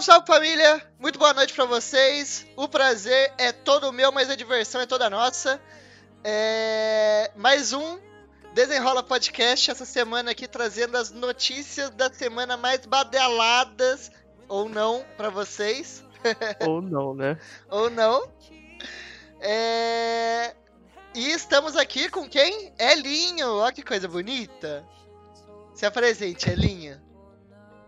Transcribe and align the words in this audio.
Salve, 0.00 0.04
salve 0.04 0.26
família! 0.26 0.82
Muito 0.98 1.18
boa 1.18 1.32
noite 1.32 1.52
pra 1.54 1.64
vocês. 1.64 2.46
O 2.56 2.68
prazer 2.68 3.32
é 3.38 3.52
todo 3.52 3.92
meu, 3.92 4.10
mas 4.10 4.30
a 4.30 4.34
diversão 4.34 4.80
é 4.80 4.86
toda 4.86 5.10
nossa. 5.10 5.60
É... 6.24 7.30
Mais 7.36 7.72
um 7.72 7.98
Desenrola 8.54 9.02
Podcast 9.02 9.70
essa 9.70 9.84
semana 9.84 10.30
aqui 10.30 10.48
trazendo 10.48 10.96
as 10.96 11.10
notícias 11.10 11.90
da 11.90 12.12
semana 12.12 12.56
mais 12.56 12.84
badaladas, 12.86 14.10
ou 14.48 14.68
não, 14.68 15.04
pra 15.16 15.28
vocês. 15.28 16.04
ou 16.66 16.80
não, 16.80 17.14
né? 17.14 17.38
ou 17.68 17.90
não. 17.90 18.30
É... 19.40 20.54
E 21.14 21.30
estamos 21.30 21.76
aqui 21.76 22.08
com 22.08 22.28
quem? 22.28 22.72
Elinho! 22.78 23.54
Olha 23.56 23.72
que 23.72 23.82
coisa 23.82 24.08
bonita. 24.08 24.84
Se 25.74 25.84
apresente, 25.84 26.50
Elinho. 26.50 27.00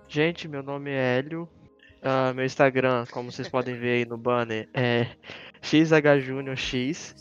Gente, 0.08 0.46
meu 0.46 0.62
nome 0.62 0.90
é 0.90 1.18
Hélio. 1.18 1.48
Uh, 2.02 2.34
meu 2.34 2.44
Instagram, 2.44 3.06
como 3.12 3.30
vocês 3.30 3.48
podem 3.48 3.76
ver 3.76 3.92
aí 3.92 4.04
no 4.04 4.18
banner, 4.18 4.68
é 4.74 5.06
xhjuniorx. 5.62 7.14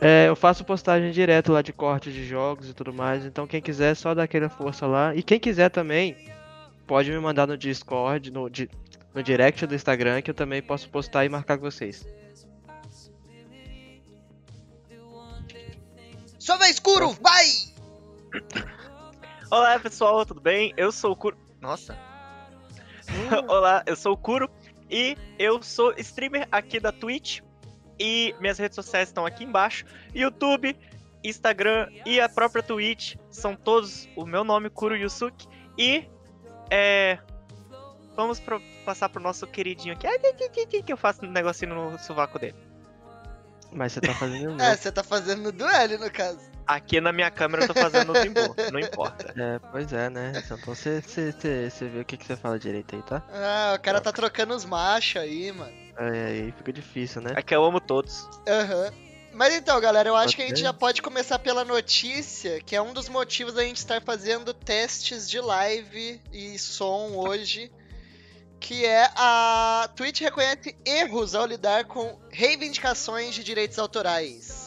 É, 0.00 0.28
eu 0.28 0.34
faço 0.34 0.64
postagem 0.64 1.12
direto 1.12 1.52
lá 1.52 1.62
de 1.62 1.72
cortes 1.72 2.12
de 2.12 2.26
jogos 2.26 2.68
e 2.68 2.74
tudo 2.74 2.92
mais, 2.92 3.24
então 3.24 3.46
quem 3.46 3.62
quiser 3.62 3.94
só 3.94 4.14
dá 4.14 4.24
aquela 4.24 4.48
força 4.48 4.84
lá. 4.84 5.14
E 5.14 5.22
quem 5.22 5.38
quiser 5.38 5.70
também, 5.70 6.16
pode 6.86 7.10
me 7.10 7.18
mandar 7.20 7.46
no 7.46 7.56
Discord, 7.56 8.32
no, 8.32 8.50
no 9.14 9.22
direct 9.22 9.64
do 9.64 9.74
Instagram, 9.74 10.20
que 10.20 10.30
eu 10.30 10.34
também 10.34 10.60
posso 10.60 10.88
postar 10.90 11.24
e 11.24 11.28
marcar 11.28 11.56
com 11.56 11.64
vocês. 11.64 12.04
Só 16.36 16.56
vai 16.58 16.70
escuro, 16.70 17.12
vai! 17.22 17.46
Olá 19.50 19.78
pessoal, 19.78 20.26
tudo 20.26 20.40
bem? 20.40 20.74
Eu 20.76 20.90
sou 20.90 21.12
o 21.12 21.16
Curo. 21.16 21.36
Nossa, 21.60 21.96
Olá, 23.48 23.82
eu 23.86 23.96
sou 23.96 24.12
o 24.12 24.16
Kuro 24.16 24.50
e 24.90 25.16
eu 25.38 25.62
sou 25.62 25.92
streamer 25.98 26.46
aqui 26.50 26.80
da 26.80 26.92
Twitch. 26.92 27.40
E 27.98 28.34
minhas 28.40 28.58
redes 28.58 28.76
sociais 28.76 29.08
estão 29.08 29.24
aqui 29.24 29.44
embaixo: 29.44 29.84
YouTube, 30.14 30.76
Instagram 31.24 31.88
e 32.04 32.20
a 32.20 32.28
própria 32.28 32.62
Twitch. 32.62 33.16
São 33.30 33.56
todos 33.56 34.08
o 34.16 34.26
meu 34.26 34.44
nome, 34.44 34.70
Kuro 34.70 34.96
Yusuke. 34.96 35.46
E 35.78 36.08
é. 36.70 37.18
Vamos 38.14 38.40
pro, 38.40 38.60
passar 38.84 39.08
pro 39.08 39.22
nosso 39.22 39.46
queridinho 39.46 39.94
aqui. 39.94 40.06
Que 40.82 40.92
eu 40.92 40.96
faço 40.96 41.24
um 41.24 41.30
negocinho 41.30 41.74
no 41.74 41.98
sovaco 41.98 42.38
dele. 42.38 42.56
Mas 43.72 43.92
você 43.92 44.00
tá 44.00 44.14
fazendo. 44.14 44.60
é, 44.62 44.76
você 44.76 44.92
tá 44.92 45.04
fazendo 45.04 45.42
no 45.42 45.52
duelo, 45.52 45.98
no 45.98 46.10
caso. 46.10 46.55
Aqui 46.66 47.00
na 47.00 47.12
minha 47.12 47.30
câmera 47.30 47.62
eu 47.62 47.68
tô 47.68 47.74
fazendo 47.74 48.12
no 48.12 48.20
Timbu, 48.20 48.54
não 48.72 48.80
importa. 48.80 49.32
É, 49.36 49.58
pois 49.70 49.92
é, 49.92 50.10
né? 50.10 50.32
Então 50.36 50.56
você, 50.58 51.00
você, 51.00 51.32
você, 51.32 51.88
vê 51.88 52.00
o 52.00 52.04
que, 52.04 52.16
que 52.16 52.26
você 52.26 52.36
fala 52.36 52.58
direito 52.58 52.96
aí, 52.96 53.02
tá? 53.02 53.22
Ah, 53.32 53.74
o 53.76 53.80
cara 53.80 54.00
tá 54.00 54.12
trocando 54.12 54.54
os 54.54 54.64
machos 54.64 55.22
aí, 55.22 55.52
mano. 55.52 55.72
É, 55.96 56.26
aí 56.26 56.54
fica 56.56 56.72
difícil, 56.72 57.22
né? 57.22 57.34
É 57.36 57.42
que 57.42 57.54
eu 57.54 57.64
amo 57.64 57.80
todos. 57.80 58.28
Aham. 58.48 58.86
Uhum. 58.86 59.06
Mas 59.32 59.54
então, 59.54 59.78
galera, 59.78 60.08
eu 60.08 60.16
acho 60.16 60.34
que 60.34 60.42
a 60.42 60.46
gente 60.46 60.62
já 60.62 60.72
pode 60.72 61.02
começar 61.02 61.38
pela 61.38 61.62
notícia, 61.62 62.58
que 62.62 62.74
é 62.74 62.80
um 62.80 62.94
dos 62.94 63.06
motivos 63.06 63.52
da 63.52 63.62
gente 63.62 63.76
estar 63.76 64.00
fazendo 64.00 64.54
testes 64.54 65.28
de 65.28 65.38
live 65.38 66.22
e 66.32 66.58
som 66.58 67.12
hoje, 67.14 67.70
que 68.58 68.86
é 68.86 69.10
a 69.14 69.90
Twitch 69.94 70.22
reconhece 70.22 70.74
erros 70.86 71.34
ao 71.34 71.44
lidar 71.44 71.84
com 71.84 72.18
reivindicações 72.30 73.34
de 73.34 73.44
direitos 73.44 73.78
autorais 73.78 74.65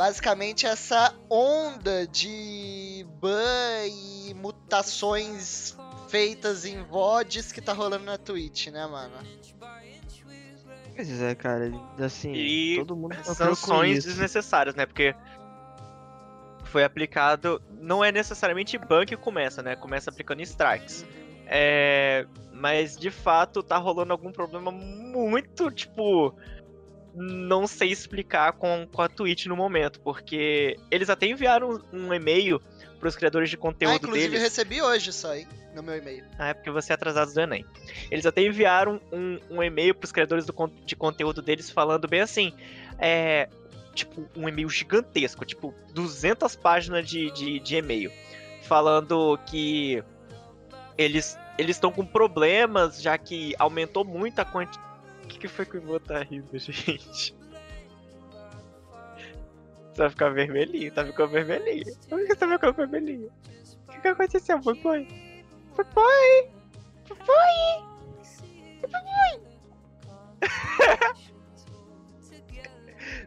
basicamente 0.00 0.64
essa 0.64 1.14
onda 1.28 2.06
de 2.06 3.06
ban 3.20 3.86
e 3.86 4.32
mutações 4.32 5.76
feitas 6.08 6.64
em 6.64 6.82
VODs 6.84 7.52
que 7.52 7.60
tá 7.60 7.74
rolando 7.74 8.06
na 8.06 8.16
Twitch, 8.16 8.68
né, 8.68 8.86
mano? 8.86 9.14
Pois 10.96 11.20
é, 11.20 11.34
cara, 11.34 11.70
assim, 11.98 12.32
e 12.32 12.76
todo 12.76 12.96
mundo 12.96 13.14
sanções 13.22 14.02
desnecessárias, 14.02 14.74
né? 14.74 14.86
Porque 14.86 15.14
foi 16.64 16.82
aplicado, 16.82 17.60
não 17.70 18.02
é 18.02 18.10
necessariamente 18.10 18.78
ban 18.78 19.04
que 19.04 19.18
começa, 19.18 19.62
né? 19.62 19.76
Começa 19.76 20.08
aplicando 20.08 20.40
strikes. 20.40 21.04
É, 21.46 22.26
mas 22.54 22.96
de 22.96 23.10
fato 23.10 23.62
tá 23.62 23.76
rolando 23.76 24.14
algum 24.14 24.32
problema 24.32 24.72
muito, 24.72 25.70
tipo, 25.70 26.34
não 27.14 27.66
sei 27.66 27.90
explicar 27.90 28.52
com, 28.52 28.86
com 28.90 29.02
a 29.02 29.08
Twitch 29.08 29.46
no 29.46 29.56
momento, 29.56 30.00
porque 30.00 30.76
eles 30.90 31.10
até 31.10 31.26
enviaram 31.26 31.80
um, 31.92 32.06
um 32.06 32.14
e-mail 32.14 32.60
para 32.98 33.08
os 33.08 33.16
criadores 33.16 33.48
de 33.48 33.56
conteúdo 33.56 33.92
ah, 33.92 33.96
inclusive 33.96 34.28
deles. 34.28 34.42
recebi 34.42 34.82
hoje 34.82 35.10
isso 35.10 35.26
aí 35.26 35.46
no 35.74 35.82
meu 35.82 35.96
e-mail. 35.96 36.24
Ah, 36.38 36.48
é 36.48 36.54
porque 36.54 36.70
você 36.70 36.92
é 36.92 36.94
atrasado 36.94 37.32
do 37.32 37.40
Enem. 37.40 37.64
Eles 38.10 38.26
até 38.26 38.42
enviaram 38.42 39.00
um, 39.12 39.38
um 39.50 39.62
e-mail 39.62 39.94
para 39.94 40.04
os 40.04 40.12
criadores 40.12 40.44
do, 40.44 40.54
de 40.84 40.96
conteúdo 40.96 41.40
deles 41.40 41.70
falando 41.70 42.08
bem 42.08 42.20
assim, 42.20 42.52
é, 42.98 43.48
tipo, 43.94 44.28
um 44.36 44.48
e-mail 44.48 44.68
gigantesco, 44.68 45.44
tipo, 45.44 45.74
200 45.92 46.56
páginas 46.56 47.08
de, 47.08 47.30
de, 47.30 47.60
de 47.60 47.76
e-mail, 47.76 48.12
falando 48.62 49.38
que 49.46 50.02
eles 50.98 51.38
eles 51.58 51.76
estão 51.76 51.92
com 51.92 52.06
problemas, 52.06 53.02
já 53.02 53.18
que 53.18 53.54
aumentou 53.58 54.02
muito 54.02 54.38
a 54.38 54.46
quantidade 54.46 54.89
que, 55.30 55.38
que 55.38 55.48
foi 55.48 55.64
que 55.64 55.76
o 55.76 55.80
Ivo 55.80 56.00
tá 56.00 56.22
rindo, 56.22 56.58
gente? 56.58 57.34
Você 59.92 60.02
vai 60.02 60.10
ficar 60.10 60.30
vermelhinho, 60.30 60.92
tá 60.92 61.04
ficando 61.04 61.30
vermelhinho. 61.30 61.96
Por 62.08 62.18
que 62.18 62.26
você 62.26 62.36
tá 62.36 62.48
ficando 62.48 62.74
vermelhinho? 62.74 63.30
O 63.86 63.92
que, 63.92 64.00
que 64.00 64.08
aconteceu, 64.08 64.60
papai? 64.60 65.06
Papai! 65.76 66.50
Papai! 67.08 67.84
Papai! 68.82 69.40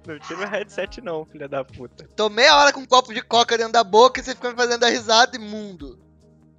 Não 0.06 0.19
tira 0.19 0.42
o 0.42 0.50
headset 0.50 1.00
não, 1.02 1.25
filha 1.25 1.47
da 1.47 1.63
puta. 1.63 2.08
Tô 2.16 2.30
meia 2.30 2.58
hora 2.58 2.74
com 2.74 2.81
um 2.81 2.86
copo 2.86 3.13
de 3.13 3.22
coca 3.22 3.58
dentro 3.58 3.74
da 3.74 3.84
boca 3.84 4.19
e 4.19 4.24
você 4.24 4.36
fica 4.36 4.50
me 4.50 4.56
fazendo 4.56 4.84
a 4.84 4.90
risada 4.90 5.38
imundo. 5.38 5.97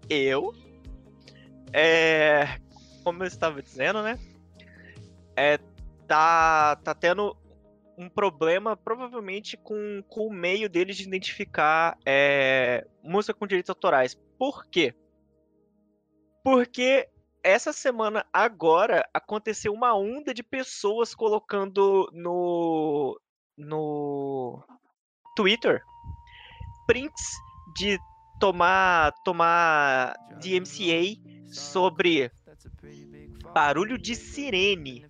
Eu? 0.09 0.55
É... 1.73 2.59
Como 3.03 3.23
eu 3.23 3.27
estava 3.27 3.63
dizendo, 3.63 4.03
né? 4.03 4.19
É, 5.37 5.59
tá, 6.07 6.77
tá 6.77 6.95
tendo 6.95 7.37
um 7.97 8.09
problema, 8.09 8.77
provavelmente, 8.77 9.57
com, 9.57 10.03
com 10.09 10.27
o 10.27 10.33
meio 10.33 10.69
deles 10.69 10.97
de 10.97 11.05
identificar 11.05 11.97
é, 12.05 12.87
música 13.03 13.35
com 13.35 13.47
direitos 13.47 13.71
autorais. 13.71 14.19
Por 14.39 14.67
quê? 14.67 14.95
Porque 16.43 17.09
essa 17.43 17.73
semana 17.73 18.27
agora 18.33 19.09
aconteceu 19.13 19.73
uma 19.73 19.95
onda 19.95 20.33
de 20.33 20.43
pessoas 20.43 21.15
colocando 21.15 22.09
no 22.13 23.21
no 23.57 24.65
Twitter 25.37 25.83
prints 26.87 27.31
de 27.77 27.99
tomar 28.41 29.13
tomar 29.25 30.15
DMCA 30.41 31.21
sobre 31.53 32.31
barulho 33.55 33.97
de 33.97 34.15
sirene 34.15 35.07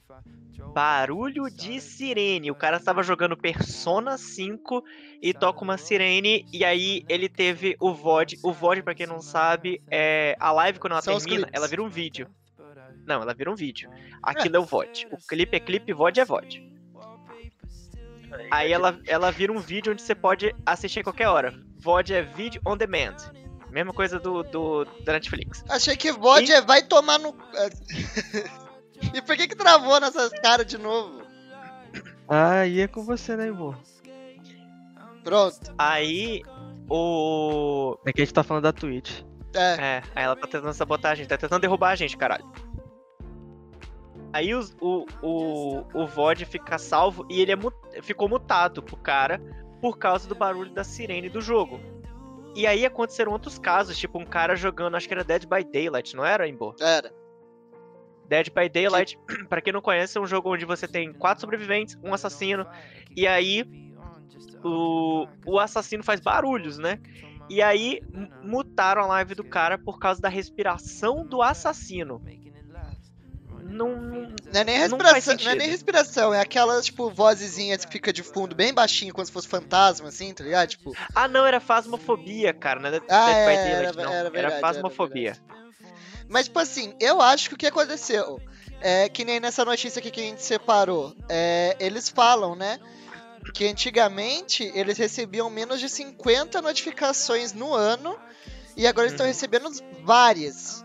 Barulho 0.72 1.48
de 1.50 1.80
sirene. 1.80 2.50
O 2.50 2.54
cara 2.54 2.78
estava 2.78 3.02
jogando 3.02 3.36
Persona 3.36 4.18
5 4.18 4.84
e 5.22 5.32
toca 5.32 5.62
uma 5.62 5.78
sirene. 5.78 6.44
E 6.52 6.64
aí 6.64 7.04
ele 7.08 7.28
teve 7.28 7.76
o 7.78 7.94
VOD. 7.94 8.38
O 8.42 8.52
VOD, 8.52 8.82
pra 8.82 8.94
quem 8.94 9.06
não 9.06 9.20
sabe, 9.20 9.80
é. 9.88 10.36
A 10.40 10.50
live 10.52 10.78
quando 10.78 10.92
ela 10.92 11.02
São 11.02 11.18
termina, 11.18 11.48
ela 11.52 11.68
vira 11.68 11.82
um 11.82 11.88
vídeo. 11.88 12.28
Não, 13.06 13.22
ela 13.22 13.34
vira 13.34 13.50
um 13.50 13.54
vídeo. 13.54 13.90
Aquilo 14.22 14.56
é, 14.56 14.58
é 14.58 14.60
o 14.60 14.64
VOD. 14.64 15.06
O 15.12 15.16
clipe 15.16 15.56
é 15.56 15.60
clipe, 15.60 15.92
VOD 15.92 16.20
é 16.20 16.24
VOD. 16.24 16.74
Aí 18.50 18.72
ela, 18.72 18.98
ela 19.06 19.30
vira 19.30 19.52
um 19.52 19.58
vídeo 19.58 19.92
onde 19.92 20.02
você 20.02 20.14
pode 20.14 20.54
assistir 20.66 21.00
a 21.00 21.04
qualquer 21.04 21.28
hora. 21.28 21.54
VOD 21.78 22.14
é 22.14 22.22
Video 22.22 22.60
on 22.66 22.76
Demand. 22.76 23.16
Mesma 23.74 23.92
coisa 23.92 24.20
do, 24.20 24.44
do 24.44 24.84
da 25.04 25.14
Netflix. 25.14 25.64
Achei 25.68 25.96
que 25.96 26.12
VOD 26.12 26.48
e... 26.48 26.52
é 26.52 26.60
vai 26.60 26.80
tomar 26.80 27.18
no. 27.18 27.34
E 29.12 29.20
por 29.20 29.36
que 29.36 29.48
que 29.48 29.56
travou 29.56 30.00
nessas 30.00 30.30
caras 30.40 30.64
de 30.64 30.78
novo? 30.78 31.22
Ah, 32.28 32.60
aí 32.60 32.80
é 32.80 32.88
com 32.88 33.04
você, 33.04 33.36
né, 33.36 33.48
Ivo? 33.48 33.76
Pronto. 35.22 35.74
Aí, 35.76 36.42
o... 36.88 37.98
É 38.06 38.12
que 38.12 38.22
a 38.22 38.24
gente 38.24 38.32
tá 38.32 38.42
falando 38.42 38.62
da 38.62 38.72
Twitch. 38.72 39.20
É. 39.54 39.74
É, 39.78 40.02
aí 40.14 40.24
ela 40.24 40.36
tá 40.36 40.46
tentando 40.46 40.72
sabotar 40.72 41.12
a 41.12 41.14
gente, 41.14 41.28
tá 41.28 41.36
tentando 41.36 41.60
derrubar 41.60 41.90
a 41.90 41.96
gente, 41.96 42.16
caralho. 42.16 42.50
Aí 44.32 44.54
o, 44.54 44.64
o, 44.80 45.04
o, 45.20 45.84
o 45.92 46.06
VOD 46.06 46.46
fica 46.46 46.78
salvo 46.78 47.26
e 47.28 47.42
ele 47.42 47.52
é, 47.52 48.02
ficou 48.02 48.28
mutado 48.28 48.82
pro 48.82 48.96
cara 48.96 49.38
por 49.82 49.98
causa 49.98 50.26
do 50.26 50.34
barulho 50.34 50.72
da 50.72 50.82
sirene 50.82 51.28
do 51.28 51.40
jogo. 51.40 51.78
E 52.54 52.66
aí 52.66 52.86
aconteceram 52.86 53.32
outros 53.32 53.58
casos, 53.58 53.98
tipo 53.98 54.18
um 54.18 54.24
cara 54.24 54.54
jogando, 54.54 54.96
acho 54.96 55.08
que 55.08 55.14
era 55.14 55.24
Dead 55.24 55.44
by 55.46 55.64
Daylight, 55.64 56.14
não 56.14 56.24
era, 56.24 56.46
Imbo? 56.46 56.74
Era. 56.80 57.12
Dead 58.28 58.50
by 58.50 58.68
Daylight, 58.68 59.18
para 59.48 59.60
quem 59.60 59.72
não 59.72 59.82
conhece, 59.82 60.16
é 60.16 60.20
um 60.20 60.26
jogo 60.26 60.52
onde 60.52 60.64
você 60.64 60.86
tem 60.86 61.12
quatro 61.12 61.40
sobreviventes, 61.40 61.98
um 62.02 62.14
assassino, 62.14 62.66
e 63.14 63.26
aí 63.26 63.64
o, 64.62 65.26
o 65.44 65.58
assassino 65.58 66.02
faz 66.02 66.20
barulhos, 66.20 66.78
né? 66.78 66.98
E 67.48 67.60
aí 67.60 68.00
mutaram 68.42 69.02
a 69.02 69.06
live 69.06 69.34
do 69.34 69.44
cara 69.44 69.76
por 69.76 69.98
causa 69.98 70.20
da 70.20 70.28
respiração 70.28 71.26
do 71.26 71.42
assassino. 71.42 72.22
Não. 73.74 73.88
Não 73.88 74.60
é 74.60 74.64
nem 74.64 74.78
respiração, 74.78 75.34
não, 75.34 75.44
não 75.44 75.50
é 75.50 75.54
nem 75.54 75.68
respiração, 75.68 76.34
é 76.34 76.40
aquela, 76.40 76.80
tipo, 76.80 77.10
vozezinha 77.10 77.76
que 77.76 77.90
fica 77.90 78.12
de 78.12 78.22
fundo 78.22 78.54
bem 78.54 78.72
baixinho, 78.72 79.12
como 79.12 79.26
se 79.26 79.32
fosse 79.32 79.48
fantasma, 79.48 80.08
assim, 80.08 80.32
tá 80.32 80.44
ligado? 80.44 80.68
Tipo... 80.68 80.92
Ah, 81.14 81.26
não, 81.26 81.44
era 81.44 81.60
fasmofobia, 81.60 82.54
cara. 82.54 82.80
Não 82.80 82.88
era 82.88 83.02
ah, 83.08 83.30
é, 83.30 83.42
era, 83.42 83.52
era, 83.52 83.86
era, 83.88 84.30
verdade, 84.30 84.36
era 84.36 84.60
fasmofobia. 84.60 85.36
Mas, 86.28 86.46
tipo 86.46 86.58
assim, 86.58 86.94
eu 87.00 87.20
acho 87.20 87.48
que 87.48 87.54
o 87.54 87.58
que 87.58 87.66
aconteceu 87.66 88.40
é 88.80 89.08
que 89.08 89.24
nem 89.24 89.40
nessa 89.40 89.64
notícia 89.64 89.98
aqui 89.98 90.10
que 90.10 90.20
a 90.20 90.24
gente 90.24 90.42
separou. 90.42 91.14
É, 91.28 91.76
eles 91.80 92.08
falam, 92.08 92.54
né? 92.54 92.78
Que 93.52 93.66
antigamente 93.66 94.70
eles 94.74 94.96
recebiam 94.96 95.50
menos 95.50 95.80
de 95.80 95.88
50 95.88 96.62
notificações 96.62 97.52
no 97.52 97.74
ano 97.74 98.16
e 98.76 98.86
agora 98.86 99.06
eles 99.06 99.12
estão 99.12 99.26
uhum. 99.26 99.32
recebendo 99.32 99.70
várias. 100.02 100.83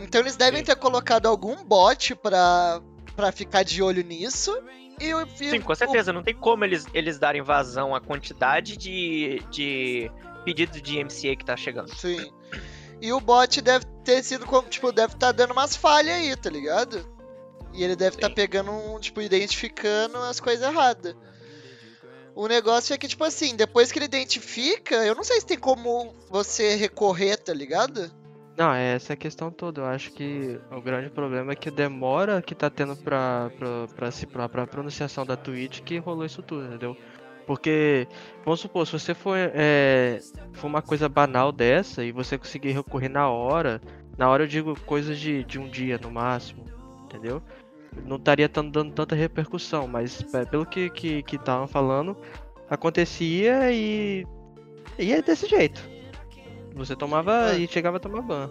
Então 0.00 0.20
eles 0.20 0.36
devem 0.36 0.62
ter 0.62 0.76
colocado 0.76 1.26
algum 1.26 1.64
bot 1.64 2.14
pra, 2.16 2.80
pra 3.14 3.32
ficar 3.32 3.62
de 3.62 3.82
olho 3.82 4.02
nisso. 4.02 4.56
E, 5.00 5.10
e 5.10 5.50
Sim, 5.50 5.60
com 5.60 5.74
certeza. 5.74 6.10
O... 6.10 6.14
Não 6.14 6.22
tem 6.22 6.34
como 6.34 6.64
eles, 6.64 6.86
eles 6.92 7.18
darem 7.18 7.42
vazão 7.42 7.94
à 7.94 8.00
quantidade 8.00 8.76
de, 8.76 9.42
de 9.50 10.10
pedidos 10.44 10.80
de 10.80 11.02
MCA 11.02 11.36
que 11.36 11.44
tá 11.44 11.56
chegando. 11.56 11.94
Sim. 11.94 12.30
E 13.00 13.12
o 13.12 13.20
bot 13.20 13.60
deve 13.60 13.84
ter 14.04 14.22
sido, 14.22 14.46
tipo, 14.70 14.90
deve 14.92 15.14
estar 15.14 15.26
tá 15.26 15.32
dando 15.32 15.52
umas 15.52 15.76
falhas 15.76 16.14
aí, 16.14 16.34
tá 16.36 16.48
ligado? 16.48 17.06
E 17.74 17.84
ele 17.84 17.94
deve 17.94 18.16
estar 18.16 18.28
tá 18.28 18.34
pegando, 18.34 18.70
um, 18.70 18.98
tipo, 18.98 19.20
identificando 19.20 20.16
as 20.18 20.40
coisas 20.40 20.66
erradas. 20.66 21.14
O 22.34 22.46
negócio 22.46 22.94
é 22.94 22.98
que, 22.98 23.08
tipo 23.08 23.24
assim, 23.24 23.54
depois 23.54 23.90
que 23.90 23.98
ele 23.98 24.06
identifica, 24.06 24.94
eu 25.06 25.14
não 25.14 25.24
sei 25.24 25.40
se 25.40 25.46
tem 25.46 25.58
como 25.58 26.14
você 26.30 26.74
recorrer, 26.74 27.36
tá 27.38 27.52
ligado? 27.52 28.10
Não, 28.56 28.72
é 28.72 28.94
essa 28.94 29.12
a 29.12 29.16
questão 29.16 29.50
toda. 29.50 29.82
Eu 29.82 29.86
acho 29.86 30.12
que 30.12 30.58
o 30.70 30.80
grande 30.80 31.10
problema 31.10 31.52
é 31.52 31.56
que 31.56 31.70
demora 31.70 32.40
que 32.40 32.54
tá 32.54 32.70
tendo 32.70 32.96
pra, 32.96 33.50
pra, 33.58 33.86
pra, 33.94 34.10
se, 34.10 34.26
pra, 34.26 34.48
pra 34.48 34.66
pronunciação 34.66 35.26
da 35.26 35.36
Twitch 35.36 35.80
que 35.80 35.98
rolou 35.98 36.24
isso 36.24 36.42
tudo, 36.42 36.66
entendeu? 36.66 36.96
Porque, 37.46 38.08
vamos 38.44 38.60
supor, 38.60 38.86
se 38.86 38.92
você 38.92 39.14
for, 39.14 39.36
é, 39.38 40.20
for 40.54 40.66
uma 40.66 40.82
coisa 40.82 41.08
banal 41.08 41.52
dessa 41.52 42.02
e 42.02 42.10
você 42.10 42.36
conseguir 42.36 42.72
recorrer 42.72 43.08
na 43.08 43.28
hora, 43.28 43.80
na 44.18 44.28
hora 44.28 44.44
eu 44.44 44.48
digo 44.48 44.78
coisas 44.80 45.18
de, 45.18 45.44
de 45.44 45.58
um 45.58 45.68
dia 45.68 45.98
no 45.98 46.10
máximo, 46.10 46.64
entendeu? 47.04 47.40
Não 48.04 48.16
estaria 48.16 48.48
dando 48.48 48.90
tanta 48.92 49.14
repercussão, 49.14 49.86
mas 49.86 50.24
é, 50.34 50.44
pelo 50.44 50.66
que 50.66 50.86
estavam 50.86 51.22
que, 51.22 51.22
que 51.22 51.72
falando, 51.72 52.16
acontecia 52.68 53.70
e. 53.70 54.26
E 54.98 55.12
é 55.12 55.22
desse 55.22 55.46
jeito. 55.46 55.95
Você 56.76 56.94
tomava 56.94 57.56
e 57.56 57.66
chegava 57.66 57.96
a 57.96 58.00
tomar 58.00 58.20
ban. 58.20 58.50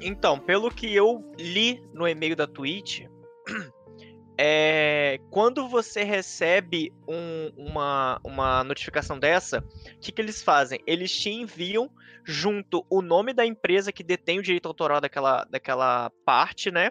Então, 0.00 0.40
pelo 0.40 0.70
que 0.72 0.92
eu 0.92 1.24
li 1.38 1.80
no 1.92 2.06
e-mail 2.06 2.34
da 2.34 2.48
Twitch, 2.48 3.02
é, 4.36 5.20
quando 5.30 5.68
você 5.68 6.02
recebe 6.02 6.92
um, 7.08 7.52
uma, 7.56 8.20
uma 8.24 8.64
notificação 8.64 9.20
dessa, 9.20 9.60
o 9.60 10.00
que, 10.00 10.10
que 10.10 10.20
eles 10.20 10.42
fazem? 10.42 10.80
Eles 10.84 11.16
te 11.16 11.30
enviam 11.30 11.88
junto 12.24 12.84
o 12.90 13.00
nome 13.00 13.32
da 13.32 13.46
empresa 13.46 13.92
que 13.92 14.02
detém 14.02 14.40
o 14.40 14.42
direito 14.42 14.66
autoral 14.66 15.00
daquela, 15.00 15.44
daquela 15.44 16.10
parte, 16.24 16.72
né? 16.72 16.90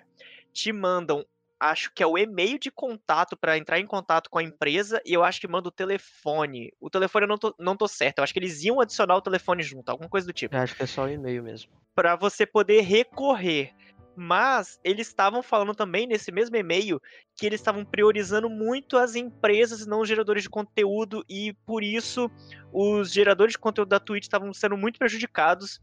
Te 0.54 0.72
mandam, 0.72 1.26
acho 1.64 1.92
que 1.94 2.04
é 2.04 2.08
o 2.08 2.18
e-mail 2.18 2.60
de 2.60 2.70
contato 2.70 3.38
para 3.38 3.58
entrar 3.58 3.80
em 3.80 3.88
contato 3.88 4.30
com 4.30 4.38
a 4.38 4.44
empresa 4.44 5.02
e 5.06 5.14
eu 5.14 5.24
acho 5.24 5.40
que 5.40 5.48
manda 5.48 5.70
o 5.70 5.72
telefone. 5.72 6.74
O 6.80 6.90
telefone 6.90 7.24
eu 7.24 7.30
não 7.30 7.38
tô, 7.38 7.56
não 7.58 7.78
tô 7.78 7.88
certo, 7.88 8.18
eu 8.18 8.24
acho 8.24 8.34
que 8.34 8.40
eles 8.40 8.64
iam 8.64 8.82
adicionar 8.82 9.16
o 9.16 9.22
telefone 9.22 9.64
junto, 9.64 9.90
alguma 9.90 10.10
coisa 10.10 10.28
do 10.28 10.34
tipo. 10.34 10.54
Eu 10.54 10.60
acho 10.60 10.76
que 10.76 10.84
é 10.84 10.86
só 10.86 11.06
o 11.06 11.10
e-mail 11.10 11.42
mesmo. 11.42 11.72
Para 11.96 12.16
você 12.16 12.46
poder 12.46 12.82
recorrer. 12.82 13.74
Mas 14.16 14.80
eles 14.84 15.08
estavam 15.08 15.42
falando 15.42 15.74
também 15.74 16.06
nesse 16.06 16.32
mesmo 16.32 16.56
e-mail 16.56 17.02
que 17.36 17.48
eles 17.48 17.60
estavam 17.60 17.84
priorizando 17.84 18.48
muito 18.48 18.96
as 18.96 19.16
empresas 19.16 19.82
e 19.82 19.90
não 19.90 20.02
os 20.02 20.08
geradores 20.08 20.44
de 20.44 20.50
conteúdo, 20.52 21.26
e 21.28 21.54
por 21.66 21.82
isso 21.82 22.30
os 22.72 23.12
geradores 23.12 23.54
de 23.54 23.58
conteúdo 23.58 23.90
da 23.90 24.00
Twitch 24.00 24.26
estavam 24.26 24.54
sendo 24.54 24.78
muito 24.78 25.00
prejudicados, 25.00 25.82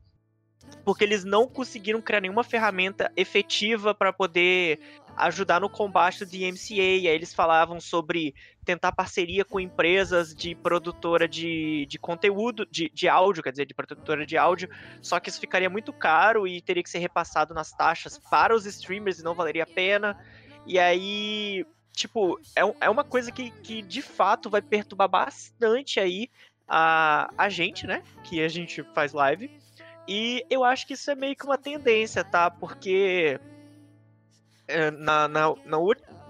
porque 0.85 1.03
eles 1.03 1.25
não 1.25 1.49
conseguiram 1.49 2.01
criar 2.01 2.21
nenhuma 2.21 2.45
ferramenta 2.45 3.11
efetiva 3.17 3.93
para 3.93 4.13
poder 4.13 4.79
ajudar 5.27 5.61
no 5.61 5.69
combate 5.69 6.25
do 6.25 6.31
DMCA. 6.31 6.75
E 6.75 7.09
aí 7.09 7.15
eles 7.15 7.35
falavam 7.35 7.81
sobre 7.81 8.35
tentar 8.65 8.93
parceria 8.93 9.45
com 9.45 9.59
empresas 9.59 10.35
de 10.35 10.55
produtora 10.55 11.27
de, 11.29 11.87
de 11.87 11.99
conteúdo, 11.99 12.67
de, 12.71 12.91
de 12.91 13.09
áudio, 13.09 13.43
quer 13.43 13.51
dizer, 13.51 13.67
de 13.67 13.75
produtora 13.75 14.25
de 14.25 14.37
áudio, 14.37 14.69
só 15.01 15.19
que 15.19 15.29
isso 15.29 15.41
ficaria 15.41 15.71
muito 15.71 15.93
caro 15.93 16.47
e 16.47 16.61
teria 16.61 16.83
que 16.83 16.91
ser 16.91 16.99
repassado 16.99 17.55
nas 17.55 17.73
taxas 17.73 18.19
para 18.19 18.55
os 18.55 18.67
streamers 18.67 19.19
e 19.19 19.25
não 19.25 19.35
valeria 19.35 19.65
a 19.65 19.67
pena. 19.67 20.19
E 20.67 20.79
aí, 20.79 21.65
tipo, 21.93 22.39
é, 22.55 22.63
é 22.83 22.91
uma 22.91 23.05
coisa 23.05 23.33
que, 23.33 23.51
que 23.51 23.83
de 23.83 24.03
fato 24.03 24.51
vai 24.51 24.63
perturbar 24.63 25.09
bastante 25.09 25.99
aí 25.99 26.29
a, 26.69 27.31
a 27.37 27.49
gente, 27.49 27.87
né? 27.87 28.03
Que 28.23 28.43
a 28.43 28.49
gente 28.49 28.83
faz 28.95 29.13
live. 29.13 29.51
E 30.07 30.45
eu 30.51 30.65
acho 30.65 30.87
que 30.87 30.95
isso 30.95 31.11
é 31.11 31.15
meio 31.15 31.37
que 31.37 31.45
uma 31.45 31.59
tendência, 31.59 32.23
tá? 32.25 32.51
Porque 32.51 33.41
na, 34.91 35.29
na, 35.29 35.55
na, 35.65 35.79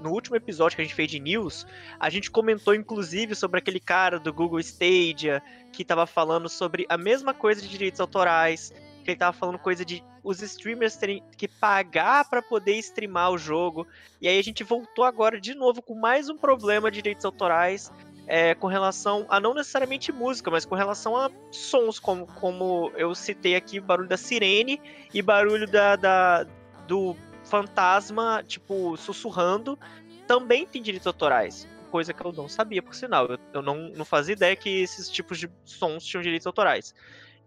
no 0.01 0.11
último 0.11 0.37
episódio 0.37 0.77
que 0.77 0.83
a 0.83 0.85
gente 0.85 0.95
fez 0.95 1.11
de 1.11 1.21
news, 1.21 1.67
a 1.99 2.09
gente 2.11 2.31
comentou 2.31 2.75
inclusive 2.75 3.35
sobre 3.35 3.59
aquele 3.59 3.81
cara 3.81 4.19
do 4.19 4.33
Google 4.33 4.61
Stadia 4.61 5.43
que 5.73 5.83
estava 5.83 6.07
falando 6.07 6.49
sobre 6.49 6.87
a 6.89 6.97
mesma 6.97 7.35
coisa 7.35 7.61
de 7.61 7.69
direitos 7.69 8.01
autorais, 8.01 8.71
que 9.05 9.11
ele 9.11 9.13
estava 9.13 9.37
falando 9.37 9.59
coisa 9.59 9.85
de 9.85 10.03
os 10.23 10.43
streamers 10.43 10.97
terem 10.97 11.23
que 11.37 11.49
pagar 11.49 12.29
para 12.29 12.43
poder 12.43 12.75
streamar 12.77 13.31
o 13.31 13.39
jogo. 13.39 13.87
E 14.21 14.29
aí 14.29 14.39
a 14.39 14.43
gente 14.43 14.63
voltou 14.63 15.05
agora 15.05 15.41
de 15.41 15.55
novo 15.55 15.81
com 15.81 15.95
mais 15.95 16.29
um 16.29 16.37
problema 16.37 16.91
de 16.91 16.97
direitos 16.97 17.25
autorais. 17.25 17.91
É, 18.27 18.55
com 18.55 18.69
relação 18.69 19.27
a 19.29 19.41
não 19.41 19.53
necessariamente 19.53 20.13
música, 20.13 20.53
mas 20.53 20.65
com 20.65 20.77
relação 20.77 21.17
a 21.17 21.29
sons, 21.51 21.99
como, 21.99 22.29
como 22.29 22.93
eu 22.95 23.13
citei 23.13 23.57
aqui, 23.57 23.81
barulho 23.81 24.09
da 24.09 24.17
sirene 24.17 24.81
e 25.13 25.21
barulho 25.21 25.67
da, 25.67 25.97
da 25.97 26.47
do 26.87 27.17
fantasma, 27.51 28.45
tipo, 28.47 28.97
sussurrando, 28.97 29.79
também 30.27 30.65
tem 30.65 30.81
direitos 30.81 31.07
autorais. 31.07 31.69
Coisa 31.91 32.15
que 32.15 32.25
eu 32.25 32.33
não 32.33 32.49
sabia, 32.49 32.81
por 32.81 32.95
sinal. 32.95 33.27
Eu, 33.27 33.39
eu 33.53 33.63
não, 33.63 33.89
não 33.91 34.05
fazia 34.05 34.35
ideia 34.35 34.55
que 34.55 34.83
esses 34.83 35.11
tipos 35.11 35.39
de 35.39 35.51
sons 35.65 36.05
tinham 36.05 36.23
direitos 36.23 36.47
autorais. 36.47 36.95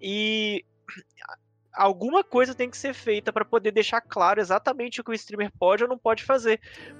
E 0.01 0.65
alguma 1.73 2.23
coisa 2.23 2.53
tem 2.53 2.69
que 2.69 2.77
ser 2.77 2.94
feita 2.94 3.31
para 3.31 3.45
poder 3.45 3.71
deixar 3.71 4.01
claro 4.01 4.41
exatamente 4.41 5.00
o 5.00 5.03
que 5.03 5.11
o 5.11 5.13
streamer 5.13 5.51
pode 5.57 5.83
ou 5.83 5.89
não 5.89 5.97
pode 5.97 6.23
fazer. 6.23 6.59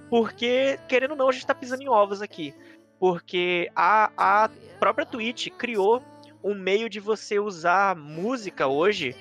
Porque, 0.10 0.80
querendo 0.88 1.12
ou 1.12 1.18
não, 1.18 1.28
a 1.28 1.32
gente 1.34 1.46
tá 1.46 1.54
pisando 1.54 1.84
em 1.84 1.90
ovos 1.90 2.22
aqui. 2.22 2.56
Porque 2.98 3.70
a, 3.76 4.12
a 4.16 4.50
própria 4.80 5.06
Twitch 5.06 5.50
criou 5.58 6.02
um 6.42 6.56
meio 6.56 6.90
de 6.90 7.02
você 7.02 7.40
usar 7.40 7.96
música 7.96 8.68
hoje. 8.68 9.14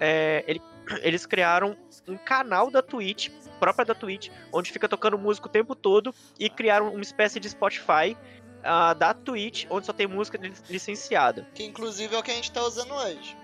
É, 0.00 0.42
ele 0.46 0.60
eles 1.02 1.26
criaram 1.26 1.76
um 2.06 2.16
canal 2.16 2.70
da 2.70 2.82
Twitch, 2.82 3.30
própria 3.58 3.84
da 3.84 3.94
Twitch, 3.94 4.30
onde 4.52 4.70
fica 4.70 4.88
tocando 4.88 5.18
música 5.18 5.46
o 5.46 5.50
tempo 5.50 5.74
todo 5.74 6.14
e 6.38 6.48
criaram 6.48 6.92
uma 6.92 7.02
espécie 7.02 7.40
de 7.40 7.48
Spotify 7.48 8.16
uh, 8.60 8.94
da 8.94 9.14
Twitch, 9.14 9.66
onde 9.70 9.86
só 9.86 9.92
tem 9.92 10.06
música 10.06 10.38
licenciada. 10.68 11.46
Que 11.54 11.64
inclusive 11.64 12.14
é 12.14 12.18
o 12.18 12.22
que 12.22 12.30
a 12.30 12.34
gente 12.34 12.52
tá 12.52 12.62
usando 12.62 12.92
hoje. 12.94 13.36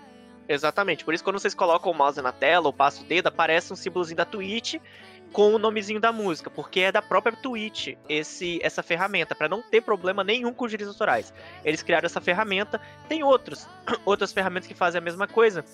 Exatamente, 0.49 1.05
por 1.05 1.15
isso 1.15 1.23
quando 1.23 1.39
vocês 1.39 1.55
colocam 1.55 1.93
o 1.93 1.95
mouse 1.95 2.21
na 2.21 2.33
tela 2.33 2.67
ou 2.67 2.73
passam 2.73 3.05
o 3.05 3.07
dedo, 3.07 3.29
aparece 3.29 3.73
um 3.73 3.77
símbolozinho 3.77 4.17
da 4.17 4.25
Twitch 4.25 4.75
com 5.33 5.55
o 5.55 5.59
nomezinho 5.59 5.99
da 5.99 6.13
música, 6.13 6.51
porque 6.51 6.81
é 6.81 6.93
da 6.93 7.01
própria 7.01 7.35
Twitch 7.35 7.95
esse, 8.09 8.61
essa 8.63 8.83
ferramenta, 8.83 9.35
para 9.35 9.49
não 9.49 9.63
ter 9.63 9.81
problema 9.81 10.23
nenhum 10.23 10.53
com 10.53 10.65
os 10.65 10.71
direitos 10.71 10.95
autorais. 10.95 11.33
Eles 11.65 11.83
criaram 11.83 12.07
essa 12.07 12.21
ferramenta, 12.21 12.81
tem 13.09 13.23
outros, 13.23 13.67
outras 14.05 14.33
ferramentas 14.33 14.69
que 14.69 14.75
fazem 14.75 14.99
a 14.99 15.03
mesma 15.03 15.27
coisa, 15.27 15.65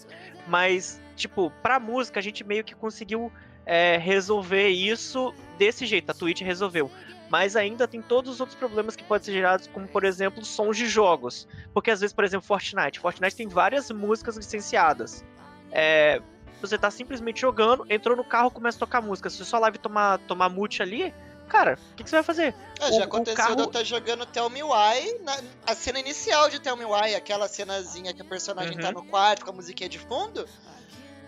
mas, 0.47 1.01
tipo, 1.17 1.53
pra 1.63 1.81
música 1.81 2.21
a 2.21 2.23
gente 2.23 2.45
meio 2.45 2.63
que 2.63 2.75
conseguiu 2.75 3.33
é, 3.67 3.99
resolver 3.99 4.69
isso 4.69 5.35
desse 5.59 5.85
jeito, 5.85 6.11
a 6.11 6.15
Twitch 6.15 6.41
resolveu. 6.41 6.91
Mas 7.29 7.57
ainda 7.57 7.87
tem 7.87 8.01
todos 8.01 8.35
os 8.35 8.41
outros 8.41 8.57
problemas 8.57 8.97
que 8.97 9.05
podem 9.05 9.27
ser 9.27 9.33
gerados, 9.33 9.67
como 9.67 9.87
por 9.87 10.05
exemplo, 10.05 10.43
sons 10.43 10.79
de 10.79 10.87
jogos. 10.87 11.47
Porque 11.75 11.91
às 11.91 12.01
vezes, 12.01 12.15
por 12.15 12.25
exemplo, 12.25 12.47
Fortnite. 12.47 12.99
Fortnite 12.99 13.37
tem 13.37 13.47
várias 13.47 13.91
músicas 13.91 14.39
licenciadas. 14.39 15.23
É, 15.71 16.23
você 16.61 16.79
tá 16.79 16.91
simplesmente 16.91 17.41
jogando, 17.41 17.87
entrou 17.89 18.17
no 18.17 18.25
carro, 18.25 18.51
começa 18.51 18.77
a 18.77 18.81
tocar 18.81 19.01
música. 19.01 19.31
Se 19.31 19.45
sua 19.45 19.59
live 19.61 19.79
tomar, 19.79 20.19
tomar 20.21 20.49
mute 20.49 20.83
ali, 20.83 21.15
cara, 21.49 21.79
o 21.93 21.97
que, 21.97 22.05
que, 22.05 22.11
você 22.11 22.17
vai 22.17 22.23
fazer? 22.23 22.55
É, 22.81 22.93
já 22.93 23.01
o, 23.01 23.03
aconteceu 23.05 23.35
o 23.35 23.37
carro... 23.37 23.57
de 23.57 23.63
eu 23.63 23.67
estar 23.67 23.79
tá 23.79 23.85
jogando 23.85 24.27
Tell 24.27 24.51
Me 24.51 24.63
Why, 24.63 25.19
na, 25.23 25.41
a 25.67 25.75
cena 25.75 25.99
inicial 25.99 26.49
de 26.51 26.61
Tell 26.61 26.77
Me 26.77 26.85
Why, 26.85 27.15
aquela 27.15 27.49
cenazinha 27.49 28.13
que 28.13 28.23
o 28.23 28.25
personagem 28.25 28.77
tá 28.77 28.89
uhum. 28.89 28.95
tá 28.95 29.01
no 29.01 29.07
quarto 29.07 29.45
com 29.45 29.51
a 29.51 29.55
musiquinha 29.55 29.89
de 29.89 29.99
fundo. 29.99 30.47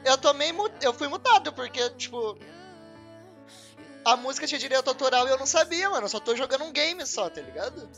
Eu 0.05 0.17
tomei, 0.17 0.53
eu 0.83 0.95
fui 0.95 1.09
mutado, 1.09 1.53
porque, 1.53 1.91
tipo, 1.91 2.39
a 4.05 4.17
música 4.17 4.47
tinha 4.47 4.59
direito 4.59 4.89
autoral 4.89 5.27
e 5.27 5.31
eu 5.31 5.39
não 5.39 5.47
sabia, 5.47 5.91
mano. 5.91 6.05
Eu 6.05 6.09
só 6.09 6.21
tô 6.21 6.35
jogando 6.35 6.65
um 6.65 6.73
game 6.73 7.05
só, 7.07 7.29
tá 7.29 7.41
ligado? 7.41 7.89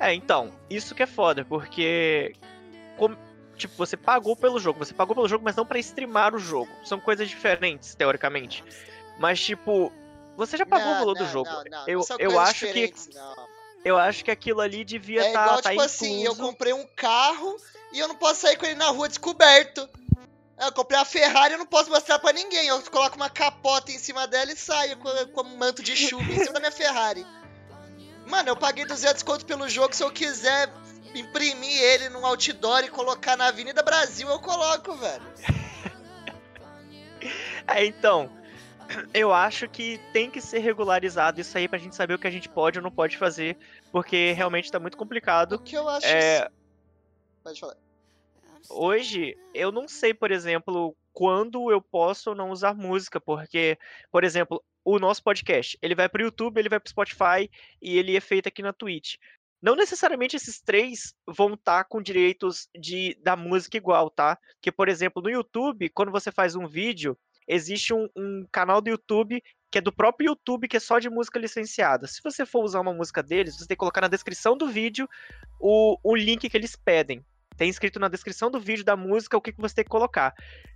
É, 0.00 0.14
então, 0.14 0.50
isso 0.68 0.94
que 0.94 1.02
é 1.02 1.06
foda, 1.06 1.44
porque 1.44 2.34
tipo, 3.62 3.74
você 3.76 3.96
pagou 3.96 4.36
pelo 4.36 4.60
jogo, 4.60 4.78
você 4.78 4.94
pagou 4.94 5.14
pelo 5.14 5.28
jogo, 5.28 5.44
mas 5.44 5.56
não 5.56 5.66
para 5.66 5.78
streamar 5.78 6.34
o 6.34 6.38
jogo. 6.38 6.70
São 6.84 7.00
coisas 7.00 7.28
diferentes, 7.28 7.94
teoricamente. 7.94 8.62
Mas, 9.18 9.40
tipo, 9.40 9.92
Você 10.36 10.56
já 10.56 10.64
pagou 10.64 10.86
Não, 10.86 10.94
o 10.94 10.98
valor 10.98 11.14
não, 11.14 11.26
do 11.26 11.30
jogo. 11.30 11.50
não, 11.50 11.64
não, 11.70 11.88
eu 11.88 12.00
eu 12.18 12.40
acho 12.40 12.66
que 12.72 12.92
eu 13.84 13.98
acho 13.98 14.24
que 14.24 14.30
aquilo 14.30 14.60
ali 14.60 14.84
devia 14.84 15.22
É 15.22 15.26
estar 15.28 15.42
igual, 15.42 15.62
tá, 15.62 15.70
tipo 15.70 15.80
tá 15.80 15.86
assim, 15.86 16.24
eu 16.24 16.36
comprei 16.36 16.72
um 16.72 16.86
carro 16.96 17.56
e 17.92 17.98
eu 17.98 18.08
não 18.08 18.14
posso 18.14 18.40
sair 18.42 18.56
com 18.56 18.64
ele 18.64 18.76
na 18.76 18.88
rua 18.88 19.08
descoberto. 19.08 19.88
Eu 20.58 20.72
comprei 20.72 20.98
a 20.98 21.04
Ferrari 21.04 21.52
e 21.52 21.54
eu 21.54 21.58
não 21.58 21.66
posso 21.66 21.90
mostrar 21.90 22.18
pra 22.20 22.32
ninguém. 22.32 22.68
Eu 22.68 22.80
coloco 22.82 23.16
uma 23.16 23.28
capota 23.28 23.90
em 23.90 23.98
cima 23.98 24.26
dela 24.28 24.52
e 24.52 24.56
saio 24.56 24.96
com, 24.98 25.10
com 25.32 25.42
um 25.42 25.56
manto 25.56 25.82
de 25.82 25.96
chuva 25.96 26.22
em 26.22 26.38
cima 26.38 26.52
da 26.52 26.60
minha 26.60 26.70
Ferrari. 26.72 27.26
Mano, 28.26 28.48
eu 28.50 28.56
paguei 28.56 28.84
200 28.84 29.22
conto 29.24 29.44
pelo 29.44 29.68
jogo. 29.68 29.94
Se 29.94 30.04
eu 30.04 30.10
quiser 30.12 30.70
imprimir 31.14 31.82
ele 31.82 32.08
num 32.08 32.24
outdoor 32.26 32.84
e 32.84 32.88
colocar 32.88 33.36
na 33.36 33.46
Avenida 33.48 33.82
Brasil, 33.82 34.28
eu 34.28 34.38
coloco, 34.40 34.94
velho. 34.96 35.22
É, 37.68 37.84
então, 37.86 38.28
eu 39.14 39.32
acho 39.32 39.68
que 39.68 39.98
tem 40.12 40.28
que 40.28 40.40
ser 40.40 40.58
regularizado 40.58 41.40
isso 41.40 41.56
aí 41.56 41.68
pra 41.68 41.78
gente 41.78 41.94
saber 41.94 42.14
o 42.14 42.18
que 42.18 42.26
a 42.26 42.30
gente 42.30 42.48
pode 42.48 42.78
ou 42.78 42.82
não 42.82 42.90
pode 42.90 43.16
fazer, 43.16 43.56
porque 43.92 44.32
realmente 44.32 44.70
tá 44.70 44.80
muito 44.80 44.94
O 44.94 44.98
complicado. 44.98 45.58
que 45.60 45.76
eu 45.76 45.88
acho. 45.88 46.06
É, 46.06 46.48
Pode 47.44 47.60
falar. 47.60 47.76
hoje, 48.68 49.36
eu 49.54 49.70
não 49.70 49.86
sei, 49.86 50.12
por 50.12 50.30
exemplo, 50.32 50.96
quando 51.12 51.70
eu 51.70 51.80
posso 51.80 52.30
ou 52.30 52.36
não 52.36 52.50
usar 52.50 52.74
música, 52.74 53.20
porque, 53.20 53.78
por 54.10 54.24
exemplo, 54.24 54.62
o 54.84 54.98
nosso 54.98 55.22
podcast, 55.22 55.78
ele 55.80 55.94
vai 55.94 56.08
pro 56.08 56.22
YouTube, 56.24 56.58
ele 56.58 56.68
vai 56.68 56.80
pro 56.80 56.90
Spotify 56.90 57.48
e 57.80 57.96
ele 57.96 58.16
é 58.16 58.20
feito 58.20 58.48
aqui 58.48 58.62
na 58.62 58.72
Twitch. 58.72 59.14
Não 59.62 59.76
necessariamente 59.76 60.34
esses 60.36 60.60
três 60.60 61.14
vão 61.26 61.54
estar 61.54 61.84
com 61.84 62.02
direitos 62.02 62.68
de 62.76 63.16
da 63.22 63.36
música 63.36 63.76
igual, 63.76 64.10
tá? 64.10 64.36
Que, 64.60 64.72
por 64.72 64.88
exemplo, 64.88 65.22
no 65.22 65.30
YouTube, 65.30 65.88
quando 65.90 66.10
você 66.10 66.32
faz 66.32 66.56
um 66.56 66.66
vídeo, 66.66 67.16
existe 67.46 67.94
um, 67.94 68.08
um 68.16 68.44
canal 68.50 68.80
do 68.80 68.90
YouTube 68.90 69.40
que 69.70 69.78
é 69.78 69.80
do 69.80 69.92
próprio 69.92 70.26
YouTube, 70.26 70.68
que 70.68 70.76
é 70.76 70.80
só 70.80 70.98
de 70.98 71.08
música 71.08 71.38
licenciada. 71.38 72.06
Se 72.06 72.20
você 72.22 72.44
for 72.44 72.62
usar 72.62 72.80
uma 72.80 72.92
música 72.92 73.22
deles, 73.22 73.56
você 73.56 73.66
tem 73.66 73.74
que 73.74 73.80
colocar 73.80 74.02
na 74.02 74.08
descrição 74.08 74.54
do 74.54 74.68
vídeo 74.68 75.08
o, 75.58 75.96
o 76.04 76.14
link 76.14 76.50
que 76.50 76.56
eles 76.56 76.76
pedem. 76.76 77.24
Tem 77.56 77.70
escrito 77.70 77.98
na 77.98 78.08
descrição 78.08 78.50
do 78.50 78.60
vídeo 78.60 78.84
da 78.84 78.96
música 78.96 79.36
o 79.36 79.40
que, 79.40 79.50
que 79.50 79.60
você 79.60 79.76
tem 79.76 79.84
que 79.84 79.90
colocar. 79.90 80.34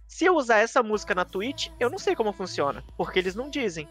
Se 0.09 0.25
eu 0.25 0.35
usar 0.35 0.59
essa 0.59 0.83
música 0.83 1.15
na 1.15 1.27
Twitch, 1.27 1.69
eu 1.79 1.91
não 1.91 1.99
sei 1.99 2.17
como 2.17 2.33
funciona, 2.33 2.83
porque 2.97 3.19
eles 3.19 3.35
não 3.35 3.51
dizem. 3.51 3.87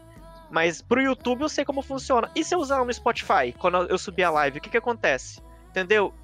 Mas 0.50 0.80
pro 0.80 1.00
YouTube 1.02 1.42
eu 1.42 1.48
sei 1.48 1.64
como 1.64 1.82
funciona. 1.82 2.30
E 2.34 2.44
se 2.44 2.54
eu 2.54 2.58
usar 2.58 2.84
no 2.84 2.92
Spotify, 2.92 3.52
quando 3.58 3.78
eu 3.88 3.98
subir 3.98 4.22
a 4.24 4.30
live, 4.30 4.58
o 4.58 4.60
que, 4.60 4.70
que 4.70 4.76
acontece? 4.76 5.40
Entendeu? 5.70 6.14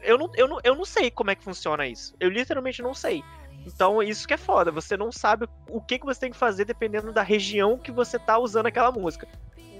Eu 0.00 0.18
não, 0.18 0.30
eu, 0.34 0.46
não, 0.46 0.60
eu 0.62 0.74
não 0.74 0.84
sei 0.84 1.10
como 1.10 1.30
é 1.30 1.34
que 1.34 1.42
funciona 1.42 1.86
isso. 1.86 2.14
Eu 2.20 2.28
literalmente 2.28 2.82
não 2.82 2.94
sei. 2.94 3.24
Então, 3.66 4.02
isso 4.02 4.26
que 4.26 4.34
é 4.34 4.36
foda. 4.36 4.70
Você 4.70 4.96
não 4.96 5.10
sabe 5.10 5.48
o 5.68 5.80
que, 5.80 5.98
que 5.98 6.04
você 6.04 6.20
tem 6.20 6.30
que 6.30 6.36
fazer 6.36 6.64
dependendo 6.64 7.12
da 7.12 7.22
região 7.22 7.78
que 7.78 7.90
você 7.90 8.18
tá 8.18 8.38
usando 8.38 8.66
aquela 8.66 8.92
música. 8.92 9.26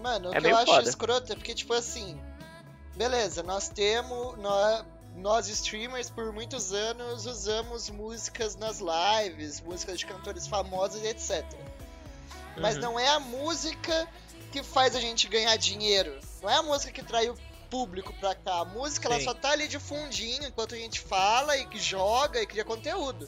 Mano, 0.00 0.30
o 0.30 0.32
É 0.32 0.32
que 0.32 0.38
eu 0.38 0.42
meio 0.42 0.56
acho 0.56 0.66
foda. 0.66 0.88
escroto 0.88 1.32
é 1.32 1.36
porque, 1.36 1.54
tipo 1.54 1.72
assim, 1.74 2.18
beleza, 2.96 3.42
nós 3.42 3.68
temos. 3.68 4.36
Nós, 4.38 4.84
nós 5.16 5.48
streamers, 5.48 6.10
por 6.10 6.32
muitos 6.32 6.72
anos, 6.72 7.26
usamos 7.26 7.90
músicas 7.90 8.56
nas 8.56 8.80
lives, 8.80 9.60
músicas 9.60 9.98
de 9.98 10.06
cantores 10.06 10.46
famosos 10.46 11.02
e 11.02 11.06
etc. 11.08 11.44
Mas 12.56 12.76
Uhum. 12.76 12.82
não 12.82 12.98
é 13.00 13.08
a 13.08 13.20
música 13.20 14.08
que 14.50 14.62
faz 14.62 14.94
a 14.94 15.00
gente 15.00 15.28
ganhar 15.28 15.56
dinheiro. 15.56 16.18
Não 16.42 16.50
é 16.50 16.56
a 16.56 16.62
música 16.62 16.92
que 16.92 17.02
trai 17.02 17.28
o 17.30 17.38
público 17.70 18.12
pra 18.20 18.34
cá. 18.34 18.60
A 18.60 18.64
música 18.64 19.08
ela 19.08 19.18
só 19.20 19.32
tá 19.32 19.50
ali 19.52 19.66
de 19.66 19.78
fundinho 19.78 20.44
enquanto 20.46 20.74
a 20.74 20.78
gente 20.78 21.00
fala 21.00 21.56
e 21.56 21.66
joga 21.78 22.40
e 22.42 22.46
cria 22.46 22.64
conteúdo. 22.64 23.26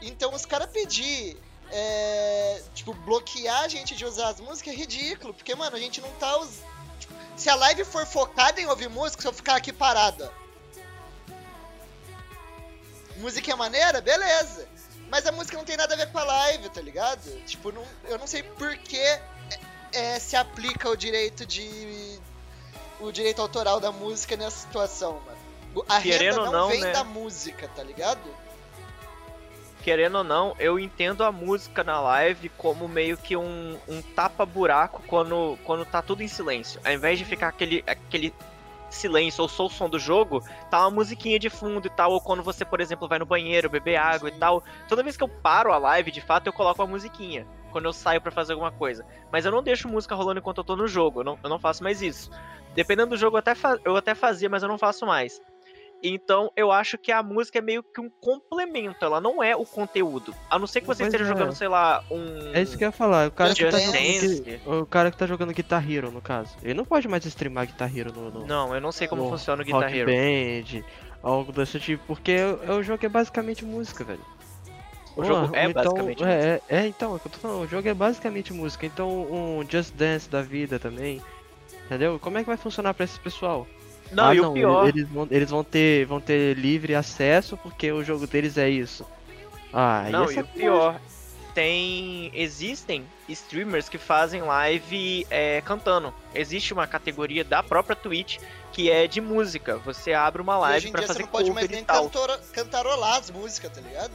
Então 0.00 0.32
os 0.34 0.46
caras 0.46 0.70
pedir, 0.70 1.36
é, 1.70 2.62
tipo, 2.74 2.94
bloquear 2.94 3.64
a 3.64 3.68
gente 3.68 3.94
de 3.94 4.06
usar 4.06 4.28
as 4.30 4.40
músicas 4.40 4.72
é 4.72 4.76
ridículo, 4.76 5.34
porque, 5.34 5.54
mano, 5.54 5.76
a 5.76 5.78
gente 5.78 6.00
não 6.00 6.10
tá 6.12 6.38
us... 6.38 6.60
tipo, 6.98 7.12
se 7.36 7.50
a 7.50 7.54
live 7.54 7.84
for 7.84 8.06
focada 8.06 8.58
em 8.58 8.66
ouvir 8.66 8.88
música, 8.88 9.20
se 9.20 9.28
eu 9.28 9.32
ficar 9.34 9.56
aqui 9.56 9.70
parada. 9.72 10.32
Música 13.18 13.52
é 13.52 13.54
maneira? 13.54 14.00
Beleza. 14.00 14.66
Mas 15.10 15.26
a 15.26 15.32
música 15.32 15.56
não 15.56 15.64
tem 15.64 15.76
nada 15.76 15.94
a 15.94 15.96
ver 15.96 16.10
com 16.10 16.18
a 16.18 16.24
live, 16.24 16.68
tá 16.70 16.80
ligado? 16.80 17.44
Tipo, 17.44 17.72
não, 17.72 17.84
eu 18.04 18.18
não 18.18 18.26
sei 18.26 18.42
por 18.42 18.76
que 18.76 18.96
é, 18.96 19.22
é, 19.92 20.18
se 20.18 20.36
aplica 20.36 20.88
o 20.88 20.96
direito 20.96 21.44
de. 21.44 22.18
o 23.00 23.10
direito 23.10 23.42
autoral 23.42 23.80
da 23.80 23.90
música 23.90 24.36
nessa 24.36 24.58
situação, 24.58 25.20
mano. 25.26 25.84
A 25.88 26.00
Querendo 26.00 26.36
renda 26.36 26.44
não, 26.46 26.52
não, 26.52 26.68
vem 26.68 26.80
né? 26.80 26.92
da 26.92 27.04
música, 27.04 27.68
tá 27.68 27.82
ligado? 27.82 28.20
querendo 29.82 30.18
ou 30.18 30.24
não, 30.24 30.54
eu 30.58 30.78
entendo 30.78 31.24
a 31.24 31.32
música 31.32 31.82
na 31.82 32.00
live 32.00 32.48
como 32.50 32.86
meio 32.86 33.16
que 33.16 33.36
um, 33.36 33.78
um 33.88 34.02
tapa-buraco 34.02 35.02
quando, 35.06 35.58
quando 35.64 35.84
tá 35.84 36.02
tudo 36.02 36.22
em 36.22 36.28
silêncio. 36.28 36.80
Ao 36.84 36.92
invés 36.92 37.18
de 37.18 37.24
ficar 37.24 37.48
aquele, 37.48 37.82
aquele 37.86 38.32
silêncio 38.90 39.42
ou 39.42 39.48
só 39.48 39.66
o 39.66 39.70
som 39.70 39.88
do 39.88 39.98
jogo, 39.98 40.42
tá 40.70 40.80
uma 40.80 40.90
musiquinha 40.90 41.38
de 41.38 41.48
fundo 41.48 41.86
e 41.86 41.90
tal. 41.90 42.12
Ou 42.12 42.20
quando 42.20 42.42
você, 42.42 42.64
por 42.64 42.80
exemplo, 42.80 43.08
vai 43.08 43.18
no 43.18 43.26
banheiro 43.26 43.70
beber 43.70 43.96
água 43.96 44.28
e 44.28 44.32
tal. 44.32 44.62
Toda 44.88 45.02
vez 45.02 45.16
que 45.16 45.24
eu 45.24 45.28
paro 45.28 45.72
a 45.72 45.78
live, 45.78 46.10
de 46.10 46.20
fato, 46.20 46.46
eu 46.46 46.52
coloco 46.52 46.82
uma 46.82 46.88
musiquinha. 46.88 47.46
Quando 47.70 47.84
eu 47.84 47.92
saio 47.92 48.20
pra 48.20 48.32
fazer 48.32 48.52
alguma 48.52 48.72
coisa. 48.72 49.06
Mas 49.30 49.44
eu 49.44 49.52
não 49.52 49.62
deixo 49.62 49.88
música 49.88 50.14
rolando 50.14 50.40
enquanto 50.40 50.58
eu 50.58 50.64
tô 50.64 50.76
no 50.76 50.88
jogo. 50.88 51.20
Eu 51.20 51.24
não, 51.24 51.38
eu 51.42 51.48
não 51.48 51.58
faço 51.58 51.84
mais 51.84 52.02
isso. 52.02 52.30
Dependendo 52.74 53.10
do 53.10 53.16
jogo, 53.16 53.36
eu 53.36 53.38
até, 53.38 53.54
eu 53.84 53.96
até 53.96 54.14
fazia, 54.14 54.48
mas 54.48 54.62
eu 54.62 54.68
não 54.68 54.78
faço 54.78 55.06
mais. 55.06 55.40
Então, 56.02 56.50
eu 56.56 56.72
acho 56.72 56.96
que 56.96 57.12
a 57.12 57.22
música 57.22 57.58
é 57.58 57.60
meio 57.60 57.82
que 57.82 58.00
um 58.00 58.08
complemento, 58.08 59.04
ela 59.04 59.20
não 59.20 59.42
é 59.42 59.54
o 59.54 59.66
conteúdo. 59.66 60.34
A 60.48 60.58
não 60.58 60.66
ser 60.66 60.80
que 60.80 60.86
você 60.86 61.02
Pois 61.02 61.12
esteja 61.12 61.24
é. 61.30 61.36
jogando, 61.36 61.54
sei 61.54 61.68
lá, 61.68 62.02
um. 62.10 62.52
É 62.54 62.62
isso 62.62 62.76
que 62.78 62.84
eu 62.84 62.88
ia 62.88 62.92
falar. 62.92 63.28
O 63.28 63.30
cara, 63.30 63.54
que 63.54 63.64
tá 63.64 63.70
Just 63.70 63.84
jogando, 63.86 64.02
Dance. 64.02 64.40
gui- 64.42 64.60
o 64.66 64.86
cara 64.86 65.10
que 65.10 65.16
tá 65.18 65.26
jogando 65.26 65.52
Guitar 65.52 65.90
Hero, 65.90 66.10
no 66.10 66.22
caso. 66.22 66.56
Ele 66.62 66.74
não 66.74 66.84
pode 66.86 67.06
mais 67.06 67.24
streamar 67.26 67.66
Guitar 67.66 67.94
Hero 67.94 68.12
no, 68.12 68.30
no 68.30 68.46
Não, 68.46 68.74
eu 68.74 68.80
não 68.80 68.90
sei 68.92 69.06
como 69.08 69.24
no 69.24 69.28
funciona 69.30 69.62
o 69.62 69.64
Guitar 69.64 69.82
Rock 69.82 69.98
Hero. 69.98 70.10
Band, 70.10 70.84
algo 71.22 71.52
desse 71.52 71.78
tipo. 71.78 72.02
Porque 72.06 72.34
o, 72.66 72.76
o 72.78 72.82
jogo 72.82 73.04
é 73.04 73.08
basicamente 73.08 73.64
música, 73.64 74.02
velho. 74.02 74.24
O 75.16 75.24
jogo 75.24 75.54
é 75.54 75.64
então, 75.64 75.82
basicamente 75.84 76.24
é, 76.24 76.60
é, 76.68 76.76
é, 76.78 76.86
então, 76.86 77.12
é 77.12 77.16
o 77.16 77.18
que 77.18 77.26
eu 77.26 77.32
tô 77.32 77.38
falando, 77.38 77.62
o 77.64 77.66
jogo 77.66 77.86
é 77.86 77.92
basicamente 77.92 78.52
música. 78.54 78.86
Então, 78.86 79.08
um 79.10 79.66
Just 79.68 79.92
Dance 79.94 80.30
da 80.30 80.40
vida 80.40 80.78
também. 80.78 81.20
Entendeu? 81.84 82.18
Como 82.20 82.38
é 82.38 82.42
que 82.42 82.46
vai 82.46 82.56
funcionar 82.56 82.94
pra 82.94 83.04
esse 83.04 83.18
pessoal? 83.20 83.66
Não, 84.12 84.24
ah, 84.24 84.34
e 84.34 84.40
não, 84.40 84.50
o 84.50 84.54
pior. 84.54 84.88
Eles 84.88 85.08
vão, 85.08 85.28
eles 85.30 85.50
vão 85.50 85.64
ter, 85.64 86.06
vão 86.06 86.20
ter 86.20 86.56
livre 86.56 86.94
acesso 86.94 87.56
porque 87.56 87.92
o 87.92 88.02
jogo 88.02 88.26
deles 88.26 88.58
é 88.58 88.68
isso. 88.68 89.06
Ah, 89.72 90.08
Não, 90.10 90.24
essa 90.24 90.40
e 90.40 90.42
o 90.42 90.46
pior, 90.46 91.00
tem. 91.54 92.30
Existem 92.34 93.04
streamers 93.28 93.88
que 93.88 93.98
fazem 93.98 94.42
live 94.42 95.26
é, 95.30 95.60
cantando. 95.60 96.12
Existe 96.34 96.72
uma 96.72 96.86
categoria 96.86 97.44
da 97.44 97.62
própria 97.62 97.94
Twitch 97.94 98.38
que 98.72 98.90
é 98.90 99.06
de 99.06 99.20
música. 99.20 99.78
Você 99.78 100.12
abre 100.12 100.42
uma 100.42 100.54
E 100.54 100.58
live 100.58 100.76
hoje 100.76 100.88
em 100.88 100.92
pra 100.92 101.00
dia 101.00 101.06
você 101.06 101.12
fazer 101.12 101.22
não 101.22 101.28
pode 101.28 101.50
mais 101.50 101.66
cover 101.66 101.70
e 101.70 101.74
nem 101.74 101.84
cantora, 101.84 102.38
cantarolar 102.52 103.18
as 103.18 103.30
músicas, 103.30 103.72
tá 103.72 103.80
ligado? 103.80 104.12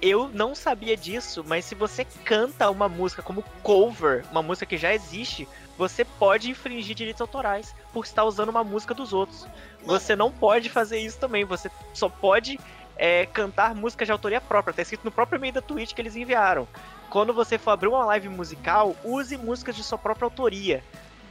Eu 0.00 0.30
não 0.32 0.54
sabia 0.54 0.96
disso, 0.96 1.44
mas 1.46 1.64
se 1.64 1.74
você 1.74 2.06
canta 2.24 2.70
uma 2.70 2.88
música 2.88 3.20
como 3.20 3.42
cover, 3.62 4.24
uma 4.30 4.42
música 4.42 4.64
que 4.64 4.76
já 4.76 4.94
existe, 4.94 5.48
você 5.78 6.04
pode 6.04 6.50
infringir 6.50 6.96
direitos 6.96 7.20
autorais 7.20 7.72
por 7.92 8.04
estar 8.04 8.24
usando 8.24 8.48
uma 8.48 8.64
música 8.64 8.92
dos 8.92 9.12
outros. 9.12 9.46
Você 9.84 10.16
não 10.16 10.32
pode 10.32 10.68
fazer 10.68 10.98
isso 10.98 11.18
também, 11.18 11.44
você 11.44 11.70
só 11.94 12.08
pode 12.08 12.58
é, 12.96 13.26
cantar 13.26 13.76
música 13.76 14.04
de 14.04 14.10
autoria 14.10 14.40
própria. 14.40 14.74
Tá 14.74 14.82
escrito 14.82 15.04
no 15.04 15.12
próprio 15.12 15.38
e-mail 15.38 15.54
da 15.54 15.62
Twitch 15.62 15.94
que 15.94 16.02
eles 16.02 16.16
enviaram. 16.16 16.66
Quando 17.08 17.32
você 17.32 17.56
for 17.56 17.70
abrir 17.70 17.86
uma 17.86 18.04
live 18.06 18.28
musical, 18.28 18.96
use 19.04 19.36
músicas 19.36 19.76
de 19.76 19.84
sua 19.84 19.96
própria 19.96 20.26
autoria. 20.26 20.82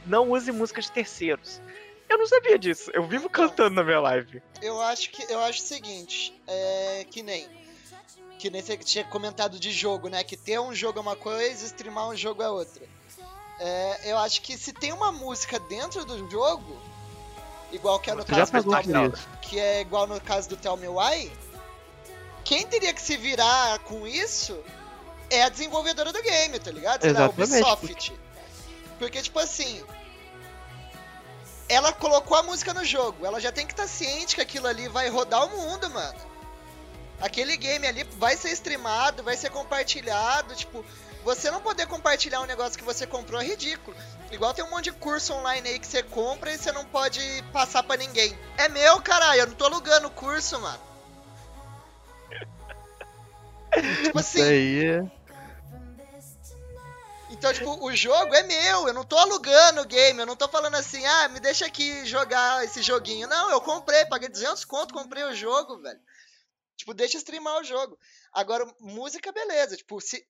Não 0.06 0.30
use 0.30 0.50
músicas 0.50 0.86
de 0.86 0.92
terceiros. 0.92 1.60
Eu 2.08 2.16
não 2.16 2.26
sabia 2.26 2.58
disso. 2.58 2.90
Eu 2.94 3.06
vivo 3.06 3.28
cantando 3.28 3.76
na 3.76 3.84
minha 3.84 4.00
live. 4.00 4.42
Eu 4.62 4.80
acho 4.80 5.10
que 5.10 5.30
eu 5.30 5.40
acho 5.40 5.62
o 5.62 5.66
seguinte, 5.66 6.40
é 6.46 7.06
que 7.10 7.22
nem 7.22 7.46
que 8.38 8.48
nem 8.48 8.62
você 8.62 8.76
tinha 8.78 9.04
comentado 9.04 9.58
de 9.58 9.70
jogo, 9.72 10.08
né? 10.08 10.24
Que 10.24 10.36
ter 10.36 10.58
um 10.60 10.72
jogo 10.72 11.00
é 11.00 11.02
uma 11.02 11.16
coisa, 11.16 11.66
streamar 11.66 12.08
um 12.08 12.16
jogo 12.16 12.42
é 12.42 12.48
outra. 12.48 12.82
É, 13.60 14.12
eu 14.12 14.18
acho 14.18 14.40
que 14.42 14.56
se 14.56 14.72
tem 14.72 14.92
uma 14.92 15.10
música 15.10 15.58
dentro 15.58 16.04
do 16.04 16.30
jogo, 16.30 16.80
igual 17.72 17.98
que 17.98 18.10
é 18.10 18.14
no 18.14 18.22
Você 18.22 18.32
caso 18.32 18.52
do 18.62 18.82
Tell 18.82 19.12
que 19.42 19.58
é 19.58 19.80
igual 19.80 20.06
no 20.06 20.20
caso 20.20 20.48
do 20.48 20.56
Tell 20.56 20.76
Me 20.76 20.88
Why, 20.88 21.32
quem 22.44 22.66
teria 22.66 22.94
que 22.94 23.02
se 23.02 23.16
virar 23.16 23.78
com 23.80 24.06
isso 24.06 24.58
é 25.30 25.42
a 25.42 25.48
desenvolvedora 25.48 26.12
do 26.12 26.22
game, 26.22 26.58
tá 26.58 26.70
ligado? 26.70 27.12
Lá, 27.12 27.24
a 27.24 27.28
Ubisoft. 27.28 28.12
Porque, 28.98 29.20
tipo 29.22 29.38
assim, 29.38 29.82
ela 31.68 31.92
colocou 31.92 32.36
a 32.36 32.42
música 32.42 32.72
no 32.72 32.84
jogo, 32.84 33.26
ela 33.26 33.40
já 33.40 33.52
tem 33.52 33.66
que 33.66 33.72
estar 33.72 33.86
ciente 33.86 34.34
que 34.34 34.40
aquilo 34.40 34.66
ali 34.66 34.88
vai 34.88 35.08
rodar 35.08 35.44
o 35.46 35.56
mundo, 35.56 35.90
mano. 35.90 36.18
Aquele 37.20 37.56
game 37.56 37.86
ali 37.86 38.04
vai 38.16 38.36
ser 38.36 38.50
streamado, 38.52 39.22
vai 39.22 39.36
ser 39.36 39.50
compartilhado, 39.50 40.54
tipo, 40.54 40.84
você 41.28 41.50
não 41.50 41.60
poder 41.60 41.86
compartilhar 41.86 42.40
um 42.40 42.46
negócio 42.46 42.78
que 42.78 42.84
você 42.84 43.06
comprou 43.06 43.38
é 43.38 43.44
ridículo. 43.44 43.94
Igual 44.32 44.54
tem 44.54 44.64
um 44.64 44.70
monte 44.70 44.84
de 44.84 44.92
curso 44.92 45.34
online 45.34 45.68
aí 45.68 45.78
que 45.78 45.86
você 45.86 46.02
compra 46.02 46.50
e 46.50 46.56
você 46.56 46.72
não 46.72 46.86
pode 46.86 47.20
passar 47.52 47.82
pra 47.82 47.98
ninguém. 47.98 48.38
É 48.56 48.66
meu, 48.70 48.98
caralho, 49.02 49.42
eu 49.42 49.46
não 49.48 49.54
tô 49.54 49.66
alugando 49.66 50.08
o 50.08 50.10
curso, 50.10 50.58
mano. 50.58 50.80
tipo 54.04 54.18
Isso 54.18 54.18
assim, 54.18 54.42
aí 54.42 54.86
é. 54.86 55.18
Então, 57.30 57.52
tipo, 57.52 57.84
o 57.84 57.94
jogo 57.94 58.34
é 58.34 58.42
meu, 58.44 58.88
eu 58.88 58.94
não 58.94 59.04
tô 59.04 59.18
alugando 59.18 59.82
o 59.82 59.86
game, 59.86 60.18
eu 60.18 60.26
não 60.26 60.34
tô 60.34 60.48
falando 60.48 60.76
assim, 60.76 61.04
ah, 61.04 61.28
me 61.28 61.40
deixa 61.40 61.66
aqui 61.66 62.06
jogar 62.06 62.64
esse 62.64 62.80
joguinho. 62.80 63.28
Não, 63.28 63.50
eu 63.50 63.60
comprei, 63.60 64.06
paguei 64.06 64.30
200 64.30 64.64
conto, 64.64 64.94
comprei 64.94 65.24
o 65.24 65.34
jogo, 65.34 65.78
velho. 65.82 66.00
Tipo, 66.74 66.94
deixa 66.94 67.18
streamar 67.18 67.60
o 67.60 67.64
jogo. 67.64 67.98
Agora, 68.32 68.66
música, 68.80 69.30
beleza. 69.30 69.76
Tipo, 69.76 70.00
se 70.00 70.26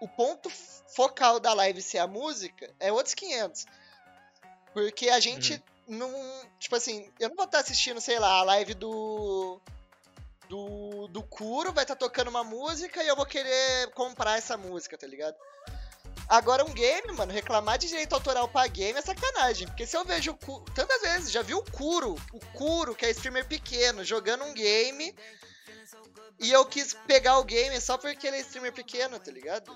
o 0.00 0.08
ponto 0.08 0.50
focal 0.88 1.40
da 1.40 1.52
live 1.54 1.82
ser 1.82 1.98
a 1.98 2.06
música, 2.06 2.72
é 2.78 2.92
outros 2.92 3.14
500. 3.14 3.66
Porque 4.72 5.08
a 5.08 5.20
gente 5.20 5.54
uhum. 5.88 5.98
não. 5.98 6.48
Tipo 6.58 6.76
assim, 6.76 7.10
eu 7.18 7.28
não 7.30 7.36
vou 7.36 7.46
estar 7.46 7.60
assistindo, 7.60 8.00
sei 8.00 8.18
lá, 8.18 8.38
a 8.38 8.42
live 8.42 8.74
do. 8.74 9.60
Do, 10.48 11.08
do 11.08 11.22
Kuro, 11.22 11.74
vai 11.74 11.84
estar 11.84 11.94
tocando 11.94 12.28
uma 12.28 12.42
música 12.42 13.02
e 13.04 13.06
eu 13.06 13.14
vou 13.14 13.26
querer 13.26 13.90
comprar 13.90 14.38
essa 14.38 14.56
música, 14.56 14.96
tá 14.96 15.06
ligado? 15.06 15.36
Agora, 16.26 16.64
um 16.64 16.72
game, 16.72 17.12
mano, 17.12 17.32
reclamar 17.32 17.76
de 17.76 17.86
direito 17.86 18.14
autoral 18.14 18.48
pra 18.48 18.66
game 18.66 18.98
é 18.98 19.02
sacanagem. 19.02 19.66
Porque 19.66 19.86
se 19.86 19.94
eu 19.94 20.06
vejo. 20.06 20.38
Tantas 20.74 21.02
vezes, 21.02 21.30
já 21.30 21.42
vi 21.42 21.54
o 21.54 21.62
Kuro, 21.62 22.16
o 22.32 22.40
Kuro, 22.54 22.94
que 22.94 23.04
é 23.04 23.10
streamer 23.10 23.46
pequeno, 23.46 24.02
jogando 24.02 24.44
um 24.44 24.54
game 24.54 25.14
e 26.38 26.52
eu 26.52 26.64
quis 26.66 26.94
pegar 27.06 27.38
o 27.38 27.44
game 27.44 27.80
só 27.80 27.98
porque 27.98 28.26
ele 28.26 28.36
é 28.36 28.40
streamer 28.40 28.72
pequeno, 28.72 29.18
tá 29.18 29.30
ligado? 29.30 29.72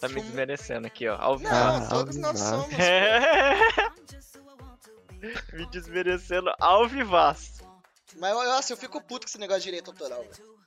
Tá 0.00 0.08
me 0.08 0.22
desmerecendo 0.22 0.86
aqui, 0.86 1.06
ó. 1.08 1.16
Ao 1.20 1.36
vivo. 1.36 1.52
Não, 1.52 1.88
todos 1.88 2.16
nós 2.16 2.38
somos. 2.38 2.68
me 5.52 5.66
desmerecendo 5.70 6.50
ao 6.58 6.88
vivaço. 6.88 7.60
Mas 8.16 8.34
nossa, 8.34 8.72
eu 8.72 8.76
fico 8.76 9.00
puto 9.00 9.26
com 9.26 9.30
esse 9.30 9.38
negócio 9.38 9.60
de 9.60 9.66
direito 9.66 9.90
autoral, 9.90 10.22
velho. 10.22 10.58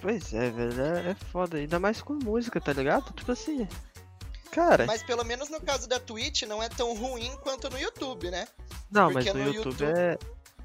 Pois 0.00 0.34
é, 0.34 0.50
velho, 0.50 0.82
é, 0.82 1.10
é 1.10 1.14
foda. 1.30 1.58
Ainda 1.58 1.78
mais 1.78 2.02
com 2.02 2.14
música, 2.14 2.60
tá 2.60 2.72
ligado? 2.72 3.12
Tipo 3.12 3.30
assim. 3.30 3.68
Cara. 4.50 4.84
Mas 4.84 5.00
pelo 5.02 5.24
menos 5.24 5.48
no 5.48 5.60
caso 5.60 5.88
da 5.88 6.00
Twitch 6.00 6.42
não 6.42 6.62
é 6.62 6.68
tão 6.68 6.94
ruim 6.94 7.34
quanto 7.42 7.70
no 7.70 7.78
YouTube, 7.78 8.30
né? 8.30 8.46
Não, 8.90 9.10
Porque 9.10 9.32
mas 9.32 9.34
no, 9.34 9.44
no 9.44 9.54
YouTube, 9.54 9.84
YouTube 9.84 9.98
é. 9.98 10.18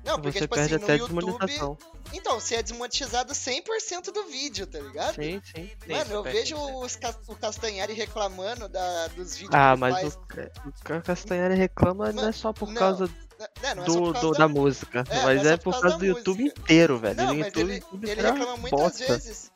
Não, 0.08 0.22
porque, 0.22 0.40
você 0.40 0.46
tipo 0.46 0.56
perde 0.56 0.76
assim, 0.76 0.84
até 0.84 0.98
no 0.98 1.22
YouTube. 1.22 1.78
Então, 2.14 2.40
você 2.40 2.56
é 2.56 2.64
desmonetizado 2.64 3.34
100% 3.34 4.14
do 4.14 4.24
vídeo, 4.28 4.66
tá 4.66 4.80
ligado? 4.80 5.16
Sim, 5.16 5.42
sim. 5.54 5.70
Mano, 5.88 6.14
eu 6.14 6.24
vejo 6.24 6.56
os, 6.56 6.98
o 7.28 7.36
Castanhari 7.36 7.92
reclamando 7.92 8.70
da, 8.70 9.08
dos 9.10 9.36
vídeos 9.36 9.54
ah, 9.54 9.76
mas 9.76 10.00
faz. 10.00 10.16
O, 10.16 10.94
o 10.94 11.02
Castanhari 11.02 11.56
reclama 11.56 12.06
Mano, 12.06 12.22
não 12.22 12.30
é 12.30 12.32
só 12.32 12.54
por 12.54 12.70
não, 12.70 12.76
causa 12.76 13.10
não, 13.62 13.76
não 13.76 13.84
é 13.84 13.86
do, 13.86 14.14
do 14.14 14.32
da, 14.32 14.38
da, 14.40 14.48
música, 14.48 15.04
é, 15.10 15.24
mas 15.24 15.46
é, 15.46 15.54
é 15.54 15.58
por 15.58 15.80
causa, 15.80 15.98
do 15.98 16.06
YouTube 16.06 16.44
música. 16.44 16.62
inteiro, 16.62 16.98
velho. 16.98 17.16
Não, 17.18 17.36
mas 17.36 17.46
YouTube, 17.48 17.70
ele, 17.70 17.76
YouTube 17.76 18.10
ele 18.10 18.22
reclama 18.22 18.58
muitas 18.58 18.80
bosta. 18.80 19.06
vezes 19.06 19.52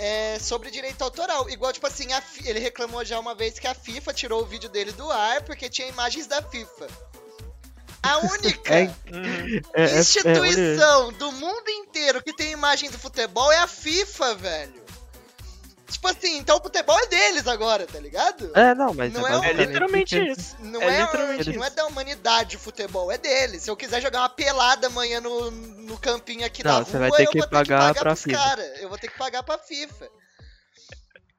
é, 0.00 0.38
sobre 0.38 0.70
direito 0.70 1.02
autoral. 1.02 1.48
Igual, 1.50 1.72
tipo 1.72 1.86
assim, 1.86 2.10
a, 2.12 2.22
ele 2.44 2.58
reclamou 2.58 3.04
já 3.04 3.20
uma 3.20 3.34
vez 3.34 3.58
que 3.58 3.66
a 3.66 3.74
FIFA 3.74 4.14
tirou 4.14 4.42
o 4.42 4.46
vídeo 4.46 4.70
dele 4.70 4.92
do 4.92 5.10
ar 5.10 5.42
porque 5.42 5.68
tinha 5.68 5.88
imagens 5.88 6.26
da 6.26 6.40
FIFA. 6.40 6.86
A 8.02 8.18
única 8.18 8.74
é, 8.74 8.82
é, 8.82 9.84
é, 9.84 9.98
instituição 9.98 11.12
do 11.12 11.32
mundo 11.32 11.68
inteiro 11.68 12.22
que 12.22 12.34
tem 12.34 12.52
imagem 12.52 12.90
do 12.90 12.98
futebol 12.98 13.52
é 13.52 13.58
a 13.58 13.66
FIFA, 13.66 14.34
velho. 14.36 14.80
Tipo 15.90 16.06
assim, 16.08 16.38
então 16.38 16.56
o 16.56 16.62
futebol 16.62 16.98
é 16.98 17.06
deles 17.06 17.46
agora, 17.48 17.84
tá 17.84 17.98
ligado? 17.98 18.56
É, 18.56 18.74
não, 18.74 18.94
mas 18.94 19.12
não 19.12 19.26
é, 19.26 19.50
é, 19.50 19.52
literalmente 19.52 20.16
isso. 20.16 20.56
Não 20.60 20.80
é, 20.80 21.02
literalmente 21.02 21.52
não 21.52 21.64
é 21.64 21.70
da 21.70 21.84
humanidade 21.86 22.56
o 22.56 22.60
futebol, 22.60 23.10
é 23.10 23.18
deles. 23.18 23.62
Se 23.62 23.70
eu 23.70 23.76
quiser 23.76 24.00
jogar 24.00 24.20
uma 24.20 24.28
pelada 24.28 24.86
amanhã 24.86 25.20
no, 25.20 25.50
no 25.50 25.98
campinho 25.98 26.46
aqui 26.46 26.64
não, 26.64 26.84
da 26.84 26.90
rua, 26.90 26.98
vai 27.00 27.10
ter 27.10 27.26
que 27.26 27.38
eu 27.38 27.42
vou 27.42 27.50
pagar 27.50 27.60
ter 27.60 27.64
que 27.64 27.70
pagar 27.70 27.94
pra 27.94 28.14
pros 28.14 28.24
caras. 28.24 28.80
Eu 28.80 28.88
vou 28.88 28.98
ter 28.98 29.08
que 29.08 29.18
pagar 29.18 29.42
pra 29.42 29.58
FIFA. 29.58 30.08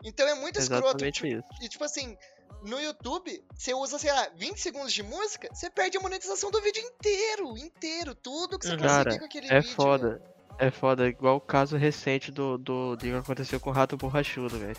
Então 0.03 0.27
é 0.27 0.35
muito 0.35 0.59
Exatamente 0.59 1.25
escroto. 1.25 1.53
Isso. 1.53 1.63
E 1.63 1.69
tipo 1.69 1.83
assim, 1.83 2.17
no 2.63 2.79
YouTube, 2.79 3.43
você 3.53 3.73
usa, 3.73 3.97
sei 3.97 4.11
lá, 4.11 4.27
20 4.35 4.57
segundos 4.59 4.93
de 4.93 5.03
música, 5.03 5.49
você 5.53 5.69
perde 5.69 5.97
a 5.97 6.01
monetização 6.01 6.51
do 6.51 6.61
vídeo 6.61 6.81
inteiro, 6.83 7.57
inteiro, 7.57 8.15
tudo 8.15 8.57
que 8.59 8.67
você 8.67 8.77
Cara, 8.77 9.17
com 9.17 9.25
aquele 9.25 9.47
é 9.47 9.59
vídeo. 9.59 9.71
É 9.71 9.75
foda. 9.75 10.21
É 10.59 10.69
foda, 10.69 11.07
igual 11.07 11.37
o 11.37 11.41
caso 11.41 11.75
recente 11.75 12.31
do, 12.31 12.57
do, 12.57 12.95
do 12.95 13.01
que 13.01 13.11
aconteceu 13.13 13.59
com 13.59 13.71
o 13.71 13.73
Rato 13.73 13.97
Borrachudo, 13.97 14.59
velho. 14.59 14.77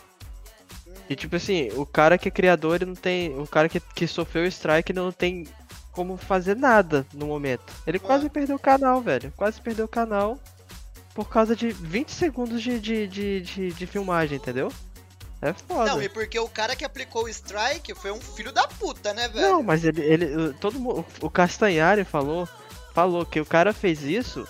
E 1.08 1.16
tipo 1.16 1.34
assim, 1.34 1.70
o 1.76 1.84
cara 1.84 2.16
que 2.16 2.28
é 2.28 2.30
criador, 2.30 2.76
ele 2.76 2.84
não 2.84 2.94
tem. 2.94 3.36
O 3.38 3.46
cara 3.46 3.68
que, 3.68 3.80
que 3.80 4.06
sofreu 4.06 4.44
o 4.44 4.46
strike 4.46 4.92
não 4.92 5.10
tem 5.10 5.48
como 5.90 6.16
fazer 6.16 6.56
nada 6.56 7.06
no 7.12 7.26
momento. 7.26 7.72
Ele 7.86 7.98
quase 7.98 8.28
perdeu 8.28 8.56
o 8.56 8.60
canal, 8.60 9.00
velho. 9.00 9.32
Quase 9.36 9.60
perdeu 9.60 9.86
o 9.86 9.88
canal 9.88 10.38
por 11.14 11.28
causa 11.28 11.54
de 11.54 11.70
20 11.70 12.10
segundos 12.10 12.62
de, 12.62 12.80
de, 12.80 13.06
de, 13.06 13.40
de, 13.40 13.72
de 13.72 13.86
filmagem, 13.86 14.38
entendeu? 14.38 14.72
É 15.42 15.52
foda. 15.52 15.90
Não, 15.90 16.00
e 16.00 16.08
porque 16.08 16.38
o 16.38 16.48
cara 16.48 16.76
que 16.76 16.84
aplicou 16.84 17.24
o 17.24 17.28
strike 17.28 17.92
foi 17.96 18.12
um 18.12 18.20
filho 18.20 18.52
da 18.52 18.66
puta, 18.68 19.12
né, 19.12 19.26
velho? 19.26 19.48
Não, 19.48 19.62
mas 19.62 19.84
ele. 19.84 20.00
ele 20.00 20.52
todo 20.54 20.78
mundo, 20.78 21.04
O 21.20 21.28
Castanhari 21.28 22.04
falou. 22.04 22.48
Falou 22.94 23.26
que 23.26 23.40
o 23.40 23.46
cara 23.46 23.72
fez 23.72 24.02
isso. 24.02 24.46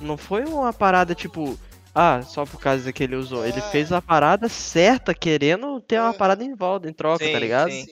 Não 0.00 0.16
foi 0.16 0.44
uma 0.44 0.72
parada 0.72 1.14
tipo. 1.14 1.56
Ah, 1.94 2.22
só 2.22 2.44
por 2.44 2.60
causa 2.60 2.92
que 2.92 3.04
ele 3.04 3.14
usou. 3.14 3.44
É. 3.44 3.48
Ele 3.48 3.60
fez 3.60 3.92
a 3.92 4.02
parada 4.02 4.48
certa, 4.48 5.14
querendo 5.14 5.80
ter 5.80 6.00
uma 6.00 6.14
parada 6.14 6.42
em 6.42 6.54
volta, 6.54 6.88
em 6.88 6.92
troca, 6.92 7.20
tá 7.20 7.26
sim, 7.26 7.32
tá 7.32 7.38
ligado? 7.38 7.70
Sim. 7.70 7.86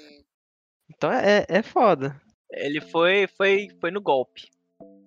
Então 0.91 1.12
é, 1.12 1.45
é 1.49 1.62
foda. 1.62 2.21
Ele 2.51 2.81
foi, 2.81 3.29
foi, 3.37 3.69
foi 3.81 3.91
no 3.91 4.01
golpe. 4.01 4.49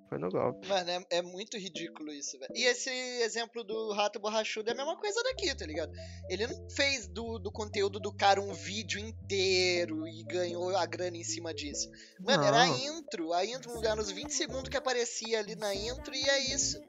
Foi 0.10 0.18
no 0.18 0.30
golpe. 0.32 0.68
Mano, 0.68 0.90
é, 0.90 1.06
é 1.12 1.22
muito 1.22 1.56
ridículo 1.56 2.12
isso, 2.12 2.38
velho. 2.40 2.52
E 2.56 2.66
esse 2.66 2.90
exemplo 2.90 3.64
do 3.64 3.94
rato 3.94 4.20
borrachudo 4.20 4.68
é 4.68 4.74
a 4.74 4.76
mesma 4.76 4.98
coisa 4.98 5.22
daqui, 5.22 5.54
tá 5.54 5.68
ligado? 5.68 5.94
Ele 6.28 6.48
não 6.48 6.70
fez 6.72 7.08
do, 7.08 7.38
do 7.38 7.52
conteúdo 7.52 8.00
do 8.00 8.12
cara 8.12 8.42
um 8.42 8.52
vídeo 8.52 9.00
inteiro 9.00 10.08
e 10.08 10.24
ganhou 10.24 10.76
a 10.76 10.84
grana 10.88 11.16
em 11.16 11.24
cima 11.24 11.54
disso. 11.54 11.92
Mano, 12.20 12.42
não. 12.42 12.48
era 12.48 12.62
a 12.64 12.68
intro. 12.68 13.32
A 13.34 13.46
intro, 13.46 13.80
nos 13.96 14.10
20 14.10 14.32
segundos 14.34 14.70
que 14.70 14.78
aparecia 14.78 15.40
ali 15.40 15.56
na 15.56 15.76
intro 15.76 16.16
e 16.16 16.28
é 16.28 16.40
isso. 16.56 16.82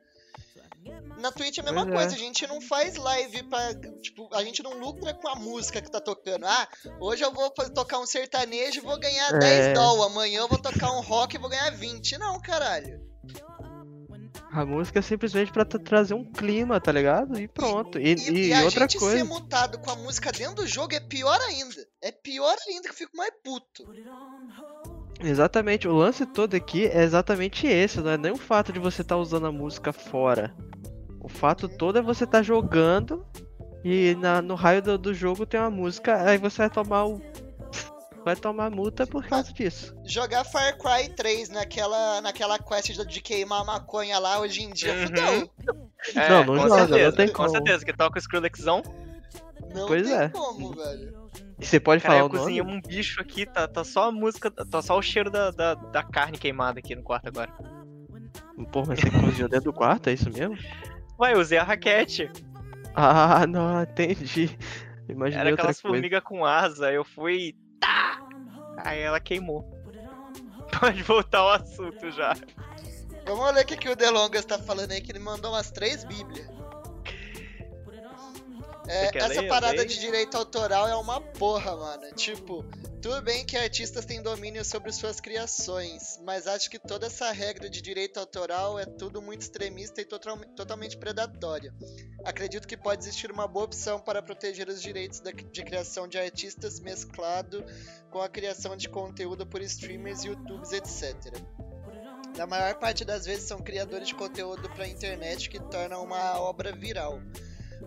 Na 1.19 1.31
Twitch 1.31 1.59
é 1.59 1.61
a 1.61 1.65
mesma 1.65 1.83
pois 1.85 1.95
coisa, 1.95 2.15
é. 2.15 2.17
a 2.17 2.19
gente 2.19 2.47
não 2.47 2.59
faz 2.59 2.97
live 2.97 3.43
pra. 3.43 3.75
Tipo, 4.01 4.35
a 4.35 4.43
gente 4.43 4.63
não 4.63 4.79
lucra 4.79 5.13
com 5.13 5.29
a 5.29 5.35
música 5.35 5.83
que 5.83 5.91
tá 5.91 6.01
tocando. 6.01 6.47
Ah, 6.47 6.67
hoje 6.99 7.23
eu 7.23 7.31
vou 7.31 7.51
tocar 7.51 7.99
um 7.99 8.07
sertanejo 8.07 8.79
e 8.79 8.83
vou 8.83 8.99
ganhar 8.99 9.35
é. 9.35 9.39
10 9.39 9.75
doll. 9.75 10.05
Amanhã 10.05 10.41
eu 10.41 10.49
vou 10.49 10.59
tocar 10.59 10.91
um 10.93 11.03
rock 11.03 11.37
e 11.37 11.39
vou 11.39 11.51
ganhar 11.51 11.69
20. 11.71 12.17
Não, 12.17 12.41
caralho. 12.41 13.10
A 14.53 14.65
música 14.65 14.99
é 14.99 15.03
simplesmente 15.03 15.53
pra 15.53 15.65
trazer 15.65 16.15
um 16.15 16.25
clima, 16.25 16.81
tá 16.81 16.91
ligado? 16.91 17.39
E 17.39 17.47
pronto. 17.47 17.99
E, 17.99 18.15
e, 18.15 18.31
e, 18.31 18.53
e 18.53 18.65
outra 18.65 18.83
gente 18.83 18.99
coisa. 18.99 19.19
ser 19.19 19.25
mutado 19.25 19.79
com 19.79 19.91
a 19.91 19.97
música 19.97 20.33
dentro 20.33 20.57
do 20.57 20.67
jogo 20.67 20.93
é 20.95 21.01
pior 21.01 21.41
ainda. 21.43 21.87
É 22.03 22.11
pior 22.11 22.57
ainda 22.67 22.83
que 22.83 22.91
eu 22.91 22.95
fico 22.95 23.17
mais 23.17 23.33
puto. 23.45 23.85
Exatamente, 25.23 25.87
o 25.87 25.95
lance 25.95 26.27
todo 26.27 26.55
aqui 26.55 26.87
é 26.87 27.03
exatamente 27.03 27.67
esse, 27.67 28.01
não 28.01 28.11
é 28.11 28.17
nem 28.17 28.33
o 28.33 28.39
fato 28.39 28.73
de 28.73 28.79
você 28.79 29.03
estar 29.03 29.17
tá 29.17 29.21
usando 29.21 29.47
a 29.47 29.53
música 29.53 29.93
fora. 29.93 30.55
O 31.21 31.29
fato 31.29 31.69
todo 31.69 31.99
é 31.99 32.03
você 32.03 32.25
estar 32.25 32.39
tá 32.39 32.43
jogando 32.43 33.25
e 33.85 34.17
na, 34.17 34.43
no 34.43 34.55
raio 34.55 34.83
do, 34.83 34.99
do 34.99 35.15
jogo 35.15 35.47
tem 35.47 35.61
uma 35.61 35.71
música, 35.71 36.23
aí 36.23 36.39
você 36.39 36.63
vai 36.63 36.71
tomar 36.71 37.05
o 37.05 37.21
vai 38.25 38.37
tomar 38.37 38.71
multa 38.71 39.07
por 39.07 39.27
causa 39.27 39.53
disso. 39.53 39.95
Jogar 40.05 40.45
Far 40.45 40.77
Cry 40.77 41.09
3 41.15 41.49
naquela, 41.51 42.21
naquela 42.21 42.59
quest 42.59 42.91
de 43.07 43.21
queimar 43.21 43.65
maconha 43.65 44.19
lá 44.19 44.41
hoje 44.41 44.63
em 44.63 44.71
dia, 44.71 44.93
uhum. 44.93 45.07
fudeu. 45.07 45.51
É, 46.17 46.29
não, 46.29 46.45
não 46.45 46.69
joga, 46.69 46.87
certeza, 46.87 47.11
não 47.11 47.17
tem 47.17 47.33
como. 47.33 47.49
Com 47.49 47.55
certeza, 47.55 47.85
que 47.85 47.93
toca 47.93 48.19
o 48.19 48.23
Skrillexão. 48.23 48.83
Não 49.75 49.87
pois 49.87 50.07
tem 50.07 50.17
é. 50.17 50.29
como, 50.29 50.73
velho. 50.73 51.31
E 51.59 51.67
você 51.67 51.79
pode 51.79 52.03
Cara, 52.03 52.15
falar 52.15 52.27
eu 52.27 52.31
cozinhei 52.31 52.63
um 52.63 52.81
bicho 52.81 53.21
aqui, 53.21 53.45
tá, 53.45 53.69
tá 53.69 53.85
só 53.85 54.09
a 54.09 54.13
música, 54.13 54.51
tá 54.51 54.81
só 54.81 54.99
o 54.99 55.03
cheiro 55.03 55.31
da, 55.31 55.51
da, 55.51 55.75
da 55.75 56.03
carne 56.03 56.39
queimada 56.39 56.79
aqui 56.79 56.95
no 56.95 57.03
quarto 57.03 57.29
agora. 57.29 57.53
Pô, 58.73 58.83
mas 58.87 58.99
você 58.99 59.11
cozinhou 59.11 59.49
dentro 59.49 59.71
do 59.71 59.73
quarto, 59.73 60.09
é 60.09 60.15
isso 60.15 60.31
mesmo? 60.31 60.57
Ué, 61.19 61.35
eu 61.35 61.39
usei 61.39 61.59
a 61.59 61.63
raquete. 61.63 62.31
Ah, 62.95 63.47
não, 63.47 63.83
entendi. 63.83 64.57
Imaginei 65.09 65.47
Era 65.47 65.55
aquelas 65.55 65.81
formigas 65.81 66.23
com 66.23 66.45
asa, 66.45 66.93
eu 66.93 67.05
fui 67.05 67.55
Tá! 67.81 68.21
Aí 68.85 69.01
ela 69.01 69.19
queimou. 69.19 69.65
Pode 70.79 71.03
voltar 71.03 71.39
ao 71.39 71.51
assunto 71.51 72.11
já. 72.11 72.37
Vamos 73.25 73.55
ler 73.55 73.65
o 73.65 73.67
que, 73.67 73.77
que 73.77 73.89
o 73.89 73.97
Delongas 73.97 74.45
tá 74.45 74.59
falando 74.59 74.93
aí, 74.93 75.01
que 75.01 75.13
ele 75.13 75.19
mandou 75.19 75.53
umas 75.53 75.71
três 75.71 76.05
bíblias. 76.05 76.49
É, 78.91 79.17
essa 79.19 79.41
ler, 79.41 79.49
parada 79.49 79.87
de 79.87 80.01
direito 80.01 80.37
autoral 80.37 80.89
é 80.89 80.97
uma 80.97 81.21
porra, 81.21 81.77
mano. 81.77 82.13
Tipo, 82.17 82.65
tudo 83.01 83.23
bem 83.23 83.47
que 83.47 83.57
artistas 83.57 84.05
têm 84.05 84.21
domínio 84.21 84.65
sobre 84.65 84.93
suas 84.93 85.21
criações, 85.21 86.19
mas 86.25 86.49
acho 86.49 86.69
que 86.69 86.77
toda 86.77 87.07
essa 87.07 87.31
regra 87.31 87.71
de 87.71 87.81
direito 87.81 88.19
autoral 88.19 88.81
é 88.81 88.85
tudo 88.85 89.23
muito 89.23 89.43
extremista 89.43 90.01
e 90.01 90.05
total, 90.05 90.39
totalmente 90.57 90.97
predatória. 90.97 91.73
Acredito 92.25 92.67
que 92.67 92.77
pode 92.77 93.05
existir 93.05 93.31
uma 93.31 93.47
boa 93.47 93.67
opção 93.67 94.01
para 94.01 94.21
proteger 94.21 94.69
os 94.69 94.83
direitos 94.83 95.21
de 95.21 95.63
criação 95.63 96.09
de 96.09 96.19
artistas 96.19 96.81
mesclado 96.81 97.65
com 98.11 98.21
a 98.21 98.29
criação 98.29 98.77
de 98.77 98.89
conteúdo 98.89 99.47
por 99.47 99.63
streamers, 99.63 100.25
youtubers, 100.25 100.73
etc. 100.73 101.39
Na 102.37 102.47
maior 102.47 102.75
parte 102.75 103.05
das 103.05 103.25
vezes 103.25 103.45
são 103.45 103.63
criadores 103.63 104.09
de 104.09 104.17
conteúdo 104.17 104.69
para 104.71 104.89
internet 104.89 105.49
que 105.49 105.61
tornam 105.61 106.03
uma 106.03 106.41
obra 106.41 106.73
viral 106.73 107.21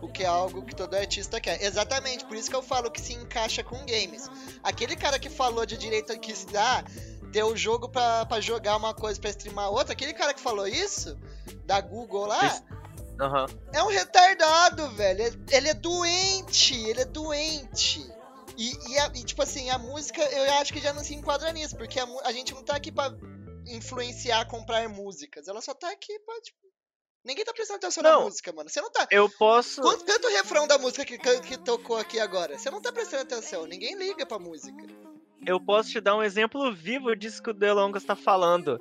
o 0.06 0.12
que 0.12 0.24
é 0.24 0.28
algo 0.28 0.64
que 0.66 0.76
todo 0.76 0.94
artista 0.96 1.40
quer. 1.40 1.62
Exatamente, 1.64 2.26
por 2.26 2.36
isso 2.38 2.50
que 2.50 2.56
eu 2.56 2.62
falo 2.64 2.92
que 2.92 3.02
se 3.02 3.14
encaixa 3.14 3.64
com 3.64 3.78
games. 3.86 4.30
Aquele 4.64 4.96
cara 4.96 5.18
que 5.20 5.30
falou 5.30 5.66
de 5.66 5.78
direito 5.78 6.18
que 6.20 6.34
ah, 6.58 6.84
ter 7.32 7.44
o 7.44 7.56
jogo 7.56 7.90
pra, 7.90 8.26
pra 8.26 8.40
jogar 8.42 8.76
uma 8.78 8.94
coisa, 8.94 9.20
pra 9.20 9.30
streamar 9.32 9.70
outra, 9.72 9.94
aquele 9.94 10.14
cara 10.14 10.34
que 10.34 10.40
falou 10.42 10.68
isso, 10.68 11.18
da 11.66 11.80
Google 11.82 12.26
lá, 12.26 12.62
Uhum. 13.20 13.46
é 13.72 13.84
um 13.84 13.88
retardado, 13.88 14.90
velho. 14.96 15.24
Ele 15.52 15.70
é 15.70 15.74
doente, 15.74 16.76
ele 16.88 17.02
é 17.02 17.06
doente. 17.06 18.06
E, 18.58 18.92
e, 18.92 19.00
a- 19.00 19.12
e, 19.16 19.24
tipo 19.24 19.42
assim, 19.42 19.70
a 19.70 19.78
música, 19.78 20.22
eu 20.22 20.54
acho 20.56 20.74
que 20.74 20.80
já 20.80 20.94
não 20.94 21.04
se 21.04 21.14
enquadra 21.16 21.52
nisso, 21.54 21.76
porque 21.76 22.00
a, 22.00 22.08
a 22.24 22.32
gente 22.32 22.54
não 22.54 22.64
tá 22.64 22.76
aqui 22.76 22.92
pra 22.92 23.12
influenciar, 23.68 24.46
comprar 24.48 24.88
músicas. 24.90 25.48
Ela 25.48 25.62
só 25.62 25.74
tá 25.74 25.90
aqui 25.92 26.20
pra, 26.20 26.40
tipo. 26.42 26.58
Ninguém 27.24 27.46
tá 27.46 27.54
prestando 27.54 27.78
atenção 27.78 28.04
na 28.04 28.12
Não. 28.12 28.24
música, 28.24 28.52
mano. 28.52 28.70
Você 28.70 28.82
não 28.82 28.92
tá. 28.92 29.08
Eu 29.10 29.30
posso. 29.30 29.82
Quanto, 29.82 30.04
canta 30.04 30.28
o 30.28 30.32
refrão 30.32 30.68
da 30.68 30.78
música 30.78 31.06
que, 31.06 31.18
que, 31.18 31.40
que 31.42 31.58
tocou 31.58 31.98
aqui 31.98 32.20
agora. 32.20 32.58
Você 32.58 32.70
não 32.70 32.82
tá 32.82 32.92
prestando 32.92 33.24
atenção. 33.24 33.66
Ninguém 33.66 33.96
liga 33.96 34.26
pra 34.26 34.38
música. 34.38 34.84
Eu 35.46 35.60
posso 35.60 35.90
te 35.90 36.02
dar 36.02 36.16
um 36.16 36.24
exemplo 36.24 36.74
vivo 36.74 37.16
disso 37.16 37.42
que 37.42 37.50
o 37.50 37.54
Delongas 37.54 38.04
tá 38.04 38.16
falando. 38.16 38.78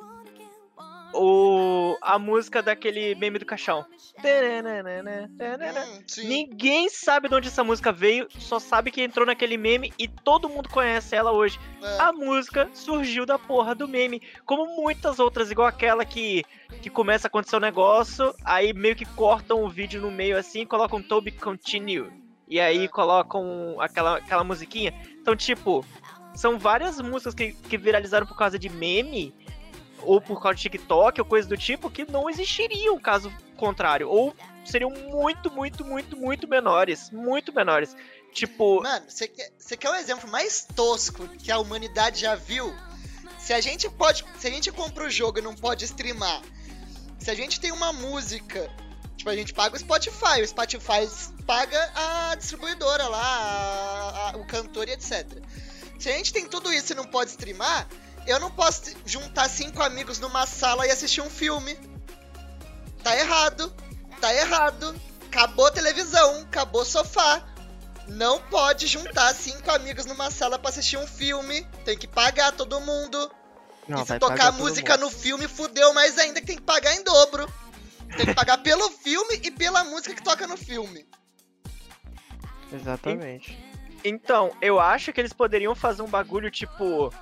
O, 1.14 1.96
a 2.00 2.18
música 2.18 2.62
daquele 2.62 3.14
meme 3.14 3.38
do 3.38 3.46
caixão. 3.46 3.84
Hum. 5.84 6.28
Ninguém 6.28 6.88
sabe 6.88 7.28
de 7.28 7.34
onde 7.34 7.48
essa 7.48 7.64
música 7.64 7.92
veio, 7.92 8.28
só 8.30 8.58
sabe 8.58 8.90
que 8.90 9.02
entrou 9.02 9.26
naquele 9.26 9.56
meme 9.56 9.92
e 9.98 10.08
todo 10.08 10.48
mundo 10.48 10.68
conhece 10.68 11.14
ela 11.14 11.32
hoje. 11.32 11.58
É. 11.82 12.00
A 12.00 12.12
música 12.12 12.68
surgiu 12.72 13.26
da 13.26 13.38
porra 13.38 13.74
do 13.74 13.88
meme, 13.88 14.22
como 14.46 14.66
muitas 14.76 15.18
outras, 15.18 15.50
igual 15.50 15.66
aquela 15.68 16.04
que, 16.04 16.44
que 16.80 16.88
começa 16.90 17.26
a 17.26 17.28
acontecer 17.28 17.56
um 17.56 17.60
negócio, 17.60 18.34
aí 18.44 18.72
meio 18.72 18.96
que 18.96 19.04
cortam 19.04 19.62
o 19.62 19.68
vídeo 19.68 20.00
no 20.00 20.10
meio 20.10 20.38
assim, 20.38 20.64
colocam 20.66 21.02
Toby 21.02 21.32
Continue. 21.32 22.10
E 22.48 22.60
aí 22.60 22.84
É. 22.84 22.88
colocam 22.88 23.80
aquela, 23.80 24.18
aquela 24.18 24.44
musiquinha. 24.44 24.92
Então, 25.20 25.34
tipo, 25.34 25.84
são 26.34 26.58
várias 26.58 27.00
músicas 27.00 27.34
que, 27.34 27.52
que 27.52 27.78
viralizaram 27.78 28.26
por 28.26 28.36
causa 28.36 28.58
de 28.58 28.68
meme, 28.68 29.34
ou 30.04 30.20
por 30.20 30.40
causa 30.40 30.56
de 30.56 30.62
TikTok, 30.62 31.20
ou 31.20 31.26
coisa 31.26 31.48
do 31.48 31.56
tipo, 31.56 31.90
que 31.90 32.10
não 32.10 32.28
existiriam 32.30 32.98
caso 33.00 33.32
contrário. 33.56 34.08
Ou 34.08 34.34
seriam 34.64 34.90
muito, 34.90 35.50
muito, 35.50 35.84
muito, 35.84 36.16
muito 36.16 36.46
menores. 36.48 37.10
Muito 37.10 37.52
menores. 37.52 37.96
Tipo, 38.32 38.82
Mano, 38.82 39.04
você 39.08 39.28
quer, 39.28 39.50
quer 39.78 39.90
um 39.90 39.94
exemplo 39.94 40.30
mais 40.30 40.66
tosco 40.74 41.28
que 41.28 41.50
a 41.52 41.58
humanidade 41.58 42.20
já 42.20 42.34
viu? 42.34 42.74
Se 43.38 43.52
a 43.52 43.60
gente 43.60 43.88
pode. 43.90 44.24
Se 44.38 44.46
a 44.46 44.50
gente 44.50 44.70
compra 44.72 45.04
o 45.04 45.10
jogo 45.10 45.38
e 45.38 45.42
não 45.42 45.54
pode 45.54 45.84
streamar, 45.84 46.40
se 47.18 47.30
a 47.30 47.34
gente 47.34 47.60
tem 47.60 47.72
uma 47.72 47.92
música, 47.92 48.70
tipo, 49.16 49.28
a 49.28 49.34
gente 49.36 49.52
paga 49.52 49.76
o 49.76 49.78
Spotify, 49.78 50.40
o 50.42 50.46
Spotify 50.48 51.08
paga 51.46 51.92
a 51.94 52.34
distribuidora 52.36 53.06
lá, 53.08 53.20
a- 53.20 54.30
a- 54.30 54.36
o 54.38 54.46
cantor 54.46 54.88
e 54.88 54.92
etc. 54.92 55.26
Se 55.98 56.08
a 56.08 56.12
gente 56.12 56.32
tem 56.32 56.46
tudo 56.46 56.72
isso 56.72 56.92
e 56.92 56.96
não 56.96 57.04
pode 57.04 57.30
streamar, 57.30 57.86
eu 58.26 58.38
não 58.40 58.50
posso 58.50 58.94
juntar 59.04 59.48
cinco 59.48 59.82
amigos 59.82 60.18
numa 60.18 60.46
sala 60.46 60.86
e 60.86 60.90
assistir 60.90 61.20
um 61.20 61.30
filme. 61.30 61.76
Tá 63.02 63.16
errado. 63.16 63.74
Tá 64.20 64.32
errado. 64.34 64.94
Acabou 65.26 65.66
a 65.66 65.70
televisão, 65.70 66.42
acabou 66.42 66.82
o 66.82 66.84
sofá. 66.84 67.42
Não 68.08 68.40
pode 68.42 68.86
juntar 68.86 69.32
cinco 69.34 69.70
amigos 69.70 70.06
numa 70.06 70.30
sala 70.30 70.58
pra 70.58 70.70
assistir 70.70 70.96
um 70.96 71.06
filme. 71.06 71.66
Tem 71.84 71.96
que 71.96 72.06
pagar 72.06 72.52
todo 72.52 72.80
mundo. 72.80 73.30
Não, 73.88 74.02
e 74.02 74.06
se 74.06 74.18
tocar 74.18 74.52
música 74.52 74.96
no 74.96 75.10
filme, 75.10 75.48
fudeu 75.48 75.92
mais 75.92 76.18
ainda 76.18 76.40
que 76.40 76.46
tem 76.46 76.56
que 76.56 76.62
pagar 76.62 76.94
em 76.94 77.02
dobro. 77.02 77.50
Tem 78.16 78.26
que 78.26 78.34
pagar 78.34 78.58
pelo 78.58 78.90
filme 78.90 79.40
e 79.42 79.50
pela 79.50 79.84
música 79.84 80.14
que 80.14 80.22
toca 80.22 80.46
no 80.46 80.56
filme. 80.56 81.06
Exatamente. 82.72 83.58
Então, 84.04 84.54
eu 84.60 84.80
acho 84.80 85.12
que 85.12 85.20
eles 85.20 85.32
poderiam 85.32 85.74
fazer 85.74 86.02
um 86.02 86.08
bagulho 86.08 86.50
tipo. 86.50 87.12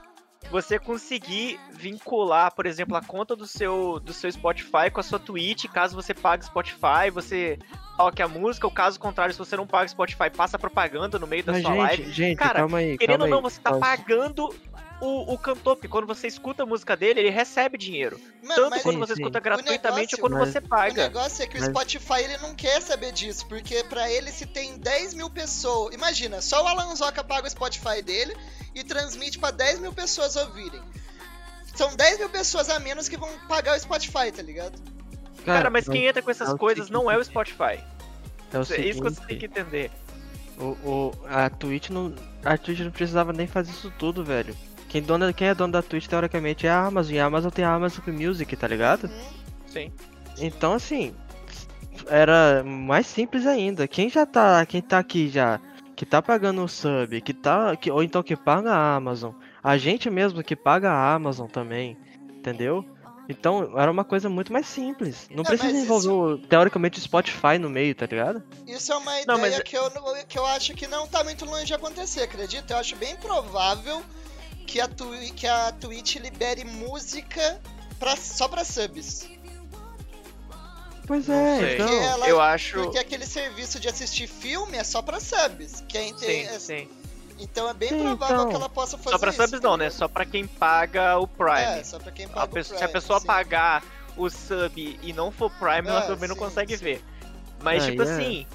Você 0.50 0.78
conseguir 0.80 1.60
vincular, 1.70 2.52
por 2.52 2.66
exemplo, 2.66 2.96
a 2.96 3.00
conta 3.02 3.36
do 3.36 3.46
seu, 3.46 4.00
do 4.00 4.12
seu 4.12 4.30
Spotify 4.32 4.90
com 4.92 4.98
a 4.98 5.02
sua 5.02 5.18
Twitch, 5.18 5.66
caso 5.66 5.94
você 5.94 6.12
pague 6.12 6.44
Spotify, 6.44 7.08
você 7.12 7.56
toque 7.96 8.20
a 8.20 8.26
música, 8.26 8.66
ou 8.66 8.72
caso 8.72 8.98
contrário, 8.98 9.32
se 9.32 9.38
você 9.38 9.56
não 9.56 9.66
paga 9.66 9.86
Spotify, 9.86 10.28
passa 10.28 10.58
propaganda 10.58 11.18
no 11.20 11.26
meio 11.26 11.44
da 11.44 11.52
Mas, 11.52 11.62
sua 11.62 11.70
gente, 11.72 11.80
live. 11.82 12.12
gente, 12.12 12.36
Cara, 12.38 12.54
calma 12.60 12.78
aí. 12.78 12.98
Querendo 12.98 13.20
calma 13.20 13.24
ou 13.36 13.42
não, 13.42 13.46
aí. 13.48 13.52
você 13.54 13.60
tá 13.60 13.70
Posso- 13.70 13.80
pagando 13.80 14.54
o, 15.00 15.32
o 15.34 15.38
cantor, 15.38 15.76
porque 15.76 15.88
quando 15.88 16.06
você 16.06 16.26
escuta 16.26 16.62
a 16.62 16.66
música 16.66 16.96
dele, 16.96 17.20
ele 17.20 17.30
recebe 17.30 17.78
dinheiro. 17.78 18.20
Mano, 18.42 18.54
Tanto 18.54 18.70
mas 18.70 18.82
quando 18.82 18.94
Sim, 18.94 19.00
você 19.00 19.14
sim. 19.14 19.20
escuta 19.22 19.40
gratuitamente 19.40 20.14
negócio- 20.14 20.16
ou 20.16 20.20
quando 20.20 20.38
Mas- 20.38 20.48
você 20.52 20.58
o 20.58 20.62
paga. 20.68 21.02
negócio 21.04 21.42
é 21.42 21.46
que 21.46 21.56
o 21.56 21.60
Mas- 21.60 21.70
Spotify 21.70 22.22
ele 22.24 22.38
não 22.38 22.54
quer 22.54 22.80
saber 22.82 23.12
disso, 23.12 23.46
porque 23.46 23.82
pra 23.84 24.10
ele 24.10 24.30
se 24.30 24.46
tem 24.46 24.78
10 24.78 25.14
mil 25.14 25.30
pessoas. 25.30 25.94
Imagina, 25.94 26.40
só 26.40 26.62
o 26.62 26.66
Alan 26.66 26.94
Zoca 26.94 27.24
paga 27.24 27.46
o 27.46 27.50
Spotify 27.50 28.02
dele 28.02 28.36
e 28.74 28.84
transmite 28.84 29.38
pra 29.38 29.50
10 29.50 29.80
mil 29.80 29.92
pessoas 29.92 30.36
ouvirem. 30.36 30.80
São 31.74 31.94
10 31.96 32.18
mil 32.18 32.28
pessoas 32.28 32.68
a 32.68 32.78
menos 32.78 33.08
que 33.08 33.16
vão 33.16 33.30
pagar 33.48 33.76
o 33.76 33.80
Spotify, 33.80 34.30
tá 34.34 34.42
ligado? 34.42 34.78
Cara, 35.44 35.70
mas 35.70 35.88
quem 35.88 36.06
entra 36.06 36.20
com 36.20 36.30
essas 36.30 36.50
é 36.50 36.52
o 36.52 36.58
coisas 36.58 36.90
não 36.90 37.10
é 37.10 37.16
o 37.16 37.24
Spotify. 37.24 37.80
é 38.52 38.58
o 38.58 38.62
Isso 38.62 38.74
é 38.74 38.80
isso 38.80 39.00
que 39.00 39.08
você 39.08 39.14
seguinte, 39.14 39.26
tem 39.28 39.38
que 39.38 39.46
entender. 39.46 39.90
O, 40.58 40.64
o, 40.86 41.14
a 41.26 41.48
Twitch 41.48 41.88
não. 41.88 42.14
A 42.44 42.58
Twitch 42.58 42.80
não 42.80 42.90
precisava 42.90 43.32
nem 43.32 43.46
fazer 43.46 43.70
isso 43.70 43.90
tudo, 43.98 44.22
velho. 44.22 44.54
Quem, 44.90 45.00
dona, 45.00 45.33
quem 45.33 45.48
é 45.48 45.55
dono 45.55 45.72
da 45.72 45.81
Twitch, 45.83 46.07
teoricamente, 46.07 46.66
é 46.66 46.70
a 46.70 46.85
Amazon. 46.85 47.14
E 47.14 47.18
a 47.18 47.24
Amazon 47.24 47.50
tem 47.50 47.64
a 47.64 47.72
Amazon 47.72 48.05
Music, 48.09 48.55
tá 48.57 48.66
ligado? 48.66 49.05
Uhum. 49.05 49.20
Sim. 49.68 49.92
Então, 50.38 50.74
assim. 50.74 51.14
Era 52.09 52.62
mais 52.64 53.07
simples 53.07 53.46
ainda. 53.46 53.87
Quem 53.87 54.11
já 54.11 54.26
tá. 54.26 54.64
Quem 54.66 54.83
tá 54.83 54.98
aqui 54.98 55.29
já. 55.29 55.61
Que 55.94 56.05
tá 56.07 56.20
pagando 56.20 56.62
o 56.64 56.68
sub, 56.68 57.20
que 57.20 57.33
tá. 57.33 57.76
Que, 57.76 57.90
ou 57.90 58.03
então 58.03 58.22
que 58.22 58.35
paga 58.37 58.72
a 58.72 58.96
Amazon. 58.96 59.33
A 59.62 59.76
gente 59.79 60.11
mesmo 60.11 60.42
que 60.42 60.57
paga 60.57 60.90
a 60.90 61.14
Amazon 61.14 61.46
também. 61.46 61.96
Entendeu? 62.31 62.85
Então, 63.29 63.79
era 63.79 63.88
uma 63.92 64.03
coisa 64.03 64.29
muito 64.29 64.53
mais 64.53 64.66
simples. 64.66 65.29
Não 65.31 65.42
É, 65.42 65.46
precisa 65.46 65.76
envolver, 65.76 66.09
o- 66.09 66.38
teoricamente, 66.38 66.98
o 66.98 67.03
Spotify 67.03 67.59
no 67.61 67.70
meio, 67.70 67.94
tá 67.94 68.07
ligado? 68.07 68.42
Isso 68.66 68.92
é 68.92 68.96
uma 68.96 69.12
Não, 69.24 69.37
ideia 69.38 69.38
mas- 69.38 69.59
que, 69.61 69.76
eu, 69.76 69.88
não- 69.90 70.24
que 70.26 70.37
eu 70.37 70.44
acho 70.46 70.74
que 70.74 70.88
não 70.88 71.07
tá 71.07 71.22
muito 71.22 71.44
longe 71.44 71.66
de 71.66 71.74
acontecer, 71.74 72.22
acredita? 72.22 72.72
Eu 72.74 72.79
acho 72.79 72.96
bem 72.96 73.14
provável 73.16 74.03
que 74.66 74.81
a, 74.81 74.88
Twi- 74.88 75.31
que 75.31 75.46
a 75.46 75.73
Twitch 75.73 76.16
libere 76.16 76.64
música 76.64 77.61
pra, 77.99 78.16
só 78.16 78.46
pra 78.49 78.64
subs. 78.64 79.29
Pois 81.07 81.27
Não 81.27 81.35
é, 81.35 81.75
então. 81.75 81.88
Ela- 81.88 82.29
Eu 82.29 82.40
acho. 82.40 82.83
Porque 82.83 82.99
aquele 82.99 83.27
serviço 83.27 83.81
de 83.81 83.88
assistir 83.88 84.29
filme 84.29 84.77
é 84.79 84.85
só 84.85 85.03
pra 85.03 85.18
subs. 85.18 85.83
Quem 85.88 86.14
tem, 86.14 86.49
Sim, 86.49 86.59
sim. 86.61 86.88
Então 87.38 87.68
é 87.68 87.75
bem 87.75 87.88
Sim, 87.88 88.01
provável 88.03 88.37
então. 88.37 88.49
que 88.51 88.55
ela 88.55 88.68
possa 88.68 88.96
fazer 88.99 89.11
Só 89.11 89.18
pra 89.18 89.31
isso. 89.31 89.42
subs 89.42 89.61
não, 89.61 89.77
né? 89.77 89.90
Só 89.90 90.07
pra 90.07 90.25
quem 90.25 90.46
paga 90.46 91.18
o 91.18 91.27
Prime. 91.27 91.53
É, 91.81 91.83
só 91.83 91.99
pra 91.99 92.12
quem 92.12 92.29
paga 92.29 92.42
A 92.42 92.44
o 92.44 92.49
pessoa- 92.49 92.79
se 92.79 92.85
Prime, 92.85 92.90
a 92.90 93.01
pessoa 93.01 93.18
sim. 93.20 93.27
pagar 93.27 93.83
o 94.16 94.29
sub 94.29 94.99
e 95.03 95.12
não 95.12 95.33
for 95.33 95.51
Prime, 95.53 95.88
ela 95.88 96.05
É, 96.05 96.07
também 96.07 96.29
não 96.29 96.37
sim, 96.37 96.42
consegue 96.42 96.77
sim. 96.77 96.85
ver. 96.85 97.05
Mas, 97.62 97.83
Aí 97.85 97.90
tipo 97.90 98.03
é. 98.03 98.12
assim, 98.12 98.46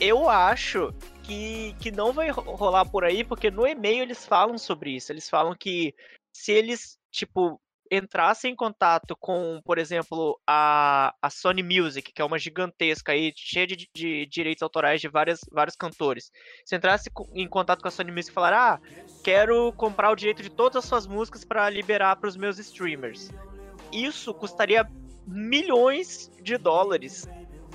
eu 0.00 0.28
acho 0.28 0.92
que, 1.26 1.74
que 1.80 1.90
não 1.90 2.12
vai 2.12 2.30
ro- 2.30 2.54
rolar 2.54 2.84
por 2.86 3.04
aí, 3.04 3.24
porque 3.24 3.50
no 3.50 3.66
e-mail 3.66 4.02
eles 4.02 4.24
falam 4.24 4.58
sobre 4.58 4.90
isso. 4.90 5.12
Eles 5.12 5.28
falam 5.28 5.54
que 5.58 5.94
se 6.32 6.52
eles, 6.52 6.98
tipo, 7.10 7.60
entrassem 7.90 8.52
em 8.52 8.56
contato 8.56 9.16
com, 9.16 9.60
por 9.64 9.78
exemplo, 9.78 10.38
a, 10.46 11.14
a 11.20 11.30
Sony 11.30 11.62
Music, 11.62 12.12
que 12.12 12.20
é 12.20 12.24
uma 12.24 12.38
gigantesca 12.38 13.12
aí, 13.12 13.32
cheia 13.36 13.66
de, 13.66 13.88
de 13.94 14.26
direitos 14.26 14.62
autorais 14.62 15.00
de 15.00 15.08
várias, 15.08 15.40
vários 15.50 15.76
cantores. 15.76 16.30
Se 16.64 16.76
entrasse 16.76 17.10
em 17.34 17.48
contato 17.48 17.82
com 17.82 17.88
a 17.88 17.90
Sony 17.90 18.10
Music 18.10 18.30
e 18.30 18.34
falar, 18.34 18.52
ah, 18.52 18.80
quero 19.22 19.72
comprar 19.74 20.10
o 20.10 20.16
direito 20.16 20.42
de 20.42 20.50
todas 20.50 20.76
as 20.76 20.88
suas 20.88 21.06
músicas 21.06 21.44
para 21.44 21.68
liberar 21.70 22.16
para 22.16 22.28
os 22.28 22.36
meus 22.36 22.58
streamers. 22.58 23.30
Isso 23.92 24.34
custaria 24.34 24.88
milhões 25.26 26.30
de 26.42 26.58
dólares 26.58 27.26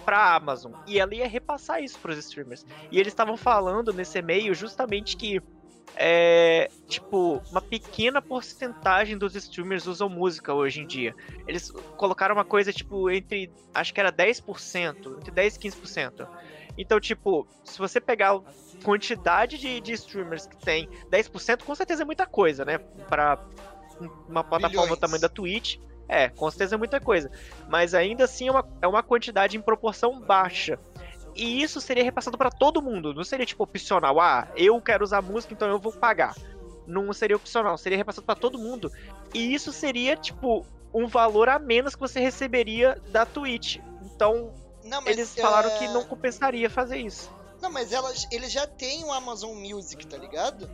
para 0.10 0.34
Amazon 0.34 0.74
e 0.88 0.98
ela 0.98 1.14
ia 1.14 1.28
repassar 1.28 1.84
isso 1.84 2.00
para 2.00 2.12
os 2.12 2.18
streamers. 2.18 2.66
E 2.92 3.00
eles 3.00 3.14
estavam 3.14 3.38
falando 3.38 3.94
nesse 3.94 4.18
e-mail 4.18 4.56
justamente 4.56 5.16
que 5.16 5.40
é, 5.96 6.68
tipo, 6.88 7.44
uma 7.52 7.62
pequena 7.62 8.20
porcentagem 8.20 9.20
dos 9.20 9.36
streamers 9.36 9.86
usam 9.86 10.10
música 10.10 10.52
hoje 10.52 10.82
em 10.82 10.88
dia. 10.88 11.14
Eles 11.48 11.70
colocaram 11.96 12.34
uma 12.34 12.44
coisa 12.44 12.74
tipo 12.74 13.08
entre, 13.12 13.52
acho 13.72 13.94
que 13.94 14.00
era 14.00 14.12
10%, 14.12 15.18
entre 15.20 15.30
10 15.30 15.56
e 15.56 15.60
15%. 15.60 16.28
Então, 16.76 17.00
tipo, 17.00 17.48
se 17.64 17.78
você 17.78 18.02
pegar 18.02 18.34
a 18.34 18.42
quantidade 18.84 19.60
de, 19.60 19.80
de 19.80 19.92
streamers 19.92 20.48
que 20.48 20.58
tem, 20.58 20.90
10% 21.12 21.64
com 21.64 21.76
certeza 21.76 22.02
é 22.02 22.06
muita 22.06 22.26
coisa, 22.26 22.66
né? 22.66 22.80
Para 23.08 23.46
uma 24.28 24.44
plataforma 24.44 24.96
do 24.96 25.00
tamanho 25.00 25.22
da 25.22 25.30
Twitch, 25.30 25.78
é, 26.10 26.28
com 26.28 26.50
certeza 26.50 26.76
é 26.76 26.78
muita 26.78 27.00
coisa. 27.00 27.30
Mas 27.70 27.94
ainda 27.94 28.24
assim 28.24 28.48
é 28.48 28.52
uma, 28.52 28.68
é 28.82 28.88
uma 28.88 29.04
quantidade 29.04 29.56
em 29.56 29.62
proporção 29.62 30.20
baixa. 30.20 30.80
E 31.36 31.62
isso 31.62 31.80
seria 31.80 32.04
repassado 32.04 32.38
para 32.38 32.50
todo 32.50 32.82
mundo. 32.82 33.14
Não 33.14 33.24
seria 33.24 33.46
tipo 33.46 33.64
opcional. 33.64 34.20
Ah, 34.20 34.48
eu 34.58 34.82
quero 34.82 35.04
usar 35.04 35.22
música, 35.22 35.54
então 35.54 35.70
eu 35.70 35.80
vou 35.80 35.94
pagar. 35.94 36.36
Não 36.88 37.14
seria 37.14 37.36
opcional, 37.36 37.78
seria 37.78 37.98
repassado 37.98 38.26
para 38.26 38.36
todo 38.36 38.58
mundo. 38.58 38.92
E 39.34 39.54
isso 39.54 39.72
seria 39.72 40.18
tipo 40.18 40.66
um 40.92 41.06
valor 41.08 41.48
a 41.48 41.60
menos 41.60 41.94
que 41.94 42.02
você 42.02 42.20
receberia 42.20 43.00
da 43.10 43.24
Twitch. 43.24 43.78
Então, 44.02 44.52
Não, 44.84 45.06
eles 45.06 45.36
falaram 45.36 45.70
é, 45.70 45.78
que 45.78 45.88
não 45.90 46.04
compensaria 46.04 46.68
fazer 46.70 46.98
isso. 46.98 47.32
Não, 47.62 47.72
mas 47.72 47.94
ela, 47.94 48.12
ele 48.32 48.48
já 48.48 48.66
tem 48.66 49.04
o 49.04 49.12
Amazon 49.12 49.56
Music, 49.56 50.08
tá 50.08 50.18
ligado? 50.18 50.68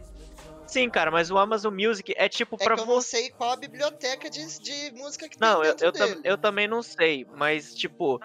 Sim, 0.68 0.90
cara, 0.90 1.12
mas 1.12 1.30
o 1.32 1.38
Amazon 1.38 1.74
Music 1.74 2.14
é 2.18 2.28
tipo 2.28 2.56
É 2.60 2.64
pra 2.64 2.76
que 2.76 2.82
eu 2.82 2.86
não 2.86 2.96
você. 2.96 3.18
sei 3.18 3.30
qual 3.30 3.52
a 3.52 3.56
biblioteca 3.56 4.30
de, 4.30 4.60
de 4.60 4.92
música 4.98 5.30
que 5.30 5.40
Não, 5.40 5.62
tem 5.62 5.70
eu, 5.70 5.76
dentro 5.76 5.86
eu, 5.86 5.92
dele. 5.92 6.22
eu 6.24 6.38
também 6.38 6.68
não 6.68 6.82
sei, 6.82 7.26
mas 7.36 7.74
tipo, 7.74 8.20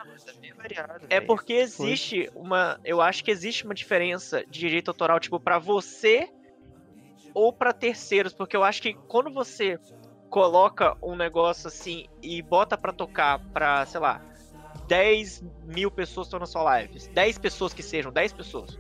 variado. 0.57 1.05
é 1.11 1.17
velho. 1.17 1.27
porque 1.27 1.53
existe 1.53 2.31
uma. 2.35 2.79
Eu 2.85 3.01
acho 3.01 3.23
que 3.23 3.31
existe 3.31 3.65
uma 3.65 3.75
diferença 3.75 4.45
de 4.49 4.61
direito 4.61 4.89
autoral, 4.89 5.21
tipo, 5.21 5.39
pra 5.39 5.59
você 5.59 6.29
ou 7.35 7.53
pra 7.53 7.73
terceiros, 7.73 8.33
porque 8.33 8.57
eu 8.57 8.65
acho 8.65 8.83
que 8.83 8.95
quando 9.07 9.31
você 9.33 9.79
coloca 10.29 10.97
um 11.03 11.17
negócio 11.17 11.69
assim 11.69 12.07
e 12.23 12.41
bota 12.43 12.77
pra 12.79 12.93
tocar 12.93 13.39
pra, 13.53 13.85
sei 13.87 14.01
lá, 14.01 14.21
10 14.87 15.43
mil 15.65 15.91
pessoas 15.91 16.27
estão 16.27 16.41
na 16.41 16.47
sua 16.47 16.63
live, 16.63 16.99
10 17.13 17.39
pessoas 17.39 17.73
que 17.73 17.83
sejam, 17.83 18.13
10 18.13 18.33
pessoas. 18.33 18.77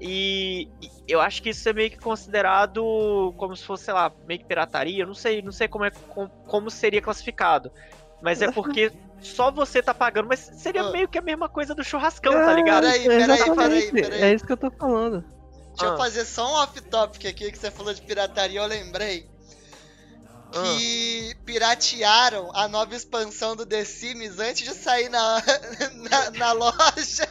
E 0.00 0.68
e 0.80 0.88
eu 1.08 1.20
acho 1.20 1.42
que 1.42 1.48
isso 1.50 1.68
é 1.68 1.72
meio 1.72 1.90
que 1.90 1.98
considerado 1.98 3.34
como 3.36 3.56
se 3.56 3.64
fosse, 3.64 3.84
sei 3.84 3.94
lá, 3.94 4.12
meio 4.26 4.38
que 4.40 4.46
pirataria. 4.46 5.02
Eu 5.02 5.06
não 5.06 5.14
sei, 5.14 5.42
não 5.42 5.52
sei 5.52 5.66
como 5.68 5.84
é 5.84 5.90
como, 5.90 6.28
como 6.46 6.70
seria 6.70 7.00
classificado. 7.02 7.72
Mas 8.22 8.40
é 8.42 8.50
porque 8.52 8.92
só 9.20 9.50
você 9.50 9.82
tá 9.82 9.92
pagando, 9.94 10.28
mas 10.28 10.38
seria 10.40 10.82
Ah. 10.82 10.90
meio 10.92 11.08
que 11.08 11.18
a 11.18 11.22
mesma 11.22 11.48
coisa 11.48 11.74
do 11.74 11.82
churrascão, 11.82 12.32
tá 12.32 12.52
ligado? 12.54 12.84
Peraí, 12.84 13.04
peraí, 13.04 13.54
peraí, 13.54 13.90
peraí. 13.92 14.22
É 14.22 14.34
isso 14.34 14.46
que 14.46 14.52
eu 14.52 14.56
tô 14.56 14.70
falando. 14.70 15.24
Deixa 15.70 15.86
eu 15.86 15.94
Ah. 15.94 15.96
fazer 15.96 16.24
só 16.24 16.46
um 16.46 16.62
off-topic 16.62 17.26
aqui 17.26 17.50
que 17.52 17.58
você 17.58 17.70
falou 17.70 17.92
de 17.94 18.02
pirataria, 18.02 18.60
eu 18.60 18.66
lembrei. 18.66 19.28
Que 20.50 21.34
piratearam 21.44 22.50
a 22.54 22.66
nova 22.68 22.94
expansão 22.94 23.54
do 23.54 23.66
The 23.66 23.84
Sims 23.84 24.38
antes 24.38 24.66
de 24.66 24.74
sair 24.74 25.10
na, 25.10 25.42
na, 26.10 26.30
na 26.30 26.52
loja. 26.52 27.28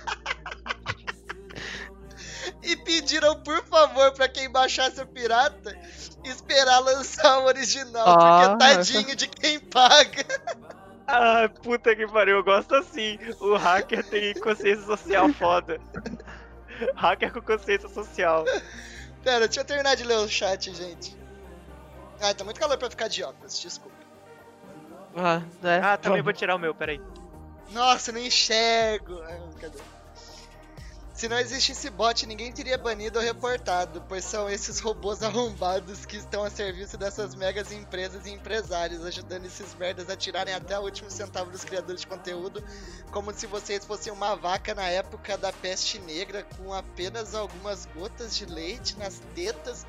E 2.63 2.75
pediram, 2.75 3.39
por 3.41 3.63
favor, 3.65 4.11
pra 4.13 4.27
quem 4.27 4.49
baixasse 4.49 5.01
o 5.01 5.07
pirata, 5.07 5.77
esperar 6.23 6.79
lançar 6.79 7.39
o 7.39 7.45
original. 7.45 8.07
Ah, 8.07 8.49
porque 8.49 8.57
tadinho 8.57 9.15
de 9.15 9.27
quem 9.27 9.59
paga. 9.59 10.25
Ah, 11.07 11.49
puta 11.63 11.95
que 11.95 12.05
pariu, 12.07 12.37
eu 12.37 12.43
gosto 12.43 12.75
assim. 12.75 13.17
O 13.39 13.55
hacker 13.55 14.03
tem 14.05 14.33
consciência 14.33 14.85
social 14.85 15.31
foda. 15.33 15.79
hacker 16.95 17.31
com 17.31 17.41
consciência 17.41 17.87
social. 17.87 18.43
Pera, 19.23 19.47
deixa 19.47 19.61
eu 19.61 19.65
terminar 19.65 19.95
de 19.95 20.03
ler 20.03 20.17
o 20.17 20.27
chat, 20.27 20.73
gente. 20.73 21.15
Ai, 22.21 22.33
tá 22.33 22.43
muito 22.43 22.59
calor 22.59 22.77
pra 22.77 22.89
ficar 22.89 23.07
de 23.07 23.23
óculos, 23.23 23.59
desculpa. 23.59 23.95
Ah, 25.15 25.41
é. 25.63 25.79
Ah, 25.81 25.97
também 25.97 26.21
vou 26.21 26.33
tirar 26.33 26.55
o 26.55 26.59
meu, 26.59 26.75
peraí. 26.75 27.01
Nossa, 27.71 28.11
não 28.11 28.19
enxergo. 28.19 29.21
Ah, 29.23 29.49
cadê? 29.59 29.79
Se 31.17 31.27
não 31.27 31.39
existisse 31.39 31.89
bot, 31.89 32.27
ninguém 32.27 32.53
teria 32.53 32.77
banido 32.77 33.17
ou 33.17 33.25
reportado, 33.25 34.03
pois 34.07 34.23
são 34.23 34.47
esses 34.47 34.79
robôs 34.79 35.19
arrombados 35.25 36.05
que 36.05 36.15
estão 36.15 36.43
a 36.43 36.49
serviço 36.51 36.95
dessas 36.95 37.33
megas 37.33 37.71
empresas 37.71 38.27
e 38.27 38.29
empresários, 38.29 39.03
ajudando 39.03 39.47
esses 39.47 39.73
merdas 39.73 40.11
a 40.11 40.15
tirarem 40.15 40.53
até 40.53 40.77
o 40.77 40.83
último 40.83 41.09
centavo 41.09 41.49
dos 41.49 41.63
criadores 41.63 42.01
de 42.01 42.07
conteúdo, 42.07 42.63
como 43.09 43.33
se 43.33 43.47
vocês 43.47 43.83
fossem 43.83 44.13
uma 44.13 44.35
vaca 44.35 44.75
na 44.75 44.87
época 44.89 45.35
da 45.39 45.51
peste 45.51 45.97
negra, 45.97 46.45
com 46.55 46.71
apenas 46.71 47.33
algumas 47.33 47.87
gotas 47.87 48.37
de 48.37 48.45
leite 48.45 48.95
nas 48.99 49.19
tetas. 49.33 49.87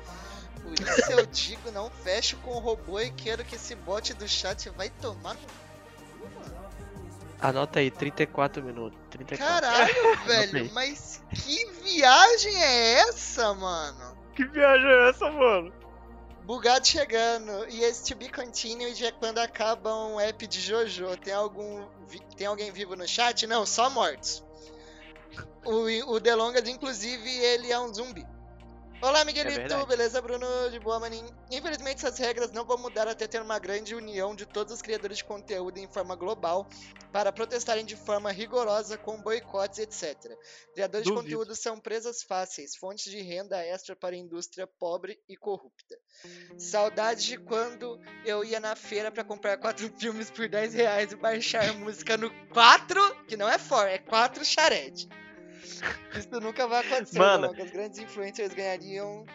Por 0.63 0.73
isso 0.73 1.11
eu 1.11 1.27
digo, 1.29 1.69
não 1.71 1.91
fecho 1.91 2.37
com 2.37 2.55
o 2.55 2.59
robô 2.59 2.99
e 2.99 3.11
quero 3.11 3.45
que 3.45 3.55
esse 3.55 3.75
bot 3.75 4.15
do 4.15 4.27
chat 4.27 4.67
vai 4.71 4.89
tomar 4.89 5.35
no. 5.35 5.68
Anota 7.41 7.79
aí, 7.79 7.89
34 7.89 8.63
minutos. 8.63 8.99
34. 9.09 9.45
Caralho, 9.45 10.17
velho, 10.25 10.73
mas 10.73 11.23
que 11.33 11.65
viagem 11.83 12.55
é 12.55 12.93
essa, 13.01 13.53
mano? 13.53 14.17
Que 14.35 14.45
viagem 14.45 14.87
é 14.87 15.09
essa, 15.09 15.29
mano? 15.31 15.73
Bugado 16.43 16.87
chegando. 16.87 17.67
E 17.69 17.83
esse 17.83 18.11
to 18.11 18.17
be 18.17 18.29
continued 18.29 19.05
é 19.05 19.11
quando 19.11 19.37
acaba 19.37 19.93
um 20.07 20.19
app 20.19 20.47
de 20.47 20.59
Jojo. 20.59 21.15
Tem 21.17 21.33
algum. 21.33 21.85
Tem 22.35 22.47
alguém 22.47 22.71
vivo 22.71 22.95
no 22.95 23.07
chat? 23.07 23.45
Não, 23.45 23.65
só 23.65 23.89
mortos. 23.89 24.43
O, 25.63 26.13
o 26.13 26.19
Delongas, 26.19 26.67
inclusive, 26.67 27.29
ele 27.29 27.71
é 27.71 27.79
um 27.79 27.93
zumbi. 27.93 28.25
Olá, 29.01 29.23
Miguelito, 29.23 29.55
verdade. 29.55 29.87
beleza, 29.87 30.21
Bruno? 30.21 30.45
De 30.69 30.77
boa, 30.77 30.99
maninho. 30.99 31.33
Infelizmente, 31.49 32.05
essas 32.05 32.19
regras 32.19 32.51
não 32.51 32.65
vão 32.65 32.77
mudar 32.77 33.07
até 33.07 33.27
ter 33.27 33.41
uma 33.41 33.57
grande 33.57 33.95
união 33.95 34.35
de 34.35 34.45
todos 34.45 34.73
os 34.73 34.81
criadores 34.81 35.19
de 35.19 35.23
conteúdo 35.23 35.77
em 35.77 35.87
forma 35.87 36.17
global 36.17 36.67
para 37.09 37.31
protestarem 37.31 37.85
de 37.85 37.95
forma 37.95 38.29
rigorosa 38.29 38.97
com 38.97 39.21
boicotes, 39.21 39.79
etc. 39.79 40.37
Criadores 40.73 41.05
de 41.05 41.13
Duvido. 41.13 41.23
conteúdo 41.23 41.55
são 41.55 41.79
presas 41.79 42.21
fáceis, 42.21 42.75
fontes 42.75 43.09
de 43.09 43.21
renda 43.21 43.57
extra 43.63 43.95
para 43.95 44.15
a 44.15 44.19
indústria 44.19 44.67
pobre 44.67 45.17
e 45.29 45.37
corrupta. 45.37 45.97
Saudade 46.57 47.25
de 47.25 47.37
quando 47.37 47.97
eu 48.25 48.43
ia 48.43 48.59
na 48.59 48.75
feira 48.75 49.09
pra 49.09 49.23
comprar 49.23 49.57
quatro 49.57 49.89
filmes 49.97 50.29
por 50.29 50.49
10 50.49 50.73
reais 50.73 51.13
e 51.13 51.15
baixar 51.15 51.73
música 51.73 52.17
no 52.17 52.29
4, 52.49 53.25
que 53.27 53.37
não 53.37 53.47
é 53.47 53.57
for, 53.57 53.87
é 53.87 53.97
4 53.97 54.43
charete. 54.43 55.07
Isso 56.15 56.39
nunca 56.41 56.67
vai 56.67 56.85
acontecer, 56.85 57.19
Mano. 57.19 57.53
não, 57.53 57.65
grandes 57.67 57.99
influencers 57.99 58.53
ganhariam 58.53 59.25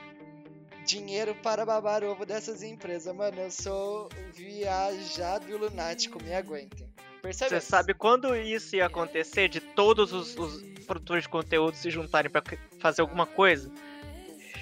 dinheiro 0.85 1.35
para 1.43 1.65
babar 1.65 2.05
o 2.05 2.11
ovo 2.11 2.27
dessas 2.27 2.63
empresas. 2.63 3.15
Mano, 3.15 3.41
eu 3.41 3.51
sou 3.51 4.09
viajado 4.35 5.49
e 5.49 5.55
lunático, 5.55 6.23
me 6.23 6.35
aguentem. 6.35 6.87
Percebe? 7.23 7.51
Você 7.51 7.61
sabe 7.61 7.95
quando 7.95 8.37
isso 8.37 8.77
ia 8.77 8.87
acontecer 8.87 9.49
de 9.49 9.61
todos 9.61 10.13
os, 10.13 10.37
os 10.37 10.63
produtores 10.87 11.23
de 11.23 11.29
conteúdo 11.29 11.75
se 11.75 11.91
juntarem 11.91 12.31
pra 12.31 12.43
fazer 12.79 13.01
alguma 13.01 13.25
coisa? 13.25 13.71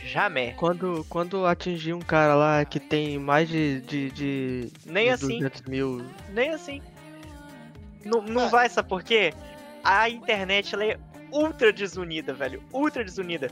Jamais. 0.04 0.54
Quando, 0.56 1.04
quando 1.08 1.46
atingir 1.46 1.92
um 1.92 2.00
cara 2.00 2.34
lá 2.34 2.64
que 2.64 2.78
tem 2.80 3.18
mais 3.18 3.48
de. 3.48 3.80
de, 3.80 4.10
de 4.10 4.72
Nem 4.86 5.06
de 5.06 5.10
assim. 5.10 5.38
200 5.38 5.62
mil. 5.62 6.06
Nem 6.30 6.50
assim. 6.50 6.82
Não, 8.04 8.20
não 8.20 8.34
Mano. 8.34 8.50
vai, 8.50 8.68
sabe 8.68 8.88
por 8.88 9.02
quê? 9.02 9.32
A 9.82 10.08
internet 10.08 10.74
ela 10.74 10.84
é 10.84 10.98
ultra 11.32 11.72
desunida, 11.72 12.32
velho. 12.32 12.62
Ultra 12.72 13.02
desunida. 13.02 13.50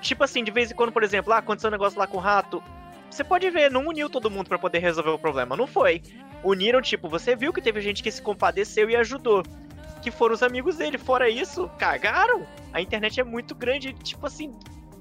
Tipo 0.00 0.22
assim, 0.22 0.44
de 0.44 0.50
vez 0.50 0.70
em 0.70 0.74
quando, 0.74 0.92
por 0.92 1.02
exemplo, 1.02 1.30
lá 1.30 1.38
aconteceu 1.38 1.68
um 1.68 1.72
negócio 1.72 1.98
lá 1.98 2.06
com 2.06 2.18
o 2.18 2.20
rato. 2.20 2.62
Você 3.10 3.24
pode 3.24 3.48
ver, 3.50 3.70
não 3.70 3.86
uniu 3.86 4.10
todo 4.10 4.30
mundo 4.30 4.48
pra 4.48 4.58
poder 4.58 4.80
resolver 4.80 5.10
o 5.10 5.18
problema. 5.18 5.56
Não 5.56 5.66
foi. 5.66 6.02
Uniram, 6.42 6.82
tipo, 6.82 7.08
você 7.08 7.34
viu 7.34 7.52
que 7.52 7.62
teve 7.62 7.80
gente 7.80 8.02
que 8.02 8.10
se 8.10 8.20
compadeceu 8.20 8.90
e 8.90 8.96
ajudou. 8.96 9.42
Que 10.02 10.10
foram 10.10 10.34
os 10.34 10.42
amigos 10.42 10.76
dele. 10.76 10.98
Fora 10.98 11.30
isso, 11.30 11.70
cagaram. 11.78 12.46
A 12.72 12.80
internet 12.80 13.18
é 13.18 13.24
muito 13.24 13.54
grande, 13.54 13.94
tipo 13.94 14.26
assim. 14.26 14.54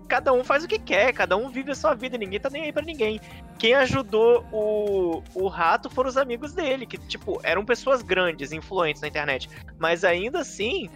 Cada 0.07 0.31
um 0.31 0.43
faz 0.43 0.63
o 0.63 0.67
que 0.67 0.77
quer, 0.77 1.11
cada 1.11 1.35
um 1.35 1.49
vive 1.49 1.71
a 1.71 1.75
sua 1.75 1.95
vida, 1.95 2.17
ninguém 2.17 2.39
tá 2.39 2.49
nem 2.49 2.63
aí 2.63 2.71
pra 2.71 2.83
ninguém. 2.83 3.19
Quem 3.57 3.73
ajudou 3.73 4.45
o, 4.51 5.23
o 5.33 5.47
rato 5.47 5.89
foram 5.89 6.09
os 6.09 6.17
amigos 6.17 6.53
dele, 6.53 6.85
que, 6.85 6.97
tipo, 6.97 7.39
eram 7.41 7.65
pessoas 7.65 8.03
grandes, 8.03 8.51
influentes 8.51 9.01
na 9.01 9.07
internet. 9.07 9.49
Mas 9.79 10.03
ainda 10.03 10.39
assim, 10.41 10.89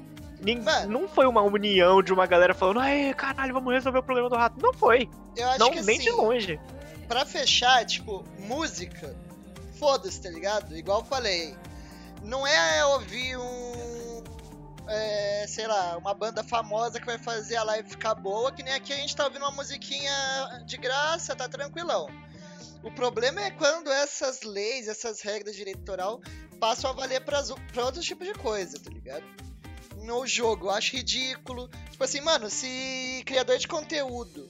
não 0.87 1.07
foi 1.07 1.25
uma 1.25 1.41
união 1.41 2.01
de 2.01 2.13
uma 2.13 2.25
galera 2.25 2.53
falando, 2.53 2.79
ai, 2.79 3.13
caralho, 3.13 3.53
vamos 3.53 3.73
resolver 3.73 3.99
o 3.99 4.03
problema 4.03 4.29
do 4.29 4.35
rato. 4.35 4.61
Não 4.61 4.73
foi. 4.73 5.09
Eu 5.35 5.47
acho 5.49 5.59
não, 5.59 5.71
que 5.71 5.81
nem 5.81 5.95
assim, 5.97 6.05
de 6.05 6.11
longe. 6.11 6.59
pra 7.07 7.25
fechar, 7.25 7.85
tipo, 7.85 8.23
música, 8.39 9.15
foda-se, 9.79 10.21
tá 10.21 10.29
ligado? 10.29 10.75
Igual 10.75 10.99
eu 10.99 11.05
falei, 11.05 11.55
não 12.23 12.45
é 12.45 12.85
ouvir 12.85 13.37
um. 13.37 14.23
é, 14.87 15.45
sei 15.47 15.67
lá, 15.67 15.97
uma 15.97 16.13
banda 16.13 16.43
famosa 16.43 16.99
que 16.99 17.05
vai 17.05 17.17
fazer 17.17 17.55
a 17.55 17.63
live 17.63 17.89
ficar 17.89 18.15
boa, 18.15 18.51
que 18.51 18.63
nem 18.63 18.73
aqui 18.73 18.93
a 18.93 18.97
gente 18.97 19.15
tá 19.15 19.25
ouvindo 19.25 19.43
uma 19.43 19.51
musiquinha 19.51 20.11
de 20.65 20.77
graça, 20.77 21.35
tá 21.35 21.47
tranquilão. 21.47 22.07
O 22.83 22.91
problema 22.91 23.41
é 23.41 23.51
quando 23.51 23.91
essas 23.91 24.43
leis, 24.43 24.87
essas 24.87 25.21
regras 25.21 25.53
de 25.53 25.59
direito 25.59 25.79
autoral 25.79 26.21
passam 26.59 26.89
a 26.89 26.93
valer 26.93 27.21
pra, 27.21 27.43
pra 27.73 27.85
outros 27.85 28.05
tipos 28.05 28.27
de 28.27 28.33
coisa, 28.33 28.79
tá 28.79 28.89
ligado? 28.89 29.23
No 30.07 30.25
jogo, 30.25 30.67
eu 30.67 30.69
acho 30.71 30.95
ridículo. 30.95 31.69
Tipo 31.91 32.01
assim, 32.01 32.21
mano, 32.21 32.49
se 32.49 33.21
criador 33.25 33.57
de 33.57 33.67
conteúdo 33.67 34.49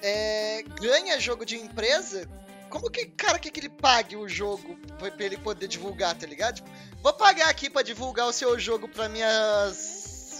é, 0.00 0.62
ganha 0.80 1.20
jogo 1.20 1.44
de 1.44 1.56
empresa, 1.56 2.26
como 2.70 2.90
que 2.90 3.04
cara 3.04 3.38
quer 3.38 3.50
que 3.50 3.60
ele 3.60 3.68
pague 3.68 4.16
o 4.16 4.26
jogo 4.26 4.74
pra 4.98 5.10
pra 5.10 5.26
ele 5.26 5.36
poder 5.36 5.68
divulgar, 5.68 6.16
tá 6.16 6.26
ligado? 6.26 6.54
Tipo, 6.54 6.70
vou 7.02 7.12
pagar 7.12 7.50
aqui 7.50 7.68
pra 7.68 7.82
divulgar 7.82 8.26
o 8.26 8.32
seu 8.32 8.58
jogo 8.58 8.88
pra 8.88 9.10
minhas 9.10 9.76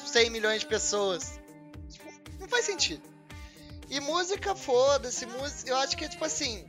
100 0.07 0.31
milhões 0.31 0.61
de 0.61 0.67
pessoas. 0.67 1.39
Tipo, 1.91 2.11
não 2.41 2.49
faz 2.49 2.65
sentido. 2.65 3.03
E 3.91 4.01
música, 4.01 4.55
foda-se, 4.55 5.27
música, 5.27 5.69
eu 5.69 5.77
acho 5.77 5.95
que 5.95 6.07
é 6.07 6.09
tipo 6.09 6.25
assim. 6.25 6.65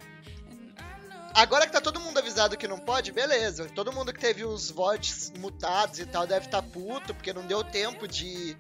Agora 1.34 1.66
que 1.66 1.72
tá 1.72 1.80
todo 1.80 1.97
avisado 2.38 2.56
que 2.58 2.68
não 2.68 2.78
pode, 2.78 3.12
beleza. 3.12 3.66
Todo 3.74 3.92
mundo 3.92 4.14
que 4.14 4.20
teve 4.20 4.46
os 4.46 4.70
VODs 4.70 5.34
mutados 5.40 6.00
e 6.00 6.06
tal 6.06 6.28
deve 6.28 6.46
estar 6.46 6.62
tá 6.62 6.68
puto, 6.68 7.14
porque 7.16 7.34
não 7.34 7.46
deu 7.46 7.64
tempo 7.64 8.08
de 8.08 8.56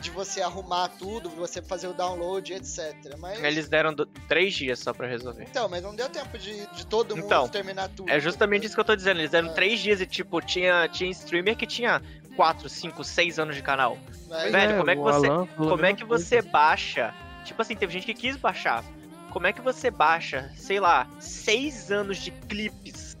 de 0.00 0.10
você 0.10 0.42
arrumar 0.42 0.88
tudo, 0.88 1.28
você 1.30 1.62
fazer 1.62 1.86
o 1.86 1.92
download, 1.92 2.52
etc. 2.54 3.16
Mas... 3.20 3.40
Eles 3.40 3.68
deram 3.68 3.94
do- 3.94 4.04
três 4.04 4.52
dias 4.52 4.80
só 4.80 4.92
pra 4.92 5.06
resolver. 5.06 5.44
Então, 5.48 5.68
mas 5.68 5.80
não 5.80 5.94
deu 5.94 6.08
tempo 6.08 6.36
de, 6.36 6.66
de 6.72 6.84
todo 6.84 7.14
mundo 7.14 7.26
Então, 7.26 7.46
terminar 7.48 7.88
tudo. 7.88 8.10
É 8.10 8.18
justamente 8.18 8.66
isso 8.66 8.74
que 8.74 8.80
eu 8.80 8.84
tô 8.84 8.96
dizendo. 8.96 9.20
Eles 9.20 9.30
deram 9.30 9.50
É. 9.50 9.52
três 9.52 9.78
dias 9.78 10.00
e, 10.00 10.06
tipo, 10.06 10.40
tinha, 10.40 10.88
tinha 10.88 11.08
streamer 11.12 11.56
que 11.56 11.68
tinha 11.68 12.02
4, 12.34 12.68
5, 12.68 13.04
6 13.04 13.38
anos 13.38 13.54
de 13.54 13.62
canal. 13.62 13.96
Mas- 14.28 14.50
velho, 14.50 14.78
como 14.78 14.90
é 14.90 14.96
que 14.96 15.02
você- 15.02 15.26
Alan 15.28 15.46
Como 15.46 15.86
é 15.86 15.94
que 15.94 16.04
coisa. 16.04 16.24
você 16.24 16.42
baixa? 16.42 17.14
Tipo 17.44 17.62
assim, 17.62 17.76
teve 17.76 17.92
gente 17.92 18.06
que 18.06 18.14
quis 18.14 18.36
baixar. 18.36 18.82
Como 19.30 19.46
é 19.46 19.52
que 19.52 19.60
você 19.60 19.88
baixa, 19.88 20.50
sei 20.56 20.80
lá, 20.80 21.06
seis 21.20 21.92
anos 21.92 22.18
de 22.18 22.32
clipes 22.32 23.11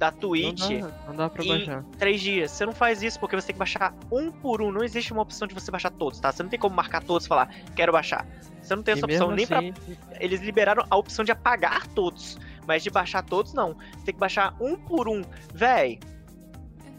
da 0.00 0.10
Não 0.10 0.18
Twitch 0.18 0.80
dá, 0.80 0.90
não 1.06 1.14
dá 1.14 1.28
pra 1.28 1.44
baixar. 1.44 1.84
três 1.98 2.20
dias? 2.22 2.50
Você 2.50 2.64
não 2.64 2.72
faz 2.72 3.02
isso 3.02 3.20
porque 3.20 3.36
você 3.36 3.48
tem 3.48 3.54
que 3.54 3.58
baixar 3.58 3.94
um 4.10 4.32
por 4.32 4.62
um. 4.62 4.72
Não 4.72 4.82
existe 4.82 5.12
uma 5.12 5.20
opção 5.22 5.46
de 5.46 5.54
você 5.54 5.70
baixar 5.70 5.90
todos, 5.90 6.18
tá? 6.18 6.32
Você 6.32 6.42
não 6.42 6.48
tem 6.50 6.58
como 6.58 6.74
marcar 6.74 7.02
todos 7.04 7.26
e 7.26 7.28
falar, 7.28 7.54
quero 7.76 7.92
baixar. 7.92 8.26
Você 8.62 8.74
não 8.74 8.82
tem 8.82 8.92
essa 8.92 9.02
E 9.02 9.04
opção 9.04 9.30
nem 9.30 9.46
pra. 9.46 9.58
assim, 9.58 9.74
Eles 10.18 10.40
liberaram 10.40 10.84
a 10.88 10.96
opção 10.96 11.22
de 11.24 11.30
apagar 11.30 11.86
todos. 11.88 12.38
Mas 12.66 12.82
de 12.82 12.88
baixar 12.90 13.22
todos, 13.22 13.52
não. 13.52 13.74
Tem 14.04 14.14
que 14.14 14.18
baixar 14.20 14.54
um 14.58 14.74
por 14.76 15.06
um. 15.06 15.22
Véi, 15.52 15.98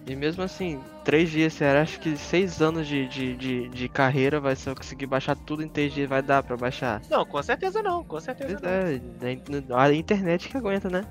E 0.05 0.15
mesmo 0.15 0.43
assim, 0.43 0.79
três 1.03 1.29
dias, 1.31 1.53
você 1.53 1.65
acha 1.65 1.99
que 1.99 2.15
seis 2.17 2.61
anos 2.61 2.87
de, 2.87 3.07
de, 3.07 3.35
de, 3.35 3.69
de 3.69 3.89
carreira 3.89 4.39
vai 4.39 4.55
só 4.55 4.75
conseguir 4.75 5.07
baixar 5.07 5.35
tudo 5.35 5.63
em 5.63 5.67
três 5.67 5.91
dias? 5.93 6.07
Vai 6.09 6.21
dar 6.21 6.43
pra 6.43 6.55
baixar? 6.57 7.01
não, 7.09 7.25
com 7.25 7.41
certeza 7.41 7.81
não. 7.81 8.03
Com 8.03 8.19
certeza 8.19 8.59
Pois 8.59 9.69
não. 9.69 9.79
é, 9.79 9.83
a 9.89 9.93
internet 9.93 10.49
que 10.49 10.57
aguenta, 10.57 10.87
né? 10.89 11.03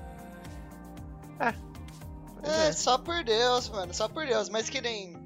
Pois 1.37 1.70
É, 2.43 2.71
só 2.71 2.97
por 2.97 3.23
Deus, 3.23 3.69
mano, 3.69 3.93
só 3.93 4.07
por 4.07 4.25
Deus. 4.25 4.49
Mas 4.49 4.69
que 4.69 4.81
nem. 4.81 5.19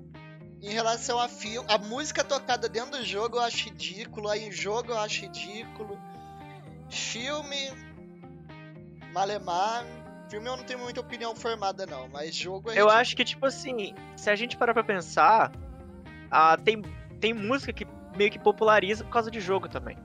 Em 0.62 0.70
relação 0.70 1.20
a 1.20 1.28
filme, 1.28 1.68
a 1.70 1.78
música 1.78 2.24
tocada 2.24 2.68
dentro 2.68 2.98
do 2.98 3.06
jogo 3.06 3.38
eu 3.38 3.42
acho 3.42 3.66
ridículo, 3.66 4.30
aí 4.30 4.48
em 4.48 4.52
jogo 4.52 4.92
eu 4.92 4.98
acho 4.98 5.22
ridículo. 5.22 5.98
Filme. 6.90 7.72
Malemar. 9.14 9.86
Filme 10.30 10.48
eu 10.48 10.58
não 10.58 10.64
tenho 10.64 10.80
muita 10.80 11.02
opinião 11.02 11.36
formada, 11.36 11.86
não, 11.86 12.08
mas 12.10 12.36
jogo 12.36 12.70
é. 12.70 12.74
Eu 12.74 12.76
ridículo. 12.76 12.92
acho 12.92 13.16
que, 13.16 13.24
tipo 13.24 13.46
assim, 13.46 13.94
se 14.16 14.30
a 14.30 14.36
gente 14.36 14.58
parar 14.58 14.74
pra 14.74 14.84
pensar, 14.84 15.52
ah, 16.32 16.58
tem, 16.58 16.82
tem 17.20 17.34
música 17.34 17.72
que 17.72 17.86
meio 18.16 18.32
que 18.32 18.40
populariza 18.40 19.04
por 19.04 19.12
causa 19.12 19.30
de 19.30 19.40
jogo 19.40 19.70
também. 19.70 19.98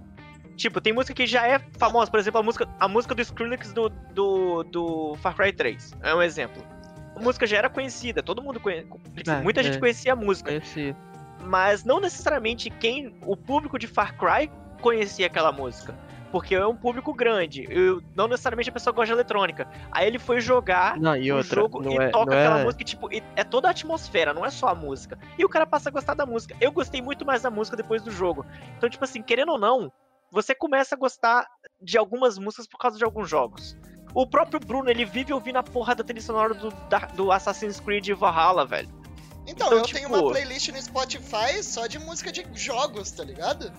Tipo, 0.57 0.79
tem 0.79 0.93
música 0.93 1.15
que 1.15 1.27
já 1.27 1.47
é 1.47 1.59
famosa, 1.79 2.11
por 2.11 2.21
exemplo, 2.21 2.39
a 2.39 2.43
música, 2.43 2.69
a 2.79 2.87
música 2.87 3.15
do 3.15 3.23
Skrillex 3.23 3.73
do, 3.73 3.89
do, 3.89 4.63
do 4.65 5.15
Far 5.23 5.35
Cry 5.35 5.55
3, 5.55 5.95
é 6.03 6.15
um 6.15 6.21
exemplo. 6.21 6.63
A 7.21 7.23
música 7.23 7.47
já 7.47 7.59
era 7.59 7.69
conhecida, 7.69 8.23
todo 8.23 8.43
mundo 8.43 8.59
conhe... 8.59 8.79
É, 8.79 9.43
muita 9.43 9.63
gente 9.63 9.77
é. 9.77 9.79
conhecia 9.79 10.15
a 10.15 10.17
música, 10.17 10.49
Conheci. 10.49 10.97
mas 11.43 11.85
não 11.85 12.01
necessariamente 12.01 12.71
quem, 12.71 13.15
o 13.27 13.37
público 13.37 13.79
de 13.79 13.87
Far 13.87 14.17
Cry 14.17 14.51
conhecia 14.81 15.27
aquela 15.27 15.53
música. 15.53 15.95
Porque 16.33 16.55
é 16.55 16.67
um 16.67 16.77
público 16.77 17.13
grande. 17.13 17.67
Eu, 17.69 18.01
não 18.17 18.27
necessariamente 18.27 18.71
a 18.71 18.73
pessoa 18.73 18.95
gosta 18.95 19.09
de 19.09 19.13
eletrônica. 19.13 19.69
Aí 19.93 20.07
ele 20.07 20.19
foi 20.19 20.41
jogar 20.41 20.99
Não, 20.99 21.15
e 21.15 21.31
o 21.31 21.37
outra, 21.37 21.61
jogo 21.61 21.83
não 21.83 21.93
e 21.93 21.99
é, 21.99 22.09
toca 22.09 22.33
aquela 22.33 22.61
é... 22.61 22.65
música, 22.65 22.85
tipo, 22.85 23.09
é 23.13 23.45
toda 23.45 23.69
a 23.69 23.73
atmosfera, 23.73 24.33
não 24.33 24.47
é 24.47 24.49
só 24.49 24.69
a 24.69 24.75
música. 24.75 25.19
E 25.37 25.45
o 25.45 25.49
cara 25.49 25.67
passa 25.67 25.91
a 25.91 25.93
gostar 25.93 26.15
da 26.15 26.25
música. 26.25 26.57
Eu 26.59 26.73
gostei 26.73 27.03
muito 27.03 27.27
mais 27.27 27.43
da 27.43 27.51
música 27.51 27.77
depois 27.77 28.01
do 28.01 28.11
jogo. 28.11 28.47
Então, 28.79 28.89
tipo 28.89 29.05
assim, 29.05 29.21
querendo 29.21 29.51
ou 29.53 29.59
não, 29.59 29.93
você 30.31 30.55
começa 30.55 30.95
a 30.95 30.99
gostar 30.99 31.47
de 31.83 31.99
algumas 31.99 32.39
músicas 32.39 32.67
por 32.67 32.79
causa 32.79 32.97
de 32.97 33.05
alguns 33.05 33.29
jogos. 33.29 33.77
O 34.15 34.27
próprio 34.27 34.59
Bruno, 34.61 34.91
ele 34.91 35.05
vive 35.05 35.33
ouvindo 35.33 35.57
a 35.59 35.63
porra 35.63 35.95
da 35.95 36.03
trilha 36.03 36.21
sonora 36.23 36.53
do, 36.55 36.71
da- 36.89 37.07
do 37.15 37.31
Assassin's 37.31 37.79
Creed 37.81 38.09
Valhalla, 38.11 38.67
velho. 38.67 38.89
Então, 39.47 39.67
então, 39.69 39.79
eu 39.79 39.85
tipo- 39.85 39.99
tenho 39.99 40.09
uma 40.09 40.31
playlist 40.31 40.69
no 40.69 40.81
Spotify 40.83 41.63
só 41.63 41.87
de 41.87 41.99
música 41.99 42.31
de 42.33 42.45
jogos, 42.55 43.11
tá 43.11 43.25
ligado? 43.25 43.73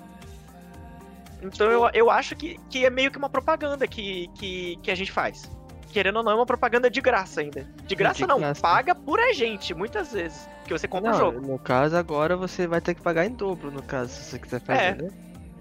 Então 1.42 1.70
eu, 1.72 1.90
eu 1.94 2.10
acho 2.12 2.36
que, 2.36 2.60
que 2.70 2.86
é 2.86 2.90
meio 2.90 3.10
que 3.12 3.18
uma 3.18 3.30
propaganda 3.30 3.88
que, 3.88 4.28
que, 4.36 4.78
que 4.84 4.92
a 4.92 4.96
gente 4.96 5.12
faz. 5.12 5.50
Querendo 5.92 6.18
ou 6.18 6.24
não, 6.24 6.32
é 6.32 6.36
uma 6.36 6.46
propaganda 6.46 6.90
de 6.90 7.02
graça 7.02 7.42
ainda. 7.42 7.68
De 7.86 7.96
graça 7.96 8.20
De 8.20 8.28
não, 8.28 8.40
graça. 8.40 8.62
paga 8.62 8.96
por 8.96 9.20
a 9.20 9.34
gente, 9.34 9.74
muitas 9.74 10.14
vezes. 10.14 10.48
Que 10.66 10.72
você 10.72 10.88
compra 10.88 11.10
o 11.10 11.14
Não, 11.14 11.20
jogo. 11.20 11.42
no 11.42 11.60
caso 11.60 11.98
agora 11.98 12.38
você 12.38 12.66
vai 12.68 12.80
ter 12.80 12.94
que 12.96 13.02
pagar 13.02 13.26
em 13.26 13.32
dobro, 13.34 13.72
no 13.72 13.82
caso, 13.84 14.12
se 14.14 14.24
você 14.30 14.40
quiser 14.40 14.62
fazer, 14.62 14.82
É. 14.82 14.96
né? 14.96 15.10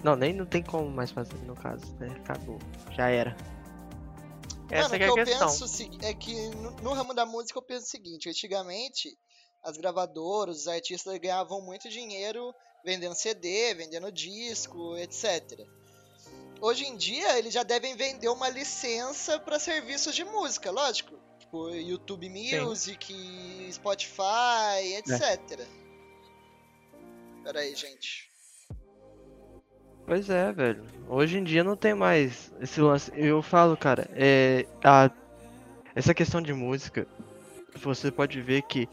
Não, 0.04 0.14
nem 0.14 0.33
não 0.33 0.44
tem 0.46 0.62
como 0.62 0.88
mais 0.88 1.11
fazer 1.11 1.35
no 1.46 1.54
caso, 1.56 1.85
né? 1.98 2.09
Acabou. 2.24 2.59
Já 2.92 3.09
era. 3.09 3.37
Essa 4.70 4.88
Mano, 4.88 4.98
que 4.98 5.04
é 5.04 5.11
o 5.11 5.14
que 5.14 5.20
eu 5.20 5.24
questão. 5.24 5.48
penso 5.48 5.90
é 6.02 6.14
que 6.14 6.48
no, 6.56 6.70
no 6.70 6.92
ramo 6.92 7.12
da 7.12 7.26
música 7.26 7.59
eu 7.59 7.62
penso 7.62 7.87
o 7.87 7.88
seguinte, 7.88 8.28
antigamente 8.28 9.18
as 9.62 9.76
gravadoras, 9.76 10.61
os 10.61 10.68
artistas 10.68 11.18
ganhavam 11.18 11.61
muito 11.61 11.88
dinheiro 11.88 12.54
vendendo 12.85 13.14
CD, 13.14 13.74
vendendo 13.74 14.11
disco, 14.11 14.96
etc. 14.96 15.66
Hoje 16.61 16.87
em 16.87 16.96
dia 16.96 17.38
eles 17.38 17.52
já 17.52 17.62
devem 17.62 17.96
vender 17.96 18.28
uma 18.28 18.48
licença 18.48 19.38
para 19.38 19.59
serviços 19.59 20.14
de 20.14 20.24
música, 20.24 20.70
lógico. 20.70 21.18
Tipo 21.40 21.70
YouTube 21.70 22.28
Music, 22.28 23.68
Spotify, 23.72 24.94
etc. 24.98 25.66
Pera 27.42 27.61
aí, 27.61 27.74
gente. 27.74 28.29
Pois 30.11 30.29
é, 30.29 30.51
velho. 30.51 30.83
Hoje 31.09 31.38
em 31.38 31.44
dia 31.44 31.62
não 31.62 31.77
tem 31.77 31.94
mais 31.94 32.53
esse 32.61 32.81
lance. 32.81 33.12
Eu 33.14 33.40
falo, 33.42 33.77
cara, 33.77 34.11
é. 34.12 34.66
A, 34.83 35.09
essa 35.94 36.12
questão 36.12 36.42
de 36.42 36.53
música, 36.53 37.07
você 37.81 38.11
pode 38.11 38.40
ver 38.42 38.62
que 38.62 38.88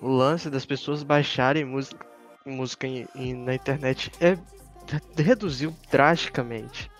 o 0.00 0.08
lance 0.08 0.50
das 0.50 0.66
pessoas 0.66 1.04
baixarem 1.04 1.64
música, 1.64 2.04
música 2.44 2.88
em- 2.88 3.06
em- 3.14 3.34
na 3.34 3.54
internet 3.54 4.10
é 4.20 4.36
reduziu 5.16 5.72
drasticamente. 5.92 6.90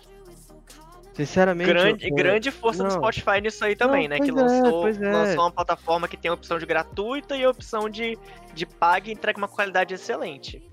Sinceramente. 1.13 1.67
Grande, 1.67 2.07
eu- 2.07 2.15
grande 2.15 2.49
força 2.49 2.81
do 2.81 2.87
não. 2.91 2.95
Spotify 2.95 3.41
nisso 3.41 3.65
aí 3.65 3.75
também, 3.75 4.07
Não, 4.07 4.15
né? 4.17 4.25
Que 4.25 4.31
pois 4.31 4.51
é, 4.51 4.61
lançou, 4.61 4.87
é. 4.87 5.11
lançou 5.11 5.43
uma 5.43 5.51
plataforma 5.51 6.07
que 6.07 6.15
tem 6.15 6.31
a 6.31 6.33
opção 6.33 6.57
de 6.57 6.65
gratuita 6.65 7.35
e 7.35 7.43
a 7.43 7.49
opção 7.49 7.89
de, 7.89 8.17
de 8.53 8.65
paga 8.65 9.09
e 9.09 9.11
entrega 9.13 9.37
uma 9.37 9.49
qualidade 9.49 9.93
excelente. 9.93 10.63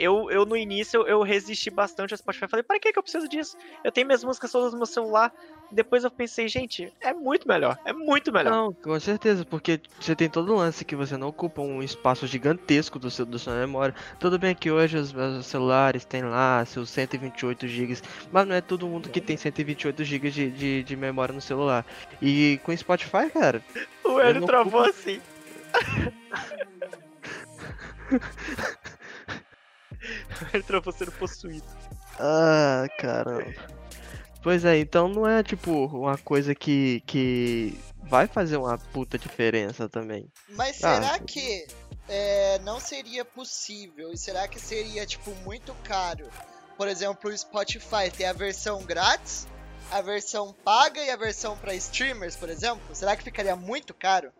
Eu, 0.00 0.30
eu 0.30 0.46
no 0.46 0.56
início, 0.56 1.06
eu, 1.06 1.20
resisti 1.20 1.68
bastante 1.68 2.14
ao 2.14 2.18
Spotify. 2.18 2.48
Falei, 2.48 2.62
para 2.62 2.80
que, 2.80 2.90
que 2.90 2.98
eu 2.98 3.02
preciso 3.02 3.28
disso? 3.28 3.54
Eu 3.84 3.92
tenho 3.92 4.06
minhas 4.06 4.24
músicas 4.24 4.50
todas 4.50 4.72
no 4.72 4.78
meu 4.78 4.86
celular. 4.86 5.30
Depois 5.70 6.04
eu 6.04 6.10
pensei, 6.10 6.48
gente, 6.48 6.90
é 7.02 7.12
muito 7.12 7.46
melhor. 7.46 7.78
É 7.84 7.92
muito 7.92 8.32
melhor. 8.32 8.50
Não, 8.50 8.72
com 8.72 8.98
certeza, 8.98 9.44
porque 9.44 9.78
você 10.00 10.16
tem 10.16 10.30
todo 10.30 10.54
o 10.54 10.56
lance 10.56 10.86
que 10.86 10.96
você 10.96 11.18
não 11.18 11.28
ocupa 11.28 11.60
um 11.60 11.82
espaço 11.82 12.26
gigantesco 12.26 12.98
do 12.98 13.10
seu, 13.10 13.26
do 13.26 13.38
sua 13.38 13.54
memória. 13.54 13.94
Tudo 14.18 14.38
bem 14.38 14.54
que 14.54 14.70
hoje 14.70 14.96
os, 14.96 15.12
os 15.12 15.44
celulares 15.44 16.06
têm 16.06 16.22
lá 16.22 16.64
seus 16.64 16.88
128 16.88 17.68
GB, 17.68 17.98
mas 18.32 18.48
não 18.48 18.54
é 18.54 18.62
todo 18.62 18.88
mundo 18.88 19.10
que 19.10 19.20
tem 19.20 19.36
128 19.36 20.02
GB 20.02 20.30
de, 20.30 20.50
de, 20.50 20.82
de 20.82 20.96
memória 20.96 21.34
no 21.34 21.42
celular. 21.42 21.84
E 22.22 22.58
com 22.64 22.72
o 22.72 22.76
Spotify, 22.76 23.28
cara, 23.30 23.62
o 24.02 24.18
Hélio 24.18 24.46
travou 24.46 24.80
ocupo- 24.80 24.98
assim. 24.98 25.20
travou 30.66 30.92
sendo 30.92 31.12
possuído. 31.12 31.64
ah, 32.18 32.86
caramba. 32.98 33.54
Pois 34.42 34.64
é, 34.64 34.78
então 34.78 35.06
não 35.08 35.26
é 35.28 35.42
tipo 35.42 35.70
uma 35.86 36.16
coisa 36.16 36.54
que, 36.54 37.02
que 37.06 37.78
vai 38.04 38.26
fazer 38.26 38.56
uma 38.56 38.78
puta 38.78 39.18
diferença 39.18 39.88
também. 39.88 40.26
Mas 40.48 40.82
Ah. 40.82 40.94
será 41.02 41.18
que 41.18 41.66
é, 42.08 42.58
não 42.60 42.80
seria 42.80 43.24
possível? 43.24 44.10
E 44.12 44.16
será 44.16 44.48
que 44.48 44.58
seria, 44.58 45.04
tipo, 45.04 45.30
muito 45.44 45.74
caro? 45.84 46.26
Por 46.76 46.88
exemplo, 46.88 47.30
o 47.30 47.36
Spotify 47.36 48.10
tem 48.16 48.26
a 48.26 48.32
versão 48.32 48.82
grátis, 48.82 49.46
a 49.90 50.00
versão 50.00 50.54
paga 50.64 51.04
e 51.04 51.10
a 51.10 51.16
versão 51.16 51.54
para 51.58 51.74
streamers, 51.74 52.34
por 52.34 52.48
exemplo? 52.48 52.80
Será 52.94 53.14
que 53.14 53.22
ficaria 53.22 53.54
muito 53.54 53.92
caro? 53.92 54.32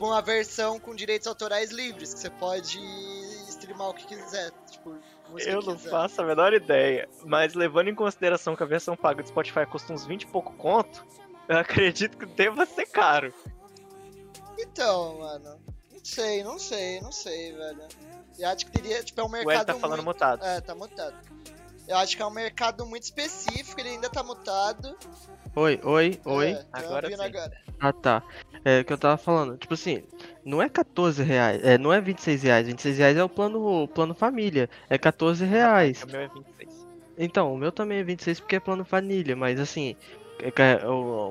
Tipo, 0.00 0.06
uma 0.12 0.22
versão 0.22 0.80
com 0.80 0.94
direitos 0.94 1.26
autorais 1.26 1.70
livres, 1.70 2.14
que 2.14 2.20
você 2.20 2.30
pode 2.30 2.78
streamar 3.48 3.90
o 3.90 3.92
que 3.94 4.06
quiser. 4.06 4.50
Tipo, 4.70 4.96
Eu 5.36 5.60
não 5.60 5.76
quiser. 5.76 5.90
faço 5.90 6.22
a 6.22 6.24
menor 6.24 6.54
ideia, 6.54 7.06
mas 7.26 7.52
levando 7.52 7.88
em 7.88 7.94
consideração 7.94 8.56
que 8.56 8.62
a 8.62 8.66
versão 8.66 8.96
paga 8.96 9.22
do 9.22 9.28
Spotify 9.28 9.66
custa 9.66 9.92
uns 9.92 10.06
20 10.06 10.22
e 10.22 10.26
pouco 10.28 10.54
conto, 10.54 11.06
eu 11.46 11.58
acredito 11.58 12.16
que 12.16 12.24
deva 12.24 12.64
ser 12.64 12.86
caro. 12.86 13.30
Então, 14.58 15.18
mano. 15.18 15.60
Não 15.92 16.02
sei, 16.02 16.42
não 16.42 16.58
sei, 16.58 17.00
não 17.02 17.12
sei, 17.12 17.52
velho. 17.52 17.82
Eu 18.38 18.48
acho 18.48 18.64
que 18.64 18.72
teria, 18.72 19.02
tipo, 19.04 19.20
é 19.20 19.24
um 19.24 19.26
O 19.28 19.36
Hélio 19.36 19.48
mercado 19.48 19.66
tá 19.66 19.74
falando 19.74 20.02
muito... 20.02 20.16
mutado. 20.16 20.42
É, 20.42 20.62
tá 20.62 20.74
mutado. 20.74 21.14
Eu 21.90 21.96
acho 21.96 22.16
que 22.16 22.22
é 22.22 22.26
um 22.26 22.30
mercado 22.30 22.86
muito 22.86 23.02
específico, 23.02 23.80
ele 23.80 23.88
ainda 23.88 24.08
tá 24.08 24.22
mutado. 24.22 24.96
Oi, 25.56 25.80
oi, 25.82 26.20
oi. 26.24 26.50
É, 26.52 26.64
Agora 26.72 27.08
ouvindo 27.08 27.20
sim. 27.20 27.28
agora. 27.28 27.52
Ah 27.80 27.92
tá. 27.92 28.22
É 28.64 28.78
o 28.78 28.84
que 28.84 28.92
eu 28.92 28.98
tava 28.98 29.16
falando. 29.16 29.58
Tipo 29.58 29.74
assim, 29.74 30.04
não 30.44 30.62
é 30.62 30.68
14 30.68 31.20
reais. 31.24 31.60
É, 31.64 31.76
não 31.76 31.92
é 31.92 32.00
26 32.00 32.44
reais. 32.44 32.68
26 32.68 32.96
reais 32.98 33.16
é 33.16 33.24
o 33.24 33.28
plano, 33.28 33.82
o 33.82 33.88
plano 33.88 34.14
família. 34.14 34.70
É 34.88 34.96
14 34.96 35.44
reais. 35.44 36.04
O 36.04 36.06
meu 36.06 36.20
é 36.20 36.28
26. 36.28 36.86
Então, 37.18 37.52
o 37.52 37.58
meu 37.58 37.72
também 37.72 37.98
é 37.98 38.04
26 38.04 38.38
porque 38.38 38.54
é 38.54 38.60
plano 38.60 38.84
família, 38.84 39.34
mas 39.34 39.58
assim, 39.58 39.96
é 40.38 40.46
é- 40.46 40.80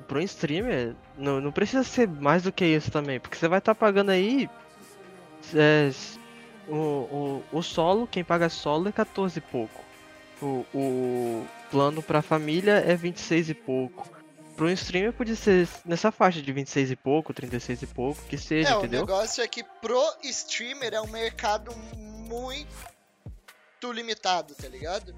pro 0.10 0.22
streamer, 0.24 0.93
não, 1.18 1.39
não 1.39 1.53
precisa 1.53 1.86
ser 1.86 2.05
mais 2.05 2.43
do 2.43 2.51
que 2.51 2.66
isso 2.66 2.91
também, 2.91 3.18
porque 3.18 3.38
você 3.38 3.47
vai 3.47 3.60
estar 3.60 3.74
pagando 3.74 4.12
aí 4.12 4.49
é, 5.55 5.89
o, 6.68 6.76
o, 6.76 7.43
o 7.53 7.64
solo, 7.64 8.05
quem 8.05 8.26
paga 8.26 8.49
solo 8.49 8.89
é 8.89 8.91
14 8.91 9.39
e 9.39 9.41
pouco. 9.41 9.89
O, 10.42 10.66
o 10.74 11.48
plano 11.70 12.02
pra 12.02 12.22
família 12.22 12.74
é 12.86 12.96
26 12.96 13.50
e 13.50 13.54
pouco. 13.54 14.08
Pro 14.56 14.70
streamer 14.72 15.14
podia 15.14 15.36
ser 15.36 15.68
nessa 15.86 16.12
faixa 16.12 16.42
de 16.42 16.52
26 16.52 16.92
e 16.92 16.96
pouco, 16.96 17.34
36 17.34 17.82
e 17.82 17.88
pouco, 17.88 18.22
que 18.24 18.38
seja, 18.38 18.70
É, 18.70 18.74
entendeu? 18.78 19.04
o 19.04 19.06
negócio 19.06 19.42
é 19.44 19.48
que 19.48 19.64
pro 19.64 20.02
streamer 20.24 20.94
é 20.94 21.02
um 21.02 21.08
mercado 21.08 21.74
muito 21.96 22.68
limitado, 23.94 24.54
tá 24.56 24.68
ligado? 24.68 25.16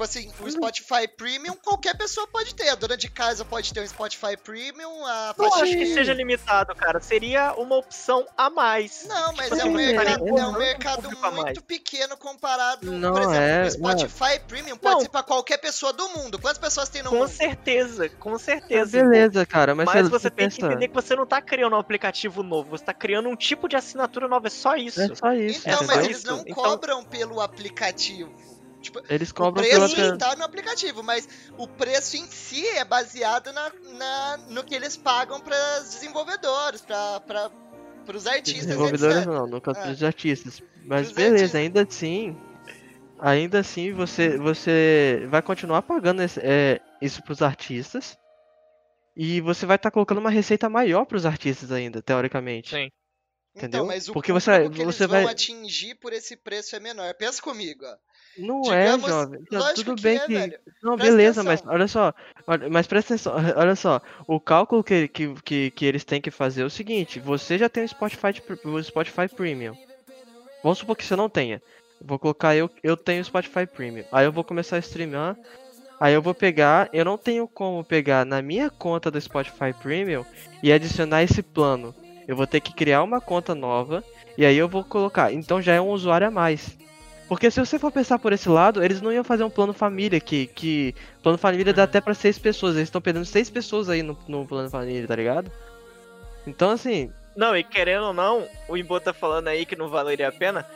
Tipo 0.00 0.04
assim, 0.04 0.32
o 0.40 0.50
Spotify 0.50 1.06
Premium 1.06 1.54
qualquer 1.62 1.94
pessoa 1.94 2.26
pode 2.26 2.54
ter. 2.54 2.70
A 2.70 2.74
dona 2.74 2.96
de 2.96 3.06
casa 3.10 3.44
pode 3.44 3.70
ter 3.70 3.80
um 3.82 3.86
Spotify 3.86 4.34
Premium, 4.34 5.04
a 5.04 5.34
Não 5.36 5.54
acho 5.56 5.64
que 5.64 5.92
seja 5.92 6.14
limitado, 6.14 6.74
cara. 6.74 7.00
Seria 7.00 7.52
uma 7.52 7.76
opção 7.76 8.24
a 8.34 8.48
mais. 8.48 9.04
Não, 9.06 9.34
mas 9.34 9.50
Tipo 9.50 9.60
é 9.60 9.64
um 9.66 9.74
assim, 9.76 9.76
mercado, 9.76 10.28
é 10.38 10.46
um 10.46 10.52
mercado 10.58 11.10
muito 11.34 11.62
pequeno 11.62 12.16
comparado, 12.16 12.90
Não, 12.90 13.12
por 13.12 13.20
exemplo, 13.20 13.36
é- 13.42 13.66
o 13.66 13.70
Spotify 13.72 14.40
Premium 14.48 14.78
pode 14.78 14.94
Não. 14.94 15.00
ser 15.02 15.08
pra 15.10 15.22
qualquer 15.22 15.58
pessoa 15.58 15.92
do 15.92 16.08
mundo. 16.08 16.38
Quantas 16.38 16.56
pessoas 16.58 16.88
tem 16.88 17.02
no 17.02 17.10
Com 17.10 17.16
mundo? 17.16 17.28
certeza, 17.28 18.08
com 18.08 18.34
Ah, 18.36 18.38
certeza. 18.38 19.02
beleza, 19.02 19.44
cara, 19.44 19.74
mas, 19.74 19.84
Mas, 19.84 20.08
você, 20.08 20.18
você 20.18 20.30
tem 20.30 20.48
que 20.48 20.64
entender 20.64 20.88
que 20.88 20.94
você 20.94 21.14
não 21.14 21.26
tá 21.26 21.42
criando 21.42 21.76
um 21.76 21.78
aplicativo 21.78 22.42
novo, 22.42 22.70
você 22.70 22.84
tá 22.86 22.94
criando 22.94 23.28
um 23.28 23.36
tipo 23.36 23.68
de 23.68 23.76
assinatura 23.76 24.26
nova, 24.28 24.46
é 24.46 24.50
só 24.50 24.76
isso. 24.76 24.98
É 25.02 25.14
só 25.14 25.30
isso, 25.34 25.68
Então, 25.68 25.80
mas 25.86 25.90
entendeu? 25.98 26.04
eles 26.06 26.24
não 26.24 26.38
Então- 26.40 26.54
cobram 26.54 27.04
pelo 27.04 27.38
aplicativo. 27.42 28.32
Tipo, 28.80 29.00
Eles 29.10 29.30
o 29.30 29.34
cobram 29.34 29.62
preço 29.62 29.94
pela. 29.94 30.16
tá 30.16 30.34
no 30.36 30.44
aplicativo, 30.44 31.02
mas 31.02 31.28
o 31.58 31.68
preço 31.68 32.16
em 32.16 32.26
si 32.26 32.66
é 32.66 32.84
baseado 32.84 33.52
na, 33.52 33.70
na- 33.98 34.36
no 34.48 34.64
que 34.64 34.74
eles 34.74 34.96
pagam 34.96 35.38
para 35.40 35.80
desenvolvedores, 35.80 36.80
para 36.80 37.50
os 38.14 38.26
artistas, 38.26 38.66
Desenvolvedores 38.66 39.16
etc. 39.18 39.28
não, 39.28 39.46
no 39.46 39.60
caso 39.60 39.80
É. 39.80 39.86
dos 39.90 40.02
artistas. 40.02 40.62
Mas 40.84 41.08
Dos 41.08 41.12
beleza, 41.14 41.34
artistas. 41.34 41.54
ainda 41.60 41.82
assim. 41.82 42.36
Ainda 43.18 43.58
assim, 43.60 43.92
você, 43.92 44.38
você 44.38 45.26
vai 45.28 45.42
continuar 45.42 45.82
pagando 45.82 46.22
esse- 46.22 46.40
é, 46.42 46.80
isso 47.02 47.22
pros 47.22 47.42
artistas. 47.42 48.16
E 49.14 49.42
você 49.42 49.66
vai 49.66 49.76
estar 49.76 49.90
colocando 49.90 50.18
uma 50.18 50.30
receita 50.30 50.70
maior 50.70 51.04
pros 51.04 51.26
artistas 51.26 51.70
ainda, 51.70 52.00
teoricamente. 52.00 52.70
Sim. 52.70 52.88
Entendeu? 53.54 53.80
Então, 53.80 53.86
mas 53.88 54.08
o 54.08 54.12
Porque 54.14 54.32
você- 54.32 54.70
que 54.70 54.80
eles 54.80 54.94
você 54.96 55.06
vão 55.06 55.24
vai- 55.24 55.32
atingir 55.32 55.96
por 55.96 56.12
esse 56.14 56.34
preço 56.36 56.74
é 56.76 56.80
menor. 56.80 57.12
Pensa 57.14 57.42
comigo, 57.42 57.84
ó. 57.84 57.96
Não 58.38 58.62
Digamos- 58.62 59.04
é, 59.04 59.08
jovem. 59.08 59.40
Lógico 59.50 59.74
tudo 59.74 59.96
que 59.96 60.02
bem 60.02 60.16
é, 60.16 60.26
que. 60.26 60.58
Não, 60.82 60.96
Presta 60.96 61.16
beleza, 61.16 61.42
mas 61.42 61.60
atenção. 61.60 61.74
olha 61.74 61.88
só. 61.88 62.14
Mas 62.70 62.86
presta 62.86 63.14
atenção, 63.14 63.34
olha 63.56 63.76
só. 63.76 64.00
O 64.26 64.40
cálculo 64.40 64.82
que, 64.84 65.08
que, 65.08 65.34
que, 65.44 65.70
que 65.72 65.84
eles 65.84 66.04
têm 66.04 66.20
que 66.20 66.30
fazer 66.30 66.62
é 66.62 66.64
o 66.64 66.70
seguinte: 66.70 67.18
você 67.20 67.58
já 67.58 67.68
tem 67.68 67.84
o 67.84 67.88
Spotify, 67.88 68.28
o 68.64 68.82
Spotify 68.82 69.28
Premium. 69.28 69.76
Vamos 70.62 70.78
supor 70.78 70.96
que 70.96 71.04
você 71.04 71.16
não 71.16 71.28
tenha. 71.28 71.60
Vou 72.02 72.18
colocar 72.18 72.56
eu, 72.56 72.70
eu 72.82 72.96
tenho 72.96 73.20
o 73.20 73.24
Spotify 73.24 73.66
Premium. 73.66 74.04
Aí 74.10 74.24
eu 74.24 74.32
vou 74.32 74.44
começar 74.44 74.76
a 74.76 74.80
streamar. 74.80 75.36
Aí 75.98 76.14
eu 76.14 76.22
vou 76.22 76.34
pegar. 76.34 76.88
Eu 76.92 77.04
não 77.04 77.18
tenho 77.18 77.46
como 77.46 77.84
pegar 77.84 78.24
na 78.24 78.40
minha 78.40 78.70
conta 78.70 79.10
do 79.10 79.20
Spotify 79.20 79.72
Premium 79.82 80.24
e 80.62 80.72
adicionar 80.72 81.22
esse 81.22 81.42
plano. 81.42 81.94
Eu 82.26 82.36
vou 82.36 82.46
ter 82.46 82.60
que 82.60 82.72
criar 82.72 83.02
uma 83.02 83.20
conta 83.20 83.54
nova. 83.54 84.02
E 84.38 84.46
aí 84.46 84.56
eu 84.56 84.68
vou 84.68 84.82
colocar. 84.84 85.32
Então 85.32 85.60
já 85.60 85.74
é 85.74 85.80
um 85.80 85.90
usuário 85.90 86.28
a 86.28 86.30
mais. 86.30 86.78
Porque 87.30 87.48
se 87.48 87.60
você 87.60 87.78
for 87.78 87.92
pensar 87.92 88.18
por 88.18 88.32
esse 88.32 88.48
lado, 88.48 88.82
eles 88.82 89.00
não 89.00 89.12
iam 89.12 89.22
fazer 89.22 89.44
um 89.44 89.48
plano 89.50 89.72
família 89.72 90.18
que. 90.18 90.48
que 90.48 90.92
plano 91.22 91.38
família 91.38 91.72
dá 91.72 91.84
até 91.84 92.00
pra 92.00 92.12
seis 92.12 92.36
pessoas. 92.40 92.74
Eles 92.74 92.88
estão 92.88 93.00
perdendo 93.00 93.24
seis 93.24 93.48
pessoas 93.48 93.88
aí 93.88 94.02
no, 94.02 94.18
no 94.26 94.44
plano 94.44 94.68
família, 94.68 95.06
tá 95.06 95.14
ligado? 95.14 95.48
Então 96.44 96.70
assim. 96.70 97.12
Não, 97.36 97.56
e 97.56 97.62
querendo 97.62 98.06
ou 98.06 98.12
não, 98.12 98.48
o 98.68 98.76
Imbo 98.76 98.98
tá 98.98 99.12
falando 99.14 99.46
aí 99.46 99.64
que 99.64 99.76
não 99.76 99.88
valeria 99.88 100.26
a 100.26 100.32
pena. 100.32 100.66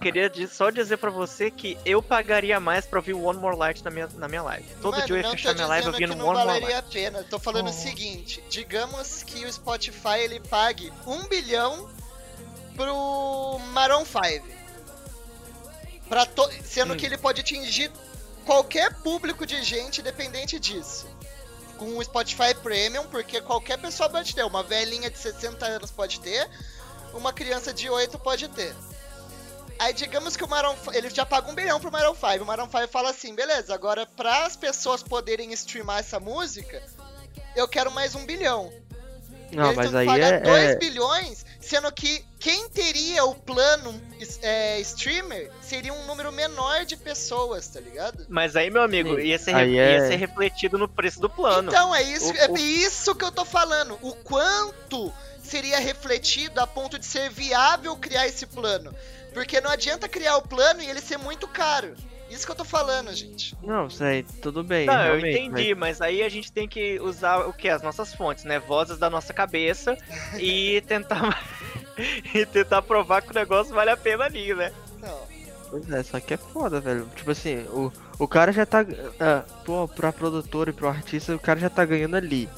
Queria 0.00 0.30
só 0.46 0.70
dizer 0.70 0.98
pra 0.98 1.10
você 1.10 1.50
que 1.50 1.76
eu 1.84 2.00
pagaria 2.00 2.60
mais 2.60 2.86
pra 2.86 3.00
ouvir 3.00 3.14
o 3.14 3.24
One 3.24 3.40
More 3.40 3.56
Light 3.56 3.82
na 3.82 3.90
minha, 3.90 4.08
na 4.14 4.28
minha 4.28 4.42
live. 4.44 4.68
Todo 4.80 4.94
Mano, 4.94 5.06
dia 5.06 5.14
eu 5.14 5.16
ia 5.16 5.22
não 5.24 5.30
fechar 5.32 5.54
minha 5.54 5.66
live 5.66 5.88
ouvindo 5.88 6.10
One 6.12 6.18
não 6.20 6.26
More 6.26 6.38
valeria 6.46 6.68
Light. 6.76 6.78
a 6.78 6.82
pena. 6.92 7.18
Eu 7.18 7.24
tô 7.24 7.40
falando 7.40 7.66
Oh. 7.66 7.70
o 7.70 7.72
seguinte: 7.72 8.40
digamos 8.48 9.24
que 9.24 9.44
o 9.44 9.52
Spotify 9.52 10.20
ele 10.20 10.38
pague 10.38 10.92
um 11.08 11.24
bilhão 11.24 11.88
pro 12.76 13.58
Maroon 13.72 14.04
5. 14.04 14.62
Pra 16.08 16.26
to... 16.26 16.48
Sendo 16.64 16.94
Hum. 16.94 16.96
que 16.96 17.06
ele 17.06 17.16
pode 17.18 17.40
atingir 17.40 17.90
qualquer 18.44 18.94
público 19.02 19.46
de 19.46 19.62
gente 19.62 20.02
dependente 20.02 20.58
disso. 20.60 21.06
Com 21.78 21.96
o 21.98 22.04
Spotify 22.04 22.54
Premium, 22.62 23.06
porque 23.08 23.40
qualquer 23.40 23.78
pessoa 23.78 24.08
pode 24.08 24.34
ter. 24.34 24.44
Uma 24.44 24.62
velhinha 24.62 25.10
de 25.10 25.18
60 25.18 25.64
anos 25.66 25.90
pode 25.90 26.20
ter, 26.20 26.48
uma 27.12 27.32
criança 27.32 27.72
de 27.72 27.88
8 27.90 28.18
pode 28.18 28.48
ter. 28.48 28.74
Aí 29.78 29.92
digamos 29.92 30.36
que 30.36 30.44
o 30.44 30.48
Maroon 30.48 30.76
ele 30.92 31.10
já 31.10 31.26
paga 31.26 31.50
um 31.50 31.54
bilhão 31.54 31.80
pro 31.80 31.90
Maroon 31.90 32.14
5. 32.14 32.44
O 32.44 32.46
Maroon 32.46 32.68
5 32.70 32.88
fala 32.88 33.10
assim, 33.10 33.34
beleza, 33.34 33.74
agora 33.74 34.06
para 34.06 34.46
as 34.46 34.54
pessoas 34.54 35.02
poderem 35.02 35.52
streamar 35.52 35.98
essa 35.98 36.20
música, 36.20 36.80
eu 37.56 37.66
quero 37.66 37.90
mais 37.90 38.14
um 38.14 38.24
bilhão. 38.24 38.72
Não, 39.50 39.66
Eles 39.72 39.76
mas 39.76 39.94
aí 39.94 40.20
é. 40.20 40.40
2 40.40 40.64
é- 40.64 40.76
bilhões, 40.76 41.44
sendo 41.64 41.90
que 41.92 42.24
quem 42.38 42.68
teria 42.68 43.24
o 43.24 43.34
plano 43.34 44.00
é, 44.42 44.78
streamer 44.80 45.50
seria 45.62 45.92
um 45.92 46.06
número 46.06 46.30
menor 46.32 46.84
de 46.84 46.96
pessoas, 46.96 47.66
tá 47.68 47.80
ligado? 47.80 48.26
Mas 48.28 48.54
aí, 48.56 48.70
meu 48.70 48.82
amigo, 48.82 49.18
ia 49.18 49.38
ser, 49.38 49.54
Aí 49.54 49.72
ia 49.74 49.82
é- 49.82 50.08
ser 50.08 50.16
refletido 50.16 50.76
no 50.78 50.88
preço 50.88 51.20
do 51.20 51.28
plano. 51.30 51.70
Então, 51.70 51.94
é 51.94 52.02
isso, 52.02 52.30
O- 52.32 52.36
é 52.36 52.48
o- 52.50 52.56
isso 52.56 53.14
que 53.14 53.24
eu 53.24 53.32
tô 53.32 53.44
falando. 53.44 53.98
O 54.02 54.14
quanto 54.16 55.12
seria 55.42 55.78
refletido 55.78 56.60
a 56.60 56.66
ponto 56.66 56.98
de 56.98 57.06
ser 57.06 57.30
viável 57.30 57.96
criar 57.96 58.26
esse 58.26 58.46
plano. 58.46 58.94
Porque 59.32 59.60
não 59.60 59.70
adianta 59.70 60.08
criar 60.08 60.36
o 60.36 60.42
plano 60.42 60.80
e 60.82 60.88
ele 60.88 61.00
ser 61.00 61.16
muito 61.18 61.48
caro. 61.48 61.94
Isso 62.34 62.44
que 62.46 62.50
eu 62.52 62.56
tô 62.56 62.64
falando, 62.64 63.12
gente. 63.14 63.56
Não, 63.62 63.88
sei, 63.88 64.24
tudo 64.42 64.64
bem. 64.64 64.86
Não, 64.86 65.04
eu 65.06 65.18
entendi, 65.20 65.74
mas 65.74 66.00
aí 66.00 66.22
a 66.22 66.28
gente 66.28 66.50
tem 66.50 66.66
que 66.66 66.98
usar 67.00 67.46
o 67.46 67.52
que? 67.52 67.68
As 67.68 67.80
nossas 67.82 68.12
fontes, 68.14 68.42
né? 68.44 68.58
Vozes 68.58 68.98
da 68.98 69.08
nossa 69.08 69.32
cabeça 69.32 69.96
e 70.38 70.80
tentar. 70.88 71.42
e 72.34 72.44
tentar 72.44 72.82
provar 72.82 73.22
que 73.22 73.30
o 73.30 73.34
negócio 73.34 73.72
vale 73.72 73.90
a 73.90 73.96
pena 73.96 74.24
ali, 74.24 74.52
né? 74.54 74.72
Não. 75.00 75.16
mas- 75.28 75.44
Pois 75.70 75.90
é, 75.90 76.02
só 76.02 76.18
que 76.20 76.34
é 76.34 76.36
foda, 76.36 76.80
velho. 76.80 77.08
Tipo 77.14 77.30
assim, 77.30 77.58
o, 77.70 77.92
o 78.18 78.26
cara 78.28 78.52
já 78.52 78.66
tá. 78.66 78.84
ah, 79.20 79.42
pô, 79.64 79.86
pra 79.88 80.12
produtor 80.12 80.68
e 80.68 80.72
pro 80.72 80.88
artista, 80.88 81.34
o 81.34 81.38
cara 81.38 81.58
já 81.60 81.70
tá 81.70 81.84
ganhando 81.84 82.16
ali. 82.16 82.48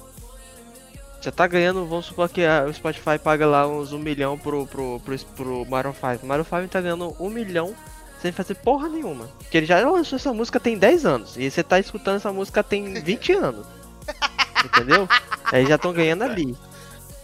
Já 1.20 1.32
tá 1.32 1.46
ganhando, 1.46 1.84
vamos 1.86 2.06
supor 2.06 2.28
que 2.28 2.44
a- 2.44 2.64
o 2.68 2.72
Spotify 2.72 3.18
paga 3.22 3.46
lá 3.46 3.66
uns 3.66 3.92
um 3.92 3.98
milhão 3.98 4.38
pro, 4.38 4.66
pro, 4.66 5.00
pro, 5.00 5.18
pro 5.36 5.64
Maroon 5.66 5.92
5. 5.92 6.24
O 6.24 6.26
Maroon 6.28 6.44
5 6.44 6.68
tá 6.68 6.80
ganhando 6.80 7.16
um 7.18 7.28
milhão 7.28 7.74
sem 8.20 8.32
fazer 8.32 8.54
porra 8.56 8.88
nenhuma. 8.88 9.26
Porque 9.38 9.56
ele 9.56 9.66
já 9.66 9.78
lançou 9.88 10.16
essa 10.16 10.32
música 10.32 10.58
tem 10.60 10.78
10 10.78 11.04
anos. 11.06 11.36
E 11.36 11.50
você 11.50 11.62
tá 11.62 11.78
escutando 11.78 12.16
essa 12.16 12.32
música 12.32 12.62
tem 12.62 12.94
20 12.94 13.32
anos. 13.32 13.66
Entendeu? 14.64 15.08
Aí 15.52 15.66
já 15.66 15.76
estão 15.76 15.92
ganhando 15.92 16.24
ali. 16.24 16.56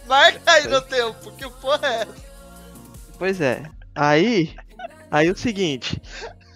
Marca 0.07 0.51
aí 0.51 0.67
no 0.67 0.81
tempo, 0.81 1.31
que 1.31 1.49
porra 1.49 1.87
é 1.87 1.95
essa? 2.01 2.15
Pois 3.17 3.41
é. 3.41 3.63
Aí, 3.95 4.55
aí 5.09 5.29
o 5.29 5.37
seguinte, 5.37 6.01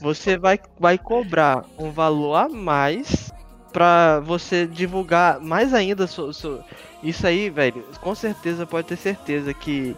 você 0.01 0.37
vai, 0.37 0.59
vai 0.79 0.97
cobrar 0.97 1.63
um 1.77 1.91
valor 1.91 2.35
a 2.35 2.49
mais 2.49 3.31
pra 3.71 4.19
você 4.21 4.65
divulgar 4.65 5.39
mais 5.39 5.73
ainda 5.73 6.07
so- 6.07 6.33
so- 6.33 6.63
isso 7.03 7.25
aí, 7.27 7.49
velho. 7.49 7.85
Com 8.01 8.15
certeza 8.15 8.65
pode 8.65 8.87
ter 8.87 8.97
certeza 8.97 9.53
que 9.53 9.95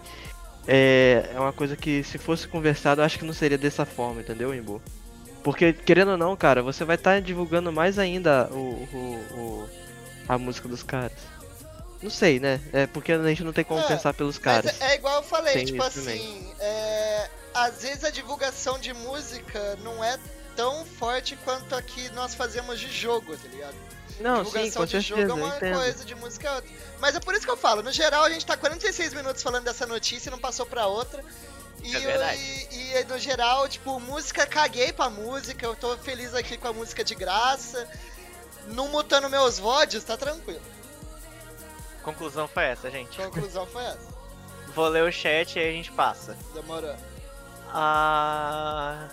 é, 0.72 1.32
é 1.34 1.40
uma 1.40 1.52
coisa 1.52 1.76
que 1.76 2.04
se 2.04 2.18
fosse 2.20 2.48
conversado, 2.48 3.02
eu 3.02 3.06
acho 3.06 3.18
que 3.18 3.26
não 3.26 3.34
seria 3.34 3.58
dessa 3.58 3.86
forma, 3.86 4.22
entendeu, 4.22 4.54
Imbu? 4.54 4.80
Porque 5.44 5.74
querendo 5.74 6.12
ou 6.12 6.18
não, 6.18 6.36
cara, 6.36 6.62
você 6.62 6.86
vai 6.86 6.96
estar 6.96 7.20
divulgando 7.22 7.72
mais 7.72 7.98
ainda 7.98 8.48
o, 8.52 8.56
o- 8.94 9.36
o- 9.36 9.70
a 10.28 10.38
música 10.38 10.68
dos 10.68 10.84
caras. 10.84 11.18
Não 12.04 12.10
sei, 12.10 12.40
né? 12.40 12.62
É 12.72 12.86
porque 12.88 13.12
a 13.12 13.24
gente 13.28 13.44
não 13.44 13.52
tem 13.52 13.64
como 13.64 13.80
É, 13.80 13.84
pensar 13.88 14.14
pelos 14.14 14.38
caras. 14.38 14.80
é, 14.80 14.92
é 14.92 14.96
igual 14.96 15.16
eu 15.16 15.24
falei, 15.24 15.54
Tem 15.54 15.66
tipo 15.66 15.82
assim, 15.84 16.54
é, 16.60 17.28
às 17.54 17.82
vezes 17.82 18.04
a 18.04 18.10
divulgação 18.10 18.78
de 18.80 18.94
música 18.94 19.76
não 19.84 20.04
é 20.04 20.18
tão 20.56 20.86
forte 20.86 21.38
quanto 21.44 21.74
a 21.76 21.82
que 21.82 22.10
nós 22.12 22.36
fazemos 22.36 22.80
de 22.80 22.90
jogo, 22.92 23.36
tá 23.36 23.48
ligado? 23.50 23.76
Não, 24.20 24.38
sim, 24.38 24.52
divulgação 24.52 24.82
com 24.82 24.86
de 24.86 24.92
certeza, 24.92 25.28
jogo 25.28 25.40
é 25.40 25.44
uma 25.46 25.56
entendo. 25.58 25.76
coisa, 25.76 26.06
de 26.06 26.16
música 26.16 26.48
é 26.48 26.52
outra. 26.56 26.70
Mas 27.00 27.16
é 27.16 27.20
por 27.20 27.34
isso 27.34 27.46
que 27.46 27.52
eu 27.52 27.58
falo, 27.58 27.82
no 27.82 27.92
geral 27.92 28.24
a 28.24 28.30
gente 28.30 28.46
tá 28.46 28.58
46 28.58 29.14
minutos 29.14 29.42
falando 29.42 29.64
dessa 29.64 29.86
notícia 29.88 30.30
e 30.30 30.32
não 30.32 30.40
passou 30.40 30.66
pra 30.66 30.88
outra. 30.88 31.24
E, 31.82 31.96
É 31.96 32.00
verdade. 32.00 32.38
e, 32.72 32.98
e, 32.98 33.04
no 33.06 33.18
geral, 33.18 33.68
tipo, 33.70 33.98
música, 34.02 34.46
caguei 34.46 34.92
pra 34.92 35.10
música, 35.10 35.66
eu 35.66 35.76
tô 35.76 35.98
feliz 35.98 36.34
aqui 36.34 36.58
com 36.58 36.68
a 36.68 36.74
música 36.74 37.04
de 37.04 37.16
graça. 37.16 37.88
Não 38.68 38.90
mutando 38.90 39.30
meus 39.30 39.58
VODs, 39.58 40.04
tá 40.04 40.18
tranquilo. 40.18 40.62
Conclusão 42.04 42.48
foi 42.48 42.66
essa, 42.66 42.92
gente. 42.92 43.18
Conclusão 43.18 43.66
foi 43.66 43.84
essa. 43.86 44.20
Vou 44.76 44.88
ler 44.90 45.04
o 45.04 45.12
chat 45.12 45.56
e 45.56 45.60
aí 45.60 45.70
a 45.70 45.72
gente 45.72 45.92
passa. 45.94 46.38
Demorou. 46.54 46.96
Ah. 47.70 49.08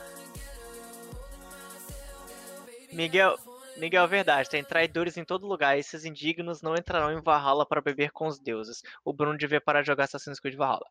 Miguel, 2.93 3.39
Miguel, 3.79 4.09
verdade, 4.09 4.49
tem 4.49 4.65
traidores 4.65 5.17
em 5.17 5.25
todo 5.25 5.47
lugar. 5.47 5.79
Esses 5.79 6.05
indignos 6.05 6.63
não 6.63 6.75
entrarão 6.75 7.13
em 7.13 7.21
Valhalla 7.21 7.67
para 7.67 7.81
beber 7.81 8.11
com 8.11 8.27
os 8.27 8.39
deuses. 8.39 8.83
O 9.05 9.13
Bruno 9.13 9.37
devia 9.37 9.61
parar 9.61 9.83
de 9.83 9.89
jogar 9.89 10.05
Assassin's 10.05 10.41
Creed 10.41 10.57
Valhalla. 10.57 10.87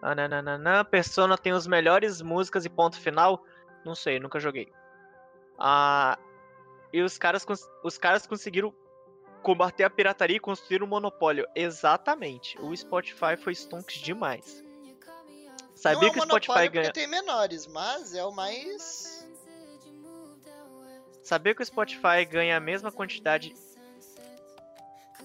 Nananana, 0.00 0.84
Persona 0.84 1.38
tem 1.38 1.52
os 1.52 1.66
melhores 1.66 2.20
músicas 2.20 2.64
e 2.64 2.68
ponto 2.68 3.00
final? 3.00 3.42
Não 3.84 3.94
sei, 3.94 4.20
nunca 4.20 4.38
joguei. 4.38 4.70
Ah, 5.58 6.18
e 6.92 7.00
os 7.02 7.16
caras, 7.16 7.46
os 7.82 7.96
caras 7.96 8.26
conseguiram 8.26 8.74
combater 9.42 9.84
a 9.84 9.90
pirataria 9.90 10.36
e 10.36 10.40
construir 10.40 10.82
um 10.82 10.86
monopólio. 10.86 11.46
Exatamente. 11.54 12.58
O 12.60 12.76
Spotify 12.76 13.36
foi 13.36 13.52
stonks 13.54 13.98
demais. 13.98 14.62
Sabia 15.74 16.00
não 16.00 16.08
é 16.08 16.10
que 16.10 16.18
um 16.18 16.22
o 16.22 16.26
Spotify 16.26 16.68
ganha. 16.68 16.84
porque 16.84 16.92
tem 16.92 17.06
menores, 17.06 17.66
mas 17.66 18.14
é 18.14 18.24
o 18.24 18.32
mais. 18.32 19.13
Sabia 21.24 21.54
que 21.54 21.62
o 21.62 21.66
Spotify 21.66 22.22
ganha 22.30 22.54
a 22.54 22.60
mesma 22.60 22.92
quantidade 22.92 23.54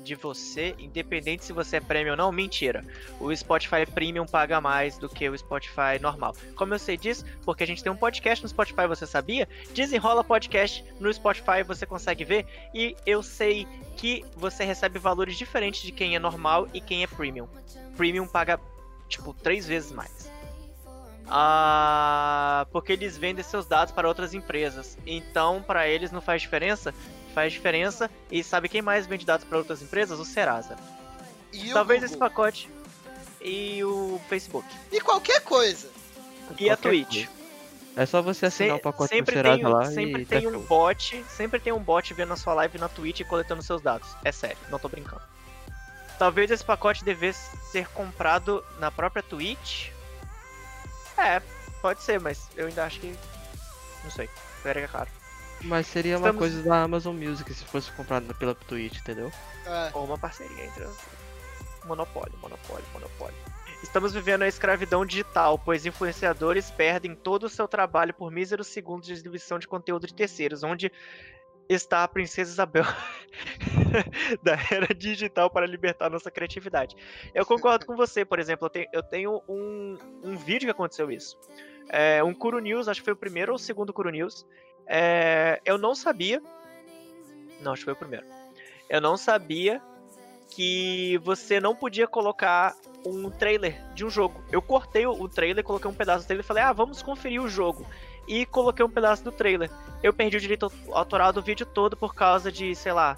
de 0.02 0.16
você, 0.16 0.74
independente 0.80 1.44
se 1.44 1.52
você 1.52 1.76
é 1.76 1.82
premium 1.82 2.12
ou 2.12 2.18
não? 2.18 2.32
Mentira. 2.32 2.86
O 3.20 3.36
Spotify 3.36 3.86
Premium 3.86 4.26
paga 4.26 4.62
mais 4.62 4.98
do 4.98 5.10
que 5.10 5.28
o 5.28 5.38
Spotify 5.38 6.00
normal. 6.02 6.34
Como 6.56 6.74
eu 6.74 6.80
sei 6.80 6.96
disso? 6.96 7.26
Porque 7.44 7.66
a 7.66 7.68
gente 7.68 7.84
tem 7.84 7.92
um 7.92 7.98
podcast 7.98 8.42
no 8.42 8.48
Spotify, 8.48 8.88
você 8.88 9.06
sabia? 9.06 9.46
Desenrola 9.74 10.24
podcast 10.24 10.86
no 11.02 11.14
Spotify, 11.14 11.64
você 11.68 11.86
consegue 11.86 12.24
ver. 12.24 12.46
E 12.74 12.96
eu 13.06 13.22
sei 13.22 13.68
que 13.98 14.24
você 14.38 14.64
recebe 14.64 15.00
valores 15.00 15.38
diferentes 15.38 15.82
de 15.82 15.92
quem 15.92 16.16
é 16.16 16.20
normal 16.20 16.70
e 16.74 16.80
quem 16.80 17.04
é 17.04 17.08
premium. 17.08 17.50
Premium 17.98 18.26
paga, 18.26 18.58
tipo, 19.10 19.34
três 19.34 19.68
vezes 19.68 19.92
mais. 19.92 20.29
Ah, 21.32 22.66
porque 22.72 22.94
eles 22.94 23.18
vendem 23.18 23.44
seus 23.44 23.66
dados 23.66 23.94
para 23.94 24.08
outras 24.08 24.34
empresas. 24.34 24.98
Então, 25.06 25.62
para 25.62 25.88
eles 25.88 26.12
não 26.12 26.22
faz 26.22 26.42
diferença? 26.42 26.94
Faz 27.34 27.54
diferença. 27.54 28.10
E 28.32 28.44
sabe 28.44 28.68
quem 28.70 28.82
mais 28.82 29.06
vende 29.08 29.26
dados 29.26 29.46
para 29.46 29.58
outras 29.58 29.82
empresas? 29.82 30.20
O 30.20 30.26
Serasa. 30.26 30.76
E 31.54 31.72
Talvez 31.72 32.04
esse 32.04 32.18
pacote. 32.18 32.70
E 33.42 33.84
o 33.84 34.20
Facebook. 34.28 34.68
E 34.92 35.00
qualquer 35.00 35.42
coisa. 35.42 35.88
E 36.60 36.70
a 36.70 36.76
Qualquer 36.76 36.78
Twitch. 36.78 37.26
coisa. 37.28 37.40
É 37.96 38.06
só 38.06 38.22
você 38.22 38.46
assinar 38.46 38.76
Se- 38.76 38.80
o 38.80 38.84
pacote 38.84 39.10
do 39.14 39.16
sempre 39.18 39.36
Serasa 39.36 39.56
tem, 39.58 39.66
lá 39.68 39.86
sempre 39.86 40.22
e 40.22 40.26
tem 40.26 40.42
tá 40.44 40.58
um 40.58 40.62
bot, 40.62 41.26
sempre 41.28 41.60
tem 41.60 41.74
um 41.74 41.80
bot 41.80 42.14
vendo 42.14 42.32
a 42.34 42.38
sua 42.38 42.54
live 42.54 42.78
na 42.78 42.88
Twitch 42.88 43.20
e 43.20 43.24
coletando 43.26 43.62
seus 43.62 43.82
dados. 43.82 44.08
É 44.24 44.32
sério, 44.32 44.58
não 44.70 44.80
tô 44.80 44.88
brincando. 44.88 45.22
Talvez 46.18 46.50
esse 46.52 46.64
pacote 46.64 47.04
devesse 47.04 47.56
ser 47.72 47.88
comprado 47.90 48.64
na 48.80 48.90
própria 48.92 49.24
Twitch. 49.24 49.90
É, 51.20 51.42
pode 51.82 52.02
ser, 52.02 52.20
mas 52.20 52.48
eu 52.56 52.68
ainda 52.68 52.86
acho 52.86 53.00
que. 53.00 53.16
Não 54.04 54.12
sei. 54.12 54.30
Espera 54.58 54.80
que 54.80 54.86
é 54.86 54.90
caro. 54.90 55.10
Mas 55.62 55.88
seria 55.88 56.18
uma 56.18 56.28
Estamos- 56.30 56.40
coisa 56.40 56.64
da 56.64 56.84
Amazon 56.84 57.16
Music 57.16 57.54
se 57.54 57.66
fosse 57.66 57.92
comprado 57.92 58.34
pela 58.36 58.56
Twitch, 58.56 58.98
entendeu? 59.00 59.32
É. 59.66 59.92
Ou 59.94 60.06
uma 60.06 60.18
parceria 60.18 60.66
entre 60.66 60.84
as. 60.84 60.96
Monopólio, 61.86 62.34
monopólio, 62.42 62.86
monopólio. 62.94 63.36
Estamos 63.82 64.14
vivendo 64.14 64.42
a 64.44 64.48
escravidão 64.48 65.06
digital, 65.06 65.58
pois 65.58 65.86
influenciadores 65.86 66.70
perdem 66.70 67.16
todo 67.16 67.46
o 67.46 67.50
seu 67.50 67.68
trabalho 67.68 68.14
por 68.14 68.30
míseros 68.30 68.68
segundos 68.68 69.08
de 69.08 69.14
exibição 69.14 69.58
de 69.58 69.68
conteúdo 69.68 70.06
de 70.06 70.14
terceiros, 70.14 70.64
onde 70.64 70.92
está 71.70 72.04
a 72.04 72.08
princesa 72.08 72.52
Isabel 72.52 72.84
da 74.42 74.58
era 74.72 74.94
digital 74.94 75.50
para 75.50 75.68
libertar 75.68 76.10
nossa 76.10 76.32
criatividade. 76.32 76.96
Eu 77.34 77.46
concordo 77.46 77.86
com 77.86 77.96
você, 77.96 78.26
por 78.26 78.40
exemplo, 78.40 78.66
eu 78.66 78.70
tenho, 78.70 78.88
eu 78.92 79.04
tenho 79.04 79.44
um, 79.48 79.98
um 80.24 80.36
vídeo 80.36 80.66
que 80.66 80.72
aconteceu 80.72 81.12
isso. 81.12 81.38
É, 81.90 82.24
um 82.24 82.34
Kuro 82.34 82.60
News, 82.60 82.88
acho 82.88 83.02
que 83.02 83.06
foi 83.06 83.14
o 83.14 83.18
primeiro 83.18 83.52
ou 83.52 83.56
o 83.56 83.60
segundo 83.60 83.94
Kuro 83.94 84.10
News. 84.10 84.46
É, 84.88 85.62
eu 85.64 85.78
não 85.78 85.94
sabia. 85.94 86.42
Não, 87.62 87.74
acho 87.74 87.82
que 87.82 87.86
foi 87.86 87.94
o 87.94 87.98
primeiro. 87.98 88.26
Eu 88.90 89.00
não 89.00 89.16
sabia 89.16 89.80
que 90.50 91.20
você 91.20 91.60
não 91.60 91.76
podia 91.76 92.08
colocar 92.08 92.76
um 93.06 93.30
trailer 93.30 93.80
de 93.94 94.04
um 94.04 94.10
jogo. 94.10 94.44
Eu 94.52 94.62
cortei 94.62 95.06
o, 95.06 95.12
o 95.12 95.30
trailer, 95.30 95.64
coloquei 95.64 95.90
um 95.90 95.94
pedaço 95.94 96.24
do 96.24 96.28
trailer 96.28 96.44
e 96.44 96.48
falei, 96.48 96.64
ah, 96.64 96.74
vamos 96.74 97.04
conferir 97.04 97.42
o 97.42 97.48
jogo. 97.48 97.86
E 98.30 98.46
coloquei 98.46 98.86
um 98.86 98.90
pedaço 98.90 99.24
do 99.24 99.32
trailer. 99.32 99.72
Eu 100.04 100.14
perdi 100.14 100.38
o 100.38 100.40
direito 100.40 100.72
autoral 100.92 101.34
do 101.34 101.42
vídeo 101.42 101.66
todo 101.66 101.98
por 101.98 102.14
causa 102.14 102.52
de, 102.52 102.76
sei 102.76 102.94
lá, 102.94 103.18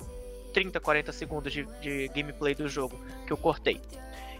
30, 0.53 0.80
40 0.80 1.12
segundos 1.12 1.51
de, 1.51 1.66
de 1.82 2.07
gameplay 2.16 2.55
do 2.55 2.66
jogo 2.70 2.97
que 3.28 3.34
eu 3.34 3.36
cortei. 3.36 3.82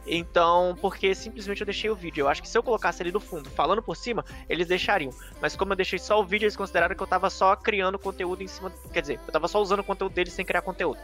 Então, 0.08 0.76
porque 0.82 1.14
simplesmente 1.14 1.60
eu 1.60 1.66
deixei 1.66 1.90
o 1.90 1.96
vídeo. 1.96 2.22
Eu 2.22 2.30
acho 2.30 2.42
que 2.42 2.48
se 2.48 2.58
eu 2.58 2.64
colocasse 2.64 3.04
ali 3.04 3.12
no 3.12 3.20
fundo, 3.20 3.50
falando 3.50 3.84
por 3.84 3.98
cima, 3.98 4.24
eles 4.50 4.66
deixariam. 4.66 5.14
Mas 5.42 5.58
como 5.58 5.74
eu 5.74 5.76
deixei 5.76 6.00
só 6.00 6.22
o 6.22 6.26
vídeo, 6.26 6.46
eles 6.46 6.56
consideraram 6.56 6.96
que 6.96 7.04
eu 7.04 7.08
tava 7.08 7.30
só 7.30 7.54
criando 7.54 8.00
conteúdo 8.00 8.42
em 8.42 8.48
cima. 8.48 8.72
Quer 8.94 9.02
dizer, 9.02 9.20
eu 9.28 9.32
tava 9.34 9.50
só 9.50 9.62
usando 9.62 9.82
o 9.82 9.84
conteúdo 9.84 10.14
deles 10.14 10.32
sem 10.32 10.46
criar 10.46 10.62
conteúdo. 10.62 11.00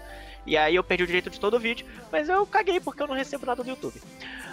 E 0.48 0.58
aí 0.58 0.76
eu 0.76 0.84
perdi 0.84 1.04
o 1.04 1.08
direito 1.08 1.30
de 1.30 1.39
todo 1.39 1.58
o 1.58 1.60
vídeo, 1.60 1.86
mas 2.10 2.30
eu 2.30 2.48
caguei 2.48 2.80
porque 2.80 3.04
eu 3.04 3.08
não 3.08 3.14
recebo 3.14 3.45
nada 3.45 3.62
do 3.62 3.70
YouTube. 3.70 4.02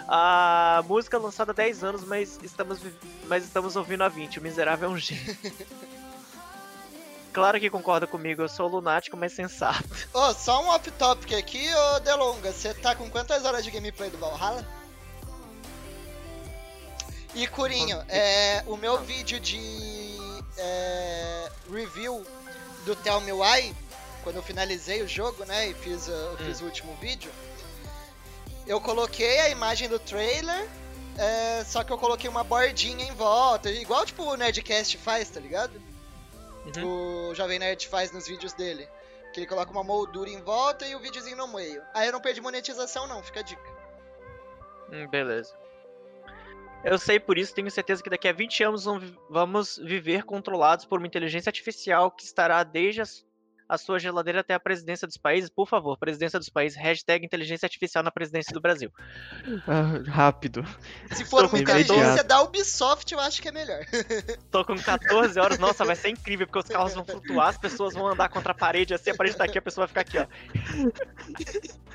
A 0.07 0.83
música 0.85 1.17
lançada 1.17 1.51
há 1.51 1.55
10 1.55 1.83
anos, 1.83 2.03
mas 2.03 2.37
estamos, 2.43 2.79
mas 3.27 3.45
estamos 3.45 3.75
ouvindo 3.77 4.03
há 4.03 4.09
20. 4.09 4.39
O 4.39 4.41
miserável 4.41 4.89
é 4.89 4.91
um 4.91 4.97
gênio. 4.97 5.35
Claro 7.35 7.59
que 7.59 7.69
concorda 7.69 8.07
comigo, 8.07 8.41
eu 8.41 8.47
sou 8.47 8.65
lunático, 8.65 9.17
mas 9.17 9.33
sensato. 9.33 9.83
Ô, 10.13 10.33
só 10.33 10.63
um 10.63 10.69
off-topic 10.69 11.33
aqui, 11.33 11.67
ô 11.73 11.99
Delonga. 11.99 12.49
Você 12.53 12.73
tá 12.73 12.95
com 12.95 13.09
quantas 13.09 13.43
horas 13.43 13.61
de 13.61 13.71
gameplay 13.71 14.09
do 14.09 14.17
Valhalla? 14.17 14.65
E 17.33 17.45
Curinho, 17.45 18.01
é, 18.07 18.63
o 18.65 18.77
meu 18.77 19.01
vídeo 19.01 19.37
de 19.37 19.59
é, 20.57 21.51
review 21.69 22.25
do 22.85 22.95
Tell 22.95 23.19
Me 23.19 23.33
Why, 23.33 23.75
quando 24.25 24.35
eu 24.35 24.43
finalizei 24.43 25.01
o 25.01 25.07
jogo, 25.07 25.45
né, 25.45 25.69
e 25.69 25.73
fiz, 25.75 26.09
uh, 26.09 26.37
fiz 26.39 26.59
o 26.59 26.65
último 26.65 26.93
vídeo, 26.95 27.31
eu 28.67 28.81
coloquei 28.81 29.39
a 29.39 29.49
imagem 29.49 29.87
do 29.87 29.99
trailer, 29.99 30.67
é, 31.17 31.63
só 31.63 31.83
que 31.83 31.93
eu 31.93 31.97
coloquei 31.97 32.29
uma 32.29 32.43
bordinha 32.43 33.05
em 33.05 33.13
volta, 33.13 33.69
igual 33.71 34.05
tipo 34.05 34.23
o 34.23 34.35
Nerdcast 34.35 34.97
faz, 34.97 35.29
tá 35.29 35.39
ligado? 35.39 35.81
Uhum. 36.75 37.29
o 37.29 37.35
Jovem 37.35 37.59
Nerd 37.59 37.87
faz 37.87 38.11
nos 38.11 38.27
vídeos 38.27 38.51
dele. 38.53 38.89
Que 39.31 39.39
ele 39.41 39.47
coloca 39.47 39.69
uma 39.71 39.83
moldura 39.83 40.29
em 40.29 40.41
volta 40.41 40.87
e 40.87 40.95
o 40.95 40.99
videozinho 40.99 41.37
no 41.37 41.47
meio. 41.47 41.79
Aí 41.93 42.07
eu 42.07 42.11
não 42.13 42.19
perdi 42.19 42.41
monetização 42.41 43.05
não, 43.05 43.21
fica 43.21 43.41
a 43.41 43.43
dica. 43.43 43.61
Hum, 44.91 45.07
beleza. 45.07 45.53
Eu 46.83 46.97
sei 46.97 47.19
por 47.19 47.37
isso, 47.37 47.53
tenho 47.53 47.69
certeza 47.69 48.01
que 48.01 48.09
daqui 48.09 48.27
a 48.27 48.33
20 48.33 48.63
anos 48.63 48.85
vamos 49.29 49.77
viver 49.77 50.23
controlados 50.23 50.85
por 50.85 50.97
uma 50.99 51.05
inteligência 51.07 51.49
artificial 51.49 52.09
que 52.09 52.23
estará 52.23 52.63
desde 52.63 53.01
a, 53.01 53.03
s- 53.03 53.23
a 53.67 53.77
sua 53.77 53.99
geladeira 53.99 54.41
até 54.41 54.53
a 54.53 54.59
presidência 54.59 55.07
dos 55.07 55.17
países. 55.17 55.49
Por 55.49 55.67
favor, 55.67 55.97
presidência 55.97 56.39
dos 56.39 56.49
países, 56.49 56.77
hashtag 56.77 57.25
inteligência 57.25 57.65
artificial 57.65 58.03
na 58.03 58.11
presidência 58.11 58.53
do 58.53 58.61
Brasil. 58.61 58.91
Ah, 59.67 60.01
rápido. 60.07 60.65
Se 61.11 61.25
for 61.25 61.49
com 61.49 61.57
inteligência 61.57 61.95
imediato. 61.95 62.27
da 62.27 62.41
Ubisoft, 62.41 63.11
eu 63.13 63.19
acho 63.19 63.41
que 63.41 63.49
é 63.49 63.51
melhor. 63.51 63.85
Tô 64.51 64.63
com 64.63 64.75
14 64.75 65.39
horas, 65.39 65.57
nossa, 65.59 65.83
vai 65.83 65.95
ser 65.95 66.09
incrível, 66.09 66.45
porque 66.47 66.59
os 66.59 66.65
carros 66.65 66.93
vão 66.93 67.03
flutuar, 67.05 67.49
as 67.49 67.57
pessoas 67.57 67.93
vão 67.93 68.07
andar 68.07 68.29
contra 68.29 68.51
a 68.51 68.55
parede, 68.55 68.93
assim, 68.93 69.09
a 69.09 69.15
parede 69.15 69.35
tá 69.35 69.45
aqui, 69.45 69.57
a 69.57 69.61
pessoa 69.61 69.87
vai 69.87 69.89
ficar 69.89 70.01
aqui, 70.01 70.19
ó. 70.19 70.27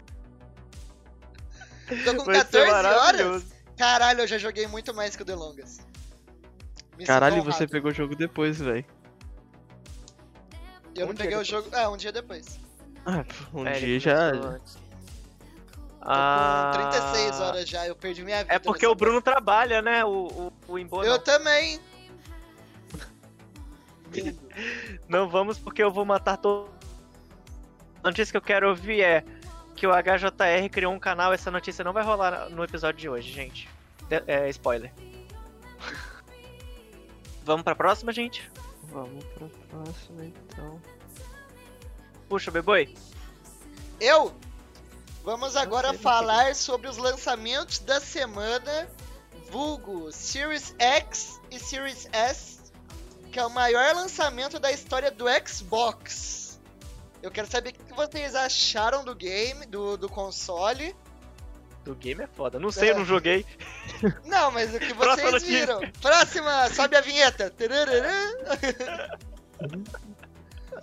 Tô 2.04 2.14
com 2.16 2.24
Vai 2.24 2.36
ser 2.36 2.66
14 2.68 2.86
horas? 2.86 3.44
Caralho, 3.76 4.20
eu 4.20 4.26
já 4.26 4.38
joguei 4.38 4.66
muito 4.66 4.94
mais 4.94 5.16
que 5.16 5.22
o 5.22 5.24
Delongas. 5.24 5.80
Me 6.96 7.04
Caralho, 7.04 7.42
você 7.42 7.66
pegou 7.66 7.90
o 7.90 7.94
jogo 7.94 8.14
depois, 8.14 8.58
velho. 8.60 8.84
Eu 10.94 11.06
não 11.06 11.12
Um 11.12 11.14
dia 11.14 11.24
peguei 11.24 11.38
o 11.38 11.44
jogo. 11.44 11.74
É, 11.74 11.88
um 11.88 11.96
dia 11.96 12.12
depois. 12.12 12.58
Ah, 13.06 13.24
um 13.54 13.66
É, 13.66 13.72
dia 13.78 14.00
já. 14.00 14.32
Ah, 16.02 16.72
com 16.74 16.80
36 17.00 17.40
horas 17.40 17.68
já, 17.68 17.86
eu 17.86 17.94
perdi 17.94 18.24
minha 18.24 18.38
vida. 18.42 18.54
É 18.54 18.58
porque 18.58 18.86
o 18.86 18.94
Bruno 18.94 19.20
trabalha, 19.20 19.82
né? 19.82 20.04
O, 20.04 20.26
o, 20.28 20.52
o 20.68 20.78
Imbo. 20.78 21.02
Eu 21.04 21.12
não. 21.12 21.18
também. 21.18 21.78
Não 25.08 25.28
vamos 25.28 25.56
porque 25.58 25.82
eu 25.82 25.90
vou 25.90 26.04
matar 26.04 26.36
todo. 26.36 26.68
A 28.02 28.08
notícia 28.08 28.32
que 28.32 28.36
eu 28.36 28.42
quero 28.42 28.68
ouvir 28.68 29.02
é 29.02 29.24
que 29.76 29.86
o 29.86 29.90
HJR 29.92 30.68
criou 30.70 30.92
um 30.92 30.98
canal. 30.98 31.32
Essa 31.32 31.50
notícia 31.50 31.84
não 31.84 31.92
vai 31.92 32.02
rolar 32.02 32.50
no 32.50 32.64
episódio 32.64 32.98
de 33.00 33.08
hoje, 33.08 33.30
gente. 33.30 33.68
De- 34.08 34.24
é 34.26 34.48
spoiler. 34.50 34.92
Vamos 37.44 37.62
pra 37.62 37.74
próxima, 37.76 38.12
gente? 38.12 38.50
Vamos 38.90 39.24
pra 39.34 39.46
próxima 39.68 40.24
então. 40.24 40.80
Puxa, 42.28 42.50
Beboi. 42.50 42.94
Eu? 44.00 44.34
Vamos 45.22 45.54
agora 45.54 45.92
falar 45.92 46.54
sobre 46.54 46.88
os 46.88 46.96
lançamentos 46.96 47.78
da 47.80 48.00
semana, 48.00 48.88
vulgo 49.50 50.10
Series 50.10 50.74
X 50.78 51.40
e 51.50 51.58
Series 51.58 52.08
S, 52.10 52.58
que 53.30 53.38
é 53.38 53.44
o 53.44 53.50
maior 53.50 53.94
lançamento 53.94 54.58
da 54.58 54.72
história 54.72 55.10
do 55.10 55.26
Xbox. 55.46 56.58
Eu 57.22 57.30
quero 57.30 57.50
saber 57.50 57.70
o 57.70 57.72
que 57.74 57.92
vocês 57.92 58.34
acharam 58.34 59.04
do 59.04 59.14
game, 59.14 59.66
do, 59.66 59.96
do 59.98 60.08
console. 60.08 60.96
Do 61.84 61.94
game 61.94 62.22
é 62.22 62.26
foda. 62.26 62.58
Não 62.58 62.70
sei, 62.70 62.90
eu 62.90 62.98
não 62.98 63.04
joguei. 63.04 63.44
Não, 64.26 64.50
mas 64.50 64.74
o 64.74 64.78
que 64.78 64.92
Próxima 64.94 65.30
vocês 65.30 65.32
notícia. 65.32 65.60
viram. 65.78 65.80
Próxima, 66.00 66.68
sobe 66.70 66.96
a 66.96 67.00
vinheta. 67.00 67.52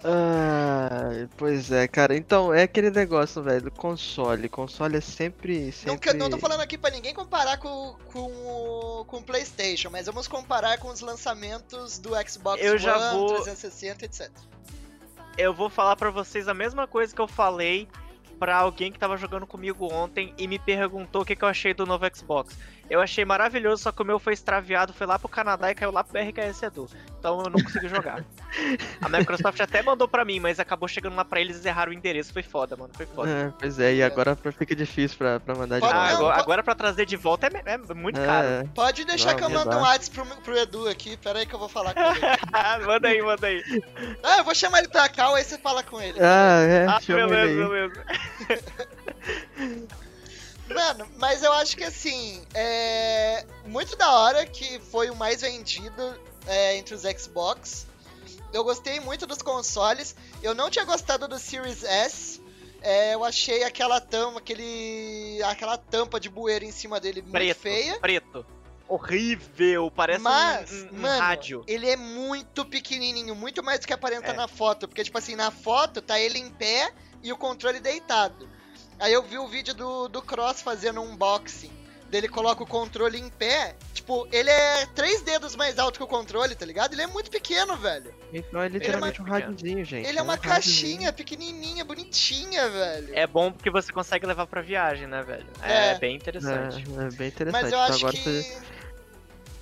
Ah, 0.04 1.28
pois 1.38 1.72
é, 1.72 1.88
cara. 1.88 2.16
Então, 2.16 2.54
é 2.54 2.64
aquele 2.64 2.90
negócio, 2.92 3.42
velho. 3.42 3.72
Console. 3.72 4.48
Console 4.50 4.98
é 4.98 5.02
sempre. 5.02 5.72
sempre... 5.72 6.14
Não, 6.14 6.30
não 6.30 6.30
tô 6.30 6.38
falando 6.38 6.62
aqui 6.62 6.78
pra 6.78 6.90
ninguém 6.92 7.14
comparar 7.14 7.58
com, 7.58 7.96
com, 8.12 9.04
com 9.08 9.18
o 9.18 9.24
PlayStation, 9.24 9.90
mas 9.90 10.06
vamos 10.06 10.28
comparar 10.28 10.78
com 10.78 10.90
os 10.90 11.02
lançamentos 11.02 11.98
do 12.00 12.10
Xbox 12.28 12.62
Eu 12.62 12.72
One, 12.74 12.80
já 12.80 13.12
vou- 13.14 13.28
360, 13.36 14.06
etc. 14.06 14.32
Eu 15.38 15.54
vou 15.54 15.70
falar 15.70 15.96
pra 15.96 16.10
vocês 16.10 16.48
a 16.48 16.54
mesma 16.54 16.88
coisa 16.88 17.14
que 17.14 17.22
eu 17.22 17.28
falei 17.28 17.88
pra 18.38 18.58
alguém 18.58 18.92
que 18.92 19.00
tava 19.00 19.18
jogando 19.18 19.48
comigo 19.48 19.92
ontem 19.92 20.34
e 20.38 20.48
me 20.48 20.60
perguntou 20.60 21.22
o 21.22 21.26
que, 21.26 21.36
que 21.36 21.44
eu 21.44 21.48
achei 21.48 21.74
do 21.74 21.86
novo 21.86 22.06
Xbox. 22.14 22.58
Eu 22.90 23.02
achei 23.02 23.26
maravilhoso, 23.26 23.84
só 23.84 23.92
que 23.92 24.02
o 24.02 24.06
meu 24.06 24.18
foi 24.18 24.34
extraviado, 24.34 24.94
foi 24.94 25.06
lá 25.06 25.20
pro 25.20 25.28
Canadá 25.28 25.70
e 25.70 25.76
caiu 25.76 25.92
lá 25.92 26.04
pro 26.04 26.20
RKS 26.22 26.64
Edu. 26.64 26.88
Então 27.20 27.40
eu 27.44 27.50
não 27.50 27.62
consegui 27.62 27.90
jogar. 27.90 28.24
A 29.02 29.10
Microsoft 29.10 29.60
até 29.60 29.84
mandou 29.84 30.08
pra 30.08 30.24
mim, 30.24 30.40
mas 30.40 30.60
acabou 30.60 30.88
chegando 30.88 31.16
lá 31.16 31.26
pra 31.26 31.42
eles 31.42 31.64
e 31.64 31.68
erraram 31.68 31.92
o 31.92 31.94
endereço. 31.96 32.32
Foi 32.32 32.44
foda, 32.44 32.78
mano. 32.78 32.92
Foi 32.96 33.06
foda. 33.06 33.30
É, 33.30 33.54
pois 33.60 33.78
é, 33.80 33.96
e 33.96 34.02
agora 34.04 34.36
pra- 34.36 34.52
fica 34.54 34.74
difícil 34.76 35.18
pra, 35.18 35.40
pra 35.40 35.54
mandar 35.56 35.80
de 35.80 35.86
Ah, 35.86 35.90
volta. 35.90 36.08
não, 36.08 36.16
agora, 36.18 36.40
agora 36.42 36.64
pra 36.64 36.76
trazer 36.76 37.06
de 37.06 37.18
volta 37.18 37.48
é, 37.48 37.74
é 37.74 37.78
muito 37.94 38.22
caro. 38.22 38.48
É, 38.48 38.64
Pode 38.74 39.04
deixar 39.04 39.32
Não, 39.32 39.38
que 39.38 39.44
eu 39.44 39.50
mando 39.50 39.76
um. 39.78 39.82
WhatsApp 39.82 40.16
pro, 40.16 40.26
pro 40.44 40.58
Edu 40.58 40.88
aqui, 40.88 41.18
pera 41.18 41.40
aí 41.40 41.46
que 41.46 41.54
eu 41.54 41.60
vou 41.60 41.68
falar 41.70 41.94
com 41.94 42.00
ele. 42.02 42.22
manda 42.88 43.08
aí, 43.10 43.22
manda 43.22 43.48
aí. 43.48 43.64
ah, 44.24 44.38
eu 44.38 44.44
vou 44.46 44.56
chamar 44.56 44.80
ele 44.80 44.88
pra 44.88 45.10
cá, 45.10 45.28
aí 45.36 45.44
você 45.44 45.58
fala 45.58 45.84
com 45.84 46.00
ele. 46.00 46.18
ah, 46.22 46.62
é, 46.62 46.86
Ah, 46.88 47.00
beleza, 47.06 47.68
beleza. 47.68 48.06
Mano, 50.74 51.08
mas 51.18 51.44
eu 51.44 51.52
acho 51.54 51.76
que 51.78 51.84
assim, 51.84 52.46
é 52.54 53.46
muito 53.66 53.96
da 53.96 54.12
hora 54.12 54.46
que 54.46 54.80
foi 54.80 55.10
o 55.10 55.16
mais 55.16 55.42
vendido 55.42 56.20
é, 56.46 56.76
entre 56.78 56.94
os 56.94 57.04
Xbox. 57.04 57.88
Eu 58.54 58.64
gostei 58.64 59.00
muito 59.00 59.26
dos 59.26 59.42
consoles. 59.42 60.16
Eu 60.42 60.54
não 60.56 60.70
tinha 60.70 60.86
gostado 60.86 61.28
do 61.28 61.38
Series 61.40 61.84
S. 61.84 62.42
É, 62.82 63.14
eu 63.16 63.24
achei 63.24 63.64
aquela 63.64 64.00
tampa, 64.00 64.40
aquele, 64.40 65.42
aquela 65.44 65.78
tampa 65.78 66.20
de 66.20 66.30
bueiro 66.30 66.64
em 66.64 66.72
cima 66.72 67.00
dele 67.00 67.22
muito 67.22 67.34
Preto, 67.34 67.58
feia. 67.60 68.00
preto. 68.00 68.46
Horrível, 68.88 69.92
parece 69.92 70.20
um- 70.22 70.24
Mas, 70.24 70.72
um, 70.72 70.88
um 70.96 71.00
mano, 71.02 71.20
rádio. 71.20 71.64
ele 71.68 71.90
é 71.90 71.98
muito 71.98 72.64
pequenininho, 72.66 73.36
muito 73.36 73.62
mais 73.62 73.80
do 73.82 73.88
que 73.88 73.94
aparenta 73.94 74.28
É. 74.30 74.34
na 74.34 74.48
foto. 74.48 74.88
Porque, 74.88 75.04
tipo 75.04 75.18
assim, 75.18 75.36
na 75.36 75.52
foto 75.52 76.02
tá 76.02 76.18
ele 76.20 76.40
em 76.40 76.50
pé 76.50 76.94
e 77.22 77.32
o 77.34 77.38
controle 77.38 77.80
deitado. 77.82 78.48
Aí 79.00 79.14
eu 79.14 79.24
vi 79.24 79.38
o 79.38 79.48
vídeo 79.48 79.74
do, 79.74 80.08
do 80.08 80.22
Cross 80.22 80.62
fazendo 80.62 81.02
um 81.02 81.12
unboxing. 81.12 81.72
Dele 82.10 82.30
coloca 82.30 82.64
o 82.64 82.66
controle 82.66 83.20
em 83.20 83.28
pé. 83.30 83.76
Tipo, 83.94 84.26
ele 84.32 84.50
é 84.50 84.86
três 84.96 85.22
dedos 85.24 85.58
mais 85.58 85.78
alto 85.78 85.98
que 86.00 86.04
o 86.04 86.08
controle, 86.08 86.56
tá 86.56 86.66
ligado? 86.66 86.94
Ele 86.94 87.02
é 87.02 87.08
muito 87.08 87.30
pequeno, 87.30 87.76
velho. 87.76 88.16
Então 88.32 88.62
é 88.62 88.70
literalmente 88.70 89.22
um 89.22 89.26
pequeno. 89.26 89.46
radinho, 89.48 89.84
gente. 89.84 90.08
Ele 90.08 90.18
é 90.18 90.22
um 90.22 90.26
uma 90.26 90.36
radinho. 90.36 90.54
caixinha 90.54 91.12
pequenininha, 91.14 91.84
bonitinha, 91.84 92.70
velho. 92.70 93.10
É 93.14 93.28
bom 93.28 93.52
porque 93.52 93.70
você 93.70 93.92
consegue 93.92 94.26
levar 94.26 94.48
pra 94.48 94.62
viagem, 94.62 95.06
né, 95.06 95.22
velho? 95.22 95.46
É, 95.62 95.90
É. 95.90 96.00
bem 96.00 96.16
interessante. 96.16 96.78
É, 96.98 97.04
é 97.08 97.10
bem 97.12 97.28
interessante. 97.28 97.62
Mas 97.62 97.64
eu 97.64 97.68
Então 97.78 97.82
acho 97.82 97.98
agora 98.08 98.14
que. 98.18 98.24
você, 98.24 98.58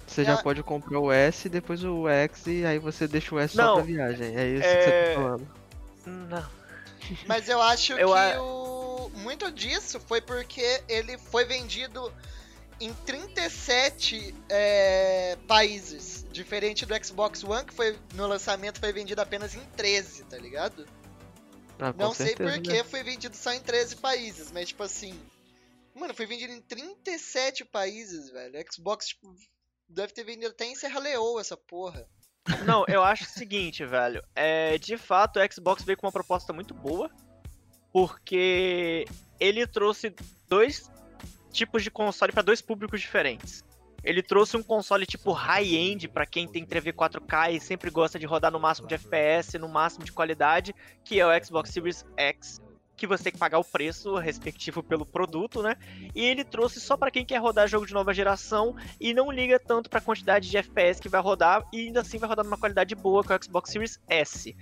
você 0.05 0.21
É. 0.21 0.25
já 0.25 0.37
pode 0.37 0.61
comprar 0.61 0.99
o 0.99 1.11
S, 1.11 1.49
depois 1.49 1.83
o 1.83 2.07
X 2.07 2.45
e 2.45 2.63
aí 2.63 2.77
você 2.77 3.07
deixa 3.07 3.33
o 3.33 3.39
S 3.39 3.57
Não, 3.57 3.65
só 3.65 3.73
pra 3.77 3.83
viagem. 3.83 4.35
É 4.37 4.47
isso 4.49 4.61
que 4.61 4.67
é- 4.67 4.81
você 4.83 5.15
tá 5.15 5.21
falando. 5.21 5.47
Não. 6.05 6.45
Mas 7.27 7.49
eu 7.49 7.59
acho 7.61 7.93
Eu 7.93 8.09
que 8.13 8.17
a- 8.19 8.41
o... 8.41 8.74
muito 9.25 9.51
disso 9.51 9.99
foi 9.99 10.21
porque 10.21 10.83
ele 10.87 11.17
foi 11.17 11.45
vendido 11.45 12.13
em 12.79 12.93
37 12.93 14.35
é, 14.49 15.35
países. 15.47 16.27
Diferente 16.31 16.85
do 16.85 16.93
Xbox 17.03 17.43
One, 17.43 17.65
que 17.65 17.73
foi 17.73 17.97
no 18.13 18.27
lançamento 18.27 18.79
foi 18.79 18.93
vendido 18.93 19.19
apenas 19.19 19.55
em 19.55 19.65
13, 19.75 20.25
tá 20.25 20.37
ligado? 20.37 20.87
Ah, 21.79 21.91
Não 21.97 22.13
sei 22.13 22.35
por 22.35 22.45
né? 22.45 22.59
que 22.59 22.83
foi 22.83 23.01
vendido 23.01 23.35
só 23.35 23.51
em 23.51 23.59
13 23.59 23.95
países, 23.95 24.51
mas 24.51 24.67
tipo 24.67 24.83
assim. 24.83 25.19
Mano, 25.95 26.13
foi 26.13 26.27
vendido 26.27 26.53
em 26.53 26.61
37 26.61 27.65
países, 27.65 28.29
velho. 28.29 28.63
Xbox, 28.71 29.07
tipo, 29.07 29.33
deve 29.89 30.13
ter 30.13 30.23
vendido 30.23 30.47
até 30.47 30.65
em 30.65 30.75
Serra 30.75 30.99
Leoa 30.99 31.41
essa 31.41 31.57
porra. 31.57 32.07
Não, 32.63 32.85
eu 32.87 33.01
acho 33.01 33.23
o 33.23 33.27
seguinte, 33.27 33.83
velho. 33.85 34.23
É, 34.35 34.77
de 34.77 34.97
fato, 34.97 35.39
o 35.39 35.53
Xbox 35.53 35.83
veio 35.83 35.97
com 35.97 36.05
uma 36.05 36.11
proposta 36.11 36.53
muito 36.53 36.75
boa. 36.75 37.09
Porque 37.95 39.05
ele 39.39 39.65
trouxe 39.65 40.13
dois 40.49 40.91
tipos 41.49 41.81
de 41.81 41.89
console 41.89 42.33
para 42.33 42.41
dois 42.41 42.61
públicos 42.61 42.99
diferentes. 42.99 43.63
Ele 44.03 44.21
trouxe 44.21 44.57
um 44.57 44.61
console 44.61 45.05
tipo 45.05 45.31
high-end 45.31 46.09
para 46.09 46.25
quem 46.25 46.45
tem 46.45 46.65
TV 46.65 46.91
4K 46.91 47.53
e 47.53 47.59
sempre 47.61 47.89
gosta 47.89 48.19
de 48.19 48.25
rodar 48.25 48.51
no 48.51 48.59
máximo 48.59 48.85
de 48.85 48.95
FPS, 48.95 49.57
no 49.57 49.69
máximo 49.69 50.03
de 50.03 50.11
qualidade, 50.11 50.75
que 51.05 51.21
é 51.21 51.25
o 51.25 51.41
Xbox 51.41 51.69
Series 51.69 52.05
X, 52.17 52.61
que 52.97 53.07
você 53.07 53.23
tem 53.23 53.31
que 53.31 53.39
pagar 53.39 53.59
o 53.59 53.63
preço 53.63 54.15
respectivo 54.15 54.83
pelo 54.83 55.05
produto, 55.05 55.63
né? 55.63 55.77
E 56.13 56.21
ele 56.21 56.43
trouxe 56.43 56.81
só 56.81 56.97
para 56.97 57.09
quem 57.09 57.25
quer 57.25 57.37
rodar 57.37 57.65
jogo 57.65 57.85
de 57.85 57.93
nova 57.93 58.13
geração 58.13 58.75
e 58.99 59.13
não 59.13 59.31
liga 59.31 59.57
tanto 59.57 59.89
para 59.89 59.99
a 59.99 60.01
quantidade 60.01 60.49
de 60.49 60.57
FPS 60.57 60.99
que 60.99 61.07
vai 61.07 61.21
rodar 61.21 61.65
e 61.71 61.87
ainda 61.87 62.01
assim 62.01 62.17
vai 62.17 62.27
rodar 62.27 62.43
numa 62.43 62.57
qualidade 62.57 62.93
boa 62.93 63.23
com 63.23 63.33
o 63.33 63.41
Xbox 63.41 63.71
Series 63.71 64.01
S. 64.05 64.53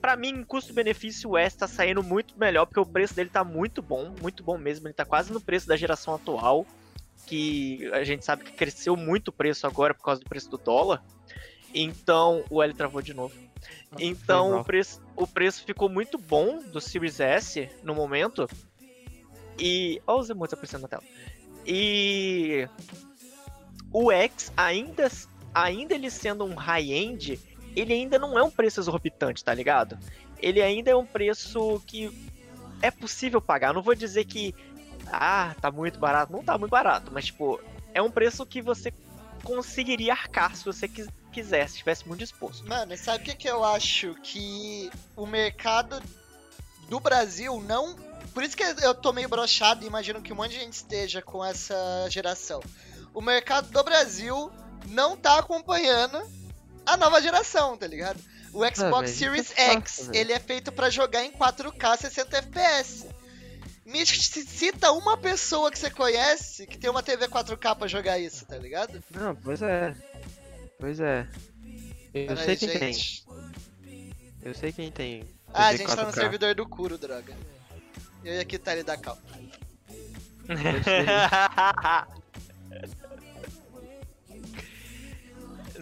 Pra 0.00 0.16
mim, 0.16 0.42
custo-benefício, 0.44 1.30
o 1.30 1.38
S 1.38 1.56
tá 1.56 1.68
saindo 1.68 2.02
muito 2.02 2.38
melhor, 2.38 2.64
porque 2.64 2.80
o 2.80 2.86
preço 2.86 3.14
dele 3.14 3.28
tá 3.28 3.44
muito 3.44 3.82
bom, 3.82 4.14
muito 4.20 4.42
bom 4.42 4.56
mesmo. 4.56 4.88
Ele 4.88 4.94
tá 4.94 5.04
quase 5.04 5.32
no 5.32 5.40
preço 5.40 5.68
da 5.68 5.76
geração 5.76 6.14
atual, 6.14 6.66
que 7.26 7.90
a 7.92 8.02
gente 8.02 8.24
sabe 8.24 8.44
que 8.44 8.52
cresceu 8.52 8.96
muito 8.96 9.28
o 9.28 9.32
preço 9.32 9.66
agora 9.66 9.92
por 9.92 10.02
causa 10.02 10.20
do 10.20 10.28
preço 10.28 10.48
do 10.48 10.56
dólar. 10.56 11.02
Então, 11.74 12.44
o 12.50 12.62
L 12.62 12.72
travou 12.74 13.02
de 13.02 13.14
novo. 13.14 13.34
Então, 13.98 14.60
o 14.60 14.64
preço, 14.64 15.02
o 15.16 15.26
preço 15.26 15.64
ficou 15.64 15.88
muito 15.88 16.16
bom 16.16 16.58
do 16.58 16.80
Series 16.80 17.20
S 17.20 17.68
no 17.82 17.94
momento. 17.94 18.48
E. 19.58 20.00
Olha 20.06 20.20
os 20.20 20.30
emotes 20.30 20.54
aparecendo 20.54 20.82
na 20.82 20.88
tela. 20.88 21.02
E. 21.66 22.68
O 23.92 24.10
X, 24.10 24.52
ainda, 24.56 25.10
ainda 25.52 25.94
ele 25.94 26.10
sendo 26.10 26.44
um 26.44 26.54
high-end, 26.54 27.38
ele 27.76 27.92
ainda 27.92 28.18
não 28.18 28.38
é 28.38 28.42
um 28.42 28.50
preço 28.50 28.80
exorbitante, 28.80 29.44
tá 29.44 29.54
ligado? 29.54 29.98
Ele 30.38 30.60
ainda 30.62 30.90
é 30.90 30.96
um 30.96 31.06
preço 31.06 31.82
que 31.86 32.10
é 32.82 32.90
possível 32.90 33.40
pagar. 33.40 33.72
Não 33.74 33.82
vou 33.82 33.94
dizer 33.94 34.24
que. 34.24 34.54
Ah, 35.06 35.54
tá 35.60 35.70
muito 35.70 35.98
barato. 35.98 36.32
Não 36.32 36.42
tá 36.42 36.56
muito 36.56 36.70
barato, 36.70 37.10
mas, 37.12 37.26
tipo, 37.26 37.60
é 37.92 38.00
um 38.00 38.10
preço 38.10 38.46
que 38.46 38.62
você 38.62 38.92
conseguiria 39.42 40.12
arcar 40.12 40.54
se 40.54 40.64
você 40.64 40.86
quis- 40.86 41.08
quisesse, 41.32 41.74
estivesse 41.74 42.06
muito 42.06 42.20
disposto. 42.20 42.66
Mano, 42.68 42.96
sabe 42.96 43.22
o 43.22 43.24
que, 43.24 43.34
que 43.34 43.48
eu 43.48 43.64
acho? 43.64 44.14
Que 44.22 44.90
o 45.16 45.26
mercado 45.26 46.00
do 46.88 47.00
Brasil 47.00 47.60
não. 47.66 47.96
Por 48.34 48.44
isso 48.44 48.56
que 48.56 48.62
eu 48.62 48.94
tô 48.94 49.12
meio 49.12 49.28
brochado 49.28 49.84
e 49.84 49.88
imagino 49.88 50.22
que 50.22 50.32
um 50.32 50.36
monte 50.36 50.50
de 50.52 50.60
gente 50.60 50.74
esteja 50.74 51.20
com 51.20 51.44
essa 51.44 52.06
geração. 52.08 52.60
O 53.12 53.20
mercado 53.20 53.68
do 53.70 53.82
Brasil 53.82 54.50
não 54.88 55.16
tá 55.16 55.38
acompanhando 55.38 56.20
a 56.86 56.96
nova 56.96 57.20
geração, 57.20 57.76
tá 57.76 57.86
ligado? 57.86 58.20
O 58.52 58.64
Xbox 58.74 59.10
isso 59.10 59.18
Series 59.20 59.52
é 59.56 59.74
fácil, 59.74 59.80
X, 59.80 60.06
velho. 60.06 60.18
ele 60.18 60.32
é 60.32 60.38
feito 60.40 60.72
pra 60.72 60.90
jogar 60.90 61.24
em 61.24 61.30
4K 61.32 61.96
60 61.98 62.36
FPS. 62.38 63.06
Me 63.86 64.04
cita 64.06 64.92
uma 64.92 65.16
pessoa 65.16 65.70
que 65.70 65.78
você 65.78 65.90
conhece 65.90 66.66
que 66.66 66.78
tem 66.78 66.90
uma 66.90 67.02
TV 67.02 67.26
4K 67.28 67.76
pra 67.76 67.86
jogar 67.88 68.18
isso, 68.18 68.44
tá 68.46 68.56
ligado? 68.56 69.02
Não, 69.10 69.34
pois 69.36 69.62
é. 69.62 69.94
Pois 70.78 71.00
é. 71.00 71.26
Eu 72.12 72.26
Pera 72.26 72.36
sei 72.36 72.50
aí, 72.50 72.56
quem 72.56 72.68
tem. 72.68 72.92
gente. 72.92 73.24
Eu 74.42 74.54
sei 74.54 74.72
quem 74.72 74.90
tem. 74.90 75.24
Ah, 75.52 75.68
a 75.68 75.70
TV 75.72 75.84
gente 75.84 75.96
tá 75.96 76.02
no 76.04 76.10
4K. 76.10 76.14
servidor 76.14 76.54
do 76.54 76.68
Curo, 76.68 76.98
droga. 76.98 77.36
Eu 78.24 78.34
ia 78.34 78.44
quitar 78.44 78.74
ele 78.74 78.84
da 78.84 78.96
cal. 78.96 79.18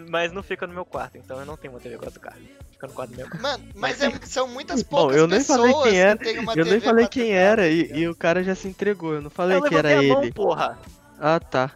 Mas 0.09 0.33
não 0.33 0.43
fica 0.43 0.67
no 0.67 0.75
meu 0.75 0.85
quarto, 0.85 1.17
então 1.19 1.39
eu 1.41 1.47
não 1.47 1.57
tenho 1.57 1.73
uma 1.75 1.81
TV 1.81 1.97
4K. 1.99 2.33
Fica 2.73 2.87
no 2.87 2.93
quarto 2.93 3.11
do 3.11 3.17
meu. 3.17 3.27
Mano, 3.41 3.65
mas 3.75 4.01
é- 4.01 4.13
são 4.25 4.47
muitas 4.49 4.83
Bom, 4.83 4.99
poucas 4.99 5.17
eu 5.17 5.27
nem 5.27 5.41
falei 5.43 5.67
pessoas 5.73 5.91
quem 5.91 6.01
era, 6.01 6.19
que 6.19 6.25
tem 6.25 6.39
uma 6.39 6.53
Eu 6.53 6.57
TV 6.65 6.71
nem 6.71 6.81
falei 6.81 7.05
4K, 7.07 7.09
quem 7.11 7.33
era 7.33 7.69
e, 7.69 7.93
e 7.93 8.09
o 8.09 8.15
cara 8.15 8.43
já 8.45 8.55
se 8.55 8.69
entregou. 8.69 9.15
Eu 9.15 9.21
não 9.23 9.31
falei 9.31 9.57
eu 9.57 9.63
que 9.63 9.75
era 9.75 9.89
levantei 9.89 10.11
a 10.11 10.15
mão, 10.15 10.23
ele. 10.23 10.33
porra. 10.33 10.79
Ah, 11.19 11.41
tá. 11.41 11.73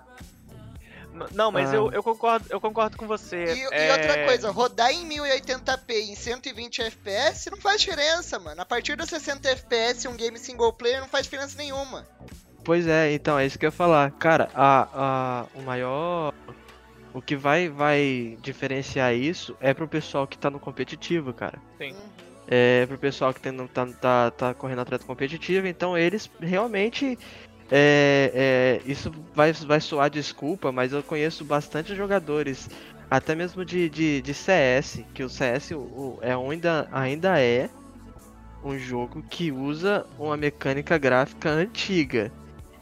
Não, 1.32 1.52
mas 1.52 1.70
Ah. 1.70 1.76
eu, 1.76 1.92
eu 1.92 2.02
concordo, 2.02 2.46
eu 2.50 2.60
concordo 2.60 2.96
com 2.96 3.06
você. 3.06 3.44
E, 3.44 3.58
e 3.58 3.62
É, 3.70 3.92
outra 3.92 4.24
coisa, 4.24 4.50
rodar 4.50 4.90
em 4.90 5.06
1080p 5.08 5.92
em 5.94 6.14
120 6.14 6.80
FPS 6.82 7.50
não 7.50 7.58
faz 7.58 7.80
diferença, 7.82 8.38
mano. 8.38 8.60
A 8.62 8.64
partir 8.64 8.96
dos 8.96 9.08
60 9.10 9.48
FPS, 9.50 10.08
um 10.08 10.16
game 10.16 10.38
single 10.38 10.72
player 10.72 11.00
não 11.00 11.08
faz 11.08 11.24
diferença 11.24 11.56
nenhuma. 11.58 12.06
Pois 12.64 12.86
é, 12.86 13.12
então, 13.12 13.38
é 13.38 13.44
isso 13.44 13.58
que 13.58 13.66
eu 13.66 13.68
ia 13.68 13.72
falar. 13.72 14.10
Cara, 14.12 14.48
a, 14.54 14.88
a, 14.94 15.44
o 15.54 15.62
maior. 15.62 16.32
O 17.14 17.20
que 17.20 17.36
vai, 17.36 17.68
vai 17.68 18.38
diferenciar 18.40 19.14
isso 19.14 19.56
é 19.60 19.74
pro 19.74 19.86
pessoal 19.86 20.26
que 20.26 20.38
tá 20.38 20.50
no 20.50 20.58
competitivo, 20.58 21.32
cara. 21.32 21.60
Sim. 21.78 21.92
Uhum. 21.92 22.22
É 22.48 22.86
pro 22.86 22.98
pessoal 22.98 23.32
que 23.32 23.40
tem, 23.40 23.54
tá, 23.68 23.86
tá, 24.00 24.30
tá 24.30 24.54
correndo 24.54 24.80
atrás 24.80 25.00
do 25.00 25.06
competitivo, 25.06 25.66
então 25.66 25.96
eles 25.96 26.30
realmente. 26.40 27.18
É, 27.74 28.80
é, 28.84 28.90
isso 28.90 29.10
vai, 29.34 29.50
vai 29.52 29.80
soar 29.80 30.10
desculpa, 30.10 30.70
mas 30.70 30.92
eu 30.92 31.02
conheço 31.02 31.42
bastante 31.42 31.94
jogadores 31.94 32.68
até 33.12 33.34
mesmo 33.34 33.64
de, 33.64 33.88
de, 33.88 34.20
de 34.20 34.34
CS, 34.34 35.04
que 35.14 35.22
o 35.22 35.28
CS 35.28 35.72
o, 35.72 36.18
é 36.22 36.32
ainda, 36.32 36.88
ainda 36.90 37.38
é 37.40 37.68
um 38.64 38.78
jogo 38.78 39.22
que 39.22 39.52
usa 39.52 40.06
uma 40.18 40.36
mecânica 40.36 40.96
gráfica 40.96 41.50
antiga. 41.50 42.32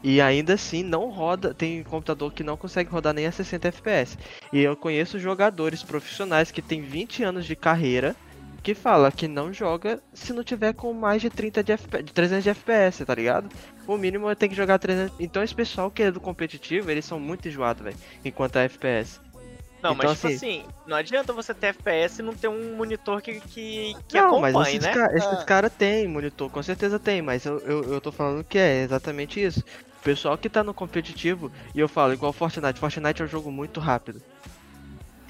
E 0.03 0.19
ainda 0.19 0.53
assim 0.55 0.83
não 0.83 1.09
roda, 1.09 1.53
tem 1.53 1.83
computador 1.83 2.31
que 2.33 2.43
não 2.43 2.57
consegue 2.57 2.89
rodar 2.89 3.13
nem 3.13 3.27
a 3.27 3.31
60 3.31 3.67
FPS. 3.67 4.17
E 4.51 4.59
eu 4.61 4.75
conheço 4.75 5.19
jogadores 5.19 5.83
profissionais 5.83 6.49
que 6.49 6.61
têm 6.61 6.81
20 6.81 7.23
anos 7.23 7.45
de 7.45 7.55
carreira 7.55 8.15
que 8.63 8.73
fala 8.75 9.11
que 9.11 9.27
não 9.27 9.51
joga 9.51 9.99
se 10.13 10.33
não 10.33 10.43
tiver 10.43 10.73
com 10.73 10.93
mais 10.93 11.21
de 11.21 11.29
30 11.31 11.63
de, 11.63 11.71
FPS, 11.71 12.03
de 12.03 12.13
300 12.13 12.43
de 12.43 12.49
FPS, 12.51 13.05
tá 13.05 13.13
ligado? 13.15 13.49
O 13.87 13.97
mínimo 13.97 14.29
é 14.29 14.35
ter 14.35 14.49
que 14.49 14.55
jogar 14.55 14.77
300. 14.79 15.13
Então 15.19 15.41
esse 15.43 15.53
pessoal 15.53 15.89
que 15.89 16.03
é 16.03 16.11
do 16.11 16.19
competitivo, 16.19 16.89
eles 16.91 17.05
são 17.05 17.19
muito 17.19 17.47
enjoados, 17.47 17.83
velho, 17.83 17.97
enquanto 18.25 18.57
a 18.57 18.61
FPS. 18.61 19.19
Não, 19.81 19.93
Então, 19.93 19.95
mas 19.95 20.11
tipo 20.13 20.27
assim- 20.27 20.35
assim, 20.35 20.63
não 20.85 20.95
adianta 20.95 21.33
você 21.33 21.55
ter 21.55 21.67
FPS 21.67 22.21
e 22.21 22.23
não 22.25 22.35
ter 22.35 22.47
um 22.47 22.75
monitor 22.75 23.19
que, 23.19 23.39
que, 23.41 23.95
que 24.07 24.17
não, 24.17 24.27
acompanhe, 24.27 24.53
mas 24.53 24.67
esses, 24.75 24.85
né? 24.85 24.93
ca- 24.93 25.11
esses 25.15 25.39
Ah. 25.39 25.43
caras 25.43 25.71
têm 25.75 26.07
monitor, 26.07 26.47
com 26.51 26.61
certeza 26.61 26.99
tem, 26.99 27.19
mas 27.19 27.45
eu, 27.45 27.57
eu, 27.61 27.93
eu 27.93 27.99
tô 28.01 28.11
falando 28.11 28.43
que 28.43 28.59
é 28.59 28.83
exatamente 28.83 29.43
isso. 29.43 29.63
Pessoal 30.03 30.37
que 30.37 30.49
tá 30.49 30.63
no 30.63 30.73
competitivo, 30.73 31.51
e 31.75 31.79
eu 31.79 31.87
falo 31.87 32.13
igual 32.13 32.33
Fortnite, 32.33 32.79
Fortnite 32.79 33.21
é 33.21 33.25
um 33.25 33.27
jogo 33.27 33.51
muito 33.51 33.79
rápido. 33.79 34.21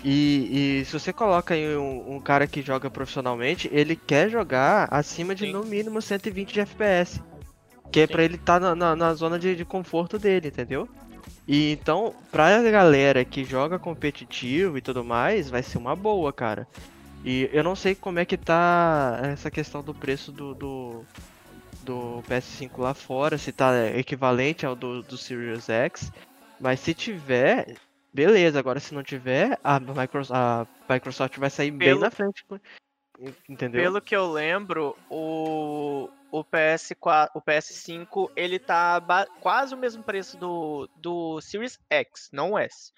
E, 0.04 0.80
e 0.82 0.86
se 0.86 0.94
você 0.94 1.14
coloca 1.14 1.54
aí 1.54 1.78
um, 1.78 2.16
um 2.16 2.20
cara 2.20 2.48
que 2.48 2.62
joga 2.62 2.90
profissionalmente, 2.90 3.70
ele 3.72 3.96
quer 3.96 4.30
jogar 4.30 4.88
acima 4.90 5.36
de 5.36 5.46
Sim. 5.46 5.52
no 5.52 5.64
mínimo 5.64 6.02
120 6.02 6.54
de 6.54 6.60
FPS. 6.62 7.22
Que 7.92 8.02
é 8.02 8.08
Sim. 8.08 8.14
pra 8.14 8.24
ele 8.24 8.36
estar 8.36 8.60
na, 8.60 8.74
na, 8.74 8.96
na 8.96 9.14
zona 9.14 9.38
de, 9.38 9.56
de 9.56 9.66
conforto 9.66 10.18
dele, 10.18 10.48
entendeu? 10.48 10.88
E 11.48 11.74
então, 11.74 12.16
pra 12.32 12.62
galera 12.72 13.24
que 13.26 13.44
joga 13.44 13.78
competitivo 13.78 14.78
e 14.78 14.82
tudo 14.82 15.04
mais, 15.04 15.50
vai 15.50 15.62
ser 15.62 15.78
uma 15.78 15.96
boa, 15.96 16.32
cara. 16.32 16.68
E 17.24 17.50
eu 17.54 17.64
não 17.64 17.76
sei 17.76 17.94
como 17.94 18.20
é 18.20 18.26
que 18.26 18.38
tá 18.38 19.20
essa 19.24 19.52
questão 19.52 19.84
do 19.84 19.94
preço 19.94 20.32
do, 20.32 20.56
do, 20.56 21.06
do 21.92 22.24
PS5 22.24 22.80
lá 22.80 22.94
fora, 22.94 23.38
se 23.38 23.52
tá 23.52 23.88
equivalente 23.90 24.66
ao 24.66 24.76
do, 24.76 25.02
do 25.04 25.18
Series 25.18 25.70
X. 25.70 26.12
Mas 26.60 26.80
se 26.80 26.94
tiver, 26.94 27.76
beleza. 28.14 28.60
Agora 28.60 28.80
se 28.80 28.94
não 28.94 29.04
tiver, 29.04 29.60
a 29.64 29.80
Microsoft, 29.80 30.32
a 30.32 30.68
Microsoft 30.90 31.38
vai 31.38 31.50
sair 31.50 31.72
bem 31.72 31.90
Pelo- 31.90 32.02
na 32.02 32.12
frente. 32.12 32.46
Entendeu? 33.48 33.84
Pelo 33.84 34.02
que 34.02 34.16
eu 34.16 34.32
lembro, 34.32 34.96
o, 35.10 36.10
o, 36.32 36.44
PS4, 36.44 37.30
o 37.36 37.42
PS5 37.42 38.32
ele 38.36 38.58
tá 38.58 39.00
quase 39.40 39.76
o 39.76 39.78
mesmo 39.78 40.02
preço 40.02 40.38
do, 40.38 40.90
do 40.96 41.40
Series 41.42 41.80
X, 41.90 42.30
não 42.32 42.52
o 42.52 42.58
S. 42.58 42.92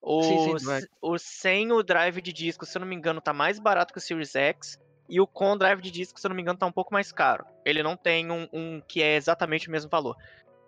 O, 0.00 0.22
Sim, 0.22 0.58
sim, 0.58 0.86
o 1.02 1.18
sem 1.18 1.72
o 1.72 1.82
drive 1.82 2.22
de 2.22 2.32
disco, 2.32 2.64
se 2.64 2.78
eu 2.78 2.80
não 2.80 2.86
me 2.86 2.94
engano, 2.94 3.20
tá 3.20 3.32
mais 3.32 3.58
barato 3.58 3.92
que 3.92 3.98
o 3.98 4.00
Series 4.02 4.34
X. 4.34 4.78
E 5.08 5.20
o 5.20 5.26
com 5.26 5.56
drive 5.56 5.80
de 5.80 5.90
disco, 5.90 6.18
se 6.18 6.26
eu 6.26 6.28
não 6.30 6.36
me 6.36 6.42
engano, 6.42 6.58
tá 6.58 6.66
um 6.66 6.72
pouco 6.72 6.92
mais 6.92 7.12
caro. 7.12 7.44
Ele 7.64 7.82
não 7.82 7.96
tem 7.96 8.30
um, 8.30 8.48
um 8.52 8.80
que 8.86 9.02
é 9.02 9.16
exatamente 9.16 9.68
o 9.68 9.70
mesmo 9.70 9.88
valor. 9.90 10.16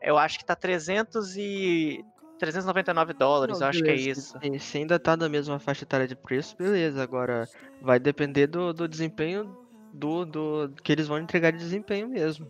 Eu 0.01 0.16
acho 0.16 0.39
que 0.39 0.45
tá 0.45 0.55
300 0.55 1.36
e... 1.36 2.05
399 2.39 3.14
dólares, 3.14 3.59
Não, 3.59 3.66
eu 3.66 3.70
acho 3.70 3.82
que 3.82 3.91
é 3.91 3.95
isso. 3.97 4.39
Se, 4.41 4.59
se 4.61 4.78
ainda 4.78 4.97
tá 4.97 5.16
na 5.16 5.28
mesma 5.28 5.59
faixa 5.59 5.82
etária 5.84 6.07
de 6.07 6.14
preço, 6.14 6.57
beleza. 6.57 7.03
Agora 7.03 7.49
vai 7.82 7.99
depender 7.99 8.47
do, 8.47 8.72
do 8.72 8.86
desempenho 8.86 9.59
do, 9.93 10.24
do 10.24 10.72
que 10.84 10.93
eles 10.93 11.09
vão 11.09 11.18
entregar 11.18 11.51
de 11.51 11.59
desempenho 11.59 12.09
mesmo. 12.09 12.49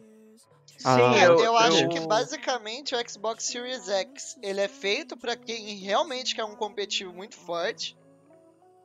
Ah, 0.84 0.94
Sim, 0.94 1.18
É, 1.18 1.26
eu, 1.26 1.38
eu, 1.42 1.56
acho 1.56 1.84
eu- 1.84 1.88
que 1.88 2.00
basicamente 2.06 2.94
o 2.94 3.08
Xbox 3.08 3.44
Series 3.44 3.88
X 3.88 4.38
ele 4.42 4.60
é 4.60 4.68
feito 4.68 5.16
pra 5.16 5.34
quem 5.34 5.76
realmente 5.78 6.34
quer 6.34 6.44
um 6.44 6.54
competitivo 6.54 7.12
muito 7.12 7.36
forte. 7.36 7.96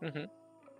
Uhum. 0.01 0.28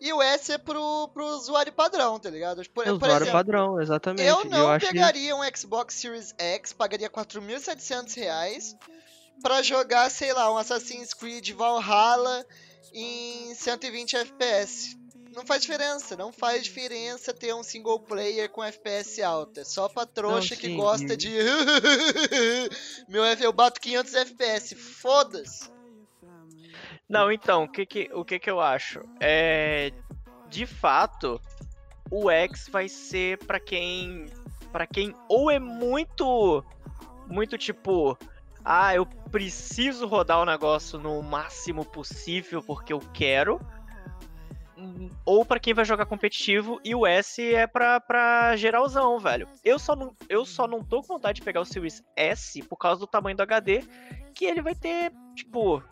E 0.06 0.12
o 0.12 0.22
S 0.22 0.52
é 0.52 0.58
pro, 0.58 1.08
pro 1.14 1.26
usuário 1.26 1.72
padrão, 1.72 2.20
tá 2.20 2.30
ligado? 2.30 2.62
Por, 2.72 2.86
É 2.86 2.92
o 2.92 2.96
usuário 2.96 3.16
exemplo, 3.24 3.32
padrão, 3.32 3.82
exatamente. 3.82 4.28
eu 4.28 4.44
não 4.44 4.78
que- 4.78 4.88
pegaria 4.88 5.34
um 5.34 5.40
Xbox 5.56 5.94
Series 5.96 6.36
X, 6.38 6.74
pagaria 6.74 7.10
4.700 7.10 8.14
reais 8.16 8.76
pra 9.42 9.62
jogar, 9.62 10.12
sei 10.12 10.34
lá, 10.34 10.52
um 10.52 10.58
Assassin's 10.58 11.14
Creed 11.14 11.52
Valhalla 11.52 12.46
em 12.94 13.56
120 13.56 14.18
FPS. 14.18 14.98
Não 15.34 15.46
faz 15.46 15.62
diferença, 15.62 16.18
não 16.18 16.34
faz 16.34 16.66
diferença 16.66 17.34
ter 17.34 17.56
um 17.56 17.64
single 17.64 18.00
player 18.02 18.50
com 18.50 18.62
FPS 18.62 19.24
alta. 19.24 19.62
É 19.62 19.64
só 19.64 19.88
pra 19.88 20.06
trouxa 20.06 20.56
que 20.56 20.68
sim, 20.68 20.76
gosta 20.76 21.16
de. 21.16 21.32
Meu 23.08 23.24
eu 23.26 23.52
bato 23.54 23.80
500 23.82 24.14
FPS, 24.14 24.76
foda-se. 24.76 25.73
Não, 27.14 27.32
então, 27.32 27.66
o 27.66 27.68
que 27.68 27.86
que, 27.86 28.10
o 28.12 28.26
que 28.26 28.40
que 28.40 28.50
eu 28.50 28.60
acho? 28.60 29.04
É, 29.20 29.92
de 30.50 30.66
fato, 30.66 31.40
o 32.10 32.28
X 32.32 32.68
vai 32.72 32.90
ser 32.90 33.38
pra 33.46 33.60
quem 33.60 34.26
para 34.72 34.88
quem 34.88 35.14
ou 35.30 35.52
é 35.52 35.60
muito 35.60 36.66
muito 37.28 37.56
tipo, 37.56 38.18
ah, 38.66 38.96
eu 38.96 39.06
preciso 39.32 40.08
rodar 40.08 40.40
o 40.40 40.46
negócio 40.46 40.98
no 40.98 41.22
máximo 41.22 41.86
possível 41.86 42.64
porque 42.64 42.92
eu 42.92 43.00
quero, 43.14 43.62
ou 45.24 45.46
pra 45.46 45.60
quem 45.60 45.76
vai 45.76 45.86
jogar 45.86 46.08
competitivo 46.08 46.82
e 46.84 46.96
o 46.96 47.06
S 47.06 47.54
é 47.54 47.68
pra, 47.68 48.00
pra 48.00 48.56
geralzão, 48.56 49.20
velho. 49.20 49.48
Eu 49.64 49.78
só, 49.78 49.96
não, 49.96 50.16
eu 50.28 50.46
só 50.46 50.68
não 50.68 50.84
tô 50.84 51.02
com 51.02 51.10
vontade 51.10 51.36
de 51.36 51.46
pegar 51.46 51.62
o 51.62 51.66
Series 51.66 52.04
S 52.16 52.60
por 52.64 52.78
causa 52.78 53.02
do 53.02 53.08
tamanho 53.08 53.38
do 53.38 53.44
HD, 53.44 53.84
que 54.34 54.46
ele 54.46 54.64
vai 54.64 54.74
ter, 54.74 55.12
tipo, 55.36 55.84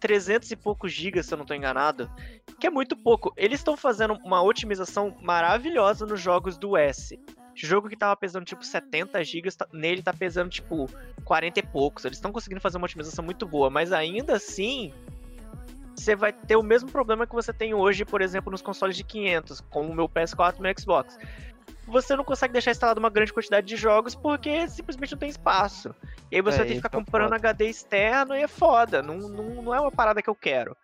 300 0.00 0.50
e 0.50 0.56
poucos 0.56 0.92
gigas, 0.92 1.26
se 1.26 1.34
eu 1.34 1.38
não 1.38 1.44
tô 1.44 1.54
enganado, 1.54 2.10
que 2.58 2.66
é 2.66 2.70
muito 2.70 2.96
pouco. 2.96 3.32
Eles 3.36 3.60
estão 3.60 3.76
fazendo 3.76 4.14
uma 4.24 4.42
otimização 4.42 5.16
maravilhosa 5.22 6.06
nos 6.06 6.20
jogos 6.20 6.56
do 6.56 6.76
S. 6.76 7.20
Jogo 7.54 7.88
que 7.88 7.96
tava 7.96 8.16
pesando 8.16 8.44
tipo 8.46 8.64
70 8.64 9.22
gigas, 9.22 9.54
tá- 9.54 9.68
nele 9.72 10.02
tá 10.02 10.12
pesando 10.14 10.48
tipo 10.48 10.88
40 11.24 11.60
e 11.60 11.62
poucos. 11.62 12.04
Eles 12.04 12.16
estão 12.16 12.32
conseguindo 12.32 12.60
fazer 12.60 12.78
uma 12.78 12.86
otimização 12.86 13.24
muito 13.24 13.46
boa, 13.46 13.68
mas 13.68 13.92
ainda 13.92 14.36
assim, 14.36 14.92
você 15.94 16.16
vai 16.16 16.32
ter 16.32 16.56
o 16.56 16.62
mesmo 16.62 16.90
problema 16.90 17.26
que 17.26 17.34
você 17.34 17.52
tem 17.52 17.74
hoje, 17.74 18.04
por 18.04 18.22
exemplo, 18.22 18.50
nos 18.50 18.62
consoles 18.62 18.96
de 18.96 19.04
500, 19.04 19.60
como 19.60 19.90
o 19.90 19.94
meu 19.94 20.08
PS4 20.08 20.58
e 20.58 20.62
meu 20.62 20.72
Xbox. 20.78 21.18
Você 21.90 22.14
não 22.16 22.24
consegue 22.24 22.52
deixar 22.52 22.70
instalado 22.70 23.00
uma 23.00 23.10
grande 23.10 23.32
quantidade 23.32 23.66
de 23.66 23.76
jogos 23.76 24.14
porque 24.14 24.68
simplesmente 24.68 25.12
não 25.12 25.18
tem 25.18 25.28
espaço. 25.28 25.94
E 26.30 26.36
aí 26.36 26.42
você 26.42 26.56
É, 26.56 26.58
vai 26.58 26.66
ter 26.66 26.72
que 26.74 26.82
ficar 26.82 26.96
é 26.96 27.00
comprando 27.00 27.30
foda. 27.30 27.36
HD 27.36 27.66
externo 27.68 28.34
e 28.34 28.42
é 28.42 28.48
foda. 28.48 29.02
Não, 29.02 29.16
não, 29.18 29.62
não 29.62 29.74
é 29.74 29.80
uma 29.80 29.90
parada 29.90 30.22
que 30.22 30.30
eu 30.30 30.34
quero. 30.34 30.76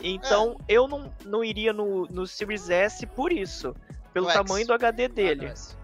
Então 0.00 0.56
eu 0.68 0.88
não, 0.88 1.12
não 1.24 1.44
iria 1.44 1.72
no, 1.72 2.06
no 2.06 2.26
Series 2.26 2.70
S 2.70 3.06
por 3.06 3.32
isso. 3.32 3.74
Pelo 4.12 4.26
No 4.26 4.32
X. 4.32 4.40
tamanho 4.42 4.66
do 4.66 4.72
HD 4.74 5.08
dele. 5.08 5.40
Ah, 5.40 5.44
não, 5.46 5.52
S. 5.52 5.76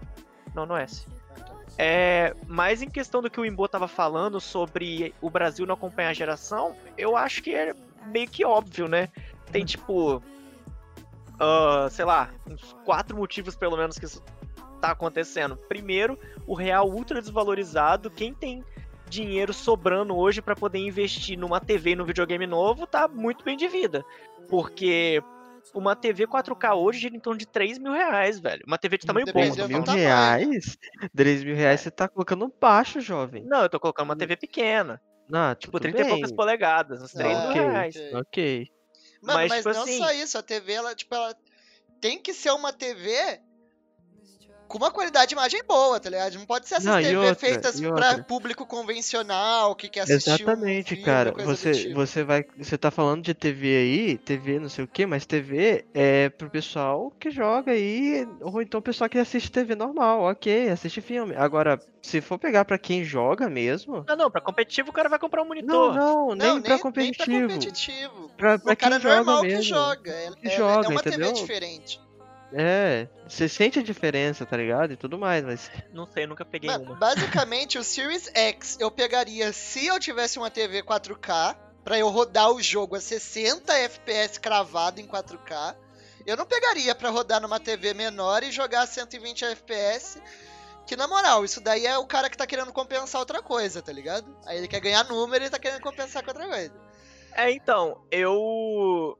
Não, 0.55 0.65
no 0.65 0.75
S. 0.75 1.05
É, 1.77 2.35
mas 2.45 2.81
em 2.81 2.89
questão 2.89 3.21
do 3.21 3.29
que 3.29 3.39
o 3.39 3.45
Imbo 3.45 3.67
tava 3.67 3.87
falando 3.87 4.39
sobre 4.41 5.13
o 5.21 5.29
Brasil 5.29 5.65
não 5.65 5.75
acompanhar 5.75 6.09
a 6.09 6.13
geração, 6.13 6.75
eu 6.97 7.15
acho 7.15 7.41
que 7.41 7.55
é 7.55 7.73
meio 8.07 8.27
que 8.27 8.43
óbvio, 8.43 8.87
né? 8.87 9.07
Tem 9.51 9.63
tipo. 9.63 10.21
ah, 11.39 11.87
sei 11.89 12.03
lá, 12.05 12.29
uns 12.45 12.75
quatro 12.83 13.15
motivos 13.15 13.55
pelo 13.55 13.77
menos 13.77 13.97
que 13.97 14.05
isso 14.05 14.21
tá 14.79 14.91
acontecendo. 14.91 15.55
Primeiro, 15.67 16.17
o 16.47 16.53
real 16.55 16.89
ultra 16.89 17.21
desvalorizado. 17.21 18.09
Quem 18.09 18.33
tem 18.33 18.63
dinheiro 19.09 19.53
sobrando 19.53 20.15
hoje 20.15 20.41
pra 20.41 20.55
poder 20.55 20.79
investir 20.79 21.37
numa 21.37 21.59
TV 21.59 21.91
e 21.91 21.95
num 21.95 22.05
videogame 22.05 22.45
novo 22.47 22.85
tá 22.87 23.07
muito 23.07 23.43
bem 23.43 23.57
de 23.57 23.67
vida. 23.67 24.03
Porque 24.47 25.21
uma 25.73 25.95
TV 25.95 26.25
4K 26.27 26.75
hoje 26.75 26.99
gira 26.99 27.15
em 27.15 27.19
torno 27.19 27.37
de 27.39 27.45
3 27.47 27.77
mil 27.77 27.91
reais, 27.91 28.39
velho. 28.39 28.63
Uma 28.67 28.77
TV 28.77 28.97
de 28.97 29.05
tamanho 29.07 29.25
bom. 29.25 29.33
Depende 29.33 29.57
tô 29.57 29.63
do 29.63 29.67
mil 29.67 29.83
falando. 29.83 29.85
tamanho. 29.85 30.03
reais? 30.07 30.77
3 31.15 31.43
mil 31.43 31.55
reais 31.55 31.81
você 31.81 31.91
tá 31.91 32.07
colocando 32.07 32.51
baixo, 32.59 33.01
jovem. 33.01 33.43
Não, 33.45 33.63
eu 33.63 33.69
tô 33.69 33.79
colocando 33.79 34.05
uma 34.09 34.15
TV 34.15 34.35
pequena. 34.37 35.01
Não, 35.29 35.53
Tipo, 35.53 35.73
tudo 35.79 35.81
30 35.91 36.01
e 36.01 36.09
poucas 36.09 36.29
bem. 36.31 36.35
polegadas, 36.35 37.01
uns 37.03 37.11
3 37.11 37.37
mil 37.37 37.47
Ah, 37.49 37.53
reais. 37.53 37.95
ok. 37.95 38.13
Ok. 38.15 38.67
Mano, 39.21 39.39
Mas, 39.39 39.49
mas, 39.49 39.57
tipo 39.63 39.73
não 39.75 39.83
assim- 39.83 39.97
só 39.97 40.11
isso, 40.13 40.37
a 40.37 40.41
TV, 40.41 40.73
ela, 40.73 40.95
tipo, 40.95 41.13
ela 41.13 41.35
tem 42.01 42.17
que 42.19 42.33
ser 42.33 42.51
uma 42.51 42.71
TV 42.71 43.11
com 44.69 44.77
uma 44.77 44.91
qualidade 44.91 45.29
de 45.29 45.33
imagem 45.35 45.61
boa, 45.67 45.99
tá 45.99 46.09
ligado? 46.09 46.35
Não 46.35 46.45
pode 46.45 46.67
ser 46.67 46.75
essas 46.75 46.85
Não, 46.85 47.01
e 47.01 47.03
TV 47.03 47.17
outra, 47.17 47.35
feitas 47.35 47.79
pra 47.81 47.89
outra. 47.89 48.23
público 48.23 48.65
convencional, 48.65 49.75
que 49.75 49.89
quer 49.89 50.01
assistir 50.01 50.29
Exatamente, 50.43 50.93
um 50.93 50.97
filme, 50.97 51.03
cara. 51.03 51.31
coisa 51.31 51.49
do 51.51 51.55
Você, 51.57 51.71
tipo. 51.71 51.95
você 51.95 52.23
vai, 52.23 52.45
você 52.57 52.77
tá 52.77 52.91
falando 52.91 53.23
de 53.23 53.33
TV 53.33 53.67
aí, 53.75 54.17
TV 54.19 54.59
não 54.59 54.69
sei 54.69 54.83
o 54.83 54.87
que, 54.87 55.05
mas 55.05 55.25
TV 55.25 55.83
é 55.93 56.29
pro 56.29 56.49
pessoal 56.49 57.11
que 57.19 57.31
joga 57.31 57.71
aí, 57.71 58.27
ou 58.41 58.61
então 58.61 58.79
o 58.79 58.83
pessoal 58.83 59.09
que 59.09 59.17
assiste 59.17 59.51
TV 59.51 59.75
normal, 59.75 60.21
ok, 60.21 60.69
assiste 60.69 61.01
filme. 61.01 61.35
Agora, 61.35 61.79
se 62.01 62.21
for 62.21 62.37
pegar 62.37 62.63
pra 62.63 62.77
quem 62.77 63.03
joga 63.03 63.49
mesmo, 63.49 64.05
Não, 64.07 64.15
não, 64.15 64.31
pra 64.31 64.39
competitivo 64.39 64.91
o 64.91 64.93
cara 64.93 65.09
vai 65.09 65.17
comprar 65.19 65.41
um 65.41 65.45
não, 65.45 65.49
monitor. 65.49 65.93
não, 65.95 66.27
Não, 66.29 66.35
nem, 66.35 66.61
pra 66.61 66.73
Nem 66.75 66.79
competitivo. 66.79 67.25
pra 67.25 67.39
competitivo. 67.55 68.31
Pra, 68.37 68.59
pra 68.59 68.73
o 68.73 68.77
cara 68.77 68.99
quem 68.99 69.01
joga 69.01 69.15
normal 69.17 69.41
mesmo. 69.41 69.59
que 69.59 69.65
joga. 69.65 70.11
É, 70.11 70.31
Que 70.31 70.47
é- 70.47 70.57
joga, 70.57 70.85
é 70.85 70.89
uma 70.91 70.99
entendeu? 71.01 71.33
TV 71.33 71.41
diferente. 71.41 71.99
É, 72.51 73.07
você 73.27 73.47
sente 73.47 73.79
a 73.79 73.83
diferença, 73.83 74.45
tá 74.45 74.57
ligado? 74.57 74.93
E 74.93 74.97
tudo 74.97 75.17
mais, 75.17 75.43
mas 75.43 75.71
Não 75.93 76.07
sei, 76.07 76.25
nunca 76.25 76.43
peguei 76.43 76.69
Mano, 76.69 76.85
uma. 76.85 76.95
basicamente, 76.95 77.77
o 77.77 77.83
Series 77.83 78.31
X 78.33 78.77
eu 78.79 78.89
pegaria 78.89 79.53
se 79.53 79.85
eu 79.85 79.99
tivesse 79.99 80.39
uma 80.39 80.49
TV 80.49 80.81
4K 80.81 81.55
para 81.83 81.97
eu 81.97 82.09
rodar 82.09 82.51
o 82.51 82.61
jogo 82.61 82.95
a 82.95 83.01
60 83.01 83.71
FPS 83.73 84.39
cravado 84.39 84.99
em 84.99 85.07
4K, 85.07 85.75
eu 86.25 86.35
não 86.35 86.45
pegaria 86.45 86.93
para 86.93 87.09
rodar 87.09 87.41
numa 87.41 87.59
TV 87.59 87.93
menor 87.93 88.43
e 88.43 88.51
jogar 88.51 88.81
a 88.81 88.87
120 88.87 89.45
FPS. 89.45 90.21
Que 90.85 90.95
na 90.95 91.07
moral, 91.07 91.45
isso 91.45 91.61
daí 91.61 91.85
é 91.85 91.97
o 91.99 92.07
cara 92.07 92.29
que 92.29 92.37
tá 92.37 92.47
querendo 92.47 92.73
compensar 92.73 93.21
outra 93.21 93.43
coisa, 93.43 93.79
tá 93.81 93.91
ligado? 93.93 94.35
Aí 94.45 94.57
ele 94.57 94.67
quer 94.67 94.79
ganhar 94.79 95.03
número 95.03 95.45
e 95.45 95.49
tá 95.49 95.59
querendo 95.59 95.81
compensar 95.81 96.23
com 96.23 96.31
outra 96.31 96.47
coisa. 96.47 96.73
É, 97.33 97.51
então, 97.51 98.01
eu 98.09 99.17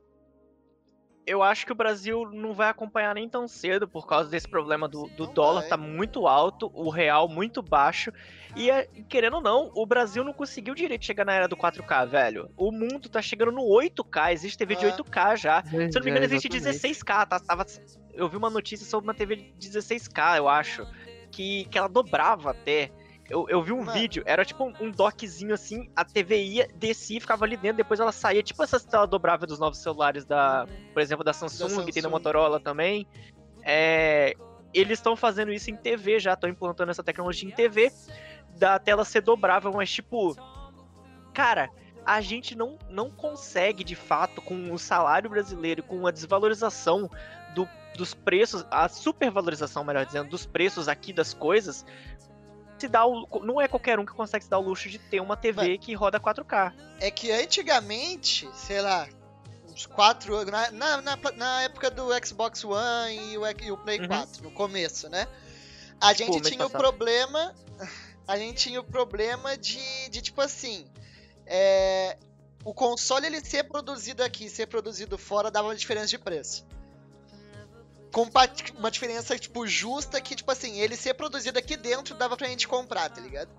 eu 1.30 1.44
acho 1.44 1.64
que 1.64 1.70
o 1.70 1.76
Brasil 1.76 2.28
não 2.32 2.52
vai 2.52 2.68
acompanhar 2.68 3.14
nem 3.14 3.28
tão 3.28 3.46
cedo 3.46 3.86
por 3.86 4.04
causa 4.04 4.28
desse 4.28 4.48
problema 4.48 4.88
do, 4.88 5.04
do 5.16 5.28
dólar 5.28 5.62
tá 5.68 5.76
muito 5.76 6.26
alto, 6.26 6.72
o 6.74 6.90
real 6.90 7.28
muito 7.28 7.62
baixo. 7.62 8.12
E 8.56 8.68
é, 8.68 8.88
querendo 9.08 9.34
ou 9.34 9.40
não, 9.40 9.70
o 9.76 9.86
Brasil 9.86 10.24
não 10.24 10.32
conseguiu 10.32 10.74
direito 10.74 11.04
chegar 11.04 11.24
na 11.24 11.32
era 11.32 11.46
do 11.46 11.56
4K, 11.56 12.08
velho. 12.08 12.50
O 12.56 12.72
mundo 12.72 13.08
tá 13.08 13.22
chegando 13.22 13.52
no 13.52 13.62
8K, 13.62 14.32
existe 14.32 14.58
TV 14.58 14.74
de 14.74 14.86
8K 14.86 15.36
já. 15.36 15.62
Se 15.62 15.76
eu 15.76 15.78
não 15.78 16.04
me 16.04 16.10
engano, 16.10 16.24
existe 16.24 16.48
16K, 16.48 17.28
tá? 17.28 17.38
Tava, 17.38 17.64
eu 18.12 18.28
vi 18.28 18.36
uma 18.36 18.50
notícia 18.50 18.84
sobre 18.84 19.06
uma 19.06 19.14
TV 19.14 19.36
de 19.56 19.68
16K, 19.70 20.38
eu 20.38 20.48
acho. 20.48 20.84
Que, 21.30 21.64
que 21.66 21.78
ela 21.78 21.88
dobrava 21.88 22.50
até. 22.50 22.90
Eu, 23.30 23.48
eu 23.48 23.62
vi 23.62 23.72
um 23.72 23.84
Mano. 23.84 23.92
vídeo, 23.92 24.24
era 24.26 24.44
tipo 24.44 24.64
um, 24.64 24.74
um 24.80 24.90
dockzinho 24.90 25.54
assim, 25.54 25.88
a 25.94 26.04
TV 26.04 26.42
ia, 26.42 26.68
descia, 26.74 27.20
ficava 27.20 27.44
ali 27.44 27.56
dentro, 27.56 27.76
depois 27.76 28.00
ela 28.00 28.10
saía, 28.10 28.42
tipo 28.42 28.60
essa 28.60 28.80
tela 28.80 29.06
dobrável 29.06 29.46
dos 29.46 29.60
novos 29.60 29.78
celulares 29.78 30.24
da, 30.24 30.66
por 30.92 31.00
exemplo, 31.00 31.24
da 31.24 31.32
Samsung, 31.32 31.62
da 31.62 31.68
Samsung. 31.68 31.86
que 31.86 31.92
tem 31.92 32.02
na 32.02 32.08
Motorola 32.08 32.58
também. 32.58 33.06
É, 33.62 34.34
eles 34.74 34.98
estão 34.98 35.14
fazendo 35.14 35.52
isso 35.52 35.70
em 35.70 35.76
TV 35.76 36.18
já, 36.18 36.32
estão 36.32 36.50
implantando 36.50 36.90
essa 36.90 37.04
tecnologia 37.04 37.48
em 37.48 37.52
TV, 37.52 37.92
da 38.58 38.80
tela 38.80 39.04
ser 39.04 39.20
dobrável, 39.20 39.72
mas 39.72 39.88
tipo, 39.88 40.34
cara, 41.32 41.70
a 42.04 42.20
gente 42.20 42.56
não, 42.56 42.78
não 42.88 43.10
consegue 43.10 43.84
de 43.84 43.94
fato, 43.94 44.42
com 44.42 44.72
o 44.72 44.78
salário 44.78 45.30
brasileiro, 45.30 45.84
com 45.84 46.04
a 46.04 46.10
desvalorização 46.10 47.08
do, 47.54 47.68
dos 47.96 48.12
preços, 48.12 48.66
a 48.72 48.88
supervalorização, 48.88 49.84
melhor 49.84 50.04
dizendo, 50.04 50.30
dos 50.30 50.46
preços 50.46 50.88
aqui 50.88 51.12
das 51.12 51.32
coisas, 51.32 51.86
se 52.80 52.88
dá 52.88 53.04
o, 53.06 53.26
não 53.42 53.60
é 53.60 53.68
qualquer 53.68 53.98
um 53.98 54.06
que 54.06 54.12
consegue 54.12 54.44
se 54.44 54.50
dar 54.50 54.58
o 54.58 54.62
luxo 54.62 54.88
de 54.88 54.98
ter 54.98 55.20
uma 55.20 55.36
TV 55.36 55.78
que 55.78 55.94
roda 55.94 56.18
4K. 56.18 56.72
É 56.98 57.10
que 57.10 57.30
antigamente, 57.30 58.48
sei 58.54 58.80
lá, 58.80 59.08
uns 59.68 59.86
4 59.86 60.34
anos, 60.34 60.50
na, 60.72 61.00
na, 61.00 61.16
na, 61.36 61.62
época 61.62 61.90
do 61.90 62.08
Xbox 62.24 62.64
One 62.64 63.32
e 63.32 63.38
o, 63.38 63.46
e 63.46 63.72
o 63.72 63.76
Play 63.76 64.00
uhum. 64.00 64.08
4, 64.08 64.42
no 64.42 64.50
começo, 64.50 65.08
né? 65.08 65.26
A 66.00 66.12
gente 66.12 66.40
Pô, 66.40 66.40
tinha 66.40 66.66
o 66.66 66.70
problema. 66.70 67.54
A 68.28 68.38
gente 68.38 68.58
tinha 68.58 68.80
o 68.80 68.84
problema 68.84 69.58
de, 69.58 70.08
de 70.08 70.22
tipo 70.22 70.40
assim. 70.40 70.86
É, 71.44 72.16
o 72.64 72.72
console 72.72 73.26
ele 73.26 73.44
ser 73.44 73.64
produzido 73.64 74.22
aqui 74.22 74.48
ser 74.48 74.66
produzido 74.66 75.18
fora 75.18 75.50
dava 75.50 75.66
uma 75.66 75.74
diferença 75.74 76.06
de 76.06 76.18
preço 76.18 76.64
com 78.12 78.28
uma 78.78 78.90
diferença, 78.90 79.38
tipo, 79.38 79.66
justa 79.66 80.20
que, 80.20 80.34
tipo 80.34 80.50
assim, 80.50 80.80
ele 80.80 80.96
ser 80.96 81.14
produzido 81.14 81.58
aqui 81.58 81.76
dentro 81.76 82.14
dava 82.14 82.36
pra 82.36 82.48
gente 82.48 82.66
comprar, 82.66 83.08
tá 83.08 83.20
ligado? 83.20 83.50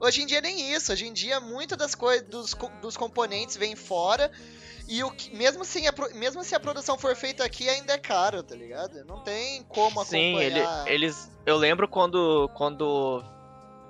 Hoje 0.00 0.22
em 0.22 0.26
dia 0.26 0.40
nem 0.40 0.72
isso, 0.72 0.92
hoje 0.92 1.06
em 1.06 1.12
dia 1.12 1.40
muitas 1.40 1.78
das 1.78 1.94
coisas 1.94 2.26
dos, 2.28 2.54
dos 2.82 2.96
componentes 2.96 3.56
vêm 3.56 3.74
fora 3.76 4.30
e 4.86 5.02
o 5.02 5.10
que, 5.10 5.34
mesmo, 5.34 5.64
sem 5.64 5.88
a, 5.88 5.94
mesmo 6.14 6.44
se 6.44 6.54
a 6.54 6.60
produção 6.60 6.98
for 6.98 7.16
feita 7.16 7.44
aqui 7.44 7.68
ainda 7.68 7.94
é 7.94 7.98
caro, 7.98 8.42
tá 8.42 8.54
ligado? 8.54 9.02
Não 9.04 9.20
tem 9.20 9.62
como 9.62 10.00
acompanhar. 10.00 10.04
Sim, 10.04 10.38
ele, 10.38 10.60
eles 10.86 11.30
eu 11.46 11.56
lembro 11.56 11.88
quando 11.88 12.50
quando 12.54 13.24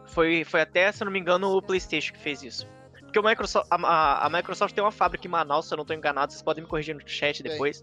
foi 0.06 0.44
foi 0.44 0.60
até, 0.60 0.92
se 0.92 1.04
não 1.04 1.10
me 1.10 1.18
engano, 1.18 1.56
o 1.56 1.62
PlayStation 1.62 2.12
que 2.12 2.20
fez 2.20 2.42
isso. 2.42 2.68
Porque 3.00 3.18
o 3.18 3.22
Microsoft, 3.22 3.66
a, 3.70 4.26
a 4.26 4.30
Microsoft 4.30 4.74
tem 4.74 4.82
uma 4.82 4.92
fábrica 4.92 5.26
em 5.26 5.30
Manaus, 5.30 5.66
se 5.66 5.74
eu 5.74 5.76
não 5.76 5.82
estou 5.82 5.96
enganado, 5.96 6.32
vocês 6.32 6.42
podem 6.42 6.62
me 6.62 6.70
corrigir 6.70 6.94
no 6.94 7.08
chat 7.08 7.42
depois. 7.42 7.82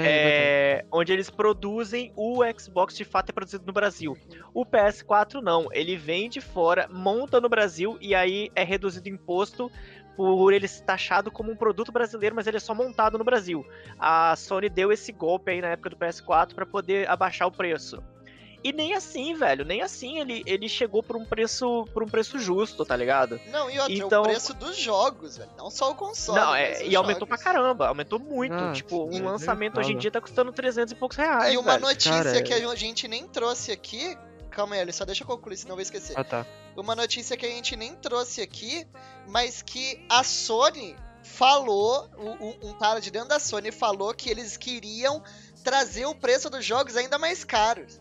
É, 0.00 0.84
onde 0.92 1.12
eles 1.12 1.30
produzem 1.30 2.12
o 2.16 2.40
Xbox 2.58 2.96
de 2.96 3.04
fato 3.04 3.30
é 3.30 3.32
produzido 3.32 3.64
no 3.66 3.72
Brasil. 3.72 4.16
O 4.54 4.64
PS4 4.64 5.40
não, 5.40 5.68
ele 5.72 5.96
vem 5.96 6.28
de 6.28 6.40
fora, 6.40 6.88
monta 6.88 7.40
no 7.40 7.48
Brasil 7.48 7.98
e 8.00 8.14
aí 8.14 8.50
é 8.54 8.62
reduzido 8.62 9.08
imposto 9.08 9.70
por 10.16 10.52
ele 10.52 10.66
ser 10.66 10.82
taxado 10.82 11.30
como 11.30 11.52
um 11.52 11.56
produto 11.56 11.92
brasileiro, 11.92 12.34
mas 12.34 12.48
ele 12.48 12.56
é 12.56 12.60
só 12.60 12.74
montado 12.74 13.16
no 13.16 13.24
Brasil. 13.24 13.64
A 13.96 14.34
Sony 14.34 14.68
deu 14.68 14.90
esse 14.90 15.12
golpe 15.12 15.52
aí 15.52 15.60
na 15.60 15.68
época 15.68 15.90
do 15.90 15.96
PS4 15.96 16.54
para 16.54 16.66
poder 16.66 17.08
abaixar 17.08 17.46
o 17.46 17.52
preço. 17.52 18.02
E 18.62 18.72
nem 18.72 18.94
assim, 18.94 19.34
velho, 19.34 19.64
nem 19.64 19.82
assim 19.82 20.18
ele, 20.18 20.42
ele 20.44 20.68
chegou 20.68 21.02
por 21.02 21.16
um 21.16 21.24
preço 21.24 21.84
por 21.94 22.02
um 22.02 22.08
preço 22.08 22.38
justo, 22.38 22.84
tá 22.84 22.96
ligado? 22.96 23.40
Não, 23.50 23.70
e 23.70 23.78
outra, 23.78 23.94
então... 23.94 24.20
o 24.22 24.24
preço 24.24 24.52
dos 24.54 24.76
jogos, 24.76 25.36
velho, 25.36 25.50
não 25.56 25.70
só 25.70 25.90
o 25.92 25.94
console. 25.94 26.40
Não, 26.40 26.54
é, 26.54 26.84
e 26.84 26.96
aumentou 26.96 27.26
jogos. 27.26 27.42
pra 27.42 27.52
caramba, 27.52 27.88
aumentou 27.88 28.18
muito. 28.18 28.54
Ah, 28.54 28.72
tipo, 28.72 29.08
um 29.08 29.24
lançamento 29.24 29.78
hoje 29.78 29.92
em 29.92 29.96
dia 29.96 30.10
tá 30.10 30.20
custando 30.20 30.52
300 30.52 30.92
e 30.92 30.96
poucos 30.96 31.16
reais. 31.16 31.54
E 31.54 31.56
uma 31.56 31.72
velho. 31.72 31.86
notícia 31.86 32.12
Cara, 32.12 32.42
que 32.42 32.52
a 32.52 32.76
gente 32.76 33.06
nem 33.06 33.28
trouxe 33.28 33.70
aqui, 33.70 34.18
calma 34.50 34.74
aí, 34.74 34.92
só 34.92 35.04
deixa 35.04 35.22
eu 35.22 35.26
concluir, 35.26 35.56
senão 35.56 35.72
eu 35.72 35.76
vou 35.76 35.82
esquecer. 35.82 36.14
Ah, 36.18 36.24
tá. 36.24 36.44
Uma 36.76 36.96
notícia 36.96 37.36
que 37.36 37.46
a 37.46 37.48
gente 37.48 37.76
nem 37.76 37.94
trouxe 37.94 38.40
aqui, 38.40 38.86
mas 39.28 39.62
que 39.62 40.04
a 40.08 40.24
Sony 40.24 40.96
falou, 41.22 42.08
um, 42.18 42.70
um 42.70 42.72
cara 42.74 43.00
de 43.00 43.10
dentro 43.10 43.28
da 43.28 43.38
Sony 43.38 43.70
falou 43.70 44.12
que 44.14 44.30
eles 44.30 44.56
queriam 44.56 45.22
trazer 45.62 46.06
o 46.06 46.14
preço 46.14 46.48
dos 46.48 46.64
jogos 46.64 46.96
ainda 46.96 47.18
mais 47.18 47.44
caros. 47.44 48.00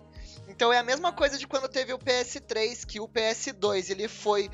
Então 0.57 0.73
é 0.73 0.79
a 0.79 0.83
mesma 0.83 1.13
coisa 1.13 1.37
de 1.37 1.45
quando 1.45 1.69
teve 1.69 1.93
o 1.93 1.99
PS3, 1.99 2.83
que 2.83 2.99
o 2.99 3.07
PS2 3.07 3.91
ele 3.91 4.07
foi 4.07 4.49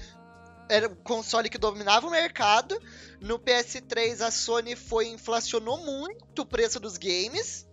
era 0.70 0.88
o 0.88 0.96
console 0.98 1.50
que 1.50 1.58
dominava 1.58 2.06
o 2.06 2.12
mercado. 2.12 2.78
No 3.22 3.40
PS3 3.40 4.20
a 4.20 4.30
Sony 4.30 4.76
foi 4.76 5.08
inflacionou 5.08 5.78
muito 5.78 6.42
o 6.42 6.46
preço 6.46 6.78
dos 6.78 6.98
games. 6.98 7.66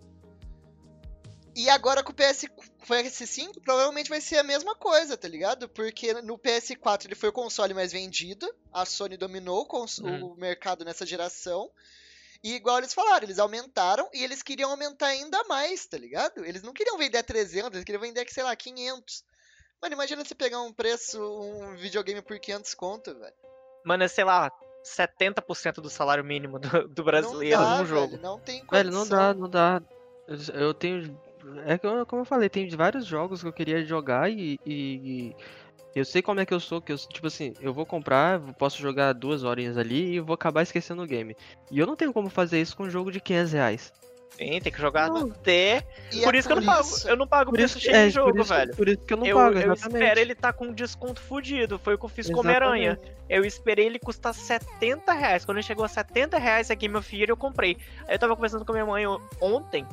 E 1.57 1.69
agora 1.69 2.05
com 2.05 2.13
o 2.13 2.15
PS, 2.15 2.47
PS5 2.89 3.61
provavelmente 3.65 4.09
vai 4.09 4.21
ser 4.21 4.39
a 4.39 4.45
mesma 4.45 4.77
coisa, 4.77 5.17
tá 5.17 5.27
ligado? 5.27 5.69
Porque 5.69 6.15
no 6.23 6.39
PS4 6.39 7.07
ele 7.07 7.17
foi 7.17 7.31
o 7.31 7.33
console 7.33 7.75
mais 7.75 7.91
vendido, 7.91 8.49
a 8.73 8.87
Sony 8.87 9.17
dominou 9.17 9.67
o, 9.69 9.85
hum. 10.07 10.27
o 10.27 10.37
mercado 10.37 10.85
nessa 10.85 11.05
geração. 11.05 11.69
E 12.43 12.55
igual 12.55 12.79
eles 12.79 12.95
falaram, 12.95 13.25
eles 13.25 13.39
aumentaram 13.39 14.09
e 14.15 14.25
eles 14.25 14.43
queriam 14.43 14.71
aumentar 14.71 15.09
ainda 15.09 15.45
mais, 15.45 15.87
tá 15.87 15.99
ligado? 15.99 16.45
Eles 16.45 16.63
não 16.63 16.73
queriam 16.73 16.97
vender 16.97 17.19
a 17.19 17.23
300, 17.23 17.73
eles 17.75 17.85
queriam 17.85 18.01
vender, 18.01 18.27
sei 18.31 18.43
lá, 18.43 18.57
500. 18.57 19.25
Mano, 19.81 19.95
imagina 19.95 20.25
você 20.25 20.35
pegar 20.35 20.61
um 20.61 20.73
preço, 20.73 21.21
um 21.23 21.77
videogame 21.77 22.23
por 22.23 22.39
500 22.39 22.75
conto, 22.75 23.19
velho. 23.19 23.35
Mano, 23.85 24.05
é, 24.05 24.09
sei 24.09 24.25
lá, 24.25 24.51
70% 24.85 25.75
do 25.77 25.91
salário 25.91 26.25
mínimo 26.25 26.59
do, 26.59 26.89
do 26.89 27.05
brasileiro 27.05 27.61
dá, 27.61 27.79
num 27.79 27.87
jogo. 27.87 28.11
Velho, 28.13 28.23
não 28.23 28.39
tem 28.39 28.65
condição. 28.65 28.79
Velho, 28.79 28.91
não 28.91 29.09
dá, 29.09 29.35
não 29.35 29.49
dá. 29.49 29.83
Eu 30.55 30.75
tenho. 30.75 31.19
É 31.67 31.79
como 31.79 32.23
eu 32.23 32.25
falei, 32.25 32.51
tem 32.51 32.69
vários 32.69 33.07
jogos 33.07 33.41
que 33.41 33.49
eu 33.49 33.53
queria 33.53 33.85
jogar 33.85 34.31
e, 34.31 34.59
e, 34.65 35.35
eu 35.95 36.05
sei 36.05 36.23
como 36.23 36.41
é 36.41 36.47
que 36.47 36.55
eu 36.55 36.61
sou, 36.61 36.81
que 36.81 36.93
eu, 36.93 36.97
tipo 36.97 37.27
assim, 37.27 37.55
eu 37.61 37.73
vou 37.73 37.85
comprar, 37.85 38.41
posso 38.55 38.81
jogar 38.81 39.13
duas 39.13 39.43
horinhas 39.43 39.77
ali 39.77 40.15
e 40.15 40.21
vou 40.21 40.35
acabar 40.35 40.63
esquecendo 40.63 41.03
o 41.03 41.07
game. 41.07 41.37
E 41.71 41.79
eu 41.79 41.87
não 41.87 41.97
tenho 41.97 42.13
como 42.13 42.31
fazer 42.31 42.61
isso 42.61 42.77
com 42.77 42.85
um 42.85 42.91
jogo 42.91 43.11
de 43.11 43.21
500 43.21 43.53
reais. 43.53 43.93
Sim, 44.41 44.59
tem 44.61 44.73
que 44.73 44.81
jogar 44.81 45.09
não. 45.09 45.31
até. 45.31 45.83
E 46.13 46.23
por 46.23 46.35
é 46.35 46.39
isso 46.39 46.49
que 46.49 46.53
eu 46.53 46.61
não 46.61 46.65
pago. 46.65 46.89
Eu 47.05 47.17
não 47.17 47.27
pago 47.27 47.51
por 47.51 47.57
preço 47.59 47.79
cheio 47.79 47.97
é, 47.97 48.07
de 48.07 48.15
jogo, 48.15 48.33
por 48.33 48.41
isso, 48.41 48.49
velho. 48.49 48.77
Por 48.77 48.89
isso 48.89 48.99
que 48.99 49.13
eu 49.13 49.17
não 49.19 49.27
eu, 49.27 49.37
pago, 49.37 49.59
exatamente. 49.59 49.85
Eu 49.85 50.01
espero 50.01 50.21
ele 50.21 50.35
tá 50.35 50.53
com 50.53 50.65
um 50.67 50.73
desconto 50.73 51.21
fudido. 51.21 51.79
Foi 51.79 51.95
o 51.95 51.99
que 51.99 52.05
eu 52.05 52.09
fiz 52.09 52.31
com 52.31 52.37
o 52.37 52.41
Homem-Aranha. 52.41 52.99
Eu 53.29 53.45
esperei 53.45 53.87
ele 53.87 53.99
custar 53.99 54.33
70 54.33 55.13
reais. 55.13 55.45
Quando 55.45 55.59
ele 55.59 55.67
chegou 55.67 55.85
a 55.85 55.89
70 55.89 56.39
reais 56.39 56.71
aqui, 56.71 56.89
meu 56.89 57.03
filho, 57.03 57.33
eu 57.33 57.37
comprei. 57.37 57.77
Aí 58.09 58.15
eu 58.15 58.19
tava 58.19 58.35
conversando 58.35 58.65
com 58.65 58.73
minha 58.73 58.87
mãe 58.87 59.05
ontem. 59.41 59.87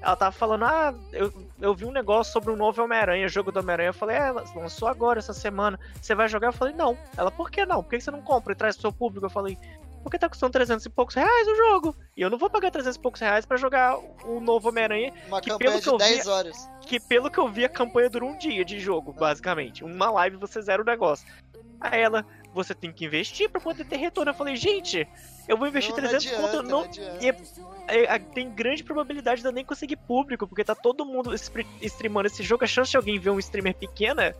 Ela 0.00 0.16
tava 0.16 0.32
falando, 0.32 0.64
ah, 0.64 0.94
eu, 1.12 1.32
eu 1.60 1.74
vi 1.74 1.84
um 1.84 1.90
negócio 1.90 2.32
sobre 2.32 2.52
um 2.52 2.56
novo 2.56 2.82
Homem-Aranha, 2.82 3.28
jogo 3.28 3.50
do 3.50 3.60
Homem-Aranha. 3.60 3.88
Eu 3.88 3.94
falei, 3.94 4.16
é, 4.16 4.30
lançou 4.30 4.88
agora, 4.88 5.18
essa 5.18 5.32
semana. 5.32 5.78
Você 6.00 6.14
vai 6.14 6.28
jogar? 6.28 6.48
Eu 6.48 6.52
falei, 6.52 6.74
não. 6.74 6.96
Ela, 7.16 7.30
por 7.30 7.50
que 7.50 7.66
não? 7.66 7.82
Por 7.82 7.90
que 7.90 8.00
você 8.00 8.10
não 8.10 8.22
compra 8.22 8.52
e 8.52 8.56
traz 8.56 8.76
pro 8.76 8.82
seu 8.82 8.92
público? 8.92 9.26
Eu 9.26 9.30
falei, 9.30 9.58
porque 10.02 10.18
tá 10.18 10.28
custando 10.28 10.52
300 10.52 10.86
e 10.86 10.88
poucos 10.88 11.14
reais 11.14 11.48
o 11.48 11.56
jogo. 11.56 11.96
E 12.16 12.22
eu 12.22 12.30
não 12.30 12.38
vou 12.38 12.48
pagar 12.48 12.70
300 12.70 12.96
e 12.96 13.00
poucos 13.00 13.20
reais 13.20 13.44
pra 13.44 13.56
jogar 13.56 13.98
o 14.24 14.40
novo 14.40 14.68
Homem-Aranha. 14.68 15.12
Uma 15.26 15.40
que 15.40 15.50
campanha 15.50 15.80
pelo 15.80 15.98
que 15.98 16.04
10 16.04 16.24
vi, 16.24 16.30
horas. 16.30 16.70
Que 16.80 17.00
pelo 17.00 17.30
que 17.30 17.38
eu 17.38 17.48
vi, 17.48 17.64
a 17.64 17.68
campanha 17.68 18.08
durou 18.08 18.30
um 18.30 18.38
dia 18.38 18.64
de 18.64 18.78
jogo, 18.78 19.12
basicamente. 19.12 19.84
Uma 19.84 20.10
live 20.10 20.36
você 20.36 20.62
zera 20.62 20.80
o 20.80 20.84
negócio. 20.84 21.26
Aí 21.80 22.00
ela, 22.00 22.24
você 22.52 22.74
tem 22.74 22.92
que 22.92 23.04
investir 23.04 23.48
para 23.48 23.60
poder 23.60 23.84
ter 23.84 23.96
retorno. 23.96 24.30
Eu 24.30 24.34
falei, 24.34 24.56
gente, 24.56 25.06
eu 25.46 25.56
vou 25.56 25.68
investir 25.68 25.92
não, 25.92 26.08
300 26.08 26.32
não 26.32 26.40
conto. 26.40 26.62
Não, 26.62 26.82
não 26.82 26.90
é, 27.88 28.14
é, 28.14 28.18
tem 28.18 28.50
grande 28.50 28.84
probabilidade 28.84 29.40
de 29.40 29.46
eu 29.46 29.52
nem 29.52 29.64
conseguir 29.64 29.96
público, 29.96 30.46
porque 30.46 30.64
tá 30.64 30.74
todo 30.74 31.04
mundo 31.04 31.34
streamando 31.82 32.26
esse 32.26 32.42
jogo. 32.42 32.64
A 32.64 32.66
chance 32.66 32.90
de 32.90 32.96
alguém 32.96 33.18
ver 33.18 33.30
um 33.30 33.38
streamer 33.38 33.74
pequena 33.74 34.24
é 34.24 34.34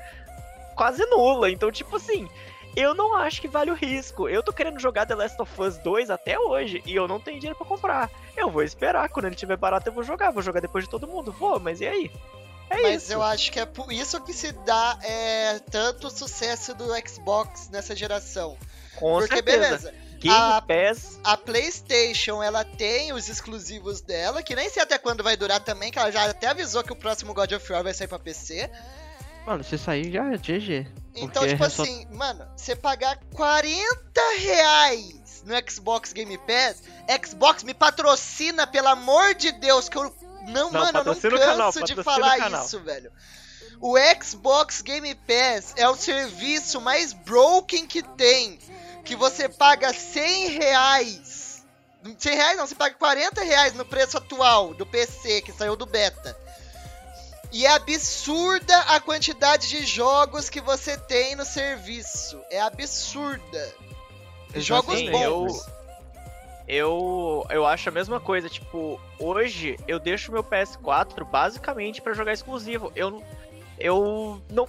quase 0.75 1.05
nula. 1.07 1.51
Então, 1.51 1.71
tipo 1.71 1.97
assim, 1.97 2.29
eu 2.77 2.95
não 2.95 3.15
acho 3.17 3.41
que 3.41 3.49
vale 3.49 3.71
o 3.71 3.75
risco. 3.75 4.29
Eu 4.29 4.43
tô 4.43 4.53
querendo 4.53 4.79
jogar 4.79 5.07
The 5.07 5.15
Last 5.15 5.41
of 5.41 5.61
Us 5.61 5.79
2 5.79 6.11
até 6.11 6.39
hoje 6.39 6.83
e 6.87 6.95
eu 6.95 7.09
não 7.09 7.19
tenho 7.19 7.39
dinheiro 7.39 7.57
para 7.57 7.67
comprar. 7.67 8.11
Eu 8.37 8.51
vou 8.51 8.63
esperar, 8.63 9.09
quando 9.09 9.27
ele 9.27 9.35
tiver 9.35 9.57
barato 9.57 9.89
eu 9.89 9.93
vou 9.93 10.03
jogar. 10.03 10.31
Vou 10.31 10.43
jogar 10.43 10.61
depois 10.61 10.85
de 10.85 10.91
todo 10.91 11.09
mundo. 11.09 11.33
Vou, 11.33 11.59
mas 11.59 11.81
e 11.81 11.87
aí? 11.87 12.11
É 12.71 12.83
Mas 12.83 13.05
isso. 13.05 13.13
eu 13.13 13.23
acho 13.23 13.51
que 13.51 13.59
é 13.61 13.65
por 13.67 13.91
isso 13.93 14.21
que 14.21 14.33
se 14.33 14.53
dá 14.53 14.99
é, 15.03 15.59
tanto 15.71 16.11
sucesso 16.11 16.75
do 16.75 16.85
Xbox 17.09 17.69
nessa 17.71 17.95
geração. 17.97 18.57
Com 18.97 19.19
Porque, 19.19 19.37
certeza. 19.37 19.59
beleza, 19.61 19.95
Game 20.19 20.35
A- 20.37 20.61
Pass. 20.63 21.19
A 21.25 21.37
PlayStation, 21.37 22.43
ela 22.43 22.65
tem 22.65 23.13
os 23.13 23.29
exclusivos 23.29 24.01
dela, 24.01 24.43
que 24.43 24.55
nem 24.55 24.69
sei 24.69 24.83
até 24.83 24.99
quando 24.99 25.23
vai 25.23 25.37
durar 25.37 25.61
também, 25.61 25.91
que 25.93 25.99
ela 25.99 26.11
já 26.11 26.25
até 26.29 26.49
avisou 26.49 26.83
que 26.83 26.93
o 26.93 26.97
próximo 26.97 27.33
God 27.33 27.53
of 27.53 27.73
War 27.73 27.83
vai 27.85 27.95
sair 27.95 28.09
pra 28.09 28.19
PC. 28.19 28.69
Mano, 29.47 29.65
se 29.65 29.79
sair 29.79 30.13
já 30.13 30.25
é 30.33 30.37
GG. 30.37 30.87
Então, 31.15 31.47
tipo 31.47 31.65
é 31.65 31.69
só- 31.71 31.83
assim, 31.83 32.07
mano, 32.13 32.47
você 32.55 32.77
pagar 32.77 33.19
40 33.35 34.21
reais 34.39 35.43
no 35.45 35.55
Xbox 35.71 36.13
Game 36.13 36.37
Pass, 36.39 36.83
Xbox 37.25 37.63
me 37.63 37.73
patrocina, 37.73 38.67
pelo 38.67 38.89
amor 38.89 39.35
de 39.35 39.53
Deus, 39.53 39.89
que 39.89 39.97
eu. 39.97 40.15
Não, 40.49 40.71
Não, 40.71 40.81
mano, 40.81 40.99
eu 40.99 41.05
não 41.05 41.15
canso 41.15 41.31
canal, 41.31 41.73
de 41.73 42.03
falar 42.03 42.39
isso, 42.51 42.81
velho. 42.81 43.13
O 43.81 43.95
Xbox 44.21 44.83
Game 44.83 45.15
Pass 45.15 45.75
é 45.77 45.89
o 45.89 45.95
serviço 45.95 46.81
mais 46.81 47.13
broken 47.13 47.87
que 47.87 48.03
tem. 48.03 48.59
Que 49.05 49.15
você 49.15 49.49
paga 49.49 49.93
100 49.93 50.49
reais. 50.49 51.65
100 52.19 52.35
reais 52.35 52.57
não, 52.57 52.67
você 52.67 52.75
paga 52.75 52.95
40 52.97 53.43
reais 53.43 53.75
no 53.75 53.85
preço 53.85 54.19
atual 54.19 54.75
do 54.75 54.85
PC 54.85 55.43
que 55.43 55.53
saiu 55.53 55.77
do 55.77 55.87
beta. 55.87 56.37
E 57.51 57.65
é 57.65 57.71
absurda 57.71 58.77
a 58.81 59.01
quantidade 59.01 59.69
de 59.69 59.87
jogos 59.87 60.51
que 60.51 60.61
você 60.61 60.99
tem 60.99 61.35
no 61.35 61.45
serviço. 61.45 62.41
É 62.51 62.61
absurda. 62.61 63.75
Jogos 64.55 64.99
Sim, 64.99 65.11
bons. 65.11 65.57
Eu, 65.57 65.78
eu 67.49 67.65
acho 67.65 67.89
a 67.89 67.93
mesma 67.93 68.21
coisa, 68.21 68.49
tipo, 68.49 69.01
hoje 69.19 69.79
eu 69.89 69.99
deixo 69.99 70.31
meu 70.31 70.45
PS4 70.45 71.25
basicamente 71.25 72.03
pra 72.03 72.13
jogar 72.13 72.35
exclusivo. 72.35 72.93
Eu, 72.95 73.23
eu 73.79 74.43
não. 74.51 74.69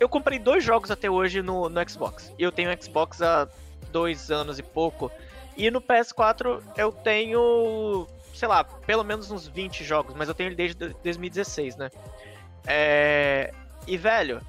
Eu 0.00 0.08
comprei 0.08 0.38
dois 0.38 0.64
jogos 0.64 0.90
até 0.90 1.08
hoje 1.08 1.40
no, 1.40 1.68
no 1.68 1.88
Xbox. 1.88 2.32
Eu 2.36 2.50
tenho 2.50 2.70
Xbox 2.82 3.22
há 3.22 3.48
dois 3.92 4.30
anos 4.30 4.58
e 4.58 4.62
pouco. 4.62 5.10
E 5.56 5.70
no 5.70 5.80
PS4 5.80 6.62
eu 6.76 6.90
tenho, 6.90 8.08
sei 8.34 8.48
lá, 8.48 8.64
pelo 8.64 9.04
menos 9.04 9.30
uns 9.30 9.46
20 9.46 9.84
jogos, 9.84 10.14
mas 10.16 10.28
eu 10.28 10.34
tenho 10.34 10.48
ele 10.48 10.56
desde 10.56 10.74
2016, 10.74 11.76
né? 11.76 11.90
É, 12.66 13.52
e 13.86 13.96
velho, 13.96 14.40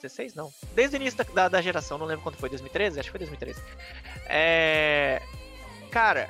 16 0.00 0.34
não. 0.34 0.52
Desde 0.74 0.96
o 0.96 0.98
início 0.98 1.24
da, 1.32 1.48
da, 1.48 1.62
geração, 1.62 1.98
não 1.98 2.06
lembro 2.06 2.22
quando 2.22 2.36
foi, 2.36 2.48
2013? 2.48 2.98
Acho 2.98 3.08
que 3.08 3.18
foi 3.18 3.26
2013. 3.26 3.62
É. 4.26 5.22
Cara, 5.94 6.28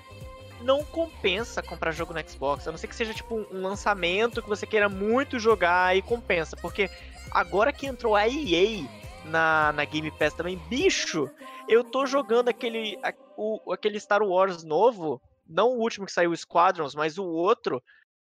não 0.61 0.85
compensa 0.85 1.63
comprar 1.63 1.91
jogo 1.91 2.13
no 2.13 2.29
Xbox. 2.29 2.69
A 2.69 2.71
não 2.71 2.77
ser 2.77 2.87
que 2.87 2.95
seja 2.95 3.15
tipo 3.15 3.47
um 3.51 3.63
lançamento 3.63 4.43
que 4.43 4.49
você 4.49 4.67
queira 4.67 4.91
muito 4.91 5.39
jogar 5.39 5.97
e 5.97 6.03
compensa. 6.03 6.55
Porque 6.55 6.91
agora 7.31 7.73
que 7.73 7.87
entrou 7.87 8.15
a 8.15 8.29
EA 8.29 8.87
na, 9.25 9.73
na 9.73 9.87
Game 9.87 10.11
Pass 10.11 10.35
também, 10.35 10.59
bicho, 10.69 11.31
eu 11.67 11.83
tô 11.83 12.05
jogando 12.05 12.51
aquele, 12.51 12.99
a- 13.03 13.15
o, 13.39 13.73
aquele 13.73 13.99
Star 13.99 14.23
Wars 14.23 14.63
novo. 14.63 15.19
Não 15.49 15.69
o 15.71 15.81
último 15.81 16.05
que 16.05 16.13
saiu, 16.13 16.33
o 16.33 16.37
Squadrons, 16.37 16.95
mas 16.95 17.17
o 17.17 17.25
outro. 17.25 17.83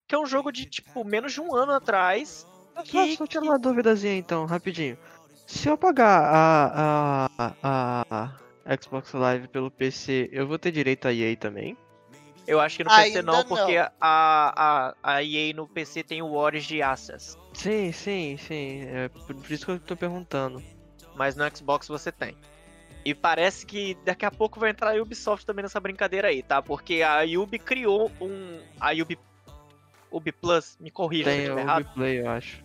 Que 0.09 0.15
é 0.15 0.19
um 0.19 0.25
jogo 0.25 0.51
de, 0.51 0.65
tipo, 0.65 1.05
menos 1.05 1.35
de 1.35 1.41
um 1.43 1.55
ano 1.55 1.73
atrás. 1.73 2.47
Só, 2.83 3.07
só 3.15 3.27
tirar 3.27 3.43
uma 3.45 3.59
duvidazinha 3.59 4.17
então, 4.17 4.47
rapidinho. 4.47 4.97
Se 5.47 5.69
eu 5.69 5.77
pagar 5.77 6.23
a, 6.23 7.29
a, 7.39 7.55
a, 7.63 8.07
a 8.11 8.46
Xbox 8.81 9.13
Live 9.13 9.49
pelo 9.49 9.71
PC, 9.71 10.29
eu 10.33 10.47
vou 10.47 10.59
ter 10.59 10.73
direito 10.73 11.07
a 11.07 11.13
EA 11.13 11.37
também? 11.37 11.77
Eu 12.47 12.61
acho 12.61 12.77
que 12.77 12.85
no 12.85 12.91
PC 12.91 13.03
Ainda 13.03 13.23
não, 13.23 13.45
porque 13.45 13.77
não. 13.77 13.89
a, 14.01 14.95
a, 15.03 15.15
a 15.17 15.23
EA 15.23 15.53
no 15.53 15.67
PC 15.67 16.03
tem 16.05 16.23
o 16.23 16.33
Origin 16.35 16.81
Access. 16.81 17.37
Sim, 17.53 17.91
sim, 17.93 18.37
sim. 18.37 18.83
É 18.87 19.09
por, 19.09 19.35
isso 19.51 19.65
que 19.67 19.73
eu 19.73 19.81
tô 19.81 19.97
perguntando. 19.97 20.63
mas 21.15 21.35
no 21.35 21.45
Xbox 21.57 21.89
você 21.89 22.13
tem. 22.13 22.37
E 23.05 23.15
parece 23.15 23.65
que 23.65 23.97
daqui 24.05 24.25
a 24.25 24.31
pouco 24.31 24.59
vai 24.59 24.71
entrar 24.71 24.97
a 24.97 25.01
Ubisoft 25.03 25.47
também 25.47 25.63
nessa 25.63 25.79
brincadeira 25.81 26.29
aí, 26.29 26.43
tá? 26.43 26.61
Porque 26.61 27.03
a 27.03 27.23
Ubi 27.41 27.59
criou 27.59 28.11
um. 28.21 28.61
A 28.81 28.91
Ubi. 28.93 29.19
Ubi 30.11 30.33
Plus, 30.33 30.77
me 30.81 30.91
corrija 30.91 31.31
se 31.31 31.37
eu 31.37 31.43
estiver 31.43 31.61
errado. 31.61 31.95
Play, 31.95 32.21
eu 32.21 32.29
acho. 32.31 32.65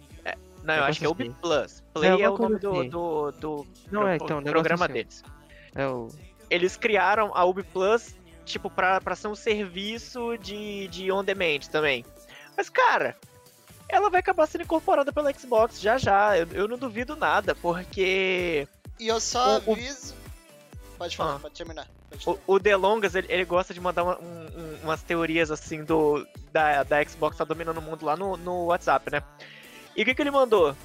Não, 0.64 0.76
eu 0.76 0.80
eu 0.82 0.86
acho 0.86 1.00
que 1.00 1.06
é. 1.06 1.10
Ubi 1.10 1.30
Plus. 1.42 1.84
Play 1.94 2.10
é, 2.22 2.26
alguma 2.26 2.50
o 2.50 2.52
nome 2.52 2.60
do, 2.60 2.84
do, 2.84 3.32
do 3.32 3.68
Não 3.92 4.02
pro- 4.02 4.10
é, 4.10 4.16
então, 4.16 4.38
um 4.38 4.42
negócio 4.42 4.52
programa 4.52 4.86
assim. 4.86 4.94
deles. 4.94 5.24
É 5.76 5.86
o. 5.88 6.08
Eles 6.50 6.76
criaram 6.76 7.32
a 7.34 7.46
Ubi 7.46 7.64
Plus, 7.64 8.14
tipo, 8.46 8.70
pra, 8.70 9.00
pra 9.00 9.16
ser 9.16 9.28
um 9.30 9.36
serviço 9.36 10.38
de, 10.38 10.88
de 10.90 11.12
on 11.12 11.24
demand 11.24 11.60
também. 11.72 12.06
Mas, 12.58 12.70
cara, 12.70 13.16
ela 13.88 14.10
vai 14.10 14.20
acabar 14.20 14.46
sendo 14.48 14.64
incorporada 14.64 15.14
pela 15.14 15.34
Xbox 15.34 15.80
já 15.80 15.98
já. 15.98 16.38
Eu, 16.38 16.48
eu 16.52 16.68
não 16.68 16.78
duvido 16.78 17.16
nada, 17.16 17.56
porque. 17.56 18.68
E 19.00 19.08
eu 19.08 19.20
só 19.20 19.60
O- 19.60 19.70
o- 19.70 19.74
aviso. 19.74 20.14
Pode 20.98 21.16
falar, 21.18 21.36
Ah. 21.36 21.40
pode 21.40 21.56
terminar. 21.56 21.88
Pode 22.10 22.30
O, 22.30 22.56
o 22.56 22.60
Delongas, 22.60 23.16
ele, 23.16 23.28
ele 23.30 23.46
gosta 23.46 23.74
de 23.74 23.80
mandar 23.80 24.04
uma- 24.04 24.20
um- 24.20 24.48
um- 24.48 24.78
umas 24.84 25.02
teorias 25.02 25.50
assim 25.50 25.84
do 25.84 26.28
da, 26.52 26.84
da 26.84 27.04
Xbox 27.04 27.38
tá 27.38 27.44
dominando 27.46 27.78
o 27.78 27.82
mundo 27.82 28.06
lá 28.06 28.16
no, 28.18 28.36
no 28.38 28.66
WhatsApp, 28.66 29.10
né? 29.12 29.24
E 29.96 30.04
o 30.04 30.06
que, 30.06 30.14
que 30.14 30.22
ele 30.22 30.30
mandou? 30.32 30.76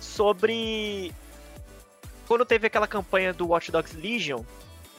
Sobre. 0.00 1.12
Quando 2.26 2.44
teve 2.44 2.66
aquela 2.66 2.86
campanha 2.86 3.32
do 3.32 3.48
Watch 3.48 3.70
Dogs 3.70 3.96
Legion, 3.96 4.42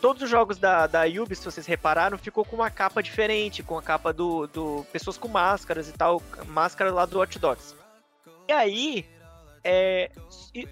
todos 0.02 0.24
os 0.24 0.30
jogos 0.30 0.58
da, 0.58 0.88
da 0.88 1.04
Ubi, 1.04 1.36
se 1.36 1.44
vocês 1.44 1.66
repararam, 1.66 2.18
ficou 2.18 2.46
com 2.46 2.56
uma 2.56 2.70
capa 2.70 3.04
diferente, 3.04 3.64
com 3.64 3.78
a 3.78 3.82
capa 3.82 4.14
do, 4.14 4.48
do. 4.48 4.86
pessoas 4.92 5.18
com 5.18 5.28
máscaras 5.28 5.90
e 5.90 5.94
tal, 5.94 6.22
máscara 6.48 6.92
lá 6.92 7.06
do 7.06 7.20
Watch 7.20 7.38
Dogs. 7.38 7.76
E 8.48 8.52
aí. 8.52 9.06
É, 9.70 10.10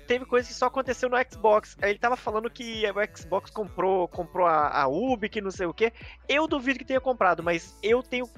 teve 0.07 0.23
coisa 0.23 0.47
que 0.47 0.53
só 0.53 0.67
aconteceu 0.67 1.09
no 1.09 1.17
Xbox. 1.29 1.75
Aí 1.81 1.89
Ele 1.89 1.99
tava 1.99 2.15
falando 2.15 2.49
que 2.49 2.85
o 2.89 3.17
Xbox 3.17 3.51
comprou, 3.51 4.07
comprou 4.07 4.47
a, 4.47 4.69
a 4.69 4.87
Ubi, 4.87 5.27
que 5.27 5.41
não 5.41 5.51
sei 5.51 5.65
o 5.65 5.73
que. 5.73 5.91
Eu 6.29 6.47
duvido 6.47 6.79
que 6.79 6.85
tenha 6.85 7.01
comprado, 7.01 7.43
mas 7.43 7.77
eu 7.83 8.01
tenho. 8.01 8.29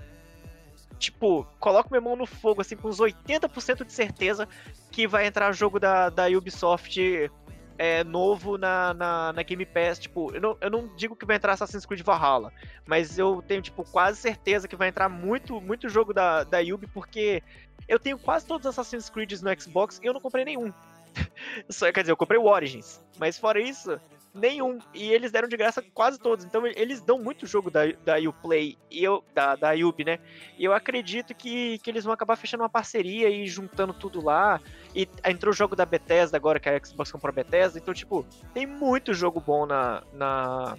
Tipo, 0.98 1.46
coloco 1.60 1.92
minha 1.92 2.02
mão 2.02 2.16
no 2.16 2.26
fogo, 2.26 2.62
assim, 2.62 2.76
com 2.76 2.88
uns 2.88 2.98
80% 2.98 3.86
de 3.86 3.94
certeza 3.94 4.48
que 4.92 5.08
vai 5.08 5.28
entrar 5.28 5.52
jogo 5.52 5.80
da, 5.80 6.10
da 6.10 6.26
Ubisoft 6.26 7.30
é, 7.78 8.04
novo 8.04 8.58
na, 8.58 8.94
na, 8.94 9.34
na 9.34 9.44
Game 9.44 9.66
Pass. 9.66 10.00
Tipo, 10.00 10.34
eu 10.34 10.42
não, 10.42 10.58
eu 10.60 10.70
não 10.70 10.96
digo 10.96 11.16
que 11.16 11.26
vai 11.26 11.36
entrar 11.36 11.54
Assassin's 11.54 11.86
Creed 11.86 12.02
Valhalla, 12.02 12.52
mas 12.86 13.18
eu 13.18 13.44
tenho, 13.48 13.62
tipo, 13.62 13.84
quase 13.84 14.20
certeza 14.20 14.68
que 14.68 14.76
vai 14.76 14.90
entrar 14.90 15.10
muito, 15.10 15.62
muito 15.62 15.90
jogo 15.90 16.14
da, 16.14 16.44
da 16.44 16.60
Ubi, 16.60 16.88
porque 16.88 17.42
eu 17.88 18.00
tenho 18.00 18.18
quase 18.18 18.46
todos 18.46 18.66
os 18.66 18.78
Assassin's 18.78 19.10
Creed 19.10 19.32
no 19.42 19.62
Xbox 19.62 20.00
e 20.02 20.06
eu 20.06 20.14
não 20.14 20.22
comprei 20.22 20.44
nenhum. 20.44 20.74
Só, 21.70 21.92
quer 21.92 22.02
dizer, 22.02 22.12
eu 22.12 22.18
comprei 22.18 22.40
o 22.40 22.46
Origins, 22.46 23.02
mas 23.18 23.38
fora 23.38 23.60
isso, 23.60 24.00
nenhum. 24.38 24.80
E 24.94 25.12
eles 25.12 25.32
deram 25.32 25.48
de 25.48 25.58
graça 25.58 25.84
quase 25.94 26.20
todos. 26.20 26.46
Então 26.46 26.66
eles 26.66 27.02
dão 27.02 27.20
muito 27.20 27.46
jogo 27.46 27.70
da, 27.70 27.86
da 28.06 28.18
Uplay 28.18 28.78
e 28.90 29.04
eu, 29.04 29.24
da, 29.34 29.56
da 29.56 29.72
Ubi, 29.74 30.04
né? 30.04 30.20
E 30.58 30.64
eu 30.64 30.74
acredito 30.74 31.34
que, 31.36 31.80
que 31.80 31.90
eles 31.90 32.04
vão 32.04 32.14
acabar 32.14 32.36
fechando 32.36 32.64
uma 32.64 32.70
parceria 32.70 33.30
e 33.30 33.48
juntando 33.48 33.94
tudo 33.94 34.24
lá. 34.24 34.62
E 34.96 35.08
entrou 35.26 35.52
o 35.52 35.56
jogo 35.56 35.76
da 35.76 35.86
Bethesda 35.86 36.38
agora, 36.38 36.60
que 36.60 36.70
a 36.70 36.80
Xbox 36.84 37.12
comprou 37.12 37.32
a 37.32 37.36
Bethesda. 37.36 37.80
Então, 37.80 37.94
tipo, 37.94 38.26
tem 38.54 38.66
muito 38.66 39.14
jogo 39.14 39.40
bom 39.40 39.66
na, 39.66 40.04
na, 40.14 40.78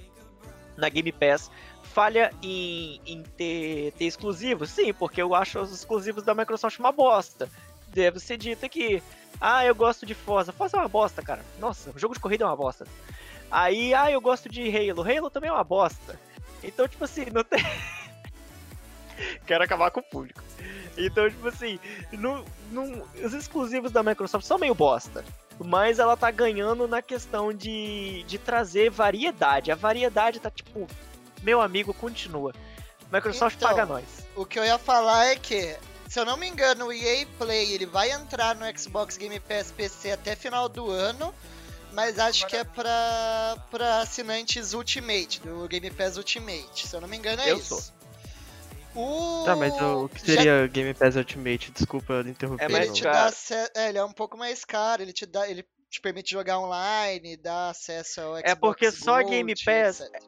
na 0.77 0.89
Game 0.89 1.13
Pass. 1.13 1.51
Falha 1.83 2.31
em, 2.43 3.01
em 3.07 3.23
ter, 3.23 3.93
ter 3.93 4.05
exclusivos? 4.05 4.71
Sim, 4.71 4.93
porque 4.93 5.21
eu 5.21 5.35
acho 5.35 5.59
os 5.59 5.73
exclusivos 5.73 6.23
da 6.23 6.35
Microsoft 6.35 6.79
uma 6.79 6.93
bosta. 6.93 7.49
Deve 7.89 8.21
ser 8.21 8.37
dito 8.37 8.65
aqui. 8.65 9.03
Ah, 9.41 9.65
eu 9.65 9.75
gosto 9.75 10.05
de 10.05 10.15
Forza. 10.15 10.53
Forza 10.53 10.77
é 10.77 10.81
uma 10.81 10.89
bosta, 10.89 11.23
cara. 11.23 11.45
Nossa, 11.59 11.91
o 11.95 11.99
jogo 11.99 12.15
de 12.15 12.21
corrida 12.21 12.45
é 12.45 12.47
uma 12.47 12.57
bosta. 12.57 12.87
Aí, 13.51 13.95
ah, 13.95 14.11
eu 14.11 14.21
gosto 14.21 14.49
de 14.49 14.63
Halo. 14.69 15.03
Halo 15.03 15.31
também 15.31 15.51
é 15.51 15.53
uma 15.53 15.65
bosta. 15.65 16.19
Então, 16.63 16.87
tipo 16.87 17.05
assim, 17.05 17.27
não 17.33 17.45
tem. 17.45 17.63
Quero 19.47 19.65
acabar 19.65 19.91
com 19.91 20.01
o 20.01 20.03
público. 20.03 20.43
Então, 20.97 21.29
tipo 21.31 21.47
assim, 21.49 21.79
não, 22.13 22.45
não, 22.71 23.03
os 23.23 23.33
exclusivos 23.33 23.91
da 23.91 24.03
Microsoft 24.03 24.45
são 24.45 24.59
meio 24.59 24.75
bosta. 24.75 25.25
Mas 25.59 25.99
ela 25.99 26.17
tá 26.17 26.31
ganhando 26.31 26.87
na 26.87 27.03
questão 27.03 27.53
de, 27.53 28.23
de 28.25 28.39
trazer 28.39 28.91
variedade. 28.91 29.73
A 29.73 29.75
variedade 29.75 30.39
tá 30.39 30.51
tipo, 30.51 30.87
meu 31.43 31.61
amigo, 31.61 31.93
continua. 31.95 32.53
Microsoft 33.13 33.57
Então, 33.57 33.69
paga 33.69 33.87
nós. 33.87 34.05
O 34.37 34.45
que 34.45 34.59
eu 34.59 34.65
ia 34.65 34.79
falar 34.79 35.27
é 35.27 35.37
que, 35.37 35.77
se 36.07 36.21
eu 36.21 36.25
não 36.25 36.37
me 36.37 36.49
engano, 36.49 36.87
o 36.87 36.93
EA 36.93 37.27
Play 37.39 37.73
ele 37.73 37.87
vai 37.87 38.11
entrar 38.11 38.55
no 38.55 38.79
Xbox 38.79 39.17
Game 39.17 39.41
Pass 39.41 39.73
PC 39.73 40.13
até 40.13 40.37
final 40.37 40.69
do 40.69 40.91
ano, 40.91 41.35
mas 41.93 42.19
acho 42.19 42.47
que 42.47 42.57
é 42.57 42.65
pra, 42.65 43.57
pra 43.71 44.01
assinantes 44.01 44.73
Ultimate, 44.75 45.41
do 45.41 45.67
Game 45.69 45.91
Pass 45.91 46.17
Ultimate. 46.17 46.87
Se 46.87 46.95
eu 46.95 47.01
não 47.01 47.09
me 47.09 47.17
engano, 47.17 47.43
é 47.43 47.51
Eu 47.51 47.57
isso. 47.59 47.77
sou. 47.83 47.99
O... 48.95 49.45
Tá, 49.45 49.55
mas 49.55 49.73
o, 49.81 50.09
que 50.09 50.19
já- 50.21 50.25
seria 50.35 50.67
Game 50.67 50.93
Pass 50.95 51.15
Ultimate? 51.17 51.71
Desculpa 51.71 52.15
eu 52.15 52.29
interromper. 52.29 52.71
É 52.71 52.75
ele 52.85 52.93
te 52.93 53.03
dá 53.05 53.27
ace- 53.29 53.71
é, 53.77 53.89
ele 53.91 53.99
é 53.99 54.05
um 54.05 54.13
pouco 54.13 54.37
mais 54.37 54.65
caro, 54.65 55.03
ele 55.03 55.13
te 55.13 55.25
dá, 55.27 55.49
ele 55.49 55.65
te 55.91 56.01
permite 56.01 56.31
jogar 56.33 56.59
online, 56.59 57.37
dá 57.37 57.71
acesso 57.71 58.21
ao 58.21 58.37
Xbox 58.37 58.51
É 58.51 58.55
porque 58.55 58.91
só 58.91 59.17
Gold, 59.23 59.31
Game 59.31 59.55
Pass- 59.65 60.01
etc. 60.01 60.23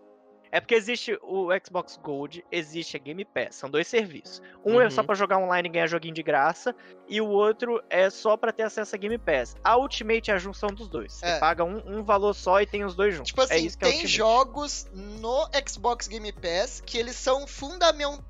É 0.52 0.60
porque 0.60 0.74
existe 0.74 1.16
o 1.22 1.48
Xbox 1.64 1.96
Gold, 2.02 2.44
existe 2.50 2.96
a 2.96 3.00
Game 3.00 3.24
Pass, 3.24 3.54
são 3.56 3.70
dois 3.70 3.86
serviços. 3.86 4.42
Um 4.64 4.80
é 4.80 4.90
só 4.90 5.00
Uhum. 5.00 5.06
pra 5.06 5.14
jogar 5.14 5.38
online 5.38 5.68
e 5.68 5.72
ganhar 5.72 5.86
joguinho 5.86 6.14
de 6.14 6.22
graça, 6.22 6.74
e 7.08 7.20
o 7.20 7.28
outro 7.28 7.80
é 7.88 8.10
só 8.10 8.36
pra 8.36 8.52
ter 8.52 8.64
acesso 8.64 8.94
a 8.94 8.98
Game 8.98 9.16
Pass. 9.18 9.54
A 9.62 9.76
Ultimate 9.76 10.30
é 10.30 10.34
a 10.34 10.38
junção 10.38 10.68
dos 10.70 10.88
dois. 10.88 11.12
Você 11.12 11.26
É. 11.26 11.38
paga 11.38 11.62
um, 11.64 11.80
um 11.98 12.02
valor 12.02 12.34
só 12.34 12.60
e 12.60 12.66
tem 12.66 12.84
os 12.84 12.94
dois 12.96 13.14
juntos. 13.14 13.28
Tipo 13.28 13.42
assim, 13.42 13.54
é 13.54 13.58
isso 13.58 13.78
que 13.78 13.84
é 13.84 13.88
tem 13.88 13.96
Ultimate. 13.98 14.16
jogos 14.16 14.88
no 14.92 15.48
Xbox 15.68 16.08
Game 16.08 16.32
Pass 16.32 16.82
que 16.84 16.98
eles 16.98 17.14
são 17.16 17.46
fundamento. 17.46 18.24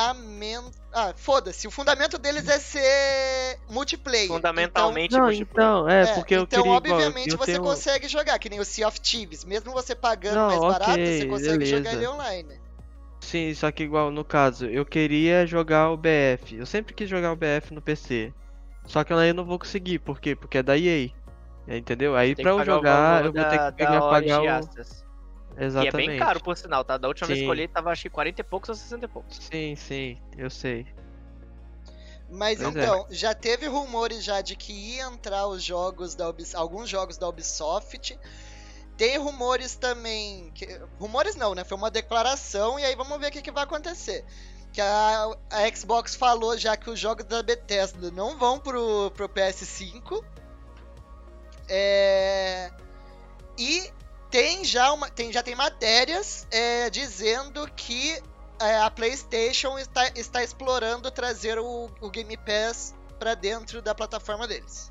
Fundamento. 0.00 0.70
Ah, 0.92 1.12
foda-se. 1.16 1.66
O 1.66 1.70
fundamento 1.70 2.18
deles 2.18 2.48
é 2.48 2.58
ser 2.58 3.58
multiplayer. 3.68 4.28
Fundamentalmente 4.28 5.12
Não, 5.12 5.24
multiplayer. 5.24 5.70
então, 5.70 5.88
é, 5.88 6.02
Então, 6.02 6.14
porque 6.14 6.34
é, 6.34 6.38
eu 6.38 6.42
então 6.42 6.62
queria. 6.62 6.76
obviamente 6.76 7.26
igual, 7.28 7.32
eu 7.32 7.38
você 7.38 7.52
tenho- 7.52 7.62
consegue 7.64 8.08
jogar, 8.08 8.38
que 8.38 8.48
nem 8.48 8.60
o 8.60 8.64
Sea 8.64 8.88
of 8.88 9.00
Thieves. 9.00 9.44
Mesmo 9.44 9.72
você 9.72 9.94
pagando 9.94 10.36
Não, 10.36 10.46
mais 10.48 10.60
barato, 10.60 10.92
você 11.00 11.26
consegue 11.26 11.66
jogar 11.66 11.82
beleza. 11.82 11.96
ele 11.96 12.06
online. 12.08 12.60
Sim, 13.20 13.54
só 13.54 13.70
que 13.72 13.82
igual 13.82 14.10
no 14.10 14.24
caso, 14.24 14.66
eu 14.66 14.84
queria 14.86 15.46
jogar 15.46 15.90
o 15.90 15.96
BF. 15.96 16.56
Eu 16.56 16.66
sempre 16.66 16.94
quis 16.94 17.08
jogar 17.08 17.32
o 17.32 17.36
BF 17.36 17.74
no 17.74 17.82
PC. 17.82 18.32
Só 18.86 19.02
que 19.02 19.12
aí 19.12 19.28
eu 19.30 19.34
não 19.34 19.44
vou 19.44 19.58
conseguir, 19.58 19.98
por 19.98 20.20
quê? 20.20 20.36
Porque 20.36 20.58
é 20.58 20.62
da 20.62 20.78
EA. 20.78 21.10
Entendeu? 21.68 22.14
Aí 22.14 22.34
Tem 22.36 22.44
pra 22.44 22.52
que 22.52 22.54
eu 22.54 22.58
pagar 22.58 22.72
o 22.72 22.76
jogar, 22.76 23.24
eu 23.24 23.32
vou 23.32 23.42
da- 23.42 23.50
ter 23.50 23.58
que 23.58 23.82
pagar 23.90 24.42
o. 24.42 25.05
Exatamente. 25.58 25.96
E 26.00 26.04
é 26.04 26.06
bem 26.08 26.18
caro, 26.18 26.40
por 26.42 26.56
sinal, 26.56 26.84
tá? 26.84 26.96
Da 26.98 27.08
última 27.08 27.26
vez 27.28 27.38
que 27.38 27.44
eu 27.44 27.48
Sim. 27.48 27.50
olhei, 27.50 27.68
tava 27.68 27.90
acho 27.90 28.02
que 28.02 28.10
40 28.10 28.40
e 28.40 28.44
poucos 28.44 28.68
ou 28.68 28.74
60 28.74 29.04
e 29.04 29.08
poucos. 29.08 29.36
Sim, 29.50 29.74
sim, 29.76 30.18
eu 30.36 30.50
sei. 30.50 30.86
Mas 32.28 32.58
Pois 32.60 32.74
é. 32.76 32.82
então, 32.82 33.06
já 33.10 33.34
teve 33.34 33.66
rumores 33.68 34.22
já 34.24 34.40
de 34.40 34.56
que 34.56 34.72
ia 34.72 35.04
entrar 35.04 35.46
os 35.46 35.62
jogos 35.62 36.14
da 36.14 36.28
Ubis- 36.28 36.54
alguns 36.54 36.88
jogos 36.88 37.16
da 37.16 37.28
Ubisoft. 37.28 38.18
Tem 38.96 39.16
rumores 39.18 39.76
também. 39.76 40.50
que- 40.54 40.80
rumores 40.98 41.36
não, 41.36 41.54
né? 41.54 41.62
Foi 41.64 41.76
uma 41.78 41.90
declaração 41.90 42.78
e 42.80 42.84
aí 42.84 42.94
vamos 42.96 43.18
ver 43.20 43.28
o 43.28 43.30
que, 43.30 43.42
que 43.42 43.52
vai 43.52 43.62
acontecer. 43.64 44.24
Que 44.72 44.80
a, 44.80 45.36
a 45.50 45.74
Xbox 45.74 46.16
falou 46.16 46.58
já 46.58 46.76
que 46.76 46.90
os 46.90 46.98
jogos 46.98 47.24
da 47.24 47.42
Bethesda 47.42 48.10
não 48.10 48.36
vão 48.36 48.58
pro, 48.58 49.10
pro 49.12 49.28
PS5. 49.28 50.22
É, 51.68 52.70
E 53.58 53.90
tem 54.30 54.64
já, 54.64 54.92
uma, 54.92 55.10
tem, 55.10 55.32
já 55.32 55.42
tem 55.42 55.54
matérias 55.54 56.46
é, 56.50 56.90
dizendo 56.90 57.68
que 57.76 58.20
é, 58.60 58.78
a 58.80 58.90
PlayStation 58.90 59.78
está, 59.78 60.08
está 60.14 60.42
explorando 60.42 61.10
trazer 61.10 61.58
o, 61.58 61.90
o 62.00 62.10
Game 62.10 62.36
Pass 62.38 62.94
para 63.18 63.34
dentro 63.34 63.80
da 63.80 63.94
plataforma 63.94 64.46
deles. 64.46 64.90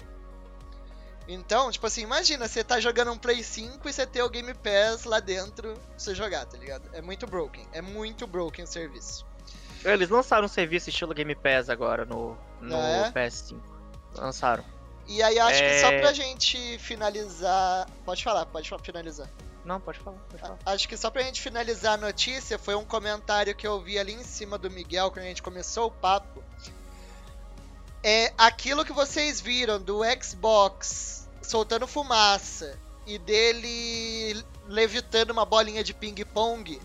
Então, 1.28 1.72
tipo 1.72 1.88
assim, 1.88 2.02
imagina 2.02 2.48
você 2.48 2.64
tá 2.64 2.80
jogando 2.80 3.12
um 3.12 3.18
Play 3.18 3.44
5 3.44 3.90
e 3.90 3.94
você 3.94 4.06
ter 4.06 4.22
o 4.22 4.30
Game 4.30 4.54
Pass 4.54 5.06
lá 5.06 5.20
dentro 5.20 5.74
pra 5.74 5.98
você 5.98 6.14
jogar, 6.14 6.46
tá 6.46 6.58
ligado? 6.58 6.88
É 6.94 7.02
muito 7.02 7.26
broken. 7.26 7.68
É 7.72 7.82
muito 7.82 8.28
broken 8.28 8.64
o 8.64 8.68
serviço. 8.68 9.26
Eles 9.84 10.10
lançaram 10.10 10.46
um 10.46 10.50
serviço 10.50 10.90
estilo 10.90 11.14
Game 11.14 11.34
Pass 11.36 11.70
agora 11.70 12.06
no, 12.06 12.38
no 12.62 12.76
Ah, 12.76 13.08
é? 13.08 13.12
PS5. 13.12 13.60
Lançaram. 14.16 14.64
E 15.08 15.22
aí 15.22 15.39
acho 15.39 15.62
que 15.62 15.82
só 15.82 15.91
É. 15.91 15.99
pra 15.99 16.14
gente 16.14 16.78
finalizar. 16.80 17.88
Pode 18.06 18.24
falar, 18.24 18.45
pode 18.47 18.70
finalizar. 18.82 19.30
Não, 19.64 19.80
pode 19.82 19.99
falar, 19.99 20.18
pode 20.30 20.41
falar. 20.41 20.58
Acho 20.66 20.88
que 20.88 20.95
só 20.95 21.10
pra 21.10 21.24
gente 21.24 21.41
finalizar 21.41 21.93
a 21.93 21.97
notícia, 21.97 22.58
foi 22.60 22.76
um 22.76 22.86
comentário 22.86 23.56
que 23.56 23.66
eu 23.66 23.82
vi 23.82 23.97
ali 23.97 24.14
em 24.14 24.24
cima 24.24 24.58
do 24.58 24.70
Miguel 24.70 25.10
quando 25.12 25.26
a 25.26 25.28
gente 25.28 25.41
começou 25.41 25.88
o 25.88 25.91
papo. 25.91 26.43
É 28.03 28.32
aquilo 28.38 28.86
que 28.86 28.93
vocês 28.93 29.41
viram 29.41 29.82
do 29.82 30.01
Xbox 30.22 31.28
soltando 31.41 31.88
fumaça 31.88 32.78
e 33.08 33.18
dele 33.18 34.43
levitando 34.68 35.32
uma 35.32 35.45
bolinha 35.45 35.84
de 35.84 35.93
ping-pong. 35.93 36.80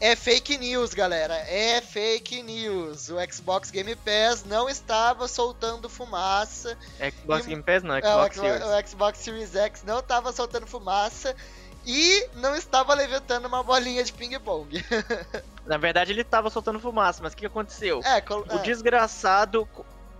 É 0.00 0.14
fake 0.14 0.56
news, 0.58 0.94
galera. 0.94 1.34
É 1.48 1.80
fake 1.80 2.42
news. 2.42 3.08
O 3.10 3.16
Xbox 3.32 3.70
Game 3.70 3.96
Pass 3.96 4.44
não 4.44 4.68
estava 4.68 5.26
soltando 5.26 5.88
fumaça. 5.88 6.78
Xbox 7.12 7.44
E- 7.46 7.48
Game 7.48 7.62
Pass 7.62 7.82
não, 7.82 7.96
É, 7.96 7.98
o, 7.98 8.02
Xbox 8.02 8.34
Xbox, 8.36 8.36
Series. 8.36 8.62
o 8.62 8.88
Xbox 8.88 9.18
Series 9.18 9.56
X 9.56 9.82
não 9.84 9.98
estava 9.98 10.32
soltando 10.32 10.66
fumaça 10.68 11.34
e 11.84 12.28
não 12.34 12.54
estava 12.54 12.94
levitando 12.94 13.46
uma 13.46 13.62
bolinha 13.62 14.04
de 14.04 14.12
ping-pong. 14.12 14.84
Na 15.66 15.76
verdade, 15.78 16.12
ele 16.12 16.22
tava 16.22 16.48
soltando 16.48 16.78
fumaça, 16.78 17.20
mas 17.22 17.32
o 17.32 17.36
que 17.36 17.46
aconteceu? 17.46 18.00
É, 18.04 18.20
col- 18.20 18.46
O 18.48 18.54
é. 18.56 18.58
desgraçado 18.58 19.68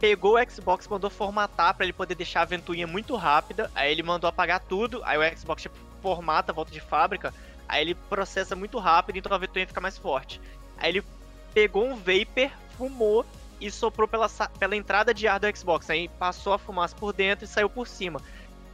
pegou 0.01 0.37
o 0.39 0.51
Xbox, 0.51 0.89
mandou 0.89 1.09
formatar 1.11 1.74
pra 1.74 1.85
ele 1.85 1.93
poder 1.93 2.14
deixar 2.16 2.43
a 2.43 2.45
ventoinha 2.45 2.87
muito 2.87 3.14
rápida. 3.16 3.70
Aí 3.76 3.93
ele 3.93 4.03
mandou 4.03 4.29
apagar 4.29 4.59
tudo. 4.61 5.03
Aí 5.05 5.16
o 5.18 5.39
Xbox 5.39 5.62
tipo, 5.62 5.76
formata, 6.03 6.53
volta 6.53 6.72
de 6.72 6.81
fábrica. 6.81 7.33
Aí 7.69 7.83
ele 7.83 7.95
processa 7.95 8.57
muito 8.57 8.79
rápido, 8.79 9.16
então 9.19 9.33
a 9.33 9.39
ventoinha 9.39 9.66
fica 9.66 9.81
mais 9.81 9.99
forte. 9.99 10.41
Aí 10.79 10.91
ele 10.91 11.05
pegou 11.53 11.85
um 11.87 11.97
vapor, 11.97 12.51
fumou 12.77 13.27
e 13.61 13.71
soprou 13.71 14.07
pela, 14.09 14.29
pela 14.59 14.75
entrada 14.77 15.12
de 15.12 15.27
ar 15.29 15.39
do 15.39 15.57
Xbox. 15.57 15.91
Aí 15.91 16.09
passou 16.09 16.53
a 16.53 16.59
fumaça 16.59 16.97
por 16.97 17.12
dentro 17.12 17.45
e 17.45 17.49
saiu 17.49 17.69
por 17.69 17.87
cima. 17.87 18.21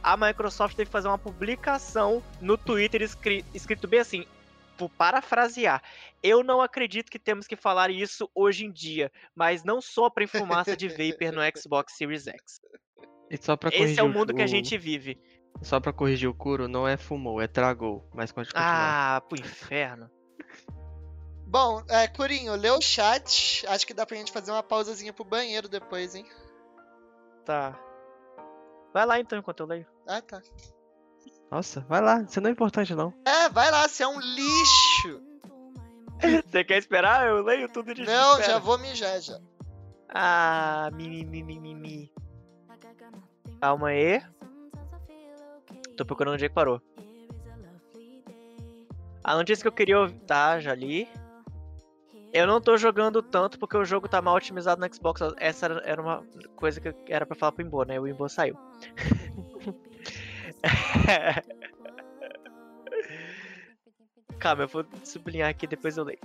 A 0.01 0.15
Microsoft 0.15 0.75
teve 0.75 0.85
que 0.87 0.91
fazer 0.91 1.07
uma 1.07 1.17
publicação 1.17 2.21
no 2.39 2.57
Twitter 2.57 3.01
escri- 3.01 3.43
escrito 3.53 3.87
bem 3.87 3.99
assim. 3.99 4.25
Vou 4.77 4.87
parafrasear. 4.89 5.81
Eu 6.21 6.43
não 6.43 6.61
acredito 6.61 7.09
que 7.09 7.17
temos 7.17 7.47
que 7.47 7.55
falar 7.55 7.89
isso 7.89 8.29
hoje 8.35 8.65
em 8.65 8.71
dia, 8.71 9.11
mas 9.35 9.63
não 9.63 9.81
soprem 9.81 10.27
fumaça 10.27 10.75
de 10.77 10.87
vapor 10.89 11.31
no 11.33 11.41
Xbox 11.59 11.93
Series 11.97 12.27
X. 12.27 12.61
E 13.31 13.35
Esse 13.71 13.99
é 13.99 14.03
o 14.03 14.05
o- 14.05 14.09
mundo 14.09 14.33
que 14.33 14.41
a 14.41 14.45
o- 14.45 14.47
gente 14.47 14.77
vive. 14.77 15.17
Só 15.61 15.79
pra 15.79 15.93
corrigir 15.93 16.29
o 16.29 16.33
Kuro, 16.33 16.67
não 16.67 16.87
é 16.87 16.97
fumou, 16.97 17.41
é 17.41 17.47
tragou. 17.47 18.07
Mas 18.13 18.31
pode 18.31 18.49
continuar. 18.49 19.15
Ah, 19.17 19.21
pro 19.21 19.39
inferno. 19.39 20.09
Bom, 21.47 21.83
é, 21.89 22.07
Curinho, 22.07 22.55
lê 22.55 22.69
o 22.69 22.81
chat. 22.81 23.65
Acho 23.67 23.87
que 23.87 23.93
dá 23.93 24.05
pra 24.05 24.17
gente 24.17 24.31
fazer 24.31 24.51
uma 24.51 24.63
pausazinha 24.63 25.13
pro 25.13 25.23
banheiro 25.23 25.69
depois, 25.69 26.15
hein? 26.15 26.25
Tá. 27.45 27.79
Vai 28.93 29.05
lá 29.05 29.19
então 29.19 29.37
enquanto 29.39 29.61
eu 29.61 29.65
leio. 29.67 29.85
Ah, 30.07 30.21
tá. 30.21 30.41
Nossa, 31.51 31.81
vai 31.81 32.01
lá, 32.01 32.21
isso 32.21 32.41
não 32.41 32.49
é 32.49 32.51
importante 32.51 32.93
não. 32.95 33.13
É, 33.25 33.47
vai 33.49 33.69
lá, 33.71 33.87
você 33.87 34.03
é 34.03 34.07
um 34.07 34.19
lixo. 34.19 35.21
Você 36.49 36.63
quer 36.63 36.77
esperar? 36.77 37.27
Eu 37.27 37.43
leio 37.43 37.67
tudo 37.67 37.93
de 37.93 38.03
Não, 38.03 38.39
espera. 38.39 38.53
já 38.53 38.59
vou 38.59 38.77
mijar 38.79 39.19
já. 39.19 39.37
Ah, 40.07 40.89
mimimi, 40.93 41.43
mimimi. 41.43 42.13
Calma 43.59 43.89
aí. 43.89 44.23
Tô 45.97 46.05
procurando 46.05 46.33
onde 46.35 46.45
é 46.45 46.49
que 46.49 46.55
parou. 46.55 46.81
A 49.23 49.35
notícia 49.35 49.63
que 49.63 49.67
eu 49.67 49.71
queria 49.71 49.99
ouvir. 49.99 50.19
Tá, 50.21 50.59
já 50.59 50.73
li. 50.75 51.07
Eu 52.33 52.45
não 52.45 52.59
tô 52.59 52.75
jogando 52.77 53.21
tanto 53.23 53.57
porque 53.57 53.77
o 53.77 53.85
jogo 53.85 54.07
tá 54.09 54.21
mal 54.21 54.35
otimizado 54.35 54.81
no 54.81 54.93
Xbox. 54.93 55.21
Essa 55.37 55.67
era- 55.85 56.01
uma 56.01 56.23
coisa 56.55 56.81
que 56.81 56.93
era 57.07 57.25
pra 57.25 57.35
falar 57.35 57.53
pro 57.53 57.65
Imbo, 57.65 57.83
né? 57.85 57.99
O 57.99 58.07
Imbo 58.07 58.27
saiu. 58.27 58.57
Calma, 64.39 64.63
eu 64.63 64.67
vou 64.67 64.85
sublinhar 65.03 65.49
aqui 65.49 65.65
depois 65.65 65.97
eu 65.97 66.03
leio. 66.03 66.19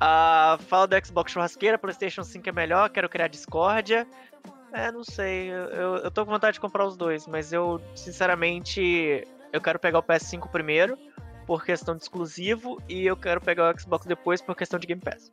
Ah, 0.00 0.58
fala 0.66 0.86
do 0.86 1.06
Xbox 1.06 1.30
churrasqueira, 1.32 1.78
PlayStation 1.78 2.24
5 2.24 2.48
é 2.48 2.52
melhor, 2.52 2.90
quero 2.90 3.08
criar 3.08 3.28
discórdia. 3.28 4.06
É, 4.74 4.90
não 4.90 5.04
sei, 5.04 5.52
eu, 5.52 5.98
eu, 5.98 6.10
tô 6.10 6.26
com 6.26 6.32
vontade 6.32 6.54
de 6.54 6.60
comprar 6.60 6.84
os 6.84 6.96
dois, 6.96 7.28
mas 7.28 7.52
eu, 7.52 7.80
sinceramente, 7.94 9.24
eu 9.52 9.60
quero 9.60 9.78
pegar 9.78 10.00
o 10.00 10.02
PS5 10.02 10.50
primeiro, 10.50 10.98
por 11.46 11.64
questão 11.64 11.94
de 11.94 12.02
exclusivo, 12.02 12.82
e 12.88 13.06
eu 13.06 13.16
quero 13.16 13.40
pegar 13.40 13.72
o 13.72 13.80
Xbox 13.80 14.04
depois 14.04 14.42
por 14.42 14.56
questão 14.56 14.76
de 14.80 14.88
Game 14.88 15.00
Pass. 15.00 15.30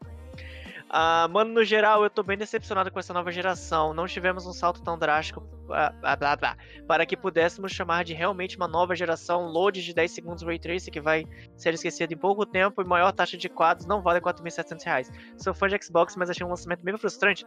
Ah, 0.94 1.28
mano, 1.32 1.54
no 1.54 1.64
geral, 1.64 2.04
eu 2.04 2.10
tô 2.10 2.22
bem 2.22 2.38
decepcionado 2.38 2.92
com 2.92 3.00
essa 3.00 3.14
nova 3.14 3.32
geração. 3.32 3.94
Não 3.94 4.06
tivemos 4.06 4.46
um 4.46 4.52
salto 4.52 4.84
tão 4.84 5.00
drástico 5.00 5.42
ah, 5.72 6.16
blá, 6.18 6.36
blá, 6.36 6.58
para 6.86 7.06
que 7.06 7.16
pudéssemos 7.16 7.72
chamar 7.72 8.04
de 8.04 8.14
realmente 8.14 8.58
uma 8.58 8.68
nova 8.68 8.94
geração. 8.94 9.48
Load 9.48 9.82
de 9.82 9.94
10 9.94 10.12
segundos 10.12 10.44
Ray 10.44 10.60
Tracing 10.60 10.92
que 10.92 11.00
vai 11.00 11.26
ser 11.56 11.74
esquecido 11.74 12.14
em 12.14 12.18
pouco 12.18 12.46
tempo 12.46 12.82
e 12.82 12.86
maior 12.86 13.14
taxa 13.14 13.38
de 13.38 13.48
quadros 13.48 13.88
não 13.88 14.02
vale 14.02 14.20
4.700 14.20 14.84
reais. 14.84 15.12
Sou 15.38 15.54
fã 15.54 15.68
de 15.70 15.82
Xbox, 15.82 16.16
mas 16.18 16.30
achei 16.30 16.46
um 16.46 16.50
lançamento 16.50 16.84
bem 16.84 16.98
frustrante. 16.98 17.46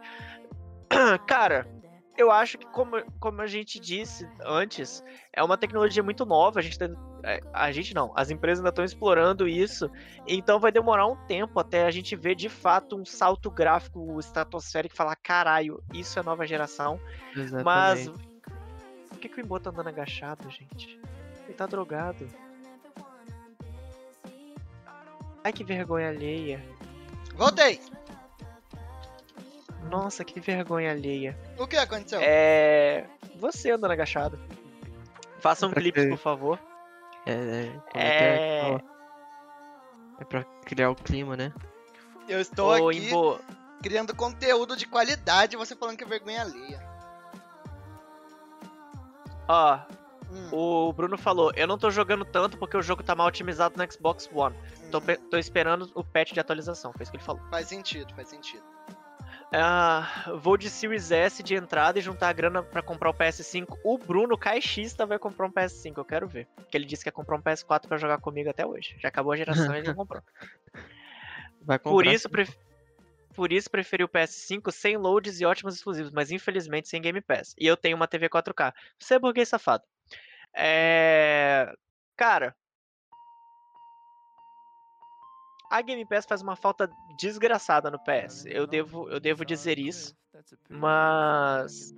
Cara, 1.27 1.67
eu 2.17 2.31
acho 2.31 2.57
que, 2.57 2.65
como, 2.67 3.01
como 3.19 3.41
a 3.41 3.47
gente 3.47 3.79
disse 3.79 4.27
antes, 4.43 5.03
é 5.33 5.43
uma 5.43 5.57
tecnologia 5.57 6.01
muito 6.01 6.25
nova. 6.25 6.59
A 6.59 6.63
gente, 6.63 6.77
tá- 6.79 6.89
é, 7.23 7.39
a 7.53 7.71
gente 7.71 7.93
não, 7.93 8.11
as 8.15 8.29
empresas 8.29 8.59
ainda 8.59 8.69
estão 8.69 8.85
explorando 8.85 9.47
isso. 9.47 9.89
Então 10.27 10.59
vai 10.59 10.71
demorar 10.71 11.07
um 11.07 11.15
tempo 11.27 11.59
até 11.59 11.85
a 11.85 11.91
gente 11.91 12.15
ver 12.15 12.35
de 12.35 12.47
fato 12.49 12.95
um 12.95 13.05
salto 13.05 13.49
gráfico 13.51 14.19
estratosférico 14.19 14.93
e 14.93 14.97
falar: 14.97 15.15
caralho, 15.17 15.83
isso 15.93 16.17
é 16.19 16.23
nova 16.23 16.45
geração. 16.47 16.99
Mas. 17.63 17.99
Exatamente. 18.01 18.35
Por 19.09 19.19
que, 19.19 19.29
que 19.29 19.39
o 19.39 19.43
Imbo 19.43 19.59
tá 19.59 19.69
andando 19.69 19.87
agachado, 19.87 20.49
gente? 20.49 20.99
Ele 21.45 21.53
tá 21.53 21.65
drogado. 21.65 22.27
Ai, 25.43 25.53
que 25.53 25.63
vergonha 25.63 26.09
alheia. 26.09 26.63
Voltei. 27.35 27.79
Nossa, 29.89 30.23
que 30.23 30.39
vergonha 30.39 30.91
alheia. 30.91 31.37
O 31.57 31.67
que 31.67 31.77
aconteceu? 31.77 32.19
É. 32.21 33.05
Você 33.39 33.71
andando 33.71 33.91
agachado. 33.91 34.39
Faça 35.39 35.67
um 35.67 35.71
Pra 35.71 35.81
clipe, 35.81 36.01
quê? 36.01 36.07
por 36.09 36.17
favor. 36.17 36.59
É, 37.25 37.31
é, 37.33 37.35
É. 37.35 37.67
é 37.67 37.79
que 37.89 37.97
é? 37.97 38.79
É 40.21 40.23
pra 40.25 40.43
criar 40.65 40.89
o 40.89 40.95
clima, 40.95 41.35
né? 41.35 41.53
Eu 42.27 42.39
estou 42.41 42.69
Ô, 42.69 42.89
aqui 42.89 43.07
Imbo, 43.09 43.39
criando 43.83 44.15
conteúdo 44.15 44.75
de 44.75 44.87
qualidade 44.87 45.55
e 45.55 45.57
você 45.57 45.75
falando 45.75 45.97
que 45.97 46.03
é 46.03 46.07
vergonha 46.07 46.41
alheia. 46.41 46.81
ó, 49.47 49.79
Hum, 50.31 50.49
o 50.51 50.91
Bruno 50.91 51.17
falou, 51.19 51.51
eu 51.55 51.67
não 51.67 51.77
tô 51.77 51.91
jogando 51.91 52.25
tanto 52.25 52.57
porque 52.57 52.75
o 52.75 52.81
jogo 52.81 53.03
tá 53.03 53.13
mal 53.13 53.27
otimizado 53.27 53.75
no 53.77 53.91
Xbox 53.91 54.27
One. 54.33 54.55
Tô, 54.91 54.99
pe- 54.99 55.17
tô 55.17 55.37
esperando 55.37 55.89
o 55.93 56.03
patch 56.03 56.31
de 56.33 56.39
atualização, 56.39 56.91
foi 56.93 57.03
isso 57.03 57.11
que 57.11 57.17
ele 57.17 57.23
falou. 57.23 57.41
Faz 57.51 57.67
sentido, 57.67 58.11
faz 58.15 58.27
sentido. 58.29 58.63
Ah, 59.57 60.33
vou 60.41 60.57
de 60.57 60.69
Series 60.69 61.11
S 61.11 61.41
de 61.41 61.55
entrada 61.55 61.97
e 61.97 62.01
juntar 62.01 62.27
a 62.27 62.33
grana 62.33 62.61
pra 62.61 62.81
comprar 62.81 63.09
o 63.09 63.13
PS5. 63.13 63.79
O 63.85 63.97
Bruno 63.97 64.37
caixista 64.37 65.05
vai 65.05 65.17
comprar 65.17 65.47
um 65.47 65.51
PS5, 65.51 65.93
eu 65.97 66.03
quero 66.03 66.27
ver. 66.27 66.45
Porque 66.57 66.75
ele 66.75 66.85
disse 66.85 67.03
que 67.03 67.07
ia 67.07 67.13
comprar 67.13 67.37
um 67.37 67.41
PS4 67.41 67.87
pra 67.87 67.97
jogar 67.97 68.19
comigo 68.19 68.49
até 68.49 68.65
hoje. 68.65 68.97
Já 68.99 69.07
acabou 69.07 69.31
a 69.31 69.37
geração 69.37 69.73
e 69.73 69.77
ele 69.77 69.87
não 69.87 69.95
comprou. 69.95 70.21
Vai 71.61 71.79
comprar. 71.79 71.91
Por 71.91 72.05
isso, 72.05 72.29
pref... 72.29 72.53
Por 73.33 73.53
isso 73.53 73.71
preferi 73.71 74.03
o 74.03 74.09
PS5 74.09 74.71
sem 74.71 74.97
loads 74.97 75.39
e 75.39 75.45
ótimos 75.45 75.75
exclusivos, 75.75 76.11
mas 76.11 76.31
infelizmente 76.31 76.89
sem 76.89 77.01
Game 77.01 77.21
Pass. 77.21 77.55
E 77.57 77.65
eu 77.65 77.77
tenho 77.77 77.95
uma 77.95 78.07
TV 78.07 78.27
4K. 78.27 78.73
Você 78.99 79.15
é 79.15 79.19
burguês 79.19 79.47
safado. 79.47 79.83
É... 80.53 81.73
Cara... 82.17 82.53
A 85.69 85.81
Game 85.81 86.05
Pass 86.05 86.25
faz 86.25 86.41
uma 86.41 86.55
falta 86.55 86.89
desgraçada 87.17 87.89
no 87.91 87.99
PS. 87.99 88.45
Eu 88.45 88.65
devo, 88.67 89.09
eu 89.09 89.19
devo 89.19 89.45
dizer 89.45 89.77
isso. 89.79 90.15
Mas 90.69 91.93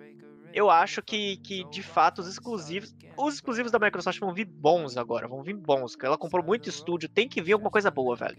eu 0.53 0.69
acho 0.69 1.01
que, 1.01 1.37
que 1.37 1.63
de 1.65 1.83
fato 1.83 2.19
os 2.19 2.27
exclusivos. 2.27 2.95
Os 3.17 3.35
exclusivos 3.35 3.71
da 3.71 3.79
Microsoft 3.79 4.19
vão 4.19 4.33
vir 4.33 4.45
bons 4.45 4.97
agora. 4.97 5.27
Vão 5.27 5.43
vir 5.43 5.55
bons. 5.55 5.93
porque 5.93 6.05
Ela 6.05 6.17
comprou 6.17 6.43
muito 6.43 6.69
estúdio. 6.69 7.09
Tem 7.09 7.27
que 7.27 7.41
vir 7.41 7.53
alguma 7.53 7.71
coisa 7.71 7.89
boa, 7.91 8.15
velho. 8.15 8.37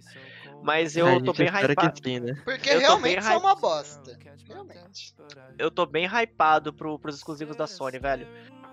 Mas 0.63 0.97
eu 0.97 1.07
A 1.07 1.21
tô 1.21 1.33
gente 1.33 1.39
bem 1.39 1.49
hypado. 1.49 2.01
né? 2.21 2.43
Porque 2.45 2.71
Eu 2.71 2.75
tô 2.75 2.81
realmente 2.81 3.23
são 3.25 3.39
uma 3.39 3.55
bosta. 3.55 4.19
Realmente. 4.47 5.15
eu 5.59 5.71
tô 5.71 5.87
bem 5.87 6.07
hypado 6.07 6.73
pro, 6.73 6.99
pros 6.99 7.17
exclusivos 7.17 7.55
da 7.57 7.67
Sony, 7.67 7.99
velho. 7.99 8.27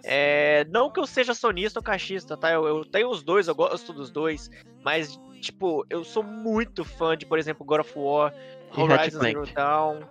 É, 0.08 0.66
não 0.70 0.92
que 0.92 1.00
eu 1.00 1.08
seja 1.08 1.34
sonista 1.34 1.80
ou 1.80 1.84
caixista, 1.84 2.38
tá? 2.38 2.52
Eu, 2.52 2.68
eu 2.68 2.86
tenho 2.86 3.10
os 3.10 3.24
dois, 3.24 3.48
eu 3.48 3.56
gosto 3.56 3.92
dos 3.92 4.12
dois. 4.12 4.52
Mas, 4.84 5.20
tipo, 5.42 5.84
eu 5.90 6.04
sou 6.04 6.22
muito 6.22 6.86
fã 6.86 7.18
de, 7.18 7.26
por 7.26 7.40
exemplo, 7.40 7.66
God 7.66 7.80
of 7.80 7.92
War, 7.96 8.32
Horizon 8.78 9.20
Zero. 9.20 9.48
Dawn, 9.52 10.02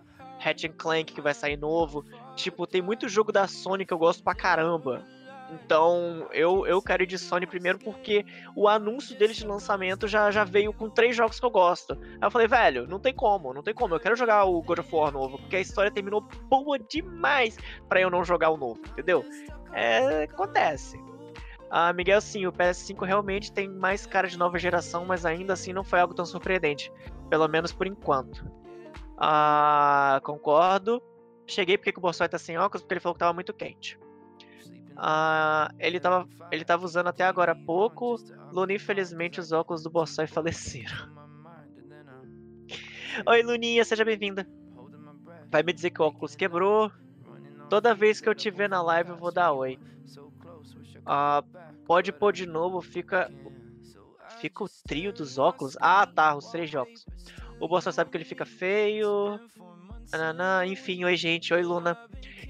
Hatch 0.45 0.65
Clank 0.77 1.13
que 1.13 1.21
vai 1.21 1.33
sair 1.33 1.57
novo. 1.57 2.05
Tipo, 2.35 2.67
tem 2.67 2.83
muito 2.83 3.09
jogo 3.09 3.31
da 3.31 3.47
Sony 3.47 3.87
que 3.87 3.95
eu 3.95 3.99
gosto 3.99 4.25
pra 4.25 4.35
caramba. 4.35 5.07
Então, 5.53 6.27
eu, 6.33 6.67
eu 6.67 6.83
quero 6.83 7.03
ir 7.03 7.07
de 7.07 7.19
Sony 7.19 7.47
primeiro 7.47 7.79
porque 7.79 8.25
o 8.57 8.67
anúncio 8.67 9.17
deles 9.17 9.37
de 9.37 9.47
lançamento 9.47 10.09
já, 10.09 10.31
já 10.31 10.43
veio 10.43 10.73
com 10.73 10.91
três 10.91 11.15
jogos 11.15 11.39
que 11.39 11.47
eu 11.47 11.51
gosto. 11.51 11.93
Aí 11.93 12.19
eu 12.23 12.31
falei, 12.31 12.49
velho, 12.49 12.89
não 12.89 12.99
tem 12.99 13.15
como, 13.15 13.55
não 13.55 13.63
tem 13.63 13.75
como. 13.75 13.95
Eu 13.95 14.01
quero 14.01 14.17
jogar 14.17 14.45
o 14.45 14.61
God 14.63 14.81
of 14.81 14.95
War 14.95 15.13
novo, 15.13 15.39
porque 15.39 15.57
a 15.57 15.61
história 15.61 15.91
terminou 15.91 16.23
boa 16.49 16.79
demais 16.79 17.57
pra 17.89 18.01
eu 18.01 18.11
não 18.11 18.25
jogar 18.25 18.51
o 18.51 18.57
novo, 18.57 18.81
entendeu? 18.89 19.25
É, 19.75 20.23
acontece. 20.25 20.99
Ah, 21.71 21.93
Miguel, 21.93 22.21
sim, 22.21 22.47
o 22.47 22.53
PS5 22.53 23.05
realmente 23.05 23.53
tem 23.53 23.69
mais 23.69 24.07
cara 24.07 24.29
de 24.29 24.39
nova 24.39 24.59
geração, 24.59 25.05
mas 25.05 25.27
ainda 25.27 25.55
assim 25.55 25.73
não 25.73 25.83
foi 25.83 25.99
algo 25.99 26.15
tão 26.15 26.25
surpreendente. 26.25 26.93
Pelo 27.29 27.49
menos 27.49 27.73
por 27.73 27.87
enquanto. 27.87 28.45
Ah, 29.19 30.21
concordo. 30.23 31.03
Cheguei 31.47 31.77
porque 31.77 31.93
que 31.93 31.99
o 31.99 32.03
Borsoi 32.03 32.29
tá 32.29 32.39
sem 32.39 32.57
óculos, 32.57 32.83
porque 32.83 32.95
ele 32.95 33.01
falou 33.01 33.15
que 33.15 33.19
tava 33.19 33.33
muito 33.33 33.53
quente. 33.53 33.99
Ah, 34.97 35.69
ele, 35.79 35.99
tava, 35.99 36.29
ele 36.53 36.65
tava 36.65 36.85
usando 36.85 37.09
até 37.09 37.25
agora 37.25 37.53
há 37.53 37.57
pouco. 37.57 38.17
Luna, 38.53 38.73
infelizmente, 38.73 39.41
os 39.41 39.51
óculos 39.51 39.83
do 39.83 39.91
Borsoi 39.91 40.27
faleceram. 40.27 41.13
Oi, 43.27 43.43
Luninha, 43.43 43.85
seja 43.85 44.05
bem-vinda. 44.05 44.47
Vai 45.51 45.63
me 45.63 45.73
dizer 45.73 45.91
que 45.91 46.01
o 46.01 46.07
óculos 46.07 46.37
quebrou. 46.37 46.91
Toda 47.75 47.93
vez 47.93 48.21
que 48.21 48.29
eu 48.29 48.37
te 48.37 48.53
ver 48.53 48.69
na 48.69 48.81
live, 48.81 49.11
eu 49.11 49.17
vou 49.17 49.33
dar 49.33 49.51
oi. 49.51 49.81
Ah, 51.05 51.43
pode 51.85 52.13
pôr 52.13 52.33
de 52.33 52.47
novo, 52.47 52.81
fica. 52.81 53.29
Fica 54.39 54.63
o 54.63 54.69
trio 54.87 55.13
dos 55.13 55.39
óculos. 55.39 55.77
Ah, 55.81 56.07
tá, 56.07 56.37
os 56.37 56.53
três 56.53 56.73
óculos. 56.73 57.05
O 57.59 57.67
Borsoi 57.67 57.93
sabe 57.93 58.13
que 58.13 58.17
ele 58.17 58.25
fica 58.25 58.45
feio. 58.45 59.41
Nananã, 60.13 60.65
enfim, 60.65 61.03
oi, 61.03 61.17
gente. 61.17 61.53
Oi, 61.53 61.65
Luna. 61.65 61.99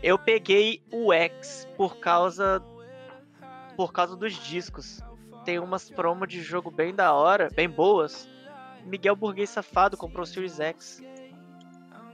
Eu 0.02 0.18
peguei 0.18 0.82
o 0.92 1.10
X 1.10 1.66
por 1.74 1.96
causa. 1.96 2.62
Por 3.78 3.94
causa 3.94 4.14
dos 4.14 4.34
discos. 4.34 5.00
Tem 5.42 5.58
umas 5.58 5.88
promos 5.88 6.28
de 6.28 6.42
jogo 6.42 6.70
bem 6.70 6.94
da 6.94 7.14
hora, 7.14 7.48
bem 7.56 7.70
boas. 7.70 8.28
Miguel 8.84 9.16
Burguês 9.16 9.48
Safado 9.48 9.96
comprou 9.96 10.24
o 10.24 10.26
Series 10.26 10.60
X. 10.60 11.02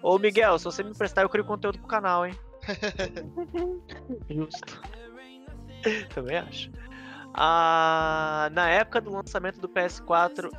Ô 0.01 0.17
Miguel, 0.17 0.57
se 0.61 0.65
você 0.65 0.85
me 0.85 0.91
emprestar, 0.91 1.25
eu 1.25 1.29
crio 1.29 1.45
conteúdo 1.45 1.77
pro 1.77 1.89
canal, 1.89 2.25
hein? 2.25 2.39
Justo. 4.31 4.81
Também 6.15 6.37
acho. 6.37 6.71
Ah, 7.35 8.49
na 8.53 8.69
época 8.71 9.01
do 9.01 9.11
lançamento 9.13 9.61
do 9.61 9.69
PS4 9.69 10.51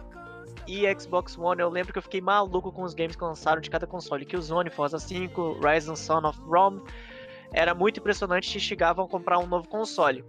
e 0.67 0.83
Xbox 0.99 1.37
One, 1.37 1.61
eu 1.61 1.69
lembro 1.69 1.91
que 1.91 1.99
eu 1.99 2.03
fiquei 2.03 2.21
maluco 2.21 2.71
com 2.71 2.83
os 2.83 2.93
games 2.93 3.15
que 3.15 3.23
lançaram 3.23 3.61
de 3.61 3.69
cada 3.69 3.85
console. 3.85 4.25
Que 4.25 4.37
o 4.37 4.41
Zone, 4.41 4.69
Forza 4.69 4.99
5, 4.99 5.59
Rise 5.59 5.89
and 5.89 5.95
Son 5.95 6.25
of 6.25 6.39
Rome. 6.41 6.81
Era 7.53 7.75
muito 7.75 7.99
impressionante 7.99 8.57
e 8.57 8.61
chegavam 8.61 9.05
a 9.05 9.07
comprar 9.07 9.39
um 9.39 9.47
novo 9.47 9.67
console. 9.67 10.23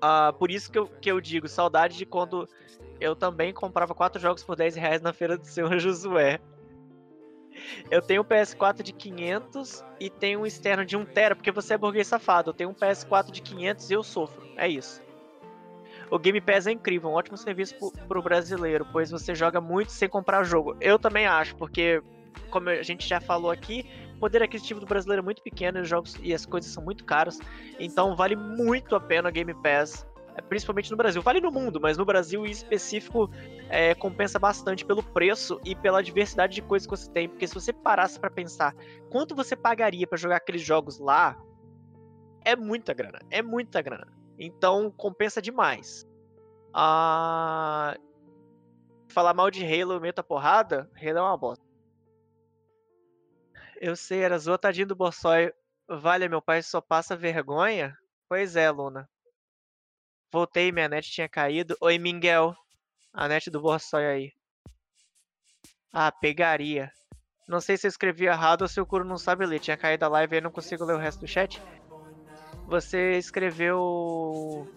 Ah, 0.00 0.32
por 0.38 0.50
isso 0.50 0.72
que 0.72 0.78
eu, 0.78 0.86
que 0.86 1.10
eu 1.10 1.20
digo, 1.20 1.46
saudade 1.46 1.98
de 1.98 2.06
quando 2.06 2.48
eu 2.98 3.14
também 3.14 3.52
comprava 3.52 3.94
quatro 3.94 4.20
jogos 4.20 4.42
por 4.42 4.56
10 4.56 4.76
reais 4.76 5.02
na 5.02 5.12
feira 5.12 5.36
do 5.36 5.46
Senhor 5.46 5.76
Josué. 5.78 6.40
Eu 7.90 8.02
tenho 8.02 8.22
um 8.22 8.24
PS4 8.24 8.82
de 8.82 8.92
500 8.92 9.84
e 9.98 10.10
tenho 10.10 10.40
um 10.40 10.46
externo 10.46 10.84
de 10.84 10.96
1TB, 10.96 11.36
porque 11.36 11.50
você 11.50 11.74
é 11.74 11.78
burguês 11.78 12.06
safado. 12.06 12.50
Eu 12.50 12.54
tenho 12.54 12.70
um 12.70 12.74
PS4 12.74 13.30
de 13.30 13.42
500 13.42 13.90
e 13.90 13.94
eu 13.94 14.02
sofro. 14.02 14.46
É 14.56 14.68
isso. 14.68 15.02
O 16.10 16.18
Game 16.18 16.40
Pass 16.40 16.66
é 16.66 16.72
incrível, 16.72 17.10
um 17.10 17.14
ótimo 17.14 17.36
serviço 17.36 17.76
pro, 17.78 17.92
pro 18.08 18.22
brasileiro, 18.22 18.84
pois 18.90 19.10
você 19.10 19.32
joga 19.34 19.60
muito 19.60 19.92
sem 19.92 20.08
comprar 20.08 20.42
jogo. 20.42 20.76
Eu 20.80 20.98
também 20.98 21.24
acho, 21.24 21.54
porque, 21.54 22.02
como 22.50 22.68
a 22.68 22.82
gente 22.82 23.06
já 23.06 23.20
falou 23.20 23.50
aqui, 23.50 23.88
o 24.16 24.18
poder 24.18 24.42
aquisitivo 24.42 24.80
do 24.80 24.86
brasileiro 24.86 25.22
é 25.22 25.24
muito 25.24 25.40
pequeno 25.40 25.80
os 25.80 25.88
jogos 25.88 26.16
e 26.20 26.34
as 26.34 26.44
coisas 26.44 26.72
são 26.72 26.82
muito 26.82 27.04
caros. 27.04 27.38
Então 27.78 28.16
vale 28.16 28.34
muito 28.34 28.96
a 28.96 29.00
pena 29.00 29.28
o 29.28 29.32
Game 29.32 29.54
Pass, 29.62 30.04
principalmente 30.48 30.90
no 30.90 30.96
Brasil. 30.96 31.22
Vale 31.22 31.40
no 31.40 31.50
mundo, 31.50 31.80
mas 31.80 31.96
no 31.96 32.04
Brasil 32.04 32.46
em 32.46 32.50
específico 32.50 33.30
é, 33.68 33.94
compensa 33.94 34.38
bastante 34.38 34.84
pelo 34.84 35.02
preço 35.02 35.60
e 35.64 35.74
pela 35.74 36.02
diversidade 36.02 36.54
de 36.54 36.62
coisas 36.62 36.86
que 36.86 36.96
você 36.96 37.10
tem. 37.10 37.28
Porque 37.28 37.46
se 37.46 37.54
você 37.54 37.72
parasse 37.72 38.18
pra 38.18 38.30
pensar 38.30 38.74
quanto 39.10 39.34
você 39.34 39.56
pagaria 39.56 40.06
pra 40.06 40.18
jogar 40.18 40.36
aqueles 40.36 40.62
jogos 40.62 40.98
lá, 40.98 41.36
é 42.44 42.56
muita 42.56 42.94
grana, 42.94 43.18
é 43.30 43.42
muita 43.42 43.82
grana. 43.82 44.12
Então 44.38 44.90
compensa 44.90 45.42
demais. 45.42 46.06
Ah, 46.72 47.96
falar 49.08 49.34
mal 49.34 49.50
de 49.50 49.64
Halo 49.64 50.00
meta 50.00 50.22
porrada, 50.22 50.90
Halo 50.96 51.18
é 51.18 51.22
uma 51.22 51.36
bosta. 51.36 51.64
Eu 53.80 53.96
sei, 53.96 54.20
era 54.20 54.38
zoa, 54.38 54.58
tadinho 54.58 54.86
do 54.86 54.94
Borsói. 54.94 55.52
Vale, 55.88 56.28
meu 56.28 56.42
pai 56.42 56.62
só 56.62 56.80
passa 56.80 57.16
vergonha? 57.16 57.96
Pois 58.28 58.54
é, 58.54 58.70
Luna. 58.70 59.08
Voltei, 60.32 60.70
minha 60.70 60.88
net 60.88 61.10
tinha 61.10 61.28
caído. 61.28 61.76
Oi, 61.80 61.98
Miguel. 61.98 62.54
A 63.12 63.26
net 63.26 63.50
do 63.50 63.60
Borsói 63.60 64.06
aí. 64.06 64.32
Ah, 65.92 66.12
pegaria. 66.12 66.92
Não 67.48 67.60
sei 67.60 67.76
se 67.76 67.86
eu 67.86 67.88
escrevi 67.88 68.26
errado 68.26 68.62
ou 68.62 68.68
se 68.68 68.80
o 68.80 68.86
Kuro 68.86 69.04
não 69.04 69.18
sabe 69.18 69.44
ler. 69.44 69.58
Tinha 69.58 69.76
caído 69.76 70.04
a 70.04 70.08
live 70.08 70.36
e 70.36 70.38
eu 70.38 70.42
não 70.42 70.52
consigo 70.52 70.84
ler 70.84 70.94
o 70.94 70.98
resto 70.98 71.20
do 71.20 71.26
chat. 71.26 71.60
Você 72.68 73.18
escreveu. 73.18 74.68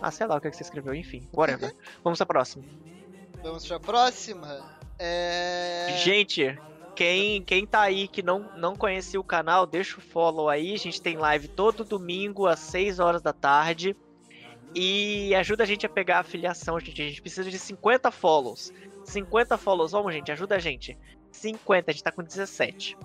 Ah, 0.00 0.10
sei 0.10 0.26
lá 0.26 0.36
o 0.36 0.40
que 0.40 0.50
que 0.50 0.56
você 0.56 0.62
escreveu. 0.62 0.94
Enfim, 0.94 1.28
whatever. 1.34 1.76
Vamos 2.02 2.18
pra 2.18 2.26
próxima. 2.26 2.64
Vamos 3.42 3.66
pra 3.66 3.78
próxima. 3.78 4.80
É... 4.98 5.98
Gente, 6.02 6.58
quem, 6.96 7.42
quem 7.42 7.66
tá 7.66 7.82
aí 7.82 8.08
que 8.08 8.22
não, 8.22 8.50
não 8.56 8.74
conhecia 8.74 9.20
o 9.20 9.24
canal, 9.24 9.66
deixa 9.66 9.98
o 9.98 10.00
follow 10.00 10.48
aí. 10.48 10.72
A 10.72 10.78
gente 10.78 11.02
tem 11.02 11.18
live 11.18 11.48
todo 11.48 11.84
domingo 11.84 12.46
às 12.46 12.60
6 12.60 13.00
horas 13.00 13.20
da 13.20 13.34
tarde. 13.34 13.94
E 14.74 15.34
ajuda 15.34 15.64
a 15.64 15.66
gente 15.66 15.84
a 15.84 15.88
pegar 15.88 16.18
a 16.18 16.20
afiliação, 16.20 16.78
gente. 16.80 17.02
A 17.02 17.08
gente 17.08 17.20
precisa 17.20 17.50
de 17.50 17.58
50 17.58 18.10
follows. 18.10 18.72
50 19.04 19.58
follows, 19.58 19.92
vamos, 19.92 20.12
gente, 20.14 20.32
ajuda 20.32 20.56
a 20.56 20.58
gente. 20.58 20.98
50, 21.30 21.90
a 21.90 21.92
gente 21.92 22.04
tá 22.04 22.12
com 22.12 22.22
17. 22.22 22.96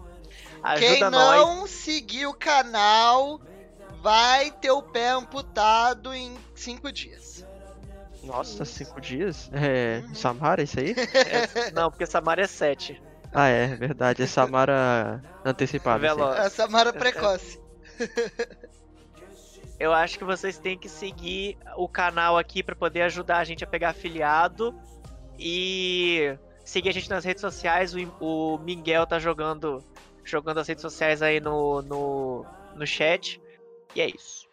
Ajuda 0.64 0.88
Quem 0.88 1.02
nós. 1.02 1.11
não 1.11 1.68
seguir 1.68 2.27
o 2.27 2.34
canal 2.34 3.41
vai 4.02 4.52
ter 4.52 4.72
o 4.72 4.81
pé 4.81 5.10
amputado 5.10 6.14
em 6.14 6.35
5 6.56 6.91
dias. 6.91 7.45
Nossa, 8.23 8.65
cinco 8.65 8.99
dias? 8.99 9.49
É. 9.53 10.03
Uhum. 10.06 10.14
Samara, 10.14 10.61
isso 10.61 10.80
aí? 10.80 10.91
É, 10.91 11.72
não, 11.72 11.89
porque 11.89 12.06
Samara 12.06 12.41
é 12.41 12.48
7. 12.48 13.02
Ah, 13.34 13.48
é, 13.48 13.68
verdade. 13.68 14.23
É 14.23 14.27
Samara 14.27 15.23
antecipada. 15.45 15.99
Veloz. 15.99 16.35
sim. 16.35 16.41
A 16.41 16.49
Samara 16.49 16.91
precoce. 16.91 17.60
eu 19.79 19.93
acho 19.93 20.17
que 20.17 20.23
vocês 20.23 20.57
têm 20.57 20.77
que 20.77 20.89
seguir 20.89 21.57
o 21.75 21.87
canal 21.87 22.37
aqui 22.37 22.63
para 22.63 22.75
poder 22.75 23.03
ajudar 23.03 23.37
a 23.37 23.43
gente 23.43 23.63
a 23.63 23.67
pegar 23.67 23.89
afiliado 23.89 24.73
e 25.37 26.37
seguir 26.65 26.89
a 26.89 26.93
gente 26.93 27.09
nas 27.09 27.23
redes 27.23 27.41
sociais. 27.41 27.93
O, 27.93 27.99
o 28.19 28.57
Miguel 28.59 29.05
tá 29.05 29.19
jogando 29.19 29.83
jogando 30.23 30.59
as 30.59 30.67
redes 30.67 30.81
sociais 30.81 31.21
aí 31.21 31.39
no, 31.39 31.81
no, 31.83 32.45
no 32.75 32.85
chat. 32.85 33.41
E 33.95 34.01
é 34.01 34.09
isso. 34.09 34.47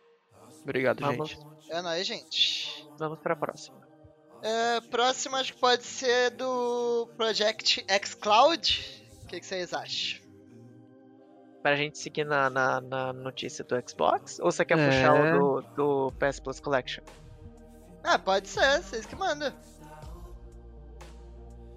Obrigado, 0.62 1.01
Vamos, 1.01 1.30
gente. 1.30 1.46
É 1.70 1.82
nóis, 1.82 2.06
gente. 2.06 2.88
vamos 2.98 3.18
pra 3.18 3.34
próxima. 3.34 3.82
É, 4.42 4.80
próximo 4.82 5.36
acho 5.36 5.55
que 5.55 5.59
pode 5.59 5.84
ser 5.84 6.30
do 6.30 7.09
Project 7.16 7.84
X 7.88 8.14
Cloud. 8.14 9.02
O 9.22 9.26
que, 9.26 9.40
que 9.40 9.46
vocês 9.46 9.72
acham? 9.72 10.23
Pra 11.65 11.77
gente 11.77 11.97
seguir 11.97 12.24
na, 12.27 12.51
na, 12.51 12.78
na 12.78 13.11
notícia 13.15 13.65
do 13.65 13.74
Xbox? 13.89 14.39
Ou 14.39 14.53
você 14.53 14.66
quer 14.66 14.78
É. 14.78 14.86
puxar 14.86 15.15
o 15.15 15.62
do, 15.62 16.09
do 16.09 16.12
PS 16.19 16.39
Plus 16.39 16.61
Collection? 16.61 17.03
Ah, 18.05 18.19
pode 18.19 18.49
ser, 18.49 18.82
vocês 18.82 19.07
que 19.07 19.16
mandam. 19.16 19.51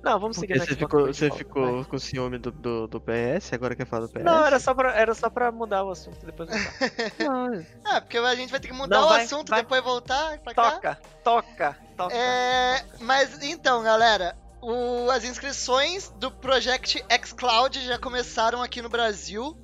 Não, 0.04 0.20
vamos 0.20 0.36
seguir 0.36 0.56
Porque 0.60 0.72
no 0.72 0.76
você 0.76 0.76
Xbox 0.76 0.92
ficou, 0.92 1.00
por 1.06 1.14
você 1.14 1.32
ficou 1.32 1.86
com 1.86 1.98
ciúme 1.98 2.38
do, 2.38 2.52
do, 2.52 2.86
do 2.88 3.00
PS, 3.00 3.54
agora 3.54 3.76
quer 3.78 3.86
falar 3.88 4.08
do 4.08 4.12
PS? 4.12 4.24
Não, 4.26 4.46
era 4.46 4.60
só, 4.60 4.74
pra, 4.74 4.94
era 4.94 5.14
só 5.16 5.30
pra 5.30 5.54
mudar 5.54 5.86
o 5.86 5.92
assunto. 5.92 6.26
Depois 6.26 6.50
voltar. 6.50 7.66
Ah, 7.86 8.02
porque 8.02 8.18
a 8.18 8.36
gente 8.36 8.52
vai 8.52 8.60
ter 8.60 8.68
que 8.68 8.74
mudar 8.74 8.98
Não, 9.00 9.06
o 9.06 9.10
vai, 9.10 9.24
assunto 9.24 9.50
vai. 9.50 9.62
depois 9.62 9.82
voltar 9.82 10.38
pra 10.40 10.54
cá. 10.54 10.72
toca, 10.72 11.00
toca, 11.24 11.78
toca. 11.96 12.14
É, 12.14 12.86
mas 13.00 13.42
então, 13.42 13.82
galera, 13.84 14.36
o- 14.62 15.10
as 15.12 15.24
inscrições 15.24 16.10
do 16.20 16.30
Project 16.30 17.02
X 17.08 17.32
Cloud 17.32 17.86
já 17.86 17.98
começaram 17.98 18.62
aqui 18.62 18.82
no 18.82 18.90
Brasil. 18.90 19.58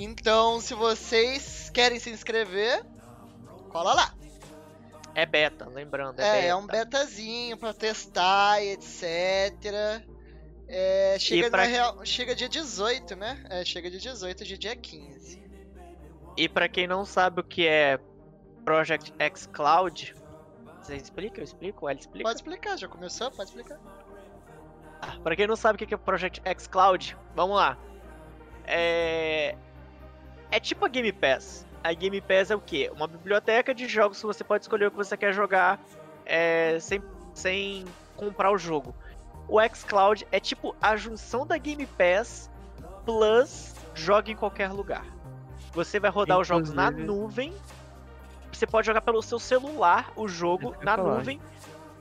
Então, 0.00 0.60
se 0.60 0.74
vocês 0.74 1.70
querem 1.70 1.98
se 1.98 2.10
inscrever, 2.10 2.84
cola 3.70 3.94
lá. 3.94 4.14
É 5.14 5.26
beta, 5.26 5.66
lembrando. 5.68 6.20
É, 6.20 6.22
É, 6.28 6.32
beta. 6.34 6.46
é 6.46 6.54
um 6.54 6.66
betazinho 6.66 7.56
pra 7.56 7.72
testar 7.74 8.62
e 8.62 8.70
etc. 8.72 9.04
É, 10.68 11.16
chega, 11.18 11.50
pra- 11.50 11.62
na 11.64 11.68
real, 11.68 12.04
chega 12.04 12.34
dia 12.34 12.48
18, 12.48 13.16
né? 13.16 13.42
É, 13.50 13.64
chega 13.64 13.90
dia 13.90 13.98
18 13.98 14.44
de 14.44 14.56
dia 14.56 14.76
15. 14.76 15.42
E 16.36 16.48
pra 16.48 16.68
quem 16.68 16.86
não 16.86 17.04
sabe 17.04 17.40
o 17.40 17.44
que 17.44 17.66
é 17.66 17.98
Project 18.64 19.12
X 19.18 19.46
Cloud, 19.46 20.14
você 20.80 20.94
explica? 20.94 21.40
Eu 21.40 21.44
explico? 21.44 21.88
Ela 21.88 21.98
explica? 21.98 22.28
Pode 22.28 22.38
explicar, 22.38 22.76
já 22.76 22.86
começou? 22.86 23.30
Pode 23.32 23.48
explicar. 23.50 23.80
Ah, 25.00 25.18
Pra 25.22 25.34
quem 25.34 25.46
não 25.48 25.56
sabe 25.56 25.82
o 25.82 25.86
que 25.88 25.92
é 25.92 25.96
Project 25.96 26.40
X 26.44 26.66
Cloud, 26.68 27.16
vamos 27.34 27.56
lá. 27.56 27.76
É. 28.64 29.56
É 30.50 30.58
tipo 30.60 30.84
a 30.84 30.88
Game 30.88 31.12
Pass. 31.12 31.66
A 31.84 31.92
Game 31.92 32.20
Pass 32.20 32.50
é 32.50 32.56
o 32.56 32.60
quê? 32.60 32.90
Uma 32.94 33.06
biblioteca 33.06 33.74
de 33.74 33.86
jogos 33.86 34.20
que 34.20 34.26
você 34.26 34.42
pode 34.42 34.64
escolher 34.64 34.86
o 34.86 34.90
que 34.90 34.96
você 34.96 35.16
quer 35.16 35.32
jogar 35.32 35.78
é, 36.26 36.78
sem, 36.80 37.02
sem 37.34 37.84
comprar 38.16 38.50
o 38.50 38.58
jogo. 38.58 38.94
O 39.48 39.60
X 39.60 39.84
Cloud 39.84 40.26
é 40.32 40.40
tipo 40.40 40.74
a 40.80 40.96
junção 40.96 41.46
da 41.46 41.56
Game 41.56 41.86
Pass 41.86 42.50
plus 43.04 43.74
joga 43.94 44.30
em 44.30 44.36
qualquer 44.36 44.70
lugar. 44.72 45.04
Você 45.72 46.00
vai 46.00 46.10
rodar 46.10 46.38
os 46.38 46.46
jogos 46.48 46.72
na 46.72 46.86
Inclusive- 46.88 47.06
nuvem. 47.06 47.54
Você 48.52 48.66
pode 48.66 48.86
jogar 48.86 49.00
pelo 49.02 49.22
seu 49.22 49.38
celular 49.38 50.10
o 50.16 50.26
jogo 50.26 50.74
eu 50.78 50.84
na 50.84 50.96
falar. 50.96 51.18
nuvem. 51.18 51.40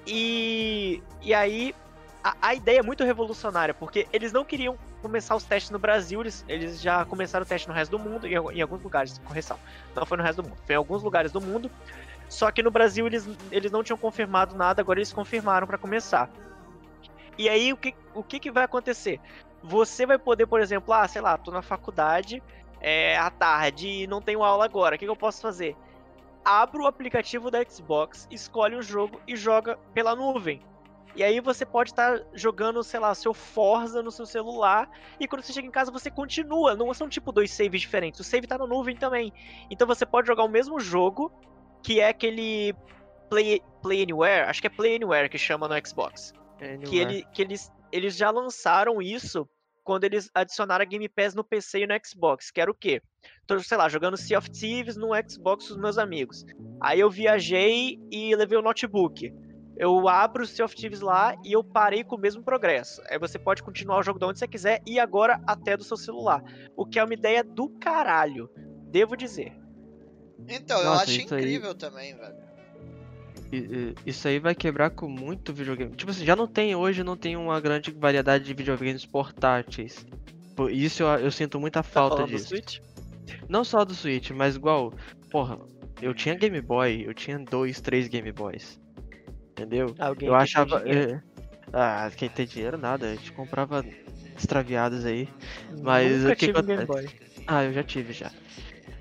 E, 0.05 1.03
e 1.21 1.33
aí 1.33 1.75
a, 2.23 2.35
a 2.41 2.53
ideia 2.53 2.79
é 2.79 2.83
muito 2.83 3.03
revolucionária, 3.03 3.73
porque 3.73 4.07
eles 4.11 4.31
não 4.31 4.43
queriam 4.43 4.77
começar 5.01 5.35
os 5.35 5.43
testes 5.43 5.71
no 5.71 5.79
Brasil, 5.79 6.21
eles, 6.21 6.43
eles 6.47 6.81
já 6.81 7.05
começaram 7.05 7.43
o 7.43 7.47
teste 7.47 7.67
no 7.67 7.73
resto 7.73 7.91
do 7.91 7.99
mundo, 7.99 8.27
em, 8.27 8.33
em 8.33 8.61
alguns 8.61 8.81
lugares, 8.81 9.17
correção. 9.19 9.57
Não 9.95 10.05
foi 10.05 10.17
no 10.17 10.23
resto 10.23 10.41
do 10.41 10.49
mundo, 10.49 10.57
foi 10.65 10.75
em 10.75 10.77
alguns 10.77 11.03
lugares 11.03 11.31
do 11.31 11.41
mundo. 11.41 11.71
Só 12.29 12.51
que 12.51 12.61
no 12.61 12.71
Brasil 12.71 13.07
eles, 13.07 13.27
eles 13.51 13.71
não 13.71 13.83
tinham 13.83 13.97
confirmado 13.97 14.55
nada, 14.55 14.81
agora 14.81 14.99
eles 14.99 15.13
confirmaram 15.13 15.65
para 15.65 15.77
começar. 15.77 16.29
E 17.37 17.47
aí 17.47 17.71
o 17.71 17.77
que, 17.77 17.93
o 18.13 18.23
que, 18.23 18.39
que 18.39 18.51
vai 18.51 18.63
acontecer? 18.63 19.19
Você 19.63 20.05
vai 20.05 20.17
poder, 20.17 20.45
por 20.47 20.59
exemplo, 20.59 20.93
ah, 20.93 21.07
sei 21.07 21.21
lá, 21.21 21.37
tô 21.37 21.51
na 21.51 21.61
faculdade 21.61 22.41
é, 22.81 23.17
à 23.17 23.29
tarde 23.29 23.87
e 23.87 24.07
não 24.07 24.21
tenho 24.21 24.43
aula 24.43 24.65
agora, 24.65 24.95
o 24.95 24.99
que, 24.99 25.05
que 25.05 25.11
eu 25.11 25.15
posso 25.15 25.41
fazer? 25.41 25.75
Abra 26.43 26.81
o 26.81 26.87
aplicativo 26.87 27.51
da 27.51 27.63
Xbox, 27.63 28.27
escolhe 28.31 28.75
o 28.75 28.81
jogo 28.81 29.19
e 29.27 29.35
joga 29.35 29.77
pela 29.93 30.15
nuvem. 30.15 30.61
E 31.17 31.23
aí 31.23 31.39
você 31.39 31.65
pode 31.65 31.89
estar 31.89 32.21
jogando, 32.31 32.83
sei 32.83 32.99
lá, 32.99 33.13
seu 33.15 33.33
Forza 33.33 34.03
no 34.03 34.11
seu 34.11 34.23
celular. 34.23 34.87
E 35.19 35.27
quando 35.27 35.41
você 35.41 35.51
chega 35.51 35.67
em 35.67 35.71
casa, 35.71 35.91
você 35.91 36.11
continua. 36.11 36.75
Não 36.75 36.93
são 36.93 37.09
tipo 37.09 37.31
dois 37.31 37.49
saves 37.49 37.81
diferentes. 37.81 38.19
O 38.19 38.23
save 38.23 38.45
tá 38.45 38.55
na 38.55 38.67
nuvem 38.67 38.95
também. 38.95 39.33
Então 39.71 39.87
você 39.87 40.05
pode 40.05 40.27
jogar 40.27 40.43
o 40.43 40.47
mesmo 40.47 40.79
jogo, 40.79 41.31
que 41.81 41.99
é 41.99 42.09
aquele 42.09 42.75
Play, 43.31 43.63
Play 43.81 44.03
Anywhere. 44.03 44.47
Acho 44.47 44.61
que 44.61 44.67
é 44.67 44.69
Play 44.69 44.95
Anywhere 44.95 45.27
que 45.27 45.39
chama 45.39 45.67
no 45.67 45.73
Xbox. 45.87 46.33
Que, 46.87 46.99
ele, 46.99 47.25
que 47.33 47.41
eles, 47.41 47.71
eles 47.91 48.15
já 48.15 48.29
lançaram 48.29 49.01
isso 49.01 49.49
quando 49.83 50.03
eles 50.03 50.29
adicionaram 50.35 50.83
a 50.83 50.85
Game 50.85 51.09
Pass 51.09 51.33
no 51.33 51.43
PC 51.43 51.79
e 51.79 51.87
no 51.87 51.95
Xbox. 52.05 52.51
Que 52.51 52.61
era 52.61 52.69
o 52.69 52.75
quê? 52.75 53.01
Tô, 53.47 53.59
sei 53.59 53.77
lá, 53.77 53.89
jogando 53.89 54.17
Sea 54.17 54.37
of 54.37 54.51
Thieves 54.51 54.95
no 54.95 55.09
Xbox 55.27 55.67
com 55.67 55.73
os 55.73 55.79
meus 55.79 55.97
amigos. 55.97 56.45
Aí 56.79 56.99
eu 56.99 57.09
viajei 57.09 57.99
e 58.11 58.35
levei 58.35 58.55
o 58.55 58.61
notebook. 58.61 59.33
Eu 59.77 60.07
abro 60.09 60.43
o 60.43 60.47
Sea 60.47 60.65
of 60.65 60.75
Thieves 60.75 61.01
lá 61.01 61.35
e 61.45 61.53
eu 61.53 61.63
parei 61.63 62.03
com 62.03 62.15
o 62.15 62.19
mesmo 62.19 62.41
progresso. 62.43 63.01
Aí 63.09 63.19
você 63.19 63.37
pode 63.37 63.61
continuar 63.61 63.99
o 63.99 64.03
jogo 64.03 64.17
de 64.19 64.25
onde 64.25 64.39
você 64.39 64.47
quiser 64.47 64.81
e 64.85 64.99
agora 64.99 65.39
até 65.45 65.77
do 65.77 65.83
seu 65.83 65.95
celular. 65.95 66.41
O 66.75 66.85
que 66.85 66.97
é 66.97 67.03
uma 67.03 67.13
ideia 67.13 67.43
do 67.43 67.69
caralho, 67.69 68.49
devo 68.89 69.15
dizer. 69.15 69.55
Então, 70.47 70.79
eu 70.79 70.85
Nossa, 70.85 71.03
acho 71.03 71.21
isso 71.21 71.35
aí- 71.35 71.41
incrível 71.41 71.75
também, 71.75 72.15
velho. 72.15 72.47
Isso 74.05 74.27
aí 74.27 74.39
vai 74.39 74.53
quebrar 74.53 74.89
com 74.89 75.07
muito 75.07 75.53
videogame. 75.53 75.95
Tipo 75.95 76.11
assim, 76.11 76.25
já 76.25 76.35
não 76.35 76.47
tem 76.47 76.75
hoje, 76.75 77.03
não 77.03 77.15
tem 77.15 77.37
uma 77.37 77.59
grande 77.61 77.91
variedade 77.91 78.43
de 78.43 78.53
videogames 78.53 79.05
portáteis. 79.05 80.05
Por 80.55 80.71
isso 80.71 81.03
eu, 81.03 81.07
eu 81.07 81.31
sinto 81.31 81.59
muita 81.59 81.79
Tá 81.81 81.83
falta 81.83 82.23
do 82.23 82.27
disso. 82.27 82.47
Switch? 82.49 82.79
Não 83.47 83.63
só 83.63 83.85
do 83.85 83.93
Switch, 83.93 84.31
mas 84.31 84.55
igual, 84.55 84.91
porra, 85.31 85.59
eu 86.01 86.13
tinha 86.13 86.35
Game 86.35 86.59
Boy, 86.61 87.03
eu 87.07 87.13
tinha 87.13 87.37
dois, 87.39 87.79
três 87.79 88.07
Game 88.07 88.31
Boys. 88.31 88.79
Entendeu? 89.57 89.95
Alguém 89.97 90.27
eu 90.27 90.35
que 90.35 90.41
achava. 90.41 90.79
dinheiro. 90.79 91.13
é, 91.15 91.21
Ah, 91.73 92.11
quem 92.15 92.29
tem 92.29 92.45
dinheiro 92.45 92.77
nada, 92.77 93.07
a 93.07 93.15
gente 93.15 93.31
comprava 93.31 93.83
extraviados 94.37 95.03
aí. 95.03 95.27
Mas 95.81 96.21
Nunca 96.21 96.33
o 96.33 96.35
que 96.35 96.51
acontece? 96.51 97.09
Ah, 97.47 97.63
eu 97.63 97.73
já 97.73 97.83
tive 97.83 98.13
já. 98.13 98.31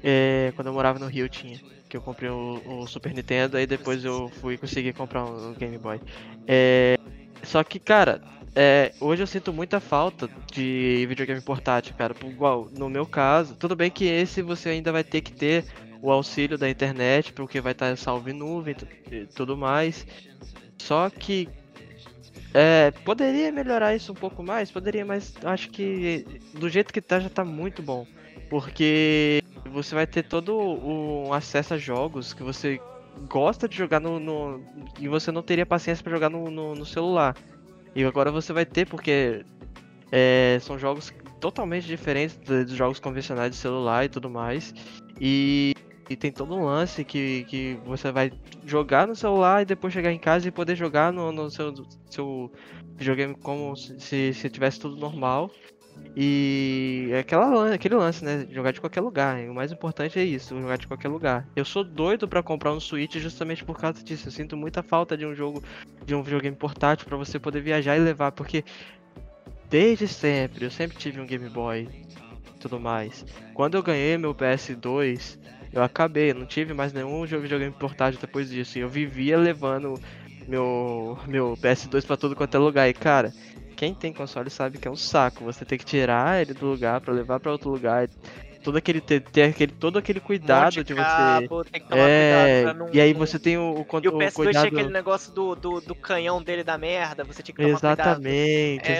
É, 0.03 0.53
quando 0.57 0.69
eu 0.69 0.73
morava 0.73 0.99
no 0.99 1.07
Rio 1.07 1.29
tinha. 1.29 1.61
Que 1.89 1.97
eu 1.97 2.01
comprei 2.01 2.31
o, 2.31 2.63
o 2.65 2.87
Super 2.87 3.15
Nintendo, 3.15 3.57
aí 3.57 3.67
depois 3.67 4.05
eu 4.05 4.29
fui 4.41 4.57
conseguir 4.57 4.93
comprar 4.95 5.25
um, 5.25 5.51
um 5.51 5.55
Game 5.55 5.79
Boy. 5.79 6.01
É, 6.47 6.99
só 7.45 7.63
que, 7.63 7.79
cara, 7.79 8.21
é, 8.55 8.93
hoje 8.99 9.23
eu 9.23 9.27
sinto 9.27 9.53
muita 9.53 9.79
falta 9.79 10.29
de 10.51 11.05
videogame 11.09 11.41
portátil, 11.41 11.95
cara. 11.97 12.15
Igual, 12.25 12.69
no 12.77 12.89
meu 12.89 13.07
caso, 13.07 13.55
tudo 13.55 13.77
bem 13.77 13.91
que 13.91 14.07
esse 14.07 14.43
você 14.43 14.71
ainda 14.71 14.91
vai 14.91 15.05
ter 15.05 15.21
que 15.21 15.33
ter 15.33 15.65
o 16.03 16.11
auxílio 16.11 16.57
da 16.59 16.69
internet, 16.69 17.33
porque 17.33 17.61
vai 17.61 17.73
estar 17.73 17.97
salvo 17.97 18.29
em 18.31 18.33
nuvem 18.33 18.73
e 18.73 18.75
tu- 19.27 19.35
tudo 19.35 19.57
mais. 19.57 20.07
Só 20.79 21.09
que 21.11 21.49
é, 22.55 22.91
poderia 23.05 23.51
melhorar 23.53 23.95
isso 23.95 24.13
um 24.13 24.15
pouco 24.15 24.43
mais, 24.43 24.71
poderia, 24.71 25.05
mas 25.05 25.35
acho 25.45 25.69
que 25.71 26.25
do 26.55 26.69
jeito 26.69 26.93
que 26.93 27.01
tá 27.01 27.21
já 27.21 27.29
tá 27.29 27.45
muito 27.45 27.83
bom. 27.83 28.07
Porque 28.49 29.43
você 29.71 29.95
vai 29.95 30.07
ter 30.07 30.23
todo 30.23 30.57
o 30.57 31.33
acesso 31.33 31.75
a 31.75 31.79
jogos 31.79 32.33
que 32.33 32.43
você 32.43 32.81
gosta 33.29 33.69
de 33.69 33.77
jogar 33.77 34.01
no, 34.01 34.21
no- 34.21 34.63
e 35.01 35.09
você 35.09 35.33
não 35.33 35.43
teria 35.43 35.67
paciência 35.67 36.03
pra 36.05 36.13
jogar 36.13 36.31
no, 36.31 36.51
no- 36.51 36.75
no 36.75 36.87
celular. 36.87 37.35
E 37.95 38.05
agora 38.05 38.31
você 38.31 38.53
vai 38.53 38.65
ter 38.65 38.87
porque 38.87 39.45
é, 40.13 40.59
são 40.61 40.79
jogos 40.79 41.13
totalmente 41.41 41.87
diferentes 41.87 42.37
do- 42.37 42.65
dos 42.65 42.75
jogos 42.75 43.01
convencionais 43.01 43.51
de 43.51 43.57
celular 43.57 44.05
e 44.05 44.09
tudo 44.09 44.31
mais. 44.31 44.73
E, 45.21 45.73
e 46.09 46.17
tem 46.17 46.31
todo 46.31 46.55
um 46.55 46.65
lance 46.65 47.05
que, 47.05 47.45
que 47.49 47.79
você 47.85 48.13
vai 48.13 48.33
jogar 48.65 49.07
no 49.07 49.15
celular 49.15 49.63
e 49.63 49.65
depois 49.65 49.93
chegar 49.93 50.13
em 50.13 50.19
casa 50.19 50.47
e 50.47 50.51
poder 50.51 50.77
jogar 50.77 51.13
no, 51.13 51.33
no 51.33 51.51
seu, 51.51 51.75
seu 52.09 52.53
videogame 52.95 53.35
como 53.35 53.75
se, 53.77 53.99
se, 53.99 54.35
se 54.35 54.51
tivesse 54.51 54.79
tudo 54.79 54.97
normal. 54.97 55.51
E 56.15 57.09
é 57.11 57.21
aquela, 57.21 57.75
aquele 57.75 57.95
lance, 57.95 58.25
né? 58.25 58.47
Jogar 58.51 58.73
de 58.73 58.81
qualquer 58.81 59.01
lugar. 59.01 59.39
O 59.49 59.55
mais 59.55 59.73
importante 59.73 60.19
é 60.19 60.25
isso, 60.25 60.59
jogar 60.61 60.77
de 60.77 60.87
qualquer 60.87 61.09
lugar. 61.09 61.49
Eu 61.57 61.65
sou 61.65 61.83
doido 61.83 62.29
pra 62.29 62.43
comprar 62.43 62.73
um 62.73 62.81
Switch 62.81 63.17
justamente 63.17 63.65
por 63.65 63.79
causa 63.79 64.03
disso. 64.03 64.29
Eu 64.29 64.33
sinto 64.33 64.57
muita 64.57 64.83
falta 64.83 65.17
de 65.17 65.27
um 65.27 65.35
jogo, 65.35 65.63
de 66.05 66.15
um 66.15 66.23
videogame 66.23 66.57
portátil 66.57 67.07
pra 67.07 67.17
você 67.17 67.39
poder 67.39 67.61
viajar 67.61 67.97
e 67.97 68.01
levar, 68.01 68.33
porque 68.33 68.65
desde 69.69 70.07
sempre 70.07 70.65
eu 70.65 70.71
sempre 70.71 70.97
tive 70.97 71.21
um 71.21 71.27
Game 71.27 71.49
Boy 71.49 71.89
tudo 72.57 72.81
mais. 72.81 73.25
Quando 73.55 73.77
eu 73.77 73.83
ganhei 73.83 74.19
meu 74.19 74.35
PS2, 74.35 75.39
eu 75.79 75.83
acabei, 75.83 76.33
não 76.33 76.47
tive 76.47 76.73
mais 76.73 76.93
nenhum 76.93 77.27
jogo 77.27 77.43
videogame 77.43 77.73
portátil 77.73 78.21
depois 78.21 78.49
disso. 78.51 78.79
E 78.79 78.81
eu 78.81 78.89
vivia 78.89 79.37
levando 79.39 80.01
meu 80.47 81.19
meu 81.27 81.57
PS2 81.57 82.07
pra 82.07 82.17
tudo 82.17 82.37
quanto 82.37 82.57
é 82.57 82.59
lugar. 82.59 82.89
E 82.89 82.95
cara, 82.95 83.33
quem 83.77 83.95
tem 83.95 84.13
console 84.13 84.49
sabe 84.51 84.79
que 84.79 84.89
é 84.89 84.91
um 84.91 84.97
saco. 84.97 85.45
Você 85.45 85.65
tem 85.65 85.79
que 85.79 85.85
tirar 85.85 86.41
ele 86.41 86.55
do 86.55 86.67
lugar 86.67 87.01
pra 87.01 87.13
levar 87.13 87.39
pra 87.41 87.53
outro 87.53 87.71
lugar. 87.71 88.09
todo 88.65 88.79
aquele 88.79 89.01
ter, 89.01 89.21
ter 89.21 89.43
aquele 89.43 89.73
todo 89.73 89.99
aquele 89.99 90.19
cuidado 90.19 90.83
de, 90.83 90.95
cabo, 90.95 91.65
você 91.65 91.71
que 91.71 91.81
tomar 91.81 92.09
é, 92.09 92.75
não, 92.75 92.89
e 92.93 93.01
aí 93.01 93.13
você 93.13 93.39
tem 93.39 93.57
o, 93.57 93.73
o, 93.73 94.01
E 94.03 94.09
o 94.09 94.17
o 94.17 94.19
PS2 94.19 94.33
cuidado 94.33 94.69
tinha 94.69 94.81
aquele 94.81 94.93
negócio 94.93 95.33
do, 95.33 95.55
do, 95.55 95.81
do 95.81 95.95
canhão 95.95 96.43
dele 96.43 96.65
da 96.65 96.77
merda, 96.77 97.23
você 97.23 97.43
tinha 97.43 97.55
que 97.55 97.63
tomar 97.63 97.79
cuidado. 97.79 98.01
Exatamente, 98.01 98.91
É. 98.91 98.97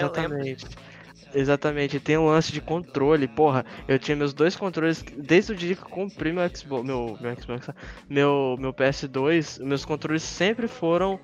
exatamente. 1.33 1.99
Tem 1.99 2.17
um 2.17 2.27
lance 2.27 2.51
de 2.51 2.61
controle, 2.61 3.27
porra. 3.27 3.65
Eu 3.87 3.97
tinha 3.99 4.15
meus 4.15 4.33
dois 4.33 4.55
controles 4.55 5.03
desde 5.17 5.51
o 5.51 5.55
dia 5.55 5.75
que 5.75 5.83
eu 5.83 5.89
comprei 5.89 6.31
meu 6.31 6.47
Xbox, 6.49 6.85
meu, 6.85 7.17
meu 7.19 7.35
Xbox, 7.35 7.69
meu, 8.09 8.55
meu 8.59 8.73
PS2, 8.73 9.63
meus 9.63 9.85
controles 9.85 10.23
sempre 10.23 10.67
foram 10.67 11.19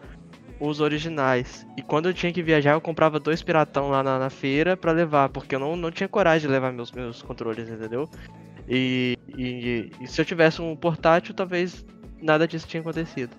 os 0.59 0.80
originais. 0.80 1.65
E 1.77 1.81
quando 1.81 2.07
eu 2.07 2.13
tinha 2.13 2.31
que 2.31 2.41
viajar, 2.41 2.71
eu 2.73 2.81
comprava 2.81 3.19
dois 3.19 3.41
piratão 3.41 3.89
lá 3.89 4.01
na, 4.01 4.17
na 4.19 4.30
feira 4.30 4.77
pra 4.77 4.91
levar, 4.91 5.30
porque 5.30 5.55
eu 5.55 5.59
não, 5.59 5.75
não 5.75 5.91
tinha 5.91 6.07
coragem 6.07 6.47
de 6.47 6.53
levar 6.53 6.71
meus, 6.71 6.91
meus 6.91 7.21
controles, 7.21 7.69
entendeu? 7.69 8.09
E, 8.67 9.17
e, 9.38 9.91
e 9.99 10.07
se 10.07 10.21
eu 10.21 10.25
tivesse 10.25 10.61
um 10.61 10.75
portátil, 10.75 11.34
talvez 11.34 11.85
nada 12.21 12.47
disso 12.47 12.67
tinha 12.67 12.81
acontecido. 12.81 13.35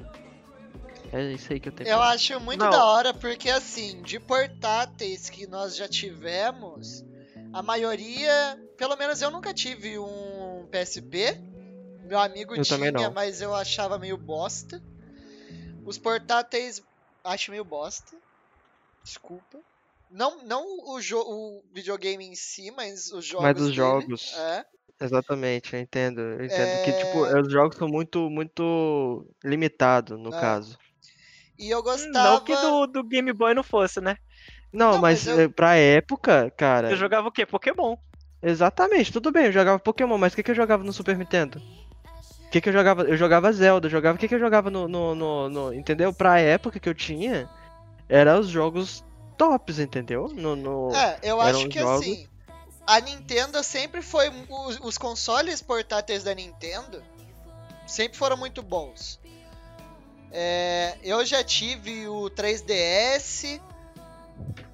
É 1.15 1.33
isso 1.33 1.53
aí 1.53 1.61
que 1.61 1.69
eu 1.69 1.73
tenho. 1.73 1.89
Eu 1.89 2.03
acho 2.03 2.41
muito 2.41 2.59
Não. 2.59 2.71
da 2.71 2.85
hora, 2.85 3.15
porque 3.15 3.49
assim, 3.49 4.03
de 4.03 4.19
portáteis 4.19 5.31
que 5.31 5.47
nós 5.47 5.77
já 5.77 5.87
tivemos, 5.87 7.05
a 7.53 7.63
maioria, 7.63 8.61
pelo 8.77 8.97
menos 8.97 9.23
eu 9.23 9.31
nunca 9.31 9.55
tive 9.55 9.97
um 9.97 10.67
PSP. 10.73 11.41
Meu 12.05 12.19
amigo 12.19 12.55
Eu 12.57 12.63
tinha, 12.65 13.11
mas 13.11 13.41
eu 13.41 13.55
achava 13.55 13.97
meio 13.97 14.17
bosta. 14.17 14.83
Os 15.85 15.99
portáteis 15.99 16.83
acho 17.23 17.53
meio 17.53 17.65
bosta. 17.65 18.17
Desculpa. 19.05 19.61
Não, 20.11 20.45
não 20.45 20.65
o, 20.65 20.99
o 20.99 21.63
videogame 21.73 22.27
em 22.27 22.35
si, 22.35 22.71
mas 22.73 23.13
os 23.13 23.25
jogos. 23.25 23.45
Mas 23.45 23.57
os 23.59 23.67
dele. 23.67 23.77
jogos. 23.77 24.35
É. 24.37 24.65
Exatamente, 25.01 25.75
eu 25.75 25.81
entendo. 25.81 26.21
Eu 26.21 26.45
entendo 26.45 26.85
que, 26.85 26.93
tipo, 26.93 27.27
É. 27.27 27.41
os 27.41 27.53
jogos 27.53 27.77
são 27.77 27.89
muito, 27.89 28.29
muito 28.31 29.27
limitados, 29.45 30.19
no 30.19 30.35
É. 30.35 30.41
caso. 30.41 30.77
E 31.59 31.71
eu 31.71 31.83
gostava. 31.83 32.11
Não 32.31 32.41
que 32.41 32.55
do, 32.57 32.87
do 32.87 33.05
Game 33.05 33.33
Boy 33.33 33.55
não 33.55 33.63
fosse, 33.63 34.01
né? 34.01 34.17
Não, 34.73 34.93
Não, 34.93 34.99
mas, 34.99 35.25
mas 35.27 35.39
eu- 35.39 35.45
eh, 35.45 35.49
pra 35.49 35.77
época, 35.77 36.53
cara. 36.57 36.91
Eu 36.91 36.97
jogava 36.97 37.29
o 37.29 37.33
quê? 37.33 37.47
Pokémon. 37.47 37.97
Exatamente, 38.43 39.13
tudo 39.13 39.31
bem, 39.33 39.47
eu 39.47 39.53
jogava 39.53 39.79
Pokémon, 39.79 40.19
mas 40.19 40.33
o 40.33 40.37
que, 40.37 40.43
que 40.43 40.51
eu 40.51 40.55
jogava 40.55 40.85
no 40.85 40.93
Super 40.93 41.17
Nintendo? 41.17 41.63
O 42.47 42.51
que, 42.51 42.61
que 42.61 42.69
eu 42.69 42.73
jogava? 42.73 43.03
Eu 43.03 43.17
jogava 43.17 43.51
Zelda, 43.53 43.87
eu 43.87 43.91
jogava. 43.91 44.17
O 44.17 44.19
que, 44.19 44.29
que 44.29 44.35
eu 44.35 44.39
jogava 44.39 44.71
no, 44.71 44.87
no, 44.87 45.15
no, 45.15 45.49
no- 45.49 45.75
Entendeu? 45.75 46.13
Pra 46.13 46.39
época 46.39 46.79
que 46.79 46.89
eu 46.89 46.95
tinha, 46.95 47.49
eram 48.09 48.39
os 48.41 48.49
jogos 48.49 49.03
tops, 49.39 49.79
entendeu? 49.79 50.29
No, 50.29 50.55
no... 50.55 50.95
É, 50.95 51.19
eu 51.23 51.41
eram 51.43 51.59
acho 51.61 51.69
que 51.69 51.79
jogos- 51.81 52.03
assim, 52.07 52.29
a 52.87 53.01
Nintendo 53.01 53.63
sempre 53.65 54.03
foi. 54.03 54.29
Os, 54.49 54.79
os 54.83 54.99
consoles 54.99 55.63
portáteis 55.63 56.23
da 56.23 56.35
Nintendo 56.35 57.03
sempre 57.87 58.19
foram 58.19 58.37
muito 58.37 58.63
bons. 58.63 59.19
É, 60.37 60.99
eu 61.05 61.25
já 61.25 61.45
tive 61.45 62.09
o 62.09 62.29
3DS 62.29 63.61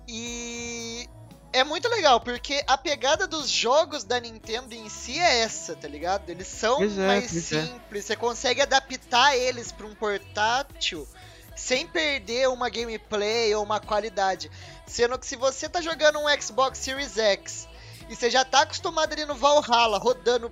e 0.08 1.06
é 1.52 1.62
muito 1.62 1.86
legal 1.86 2.18
porque 2.18 2.64
a 2.66 2.78
pegada 2.78 3.26
dos 3.26 3.50
jogos 3.50 4.02
da 4.02 4.18
Nintendo 4.18 4.74
em 4.74 4.88
si 4.88 5.18
é 5.18 5.40
essa, 5.40 5.76
tá 5.76 5.86
ligado? 5.86 6.30
Eles 6.30 6.46
são 6.46 6.82
é, 6.82 6.86
mais 6.86 7.36
é. 7.52 7.62
simples, 7.62 8.06
você 8.06 8.16
consegue 8.16 8.62
adaptar 8.62 9.36
eles 9.36 9.70
para 9.70 9.86
um 9.86 9.94
portátil 9.94 11.06
sem 11.54 11.86
perder 11.86 12.48
uma 12.48 12.70
gameplay 12.70 13.54
ou 13.54 13.62
uma 13.62 13.78
qualidade. 13.78 14.50
Sendo 14.86 15.18
que 15.18 15.26
se 15.26 15.36
você 15.36 15.68
tá 15.68 15.82
jogando 15.82 16.20
um 16.20 16.40
Xbox 16.40 16.78
Series 16.78 17.18
X 17.18 17.68
e 18.08 18.16
você 18.16 18.30
já 18.30 18.46
tá 18.46 18.62
acostumado 18.62 19.12
ali 19.12 19.26
no 19.26 19.34
Valhalla, 19.34 19.98
rodando 19.98 20.50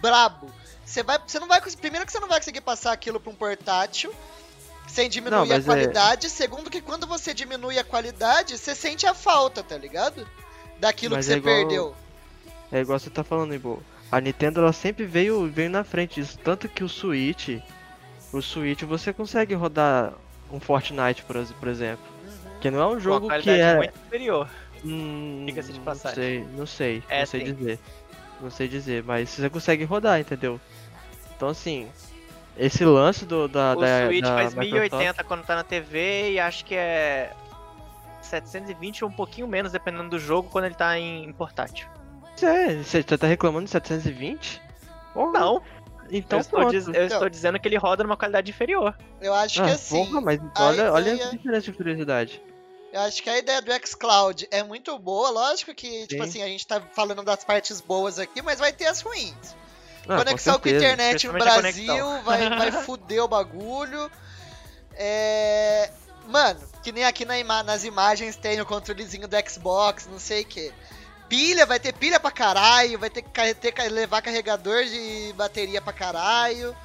brabo, 0.00 0.52
você, 0.92 1.02
vai, 1.02 1.18
você 1.26 1.40
não 1.40 1.48
vai 1.48 1.60
Primeiro 1.60 2.04
que 2.04 2.12
você 2.12 2.20
não 2.20 2.28
vai 2.28 2.38
conseguir 2.38 2.60
passar 2.60 2.92
aquilo 2.92 3.18
pra 3.18 3.32
um 3.32 3.34
portátil 3.34 4.12
sem 4.86 5.08
diminuir 5.08 5.48
Não, 5.48 5.54
a 5.54 5.58
é- 5.58 5.62
qualidade. 5.62 6.28
Segundo 6.28 6.68
que 6.70 6.80
quando 6.82 7.06
você 7.06 7.32
diminui 7.32 7.78
a 7.78 7.84
qualidade, 7.84 8.58
você 8.58 8.74
sente 8.74 9.06
a 9.06 9.14
falta, 9.14 9.62
tá 9.62 9.76
ligado? 9.78 10.26
Daquilo 10.78 11.16
Mas 11.16 11.26
que 11.26 11.32
é 11.32 11.34
você 11.36 11.38
igual- 11.38 11.56
perdeu. 11.56 11.94
É 12.70 12.80
igual 12.80 12.98
você 12.98 13.08
tá 13.10 13.24
falando, 13.24 13.54
Ibo. 13.54 13.82
A 14.10 14.20
Nintendo 14.20 14.60
ela 14.60 14.72
sempre 14.72 15.06
veio, 15.06 15.50
veio 15.50 15.70
na 15.70 15.82
frente 15.84 16.20
disso. 16.20 16.38
Tanto 16.38 16.68
que 16.68 16.84
o 16.84 16.88
Switch. 16.88 17.58
O 18.32 18.42
Switch 18.42 18.82
você 18.82 19.12
consegue 19.12 19.54
rodar 19.54 20.12
um 20.50 20.60
Fortnite, 20.60 21.22
por, 21.22 21.36
por 21.58 21.68
exemplo. 21.68 22.04
Uhum. 22.24 22.60
Que 22.60 22.70
não 22.70 22.80
é 22.80 22.86
um 22.88 23.00
jogo 23.00 23.30
a 23.32 23.38
que 23.40 23.48
é. 23.48 23.76
muito 23.76 23.94
superior. 23.98 24.48
Hum, 24.84 25.44
Diga-se 25.46 25.72
de 25.72 25.78
Não 25.78 25.84
passagem. 25.84 26.14
sei, 26.16 26.46
não 26.56 26.66
sei, 26.66 27.02
É, 27.08 27.20
não 27.20 27.26
sei 27.26 27.46
sim. 27.46 27.54
dizer. 27.54 27.78
Não 28.40 28.50
sei 28.50 28.68
dizer, 28.68 29.04
mas 29.04 29.30
você 29.30 29.48
consegue 29.48 29.84
rodar, 29.84 30.18
entendeu? 30.20 30.60
Então 31.42 31.50
assim, 31.50 31.90
esse 32.56 32.84
lance 32.84 33.26
do 33.26 33.48
da 33.48 33.72
O 33.76 33.80
da, 33.80 34.06
Switch 34.06 34.22
da 34.22 34.28
faz 34.36 34.54
Microsoft- 34.54 34.92
1080 34.92 35.24
quando 35.24 35.44
tá 35.44 35.56
na 35.56 35.64
TV 35.64 36.30
e 36.34 36.38
acho 36.38 36.64
que 36.64 36.72
é 36.76 37.32
720 38.20 39.02
ou 39.02 39.10
um 39.10 39.12
pouquinho 39.12 39.48
menos, 39.48 39.72
dependendo 39.72 40.08
do 40.10 40.20
jogo, 40.20 40.48
quando 40.52 40.66
ele 40.66 40.76
tá 40.76 40.96
em 40.96 41.24
em 41.24 41.32
portátil. 41.32 41.88
É, 42.40 42.76
você 42.76 43.02
tá 43.02 43.26
reclamando 43.26 43.64
de 43.64 43.72
720? 43.72 44.62
Porra, 45.12 45.32
Não, 45.32 45.62
então 46.12 46.38
eu, 46.38 46.42
estou, 46.42 46.70
diz- 46.70 46.86
eu 46.86 47.06
estou 47.06 47.28
dizendo 47.28 47.58
que 47.58 47.66
ele 47.66 47.76
roda 47.76 48.04
numa 48.04 48.16
qualidade 48.16 48.48
inferior. 48.52 48.96
Eu 49.20 49.34
acho 49.34 49.64
que 49.64 49.68
Ah, 49.68 49.74
assim. 49.74 50.06
porra, 50.06 50.20
mas 50.20 50.40
a 50.54 50.64
olha, 50.64 50.92
olha 50.92 51.10
ideia- 51.14 51.26
a 51.28 51.30
diferença 51.32 51.62
de 51.62 51.72
curiosidade. 51.76 52.40
Eu 52.92 53.00
acho 53.00 53.20
que 53.20 53.28
a 53.28 53.36
ideia 53.38 53.60
do 53.60 53.72
xCloud 53.84 54.46
é 54.52 54.62
muito 54.62 54.96
boa, 54.96 55.28
lógico 55.30 55.74
que, 55.74 56.06
tipo 56.06 56.22
Sim. 56.22 56.28
assim, 56.28 56.42
a 56.44 56.46
gente 56.46 56.64
tá 56.68 56.80
falando 56.94 57.24
das 57.24 57.42
partes 57.42 57.80
boas 57.80 58.20
aqui, 58.20 58.40
mas 58.42 58.60
vai 58.60 58.72
ter 58.72 58.86
as 58.86 59.00
ruins. 59.00 59.56
Ah, 60.08 60.18
conexão 60.18 60.58
com, 60.58 60.64
certeza. 60.68 60.92
internet 60.92 61.26
no 61.26 61.32
Brasil 61.34 62.22
vai, 62.22 62.48
vai 62.48 62.72
fuder 62.84 63.22
o 63.22 63.28
bagulho. 63.28 64.10
É. 64.94 65.90
Mano, 66.28 66.60
que 66.82 66.92
nem 66.92 67.04
aqui 67.04 67.24
na 67.24 67.38
ima- 67.38 67.62
nas 67.62 67.84
imagens 67.84 68.36
tem 68.36 68.60
o 68.60 68.66
controlezinho 68.66 69.26
do 69.26 69.36
Xbox, 69.48 70.06
não 70.10 70.18
sei 70.18 70.42
o 70.42 70.46
que. 70.46 70.72
Pilha, 71.28 71.64
vai 71.66 71.80
ter 71.80 71.92
pilha 71.94 72.20
pra 72.20 72.30
caralho, 72.30 72.98
vai 72.98 73.08
ter 73.10 73.22
que 73.22 73.54
ter 73.54 73.74
levar 73.90 74.20
carregador 74.22 74.84
de 74.84 75.32
bateria 75.36 75.80
pra 75.80 75.92
caralho. 75.92 76.76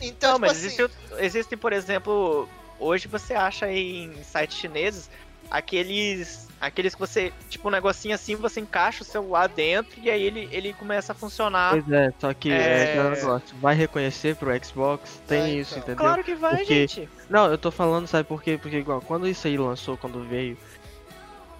Então, 0.00 0.38
Não, 0.38 0.48
tipo 0.48 0.54
mas 0.62 0.64
assim, 0.64 0.88
existe 1.18 1.56
por 1.56 1.72
exemplo, 1.72 2.48
hoje 2.78 3.08
você 3.08 3.34
acha 3.34 3.66
aí 3.66 4.04
em 4.04 4.22
sites 4.24 4.56
chineses 4.56 5.10
aqueles 5.50 6.48
aqueles 6.66 6.94
que 6.94 7.00
você, 7.00 7.32
tipo 7.48 7.68
um 7.68 7.70
negocinho 7.70 8.14
assim, 8.14 8.36
você 8.36 8.60
encaixa 8.60 9.02
o 9.02 9.06
celular 9.06 9.48
dentro 9.48 10.00
e 10.00 10.10
aí 10.10 10.22
ele, 10.22 10.48
ele 10.52 10.72
começa 10.72 11.12
a 11.12 11.14
funcionar. 11.14 11.70
Pois 11.70 11.90
é, 11.90 12.12
só 12.18 12.32
que 12.34 12.50
é... 12.50 12.96
É. 12.96 13.10
negócio, 13.10 13.56
vai 13.60 13.74
reconhecer 13.74 14.36
pro 14.36 14.50
Xbox? 14.64 15.20
Tem 15.26 15.58
isso, 15.58 15.72
então. 15.72 15.82
entendeu? 15.94 15.96
Claro 15.96 16.24
que 16.24 16.34
vai, 16.34 16.56
Porque- 16.58 16.74
gente. 16.86 17.08
Não, 17.28 17.50
eu 17.50 17.56
tô 17.58 17.70
falando, 17.70 18.06
sabe 18.06 18.28
por 18.28 18.42
quê? 18.42 18.58
Porque 18.60 18.76
igual, 18.78 19.00
quando 19.00 19.26
isso 19.28 19.46
aí 19.46 19.56
lançou, 19.56 19.96
quando 19.96 20.22
veio, 20.28 20.56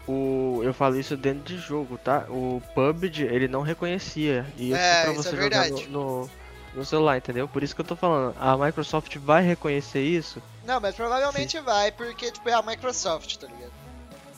o 0.07 0.61
eu 0.63 0.75
falo 0.75 0.99
isso 0.99 1.17
dentro 1.17 1.43
de 1.45 1.57
jogo, 1.59 1.99
tá? 1.99 2.27
O 2.29 2.63
PUBG, 2.75 3.23
ele 3.25 3.49
não 3.49 3.63
reconhecia 3.63 4.47
isso 4.59 4.77
É, 4.77 5.03
pra 5.03 5.13
isso 5.13 5.23
você 5.23 5.35
é 5.37 5.41
jogar 5.43 5.71
no, 5.71 5.81
no, 5.89 6.31
no 6.75 6.85
celular, 6.85 7.17
entendeu? 7.17 7.49
Por 7.49 7.63
isso 7.63 7.75
que 7.75 7.81
eu 7.81 7.85
tô 7.87 7.97
falando, 7.97 8.35
a 8.39 8.57
Microsoft 8.57 9.17
vai 9.17 9.43
reconhecer 9.43 10.03
isso? 10.03 10.43
Não, 10.65 10.81
mas 10.81 10.95
provavelmente 10.95 11.59
vai, 11.61 11.91
porque, 11.93 12.31
tipo, 12.31 12.49
é 12.49 12.53
a 12.53 12.63
Microsoft, 12.63 13.37
tá 13.37 13.47
ligado? 13.47 13.73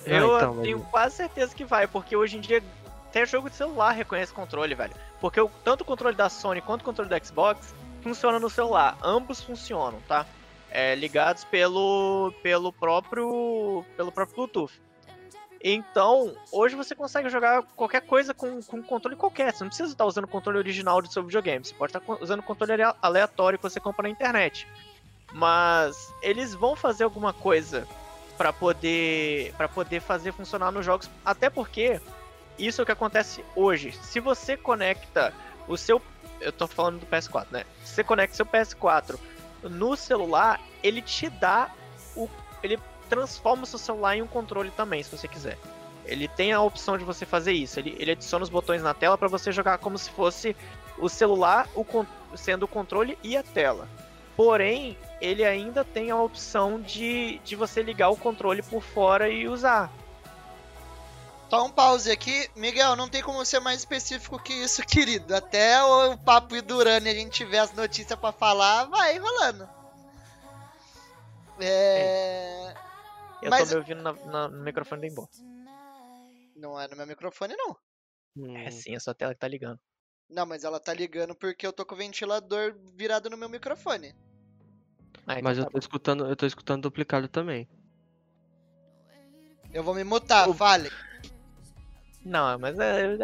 Eu 0.07 0.35
Ah, 0.35 0.39
então, 0.39 0.55
mas- 0.55 0.65
tenho 0.65 0.81
quase 0.91 1.17
certeza 1.17 1.55
que 1.55 1.65
vai, 1.65 1.87
porque 1.87 2.17
hoje 2.17 2.37
em 2.37 2.41
dia 2.41 2.63
até 3.09 3.25
jogo 3.27 3.49
de 3.51 3.57
celular 3.57 3.93
reconhece 3.93 4.33
controle, 4.33 4.75
velho. 4.75 4.95
Porque 5.21 5.41
o, 5.41 5.49
tanto 5.65 5.81
o 5.81 5.85
controle 5.85 6.15
da 6.15 6.29
Sony 6.29 6.61
quanto 6.61 6.83
o 6.83 6.85
controle 6.85 7.09
da 7.11 7.19
Xbox 7.19 7.75
funciona 8.03 8.39
no 8.39 8.49
celular. 8.51 8.97
Ambos 9.03 9.41
funcionam, 9.43 9.99
tá? 10.07 10.27
É, 10.71 10.95
ligados 10.95 11.45
pelo, 11.45 12.33
pelo 12.43 12.73
próprio 12.73 13.85
pelo 13.97 14.13
próprio 14.13 14.37
Bluetooth. 14.37 14.81
Então, 15.65 16.37
hoje 16.53 16.77
você 16.77 16.95
consegue 16.95 17.29
jogar 17.31 17.63
qualquer 17.75 18.03
coisa 18.03 18.35
com, 18.35 18.61
com 18.63 18.83
controle 18.83 19.17
qualquer. 19.17 19.53
Você 19.55 19.65
não 19.65 19.69
precisa 19.71 19.91
estar 19.91 20.05
usando 20.05 20.25
o 20.25 20.29
controle 20.29 20.59
original 20.59 21.01
do 21.01 21.11
seu 21.11 21.23
videogame. 21.25 21.65
Você 21.65 21.75
pode 21.75 21.97
estar 21.97 22.03
usando 22.21 22.41
o 22.41 22.43
controle 22.43 22.73
ale- 22.83 22.95
aleatório 23.03 23.59
que 23.59 23.63
você 23.63 23.81
compra 23.81 24.03
na 24.05 24.11
internet. 24.11 24.69
Mas 25.33 26.13
eles 26.23 26.55
vão 26.55 26.77
fazer 26.77 27.05
alguma 27.05 27.33
coisa 27.33 27.87
para 28.37 28.53
poder 28.53 29.53
para 29.57 29.69
poder 29.69 30.01
fazer 30.01 30.33
funcionar 30.33 30.71
nos 30.71 30.85
jogos, 30.85 31.11
até 31.25 31.49
porque 31.49 32.01
isso 32.59 32.81
é 32.81 32.83
o 32.83 32.87
que 32.87 32.93
acontece 32.93 33.45
hoje. 33.55 33.93
Se 34.03 34.21
você 34.21 34.57
conecta 34.57 35.33
o 35.69 35.77
seu, 35.77 36.01
eu 36.41 36.53
tô 36.53 36.67
falando 36.67 37.01
do 37.01 37.07
PS4, 37.07 37.47
né? 37.51 37.65
Se 37.85 37.95
você 37.95 38.05
conecta 38.05 38.37
seu 38.37 38.47
PS4 38.47 39.19
no 39.63 39.97
celular, 39.97 40.61
ele 40.83 41.03
te 41.03 41.29
dá 41.29 41.71
o 42.15 42.29
ele 42.63 42.79
transforma 43.09 43.63
o 43.63 43.67
seu 43.67 43.79
celular 43.79 44.17
em 44.17 44.23
um 44.23 44.27
controle 44.27 44.71
também, 44.71 45.03
se 45.03 45.17
você 45.17 45.29
quiser. 45.29 45.59
Ele 46.05 46.29
tem 46.29 46.53
a 46.53 46.61
opção 46.61 46.97
de 46.97 47.05
você 47.05 47.27
fazer 47.27 47.53
isso. 47.53 47.79
Ele, 47.79 47.97
ele 47.99 48.13
adiciona 48.13 48.43
os 48.43 48.51
botões 48.51 48.83
na 48.83 48.95
tela 48.95 49.19
para 49.19 49.29
você 49.29 49.51
jogar 49.51 49.79
como 49.79 49.99
se 49.99 50.11
fosse 50.11 50.57
o 50.99 51.09
celular 51.09 51.69
o, 51.75 51.85
sendo 52.37 52.65
o 52.65 52.69
controle 52.69 53.19
e 53.23 53.37
a 53.37 53.43
tela. 53.43 53.89
Porém, 54.37 54.99
ele 55.21 55.43
ainda 55.45 55.83
tem 55.85 56.11
a 56.11 56.21
opção 56.21 56.81
de, 56.81 57.39
de 57.39 57.57
você 57.57 57.83
ligar 57.83 58.11
o 58.11 58.17
controle 58.17 58.63
por 58.63 58.83
fora 58.83 59.29
e 59.31 59.49
usar. 59.49 59.91
Só 61.49 61.65
um 61.65 61.71
pause 61.71 62.11
aqui. 62.11 62.51
Miguel, 62.55 62.97
não 62.97 63.09
tem 63.09 63.23
como 63.23 63.45
ser 63.47 63.61
mais 63.61 63.79
específico 63.79 64.39
que 64.43 64.53
isso, 64.53 64.83
querido. 64.87 65.35
Até 65.35 65.83
o 65.83 66.19
papo 66.19 66.55
e 66.55 66.61
a 67.09 67.15
gente 67.15 67.31
tiver 67.31 67.61
as 67.61 67.73
notícias 67.73 68.19
pra 68.19 68.31
falar, 68.33 68.85
vai 68.85 69.17
rolando. 69.19 69.67
É... 71.61 72.75
Eu 73.43 73.51
Mas- 73.51 73.69
tô 73.69 73.75
me 73.77 73.81
ouvindo 73.81 74.03
na- 74.03 74.13
na- 74.13 74.49
no 74.49 74.63
microfone 74.65 75.01
bem 75.01 75.15
bom. 75.15 75.27
Não 76.57 76.79
é 76.81 76.89
no 76.89 76.97
meu 76.97 77.07
microfone, 77.07 77.55
não. 77.57 77.77
Hum, 78.37 78.57
É 78.57 78.71
sim, 78.71 78.95
a 78.95 79.01
sua 79.01 79.15
tela 79.15 79.33
que 79.35 79.41
tá 79.41 79.49
ligando. 79.49 79.79
Não, 80.29 80.45
mas 80.45 80.65
ela 80.65 80.81
tá 80.81 80.93
ligando 80.93 81.35
porque 81.35 81.67
eu 81.67 81.73
tô 81.73 81.85
com 81.87 81.95
o 81.95 81.99
ventilador 81.99 82.75
virado 82.95 83.31
no 83.31 83.37
meu 83.37 83.49
microfone. 83.49 84.15
Ah, 85.27 85.35
então 85.39 85.43
Mas 85.43 85.59
tá 85.59 85.65
eu 85.65 85.71
tô 85.71 85.79
escutando, 85.79 86.27
eu 86.27 86.37
tô 86.37 86.47
escutando 86.47 86.83
duplicado 86.83 87.29
também. 87.29 87.69
Eu 89.73 89.83
vou 89.83 89.95
me 89.95 90.05
mutar, 90.05 90.49
O- 90.49 90.55
fale. 90.55 90.91
bom. 90.91 90.97
Não, 92.25 92.59
mas 92.59 92.77
é. 92.79 93.17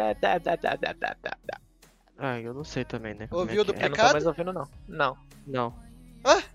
Ah, 2.17 2.39
eu 2.39 2.53
não 2.53 2.63
sei 2.63 2.85
também, 2.85 3.13
né? 3.13 3.27
como 3.27 3.41
Ouviu 3.41 3.61
é 3.61 3.65
que 3.65 3.71
do 3.73 3.79
é. 3.79 3.85
Eu 3.85 3.89
não 3.89 3.97
tô 3.97 4.03
mais 4.03 4.25
ouvindo, 4.25 4.53
não. 4.53 4.67
Não. 4.87 5.17
Não. 5.45 5.73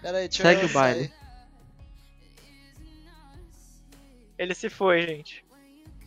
Pera 0.00 0.18
aí, 0.18 0.28
deixa 0.28 0.42
Segue 0.42 0.62
eu 0.62 0.68
o 0.68 0.72
baile. 0.72 1.04
sair. 1.08 1.20
Ele 4.38 4.54
se 4.54 4.70
foi, 4.70 5.02
gente. 5.02 5.44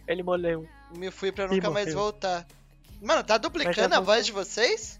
Ele 0.07 0.23
molhou. 0.23 0.67
Me 0.95 1.11
fui 1.11 1.31
pra 1.31 1.47
nunca 1.47 1.69
mais 1.69 1.93
voltar. 1.93 2.45
Mano, 3.01 3.23
tá 3.23 3.37
duplicando 3.37 3.95
a 3.95 3.99
voz 3.99 4.25
de 4.25 4.31
vocês? 4.31 4.99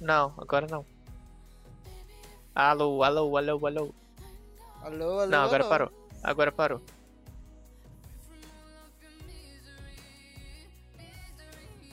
Não, 0.00 0.32
agora 0.38 0.66
não. 0.66 0.84
Alô, 2.54 3.02
alô, 3.02 3.36
alô, 3.36 3.66
alô. 3.66 3.94
Alô, 4.82 5.20
alô, 5.20 5.26
Não, 5.26 5.42
agora 5.42 5.62
alô. 5.62 5.68
parou. 5.70 5.92
Agora 6.22 6.52
parou. 6.52 6.80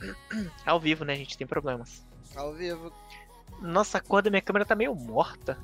Ao 0.64 0.80
vivo, 0.80 1.04
né, 1.04 1.14
gente? 1.16 1.36
Tem 1.36 1.46
problemas. 1.46 2.04
Ao 2.34 2.52
vivo. 2.52 2.92
Nossa, 3.60 3.98
a 3.98 4.00
cor 4.00 4.22
da 4.22 4.30
minha 4.30 4.42
câmera 4.42 4.64
tá 4.64 4.74
meio 4.74 4.94
morta. 4.94 5.58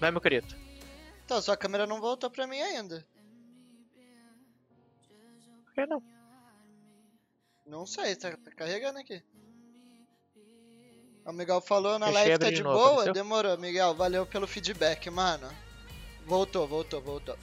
Vai, 0.00 0.10
meu 0.10 0.20
querido. 0.20 0.65
Então, 1.26 1.42
sua 1.42 1.56
câmera 1.56 1.88
não 1.88 2.00
voltou 2.00 2.30
pra 2.30 2.46
mim 2.46 2.60
ainda. 2.60 3.04
Por 5.64 5.74
que 5.74 5.84
não? 5.86 6.00
Não 7.66 7.84
sei, 7.84 8.14
tá, 8.14 8.30
tá 8.30 8.52
carregando 8.52 9.00
aqui. 9.00 9.20
O 11.24 11.32
Miguel 11.32 11.60
falou 11.60 11.98
na 11.98 12.06
Fechei 12.06 12.22
live 12.22 12.38
tá 12.38 12.50
de 12.50 12.56
de 12.56 12.62
novo, 12.62 12.78
boa? 12.78 12.90
apareceu? 12.92 13.12
Demorou, 13.12 13.58
Miguel. 13.58 13.92
Valeu 13.96 14.24
pelo 14.24 14.46
feedback, 14.46 15.10
mano. 15.10 15.50
Voltou, 16.24 16.68
voltou, 16.68 17.02
voltou. 17.02 17.36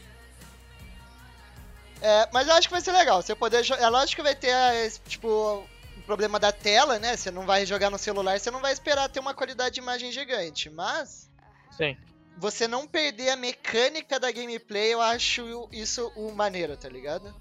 É, 2.01 2.29
mas 2.31 2.47
eu 2.47 2.53
acho 2.53 2.69
que 2.69 2.73
vai 2.73 2.81
ser 2.81 2.93
legal. 2.93 3.21
Você 3.21 3.35
poder 3.35 3.69
É 3.69 3.89
lógico 3.89 4.15
que 4.15 4.23
vai 4.23 4.35
ter, 4.35 4.55
esse, 4.85 5.01
tipo, 5.01 5.27
o 5.27 6.01
problema 6.05 6.39
da 6.39 6.53
tela, 6.53 6.99
né? 6.99 7.17
Você 7.17 7.29
não 7.29 7.45
vai 7.45 7.65
jogar 7.65 7.89
no 7.89 7.97
celular, 7.97 8.39
você 8.39 8.49
não 8.49 8.61
vai 8.61 8.71
esperar 8.71 9.09
ter 9.09 9.19
uma 9.19 9.33
qualidade 9.33 9.75
de 9.75 9.81
imagem 9.81 10.09
gigante. 10.09 10.69
Mas 10.69 11.29
Sim. 11.75 11.97
Você 12.37 12.67
não 12.67 12.87
perder 12.87 13.29
a 13.29 13.35
mecânica 13.35 14.19
da 14.19 14.31
gameplay, 14.31 14.93
eu 14.93 15.01
acho 15.01 15.69
isso 15.71 16.11
o 16.15 16.31
maneiro, 16.31 16.75
tá 16.75 16.89
ligado? 16.89 17.33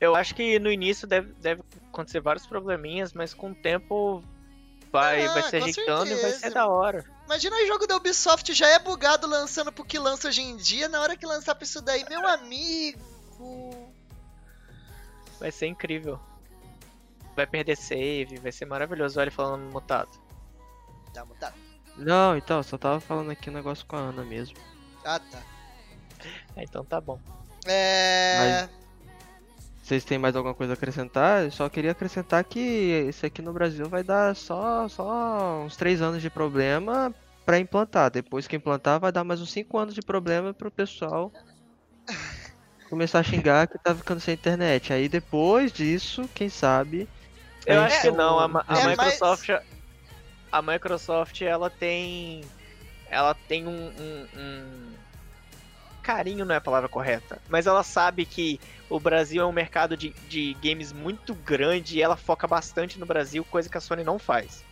Eu 0.00 0.14
acho 0.14 0.34
que 0.34 0.58
no 0.58 0.70
início 0.70 1.06
deve, 1.06 1.32
deve 1.34 1.62
acontecer 1.88 2.20
vários 2.20 2.46
probleminhas, 2.46 3.12
mas 3.12 3.32
com 3.32 3.50
o 3.50 3.54
tempo 3.54 4.22
vai, 4.92 5.24
Ah, 5.26 5.32
vai 5.32 5.42
se 5.44 5.56
ajeitando 5.56 6.06
e 6.06 6.14
vai 6.14 6.20
certeza. 6.20 6.40
ser 6.40 6.50
da 6.54 6.68
hora. 6.68 7.04
Imagina 7.24 7.56
o 7.56 7.66
jogo 7.66 7.86
da 7.86 7.96
Ubisoft 7.96 8.52
já 8.52 8.68
é 8.68 8.78
bugado 8.78 9.26
lançando 9.26 9.72
pro 9.72 9.84
que 9.84 9.98
lança 9.98 10.28
hoje 10.28 10.42
em 10.42 10.56
dia, 10.56 10.88
na 10.88 11.00
hora 11.00 11.16
que 11.16 11.24
lançar 11.24 11.54
pra 11.54 11.64
isso 11.64 11.80
daí, 11.80 12.04
meu 12.08 12.26
amigo. 12.28 13.00
Vai 15.40 15.50
ser 15.50 15.66
incrível. 15.68 16.20
Vai 17.34 17.46
perder 17.46 17.76
save, 17.76 18.38
vai 18.38 18.52
ser 18.52 18.66
maravilhoso. 18.66 19.18
Olha 19.18 19.24
ele 19.24 19.30
falando 19.34 19.72
mutado. 19.72 20.10
Tá 21.14 21.24
mutado. 21.24 21.54
Não, 21.96 22.36
então, 22.36 22.62
só 22.62 22.76
tava 22.76 22.98
falando 23.00 23.30
aqui 23.30 23.48
um 23.48 23.52
negócio 23.52 23.86
com 23.86 23.96
a 23.96 24.00
Ana 24.00 24.24
mesmo. 24.24 24.56
Ah, 25.04 25.20
tá. 25.20 25.38
É, 26.56 26.64
então 26.64 26.84
tá 26.84 27.00
bom. 27.00 27.20
É. 27.66 28.68
Vocês 29.82 30.02
têm 30.02 30.18
mais 30.18 30.34
alguma 30.34 30.54
coisa 30.54 30.72
a 30.72 30.74
acrescentar? 30.74 31.44
Eu 31.44 31.50
só 31.50 31.68
queria 31.68 31.92
acrescentar 31.92 32.42
que 32.42 32.58
esse 33.08 33.26
aqui 33.26 33.42
no 33.42 33.52
Brasil 33.52 33.88
vai 33.88 34.02
dar 34.02 34.34
só, 34.34 34.88
só 34.88 35.62
uns 35.64 35.76
3 35.76 36.00
anos 36.02 36.22
de 36.22 36.30
problema 36.30 37.14
pra 37.44 37.58
implantar. 37.58 38.10
Depois 38.10 38.46
que 38.46 38.56
implantar, 38.56 38.98
vai 38.98 39.12
dar 39.12 39.24
mais 39.24 39.40
uns 39.40 39.52
5 39.52 39.78
anos 39.78 39.94
de 39.94 40.00
problema 40.00 40.52
pro 40.54 40.70
pessoal 40.70 41.30
começar 42.88 43.20
a 43.20 43.22
xingar 43.22 43.68
que 43.68 43.78
tá 43.78 43.94
ficando 43.94 44.20
sem 44.20 44.34
internet. 44.34 44.92
Aí 44.92 45.08
depois 45.08 45.70
disso, 45.70 46.28
quem 46.34 46.48
sabe. 46.48 47.08
Eu 47.66 47.80
acho 47.82 48.00
que 48.00 48.10
não. 48.10 48.38
A, 48.38 48.64
a 48.66 48.78
É, 48.78 48.86
Microsoft. 48.88 49.50
A 50.54 50.62
Microsoft, 50.62 51.42
ela 51.42 51.68
tem. 51.68 52.42
Ela 53.10 53.34
tem 53.34 53.66
um, 53.66 53.88
um- 53.88 54.26
um- 54.36 54.92
Carinho 56.00 56.44
não 56.44 56.54
é 56.54 56.58
a 56.58 56.60
palavra 56.60 56.88
correta. 56.88 57.40
Mas 57.48 57.66
ela 57.66 57.82
sabe 57.82 58.24
que 58.24 58.60
o 58.88 59.00
Brasil 59.00 59.42
é 59.42 59.46
um 59.46 59.50
mercado 59.52 59.96
de, 59.96 60.10
de 60.28 60.54
games 60.62 60.92
muito 60.92 61.34
grande 61.34 61.98
e 61.98 62.02
ela 62.02 62.16
foca 62.16 62.46
bastante 62.46 63.00
no 63.00 63.06
Brasil, 63.06 63.44
coisa 63.50 63.68
que 63.68 63.76
a 63.76 63.80
Sony 63.80 64.04
não 64.04 64.18
faz. 64.18 64.62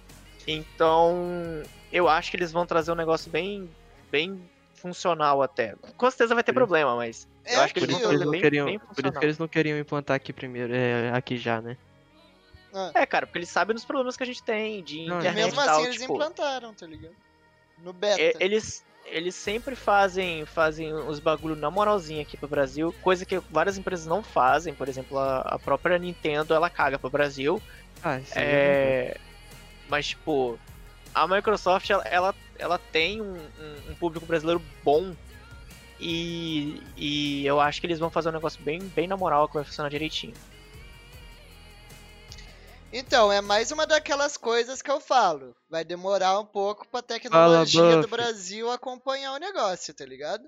Então. 0.46 1.62
Eu 1.92 2.08
acho 2.08 2.30
que 2.30 2.36
eles 2.36 2.52
vão 2.52 2.64
trazer 2.64 2.92
um 2.92 2.96
negócio 2.96 3.30
bem. 3.30 3.68
bem 4.10 4.40
funcional 4.76 5.42
até. 5.42 5.74
Com 5.96 6.10
certeza 6.10 6.34
vai 6.34 6.44
ter 6.44 6.52
problema, 6.52 6.94
mas. 6.96 7.26
É 7.44 7.56
eu 7.56 7.60
acho 7.60 7.74
que 7.74 7.80
eles 7.80 7.90
vão 7.90 8.18
que 8.18 8.30
bem- 8.30 8.40
queriam, 8.40 8.66
bem 8.66 8.78
por 8.78 9.04
isso 9.04 9.18
que 9.18 9.24
eles 9.24 9.38
não 9.38 9.48
queriam 9.48 9.78
implantar 9.78 10.14
aqui 10.16 10.32
primeiro, 10.32 10.72
é, 10.74 11.10
aqui 11.12 11.36
já, 11.36 11.60
né? 11.60 11.76
É, 12.94 13.04
cara, 13.06 13.26
porque 13.26 13.38
eles 13.38 13.50
sabem 13.50 13.74
dos 13.74 13.84
problemas 13.84 14.16
que 14.16 14.22
a 14.22 14.26
gente 14.26 14.42
tem 14.42 14.82
de 14.82 15.06
Não, 15.06 15.16
E 15.16 15.18
internet 15.20 15.44
mesmo 15.44 15.60
e 15.60 15.64
tal, 15.64 15.76
assim 15.76 15.84
eles 15.84 16.00
tipo, 16.00 16.14
implantaram, 16.14 16.72
tá 16.74 16.86
ligado? 16.86 17.14
No 17.78 17.92
beta. 17.92 18.20
é, 18.20 18.34
eles, 18.40 18.82
eles 19.06 19.34
sempre 19.34 19.74
fazem, 19.76 20.46
fazem 20.46 20.92
os 20.94 21.18
bagulho 21.18 21.56
na 21.56 21.70
moralzinha 21.70 22.22
aqui 22.22 22.36
pro 22.36 22.48
Brasil, 22.48 22.94
coisa 23.02 23.26
que 23.26 23.38
várias 23.50 23.76
empresas 23.76 24.06
não 24.06 24.22
fazem, 24.22 24.74
por 24.74 24.88
exemplo, 24.88 25.18
a, 25.18 25.40
a 25.40 25.58
própria 25.58 25.98
Nintendo, 25.98 26.54
ela 26.54 26.70
caga 26.70 26.98
pro 26.98 27.10
Brasil, 27.10 27.60
Ah, 28.02 28.18
isso 28.18 28.38
aí 28.38 28.44
é, 28.44 29.16
mas 29.88 30.08
tipo, 30.08 30.58
a 31.14 31.26
Microsoft, 31.28 31.90
ela, 31.90 32.04
ela, 32.04 32.34
ela 32.58 32.78
tem 32.78 33.20
um, 33.20 33.34
um- 33.36 33.90
um 33.90 33.94
público 33.96 34.24
brasileiro 34.24 34.62
bom 34.84 35.14
e, 36.00 36.82
e 36.96 37.46
eu 37.46 37.60
acho 37.60 37.80
que 37.80 37.86
eles 37.86 37.98
vão 37.98 38.10
fazer 38.10 38.30
um 38.30 38.32
negócio 38.32 38.62
bem, 38.62 38.80
bem 38.80 39.06
na 39.06 39.16
moral 39.16 39.46
que 39.48 39.54
vai 39.54 39.64
funcionar 39.64 39.88
direitinho. 39.88 40.34
Então, 42.92 43.32
é 43.32 43.40
mais 43.40 43.70
uma 43.72 43.86
daquelas 43.86 44.36
coisas 44.36 44.82
que 44.82 44.90
eu 44.90 45.00
falo. 45.00 45.56
Vai 45.68 45.84
demorar 45.84 46.38
um 46.38 46.44
pouco 46.46 46.86
pra 46.88 47.00
tecnologia 47.02 47.80
do 47.96 48.02
Buff. 48.02 48.10
Brasil 48.10 48.70
acompanhar 48.70 49.32
o 49.32 49.38
negócio, 49.38 49.94
tá 49.94 50.04
ligado? 50.04 50.46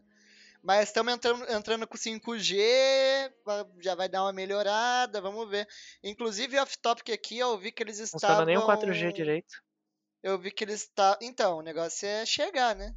Mas 0.62 0.88
estamos 0.88 1.12
entrando, 1.12 1.50
entrando 1.50 1.86
com 1.86 1.96
5G, 1.96 3.30
va- 3.44 3.66
já 3.80 3.94
vai 3.94 4.08
dar 4.08 4.22
uma 4.22 4.32
melhorada, 4.32 5.20
vamos 5.20 5.48
ver. 5.48 5.66
Inclusive, 6.02 6.58
off-topic 6.58 7.10
aqui, 7.10 7.38
eu 7.38 7.56
vi 7.58 7.70
que 7.72 7.82
eles 7.82 7.98
Não 7.98 8.04
estavam... 8.04 8.36
funciona 8.36 8.46
nem 8.46 8.56
o 8.58 8.62
4G 8.66 9.12
direito. 9.12 9.54
Eu 10.22 10.38
vi 10.38 10.50
que 10.50 10.64
eles 10.64 10.80
estavam... 10.82 11.18
Então, 11.22 11.58
o 11.58 11.62
negócio 11.62 12.06
é 12.06 12.24
chegar, 12.24 12.74
né? 12.74 12.94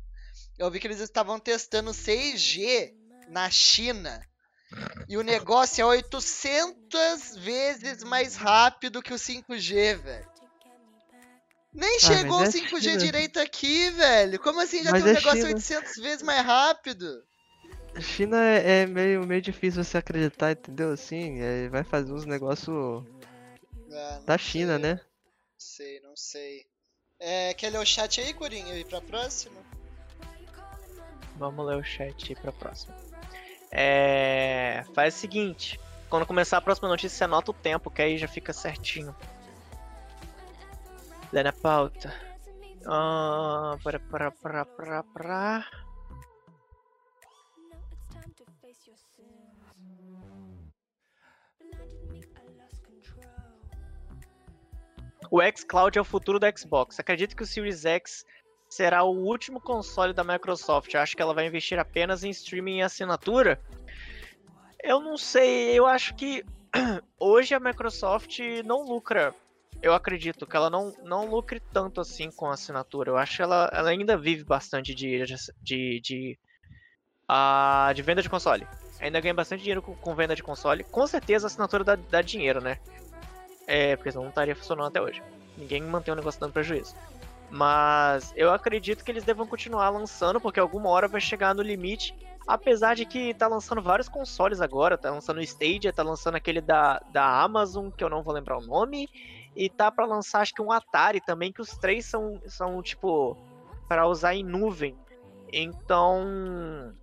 Eu 0.57 0.72
vi 0.72 0.80
que 0.80 0.88
eles 0.88 0.99
estavam 1.02 1.40
testando 1.40 1.91
6G 1.91 2.94
na 3.30 3.49
China. 3.49 4.26
E 5.07 5.18
o 5.18 5.22
negócio 5.22 5.81
é 5.81 5.85
800 5.85 7.38
vezes 7.38 8.03
mais 8.03 8.35
rápido 8.35 9.02
que 9.02 9.14
o 9.14 9.18
5G, 9.18 9.95
velho. 9.95 10.27
Nem 11.73 11.99
chegou 11.99 12.38
o 12.38 12.39
mas 12.39 12.56
é 12.56 12.60
5G 12.60 12.81
China. 12.81 12.98
direito 12.98 13.39
aqui, 13.39 13.89
velho. 13.91 14.39
Como 14.39 14.60
assim 14.60 14.84
já 14.84 14.91
Mas 14.91 15.03
tem 15.03 15.14
um 15.14 15.15
é 15.15 15.19
negócio 15.19 15.41
China. 15.41 15.53
800 15.56 15.95
vezes 15.98 16.22
mais 16.23 16.45
rápido? 16.45 17.23
China 18.02 18.44
é, 18.44 18.81
é 18.81 18.85
meio, 18.85 19.26
meio 19.26 19.41
difícil 19.41 19.84
você 19.84 19.98
acreditar, 19.98 20.52
entendeu? 20.52 20.91
Assim, 20.91 21.39
é, 21.39 21.69
vai 21.69 21.84
fazer 21.84 22.11
uns 22.11 22.26
negócios 22.26 23.03
Ah, 23.91 24.22
da 24.26 24.38
China, 24.38 24.73
sei, 24.73 24.81
né? 24.81 24.94
Não 24.94 25.02
sei, 25.57 25.99
não 26.02 26.15
sei. 26.15 26.65
É, 27.19 27.53
quer 27.53 27.72
ler 27.72 27.80
o 27.80 27.85
chat 27.85 28.22
aí, 28.22 28.34
Corinho? 28.34 28.76
E 28.77 28.84
pra 28.84 29.02
próxima? 29.02 29.61
Vamos 31.38 31.65
ler 31.65 31.77
o 31.77 31.84
chat 31.84 32.30
aí 32.30 32.35
pra 32.35 32.52
próxima. 32.52 32.95
É. 33.72 34.84
Faz 34.94 35.15
o 35.15 35.18
seguinte. 35.18 35.80
Quando 36.10 36.26
começar 36.26 36.57
a 36.57 36.61
próxima 36.61 36.88
notícia, 36.88 37.18
você 37.18 37.23
anota 37.26 37.52
o 37.52 37.53
tempo, 37.53 37.91
que 37.91 38.02
aí 38.02 38.18
já 38.18 38.27
fica 38.27 38.53
certinho. 38.53 39.15
Lê 41.31 41.44
na 41.44 41.52
pauta. 41.52 42.14
Ah, 42.85 43.77
para, 43.84 43.99
para, 43.99 44.31
para, 44.31 44.65
para, 44.65 45.03
para. 45.03 45.65
O 55.30 55.41
xCloud 55.41 55.98
é 55.98 56.02
o 56.02 56.06
futuro 56.06 56.39
do 56.39 56.57
Xbox. 56.57 56.99
Acredito 56.99 57.35
que 57.35 57.44
o 57.44 57.45
Series 57.45 57.84
X 57.84 58.26
será 58.69 59.03
o 59.03 59.15
último 59.15 59.60
console 59.60 60.14
da 60.14 60.23
Microsoft. 60.23 60.94
Eu 60.94 61.02
acho 61.02 61.15
que 61.15 61.22
ela 61.22 61.34
vai 61.34 61.48
investir 61.48 61.80
apenas 61.80 62.23
em 62.23 62.30
streaming 62.30 62.77
e 62.77 62.81
assinatura. 62.81 63.60
Eu 64.84 64.99
não 64.99 65.18
sei, 65.18 65.77
eu 65.77 65.85
acho 65.85 66.15
que 66.15 66.44
hoje 67.19 67.53
a 67.53 67.60
Microsoft 67.60 68.39
não 68.65 68.84
lucra. 68.84 69.34
Eu 69.81 69.94
acredito 69.94 70.48
que 70.48 70.56
ela 70.56 70.69
não, 70.69 70.94
não 71.03 71.30
lucre 71.30 71.60
tanto 71.60 72.02
assim 72.02 72.31
com 72.31 72.49
assinatura. 72.49 73.11
Eu 73.11 73.18
acho 73.18 73.38
que 73.38 73.41
ela, 73.41 73.69
ela 73.73 73.89
ainda 73.89 74.18
vive 74.18 74.44
bastante 74.44 74.94
de, 74.94 75.23
de, 75.61 76.02
de, 76.02 76.39
uh, 77.30 77.94
de 77.94 78.02
venda 78.02 78.22
de 78.22 78.30
console. 78.30 78.68
Ainda 78.99 79.19
ganha 79.19 79.34
bastante 79.34 79.60
dinheiro 79.60 79.81
com, 79.81 79.95
com 79.95 80.15
venda 80.15 80.35
de 80.35 80.41
console. 80.41 80.84
Com 80.84 81.06
certeza 81.06 81.45
a 81.45 81.48
assinatura 81.48 81.84
dá, 81.84 81.95
dá 81.95 82.22
dinheiro, 82.22 82.60
né? 82.60 82.80
É, 83.68 83.95
porque 83.95 84.11
senão 84.11 84.23
não 84.23 84.30
estaria 84.30 84.56
funcionando 84.56 84.88
até 84.88 85.02
hoje. 85.02 85.22
Ninguém 85.57 85.84
mantém 85.84 86.14
o 86.14 86.18
negócio 86.18 86.39
dando 86.39 86.53
prejuízo. 86.53 86.95
Mas 87.49 88.34
eu 88.36 88.52
acredito 88.52 89.03
que 89.03 89.11
eles 89.11 89.24
devam 89.24 89.48
continuar 89.48 89.90
lançando, 89.90 90.40
porque 90.41 90.60
alguma 90.60 90.90
hora 90.90 91.07
vai 91.07 91.22
chegar 91.22 91.56
no 91.56 91.61
limite. 91.61 92.14
Apesar 92.45 92.95
de 92.95 93.06
que 93.06 93.34
tá 93.34 93.48
lançando 93.48 93.82
vários 93.82 94.07
consoles 94.07 94.61
agora, 94.61 94.98
tá 94.98 95.11
lançando 95.11 95.38
o 95.38 95.41
Stadia, 95.41 95.91
tá 95.91 96.03
lançando 96.03 96.36
aquele 96.36 96.61
da, 96.61 96.99
da 97.11 97.41
Amazon, 97.41 97.90
que 97.90 98.03
eu 98.03 98.10
não 98.10 98.24
vou 98.24 98.34
lembrar 98.34 98.57
o 98.57 98.65
nome, 98.65 99.10
e 99.56 99.69
tá 99.69 99.91
para 99.91 100.06
lançar 100.06 100.41
acho 100.41 100.53
que 100.53 100.61
um 100.61 100.72
Atari 100.72 101.19
também, 101.19 101.52
que 101.52 101.61
os 101.61 101.78
três 101.78 102.06
são, 102.06 102.41
são 102.45 102.82
tipo, 102.82 103.38
para 103.88 104.07
usar 104.07 104.34
em 104.36 104.44
nuvem. 104.44 104.95
Então, 105.52 106.94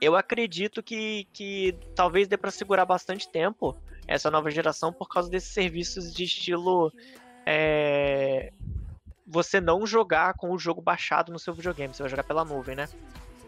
eu 0.00 0.16
acredito 0.16 0.82
que, 0.82 1.26
que 1.32 1.78
talvez 1.94 2.28
dê 2.28 2.36
para 2.36 2.50
segurar 2.50 2.84
bastante 2.84 3.28
tempo 3.28 3.76
essa 4.06 4.30
nova 4.30 4.50
geração 4.50 4.92
por 4.92 5.08
causa 5.08 5.30
desses 5.30 5.52
serviços 5.52 6.12
de 6.12 6.24
estilo 6.24 6.92
é, 7.46 8.52
você 9.30 9.60
não 9.60 9.86
jogar 9.86 10.34
com 10.34 10.50
o 10.50 10.58
jogo 10.58 10.82
baixado 10.82 11.32
no 11.32 11.38
seu 11.38 11.54
videogame, 11.54 11.94
você 11.94 12.02
vai 12.02 12.10
jogar 12.10 12.24
pela 12.24 12.44
nuvem, 12.44 12.74
né? 12.74 12.88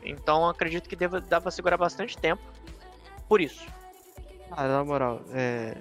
Então 0.02 0.48
acredito 0.48 0.88
que 0.88 0.96
deva, 0.96 1.20
dá 1.20 1.40
pra 1.40 1.50
segurar 1.50 1.76
bastante 1.76 2.16
tempo 2.16 2.42
por 3.28 3.40
isso. 3.40 3.66
Ah, 4.50 4.68
na 4.68 4.84
moral, 4.84 5.22
é, 5.32 5.76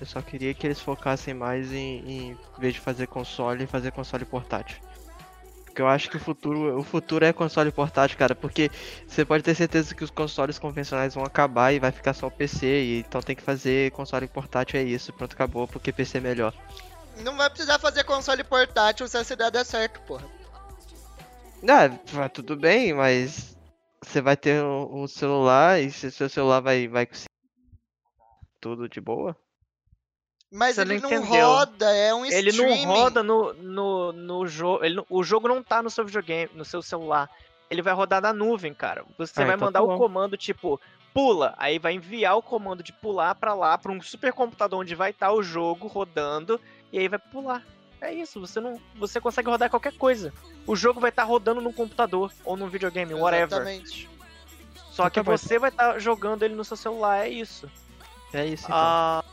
eu 0.00 0.06
só 0.06 0.20
queria 0.20 0.52
que 0.52 0.66
eles 0.66 0.80
focassem 0.80 1.32
mais 1.32 1.72
em, 1.72 1.98
em 2.06 2.38
vez 2.58 2.74
de 2.74 2.80
fazer 2.80 3.06
console, 3.06 3.66
fazer 3.66 3.90
console 3.90 4.24
portátil. 4.24 4.76
Porque 5.64 5.82
eu 5.82 5.88
acho 5.88 6.08
que 6.08 6.16
o 6.16 6.20
futuro, 6.20 6.78
o 6.78 6.84
futuro 6.84 7.24
é 7.24 7.32
console 7.32 7.72
portátil, 7.72 8.16
cara. 8.16 8.32
Porque 8.32 8.70
você 9.08 9.24
pode 9.24 9.42
ter 9.42 9.56
certeza 9.56 9.92
que 9.92 10.04
os 10.04 10.10
consoles 10.10 10.56
convencionais 10.56 11.16
vão 11.16 11.24
acabar 11.24 11.72
e 11.72 11.80
vai 11.80 11.90
ficar 11.90 12.14
só 12.14 12.28
o 12.28 12.30
PC. 12.30 12.66
E, 12.66 12.98
então 13.00 13.20
tem 13.20 13.34
que 13.34 13.42
fazer 13.42 13.90
console 13.90 14.28
portátil, 14.28 14.78
é 14.78 14.84
isso. 14.84 15.12
Pronto, 15.12 15.32
acabou, 15.32 15.66
porque 15.66 15.92
PC 15.92 16.18
é 16.18 16.20
melhor. 16.20 16.54
Não 17.22 17.36
vai 17.36 17.48
precisar 17.48 17.78
fazer 17.78 18.04
console 18.04 18.42
portátil 18.44 19.06
se 19.08 19.16
essa 19.16 19.34
ideia 19.34 19.50
der 19.50 19.64
certo, 19.64 20.00
porra. 20.02 20.26
Ah, 21.66 22.28
tudo 22.28 22.56
bem, 22.56 22.92
mas 22.92 23.56
você 24.02 24.20
vai 24.20 24.36
ter 24.36 24.62
um, 24.62 25.06
celular 25.06 25.80
e 25.80 25.90
se 25.90 26.10
seu 26.10 26.28
celular 26.28 26.60
vai, 26.60 26.86
vai 26.86 27.08
tudo 28.60 28.88
de 28.88 29.00
boa? 29.00 29.36
Mas 30.52 30.76
Você 30.76 30.82
ele 30.82 31.00
não, 31.00 31.10
não 31.10 31.24
roda, 31.24 31.90
é 31.90 32.14
um 32.14 32.24
Ele 32.24 32.52
não 32.52 32.84
roda 32.84 33.22
no, 33.22 33.52
no, 33.54 34.12
no 34.12 34.46
jogo. 34.46 34.84
O 35.08 35.24
jogo 35.24 35.48
não 35.48 35.62
tá 35.62 35.82
no 35.82 35.90
seu 35.90 36.04
videogame, 36.04 36.50
no 36.54 36.64
seu 36.64 36.80
celular. 36.80 37.28
Ele 37.68 37.82
vai 37.82 37.92
rodar 37.92 38.22
na 38.22 38.32
nuvem, 38.32 38.72
cara. 38.72 39.04
Você 39.18 39.42
ah, 39.42 39.46
vai 39.46 39.56
então 39.56 39.66
mandar 39.66 39.80
tá 39.80 39.84
o 39.84 39.96
comando 39.96 40.36
tipo 40.36 40.80
pula, 41.12 41.54
aí 41.56 41.78
vai 41.78 41.94
enviar 41.94 42.36
o 42.36 42.42
comando 42.42 42.82
de 42.82 42.92
pular 42.92 43.36
para 43.36 43.54
lá 43.54 43.78
para 43.78 43.92
um 43.92 44.02
supercomputador 44.02 44.80
onde 44.80 44.96
vai 44.96 45.10
estar 45.10 45.28
tá 45.28 45.32
o 45.32 45.44
jogo 45.44 45.86
rodando 45.86 46.60
e 46.94 46.98
aí 47.00 47.08
vai 47.08 47.18
pular. 47.18 47.60
É 48.00 48.14
isso, 48.14 48.38
você 48.38 48.60
não, 48.60 48.80
você 48.94 49.20
consegue 49.20 49.50
rodar 49.50 49.68
qualquer 49.68 49.94
coisa. 49.94 50.32
O 50.64 50.76
jogo 50.76 51.00
vai 51.00 51.10
estar 51.10 51.22
tá 51.22 51.28
rodando 51.28 51.60
no 51.60 51.72
computador 51.72 52.32
ou 52.44 52.56
no 52.56 52.68
videogame, 52.68 53.12
whatever. 53.14 53.46
Exatamente. 53.46 54.08
Só 54.92 55.10
que 55.10 55.20
você 55.20 55.58
vai 55.58 55.70
estar 55.70 55.94
tá 55.94 55.98
jogando 55.98 56.44
ele 56.44 56.54
no 56.54 56.64
seu 56.64 56.76
celular, 56.76 57.26
é 57.26 57.28
isso. 57.28 57.68
É 58.32 58.46
isso 58.46 58.66
então. 58.66 58.76
Ah, 58.78 59.24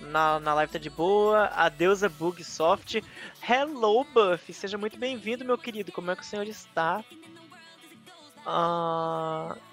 na, 0.00 0.40
na 0.40 0.54
live 0.54 0.72
tá 0.72 0.78
de 0.78 0.88
boa. 0.88 1.50
A 1.54 1.68
deusa 1.68 2.08
Bugsoft. 2.08 3.04
Hello, 3.46 4.04
Buff. 4.04 4.54
Seja 4.54 4.78
muito 4.78 4.98
bem-vindo, 4.98 5.44
meu 5.44 5.58
querido. 5.58 5.92
Como 5.92 6.10
é 6.10 6.16
que 6.16 6.22
o 6.22 6.24
senhor 6.24 6.46
está? 6.46 7.04
Uh... 8.46 9.69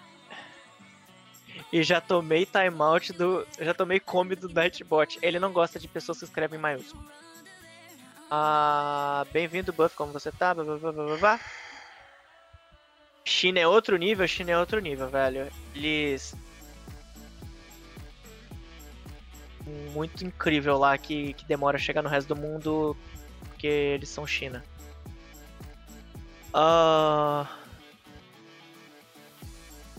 E 1.72 1.84
já 1.84 2.00
tomei 2.00 2.46
timeout 2.46 3.12
do. 3.14 3.46
Já 3.60 3.74
tomei 3.74 4.00
come 4.00 4.36
do 4.36 4.48
Nightbot. 4.48 5.20
Ele 5.22 5.40
não 5.40 5.52
gosta 5.52 5.80
de 5.80 5.88
pessoas 5.88 6.20
que 6.20 6.26
escrevem 6.26 6.58
em 6.58 6.62
maiúsculo. 6.62 7.04
Ah, 8.32 9.26
bem-vindo, 9.32 9.74
Buff, 9.74 9.96
como 9.96 10.12
você 10.12 10.32
tá? 10.32 10.56
China 13.24 13.60
é 13.60 13.68
outro 13.68 13.98
nível, 13.98 14.28
China 14.28 14.52
é 14.52 14.58
outro 14.58 14.80
nível, 14.80 15.10
velho. 15.10 15.52
Eles 15.76 16.36
muito 19.94 20.24
incrível 20.24 20.78
lá 20.78 20.98
que, 20.98 21.34
que 21.34 21.46
demora 21.46 21.78
a 21.78 21.80
chegar 21.80 22.02
no 22.02 22.10
resto 22.10 22.34
do 22.34 22.40
mundo 22.40 22.96
porque 23.44 23.68
eles 23.68 24.10
são 24.10 24.26
China. 24.26 24.64
Uh... 26.54 27.48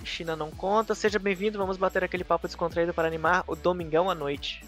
China 0.04 0.36
não 0.36 0.50
conta. 0.50 0.94
Seja 0.94 1.18
bem-vindo, 1.18 1.58
vamos 1.58 1.76
bater 1.76 2.04
aquele 2.04 2.24
papo 2.24 2.46
descontraído 2.46 2.94
para 2.94 3.08
animar 3.08 3.44
o 3.46 3.54
domingão 3.54 4.10
à 4.10 4.14
noite. 4.14 4.64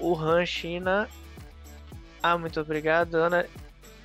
Han 0.00 0.44
China. 0.44 1.08
Ah, 2.22 2.36
muito 2.36 2.60
obrigado, 2.60 3.14
Ana. 3.14 3.46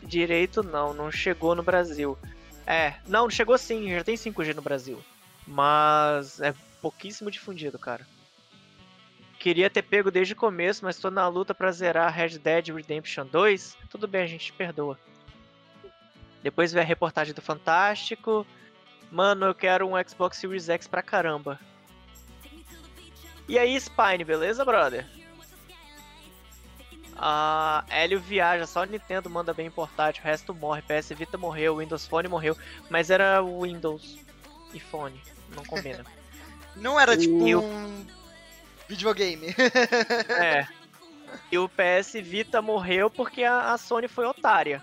Direito 0.03 0.63
não, 0.63 0.93
não 0.93 1.11
chegou 1.11 1.55
no 1.55 1.63
Brasil. 1.63 2.17
É, 2.65 2.95
não, 3.07 3.29
chegou 3.29 3.57
sim, 3.57 3.89
já 3.89 4.03
tem 4.03 4.15
5G 4.15 4.53
no 4.53 4.61
Brasil. 4.61 5.01
Mas 5.45 6.39
é 6.39 6.53
pouquíssimo 6.81 7.31
difundido, 7.31 7.79
cara. 7.79 8.05
Queria 9.39 9.69
ter 9.69 9.81
pego 9.81 10.11
desde 10.11 10.33
o 10.33 10.35
começo, 10.35 10.83
mas 10.83 10.97
tô 10.97 11.09
na 11.09 11.27
luta 11.27 11.55
para 11.55 11.71
zerar 11.71 12.13
Red 12.13 12.37
Dead 12.37 12.67
Redemption 12.67 13.25
2. 13.25 13.77
Tudo 13.89 14.07
bem, 14.07 14.23
a 14.23 14.27
gente 14.27 14.51
perdoa. 14.51 14.99
Depois 16.43 16.71
vem 16.71 16.83
a 16.83 16.85
reportagem 16.85 17.33
do 17.33 17.41
Fantástico. 17.41 18.45
Mano, 19.11 19.47
eu 19.47 19.55
quero 19.55 19.87
um 19.87 19.93
Xbox 20.07 20.37
Series 20.37 20.69
X 20.69 20.87
pra 20.87 21.01
caramba. 21.01 21.59
E 23.47 23.57
aí, 23.57 23.75
Spine, 23.79 24.23
beleza, 24.23 24.63
brother? 24.63 25.05
Ah, 27.17 27.83
Hélio 27.89 28.19
viaja, 28.19 28.65
só 28.65 28.85
Nintendo 28.85 29.29
manda 29.29 29.53
bem 29.53 29.69
portátil, 29.69 30.23
o 30.23 30.25
resto 30.25 30.53
morre. 30.53 30.81
PS 30.83 31.09
Vita 31.09 31.37
morreu, 31.37 31.77
Windows 31.77 32.07
Phone 32.07 32.29
morreu, 32.29 32.55
mas 32.89 33.09
era 33.09 33.41
Windows 33.41 34.17
e 34.73 34.79
Phone, 34.79 35.21
não 35.53 35.65
combina. 35.65 36.05
não 36.77 36.99
era 36.99 37.17
tipo 37.17 37.33
um 37.33 38.05
videogame. 38.87 39.47
é. 40.39 40.67
E 41.51 41.57
o 41.57 41.69
PS 41.69 42.13
Vita 42.13 42.61
morreu 42.61 43.09
porque 43.09 43.43
a, 43.43 43.73
a 43.73 43.77
Sony 43.77 44.07
foi 44.07 44.25
otária. 44.25 44.81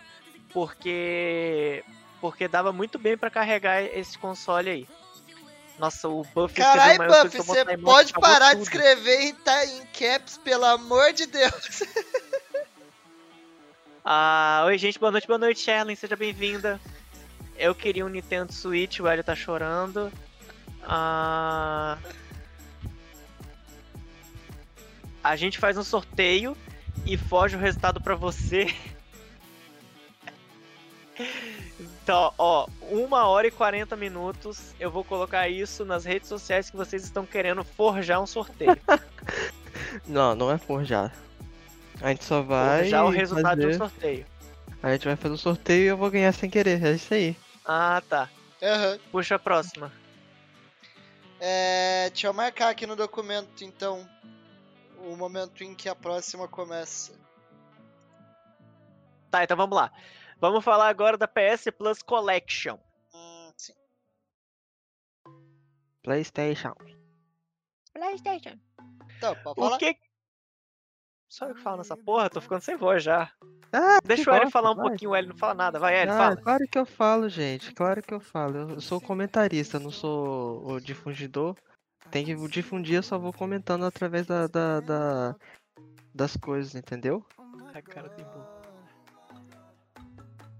Porque. 0.52 1.82
Porque 2.26 2.48
dava 2.48 2.72
muito 2.72 2.98
bem 2.98 3.16
para 3.16 3.30
carregar 3.30 3.80
esse 3.84 4.18
console 4.18 4.68
aí. 4.68 4.88
Nossa, 5.78 6.08
o 6.08 6.24
Buff 6.34 6.52
Caralho, 6.54 7.06
Buff, 7.06 7.38
você 7.38 7.78
pode 7.78 8.12
parar 8.14 8.50
tudo. 8.50 8.58
de 8.58 8.62
escrever 8.64 9.20
em, 9.20 9.32
tá, 9.32 9.64
em 9.64 9.86
caps, 9.86 10.36
pelo 10.38 10.64
amor 10.64 11.12
de 11.12 11.24
Deus. 11.26 11.84
ah, 14.04 14.64
oi, 14.66 14.76
gente, 14.76 14.98
boa 14.98 15.12
noite, 15.12 15.28
boa 15.28 15.38
noite, 15.38 15.60
Sherlin, 15.60 15.94
seja 15.94 16.16
bem-vinda. 16.16 16.80
Eu 17.56 17.76
queria 17.76 18.04
um 18.04 18.08
Nintendo 18.08 18.52
Switch, 18.52 18.98
o 18.98 19.06
Hélio 19.06 19.22
tá 19.22 19.36
chorando. 19.36 20.12
Ah. 20.82 21.96
a 25.22 25.36
gente 25.36 25.58
faz 25.58 25.78
um 25.78 25.84
sorteio 25.84 26.56
e 27.06 27.16
foge 27.16 27.54
o 27.54 27.60
resultado 27.60 28.00
para 28.00 28.16
você. 28.16 28.66
Então, 32.06 32.32
ó, 32.38 32.68
uma 32.82 33.26
hora 33.26 33.48
e 33.48 33.50
40 33.50 33.96
minutos. 33.96 34.72
Eu 34.78 34.92
vou 34.92 35.02
colocar 35.02 35.48
isso 35.48 35.84
nas 35.84 36.04
redes 36.04 36.28
sociais 36.28 36.70
que 36.70 36.76
vocês 36.76 37.02
estão 37.02 37.26
querendo 37.26 37.64
forjar 37.64 38.22
um 38.22 38.26
sorteio. 38.28 38.78
não, 40.06 40.32
não 40.36 40.48
é 40.48 40.56
forjar. 40.56 41.12
A 42.00 42.10
gente 42.10 42.22
só 42.22 42.42
vai. 42.42 42.82
Forjar 42.82 43.06
o 43.06 43.08
resultado 43.10 43.60
fazer... 43.60 43.72
do 43.72 43.76
sorteio. 43.76 44.26
A 44.80 44.92
gente 44.92 45.04
vai 45.04 45.16
fazer 45.16 45.34
o 45.34 45.38
sorteio 45.38 45.82
e 45.82 45.86
eu 45.88 45.96
vou 45.96 46.08
ganhar 46.08 46.30
sem 46.30 46.48
querer. 46.48 46.80
É 46.80 46.92
isso 46.92 47.12
aí. 47.12 47.36
Ah, 47.64 48.00
tá. 48.08 48.30
Uhum. 48.62 48.98
Puxa 49.10 49.34
a 49.34 49.40
próxima. 49.40 49.90
É, 51.40 52.08
deixa 52.10 52.28
eu 52.28 52.32
marcar 52.32 52.68
aqui 52.68 52.86
no 52.86 52.94
documento, 52.94 53.64
então 53.64 54.08
o 54.98 55.16
momento 55.16 55.64
em 55.64 55.74
que 55.74 55.88
a 55.88 55.94
próxima 55.96 56.46
começa. 56.46 57.14
Tá, 59.28 59.42
então 59.42 59.56
vamos 59.56 59.76
lá. 59.76 59.90
Vamos 60.38 60.64
falar 60.64 60.88
agora 60.88 61.16
da 61.16 61.26
PS 61.26 61.70
Plus 61.72 62.02
Collection. 62.02 62.78
Hum, 63.14 63.52
sim. 63.56 63.72
PlayStation. 66.02 66.74
PlayStation. 67.92 68.58
Então, 69.16 69.34
pode 69.42 69.60
O 69.60 69.78
que. 69.78 69.96
Só 71.28 71.48
eu 71.48 71.54
que 71.54 71.62
falo 71.62 71.78
nessa 71.78 71.96
porra, 71.96 72.30
tô 72.30 72.40
ficando 72.40 72.60
sem 72.60 72.76
voz 72.76 73.02
já. 73.02 73.32
Ah, 73.72 73.98
Deixa 74.04 74.30
o 74.30 74.34
Hélio 74.34 74.44
bosta, 74.44 74.50
falar 74.58 74.72
um 74.72 74.76
vai. 74.76 74.88
pouquinho, 74.88 75.10
o 75.10 75.14
Hélio 75.16 75.30
não 75.30 75.36
fala 75.36 75.54
nada. 75.54 75.78
Vai, 75.78 75.96
Hélio, 75.96 76.12
Ah, 76.14 76.16
fala. 76.18 76.36
claro 76.36 76.68
que 76.70 76.78
eu 76.78 76.86
falo, 76.86 77.28
gente. 77.28 77.74
Claro 77.74 78.02
que 78.02 78.14
eu 78.14 78.20
falo. 78.20 78.56
Eu 78.74 78.80
sou 78.80 79.00
comentarista, 79.00 79.80
não 79.80 79.90
sou 79.90 80.64
o 80.70 80.80
difundidor. 80.80 81.56
Tem 82.10 82.24
que 82.24 82.34
difundir, 82.48 82.96
eu 82.96 83.02
só 83.02 83.18
vou 83.18 83.32
comentando 83.32 83.84
através 83.84 84.24
da, 84.26 84.46
da- 84.46 84.80
da- 84.80 85.36
das 86.14 86.36
coisas, 86.36 86.74
entendeu? 86.76 87.26
Ai, 87.74 87.82
cara, 87.82 88.08
tem 88.10 88.24
burro. 88.24 88.55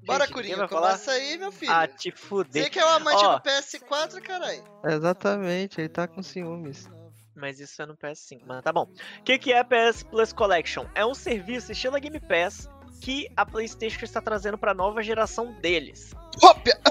Bora, 0.07 0.29
Curinho, 0.29 0.57
vai 0.59 0.69
falar? 0.69 0.91
começa 0.93 1.11
aí, 1.11 1.37
meu 1.37 1.51
filho. 1.51 1.73
Ah, 1.73 1.89
te 1.89 2.13
fuder. 2.13 2.63
Você 2.65 2.71
que 2.71 2.79
é 2.79 2.85
o 2.85 2.89
amante 2.89 3.25
Ó. 3.25 3.37
do 3.37 3.43
PS4, 3.43 4.23
caralho. 4.23 4.63
Exatamente, 4.85 5.81
ele 5.81 5.89
tá 5.89 6.07
com 6.07 6.23
ciúmes. 6.23 6.89
Mas 7.35 7.59
isso 7.61 7.83
é 7.83 7.87
no 7.87 7.97
PS5, 7.97 8.43
mas 8.47 8.63
tá 8.63 8.73
bom. 8.73 8.85
O 8.85 9.23
que, 9.25 9.37
que 9.39 9.53
é 9.53 9.63
PS 9.65 10.05
Plus 10.05 10.33
Collection? 10.33 10.87
É 10.95 11.05
um 11.05 11.13
serviço 11.15 11.73
estilo 11.73 11.99
Game 12.01 12.21
Pass 12.21 12.69
que 13.01 13.29
a 13.37 13.45
PlayStation 13.45 14.05
está 14.05 14.23
trazendo 14.23 14.57
para 14.57 14.71
a 14.71 14.75
nova 14.75 15.03
geração 15.03 15.53
deles. 15.61 16.15
Ópia! 16.43 16.81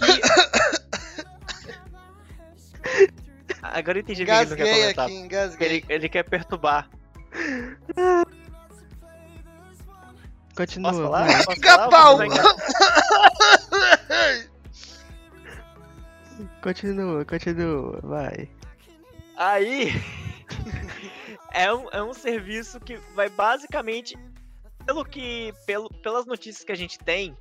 Agora 3.63 3.97
eu 3.97 4.01
entendi 4.01 4.21
o 4.23 4.25
que 4.25 4.31
ele 4.31 4.45
não 4.49 4.55
quer 4.55 4.73
comentar. 4.73 5.05
aqui, 5.05 5.15
engasguei. 5.15 5.67
Ele, 5.67 5.85
ele 5.89 6.09
quer 6.09 6.23
perturbar. 6.23 6.89
Continua. 10.55 10.91
Posso 10.91 11.03
falar? 11.03 11.45
Posso 11.45 11.61
falar? 11.61 12.94
Continua, 16.61 17.23
continua, 17.23 17.99
vai. 18.01 18.49
Aí 19.37 19.91
é 21.53 21.71
um, 21.73 21.89
é 21.91 22.01
um 22.01 22.13
serviço 22.13 22.79
que 22.79 22.97
vai 23.13 23.29
basicamente, 23.29 24.17
pelo 24.85 25.05
que, 25.05 25.53
pelo, 25.65 25.89
pelas 26.01 26.25
notícias 26.25 26.65
que 26.65 26.71
a 26.71 26.75
gente 26.75 26.97
tem, 26.97 27.37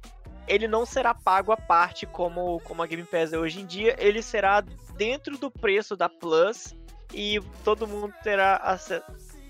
ele 0.47 0.69
não 0.69 0.85
será 0.85 1.15
pago 1.15 1.53
à 1.53 1.57
parte 1.57 2.07
como, 2.07 2.61
como 2.61 2.83
a 2.83 2.87
Game 2.87 3.05
Pass 3.05 3.33
é 3.33 3.39
hoje 3.39 3.61
em 3.61 3.67
dia, 3.67 3.97
ele 3.99 4.23
será 4.23 4.61
dentro 4.97 5.39
do 5.39 5.51
preço 5.51 5.97
da 5.97 6.09
Plus 6.09 6.75
e 7.13 7.41
todo 7.65 7.89
mundo 7.89 8.13
terá 8.23 8.57
acesso. 8.57 9.05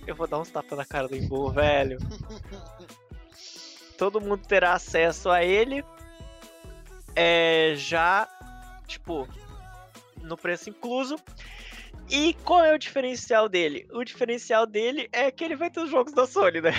Eu 0.07 0.15
vou 0.15 0.27
dar 0.27 0.39
uns 0.39 0.51
tapas 0.51 0.79
na 0.79 0.85
cara 0.85 1.09
do 1.09 1.17
Imbu, 1.17 1.51
velho. 1.51 1.99
Todo 3.97 4.21
mundo 4.21 4.43
terá 4.47 4.75
acesso 4.75 5.31
a 5.31 5.43
ele. 5.43 5.85
É, 7.17 7.75
já, 7.77 8.29
tipo, 8.87 9.29
no 10.23 10.37
preço 10.37 10.71
incluso. 10.71 11.17
E 12.11 12.35
qual 12.45 12.65
é 12.65 12.75
o 12.75 12.79
diferencial 12.79 13.49
dele? 13.49 13.87
O 13.93 14.05
diferencial 14.05 14.67
dele 14.67 15.09
é 15.13 15.31
que 15.31 15.43
ele 15.43 15.57
vai 15.57 15.71
ter 15.71 15.81
os 15.81 15.91
jogos 15.91 16.13
da 16.13 16.27
Sony, 16.27 16.61
né? 16.61 16.73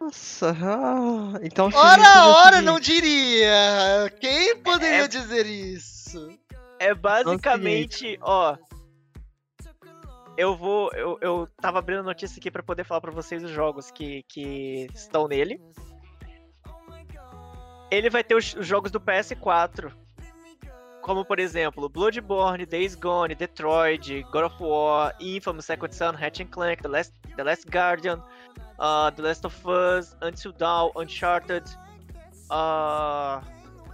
Nossa, 0.00 0.50
ah, 0.50 1.40
então 1.42 1.70
Ora, 1.72 2.26
ora, 2.26 2.60
não 2.60 2.78
diria! 2.78 4.12
Quem 4.20 4.56
poderia 4.58 5.04
É- 5.04 5.08
dizer 5.08 5.46
isso? 5.46 6.38
É 6.78 6.94
basicamente, 6.94 8.18
ó. 8.20 8.56
Eu 10.36 10.56
vou. 10.56 10.90
Eu, 10.92 11.16
eu 11.20 11.48
tava 11.60 11.78
abrindo 11.78 12.00
a 12.00 12.04
notícia 12.04 12.38
aqui 12.38 12.50
pra 12.50 12.62
poder 12.62 12.84
falar 12.84 13.00
pra 13.00 13.12
vocês 13.12 13.42
os 13.42 13.50
jogos 13.50 13.90
que, 13.90 14.24
que 14.28 14.88
estão 14.92 15.28
nele. 15.28 15.60
Ele 17.94 18.10
vai 18.10 18.24
ter 18.24 18.34
os, 18.34 18.54
os 18.54 18.66
jogos 18.66 18.90
do 18.90 19.00
PS4. 19.00 19.92
Como, 21.02 21.24
por 21.24 21.38
exemplo, 21.38 21.88
Bloodborne, 21.88 22.64
Days 22.64 22.94
Gone, 22.94 23.34
Detroit, 23.34 24.22
God 24.32 24.44
of 24.44 24.56
War, 24.62 25.14
Infamous, 25.20 25.66
Second 25.66 25.94
Son, 25.94 26.12
Ratchet 26.12 26.50
Clank, 26.50 26.82
The 26.82 26.88
Last, 26.88 27.12
The 27.36 27.44
Last 27.44 27.68
Guardian, 27.68 28.22
uh, 28.78 29.10
The 29.14 29.22
Last 29.22 29.46
of 29.46 29.56
Us, 29.68 30.16
Until 30.22 30.52
Dawn, 30.52 30.92
Uncharted. 30.96 31.64
Uh, 32.50 33.44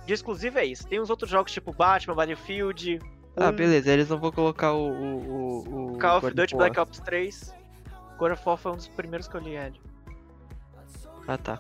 de 0.06 0.14
exclusivo 0.14 0.59
é 0.59 0.66
isso. 0.66 0.86
Tem 0.86 1.01
uns 1.01 1.10
outros 1.10 1.31
jogos 1.31 1.52
tipo 1.52 1.72
Batman, 1.72 2.14
Battlefield, 2.14 3.01
Ah, 3.36 3.51
um 3.51 3.52
beleza, 3.52 3.90
eles 3.90 4.09
não 4.09 4.18
vão 4.18 4.31
colocar 4.31 4.72
o. 4.72 4.90
o, 4.90 5.94
o, 5.94 5.98
Call 5.98 6.18
of 6.18 6.31
Duty. 6.32 6.56
Black 6.56 6.78
Ops 6.78 7.01
3. 7.01 7.55
God 8.18 8.32
of 8.32 8.43
War 8.44 8.56
foi 8.56 8.72
um 8.72 8.77
dos 8.77 8.89
primeiros 8.89 9.28
que 9.28 9.36
eu 9.36 9.40
li, 9.40 9.56
Ed. 9.56 9.81
Ah, 11.27 11.39
tá. 11.39 11.59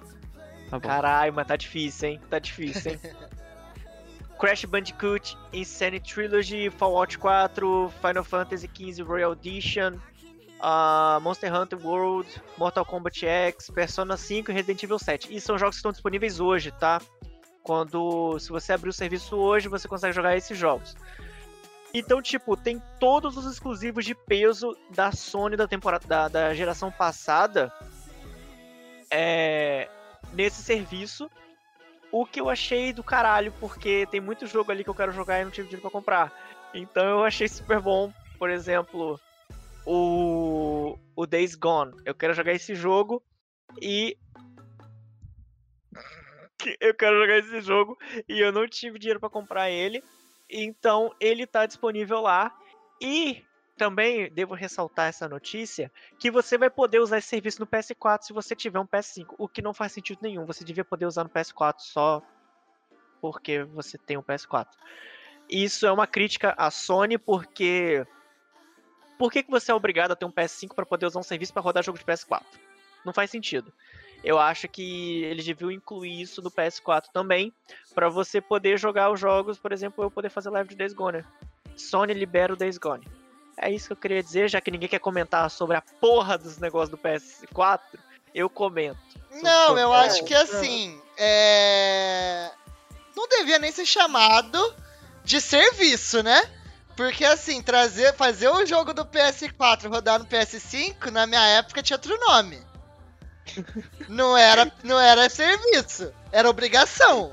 Tá 0.70 0.78
bom. 0.78 0.88
Caralho, 0.88 1.32
mas 1.32 1.46
tá 1.46 1.56
difícil, 1.56 2.10
hein? 2.10 2.20
Tá 2.30 2.38
difícil, 2.38 2.92
hein? 2.92 3.00
Crash 4.38 4.64
Bandicoot, 4.64 5.36
Insanity 5.52 6.14
Trilogy, 6.14 6.70
Fallout 6.70 7.18
4, 7.18 7.92
Final 8.00 8.24
Fantasy 8.24 8.70
XV 8.72 9.02
Royal 9.02 9.32
Edition, 9.32 9.98
ah, 10.60 11.18
Monster 11.20 11.52
Hunter 11.52 11.78
World, 11.84 12.42
Mortal 12.56 12.86
Kombat 12.86 13.26
X, 13.26 13.68
Persona 13.68 14.16
5 14.16 14.50
e 14.50 14.54
Resident 14.54 14.82
Evil 14.82 14.98
7. 14.98 15.34
E 15.34 15.40
são 15.40 15.58
jogos 15.58 15.76
que 15.76 15.80
estão 15.80 15.92
disponíveis 15.92 16.40
hoje, 16.40 16.70
tá? 16.70 17.02
Quando, 17.62 18.38
se 18.38 18.48
você 18.48 18.72
abrir 18.72 18.88
o 18.88 18.92
serviço 18.94 19.36
hoje, 19.36 19.68
você 19.68 19.86
consegue 19.86 20.14
jogar 20.14 20.34
esses 20.34 20.56
jogos. 20.56 20.96
Então, 21.92 22.22
tipo, 22.22 22.56
tem 22.56 22.80
todos 22.98 23.36
os 23.36 23.44
exclusivos 23.44 24.04
de 24.04 24.14
peso 24.14 24.74
da 24.94 25.12
Sony 25.12 25.56
da 25.56 25.68
temporada 25.68 26.06
da, 26.06 26.28
da 26.28 26.54
geração 26.54 26.90
passada 26.90 27.70
é, 29.10 29.88
nesse 30.32 30.62
serviço. 30.62 31.30
O 32.12 32.26
que 32.26 32.40
eu 32.40 32.48
achei 32.48 32.92
do 32.92 33.04
caralho, 33.04 33.52
porque 33.60 34.06
tem 34.10 34.20
muito 34.20 34.46
jogo 34.46 34.72
ali 34.72 34.82
que 34.82 34.90
eu 34.90 34.94
quero 34.94 35.12
jogar 35.12 35.40
e 35.40 35.44
não 35.44 35.50
tive 35.50 35.68
dinheiro 35.68 35.82
pra 35.82 35.90
comprar. 35.90 36.32
Então 36.74 37.04
eu 37.04 37.24
achei 37.24 37.46
super 37.46 37.80
bom, 37.80 38.12
por 38.38 38.50
exemplo, 38.50 39.20
o, 39.86 40.98
o 41.14 41.26
Days 41.26 41.54
Gone. 41.54 41.94
Eu 42.04 42.14
quero 42.14 42.34
jogar 42.34 42.52
esse 42.52 42.74
jogo 42.74 43.22
e. 43.80 44.16
Eu 46.78 46.92
quero 46.92 47.18
jogar 47.18 47.38
esse 47.38 47.62
jogo 47.62 47.98
e 48.28 48.38
eu 48.38 48.52
não 48.52 48.68
tive 48.68 48.98
dinheiro 48.98 49.18
pra 49.18 49.30
comprar 49.30 49.70
ele. 49.70 50.04
Então 50.50 51.10
ele 51.18 51.46
tá 51.46 51.64
disponível 51.64 52.20
lá. 52.20 52.54
E 53.00 53.42
também 53.80 54.30
devo 54.30 54.54
ressaltar 54.54 55.08
essa 55.08 55.26
notícia 55.26 55.90
que 56.18 56.30
você 56.30 56.58
vai 56.58 56.68
poder 56.68 56.98
usar 56.98 57.16
esse 57.16 57.28
serviço 57.28 57.60
no 57.60 57.66
PS4 57.66 58.24
se 58.24 58.32
você 58.34 58.54
tiver 58.54 58.78
um 58.78 58.86
PS5, 58.86 59.34
o 59.38 59.48
que 59.48 59.62
não 59.62 59.72
faz 59.72 59.92
sentido 59.92 60.18
nenhum. 60.20 60.44
Você 60.44 60.62
devia 60.62 60.84
poder 60.84 61.06
usar 61.06 61.24
no 61.24 61.30
PS4 61.30 61.76
só 61.78 62.22
porque 63.22 63.64
você 63.64 63.96
tem 63.96 64.18
um 64.18 64.22
PS4. 64.22 64.66
Isso 65.48 65.86
é 65.86 65.92
uma 65.92 66.06
crítica 66.06 66.54
à 66.58 66.70
Sony 66.70 67.16
porque 67.16 68.06
por 69.18 69.32
que, 69.32 69.42
que 69.42 69.50
você 69.50 69.72
é 69.72 69.74
obrigado 69.74 70.12
a 70.12 70.16
ter 70.16 70.26
um 70.26 70.30
PS5 70.32 70.74
para 70.74 70.84
poder 70.84 71.06
usar 71.06 71.20
um 71.20 71.22
serviço 71.22 71.54
para 71.54 71.62
rodar 71.62 71.82
jogo 71.82 71.96
de 71.96 72.04
PS4? 72.04 72.44
Não 73.02 73.14
faz 73.14 73.30
sentido. 73.30 73.72
Eu 74.22 74.38
acho 74.38 74.68
que 74.68 75.24
eles 75.24 75.46
deviam 75.46 75.70
incluir 75.70 76.20
isso 76.20 76.42
no 76.42 76.50
PS4 76.50 77.04
também, 77.14 77.50
para 77.94 78.10
você 78.10 78.42
poder 78.42 78.78
jogar 78.78 79.10
os 79.10 79.18
jogos, 79.18 79.58
por 79.58 79.72
exemplo, 79.72 80.04
eu 80.04 80.10
poder 80.10 80.28
fazer 80.28 80.50
live 80.50 80.68
de 80.68 80.76
Days 80.76 80.92
Gone. 80.92 81.24
Sony 81.74 82.12
libera 82.12 82.52
o 82.52 82.56
Days 82.56 82.76
Gone. 82.76 83.19
É 83.62 83.70
isso 83.70 83.88
que 83.88 83.92
eu 83.92 83.96
queria 83.96 84.22
dizer, 84.22 84.48
já 84.48 84.60
que 84.60 84.70
ninguém 84.70 84.88
quer 84.88 84.98
comentar 84.98 85.50
sobre 85.50 85.76
a 85.76 85.82
porra 85.82 86.38
dos 86.38 86.56
negócios 86.56 86.88
do 86.88 86.96
PS4, 86.96 87.80
eu 88.34 88.48
comento. 88.48 88.98
Não, 89.42 89.78
eu 89.78 89.92
acho 89.92 90.24
que 90.24 90.34
assim, 90.34 91.00
é... 91.18 92.50
Não 93.14 93.28
devia 93.28 93.58
nem 93.58 93.70
ser 93.70 93.84
chamado 93.84 94.74
de 95.22 95.40
serviço, 95.40 96.22
né? 96.22 96.42
Porque 96.96 97.24
assim, 97.24 97.62
trazer, 97.62 98.14
fazer 98.14 98.48
o 98.48 98.64
jogo 98.64 98.94
do 98.94 99.04
PS4 99.04 99.88
rodar 99.88 100.18
no 100.18 100.24
PS5, 100.24 101.10
na 101.10 101.26
minha 101.26 101.46
época 101.46 101.82
tinha 101.82 101.96
outro 101.96 102.18
nome. 102.18 102.60
Não 104.08 104.36
era, 104.36 104.72
não 104.82 104.98
era 104.98 105.28
serviço, 105.28 106.12
era 106.32 106.48
obrigação. 106.48 107.32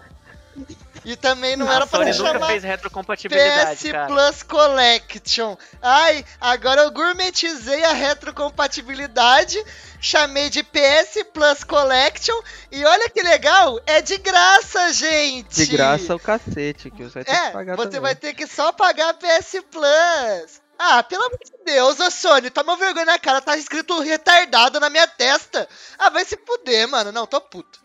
E 1.10 1.16
também 1.16 1.56
não 1.56 1.70
a 1.70 1.76
era 1.76 1.88
pra 1.88 2.00
Sony 2.00 2.12
nunca 2.18 2.34
chamar 2.34 2.48
fez 2.48 2.64
retrocompatibilidade, 2.64 3.78
PS 3.78 3.92
cara. 3.94 4.08
Plus 4.08 4.44
Collection. 4.44 5.56
Ai, 5.82 6.26
agora 6.42 6.82
eu 6.82 6.92
gourmetizei 6.92 7.82
a 7.86 7.94
retrocompatibilidade, 7.94 9.58
chamei 10.02 10.50
de 10.50 10.64
PS 10.64 11.24
Plus 11.34 11.64
Collection 11.64 12.38
e 12.70 12.84
olha 12.84 13.10
que 13.10 13.22
legal, 13.24 13.80
é 13.86 14.02
de 14.02 14.18
graça, 14.18 14.92
gente. 14.92 15.66
De 15.66 15.68
graça 15.68 16.14
o 16.14 16.20
cacete, 16.20 16.92
que 16.92 17.04
você 17.04 17.14
vai 17.14 17.24
ter 17.24 17.32
É, 17.32 17.46
que 17.48 17.52
pagar 17.54 17.76
você 17.78 17.86
também. 17.88 18.02
vai 18.02 18.16
ter 18.16 18.34
que 18.34 18.46
só 18.46 18.74
pagar 18.74 19.14
PS 19.14 19.62
Plus. 19.72 20.62
Ah, 20.78 21.02
pelo 21.04 21.24
amor 21.24 21.40
de 21.44 21.64
Deus, 21.66 22.00
ô 22.02 22.12
Sony, 22.12 22.50
toma 22.50 22.76
vergonha 22.76 23.06
na 23.06 23.18
cara, 23.18 23.40
tá 23.42 23.56
escrito 23.58 23.98
retardado 24.02 24.78
na 24.80 24.90
minha 24.90 25.08
testa. 25.08 25.68
Ah, 25.98 26.10
vai 26.10 26.26
se 26.26 26.38
fuder, 26.46 26.86
mano. 26.88 27.12
Não, 27.14 27.26
tô 27.26 27.40
puto. 27.42 27.80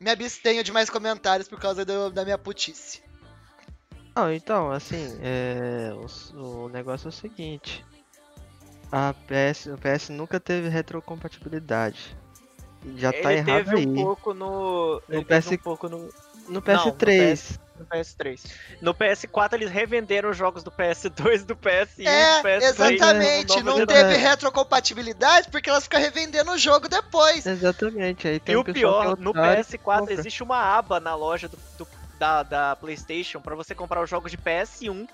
Me 0.00 0.10
abstenho 0.10 0.62
de 0.62 0.72
mais 0.72 0.90
comentários 0.90 1.48
por 1.48 1.58
causa 1.58 1.84
do- 1.84 2.10
da 2.10 2.24
minha 2.24 2.36
putice. 2.38 3.02
Não, 4.14 4.32
então, 4.32 4.70
assim, 4.70 5.18
é, 5.22 5.92
o, 6.34 6.64
o 6.64 6.68
negócio 6.68 7.06
é 7.06 7.10
o 7.10 7.12
seguinte. 7.12 7.84
A 8.90 9.12
PS, 9.12 9.66
o 9.66 9.78
PS 9.78 10.10
nunca 10.10 10.38
teve 10.40 10.68
retrocompatibilidade. 10.68 12.16
Já 12.96 13.12
tá 13.12 13.32
ele 13.32 13.40
errado 13.50 13.64
teve 13.64 13.76
aí. 13.78 13.86
um 13.86 13.94
pouco 13.94 14.32
no. 14.32 14.94
No 14.94 15.02
Ele 15.08 15.24
teve 15.24 15.40
PS 15.40 15.52
um 15.52 15.56
pouco 15.58 15.88
no. 15.88 15.98
No 15.98 16.08
Não, 16.48 16.52
no 16.52 16.62
PS3. 16.62 17.58
No 17.78 17.86
PS3. 17.86 18.40
No 18.80 18.94
PS4 18.94 19.52
eles 19.54 19.70
revenderam 19.70 20.30
os 20.30 20.36
jogos 20.36 20.62
do 20.62 20.70
PS2, 20.70 21.44
do 21.44 21.54
PS1, 21.56 22.06
É, 22.06 22.36
do 22.42 22.48
PS3. 22.48 22.62
exatamente. 22.62 23.62
Não 23.62 23.74
teve 23.86 23.94
verdade. 23.94 24.18
retrocompatibilidade 24.18 25.48
porque 25.50 25.70
elas 25.70 25.84
ficam 25.84 26.00
revendendo 26.00 26.50
o 26.52 26.58
jogo 26.58 26.88
depois. 26.88 27.46
Exatamente, 27.46 28.26
aí 28.28 28.40
tem 28.40 28.54
E 28.54 28.56
o 28.58 28.64
que 28.64 28.70
é 28.70 28.74
pior, 28.74 29.16
no 29.18 29.30
otário 29.30 29.64
que 29.64 29.78
PS4 29.78 29.98
compra. 30.00 30.12
existe 30.14 30.42
uma 30.42 30.58
aba 30.76 31.00
na 31.00 31.14
loja 31.14 31.48
do, 31.48 31.58
do- 31.78 31.88
da, 32.18 32.42
da 32.42 32.76
PlayStation 32.76 33.40
pra 33.40 33.54
você 33.54 33.74
comprar 33.74 34.02
os 34.02 34.08
jogos 34.08 34.30
de 34.30 34.38
PS1 34.38 35.06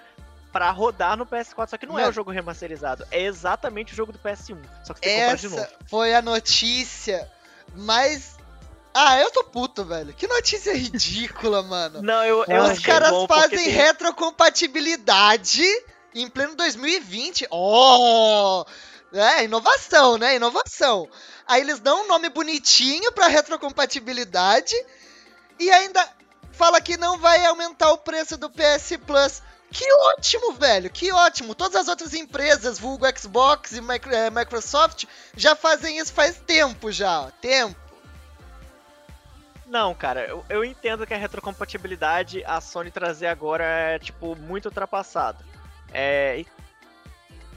pra 0.52 0.70
rodar 0.70 1.16
no 1.16 1.24
PS4, 1.26 1.68
só 1.70 1.76
que 1.78 1.86
não 1.86 1.98
é 1.98 2.06
o 2.08 2.12
jogo 2.12 2.30
remasterizado, 2.30 3.06
é 3.10 3.22
exatamente 3.22 3.92
o 3.92 3.96
jogo 3.96 4.12
do 4.12 4.18
PS1, 4.18 4.56
só 4.84 4.92
que 4.94 5.00
você 5.00 5.06
tem 5.06 5.14
que 5.16 5.20
comprar 5.22 5.36
de 5.36 5.48
novo. 5.48 5.62
Essa 5.62 5.70
foi 5.86 6.14
a 6.14 6.22
notícia 6.22 7.28
mais. 7.74 8.36
Ah, 8.94 9.18
eu 9.20 9.30
tô 9.30 9.42
puto, 9.44 9.84
velho. 9.84 10.12
Que 10.14 10.26
notícia 10.26 10.74
ridícula, 10.76 11.62
mano. 11.62 12.02
Não, 12.02 12.22
eu, 12.24 12.44
eu 12.46 12.64
Os 12.64 12.78
caras 12.80 13.10
bom 13.10 13.26
fazem 13.26 13.58
tem- 13.58 13.68
retrocompatibilidade 13.68 15.62
em 16.14 16.28
pleno 16.28 16.54
2020. 16.54 17.46
Oh! 17.50 18.64
É, 19.12 19.44
inovação, 19.44 20.16
né? 20.18 20.36
Inovação. 20.36 21.08
Aí 21.46 21.60
eles 21.60 21.80
dão 21.80 22.04
um 22.04 22.08
nome 22.08 22.28
bonitinho 22.28 23.12
pra 23.12 23.26
retrocompatibilidade 23.28 24.74
e 25.58 25.70
ainda 25.70 26.06
fala 26.52 26.80
que 26.80 26.96
não 26.96 27.18
vai 27.18 27.44
aumentar 27.46 27.92
o 27.92 27.98
preço 27.98 28.36
do 28.36 28.48
PS 28.50 28.96
Plus. 29.06 29.42
Que 29.70 29.90
ótimo, 30.10 30.52
velho, 30.52 30.90
que 30.90 31.10
ótimo. 31.12 31.54
Todas 31.54 31.76
as 31.76 31.88
outras 31.88 32.12
empresas, 32.12 32.78
vulgo 32.78 33.06
Xbox 33.18 33.72
e 33.72 33.78
eh, 33.78 34.30
Microsoft, 34.30 35.04
já 35.34 35.56
fazem 35.56 35.96
isso 35.98 36.12
faz 36.12 36.36
tempo 36.46 36.92
já, 36.92 37.30
tempo. 37.40 37.80
Não, 39.72 39.94
cara, 39.94 40.26
eu, 40.26 40.44
eu 40.50 40.62
entendo 40.62 41.06
que 41.06 41.14
a 41.14 41.16
retrocompatibilidade 41.16 42.44
a 42.44 42.60
Sony 42.60 42.90
trazer 42.90 43.26
agora 43.28 43.64
é, 43.64 43.98
tipo, 43.98 44.36
muito 44.36 44.66
ultrapassado. 44.66 45.42
É. 45.90 46.44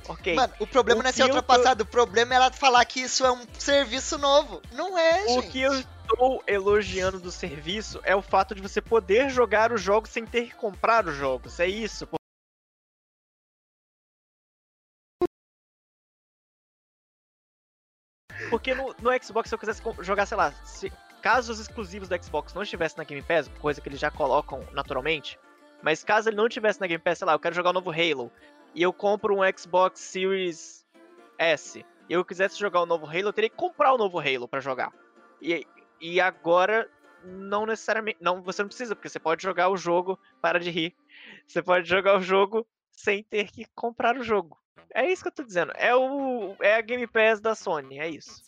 Ok. 0.07 0.33
Mano, 0.33 0.53
o 0.57 0.65
problema 0.65 1.01
O 1.01 1.03
não 1.03 1.09
é 1.09 1.11
ser 1.11 1.23
eu 1.23 1.27
ultrapassado, 1.27 1.83
o 1.83 1.85
problema 1.85 2.33
é 2.33 2.37
ela 2.37 2.51
falar 2.53 2.85
que 2.85 3.01
isso 3.01 3.25
é 3.25 3.31
um 3.33 3.45
serviço 3.59 4.17
novo. 4.17 4.61
Não 4.71 4.97
é, 4.97 5.25
O 5.25 5.41
gente. 5.41 5.51
que 5.51 5.61
eu 5.61 5.73
estou 5.73 6.41
elogiando 6.47 7.19
do 7.19 7.33
serviço 7.33 7.99
é 8.05 8.15
o 8.15 8.21
fato 8.21 8.55
de 8.55 8.61
você 8.61 8.81
poder 8.81 9.29
jogar 9.29 9.73
os 9.73 9.81
jogos 9.81 10.09
sem 10.09 10.25
ter 10.25 10.45
que 10.45 10.55
comprar 10.55 11.05
os 11.05 11.17
jogos. 11.17 11.59
É 11.59 11.67
isso. 11.67 12.07
Porque 18.49 18.73
no, 18.73 18.95
no 19.01 19.23
Xbox, 19.23 19.49
se 19.49 19.55
eu 19.55 19.59
quisesse 19.59 19.81
jogar, 19.99 20.25
sei 20.25 20.37
lá, 20.37 20.53
se, 20.63 20.89
caso 21.25 21.51
os 21.51 21.59
exclusivos 21.59 22.07
do 22.07 22.23
Xbox 22.23 22.53
não 22.53 22.61
estivessem 22.61 22.99
na 22.99 23.03
Game 23.03 23.23
Pass, 23.23 23.49
coisa 23.59 23.81
que 23.81 23.89
eles 23.89 23.99
já 23.99 24.11
colocam 24.11 24.61
naturalmente, 24.73 25.39
mas 25.81 26.03
caso 26.03 26.29
ele 26.29 26.35
não 26.35 26.45
estivesse 26.45 26.79
na 26.79 26.85
Game 26.85 27.01
Pass, 27.01 27.17
sei 27.17 27.25
lá, 27.25 27.33
eu 27.33 27.39
quero 27.39 27.55
jogar 27.55 27.71
o 27.71 27.73
novo 27.73 27.89
Halo, 27.89 28.31
e 28.75 28.83
eu 28.83 28.93
compro 28.93 29.35
um 29.35 29.57
Xbox 29.57 30.01
Series 30.01 30.85
S, 31.39 31.83
e 32.07 32.13
eu 32.13 32.23
quisesse 32.23 32.59
jogar 32.59 32.79
o 32.81 32.85
novo 32.85 33.07
Halo, 33.07 33.29
eu 33.29 33.33
teria 33.33 33.49
que 33.49 33.55
comprar 33.55 33.91
o 33.91 33.97
novo 33.97 34.19
Halo 34.19 34.47
pra 34.47 34.59
jogar. 34.59 34.93
E, 35.41 35.65
e 35.99 36.21
agora, 36.21 36.87
não 37.23 37.65
necessariamente. 37.65 38.19
Não, 38.21 38.43
você 38.43 38.61
não 38.61 38.69
precisa, 38.69 38.95
porque 38.95 39.09
você 39.09 39.17
pode 39.17 39.41
jogar 39.41 39.69
o 39.69 39.77
jogo. 39.77 40.19
Para 40.39 40.59
de 40.59 40.69
rir. 40.69 40.95
Você 41.47 41.63
pode 41.63 41.89
jogar 41.89 42.19
o 42.19 42.21
jogo 42.21 42.67
sem 42.91 43.23
ter 43.23 43.49
que 43.49 43.65
comprar 43.73 44.15
o 44.15 44.23
jogo. 44.23 44.59
É 44.93 45.11
isso 45.11 45.23
que 45.23 45.29
eu 45.29 45.33
tô 45.33 45.43
dizendo. 45.43 45.73
É, 45.75 45.95
o, 45.95 46.55
é 46.61 46.75
a 46.75 46.81
Game 46.81 47.07
Pass 47.07 47.41
da 47.41 47.55
Sony, 47.55 47.99
é 47.99 48.07
isso. 48.07 48.43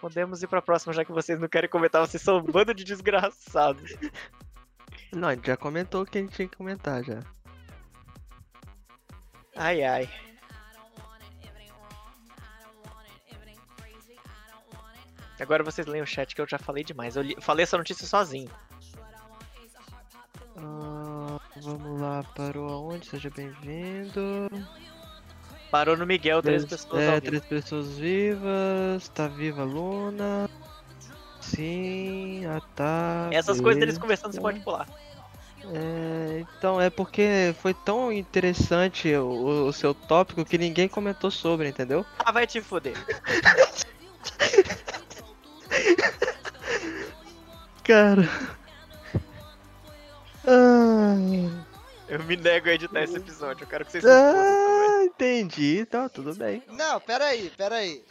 Podemos 0.00 0.42
ir 0.42 0.46
pra 0.46 0.60
próxima, 0.62 0.92
já 0.92 1.04
que 1.04 1.12
vocês 1.12 1.38
não 1.40 1.48
querem 1.48 1.70
comentar, 1.70 2.06
vocês 2.06 2.22
são 2.22 2.38
um 2.38 2.42
bando 2.42 2.74
de 2.74 2.84
desgraçados. 2.84 3.94
Não, 5.12 5.28
a 5.28 5.34
gente 5.34 5.46
já 5.46 5.56
comentou 5.56 6.02
o 6.02 6.06
que 6.06 6.18
a 6.18 6.20
gente 6.20 6.34
tinha 6.34 6.48
que 6.48 6.56
comentar 6.56 7.02
já. 7.02 7.20
Ai 9.56 9.82
ai. 9.82 10.08
Agora 15.38 15.62
vocês 15.62 15.86
leem 15.86 16.02
o 16.02 16.06
chat 16.06 16.34
que 16.34 16.40
eu 16.40 16.48
já 16.48 16.58
falei 16.58 16.82
demais. 16.82 17.16
Eu 17.16 17.22
li- 17.22 17.36
falei 17.40 17.62
essa 17.64 17.76
notícia 17.76 18.06
sozinho. 18.06 18.50
Ah, 20.56 21.38
vamos 21.60 22.00
lá, 22.00 22.22
parou 22.34 22.68
aonde? 22.70 23.06
Seja 23.06 23.28
bem-vindo. 23.30 24.48
Parou 25.70 25.96
no 25.96 26.06
Miguel, 26.06 26.42
três 26.42 26.64
Três- 26.64 26.84
pessoas 26.84 27.02
É, 27.02 27.20
três 27.20 27.44
pessoas 27.44 27.98
vivas. 27.98 29.08
Tá 29.08 29.26
viva 29.28 29.62
a 29.62 29.64
Luna. 29.64 30.48
Sim, 31.40 32.44
ah 32.46 32.60
tá. 32.74 33.28
Essas 33.32 33.60
coisas 33.60 33.78
deles 33.80 33.98
conversando 33.98 34.32
você 34.32 34.40
pode 34.40 34.60
pular. 34.60 34.86
É, 35.68 36.44
então, 36.58 36.80
é 36.80 36.88
porque 36.90 37.54
foi 37.60 37.74
tão 37.74 38.12
interessante 38.12 39.12
o, 39.16 39.66
o 39.66 39.72
seu 39.72 39.92
tópico 39.94 40.44
que 40.44 40.56
ninguém 40.58 40.88
comentou 40.88 41.30
sobre, 41.30 41.68
entendeu? 41.68 42.06
Ah, 42.18 42.30
vai 42.30 42.46
te 42.46 42.60
foder. 42.60 42.94
Cara. 47.82 48.28
Ah, 50.46 51.16
Eu 52.08 52.22
me 52.24 52.36
nego 52.36 52.68
a 52.68 52.72
editar 52.72 53.02
esse 53.02 53.16
episódio, 53.16 53.64
eu 53.64 53.68
quero 53.68 53.84
que 53.84 53.90
vocês 53.92 54.04
se 54.04 54.10
ah, 54.10 55.02
entendi, 55.04 55.84
tá, 55.86 56.08
tudo 56.08 56.34
bem. 56.34 56.62
Não, 56.68 57.00
peraí, 57.00 57.50
peraí. 57.56 58.04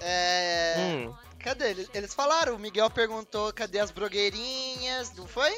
É. 0.00 0.74
Hum, 0.78 1.14
Cadê? 1.40 1.70
Eles, 1.70 1.90
eles 1.92 2.14
falaram, 2.14 2.54
o 2.54 2.58
Miguel 2.58 2.88
perguntou 2.90 3.52
cadê 3.52 3.78
as 3.78 3.90
blogueirinhas, 3.90 5.12
não 5.14 5.26
foi? 5.26 5.52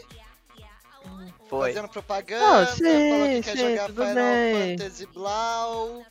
Foi. 1.48 1.72
Fazendo 1.72 1.88
propaganda, 1.88 2.62
Ah, 2.62 2.66
sim, 2.66 2.82
falou 2.82 3.28
que 3.28 3.42
quer 3.42 3.56
sim, 3.56 3.70
jogar 3.70 3.86
tudo 3.86 4.02
Final 4.04 4.14
bem. 4.14 4.78
Fantasy 4.78 5.06
Blau. 5.06 6.02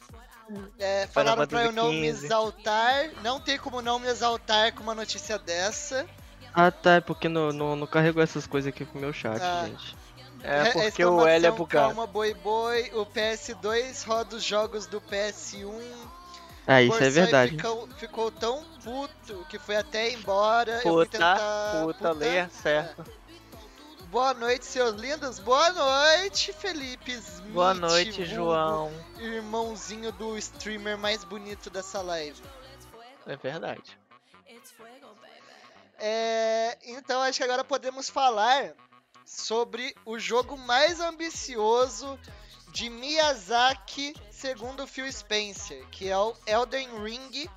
É, 0.79 1.07
falaram 1.07 1.45
pra 1.47 1.65
eu 1.65 1.71
não 1.73 1.91
me 1.91 2.01
15. 2.07 2.25
exaltar. 2.25 3.09
Não 3.21 3.39
tem 3.41 3.57
como 3.57 3.81
não 3.81 3.99
me 3.99 4.07
exaltar 4.07 4.73
com 4.73 4.81
uma 4.83 4.95
notícia 4.95 5.37
dessa. 5.37 6.05
Ah 6.53 6.71
tá, 6.71 6.93
é 6.95 7.01
porque 7.01 7.27
não, 7.27 7.51
não, 7.51 7.75
não 7.75 7.87
carregou 7.87 8.23
essas 8.23 8.47
coisas 8.47 8.69
aqui 8.69 8.85
pro 8.85 8.99
meu 8.99 9.11
chat, 9.11 9.41
Ah. 9.41 9.65
gente. 9.67 9.95
É 10.45 10.63
Re- 10.63 10.71
porque 10.73 11.03
o 11.03 11.25
L 11.25 11.45
é 11.47 11.51
bugado. 11.51 11.87
Calma, 11.87 12.05
boi 12.07 12.33
boi. 12.33 12.91
O 12.93 13.05
PS2 13.05 14.05
roda 14.05 14.35
os 14.35 14.43
jogos 14.43 14.85
do 14.85 15.01
PS1. 15.01 15.81
Ah, 16.67 16.81
isso 16.81 17.03
é 17.03 17.09
verdade. 17.09 17.55
Ficou, 17.55 17.87
ficou 17.97 18.31
tão 18.31 18.63
puto 18.83 19.45
que 19.49 19.57
foi 19.59 19.75
até 19.75 20.11
embora. 20.11 20.71
eu 20.77 20.81
fui 20.81 20.91
Puta, 21.05 21.11
tentar. 21.11 21.83
puta, 21.83 22.11
ler, 22.11 22.49
certo. 22.49 23.05
Boa 24.09 24.33
noite, 24.33 24.65
seus 24.65 24.95
lindos. 24.95 25.39
Boa 25.39 25.69
noite, 25.71 26.53
Felipe 26.53 27.11
Smith. 27.11 27.51
Boa 27.51 27.73
noite, 27.73 28.23
vulgo 28.23 28.25
João. 28.35 28.91
Irmãozinho 29.19 30.11
do 30.13 30.37
streamer 30.37 30.97
mais 30.97 31.23
bonito 31.23 31.69
dessa 31.69 32.01
live. 32.01 32.41
É 33.27 33.35
verdade. 33.35 33.97
É, 35.97 36.77
então 36.85 37.21
acho 37.21 37.37
que 37.37 37.43
agora 37.43 37.63
podemos 37.63 38.09
falar 38.09 38.73
sobre 39.25 39.95
o 40.05 40.19
jogo 40.19 40.57
mais 40.57 40.99
ambicioso 40.99 42.19
de 42.69 42.89
Miyazaki, 42.89 44.15
segundo 44.29 44.83
o 44.83 44.87
Phil 44.87 45.11
Spencer, 45.11 45.85
que 45.87 46.09
é 46.09 46.17
o 46.17 46.35
Elden 46.45 46.89
Ring, 47.03 47.49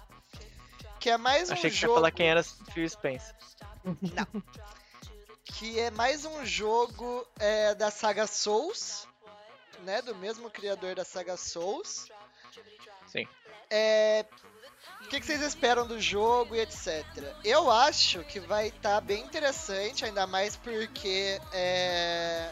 que 0.99 1.11
é 1.11 1.16
mais 1.16 1.51
Achei 1.51 1.69
um 1.69 1.73
que 1.73 1.77
você 1.77 1.82
ia 1.82 1.89
jogo 1.89 1.95
falar 1.95 2.11
quem 2.11 2.28
era 2.28 2.43
Phil 2.43 2.89
Spencer. 2.89 3.35
que 5.45 5.78
é 5.78 5.90
mais 5.90 6.24
um 6.24 6.47
jogo 6.47 7.27
é, 7.39 7.74
da 7.74 7.90
saga 7.90 8.27
Souls, 8.27 9.07
né, 9.81 10.01
do 10.03 10.15
mesmo 10.15 10.51
criador 10.51 10.95
da 10.95 11.05
saga 11.05 11.36
Souls. 11.36 12.09
Sim. 13.07 13.27
É, 13.70 14.24
o 15.09 15.10
que, 15.10 15.20
que 15.20 15.26
vocês 15.26 15.40
esperam 15.40 15.86
do 15.86 15.98
jogo 15.98 16.55
e 16.55 16.60
etc. 16.60 17.02
Eu 17.43 17.70
acho 17.70 18.20
que 18.24 18.39
vai 18.39 18.68
estar 18.68 19.01
bem 19.01 19.22
interessante, 19.24 20.05
ainda 20.05 20.26
mais 20.26 20.55
porque 20.55 21.40
é, 21.51 22.51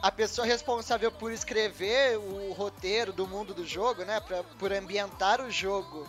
a 0.00 0.12
pessoa 0.12 0.46
responsável 0.46 1.10
por 1.10 1.32
escrever 1.32 2.16
o 2.16 2.52
roteiro 2.52 3.12
do 3.12 3.26
mundo 3.26 3.52
do 3.52 3.66
jogo, 3.66 4.04
né, 4.04 4.20
pra, 4.20 4.44
por 4.44 4.72
ambientar 4.72 5.40
o 5.40 5.50
jogo, 5.50 6.06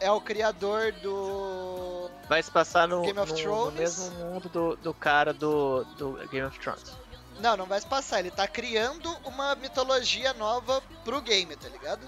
é 0.00 0.10
o 0.10 0.18
criador 0.20 0.92
do 0.92 2.10
Vai 2.26 2.42
se 2.42 2.50
passar 2.50 2.88
no, 2.88 3.02
Game 3.02 3.18
of 3.18 3.30
no- 3.32 3.36
no 3.36 3.42
Thrones? 3.44 3.78
mesmo 3.78 4.10
mundo 4.24 4.48
do, 4.48 4.76
do 4.76 4.94
cara 4.94 5.34
do, 5.34 5.84
do 5.98 6.12
Game 6.28 6.46
of 6.46 6.58
Thrones. 6.58 6.90
Não, 7.38 7.54
não 7.54 7.66
vai 7.66 7.78
se 7.80 7.86
passar. 7.86 8.20
Ele 8.20 8.30
tá 8.30 8.48
criando 8.48 9.14
uma 9.26 9.54
mitologia 9.56 10.32
nova 10.32 10.82
pro 11.04 11.20
game, 11.20 11.54
tá 11.54 11.68
ligado? 11.68 12.00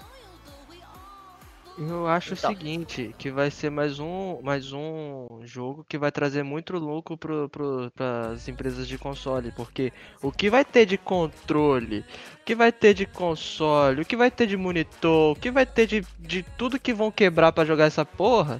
Eu 1.77 2.07
acho 2.07 2.33
Então. 2.33 2.49
o 2.49 2.53
seguinte, 2.55 3.13
que 3.19 3.29
vai 3.29 3.51
ser 3.51 3.69
mais 3.69 3.99
um, 3.99 4.39
mais 4.41 4.73
um 4.73 5.27
jogo 5.43 5.85
que 5.87 5.97
vai 5.97 6.11
trazer 6.11 6.41
muito 6.41 6.75
lucro 6.77 7.15
pro, 7.15 7.47
pro, 7.49 7.91
pras 7.91 8.47
empresas 8.47 8.87
de 8.87 8.97
console, 8.97 9.51
porque 9.51 9.93
o 10.21 10.31
que 10.31 10.49
vai 10.49 10.65
ter 10.65 10.87
de 10.87 10.97
controle, 10.97 12.03
o 12.41 12.43
que 12.43 12.55
vai 12.55 12.71
ter 12.71 12.95
de 12.95 13.05
console, 13.05 14.01
o 14.01 14.05
que 14.05 14.15
vai 14.15 14.31
ter 14.31 14.47
de 14.47 14.57
monitor, 14.57 15.33
o 15.33 15.39
que 15.39 15.51
vai 15.51 15.67
ter 15.67 15.85
de, 15.85 16.03
de 16.17 16.41
tudo 16.57 16.79
que 16.79 16.93
vão 16.93 17.11
quebrar 17.11 17.51
pra 17.51 17.63
jogar 17.63 17.85
essa 17.85 18.03
porra, 18.03 18.59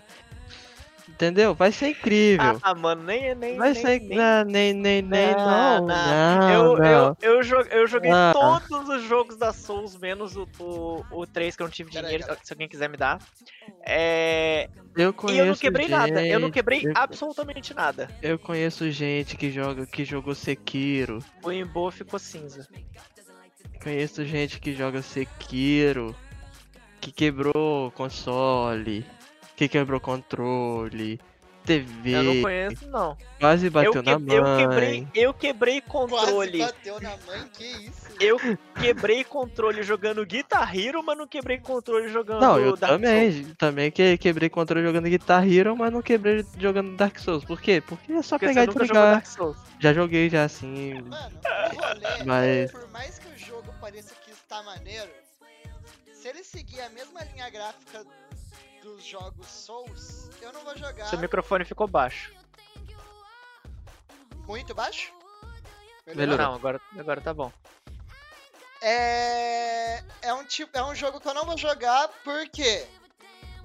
Entendeu? 1.18 1.56
Vai 1.56 1.72
ser 1.72 1.89
incrível. 1.89 2.60
Ah, 2.61 2.76
mano, 2.76 3.02
nem. 3.02 3.34
nem 3.34 3.57
Vai 3.57 3.73
nem, 3.73 3.81
ser. 3.81 3.99
nem- 4.02 4.18
Não, 4.19 4.44
nem, 4.45 4.72
nem, 4.72 5.02
nem, 5.02 5.31
Não, 5.31 5.80
não. 5.80 5.88
não. 5.88 5.88
Não, 5.88 6.49
eu, 6.53 6.77
não. 6.77 6.85
eu, 6.85 7.18
eu, 7.38 7.41
jo- 7.41 7.68
eu 7.72 7.88
joguei 7.88 8.11
Ah. 8.11 8.31
todos 8.31 8.88
os 8.88 9.02
jogos 9.02 9.35
da 9.35 9.52
Souls, 9.52 9.98
menos 9.98 10.35
o, 10.38 10.48
o, 10.60 11.03
o 11.11 11.26
3 11.26 11.56
que 11.56 11.64
eu 11.64 11.65
não 11.65 11.72
tive 11.72 11.89
Pera 11.91 12.02
aí, 12.06 12.11
dinheiro, 12.14 12.27
cara. 12.27 12.39
se 12.44 12.53
alguém 12.53 12.68
quiser 12.69 12.88
me 12.88 12.98
dar. 12.98 13.19
É, 13.84 14.69
Eu 14.95 15.10
e 15.10 15.14
conheço 15.14 15.41
eu 15.41 15.45
não 15.48 15.56
quebrei 15.56 15.88
nada, 15.88 16.27
eu 16.27 16.39
não 16.39 16.48
gente- 16.49 16.53
quebrei 16.53 16.81
eu- 16.85 16.94
absolutamente 16.95 17.73
nada. 17.73 18.07
Eu 18.22 18.38
conheço 18.38 18.89
gente 18.91 19.35
que 19.35 19.49
joga, 19.49 19.88
que 19.88 20.06
jogou 20.06 20.35
Sekiro. 20.35 21.18
O 21.44 21.52
Imbo 21.52 21.89
ficou 21.89 22.19
cinza. 22.19 22.68
Conheço 23.81 24.23
gente 24.23 24.60
que 24.60 24.72
joga 24.76 25.02
Sekiro, 25.02 26.15
que 27.02 27.11
quebrou 27.11 27.89
console, 27.91 29.03
que 29.58 29.68
quebrou 29.68 30.00
controle, 30.00 31.20
TV, 31.66 32.12
Eu 32.16 32.24
não 32.24 32.42
conheço, 32.44 32.88
não. 32.88 33.18
quase 33.40 33.70
bateu 33.70 33.92
eu, 33.96 34.04
na 34.04 34.18
que- 34.18 34.34
eu 34.34 34.44
mãe. 34.44 34.58
quebrei, 34.70 35.08
eu 35.14 35.34
quebrei 35.34 35.82
Quase 35.82 36.10
controle. 36.16 36.60
bateu 36.60 37.02
na 37.02 37.10
mãe, 37.28 37.46
que 37.52 37.66
isso? 37.66 38.08
Eu 38.22 38.38
quebrei 38.80 39.24
controle 39.26 39.84
jogando 39.84 40.26
Guitar 40.26 40.74
Hero, 40.78 41.04
mas 41.04 41.18
não 41.18 41.28
quebrei 41.28 41.58
controle 41.58 42.08
jogando 42.08 42.40
Não, 42.40 42.58
eu 42.60 42.78
Dark 42.78 42.92
Souls. 42.94 43.02
também, 43.02 43.44
também 43.56 43.92
que 43.92 44.18
quebrei 44.18 44.48
controle 44.50 44.86
jogando 44.86 45.10
Guitar 45.10 45.46
Hero, 45.52 45.76
mas 45.76 45.92
não 45.92 46.02
quebrei 46.02 46.46
jogando 46.58 46.96
Dark 46.96 47.18
Souls. 47.20 47.44
Por 47.44 47.60
quê? 47.60 47.82
Porque 47.86 48.14
é 48.14 48.22
só 48.22 48.38
Porque 48.40 48.54
pegar 48.54 48.66
você 48.66 48.72
e. 48.86 49.12
Dark 49.12 49.26
Souls. 49.26 49.58
Já 49.80 49.92
joguei 49.94 50.30
já 50.30 50.46
assim. 50.46 50.94
Mano, 51.02 51.38
o 51.44 51.76
rolê, 51.82 52.24
Mas- 52.26 52.72
por 52.72 52.88
mais 52.92 53.20
que 53.20 53.28
o 53.28 53.38
jogo 53.38 53.74
pareça 53.82 54.16
que 54.24 54.32
está 54.32 54.64
maneiro, 54.64 55.10
se 56.14 56.30
ele 56.30 56.44
seguir 56.46 56.80
a 56.80 56.90
mesma 56.92 57.24
linha 57.26 57.50
gráfica 57.50 58.06
dos 58.88 59.04
jogos 59.04 59.48
Souls, 59.48 60.30
eu 60.42 60.54
não 60.54 60.64
vou 60.64 60.78
jogar 60.78 61.08
Seu 61.08 61.20
microfone 61.20 61.66
ficou 61.66 61.88
baixo. 61.88 62.32
muito 64.46 64.74
baixo. 64.74 65.12
Melhorou. 66.06 66.38
Não, 66.38 66.54
agora, 66.56 66.80
agora 66.98 67.20
tá 67.20 67.34
bom. 67.34 67.52
É... 68.82 70.02
é 70.22 70.34
um 70.34 70.46
tipo, 70.46 70.78
é 70.78 70.84
um 70.84 70.96
jogo 70.96 71.20
que 71.20 71.28
eu 71.28 71.34
não 71.34 71.46
vou 71.46 71.58
jogar, 71.58 72.08
por 72.24 72.48
quê? 72.50 72.88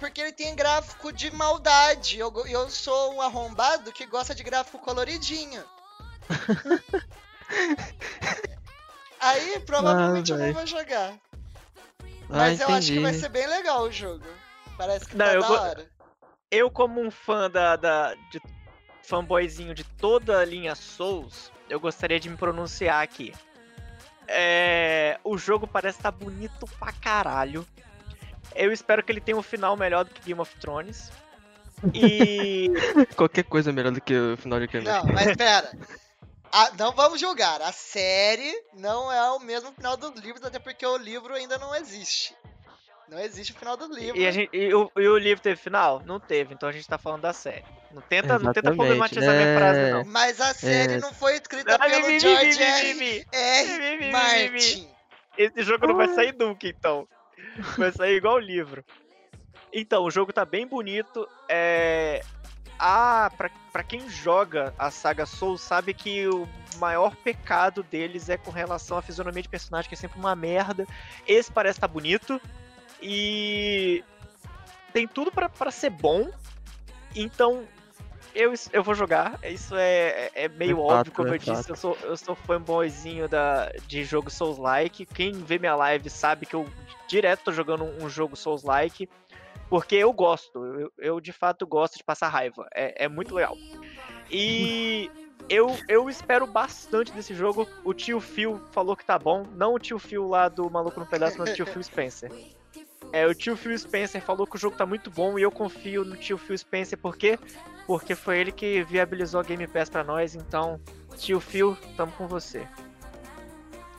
Porque 0.01 0.20
ele 0.20 0.32
tem 0.32 0.57
gráfico 0.57 1.12
de 1.12 1.31
maldade. 1.31 2.19
Eu, 2.19 2.32
eu 2.47 2.69
sou 2.69 3.15
um 3.15 3.23
arrombado 3.23 3.93
que 3.93 4.05
gosta 4.07 4.35
de 4.35 4.43
gráfico 4.43 4.78
coloridinho. 4.81 5.65
Aí 9.20 9.61
provavelmente 9.61 10.32
Ah, 10.32 10.36
eu 10.36 10.47
não 10.47 10.53
vou 10.55 10.66
jogar. 10.66 11.12
Ah, 12.03 12.07
Mas 12.28 12.61
eu 12.61 12.69
acho 12.70 12.89
que 12.89 12.99
vai 12.99 13.15
ser 13.15 13.28
bem 13.28 13.47
legal 13.47 13.82
o 13.82 13.93
jogo. 13.93 14.24
Parece 14.82 15.06
que 15.06 15.16
Não, 15.16 15.26
tá 15.26 15.32
eu 15.34 15.40
da 15.40 15.46
vou- 15.48 15.59
hora. 15.59 15.90
Eu, 16.50 16.70
como 16.70 17.00
um 17.00 17.10
fã 17.10 17.48
da, 17.48 17.76
da 17.76 18.14
de 18.30 18.40
fanboyzinho 19.02 19.74
de 19.74 19.84
toda 19.84 20.38
a 20.40 20.44
linha 20.44 20.74
Souls, 20.74 21.50
eu 21.70 21.78
gostaria 21.80 22.18
de 22.20 22.28
me 22.28 22.36
pronunciar 22.36 23.02
aqui. 23.02 23.32
É, 24.28 25.18
o 25.24 25.38
jogo 25.38 25.66
parece 25.66 25.98
estar 25.98 26.10
bonito 26.10 26.66
pra 26.78 26.92
caralho. 26.92 27.66
Eu 28.54 28.72
espero 28.72 29.02
que 29.02 29.12
ele 29.12 29.20
tenha 29.20 29.36
um 29.36 29.42
final 29.42 29.76
melhor 29.76 30.04
do 30.04 30.10
que 30.10 30.20
Game 30.22 30.40
of 30.40 30.54
Thrones. 30.56 31.10
E 31.94 32.70
Qualquer 33.16 33.44
coisa 33.44 33.70
é 33.70 33.72
melhor 33.72 33.92
do 33.92 34.00
que 34.00 34.14
o 34.14 34.36
final 34.36 34.59
de 34.60 34.66
Game 34.66 34.84
Não, 34.84 35.04
mas 35.06 35.36
pera. 35.36 35.72
Ah, 36.52 36.70
não 36.78 36.92
vamos 36.92 37.18
julgar. 37.20 37.62
A 37.62 37.72
série 37.72 38.52
não 38.74 39.10
é 39.10 39.30
o 39.30 39.38
mesmo 39.38 39.72
final 39.72 39.96
dos 39.96 40.12
livros, 40.22 40.44
até 40.44 40.59
porque 40.59 40.84
o 40.84 40.98
livro 40.98 41.32
ainda 41.34 41.56
não 41.56 41.74
existe. 41.74 42.34
Não 43.08 43.18
existe 43.18 43.52
o 43.52 43.58
final 43.58 43.76
do 43.76 43.86
livro. 43.92 44.18
E, 44.18 44.26
a 44.26 44.30
gente- 44.30 44.50
e 44.56 44.72
o, 44.74 44.90
e 44.96 45.06
o 45.08 45.18
livro 45.18 45.42
teve 45.42 45.56
final? 45.60 46.02
Não 46.06 46.18
teve, 46.18 46.54
então 46.54 46.68
a 46.68 46.72
gente 46.72 46.88
tá 46.88 46.96
falando 46.96 47.22
da 47.22 47.32
série. 47.32 47.64
Não 47.92 48.00
tenta, 48.00 48.38
não 48.38 48.52
tenta 48.52 48.72
problematizar 48.74 49.34
minha 49.34 49.48
é. 49.48 49.58
frase, 49.58 49.90
não. 49.90 50.04
Mas 50.06 50.40
a 50.40 50.54
série 50.54 50.94
É. 50.94 50.98
não 50.98 51.12
foi 51.12 51.34
escrita 51.34 51.76
Ai, 51.78 51.90
pelo 51.90 52.06
mi, 52.06 52.20
George 52.20 52.58
mi, 52.58 52.64
R. 52.64 52.94
mi. 52.94 53.26
R. 53.32 54.10
Martin. 54.10 54.88
Esse 55.36 55.62
jogo 55.62 55.86
não 55.86 55.96
vai 55.96 56.08
sair 56.08 56.34
nunca, 56.38 56.66
então. 56.66 57.06
Vai 57.76 57.92
sair 57.92 58.16
igual 58.16 58.36
o 58.36 58.38
livro. 58.38 58.82
Então, 59.72 60.04
o 60.04 60.10
jogo 60.10 60.32
tá 60.32 60.44
bem 60.44 60.66
bonito. 60.66 61.28
É. 61.48 62.22
Ah, 62.78 63.30
pra, 63.36 63.50
pra 63.72 63.82
quem 63.84 64.08
joga 64.08 64.74
a 64.78 64.90
saga 64.90 65.24
Soul, 65.24 65.56
sabe 65.56 65.94
que 65.94 66.26
o 66.26 66.48
maior 66.78 67.14
pecado 67.16 67.82
deles 67.82 68.28
é 68.28 68.36
com 68.36 68.50
relação 68.50 68.96
à 68.98 69.02
fisionomia 69.02 69.42
de 69.42 69.48
personagem, 69.48 69.88
que 69.88 69.94
é 69.94 69.98
sempre 69.98 70.18
uma 70.18 70.34
merda. 70.34 70.86
Esse 71.26 71.52
parece 71.52 71.76
estar 71.78 71.88
bonito. 71.88 72.40
E. 73.02 74.04
Tem 74.92 75.06
tudo 75.06 75.30
pra, 75.30 75.48
pra 75.48 75.70
ser 75.70 75.90
bom. 75.90 76.30
Então. 77.14 77.64
Eu, 78.34 78.54
eu 78.72 78.82
vou 78.82 78.94
jogar. 78.94 79.38
Isso 79.44 79.74
é, 79.76 80.30
é 80.34 80.48
meio 80.48 80.78
É 80.78 80.80
óbvio, 80.80 80.96
fato, 80.96 81.12
como 81.12 81.28
é 81.28 81.34
eu 81.34 81.38
disse. 81.38 81.54
fato. 81.54 81.68
Eu 81.68 81.76
sou, 81.76 81.98
eu 82.02 82.16
sou 82.16 82.34
fanboyzinho 82.34 83.28
da, 83.28 83.70
de 83.86 84.04
jogo 84.04 84.30
Souls-like. 84.30 85.04
Quem 85.04 85.32
vê 85.32 85.58
minha 85.58 85.74
live 85.74 86.08
sabe 86.08 86.46
que 86.46 86.54
eu 86.54 86.66
direto 87.06 87.44
tô 87.44 87.52
jogando 87.52 87.84
um 87.84 88.08
jogo 88.08 88.34
Souls-like. 88.34 89.06
Porque 89.68 89.96
eu 89.96 90.12
gosto. 90.12 90.64
Eu, 90.64 90.92
eu, 90.98 91.20
de 91.20 91.32
fato 91.32 91.66
gosto 91.66 91.98
de 91.98 92.04
passar 92.04 92.28
raiva. 92.28 92.66
É, 92.74 93.04
é 93.04 93.08
muito 93.08 93.34
legal. 93.34 93.56
E 94.30 95.10
eu, 95.48 95.76
eu 95.88 96.08
espero 96.08 96.46
bastante 96.46 97.12
desse 97.12 97.34
jogo. 97.34 97.68
O 97.84 97.92
tio 97.92 98.20
Phil 98.20 98.60
falou 98.70 98.96
que 98.96 99.04
tá 99.04 99.18
bom. 99.18 99.46
Não 99.54 99.74
o 99.74 99.78
tio 99.78 99.98
Phil 99.98 100.26
lá 100.26 100.48
do 100.48 100.70
Maluco 100.70 100.98
no 100.98 101.06
Pedaço, 101.06 101.38
mas 101.38 101.50
o 101.50 101.54
tio 101.54 101.66
Phil 101.66 101.82
Spencer. 101.82 102.30
É, 103.12 103.26
o 103.26 103.34
tio 103.34 103.56
Phil 103.56 103.76
Spencer 103.78 104.22
falou 104.22 104.47
que 104.47 104.56
o 104.56 104.59
jogo 104.59 104.76
tá 104.76 104.86
muito 104.86 105.10
bom 105.10 105.39
e 105.39 105.43
eu 105.43 105.51
confio 105.51 106.05
no 106.05 106.16
tio 106.16 106.39
Phil 106.39 106.56
Spencer, 106.56 106.97
por 106.98 107.16
quê? 107.16 107.39
Porque 107.86 108.14
foi 108.14 108.39
ele 108.39 108.51
que 108.52 108.82
viabilizou 108.84 109.40
a 109.40 109.43
Game 109.43 109.66
Pass 109.66 109.90
pra 109.90 110.02
nós, 110.02 110.34
então, 110.34 110.80
tio 111.18 111.39
Phil, 111.39 111.76
tamo 111.97 112.10
com 112.12 112.26
você. 112.26 112.66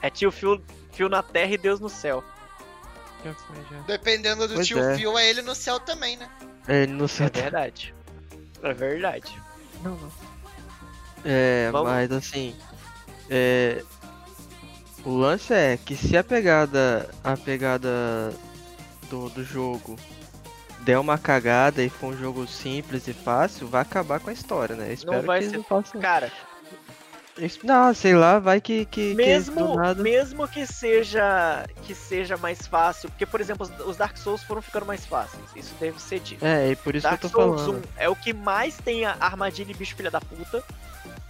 É 0.01 0.09
tio 0.09 0.31
Phil, 0.31 0.61
Phil 0.91 1.09
na 1.09 1.21
terra 1.21 1.53
e 1.53 1.57
Deus 1.57 1.79
no 1.79 1.89
céu. 1.89 2.23
Dependendo 3.87 4.47
do 4.47 4.55
Pois 4.55 4.67
tio 4.67 4.79
é. 4.79 4.97
Phil, 4.97 5.17
é 5.17 5.29
ele 5.29 5.41
no 5.41 5.55
céu 5.55 5.79
também, 5.79 6.17
né? 6.17 6.29
É, 6.67 6.85
não 6.87 7.07
sei. 7.07 7.27
É 7.27 7.29
verdade. 7.29 7.95
É 8.61 8.73
verdade. 8.73 9.41
Não, 9.83 9.91
não. 9.95 10.11
É, 11.23 11.69
Vamos- 11.71 11.89
mas 11.91 12.11
assim. 12.11 12.55
É. 13.29 13.81
O 15.05 15.17
lance 15.17 15.53
é 15.53 15.77
que 15.77 15.95
se 15.95 16.17
a 16.17 16.23
pegada. 16.23 17.09
A 17.23 17.37
pegada 17.37 18.33
do, 19.13 19.29
do 19.29 19.43
jogo 19.43 19.95
der 20.81 20.97
uma 20.99 21.17
cagada 21.19 21.83
e 21.83 21.89
for 21.89 22.07
um 22.13 22.17
jogo 22.17 22.47
simples 22.47 23.07
e 23.07 23.13
fácil, 23.13 23.67
vai 23.67 23.81
acabar 23.83 24.19
com 24.19 24.29
a 24.29 24.33
história, 24.33 24.75
né? 24.75 24.91
Espero 24.91 25.21
vai 25.25 25.39
que 25.39 25.49
ser- 25.49 25.57
não 25.57 25.63
faça. 25.63 25.97
Cara, 25.99 26.31
Não, 27.63 27.93
sei 27.95 28.13
lá, 28.15 28.37
vai 28.39 28.59
que, 28.61 28.85
que, 28.85 29.09
que 29.11 29.15
mesmo, 29.15 29.67
do 29.67 29.75
nada. 29.75 30.03
mesmo 30.03 30.47
que 30.47 30.67
seja 30.67 31.65
que 31.83 31.95
seja 31.95 32.37
mais 32.37 32.67
fácil, 32.67 33.09
porque 33.09 33.25
por 33.25 33.39
exemplo, 33.39 33.65
os- 33.67 33.85
os 33.87 33.97
Dark 33.97 34.17
Souls 34.17 34.43
foram 34.43 34.61
ficando 34.61 34.85
mais 34.85 35.05
fáceis. 35.05 35.43
Isso 35.55 35.73
deve 35.79 35.99
ser 36.01 36.19
dito. 36.19 36.43
É, 36.45 36.71
e 36.71 36.75
por 36.75 36.95
isso 36.95 37.03
Dark 37.03 37.19
que 37.19 37.25
eu 37.27 37.29
tô 37.29 37.37
Souls 37.41 37.61
falando. 37.61 37.77
1 37.79 37.81
é 37.97 38.09
o 38.09 38.15
que 38.15 38.33
mais 38.33 38.75
tem 38.77 39.05
a 39.05 39.15
armadilha 39.19 39.71
e 39.71 39.75
bicho 39.75 39.95
filha 39.95 40.11
da 40.11 40.19
puta. 40.21 40.63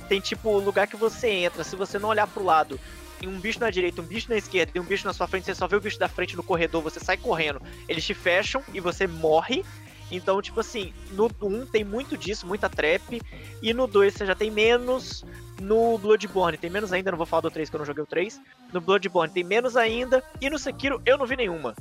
Tem 0.10 0.20
tipo 0.20 0.50
o 0.50 0.60
lugar 0.60 0.88
que 0.88 0.96
você 0.98 1.28
entra, 1.30 1.64
se 1.64 1.76
você 1.76 1.98
não 2.00 2.10
olhar 2.10 2.28
pro 2.28 2.44
lado, 2.44 2.80
tem 3.24 3.30
um 3.30 3.40
bicho 3.40 3.60
na 3.62 3.70
direita, 3.70 4.02
um 4.02 4.06
bicho 4.06 4.30
na 4.30 4.36
esquerda 4.36 4.74
e 4.76 4.80
um 4.82 4.84
bicho 4.84 5.08
na 5.08 5.14
sua 5.14 5.28
frente, 5.28 5.46
você 5.46 5.56
só 5.56 5.66
vê 5.66 5.78
o 5.78 5.82
bicho 5.82 5.98
da 5.98 6.10
frente 6.10 6.36
no 6.36 6.44
corredor, 6.44 6.82
você 6.82 7.00
sai 7.00 7.16
correndo, 7.16 7.62
eles 7.88 8.06
te 8.06 8.14
fecham 8.14 8.62
e 8.74 8.82
você 8.82 9.08
morre. 9.08 9.64
Então, 10.12 10.42
tipo 10.42 10.60
assim, 10.60 10.94
no 11.12 11.32
1 11.42 11.68
tem 11.68 11.86
muito 11.86 12.18
disso, 12.18 12.46
muita 12.46 12.70
trap, 12.70 13.22
e 13.62 13.74
no 13.74 13.88
2 13.88 14.14
você 14.14 14.26
já 14.26 14.36
tem 14.36 14.52
menos, 14.52 15.24
no 15.62 15.98
Bloodborne 15.98 16.58
tem 16.58 16.70
menos 16.70 16.92
ainda, 16.92 17.12
não 17.12 17.18
vou 17.18 17.26
falar 17.26 17.42
do 17.42 17.50
3 17.50 17.70
que 17.70 17.76
eu 17.76 17.80
não 17.80 17.86
joguei 17.86 18.04
o 18.04 18.06
3. 18.06 18.42
No 18.74 18.82
Bloodborne 18.82 19.34
tem 19.34 19.44
menos 19.44 19.78
ainda, 19.78 20.22
e 20.42 20.50
no 20.50 20.60
Sekiro 20.60 21.02
eu 21.06 21.18
não 21.18 21.26
vi 21.26 21.38
nenhuma. 21.38 21.74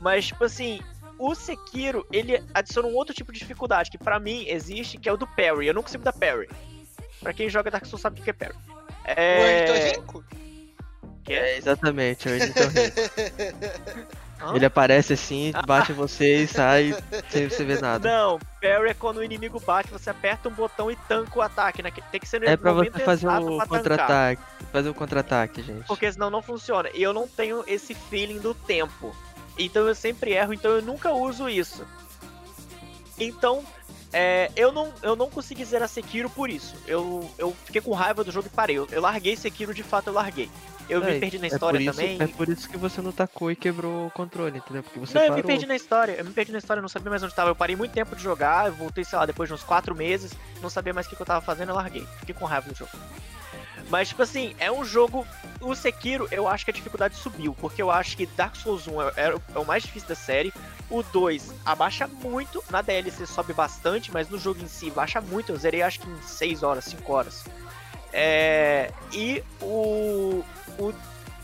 Mas, 0.00 0.26
tipo 0.26 0.42
assim, 0.42 0.80
o 1.16 1.32
Sekiro, 1.32 2.04
ele 2.12 2.42
adiciona 2.52 2.88
um 2.88 2.94
outro 2.94 3.14
tipo 3.14 3.32
de 3.32 3.38
dificuldade, 3.38 3.88
que 3.88 3.96
pra 3.96 4.18
mim 4.18 4.44
existe, 4.48 4.98
que 4.98 5.08
é 5.08 5.12
o 5.12 5.16
do 5.16 5.28
parry. 5.28 5.68
Eu 5.68 5.74
não 5.74 5.82
consigo 5.82 6.02
dar 6.02 6.12
parry. 6.12 6.48
Pra 7.20 7.32
quem 7.32 7.48
joga 7.48 7.70
Dark 7.70 7.86
Souls 7.86 8.02
sabe 8.02 8.20
o 8.20 8.24
que 8.24 8.30
é 8.30 8.32
parry. 8.32 8.56
O 8.56 8.82
É... 9.04 9.64
ornitorrinco? 9.64 10.24
É? 11.28 11.56
Exatamente, 11.56 12.28
é 12.28 12.32
o 12.32 12.34
ornitorrinco. 12.34 14.22
Hã? 14.42 14.56
Ele 14.56 14.66
aparece 14.66 15.12
assim, 15.12 15.52
bate 15.64 15.92
você 15.92 16.42
e 16.42 16.48
sai 16.48 16.96
sem 17.30 17.48
você 17.48 17.64
ver 17.64 17.80
nada. 17.80 18.08
Não, 18.08 18.40
parry 18.60 18.90
é 18.90 18.94
quando 18.94 19.18
o 19.18 19.24
inimigo 19.24 19.60
bate, 19.60 19.90
você 19.90 20.10
aperta 20.10 20.48
um 20.48 20.52
botão 20.52 20.90
e 20.90 20.96
tanca 20.96 21.38
o 21.38 21.42
ataque. 21.42 21.82
Né? 21.82 21.92
Tem 22.10 22.20
que 22.20 22.28
ser 22.28 22.40
no 22.40 22.48
É 22.48 22.56
pra 22.56 22.72
você 22.72 22.90
fazer 22.90 23.28
o 23.28 23.64
contra-ataque. 23.66 24.42
Fazer 24.72 24.88
o 24.88 24.94
contra-ataque, 24.94 25.62
gente. 25.62 25.86
Porque 25.86 26.10
senão 26.10 26.28
não 26.28 26.42
funciona. 26.42 26.88
E 26.92 27.02
eu 27.02 27.12
não 27.12 27.28
tenho 27.28 27.62
esse 27.68 27.94
feeling 27.94 28.40
do 28.40 28.52
tempo. 28.52 29.14
Então 29.56 29.86
eu 29.86 29.94
sempre 29.94 30.32
erro, 30.32 30.52
então 30.52 30.72
eu 30.72 30.82
nunca 30.82 31.12
uso 31.12 31.48
isso. 31.48 31.86
Então, 33.18 33.62
é, 34.12 34.50
eu, 34.56 34.72
não, 34.72 34.92
eu 35.02 35.14
não 35.14 35.30
consegui 35.30 35.64
zerar 35.64 35.88
Sekiro 35.88 36.28
por 36.28 36.50
isso. 36.50 36.74
Eu, 36.86 37.30
eu 37.38 37.54
fiquei 37.64 37.80
com 37.80 37.92
raiva 37.92 38.24
do 38.24 38.32
jogo 38.32 38.48
e 38.48 38.56
parei. 38.56 38.78
Eu, 38.78 38.88
eu 38.90 39.00
larguei 39.00 39.36
Sekiro, 39.36 39.72
de 39.72 39.82
fato 39.82 40.08
eu 40.08 40.14
larguei. 40.14 40.50
Eu 40.88 41.02
É, 41.02 41.14
me 41.14 41.20
perdi 41.20 41.38
na 41.38 41.46
É 41.46 41.48
história 41.48 41.78
por, 41.80 41.86
isso, 41.86 41.92
também. 42.00 42.18
é 42.20 42.26
por 42.26 42.48
isso 42.48 42.68
que 42.68 42.76
você 42.76 43.00
não 43.00 43.12
tacou 43.12 43.50
e 43.50 43.56
quebrou 43.56 44.06
o 44.06 44.10
controle, 44.10 44.58
entendeu? 44.58 44.82
Porque 44.82 44.98
você 44.98 45.14
Não, 45.14 45.22
eu 45.22 45.28
parou. 45.28 45.42
me 45.42 45.46
perdi 45.46 45.66
na 45.66 45.76
história. 45.76 46.12
Eu 46.12 46.24
me 46.24 46.32
perdi 46.32 46.52
na 46.52 46.58
história, 46.58 46.78
eu 46.80 46.82
não 46.82 46.88
sabia 46.88 47.08
mais 47.10 47.22
onde 47.22 47.34
tava. 47.34 47.50
Eu 47.50 47.54
parei 47.56 47.76
muito 47.76 47.92
tempo 47.92 48.14
de 48.16 48.22
jogar, 48.22 48.66
eu 48.66 48.74
voltei, 48.74 49.04
sei 49.04 49.18
lá, 49.18 49.24
depois 49.24 49.48
de 49.48 49.54
uns 49.54 49.62
4 49.62 49.94
meses, 49.94 50.32
não 50.60 50.68
sabia 50.68 50.92
mais 50.92 51.06
o 51.06 51.10
que, 51.10 51.16
que 51.16 51.22
eu 51.22 51.26
tava 51.26 51.40
fazendo, 51.40 51.70
eu 51.70 51.74
larguei. 51.76 52.06
Fiquei 52.20 52.34
com 52.34 52.44
raiva 52.44 52.68
do 52.68 52.74
jogo. 52.76 52.90
Mas, 53.88 54.08
tipo 54.08 54.22
assim, 54.22 54.54
é 54.58 54.70
um 54.70 54.84
jogo. 54.84 55.26
O 55.60 55.74
Sekiro, 55.74 56.26
eu 56.30 56.48
acho 56.48 56.64
que 56.64 56.70
a 56.70 56.74
dificuldade 56.74 57.14
subiu, 57.16 57.54
porque 57.60 57.80
eu 57.82 57.90
acho 57.90 58.16
que 58.16 58.26
Dark 58.26 58.56
Souls 58.56 58.86
1 58.88 59.02
é, 59.02 59.12
é 59.16 59.34
o- 59.34 59.42
é 59.54 59.58
o 59.58 59.64
mais 59.64 59.82
difícil 59.82 60.08
da 60.08 60.14
série. 60.14 60.52
O 60.90 61.02
2 61.02 61.52
abaixa 61.64 62.06
muito, 62.06 62.62
na 62.70 62.80
DLC 62.82 63.26
sobe 63.26 63.52
bastante, 63.52 64.10
mas 64.12 64.28
no 64.28 64.38
jogo 64.38 64.62
em 64.62 64.68
si 64.68 64.90
baixa 64.90 65.20
muito. 65.20 65.52
Eu 65.52 65.56
zerei 65.56 65.82
acho 65.82 66.00
que 66.00 66.08
em 66.08 66.22
6 66.22 66.62
horas, 66.62 66.84
5 66.84 67.12
horas. 67.12 67.44
É, 68.12 68.92
e 69.12 69.42
o, 69.60 70.44
o 70.78 70.92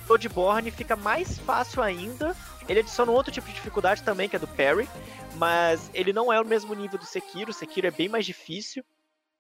Bloodborne 0.07 0.70
fica 0.70 0.97
mais 0.97 1.39
fácil 1.39 1.82
ainda. 1.82 2.36
Ele 2.69 2.81
adiciona 2.81 3.11
um 3.11 3.15
outro 3.15 3.32
tipo 3.32 3.47
de 3.47 3.55
dificuldade 3.55 4.03
também, 4.03 4.28
que 4.28 4.36
é 4.36 4.39
do 4.39 4.49
parry, 4.49 4.89
mas 5.36 5.90
ele 5.95 6.12
não 6.12 6.32
é 6.32 6.40
o 6.40 6.45
mesmo 6.45 6.74
nível 6.74 6.99
do 6.99 7.07
Sekiro. 7.07 7.51
O 7.51 7.55
Sekiro 7.55 7.86
é 7.86 7.90
bem 7.90 8.09
mais 8.09 8.27
difícil. 8.27 8.85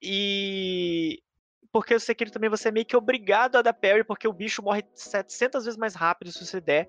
E 0.00 1.22
porque 1.70 1.94
o 1.94 2.00
Sekiro 2.00 2.30
também 2.30 2.48
você 2.48 2.68
é 2.68 2.72
meio 2.72 2.86
que 2.86 2.96
obrigado 2.96 3.56
a 3.56 3.62
dar 3.62 3.74
parry, 3.74 4.04
porque 4.04 4.26
o 4.26 4.32
bicho 4.32 4.62
morre 4.62 4.82
700 4.94 5.64
vezes 5.64 5.78
mais 5.78 5.94
rápido 5.94 6.32
se 6.32 6.44
você 6.44 6.60
der 6.60 6.88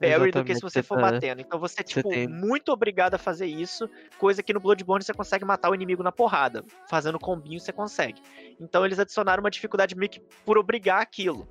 parry 0.00 0.30
do 0.30 0.44
que 0.44 0.54
se 0.54 0.60
você 0.60 0.82
for 0.82 0.96
batendo. 1.12 1.40
Então 1.40 1.58
você 1.58 1.80
é 1.80 1.84
você 1.84 1.84
tipo 1.84 2.08
tem- 2.10 2.28
muito 2.28 2.70
obrigado 2.72 3.14
a 3.14 3.18
fazer 3.18 3.46
isso, 3.46 3.88
coisa 4.18 4.42
que 4.42 4.52
no 4.52 4.60
Bloodborne 4.60 5.04
você 5.04 5.12
consegue 5.14 5.44
matar 5.44 5.70
o 5.70 5.74
inimigo 5.74 6.02
na 6.02 6.12
porrada. 6.12 6.64
Fazendo 6.88 7.18
combinho 7.18 7.58
você 7.60 7.72
consegue. 7.72 8.20
Então 8.60 8.84
eles 8.84 8.98
adicionaram 8.98 9.42
uma 9.42 9.50
dificuldade 9.50 9.96
meio 9.96 10.10
que 10.10 10.20
por 10.44 10.58
obrigar 10.58 11.00
aquilo. 11.00 11.48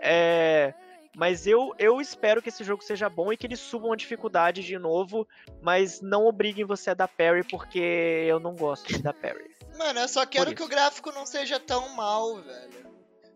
É, 0.00 0.74
Mas 1.16 1.46
eu, 1.46 1.74
eu 1.78 2.00
espero 2.00 2.40
que 2.40 2.48
esse 2.48 2.62
jogo 2.62 2.82
seja 2.84 3.08
bom 3.08 3.32
e 3.32 3.36
que 3.36 3.46
eles 3.46 3.58
subam 3.58 3.92
a 3.92 3.96
dificuldade 3.96 4.62
de 4.62 4.78
novo, 4.78 5.26
mas 5.60 6.00
não 6.00 6.26
obriguem 6.26 6.64
você 6.64 6.90
a 6.90 6.94
dar 6.94 7.08
parry, 7.08 7.42
porque 7.42 7.78
eu 8.28 8.38
não 8.38 8.54
gosto 8.54 8.86
de 8.86 9.02
dar 9.02 9.12
parry. 9.14 9.50
Mano, 9.76 9.98
eu 10.00 10.06
só 10.08 10.24
quero 10.24 10.54
que 10.54 10.62
o 10.62 10.68
gráfico 10.68 11.10
não 11.10 11.26
seja 11.26 11.58
tão 11.58 11.88
mal, 11.96 12.36
velho. 12.36 12.88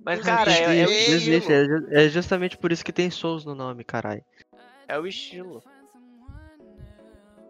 Mas, 0.04 0.20
cara, 0.20 0.52
é, 0.52 0.80
é 0.80 0.82
é, 0.82 1.64
ju- 1.64 1.86
é 1.90 2.08
justamente 2.08 2.56
por 2.56 2.70
isso 2.72 2.84
que 2.84 2.92
tem 2.92 3.10
Souls 3.10 3.44
no 3.44 3.54
nome, 3.54 3.84
caralho. 3.84 4.24
É 4.92 4.98
o 4.98 5.06
estilo. 5.06 5.62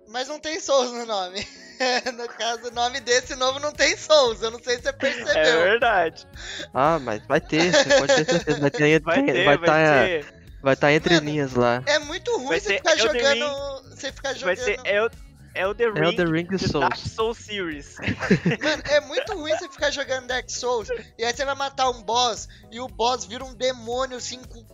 Mas 0.08 0.28
não 0.28 0.38
tem 0.38 0.60
Souls 0.60 0.92
no 0.92 1.04
nome. 1.04 1.44
no 2.16 2.28
caso, 2.28 2.68
o 2.68 2.70
nome 2.70 3.00
desse 3.00 3.34
novo 3.34 3.58
não 3.58 3.72
tem 3.72 3.96
Souls. 3.96 4.40
Eu 4.42 4.52
não 4.52 4.62
sei 4.62 4.76
se 4.76 4.82
você 4.82 4.88
É 4.90 4.92
percebeu. 4.92 5.62
verdade. 5.64 6.24
Ah, 6.72 7.00
mas 7.00 7.26
vai 7.26 7.40
ter, 7.40 7.72
você 7.72 7.98
pode 7.98 8.14
ter 8.14 8.24
certeza. 8.26 8.60
Vai 8.60 8.70
ter, 8.70 9.00
Vai 9.00 9.24
ter, 9.24 9.44
vai 9.44 9.56
vai 9.56 9.66
tá, 9.66 10.04
ter. 10.04 10.34
vai 10.62 10.76
tá 10.76 10.92
entre 10.92 11.14
Mano, 11.16 11.26
linhas 11.26 11.54
lá. 11.54 11.82
É 11.86 11.98
muito 11.98 12.30
ruim 12.36 12.46
Vai 12.46 12.60
você 12.60 12.76
ficar 12.76 12.96
Elden 12.96 13.06
jogando. 13.20 13.82
Você 13.90 14.12
ficar 14.12 14.28
Vai 14.34 14.54
jogando. 14.54 14.64
ser 14.64 14.80
El 14.84 15.10
Elden 15.56 15.92
Ring 15.94 16.04
Elden 16.04 16.26
Ring 16.32 16.48
e 16.52 16.58
The 16.58 16.78
Dark 16.78 16.96
Souls. 16.96 17.12
Soul 17.12 17.34
Series. 17.34 17.96
Mano, 18.62 18.82
é 18.88 19.00
muito 19.00 19.34
ruim 19.34 19.50
você 19.58 19.68
ficar 19.68 19.90
jogando 19.90 20.28
Dark 20.28 20.48
Souls 20.48 20.88
e 21.18 21.24
aí 21.24 21.34
você 21.34 21.44
vai 21.44 21.56
matar 21.56 21.90
um 21.90 22.02
boss 22.04 22.48
e 22.70 22.78
o 22.78 22.86
boss 22.86 23.24
vira 23.24 23.44
um 23.44 23.52
demônio 23.52 24.16
assim 24.18 24.40
com. 24.44 24.64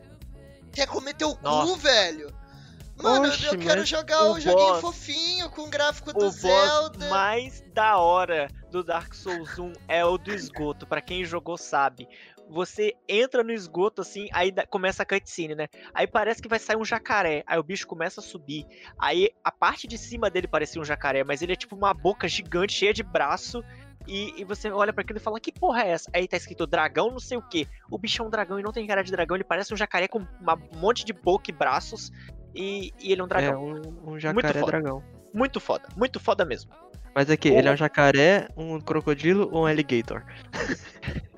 Quer 0.72 0.86
comer 0.86 1.14
teu 1.14 1.34
cu, 1.34 1.42
Nossa. 1.42 1.76
velho. 1.78 2.37
Mano, 3.02 3.28
Oxe, 3.28 3.46
eu 3.46 3.58
quero 3.58 3.84
jogar 3.86 4.24
o 4.24 4.34
um 4.34 4.40
joguinho 4.40 4.68
boss- 4.68 4.80
fofinho 4.80 5.50
com 5.50 5.62
o 5.62 5.68
gráfico 5.70 6.12
do 6.12 6.26
O 6.26 6.30
Zelda. 6.30 7.08
mais 7.08 7.62
da 7.72 7.96
hora 7.98 8.48
do 8.70 8.82
Dark 8.82 9.14
Souls 9.14 9.58
1 9.58 9.72
é 9.86 10.04
o 10.04 10.18
do 10.18 10.32
esgoto. 10.34 10.86
Pra 10.86 11.00
quem 11.00 11.24
jogou 11.24 11.56
sabe. 11.56 12.08
Você 12.50 12.94
entra 13.06 13.44
no 13.44 13.52
esgoto 13.52 14.00
assim, 14.00 14.28
aí 14.32 14.50
começa 14.70 15.02
a 15.02 15.06
cutscene, 15.06 15.54
né? 15.54 15.68
Aí 15.92 16.06
parece 16.06 16.40
que 16.40 16.48
vai 16.48 16.58
sair 16.58 16.76
um 16.76 16.84
jacaré. 16.84 17.44
Aí 17.46 17.58
o 17.58 17.62
bicho 17.62 17.86
começa 17.86 18.20
a 18.20 18.24
subir. 18.24 18.66
Aí 18.98 19.30
a 19.44 19.52
parte 19.52 19.86
de 19.86 19.98
cima 19.98 20.30
dele 20.30 20.48
parecia 20.48 20.80
um 20.80 20.84
jacaré, 20.84 21.22
mas 21.22 21.42
ele 21.42 21.52
é 21.52 21.56
tipo 21.56 21.76
uma 21.76 21.92
boca 21.92 22.26
gigante, 22.26 22.72
cheia 22.72 22.92
de 22.94 23.02
braço. 23.02 23.62
E, 24.06 24.32
e 24.40 24.44
você 24.44 24.70
olha 24.70 24.90
pra 24.94 25.02
aquilo 25.02 25.18
e 25.18 25.22
fala: 25.22 25.38
Que 25.38 25.52
porra 25.52 25.82
é 25.82 25.90
essa? 25.90 26.10
Aí 26.14 26.26
tá 26.26 26.38
escrito 26.38 26.66
dragão, 26.66 27.10
não 27.10 27.18
sei 27.18 27.36
o 27.36 27.42
que. 27.42 27.68
O 27.90 27.98
bicho 27.98 28.22
é 28.22 28.24
um 28.26 28.30
dragão 28.30 28.58
e 28.58 28.62
não 28.62 28.72
tem 28.72 28.86
cara 28.86 29.04
de 29.04 29.12
dragão. 29.12 29.36
Ele 29.36 29.44
parece 29.44 29.74
um 29.74 29.76
jacaré 29.76 30.08
com 30.08 30.26
uma- 30.40 30.54
um 30.54 30.78
monte 30.78 31.04
de 31.04 31.12
boca 31.12 31.50
e 31.50 31.52
braços. 31.54 32.10
E, 32.54 32.92
e 33.00 33.12
ele 33.12 33.20
é 33.20 33.24
um 33.24 33.26
É 33.26 33.28
dragão. 33.28 33.64
um, 33.64 34.12
um 34.12 34.18
jacaré 34.18 34.60
foda. 34.60 34.72
dragão. 34.72 35.02
Muito 35.34 35.60
foda, 35.60 35.88
muito 35.96 36.18
foda 36.18 36.44
mesmo. 36.44 36.70
Mas 37.14 37.28
aqui, 37.30 37.48
ele 37.48 37.68
é 37.68 37.72
um 37.72 37.76
jacaré, 37.76 38.48
um 38.56 38.80
crocodilo 38.80 39.48
ou 39.52 39.62
um 39.62 39.66
alligator? 39.66 40.22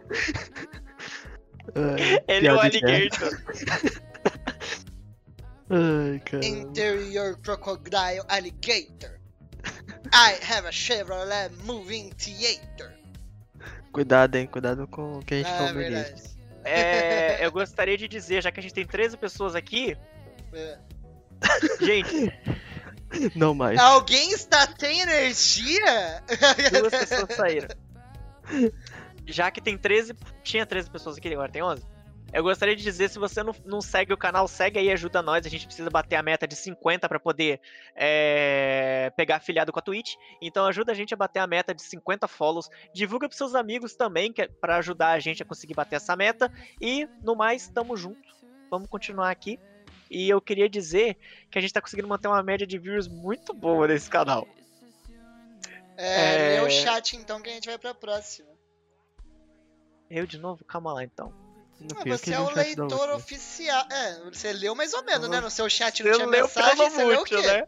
Ai, 1.74 2.22
Ele 2.28 2.48
é 2.48 2.52
interna. 2.52 2.62
alligator. 2.62 3.30
Ai, 5.70 6.20
cara. 6.20 6.44
Interior 6.44 7.36
Crocodile 7.38 8.22
Alligator. 8.28 9.18
I 10.12 10.34
have 10.52 10.66
a 10.66 10.72
Chevrolet 10.72 11.50
Moving 11.64 12.10
Theater. 12.10 12.98
Cuidado, 13.92 14.34
hein? 14.36 14.46
Cuidado 14.46 14.86
com 14.88 15.18
o 15.18 15.24
que 15.24 15.34
a 15.34 15.36
gente 15.38 15.50
Ah, 15.50 15.56
falou. 15.68 15.82
É, 16.64 17.38
eu 17.46 17.52
gostaria 17.52 17.96
de 17.96 18.08
dizer, 18.08 18.42
já 18.42 18.50
que 18.50 18.58
a 18.58 18.62
gente 18.62 18.74
tem 18.74 18.86
13 18.86 19.16
pessoas 19.16 19.54
aqui, 19.54 19.96
É. 20.52 20.78
gente, 21.80 22.32
Não 23.34 23.54
mais. 23.54 23.78
Alguém 23.78 24.32
está 24.32 24.68
sem 24.78 25.00
energia? 25.00 26.22
duas 26.80 26.90
pessoas 26.90 27.34
saíram. 27.34 27.68
Já 29.26 29.50
que 29.50 29.60
tem 29.60 29.76
13, 29.76 30.14
tinha 30.42 30.66
13 30.66 30.90
pessoas 30.90 31.16
aqui, 31.16 31.32
agora 31.32 31.50
tem 31.50 31.62
11. 31.62 31.82
Eu 32.32 32.44
gostaria 32.44 32.76
de 32.76 32.82
dizer, 32.82 33.10
se 33.10 33.18
você 33.18 33.42
não, 33.42 33.52
não 33.64 33.80
segue 33.80 34.12
o 34.12 34.16
canal, 34.16 34.46
segue 34.46 34.78
aí, 34.78 34.90
ajuda 34.90 35.20
nós. 35.20 35.44
A 35.44 35.48
gente 35.48 35.66
precisa 35.66 35.90
bater 35.90 36.14
a 36.14 36.22
meta 36.22 36.46
de 36.46 36.54
50 36.54 37.08
para 37.08 37.18
poder 37.18 37.60
é, 37.96 39.12
pegar 39.16 39.36
afiliado 39.36 39.72
com 39.72 39.80
a 39.80 39.82
Twitch. 39.82 40.14
Então 40.40 40.64
ajuda 40.66 40.92
a 40.92 40.94
gente 40.94 41.12
a 41.12 41.16
bater 41.16 41.40
a 41.40 41.46
meta 41.46 41.74
de 41.74 41.82
50 41.82 42.28
follows. 42.28 42.68
Divulga 42.94 43.28
pros 43.28 43.36
seus 43.36 43.54
amigos 43.56 43.96
também, 43.96 44.32
é 44.38 44.46
para 44.46 44.76
ajudar 44.76 45.10
a 45.10 45.18
gente 45.18 45.42
a 45.42 45.46
conseguir 45.46 45.74
bater 45.74 45.96
essa 45.96 46.14
meta. 46.14 46.52
E 46.80 47.08
no 47.24 47.34
mais, 47.34 47.66
tamo 47.68 47.96
junto. 47.96 48.20
Vamos 48.70 48.88
continuar 48.88 49.30
aqui. 49.30 49.58
E 50.10 50.28
eu 50.28 50.40
queria 50.40 50.68
dizer 50.68 51.16
que 51.50 51.56
a 51.58 51.60
gente 51.62 51.72
tá 51.72 51.80
conseguindo 51.80 52.08
manter 52.08 52.26
uma 52.28 52.42
média 52.42 52.66
de 52.66 52.76
views 52.78 53.06
muito 53.06 53.54
boa 53.54 53.86
nesse 53.86 54.10
canal. 54.10 54.46
É, 55.96 56.56
É. 56.56 56.60
lê 56.60 56.66
o 56.66 56.70
chat 56.70 57.16
então 57.16 57.40
que 57.40 57.48
a 57.48 57.52
gente 57.52 57.66
vai 57.68 57.78
pra 57.78 57.94
próxima. 57.94 58.48
Eu 60.10 60.26
de 60.26 60.38
novo? 60.38 60.64
Calma 60.64 60.92
lá 60.92 61.04
então. 61.04 61.32
Não 61.78 61.96
Ah, 62.00 62.02
eu 62.04 62.18
você 62.18 62.34
é 62.34 62.40
o 62.40 62.50
leitor 62.50 63.10
oficial. 63.10 63.86
É, 63.90 64.20
você 64.24 64.52
leu 64.52 64.74
mais 64.74 64.92
ou 64.92 65.04
menos, 65.04 65.28
né? 65.30 65.40
No 65.40 65.48
seu 65.50 65.70
chat 65.70 66.02
não 66.02 66.10
Você 66.10 66.16
tinha 66.18 66.26
leu 66.28 66.42
mensagem, 66.42 66.90
você 66.90 67.04
leu 67.04 67.20
o 67.20 67.24
quê? 67.24 67.40
né? 67.40 67.66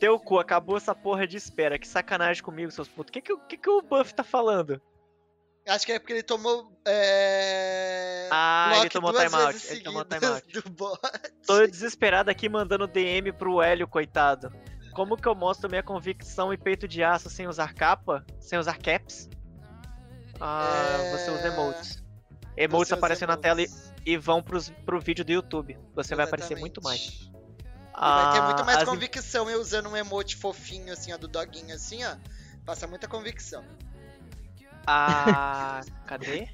Teu 0.00 0.18
cu, 0.18 0.38
acabou 0.38 0.76
essa 0.76 0.94
porra 0.94 1.26
de 1.26 1.36
espera. 1.36 1.78
Que 1.78 1.86
sacanagem 1.86 2.42
comigo, 2.42 2.70
seus 2.70 2.88
putos. 2.88 3.10
O 3.10 3.12
que, 3.12 3.20
que, 3.20 3.32
o- 3.32 3.38
que, 3.38 3.56
que 3.56 3.70
o 3.70 3.80
Buff 3.82 4.12
tá 4.14 4.24
falando? 4.24 4.80
Acho 5.66 5.86
que 5.86 5.92
é 5.92 5.98
porque 5.98 6.12
ele 6.12 6.22
tomou. 6.22 6.70
É... 6.86 8.28
Ah, 8.30 8.72
ele 8.80 8.90
tomou 8.90 9.12
timeout. 9.12 9.66
Ele 9.70 9.80
tomou 9.80 10.04
timeout. 10.04 10.62
Tô 11.46 11.66
desesperado 11.66 12.30
aqui 12.30 12.48
mandando 12.48 12.86
DM 12.86 13.32
pro 13.32 13.62
Hélio, 13.62 13.88
coitado. 13.88 14.52
Como 14.92 15.16
que 15.16 15.26
eu 15.26 15.34
mostro 15.34 15.68
minha 15.68 15.82
convicção 15.82 16.52
e 16.52 16.58
peito 16.58 16.86
de 16.86 17.02
aço 17.02 17.30
sem 17.30 17.48
usar 17.48 17.74
capa? 17.74 18.24
Sem 18.38 18.58
usar 18.58 18.78
caps? 18.78 19.28
Ah, 20.40 20.98
É, 21.00 21.12
você 21.16 21.30
usa 21.30 21.48
emotes. 21.48 22.04
Emotes 22.56 22.88
Você 22.88 22.94
aparecem 22.94 23.26
na 23.26 23.36
tela 23.36 23.62
e, 23.62 23.68
e 24.06 24.16
vão 24.16 24.42
pros, 24.42 24.70
pro 24.84 25.00
vídeo 25.00 25.24
do 25.24 25.32
YouTube. 25.32 25.76
Você 25.94 26.14
vai 26.14 26.26
aparecer 26.26 26.56
muito 26.58 26.82
mais. 26.82 27.00
Exatamente. 27.00 27.34
E 27.96 28.00
vai 28.00 28.32
ter 28.32 28.42
muito 28.42 28.62
Ah, 28.62 28.64
mais 28.64 28.78
as 28.78 28.84
convicção 28.84 29.50
eu 29.50 29.60
usando 29.60 29.88
um 29.88 29.96
emote 29.96 30.36
fofinho 30.36 30.92
assim, 30.92 31.12
ó, 31.12 31.16
do 31.16 31.26
doguinho 31.26 31.74
assim, 31.74 32.04
ó. 32.04 32.16
Passa 32.64 32.86
muita 32.86 33.08
convicção. 33.08 33.64
Ah, 34.86 35.80
cadê? 36.06 36.48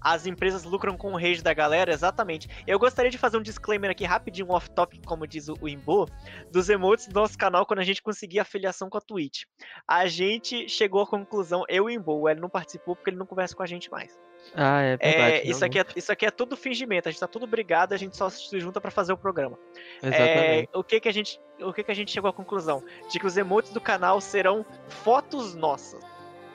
As 0.00 0.26
empresas 0.26 0.62
lucram 0.62 0.96
com 0.96 1.12
o 1.12 1.16
rage 1.16 1.42
da 1.42 1.52
galera, 1.52 1.92
exatamente. 1.92 2.48
Eu 2.68 2.78
gostaria 2.78 3.10
de 3.10 3.18
fazer 3.18 3.36
um 3.36 3.42
disclaimer 3.42 3.90
aqui 3.90 4.04
rapidinho, 4.04 4.48
off-topic, 4.52 5.04
como 5.04 5.26
diz 5.26 5.48
o, 5.48 5.68
Imbu, 5.68 6.06
dos 6.52 6.68
emotes 6.68 7.08
do 7.08 7.14
nosso 7.14 7.36
canal 7.36 7.66
quando 7.66 7.80
a 7.80 7.84
gente 7.84 8.00
conseguir 8.00 8.38
afiliação 8.38 8.88
com 8.88 8.96
a 8.96 9.00
Twitch. 9.00 9.42
A 9.88 10.06
gente 10.06 10.68
chegou 10.68 11.02
à 11.02 11.06
conclusão, 11.06 11.64
eu 11.68 11.90
e 11.90 11.96
o 11.96 12.00
Imbu, 12.00 12.28
ele 12.28 12.40
não 12.40 12.48
participou 12.48 12.94
porque 12.94 13.10
ele 13.10 13.16
não 13.16 13.26
conversa 13.26 13.56
com 13.56 13.62
a 13.62 13.66
gente 13.66 13.90
mais. 13.90 14.16
Ah, 14.54 14.80
é 14.82 14.96
É, 15.00 15.12
verdade. 15.12 15.50
isso, 15.50 15.60
não- 15.60 15.66
aqui 15.66 15.78
é, 15.80 15.84
isso 15.96 16.12
aqui 16.12 16.24
é 16.26 16.30
tudo 16.30 16.56
fingimento, 16.56 17.08
a 17.08 17.10
gente 17.10 17.20
tá 17.20 17.26
tudo 17.26 17.44
brigado, 17.44 17.92
a 17.92 17.96
gente 17.98 18.16
só 18.16 18.30
se 18.30 18.58
junta 18.60 18.80
pra 18.80 18.92
fazer 18.92 19.12
o 19.12 19.16
programa. 19.18 19.58
É, 20.00 20.06
Exatamente. 20.06 20.68
o 20.74 20.84
que 20.84 21.00
que 21.00 21.08
a 21.08 21.12
gente, 21.12 21.40
o 21.60 21.72
que 21.72 21.82
que 21.82 21.90
a 21.90 21.94
gente 21.94 22.12
chegou 22.12 22.30
à 22.30 22.32
conclusão? 22.32 22.84
De 23.10 23.18
que 23.18 23.26
os 23.26 23.36
emotes 23.36 23.72
do 23.72 23.80
canal 23.80 24.20
serão 24.20 24.64
fotos 24.88 25.56
nossas. 25.56 26.00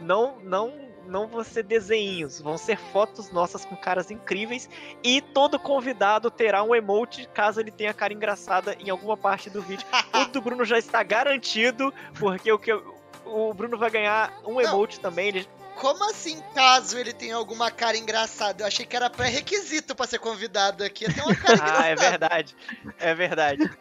Não, 0.03 0.39
não, 0.41 0.73
não 1.05 1.27
vão 1.27 1.43
ser 1.43 1.63
desenhos, 1.63 2.39
vão 2.41 2.57
ser 2.57 2.77
fotos 2.77 3.31
nossas 3.31 3.65
com 3.65 3.75
caras 3.75 4.11
incríveis 4.11 4.69
e 5.03 5.21
todo 5.21 5.57
convidado 5.59 6.29
terá 6.29 6.61
um 6.63 6.75
emote 6.75 7.27
caso 7.33 7.59
ele 7.59 7.71
tenha 7.71 7.93
cara 7.93 8.13
engraçada 8.13 8.75
em 8.79 8.89
alguma 8.89 9.17
parte 9.17 9.49
do 9.49 9.61
vídeo. 9.61 9.85
o 10.13 10.25
do 10.25 10.41
Bruno 10.41 10.63
já 10.65 10.77
está 10.77 11.01
garantido, 11.03 11.93
porque 12.19 12.51
o 12.51 12.59
que 12.59 12.71
eu- 12.71 12.95
o 13.25 13.53
Bruno 13.53 13.77
vai 13.77 13.89
ganhar 13.89 14.33
um 14.45 14.59
emote 14.59 14.99
também, 14.99 15.29
ele 15.29 15.47
Como 15.75 16.03
assim, 16.09 16.39
caso 16.53 16.97
ele 16.99 17.13
tenha 17.13 17.35
alguma 17.35 17.71
cara 17.71 17.97
engraçada? 17.97 18.61
Eu 18.63 18.67
achei 18.67 18.85
que 18.85 18.95
era 18.95 19.09
pré-requisito 19.09 19.95
pra 19.95 20.05
ser 20.05 20.19
convidado 20.19 20.83
aqui. 20.83 21.11
Tem 21.11 21.23
uma 21.23 21.35
cara 21.35 21.53
engraçada. 21.55 21.79
Ah, 21.83 21.87
é 21.87 21.95
verdade. 21.95 22.55
É 22.99 23.13
verdade. 23.15 23.71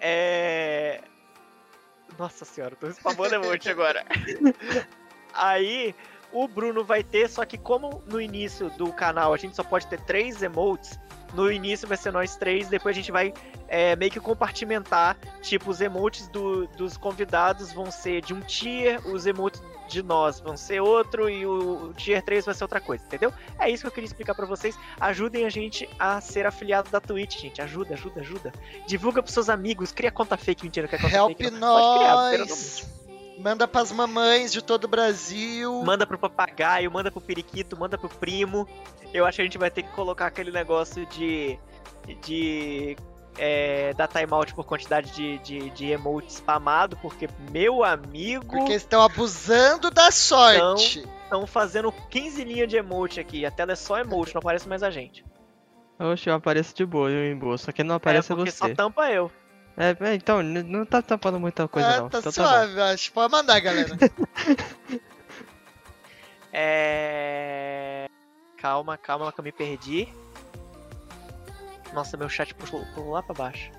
É. 0.00 1.00
Nossa 2.18 2.44
senhora, 2.44 2.74
tô 2.76 2.86
spamando 2.88 3.34
emote 3.34 3.68
agora. 3.68 4.04
Aí, 5.34 5.94
o 6.32 6.46
Bruno 6.46 6.84
vai 6.84 7.02
ter, 7.02 7.28
só 7.28 7.44
que 7.44 7.58
como 7.58 8.02
no 8.06 8.20
início 8.20 8.70
do 8.70 8.92
canal 8.92 9.34
a 9.34 9.36
gente 9.36 9.56
só 9.56 9.64
pode 9.64 9.86
ter 9.88 10.00
três 10.02 10.42
emotes, 10.42 10.98
no 11.34 11.50
início 11.50 11.86
vai 11.86 11.96
ser 11.96 12.12
nós 12.12 12.34
três, 12.36 12.68
depois 12.68 12.94
a 12.96 12.98
gente 12.98 13.12
vai 13.12 13.32
é, 13.68 13.94
meio 13.94 14.10
que 14.10 14.18
compartimentar. 14.18 15.16
Tipo, 15.40 15.70
os 15.70 15.80
emotes 15.80 16.26
do- 16.28 16.66
dos 16.76 16.96
convidados 16.96 17.72
vão 17.72 17.88
ser 17.90 18.20
de 18.20 18.34
um 18.34 18.40
tier, 18.40 19.00
os 19.06 19.26
emotes 19.26 19.62
de 19.88 20.02
nós 20.02 20.40
vão 20.40 20.56
ser 20.56 20.80
outro 20.80 21.28
e 21.30 21.44
o, 21.46 21.88
o 21.90 21.94
tier 21.94 22.20
3 22.22 22.44
vai 22.46 22.54
ser 22.54 22.62
outra 22.64 22.80
coisa, 22.80 23.04
entendeu? 23.04 23.32
É 23.58 23.68
isso 23.70 23.82
que 23.82 23.86
eu 23.88 23.92
queria 23.92 24.06
explicar 24.06 24.34
pra 24.34 24.46
vocês. 24.46 24.76
Ajudem 25.00 25.44
a 25.46 25.48
gente 25.50 25.88
a 25.98 26.20
ser 26.20 26.46
afiliado 26.46 26.90
da 26.90 27.00
Twitch, 27.00 27.40
gente. 27.40 27.60
Ajuda, 27.62 27.94
ajuda, 27.94 28.20
ajuda. 28.20 28.52
Divulga 28.86 29.20
pros 29.22 29.34
seus 29.34 29.48
amigos, 29.48 29.90
cria 29.92 30.10
conta 30.12 30.36
fake, 30.36 30.64
mentira, 30.64 30.86
que 30.88 30.94
é 30.96 30.98
conta 30.98 31.14
Help 31.16 31.36
fake. 31.36 31.50
não. 31.52 31.76
Pode 31.76 31.98
criar, 31.98 32.14
nós! 32.48 32.99
Manda 33.42 33.66
pras 33.66 33.90
mamães 33.90 34.52
de 34.52 34.62
todo 34.62 34.84
o 34.84 34.88
Brasil. 34.88 35.82
Manda 35.84 36.06
pro 36.06 36.18
papagaio, 36.18 36.90
manda 36.90 37.10
pro 37.10 37.20
periquito, 37.20 37.78
manda 37.78 37.96
pro 37.96 38.08
primo. 38.08 38.68
Eu 39.12 39.24
acho 39.26 39.36
que 39.36 39.42
a 39.42 39.44
gente 39.44 39.58
vai 39.58 39.70
ter 39.70 39.82
que 39.82 39.90
colocar 39.90 40.26
aquele 40.26 40.50
negócio 40.50 41.06
de. 41.06 41.58
de. 42.22 42.96
É, 43.38 43.94
dar 43.94 44.08
timeout 44.08 44.52
por 44.54 44.66
quantidade 44.66 45.12
de, 45.12 45.38
de, 45.38 45.70
de 45.70 45.86
emote 45.86 46.32
spamado, 46.32 46.96
porque, 46.96 47.28
meu 47.50 47.82
amigo, 47.82 48.44
Porque 48.44 48.72
eles 48.72 48.82
estão 48.82 49.02
abusando 49.02 49.88
da 49.90 50.10
sorte. 50.10 51.08
estão 51.22 51.46
fazendo 51.46 51.92
15 52.10 52.44
linhas 52.44 52.68
de 52.68 52.76
emote 52.76 53.20
aqui. 53.20 53.46
A 53.46 53.50
tela 53.50 53.72
é 53.72 53.76
só 53.76 53.98
emote, 53.98 54.34
não 54.34 54.40
aparece 54.40 54.68
mais 54.68 54.82
a 54.82 54.90
gente. 54.90 55.24
Oxe, 55.98 56.28
eu 56.28 56.34
apareço 56.34 56.74
de 56.74 56.84
boa, 56.84 57.08
eu 57.08 57.32
em 57.32 57.36
boa. 57.36 57.56
Só 57.56 57.70
que 57.72 57.84
não 57.84 57.94
aparece 57.94 58.32
é 58.32 58.36
porque 58.36 58.50
você. 58.50 58.56
só 58.56 58.74
tampa 58.74 59.10
eu. 59.10 59.30
É, 59.80 59.96
é, 60.10 60.14
então, 60.14 60.42
não 60.42 60.84
tá 60.84 61.00
tampando 61.00 61.40
muita 61.40 61.66
coisa 61.66 61.88
ah, 61.88 62.00
não. 62.02 62.10
tá 62.10 62.18
então 62.18 62.30
tá 62.30 62.44
suave, 62.44 62.78
eu 62.78 62.84
acho. 62.84 63.10
Pode 63.12 63.32
mandar, 63.32 63.58
galera. 63.60 63.96
É. 66.52 68.08
Calma, 68.56 68.98
calma, 68.98 69.32
que 69.32 69.38
eu 69.38 69.44
me 69.44 69.52
perdi. 69.52 70.12
Nossa, 71.94 72.16
meu 72.16 72.28
chat 72.28 72.52
pulou, 72.56 72.84
pulou 72.92 73.12
lá 73.12 73.22
pra 73.22 73.32
baixo. 73.32 73.70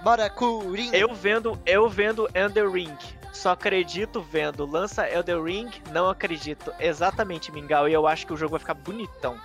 Bora, 0.00 0.30
Coringa. 0.30 0.96
Eu 0.96 1.12
vendo, 1.12 1.60
eu 1.66 1.88
vendo 1.88 2.30
Elden 2.32 2.70
Ring. 2.70 2.96
Só 3.32 3.50
acredito 3.50 4.22
vendo. 4.22 4.64
Lança 4.64 5.10
Elden 5.10 5.42
Ring, 5.42 5.70
não 5.90 6.08
acredito. 6.08 6.72
Exatamente, 6.78 7.50
Mingau. 7.50 7.88
E 7.88 7.92
eu 7.92 8.06
acho 8.06 8.24
que 8.24 8.32
o 8.32 8.36
jogo 8.36 8.52
vai 8.52 8.60
ficar 8.60 8.74
bonitão. 8.74 9.36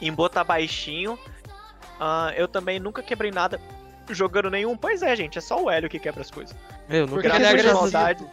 Embo 0.00 0.26
tá 0.30 0.42
baixinho. 0.42 1.18
Ah, 2.00 2.32
eu 2.34 2.48
também 2.48 2.80
nunca 2.80 3.02
quebrei 3.02 3.30
nada 3.30 3.60
jogando 4.10 4.50
nenhum. 4.50 4.76
Pois 4.76 5.02
é, 5.02 5.14
gente. 5.14 5.38
É 5.38 5.40
só 5.40 5.62
o 5.62 5.70
Hélio 5.70 5.88
que 5.88 5.98
quebra 5.98 6.20
as 6.20 6.30
coisas. 6.30 6.56
Eu 6.88 7.08
Porque 7.08 7.26
ele 7.26 7.36
é 7.36 7.38
Gráfico 7.38 7.62
de 7.62 7.74
maldade. 7.74 8.26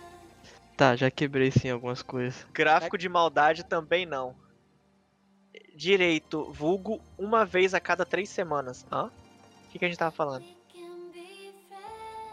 Tá, 0.75 0.95
já 0.95 1.11
quebrei 1.11 1.51
sim 1.51 1.69
algumas 1.69 2.01
coisas. 2.01 2.45
Gráfico 2.53 2.97
de 2.97 3.09
maldade 3.09 3.65
também 3.65 4.05
não. 4.05 4.33
Direito, 5.75 6.51
vulgo 6.53 7.01
uma 7.17 7.45
vez 7.45 7.73
a 7.73 7.79
cada 7.79 8.05
três 8.05 8.29
semanas. 8.29 8.85
Hã? 8.91 9.05
O 9.05 9.71
que, 9.71 9.79
que 9.79 9.85
a 9.85 9.87
gente 9.87 9.97
tava 9.97 10.11
falando? 10.11 10.45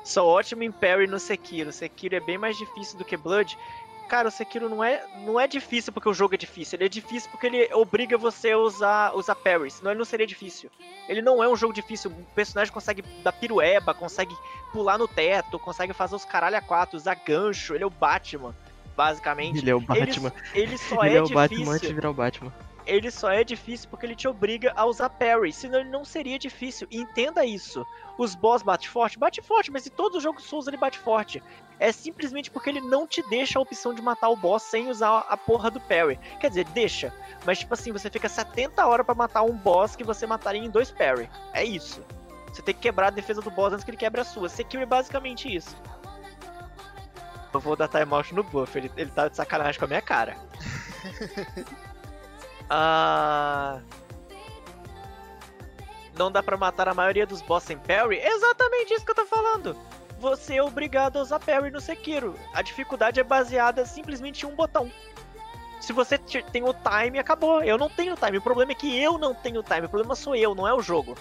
Sou 0.04 0.28
ótimo 0.28 0.62
em 0.62 0.70
parry 0.70 1.08
no 1.08 1.18
Sekiro. 1.18 1.72
Sekiro 1.72 2.14
é 2.14 2.20
bem 2.20 2.38
mais 2.38 2.56
difícil 2.56 2.96
do 2.96 3.04
que 3.04 3.16
Blood. 3.16 3.58
Cara, 4.08 4.28
o 4.28 4.30
Sekiro 4.30 4.68
não 4.68 4.82
é, 4.84 5.04
não 5.24 5.38
é 5.38 5.46
difícil 5.48 5.92
porque 5.92 6.08
o 6.08 6.14
jogo 6.14 6.34
é 6.34 6.38
difícil. 6.38 6.76
Ele 6.76 6.86
é 6.86 6.88
difícil 6.88 7.28
porque 7.30 7.46
ele 7.46 7.68
obriga 7.74 8.16
você 8.16 8.52
a 8.52 8.58
usar, 8.58 9.14
usar 9.16 9.34
parry. 9.34 9.70
Senão 9.70 9.90
ele 9.90 9.98
não 9.98 10.04
seria 10.04 10.26
difícil. 10.26 10.70
Ele 11.08 11.20
não 11.20 11.42
é 11.42 11.48
um 11.48 11.56
jogo 11.56 11.72
difícil. 11.74 12.10
O 12.10 12.24
personagem 12.34 12.72
consegue 12.72 13.02
dar 13.24 13.32
pirueba, 13.32 13.92
consegue 13.92 14.34
pular 14.72 14.96
no 14.96 15.08
teto, 15.08 15.58
consegue 15.58 15.92
fazer 15.92 16.14
os 16.14 16.24
caralho 16.24 16.56
a 16.56 16.60
quatro, 16.60 16.96
usar 16.96 17.14
gancho. 17.16 17.74
Ele 17.74 17.82
é 17.82 17.86
o 17.86 17.90
Batman, 17.90 18.54
basicamente. 18.96 19.58
Ele 19.58 19.70
é 19.70 19.74
o 19.74 19.78
Ele, 19.78 19.86
Batman. 19.86 20.32
ele 20.54 20.78
só 20.78 21.02
Ele 21.04 21.14
é, 21.14 21.18
é 21.18 21.22
o 21.22 21.28
Batman 21.28 21.72
antes 21.72 21.80
de 21.82 21.88
difícil. 21.88 21.94
virar 21.94 22.10
o 22.10 22.14
Batman. 22.14 22.52
Ele 22.86 23.10
só 23.10 23.30
é 23.30 23.42
difícil 23.42 23.88
porque 23.90 24.06
ele 24.06 24.14
te 24.14 24.28
obriga 24.28 24.72
a 24.76 24.86
usar 24.86 25.10
parry. 25.10 25.52
Senão 25.52 25.80
ele 25.80 25.90
não 25.90 26.04
seria 26.04 26.38
difícil. 26.38 26.86
Entenda 26.90 27.44
isso. 27.44 27.84
Os 28.16 28.34
boss 28.36 28.62
bate 28.62 28.88
forte, 28.88 29.18
bate 29.18 29.42
forte, 29.42 29.72
mas 29.72 29.86
em 29.86 29.90
todo 29.90 30.20
jogo 30.20 30.40
Souls 30.40 30.68
ele 30.68 30.76
bate 30.76 30.98
forte. 30.98 31.42
É 31.80 31.90
simplesmente 31.90 32.50
porque 32.50 32.70
ele 32.70 32.80
não 32.80 33.06
te 33.06 33.22
deixa 33.28 33.58
a 33.58 33.62
opção 33.62 33.92
de 33.92 34.00
matar 34.00 34.28
o 34.28 34.36
boss 34.36 34.62
sem 34.62 34.88
usar 34.88 35.26
a 35.28 35.36
porra 35.36 35.70
do 35.70 35.80
parry. 35.80 36.18
Quer 36.40 36.48
dizer, 36.48 36.64
deixa. 36.66 37.12
Mas 37.44 37.58
tipo 37.58 37.74
assim, 37.74 37.90
você 37.90 38.08
fica 38.08 38.28
70 38.28 38.86
horas 38.86 39.04
pra 39.04 39.14
matar 39.14 39.42
um 39.42 39.52
boss 39.52 39.96
que 39.96 40.04
você 40.04 40.26
mataria 40.26 40.62
em 40.62 40.70
dois 40.70 40.90
parry. 40.90 41.28
É 41.52 41.64
isso. 41.64 42.04
Você 42.52 42.62
tem 42.62 42.74
que 42.74 42.80
quebrar 42.80 43.08
a 43.08 43.10
defesa 43.10 43.42
do 43.42 43.50
boss 43.50 43.72
antes 43.72 43.84
que 43.84 43.90
ele 43.90 43.98
quebre 43.98 44.20
a 44.20 44.24
sua. 44.24 44.48
Sekiro 44.48 44.84
é 44.84 44.86
basicamente 44.86 45.54
isso. 45.54 45.76
Eu 47.52 47.60
vou 47.60 47.74
dar 47.74 47.88
timeout 47.88 48.34
no 48.34 48.42
buff, 48.42 48.76
ele, 48.78 48.90
ele 48.96 49.10
tá 49.10 49.28
de 49.28 49.36
sacanagem 49.36 49.78
com 49.78 49.86
a 49.86 49.88
minha 49.88 50.02
cara. 50.02 50.36
Ah. 52.68 53.80
Não 56.18 56.30
dá 56.32 56.42
pra 56.42 56.56
matar 56.56 56.88
a 56.88 56.94
maioria 56.94 57.26
dos 57.26 57.42
boss 57.42 57.64
sem 57.64 57.76
parry? 57.78 58.18
Exatamente 58.18 58.94
isso 58.94 59.04
que 59.04 59.10
eu 59.10 59.14
tô 59.16 59.26
falando. 59.26 59.76
Você 60.18 60.56
é 60.56 60.62
obrigado 60.62 61.18
a 61.18 61.22
usar 61.22 61.38
parry 61.38 61.70
no 61.70 61.80
Sekiro. 61.80 62.34
A 62.54 62.62
dificuldade 62.62 63.20
é 63.20 63.24
baseada 63.24 63.84
simplesmente 63.84 64.44
em 64.44 64.48
um 64.48 64.54
botão. 64.56 64.90
Se 65.78 65.92
você 65.92 66.16
te- 66.16 66.42
tem 66.44 66.64
o 66.64 66.72
time, 66.74 67.18
acabou. 67.18 67.62
Eu 67.62 67.76
não 67.76 67.90
tenho 67.90 68.16
time. 68.16 68.38
O 68.38 68.42
problema 68.42 68.72
é 68.72 68.74
que 68.74 68.98
eu 69.00 69.18
não 69.18 69.34
tenho 69.34 69.62
time. 69.62 69.86
O 69.86 69.90
problema 69.90 70.14
sou 70.16 70.34
eu, 70.34 70.54
não 70.54 70.66
é 70.66 70.72
o 70.72 70.80
jogo. 70.80 71.16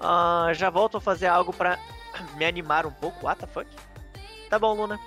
Ah, 0.00 0.48
já 0.54 0.70
volto 0.70 0.96
a 0.96 1.00
fazer 1.00 1.26
algo 1.26 1.52
pra 1.52 1.78
me 2.36 2.44
animar 2.46 2.86
um 2.86 2.90
pouco. 2.90 3.26
What 3.26 3.38
the 3.40 3.46
fuck? 3.46 3.68
Tá 4.48 4.58
bom, 4.58 4.72
Luna. 4.72 4.98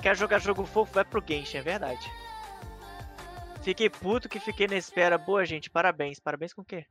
Quer 0.00 0.16
jogar 0.16 0.38
jogo 0.40 0.64
fofo? 0.64 0.92
Vai 0.94 1.04
pro 1.04 1.22
Genshin, 1.24 1.58
é 1.58 1.62
verdade. 1.62 2.10
Fiquei 3.68 3.90
puto 3.90 4.30
que 4.30 4.40
fiquei 4.40 4.66
na 4.66 4.76
espera. 4.76 5.18
Boa, 5.18 5.44
gente, 5.44 5.68
parabéns. 5.68 6.18
Parabéns 6.18 6.54
com 6.54 6.62
o 6.62 6.64
quê? 6.64 6.86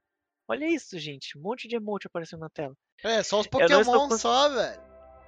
Olha 0.48 0.66
isso, 0.68 1.00
gente. 1.00 1.36
Um 1.36 1.42
monte 1.42 1.68
de 1.68 1.76
emote 1.76 2.06
aparecendo 2.06 2.42
na 2.42 2.50
tela. 2.50 2.76
É, 3.04 3.24
só 3.24 3.40
os 3.40 3.48
Eu 3.48 3.68
não 3.68 3.82
estou 3.82 3.84
Pokémon 3.94 4.08
cons- 4.10 4.22
só, 4.22 4.50
velho. 4.50 4.80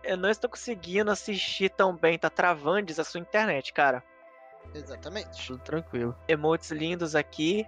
Eu 0.03 0.15
não 0.15 0.29
estou 0.29 0.47
conseguindo 0.47 1.09
assistir 1.09 1.69
tão 1.71 1.95
bem. 1.95 2.19
Tá 2.19 2.29
travando 2.29 2.93
a 2.95 3.03
sua 3.03 3.19
internet, 3.19 3.73
cara. 3.73 4.03
Exatamente. 4.75 5.47
Tudo 5.47 5.63
tranquilo. 5.63 6.15
Emotes 6.27 6.69
lindos 6.69 7.15
aqui. 7.15 7.65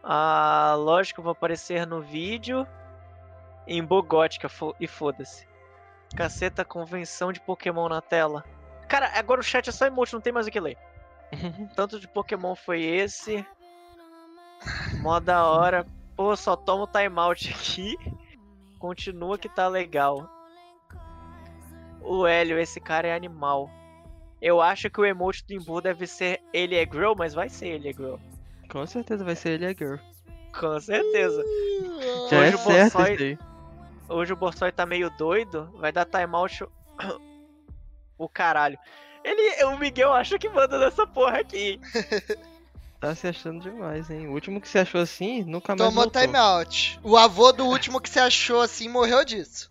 Ah, 0.00 0.76
lógico, 0.78 1.20
vão 1.22 1.32
aparecer 1.32 1.88
no 1.88 2.00
vídeo. 2.00 2.64
Em 3.66 3.82
Bogótica, 3.84 4.48
fo- 4.48 4.76
e 4.78 4.86
foda-se. 4.86 5.44
Caceta, 6.16 6.64
convenção 6.64 7.32
de 7.32 7.40
Pokémon 7.40 7.88
na 7.88 8.00
tela. 8.00 8.44
Cara, 8.88 9.10
agora 9.18 9.40
o 9.40 9.44
chat 9.44 9.68
é 9.68 9.72
só 9.72 9.86
emote, 9.86 10.14
não 10.14 10.20
tem 10.20 10.32
mais 10.32 10.46
o 10.46 10.50
que 10.52 10.60
ler. 10.60 10.78
Tanto 11.76 11.98
de 12.00 12.08
Pokémon 12.08 12.54
foi 12.54 12.82
esse. 12.82 13.44
Mó 15.02 15.20
da 15.20 15.44
hora. 15.46 15.86
Pô, 16.16 16.34
só 16.36 16.56
toma 16.56 16.84
o 16.84 16.86
timeout 16.86 17.50
aqui. 17.50 17.96
Continua 18.78 19.38
que 19.38 19.48
tá 19.48 19.68
legal. 19.68 20.28
O 22.00 22.26
Hélio, 22.26 22.58
esse 22.58 22.80
cara 22.80 23.08
é 23.08 23.14
animal. 23.14 23.70
Eu 24.40 24.60
acho 24.60 24.88
que 24.90 25.00
o 25.00 25.04
emote 25.04 25.44
do 25.46 25.54
Imbu 25.54 25.80
deve 25.80 26.06
ser 26.06 26.40
ele 26.52 26.76
é 26.76 26.84
Grill, 26.84 27.14
mas 27.16 27.34
vai 27.34 27.48
ser 27.48 27.68
ele 27.68 27.88
é 27.88 27.92
Grill. 27.92 28.20
Com 28.70 28.86
certeza 28.86 29.24
vai 29.24 29.34
ser 29.34 29.50
ele 29.50 29.64
e 29.64 29.68
a 29.68 29.72
Girl. 29.72 29.96
Com 30.58 30.78
certeza. 30.80 31.42
Já 32.30 32.38
Hoje 32.40 32.52
é 32.52 32.54
o 32.54 32.58
certo 32.58 32.92
Borsoi- 32.98 33.14
isso 33.14 33.22
aí. 33.22 33.38
Hoje 34.08 34.32
o 34.32 34.36
Borsoi 34.36 34.72
tá 34.72 34.86
meio 34.86 35.10
doido. 35.10 35.70
Vai 35.78 35.90
dar 35.92 36.04
timeout. 36.04 36.64
o 38.18 38.28
caralho. 38.28 38.78
Ele, 39.26 39.64
o 39.64 39.76
Miguel 39.76 40.12
acha 40.12 40.38
que 40.38 40.48
manda 40.48 40.78
nessa 40.78 41.04
porra 41.04 41.40
aqui. 41.40 41.80
Tá 42.98 43.14
se 43.14 43.28
achando 43.28 43.60
demais, 43.60 44.08
hein? 44.08 44.26
O 44.26 44.32
último 44.32 44.58
que 44.58 44.66
se 44.66 44.78
achou 44.78 45.02
assim, 45.02 45.44
nunca 45.44 45.76
mais 45.76 45.90
Tomou 45.90 46.04
voltou. 46.04 46.22
timeout. 46.22 46.98
O 47.02 47.14
avô 47.14 47.52
do 47.52 47.66
último 47.66 48.00
que 48.00 48.08
você 48.08 48.20
achou 48.20 48.62
assim 48.62 48.88
morreu 48.88 49.22
disso. 49.22 49.70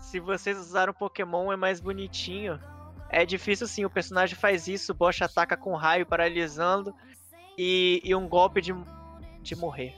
Se 0.00 0.18
vocês 0.18 0.58
usaram 0.58 0.92
Pokémon 0.92 1.52
é 1.52 1.56
mais 1.56 1.78
bonitinho. 1.78 2.60
É 3.08 3.24
difícil 3.24 3.68
sim, 3.68 3.84
o 3.84 3.90
personagem 3.90 4.34
faz 4.34 4.66
isso, 4.66 4.90
o 4.90 4.94
Bosch 4.96 5.22
ataca 5.22 5.56
com 5.56 5.76
raio 5.76 6.04
paralisando 6.04 6.92
e, 7.56 8.00
e 8.02 8.12
um 8.16 8.28
golpe 8.28 8.60
de, 8.60 8.74
de 9.42 9.54
morrer. 9.54 9.94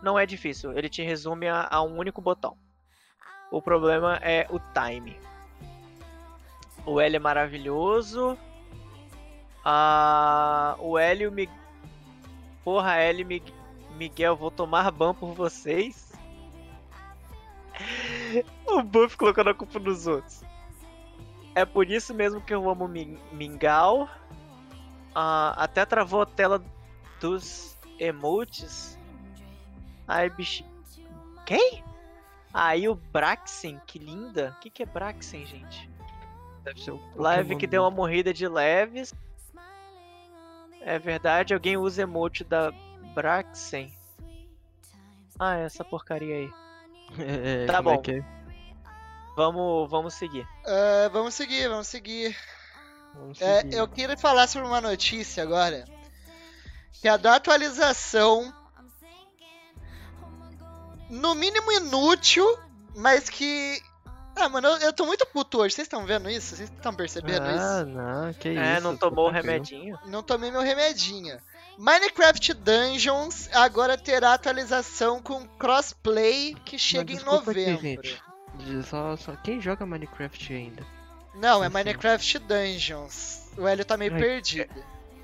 Não 0.00 0.16
é 0.16 0.24
difícil, 0.24 0.78
ele 0.78 0.88
te 0.88 1.02
resume 1.02 1.48
a, 1.48 1.66
a 1.68 1.82
um 1.82 1.98
único 1.98 2.22
botão. 2.22 2.56
O 3.50 3.60
problema 3.60 4.16
é 4.22 4.46
o 4.48 4.60
time. 4.60 5.18
O 6.86 7.00
L 7.00 7.16
é 7.16 7.18
maravilhoso. 7.18 8.38
Ah, 9.64 10.76
o 10.78 10.96
L 10.96 11.24
e 11.24 11.26
o 11.26 11.32
Miguel. 11.32 11.54
Porra, 12.64 12.96
L 12.96 13.20
e 13.20 13.24
Mig- 13.24 13.54
Miguel, 13.96 14.36
vou 14.36 14.50
tomar 14.50 14.90
ban 14.90 15.12
por 15.14 15.32
vocês. 15.34 16.12
O 18.66 18.82
Buff 18.82 19.16
colocando 19.16 19.50
a 19.50 19.54
culpa 19.54 19.78
nos 19.78 20.06
outros. 20.06 20.42
É 21.54 21.64
por 21.64 21.88
isso 21.90 22.12
mesmo 22.14 22.40
que 22.40 22.52
eu 22.54 22.68
amo 22.68 22.88
Min- 22.88 23.18
Mingau. 23.32 24.08
Ah, 25.14 25.54
até 25.56 25.84
travou 25.86 26.20
a 26.22 26.26
tela 26.26 26.62
dos 27.20 27.76
emotes. 27.98 28.98
Ai, 30.08 30.28
bicho. 30.30 30.64
Quem? 31.46 31.82
Aí 32.52 32.88
o 32.88 32.94
Braxen, 32.94 33.80
que 33.86 33.98
linda. 33.98 34.54
O 34.56 34.60
que, 34.60 34.70
que 34.70 34.82
é 34.82 34.86
Braxen, 34.86 35.44
gente? 35.46 35.88
Deve 36.66 36.82
ser 36.82 36.90
o 36.90 37.00
Live 37.14 37.56
que 37.56 37.66
deu 37.66 37.82
uma 37.84 37.90
morrida 37.90 38.34
de 38.34 38.46
leves. 38.48 39.14
É 40.80 40.98
verdade, 40.98 41.54
alguém 41.54 41.76
usa 41.76 42.02
emote 42.02 42.42
da 42.44 42.70
Braxen. 43.14 43.92
Ah, 45.38 45.56
essa 45.56 45.84
porcaria 45.84 46.34
aí. 46.36 46.50
É, 47.18 47.66
Tá 47.66 47.78
é 47.78 47.82
bom. 47.82 47.98
que 48.02 48.12
é? 48.16 48.24
Vamos, 49.36 49.88
vamos 49.88 50.14
seguir. 50.14 50.44
Ah, 50.66 51.08
vamos 51.12 51.34
seguir, 51.34 51.68
vamos 51.68 51.86
seguir. 51.86 52.36
Vamos 53.14 53.40
É, 53.40 53.60
seguir. 53.60 53.76
eu 53.76 53.86
queria 53.86 54.16
falar 54.16 54.48
sobre 54.48 54.66
uma 54.66 54.80
notícia 54.80 55.42
agora. 55.44 55.84
Que 57.00 57.06
é 57.06 57.12
a 57.12 57.16
da 57.16 57.36
atualização. 57.36 58.52
No 61.08 61.34
mínimo 61.36 61.70
inútil, 61.70 62.44
mas 62.96 63.28
que. 63.28 63.80
Ah, 64.36 64.50
mano, 64.50 64.68
eu, 64.68 64.76
eu 64.78 64.92
tô 64.92 65.06
muito 65.06 65.24
puto 65.26 65.58
hoje. 65.58 65.74
Vocês 65.74 65.86
estão 65.86 66.04
vendo 66.04 66.28
isso? 66.28 66.54
Vocês 66.54 66.70
estão 66.70 66.94
percebendo 66.94 67.42
ah, 67.42 67.54
isso? 67.54 67.86
não, 67.86 68.32
que 68.34 68.50
isso. 68.50 68.60
é, 68.60 68.80
não 68.80 68.94
tomou 68.94 69.28
o 69.28 69.30
remedinho? 69.30 69.98
Não 70.04 70.22
tomei 70.22 70.50
meu 70.50 70.60
remedinho. 70.60 71.38
Minecraft 71.78 72.54
Dungeons 72.54 73.48
agora 73.52 73.96
terá 73.96 74.34
atualização 74.34 75.20
com 75.22 75.46
crossplay 75.58 76.54
que 76.64 76.78
chega 76.78 77.12
em 77.12 77.16
aqui, 77.16 77.24
novembro. 77.24 77.82
gente. 77.82 78.22
De- 78.54 78.82
Só, 78.84 79.16
só... 79.16 79.36
Quem 79.36 79.60
joga 79.60 79.84
Minecraft 79.84 80.52
ainda? 80.52 80.82
Não, 81.34 81.62
é. 81.64 81.68
Minecraft 81.68 82.38
Dungeons. 82.40 83.50
O 83.56 83.66
Hélio 83.66 83.84
tá 83.84 83.96
meio 83.96 84.14
Ai, 84.14 84.20
perdido. 84.20 84.74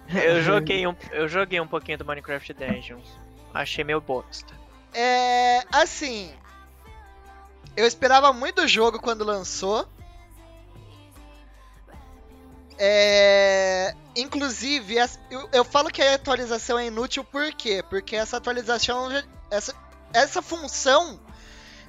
Eu 0.08 0.40
joguei 0.42 0.86
um, 0.86 0.94
eu 1.10 1.28
joguei 1.28 1.60
um 1.60 1.66
pouquinho 1.66 1.98
do 1.98 2.04
Minecraft 2.04 2.52
Dungeons. 2.52 3.08
Achei 3.52 3.84
meio 3.84 4.00
bosta. 4.00 4.54
É. 4.94 5.62
Assim. 5.72 6.32
Eu 7.76 7.86
esperava 7.86 8.32
muito 8.32 8.62
do 8.62 8.68
jogo 8.68 9.00
quando 9.00 9.24
lançou. 9.24 9.88
É. 12.78 13.94
Inclusive, 14.14 14.96
eu, 15.30 15.48
eu 15.52 15.64
falo 15.64 15.90
que 15.90 16.02
a 16.02 16.14
atualização 16.14 16.78
é 16.78 16.86
inútil 16.86 17.24
por 17.24 17.52
quê? 17.54 17.82
Porque 17.88 18.16
essa 18.16 18.36
atualização. 18.36 19.08
Essa, 19.50 19.74
essa 20.12 20.42
função 20.42 21.20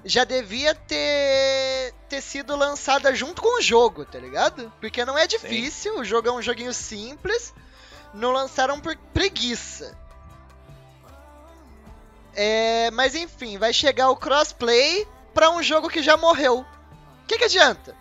já 0.05 0.23
devia 0.23 0.75
ter, 0.75 1.93
ter 2.09 2.21
sido 2.21 2.55
lançada 2.55 3.13
junto 3.15 3.41
com 3.41 3.57
o 3.57 3.61
jogo, 3.61 4.05
tá 4.05 4.19
ligado? 4.19 4.71
Porque 4.79 5.05
não 5.05 5.17
é 5.17 5.25
difícil, 5.25 5.99
o 5.99 6.03
jogo 6.05 6.27
é 6.27 6.31
um 6.31 6.41
joguinho 6.41 6.73
simples. 6.73 7.53
Não 8.13 8.31
lançaram 8.31 8.79
por 8.79 8.95
preguiça. 9.13 9.97
É, 12.35 12.89
mas 12.91 13.15
enfim, 13.15 13.57
vai 13.57 13.73
chegar 13.73 14.09
o 14.09 14.15
crossplay 14.15 15.07
pra 15.33 15.49
um 15.49 15.61
jogo 15.63 15.89
que 15.89 16.01
já 16.01 16.15
morreu. 16.17 16.59
O 16.59 17.25
que, 17.27 17.37
que 17.37 17.43
adianta? 17.45 17.95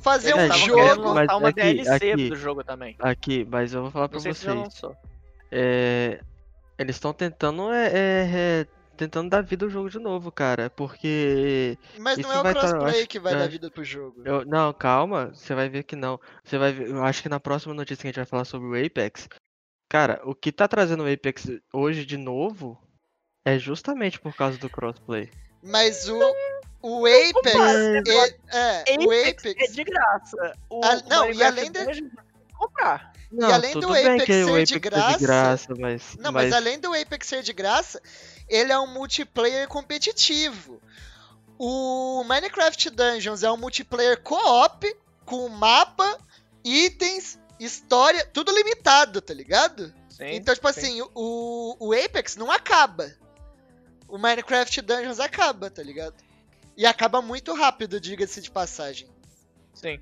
Fazer 0.00 0.32
É, 0.32 0.46
um 0.48 0.52
jogo. 0.52 1.14
mas 1.14 1.28
uma 1.32 1.48
aqui- 1.48 1.60
DLC 1.60 2.12
aqui- 2.12 2.28
do 2.28 2.36
jogo 2.36 2.62
também. 2.62 2.94
Aqui, 2.98 3.46
mas 3.50 3.72
eu 3.72 3.82
vou 3.82 3.90
falar 3.90 4.08
pra 4.08 4.18
vocês. 4.18 4.44
É, 5.50 6.20
eles 6.78 6.96
estão 6.96 7.12
tentando 7.12 7.72
é, 7.72 7.86
é, 7.86 8.30
é, 8.34 8.66
tentando 8.96 9.30
dar 9.30 9.42
vida 9.42 9.64
ao 9.64 9.70
jogo 9.70 9.88
de 9.88 9.98
novo, 9.98 10.30
cara, 10.32 10.68
porque 10.70 11.78
Mas 11.98 12.18
não 12.18 12.32
é 12.32 12.38
o 12.40 12.42
tá- 12.42 12.50
crossplay 12.52 12.98
acho- 13.00 13.08
que 13.08 13.18
vai 13.20 13.34
eu 13.34 13.38
dar 13.38 13.48
vida 13.48 13.70
pro 13.70 13.84
jogo. 13.84 14.20
eu, 14.24 14.44
não, 14.44 14.72
calma, 14.72 15.30
você 15.32 15.54
vai 15.54 15.68
ver 15.68 15.84
que 15.84 15.96
não. 15.96 16.20
Você 16.42 16.58
vai 16.58 16.72
ver, 16.72 16.88
eu 16.90 17.02
acho 17.04 17.22
que 17.22 17.28
na 17.28 17.38
próxima 17.40 17.72
notícia 17.72 18.02
que 18.02 18.08
a 18.08 18.10
gente 18.10 18.16
vai 18.16 18.26
falar 18.26 18.44
sobre 18.44 18.66
o 18.68 18.86
Apex, 18.86 19.28
cara, 19.88 20.20
o 20.24 20.34
que 20.34 20.50
tá 20.52 20.66
trazendo 20.68 21.04
o 21.04 21.10
Apex 21.12 21.46
hoje 21.72 22.04
de 22.04 22.16
novo 22.16 22.78
é 23.44 23.58
justamente 23.58 24.18
por 24.20 24.34
causa 24.34 24.58
do 24.58 24.68
crossplay. 24.68 25.30
Mas 25.64 26.08
o, 26.08 26.18
o 26.82 27.06
Apex. 27.06 27.56
é, 28.52 28.84
é, 28.92 28.96
o 28.98 29.02
Apex 29.10 29.38
Apex. 29.40 29.54
é 29.56 29.72
de 29.72 29.84
graça. 29.84 30.54
O 30.68 30.80
Ah, 30.84 31.02
não, 31.08 31.30
e 31.32 31.42
além 31.42 31.70
de- 31.72 31.84
que 31.84 32.10
comprar. 32.56 33.12
Não, 33.32 33.50
além 33.50 33.72
do 33.74 33.80
tudo 33.80 33.92
bem 33.94 34.06
Apex 34.06 34.24
que 34.26 34.32
o 34.32 34.46
ser 34.46 34.52
Apex 34.52 34.68
de 34.68 34.74
é 34.76 34.78
graça- 34.78 35.18
de 35.18 35.24
graça, 35.24 35.74
mas, 35.76 36.02
Não, 36.18 36.30
mas 36.30 36.44
mas 36.44 36.52
além 36.52 36.78
do 36.78 36.94
Apex 36.94 37.26
ser 37.26 37.42
de 37.42 37.52
graça, 37.52 38.00
ele 38.48 38.70
é 38.70 38.78
um 38.78 38.86
multiplayer 38.86 39.66
competitivo. 39.66 40.80
O 41.58 42.22
Minecraft 42.24 42.90
Dungeons 42.90 43.42
é 43.42 43.50
um 43.50 43.56
multiplayer 43.56 44.20
co-op, 44.20 44.96
com 45.24 45.48
mapa, 45.48 46.18
itens, 46.64 47.38
história, 47.58 48.24
tudo 48.32 48.52
limitado, 48.54 49.20
tá 49.20 49.32
ligado? 49.32 49.92
Sim, 50.10 50.26
então, 50.34 50.54
tipo 50.54 50.72
sim. 50.72 50.80
assim, 50.80 51.10
o, 51.14 51.76
o 51.80 51.92
Apex 51.92 52.36
não 52.36 52.50
acaba. 52.52 53.12
O 54.14 54.18
Minecraft 54.18 54.80
Dungeons 54.80 55.18
acaba, 55.18 55.68
tá 55.68 55.82
ligado? 55.82 56.14
E 56.76 56.86
acaba 56.86 57.20
muito 57.20 57.52
rápido, 57.52 58.00
diga-se 58.00 58.40
de 58.40 58.48
passagem. 58.48 59.08
Sim. 59.74 59.98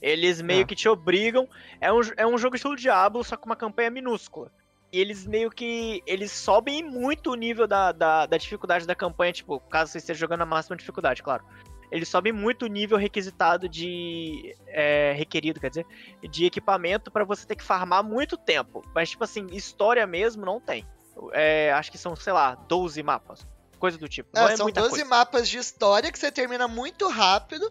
Eles 0.00 0.40
meio 0.40 0.62
Ah. 0.62 0.66
que 0.66 0.74
te 0.74 0.88
obrigam. 0.88 1.46
É 1.78 1.92
um, 1.92 2.00
é 2.16 2.26
um 2.26 2.38
jogo 2.38 2.56
estilo 2.56 2.74
Diablo, 2.74 3.22
só 3.22 3.36
com 3.36 3.44
uma 3.44 3.54
campanha 3.54 3.90
minúscula. 3.90 4.50
E 4.90 4.98
eles 4.98 5.26
meio 5.26 5.50
que. 5.50 6.02
Eles 6.06 6.32
sobem 6.32 6.82
muito 6.82 7.30
o 7.30 7.34
nível 7.34 7.66
da, 7.66 7.92
da, 7.92 8.24
da 8.24 8.38
dificuldade 8.38 8.86
da 8.86 8.94
campanha, 8.94 9.34
tipo, 9.34 9.60
caso 9.60 9.92
você 9.92 9.98
esteja 9.98 10.20
jogando 10.20 10.38
na 10.38 10.46
máxima 10.46 10.74
dificuldade, 10.74 11.22
claro. 11.22 11.44
Eles 11.90 12.08
sobem 12.08 12.32
muito 12.32 12.64
o 12.64 12.68
nível 12.68 12.96
requisitado 12.96 13.68
de. 13.68 14.56
é, 14.66 15.12
requerido, 15.14 15.60
quer 15.60 15.68
dizer, 15.68 15.86
de 16.22 16.46
equipamento 16.46 17.10
pra 17.10 17.22
você 17.22 17.46
ter 17.46 17.56
que 17.56 17.62
farmar 17.62 18.02
muito 18.02 18.38
tempo. 18.38 18.82
Mas, 18.94 19.10
tipo 19.10 19.24
assim, 19.24 19.44
história 19.52 20.06
mesmo 20.06 20.46
não 20.46 20.58
tem. 20.58 20.86
É, 21.32 21.72
acho 21.72 21.90
que 21.90 21.98
são, 21.98 22.14
sei 22.16 22.32
lá, 22.32 22.54
12 22.54 23.02
mapas. 23.02 23.46
Coisa 23.78 23.98
do 23.98 24.08
tipo. 24.08 24.30
Não 24.34 24.48
É, 24.48 24.52
é, 24.52 24.56
são 24.56 24.64
muita 24.66 24.80
12 24.80 24.90
coisa. 24.90 25.04
mapas 25.06 25.48
de 25.48 25.58
história 25.58 26.10
que 26.12 26.18
você 26.18 26.30
termina 26.30 26.68
muito 26.68 27.08
rápido. 27.08 27.70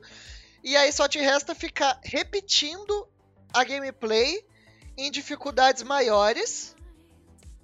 E 0.63 0.75
aí 0.75 0.91
só 0.91 1.07
te 1.07 1.19
resta 1.19 1.55
ficar 1.55 1.99
repetindo 2.03 3.07
a 3.53 3.63
gameplay 3.63 4.45
em 4.97 5.09
dificuldades 5.09 5.83
maiores. 5.83 6.75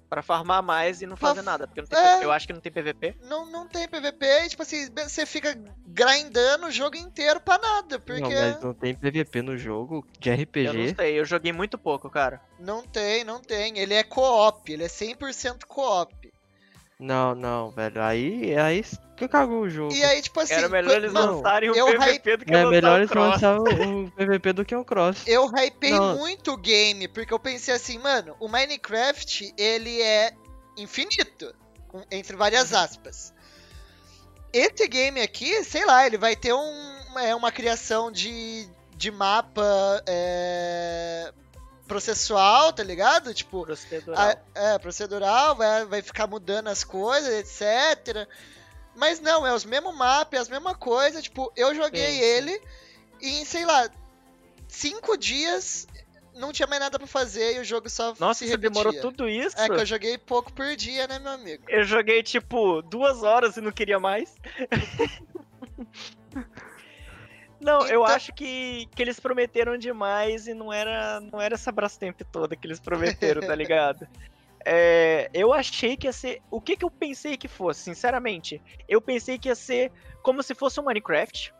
Pra 0.08 0.22
farmar 0.22 0.62
mais 0.62 1.02
e 1.02 1.06
não 1.06 1.16
Pra 1.16 1.28
fazer 1.28 1.40
f- 1.40 1.46
nada. 1.46 1.66
Porque 1.66 1.82
não 1.82 1.86
tem, 1.88 1.98
É. 1.98 2.24
eu 2.24 2.32
acho 2.32 2.46
que 2.46 2.52
não 2.54 2.60
tem 2.60 2.72
PVP. 2.72 3.14
Não, 3.24 3.44
não 3.50 3.68
tem 3.68 3.86
PVP 3.86 4.24
e, 4.44 4.48
tipo 4.48 4.62
assim, 4.62 4.88
você 5.04 5.26
fica 5.26 5.54
grindando 5.86 6.66
o 6.66 6.70
jogo 6.70 6.96
inteiro 6.96 7.40
pra 7.40 7.58
nada. 7.58 7.98
Porque 7.98 8.20
não, 8.22 8.30
mas 8.30 8.60
não 8.62 8.72
tem 8.72 8.94
PVP 8.94 9.42
no 9.42 9.56
jogo 9.58 10.06
de 10.18 10.30
Eu 10.30 10.36
não 10.36 10.42
RPG. 10.44 10.94
sei, 10.96 11.18
eu 11.20 11.24
joguei 11.24 11.52
muito 11.52 11.76
pouco, 11.76 12.08
cara. 12.08 12.40
não 12.58 12.82
tem, 12.82 13.22
não 13.22 13.40
tem. 13.40 13.78
Ele 13.78 13.94
é 13.94 14.02
co-op, 14.02 14.72
ele 14.72 14.84
é 14.84 14.88
100% 14.88 15.66
co-op. 15.66 16.14
Não, 16.98 17.34
não, 17.34 17.70
velho. 17.70 18.02
Aí, 18.02 18.56
aí 18.58 18.84
que 19.16 19.26
cagou 19.28 19.62
o 19.62 19.70
jogo. 19.70 19.92
E 19.92 20.02
aí, 20.02 20.22
tipo 20.22 20.38
assim, 20.40 20.54
Era 20.54 20.68
melhor 20.68 20.96
eles 20.96 21.12
mano, 21.12 21.36
lançarem 21.36 21.70
um 21.70 21.74
eu 21.74 21.86
PVP 21.86 22.36
do 22.36 22.44
que 22.44 22.54
É 22.54 22.64
melhor 22.66 22.92
o 22.92 22.96
eles 22.98 23.10
cross. 23.10 23.30
lançar 23.32 23.58
o, 23.58 24.04
o 24.04 24.10
PVP 24.16 24.52
do 24.52 24.64
que 24.64 24.74
o 24.76 24.84
Cross. 24.84 25.26
eu 25.26 25.46
hypei 25.46 25.90
Não. 25.90 26.16
muito 26.16 26.52
o 26.52 26.56
game, 26.56 27.08
porque 27.08 27.32
eu 27.34 27.38
pensei 27.38 27.74
assim, 27.74 27.98
mano, 27.98 28.36
o 28.38 28.48
Minecraft, 28.48 29.52
ele 29.56 30.00
é 30.00 30.32
infinito, 30.76 31.52
entre 32.10 32.36
várias 32.36 32.72
aspas. 32.72 33.32
Esse 34.52 34.86
game 34.88 35.20
aqui, 35.20 35.62
sei 35.64 35.84
lá, 35.84 36.06
ele 36.06 36.16
vai 36.16 36.34
ter 36.34 36.52
um, 36.54 37.18
é, 37.18 37.34
uma 37.34 37.50
criação 37.52 38.10
de, 38.10 38.68
de 38.96 39.10
mapa 39.10 40.02
é, 40.06 41.32
processual, 41.88 42.72
tá 42.72 42.84
ligado? 42.84 43.34
Tipo, 43.34 43.64
Procedural. 43.64 44.20
a- 44.20 44.36
é, 44.54 44.78
procedural, 44.78 45.56
vai, 45.56 45.84
vai 45.86 46.02
ficar 46.02 46.26
mudando 46.28 46.68
as 46.68 46.84
coisas, 46.84 47.28
etc. 47.32 48.28
Mas 48.94 49.18
não, 49.20 49.46
é 49.46 49.52
os 49.54 49.64
mesmos 49.64 49.96
mapas, 49.96 50.38
é 50.38 50.42
as 50.42 50.48
mesmas 50.48 50.76
coisas. 50.76 51.22
Tipo, 51.22 51.52
eu 51.56 51.74
joguei 51.74 52.06
Sim, 52.06 52.18
sim. 52.18 52.22
ele 52.24 52.62
e 53.20 53.40
em, 53.40 53.44
sei 53.44 53.64
lá, 53.64 53.88
cinco 54.68 55.16
dias 55.16 55.86
não 56.34 56.52
tinha 56.52 56.68
mais 56.68 56.80
nada 56.80 56.98
pra 56.98 57.08
fazer 57.08 57.56
e 57.56 57.58
o 57.60 57.64
jogo 57.64 57.90
só 57.90 58.14
Nossa, 58.20 58.40
se 58.40 58.44
você 58.46 58.50
repetia. 58.52 58.70
demorou 58.70 58.92
tudo 59.00 59.28
isso? 59.28 59.58
É 59.58 59.66
que 59.68 59.74
eu 59.74 59.86
joguei 59.86 60.16
pouco 60.18 60.52
por 60.52 60.76
dia, 60.76 61.06
né, 61.08 61.18
meu 61.18 61.32
amigo? 61.32 61.64
Eu 61.68 61.82
joguei, 61.82 62.22
tipo, 62.22 62.80
duas 62.82 63.24
horas 63.24 63.56
e 63.56 63.60
não 63.60 63.72
queria 63.72 63.98
mais. 63.98 64.32
Não, 67.60 67.80
eu 67.86 68.02
Então- 68.02 68.04
acho 68.04 68.32
que, 68.32 68.86
que 68.94 69.02
eles 69.02 69.18
prometeram 69.18 69.76
demais 69.76 70.46
e 70.46 70.54
não 70.54 70.72
era, 70.72 71.20
não 71.20 71.40
era 71.40 71.54
essa 71.54 71.72
Brastemp 71.72 72.20
toda 72.30 72.54
que 72.54 72.66
eles 72.66 72.78
prometeram, 72.80 73.40
tá 73.40 73.54
ligado? 73.56 74.06
É, 74.64 75.30
eu 75.32 75.52
achei 75.52 75.96
que 75.96 76.06
ia 76.06 76.12
ser. 76.12 76.42
O 76.50 76.60
que, 76.60 76.76
que 76.76 76.84
eu 76.84 76.90
pensei 76.90 77.36
que 77.36 77.48
fosse, 77.48 77.80
sinceramente? 77.80 78.60
Eu 78.88 79.00
pensei 79.00 79.38
que 79.38 79.48
ia 79.48 79.54
ser 79.54 79.90
como 80.22 80.42
se 80.42 80.54
fosse 80.54 80.78
um 80.78 80.84
Minecraft 80.84 81.52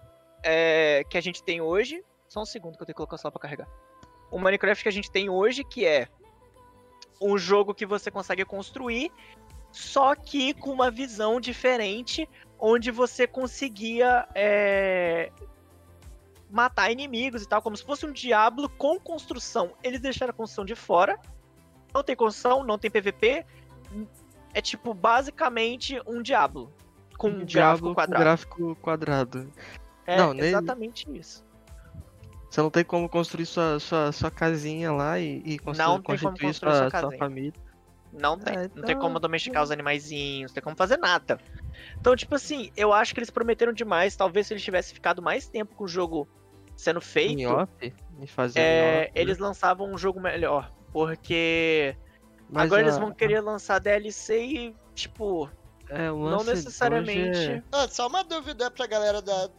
é, 0.44 1.04
que 1.08 1.16
a 1.16 1.20
gente 1.20 1.42
tem 1.42 1.60
hoje. 1.60 2.04
Só 2.28 2.42
um 2.42 2.46
segundo 2.46 2.76
que 2.76 2.82
eu 2.82 2.86
tenho 2.86 2.94
que 2.94 2.98
colocar 2.98 3.16
só 3.16 3.30
pra 3.30 3.40
carregar. 3.40 3.66
O 4.30 4.38
Minecraft 4.38 4.82
que 4.82 4.88
a 4.88 4.92
gente 4.92 5.10
tem 5.10 5.30
hoje, 5.30 5.64
que 5.64 5.86
é 5.86 6.06
um 7.20 7.38
jogo 7.38 7.74
que 7.74 7.86
você 7.86 8.10
consegue 8.10 8.44
construir, 8.44 9.10
só 9.72 10.14
que 10.14 10.52
com 10.54 10.70
uma 10.70 10.90
visão 10.90 11.40
diferente, 11.40 12.28
onde 12.58 12.90
você 12.90 13.26
conseguia 13.26 14.28
é, 14.34 15.32
matar 16.50 16.90
inimigos 16.90 17.42
e 17.42 17.48
tal, 17.48 17.60
como 17.62 17.76
se 17.76 17.84
fosse 17.84 18.06
um 18.06 18.12
Diablo 18.12 18.68
com 18.68 18.98
construção. 18.98 19.72
Eles 19.82 20.00
deixaram 20.00 20.30
a 20.30 20.34
construção 20.34 20.64
de 20.64 20.74
fora. 20.74 21.18
Não 21.94 22.02
tem 22.02 22.16
construção, 22.16 22.64
não 22.64 22.78
tem 22.78 22.90
PVP. 22.90 23.44
É 24.54 24.60
tipo, 24.60 24.94
basicamente, 24.94 26.00
um 26.06 26.22
Diablo. 26.22 26.72
Com 27.16 27.28
um, 27.28 27.44
Diablo 27.44 27.92
gráfico 27.92 27.94
quadrado. 27.94 28.22
gráfico 28.24 28.76
quadrado. 28.76 29.52
É 30.06 30.16
Não, 30.16 30.32
exatamente 30.34 31.06
isso. 31.16 31.44
Você 32.48 32.62
não 32.62 32.70
tem 32.70 32.82
como 32.84 33.08
construir 33.08 33.44
sua, 33.44 33.78
sua, 33.78 34.10
sua 34.10 34.30
casinha 34.30 34.90
lá 34.90 35.18
e, 35.18 35.42
e 35.44 35.58
constru- 35.58 35.86
Não 35.86 36.02
constituir 36.02 36.46
construir 36.46 36.54
sua 36.54 36.90
sua, 36.90 37.00
sua 37.00 37.18
família. 37.18 37.52
Não 38.10 38.38
tem. 38.38 38.54
É, 38.56 38.62
Não 38.62 38.68
tem 38.68 38.82
então- 38.94 39.00
como 39.00 39.20
domesticar 39.20 39.62
os 39.62 39.70
animaizinhos, 39.70 40.50
não 40.50 40.54
tem 40.54 40.62
como 40.62 40.74
fazer 40.74 40.96
nada. 40.96 41.38
Então, 42.00 42.16
tipo 42.16 42.34
assim, 42.34 42.72
eu 42.74 42.90
acho 42.92 43.12
que 43.12 43.20
eles 43.20 43.28
prometeram 43.28 43.72
demais. 43.72 44.16
Talvez 44.16 44.46
se 44.46 44.54
eles 44.54 44.62
tivessem 44.62 44.94
ficado 44.94 45.20
mais 45.20 45.46
tempo 45.46 45.74
com 45.74 45.84
o 45.84 45.88
jogo 45.88 46.26
sendo 46.78 47.00
Em 47.00 47.02
feito, 47.02 47.48
off, 47.50 47.92
e 48.20 48.26
fazer 48.28 48.60
é, 48.60 49.00
né? 49.06 49.10
eles 49.14 49.36
lançavam 49.38 49.92
um 49.92 49.98
jogo 49.98 50.20
melhor. 50.20 50.72
Porque 50.92 51.96
Mas 52.48 52.66
agora 52.66 52.82
eles 52.82 52.96
a- 52.96 53.00
vão 53.00 53.12
querer 53.12 53.40
lançar 53.40 53.78
DLC 53.80 54.40
e, 54.40 54.76
tipo, 54.94 55.50
é, 55.88 56.08
não 56.08 56.44
necessariamente. 56.44 57.38
hoje 57.38 57.52
é- 57.52 57.62
Ah, 57.72 57.88
só 57.88 58.06
uma 58.06 58.22
dúvida 58.22 58.70
pra 58.70 58.86
galera 58.86 59.20
da, 59.20 59.50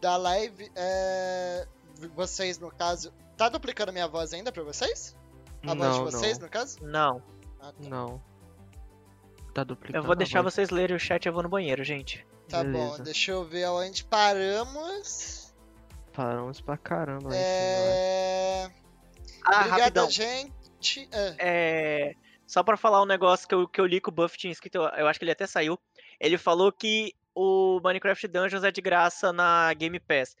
da 0.00 0.16
live. 0.16 0.70
É... 0.74 1.66
Vocês, 2.14 2.58
no 2.58 2.70
caso. 2.70 3.12
Tá 3.38 3.48
duplicando 3.48 3.92
minha 3.92 4.08
voz 4.08 4.34
ainda 4.34 4.50
pra 4.52 4.62
vocês? 4.62 5.16
A 5.62 5.74
voz 5.74 5.92
de 5.94 5.98
Não, 5.98 6.04
vocês, 6.04 6.38
não, 6.38 6.46
no 6.46 6.50
caso? 6.50 6.78
Não. 6.84 7.22
Ah, 7.60 7.72
tá. 7.72 7.88
não. 7.88 8.20
Tá 9.54 9.64
duplicando. 9.64 10.02
Eu 10.04 10.06
vou 10.06 10.16
deixar 10.16 10.42
vocês 10.42 10.68
lerem 10.70 10.94
o 10.96 11.00
chat 11.00 11.24
e 11.24 11.28
eu 11.28 11.32
vou 11.32 11.42
no 11.42 11.48
banheiro, 11.48 11.82
gente. 11.84 12.26
Tá 12.48 12.62
bom, 12.62 12.70
Beleza. 12.72 13.02
deixa 13.02 13.32
eu 13.32 13.44
ver 13.44 13.64
aonde 13.64 14.04
paramos. 14.04 15.45
Paramos 16.16 16.60
pra 16.60 16.76
caramba. 16.78 17.30
aí, 17.30 17.38
É. 17.38 18.70
Ah, 19.44 19.58
Obrigada, 19.60 19.82
rapidão. 19.82 20.10
gente. 20.10 21.08
Ah, 21.12 21.34
É, 21.38 22.14
só 22.46 22.62
pra 22.62 22.76
falar 22.76 23.02
um 23.02 23.06
negócio 23.06 23.46
que 23.46 23.54
eu, 23.54 23.68
que 23.68 23.80
eu 23.80 23.86
li 23.86 24.00
que 24.00 24.08
o 24.08 24.12
Buff 24.12 24.36
tinha 24.36 24.52
escrito, 24.52 24.76
eu 24.76 25.06
acho 25.06 25.18
que 25.18 25.24
ele 25.24 25.32
até 25.32 25.46
saiu. 25.46 25.78
Ele 26.18 26.38
falou 26.38 26.72
que 26.72 27.12
o 27.34 27.80
Minecraft 27.84 28.26
Dungeons 28.28 28.64
é 28.64 28.70
de 28.72 28.80
graça 28.80 29.32
na 29.32 29.72
Game 29.74 30.00
Pass. 30.00 30.34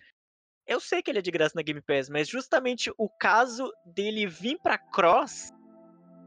Eu 0.66 0.80
sei 0.80 1.02
que 1.02 1.10
ele 1.10 1.18
é 1.18 1.22
de 1.22 1.30
graça 1.30 1.52
na 1.54 1.62
Game 1.62 1.80
Pass, 1.80 2.08
mas 2.08 2.26
justamente 2.28 2.90
o 2.98 3.08
caso 3.08 3.70
dele 3.84 4.26
vir 4.26 4.58
pra 4.60 4.76
Cross 4.78 5.52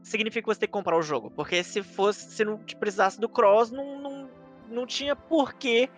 significa 0.02 0.42
que 0.42 0.46
você 0.54 0.60
tem 0.60 0.68
que 0.68 0.72
comprar 0.72 0.96
o 0.96 1.02
jogo. 1.02 1.30
Porque 1.32 1.62
se 1.62 1.82
fosse, 1.82 2.30
se 2.30 2.44
não 2.44 2.56
precisasse 2.78 3.20
do 3.20 3.28
Cross, 3.28 3.70
não, 3.70 3.98
não, 4.00 4.30
não 4.68 4.86
tinha 4.86 5.14
porquê. 5.14 5.90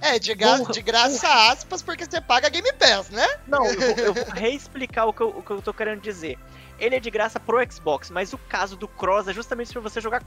É, 0.00 0.18
de, 0.18 0.34
Porra, 0.36 0.72
de 0.72 0.82
graça 0.82 1.50
aspas, 1.50 1.82
porque 1.82 2.04
você 2.04 2.20
paga 2.20 2.48
Game 2.48 2.72
Pass, 2.74 3.10
né? 3.10 3.26
Não, 3.46 3.66
eu 3.66 3.80
vou, 3.80 4.04
eu 4.04 4.14
vou 4.14 4.24
reexplicar 4.32 5.06
o 5.06 5.12
que, 5.12 5.20
eu, 5.20 5.30
o 5.30 5.42
que 5.42 5.50
eu 5.50 5.60
tô 5.60 5.74
querendo 5.74 6.00
dizer. 6.00 6.38
Ele 6.78 6.94
é 6.94 7.00
de 7.00 7.10
graça 7.10 7.40
pro 7.40 7.58
Xbox, 7.70 8.10
mas 8.10 8.32
o 8.32 8.38
caso 8.38 8.76
do 8.76 8.86
Cross 8.86 9.26
é 9.26 9.32
justamente 9.32 9.72
pra 9.72 9.80
você 9.80 10.00
jogar. 10.00 10.22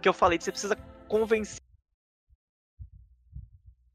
Que 0.00 0.08
eu 0.08 0.14
falei 0.14 0.38
que 0.38 0.44
você 0.44 0.50
precisa 0.50 0.76
convencer. 1.06 1.60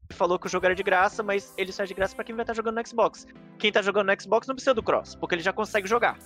Ele 0.08 0.16
falou 0.16 0.38
que 0.38 0.46
o 0.46 0.50
jogo 0.50 0.64
era 0.66 0.74
de 0.74 0.82
graça, 0.82 1.22
mas 1.22 1.52
ele 1.56 1.72
só 1.72 1.82
é 1.82 1.86
de 1.86 1.94
graça 1.94 2.14
pra 2.14 2.24
quem 2.24 2.34
vai 2.34 2.44
estar 2.44 2.54
jogando 2.54 2.76
no 2.76 2.86
Xbox. 2.86 3.26
Quem 3.58 3.72
tá 3.72 3.82
jogando 3.82 4.06
no 4.06 4.20
Xbox 4.20 4.46
não 4.46 4.54
precisa 4.54 4.72
do 4.72 4.82
Cross, 4.82 5.16
porque 5.16 5.34
ele 5.34 5.42
já 5.42 5.52
consegue 5.52 5.88
jogar. 5.88 6.16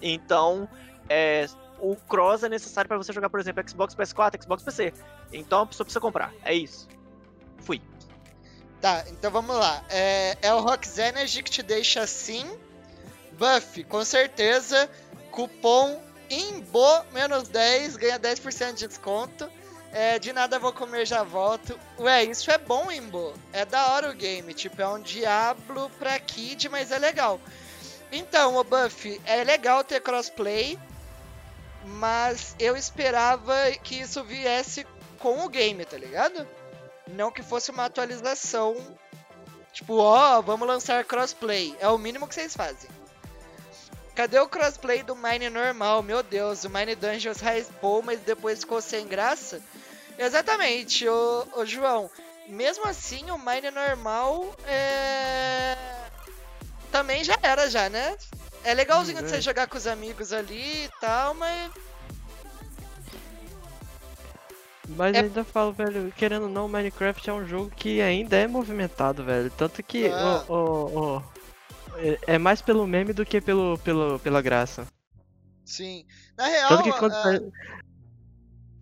Então, 0.00 0.68
é, 1.08 1.46
o 1.78 1.96
Cross 1.96 2.44
é 2.44 2.48
necessário 2.48 2.88
pra 2.88 2.96
você 2.96 3.12
jogar, 3.12 3.28
por 3.30 3.40
exemplo, 3.40 3.68
Xbox 3.68 3.94
PS4, 3.94 4.42
Xbox 4.42 4.62
PC. 4.62 4.92
Então 5.32 5.62
a 5.62 5.66
pessoa 5.66 5.84
precisa 5.84 6.00
comprar. 6.00 6.32
É 6.44 6.54
isso. 6.54 6.88
Fui. 7.58 7.80
Tá, 8.80 9.04
então 9.08 9.30
vamos 9.30 9.56
lá. 9.56 9.84
É, 9.88 10.36
é 10.42 10.54
o 10.54 10.60
Rox 10.60 10.98
Energy 10.98 11.42
que 11.42 11.50
te 11.50 11.62
deixa 11.62 12.02
assim. 12.02 12.46
Buff, 13.32 13.82
com 13.84 14.04
certeza. 14.04 14.88
Cupom 15.30 16.00
IMBO 16.30 17.04
menos 17.12 17.48
10, 17.48 17.96
ganha 17.96 18.18
10% 18.18 18.74
de 18.74 18.88
desconto. 18.88 19.48
É, 19.92 20.18
de 20.18 20.32
nada 20.32 20.58
vou 20.58 20.72
comer, 20.72 21.06
já 21.06 21.22
volto. 21.22 21.78
Ué, 22.00 22.24
isso 22.24 22.50
é 22.50 22.58
bom, 22.58 22.90
Imbo. 22.90 23.32
É 23.52 23.64
da 23.64 23.92
hora 23.92 24.10
o 24.10 24.14
game. 24.14 24.52
Tipo, 24.52 24.82
é 24.82 24.88
um 24.88 25.00
Diablo 25.00 25.88
pra 26.00 26.18
Kid, 26.18 26.68
mas 26.68 26.90
é 26.90 26.98
legal. 26.98 27.40
Então, 28.10 28.56
o 28.56 28.64
Buff, 28.64 29.20
é 29.24 29.44
legal 29.44 29.84
ter 29.84 30.00
crossplay. 30.00 30.76
Mas 31.84 32.56
eu 32.58 32.76
esperava 32.76 33.54
que 33.82 34.00
isso 34.00 34.24
viesse 34.24 34.86
com 35.18 35.44
o 35.44 35.48
game, 35.48 35.84
tá 35.84 35.98
ligado? 35.98 36.46
Não 37.08 37.30
que 37.30 37.42
fosse 37.42 37.70
uma 37.70 37.84
atualização. 37.84 38.76
Tipo, 39.72 39.96
ó, 39.96 40.40
vamos 40.40 40.66
lançar 40.66 41.04
crossplay. 41.04 41.76
É 41.80 41.88
o 41.88 41.98
mínimo 41.98 42.26
que 42.26 42.34
vocês 42.34 42.54
fazem. 42.56 42.88
Cadê 44.14 44.38
o 44.38 44.48
crossplay 44.48 45.02
do 45.02 45.16
Mine 45.16 45.50
normal? 45.50 46.00
Meu 46.02 46.22
Deus, 46.22 46.62
o 46.64 46.70
Mine 46.70 46.94
Dungeons 46.94 47.40
hypou, 47.40 48.00
mas 48.00 48.20
depois 48.20 48.60
ficou 48.60 48.80
sem 48.80 49.08
graça? 49.08 49.60
Exatamente, 50.16 51.08
o, 51.08 51.48
o 51.56 51.66
João. 51.66 52.08
Mesmo 52.46 52.86
assim, 52.86 53.28
o 53.30 53.38
Mine 53.38 53.72
normal 53.72 54.54
é... 54.66 55.76
também 56.92 57.24
já 57.24 57.36
era 57.42 57.68
já, 57.68 57.88
né? 57.88 58.16
É 58.64 58.72
legalzinho 58.74 59.22
de 59.22 59.28
você 59.28 59.40
jogar 59.40 59.66
com 59.68 59.76
os 59.76 59.86
amigos 59.86 60.32
ali 60.32 60.84
e 60.86 60.90
tal, 61.00 61.34
mas 61.34 61.70
Mas 64.86 65.14
É- 65.16 65.20
ainda 65.20 65.42
falo, 65.44 65.72
velho, 65.72 66.12
querendo 66.12 66.42
ou 66.44 66.48
não, 66.48 66.68
Minecraft 66.68 67.30
é 67.30 67.32
um 67.32 67.46
jogo 67.46 67.70
que 67.70 68.02
ainda 68.02 68.36
é 68.36 68.46
movimentado, 68.46 69.24
velho. 69.24 69.50
Tanto 69.50 69.82
que 69.82 70.06
Ah. 70.08 70.44
o, 70.46 70.52
o- 70.52 71.16
o- 71.18 71.22
é- 72.26 72.36
mais 72.38 72.60
pelo 72.60 72.86
meme 72.86 73.12
do 73.14 73.24
que 73.24 73.40
pelo, 73.40 73.78
pelo, 73.78 74.18
pela 74.18 74.42
graça. 74.42 74.86
sim. 75.64 76.04
Na 76.36 76.46
real, 76.46 76.68
Tanto 76.68 76.82
que 76.84 76.92
quando. 76.98 77.14
ah, 77.14 77.40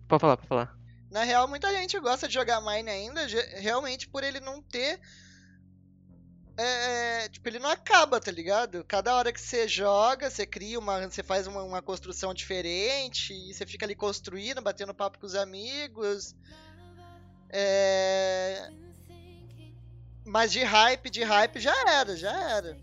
Pode 0.09 0.19
falar, 0.21 0.35
pode 0.37 0.47
falar. 0.49 0.75
Na 1.09 1.23
real, 1.23 1.47
muita 1.47 1.71
gente 1.71 1.97
gosta 1.99 2.27
de 2.27 2.33
jogar 2.33 2.59
Mine 2.59 2.89
ainda, 2.89 3.25
realmente 3.59 4.07
por 4.09 4.23
ele 4.23 4.39
não 4.41 4.61
ter. 4.61 4.99
É, 6.55 7.27
tipo, 7.29 7.49
ele 7.49 7.57
não 7.57 7.69
acaba, 7.69 8.19
tá 8.19 8.31
ligado? 8.31 8.83
Cada 8.83 9.15
hora 9.15 9.33
que 9.33 9.41
você 9.41 9.67
joga, 9.67 10.29
você 10.29 10.45
cria 10.45 10.77
uma. 10.77 11.09
Você 11.09 11.23
faz 11.23 11.47
uma, 11.47 11.63
uma 11.63 11.81
construção 11.81 12.33
diferente 12.33 13.33
e 13.33 13.53
você 13.53 13.65
fica 13.65 13.85
ali 13.85 13.95
construindo, 13.95 14.61
batendo 14.61 14.93
papo 14.93 15.17
com 15.19 15.25
os 15.25 15.35
amigos. 15.35 16.35
É. 17.49 18.69
Mas 20.25 20.51
de 20.51 20.63
hype, 20.63 21.09
de 21.09 21.23
hype 21.23 21.59
já 21.59 21.73
era, 21.89 22.15
já 22.15 22.51
era. 22.51 22.77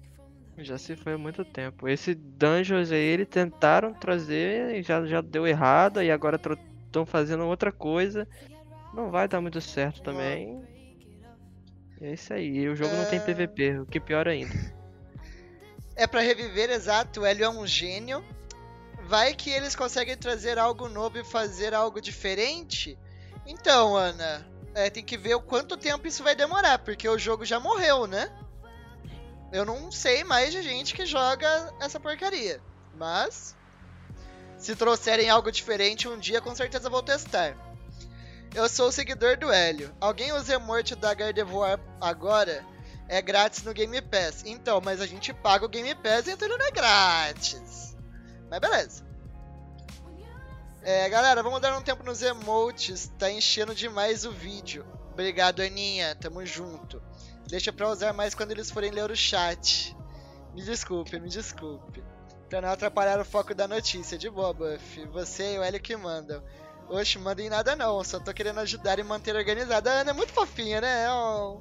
Já 0.59 0.77
se 0.77 0.97
foi 0.97 1.15
há 1.15 1.19
muito 1.19 1.45
tempo. 1.45 1.89
Esse 1.89 2.15
Dungeons 2.15 2.91
aí, 2.91 3.01
eles 3.01 3.29
tentaram 3.29 3.95
trazer 3.95 4.75
e 4.75 4.83
já, 4.83 5.07
já 5.07 5.21
deu 5.21 5.47
errado, 5.47 6.03
e 6.03 6.11
agora 6.11 6.39
estão 6.87 7.07
fazendo 7.07 7.47
outra 7.47 7.73
coisa. 7.73 8.29
Não 8.93 9.11
vai 9.11 9.29
dar 9.29 9.41
muito 9.41 9.61
certo 9.61 10.03
também. 10.03 10.61
E 10.69 10.70
é 12.01 12.13
isso 12.13 12.33
aí. 12.33 12.49
E 12.49 12.69
o 12.69 12.77
jogo 12.77 12.95
não 12.97 13.05
tem 13.07 13.19
É. 13.19 13.23
PVP, 13.23 13.79
o 13.81 13.87
que 13.87 13.99
é 13.99 14.01
pior 14.01 14.27
ainda. 14.29 14.55
É 15.97 16.07
pra 16.07 16.21
reviver, 16.21 16.71
exato. 16.71 17.21
O 17.21 17.27
Hélio 17.27 17.45
é 17.45 17.49
um 17.49 17.67
gênio. 17.67 18.25
Vai 19.05 19.35
que 19.35 19.51
eles 19.51 19.75
conseguem 19.75 20.17
trazer 20.17 20.59
algo 20.59 20.89
novo 20.89 21.19
e 21.19 21.25
fazer 21.25 21.75
algo 21.75 22.01
diferente? 22.01 22.99
Então, 23.47 23.97
Ana, 23.97 24.47
é, 24.75 24.89
tem 24.89 25.05
que 25.05 25.17
ver 25.17 25.35
o 25.35 25.41
quanto 25.41 25.77
tempo 25.77 26.07
isso 26.07 26.23
vai 26.23 26.35
demorar, 26.35 26.79
porque 26.79 27.09
o 27.09 27.19
jogo 27.19 27.45
já 27.45 27.59
morreu, 27.59 28.07
né? 28.07 28.31
Eu 29.53 29.65
não 29.65 29.91
sei 29.91 30.23
mais 30.23 30.53
de 30.53 30.63
gente 30.63 30.95
que 30.95 31.05
joga 31.05 31.75
essa 31.81 31.99
porcaria. 31.99 32.63
Mas, 32.95 33.57
se 34.57 34.77
trouxerem 34.77 35.29
algo 35.29 35.51
diferente 35.51 36.07
um 36.07 36.19
dia, 36.19 36.41
com 36.41 36.55
certeza 36.55 36.89
vou 36.89 37.03
testar. 37.03 37.57
Eu 38.55 38.69
sou 38.69 38.89
o 38.89 38.93
seguidor 38.93 39.37
do 39.37 39.53
Hélio. 39.53 39.95
Alguém 40.01 40.33
usa 40.33 40.55
emote 40.55 40.95
da 40.95 41.15
Gardevoir 41.15 41.79
agora? 42.01 42.65
é 43.11 43.21
grátis 43.21 43.65
no 43.65 43.75
Game 43.75 44.01
Pass. 44.01 44.45
Então, 44.47 44.81
mas 44.81 45.01
a 45.01 45.07
gente 45.07 45.35
paga 45.35 45.67
o 45.67 45.69
Game 45.69 45.93
Pass 45.97 46.29
então 46.29 46.47
ele 46.47 46.57
não 46.57 46.67
é 46.67 46.71
grátis. 46.71 47.97
Mas 48.49 48.61
beleza. 48.61 49.05
É, 50.81 51.09
galera, 51.09 51.43
vamos 51.43 51.61
dar 51.61 51.77
um 51.77 51.83
tempo 51.83 52.05
nos 52.05 52.23
emotes. 52.23 53.11
Tá 53.19 53.29
enchendo 53.29 53.75
demais 53.75 54.25
o 54.25 54.31
vídeo. 54.31 54.87
Obrigado, 55.13 55.61
Aninha. 55.61 56.15
Tamo 56.15 56.47
junto. 56.47 57.03
Deixa 57.49 57.73
pra 57.73 57.91
usar 57.91 58.13
mais 58.13 58.33
quando 58.33 58.53
eles 58.53 58.71
forem 58.71 58.93
ler 58.93 59.11
o 59.11 59.17
chat. 59.17 59.95
Me 60.55 60.63
desculpe, 60.63 61.19
me 61.19 61.29
desculpe. 61.29 62.05
Pra 62.49 62.61
não 62.61 62.71
atrapalhar 62.71 63.19
o 63.19 63.25
foco 63.25 63.57
da 63.57 63.67
notícia. 63.67 64.17
De 64.17 64.31
boa, 64.31 64.55
Buff. 64.55 65.05
Você 65.07 65.55
e 65.55 65.59
o 65.59 65.63
Hélio 65.65 65.81
que 65.81 65.97
mandam. 65.97 66.41
Oxe, 66.91 67.19
mandem 67.19 67.49
nada 67.49 67.77
não. 67.77 68.03
Só 68.03 68.19
tô 68.21 68.33
querendo 68.35 68.59
ajudar 68.61 68.99
e 68.99 69.03
manter 69.03 69.35
organizada. 69.37 69.91
A 69.91 69.95
Ana 70.01 70.11
é 70.11 70.15
muito 70.15 70.33
fofinha, 70.33 70.81
né? 70.81 71.11
Oh. 71.12 71.61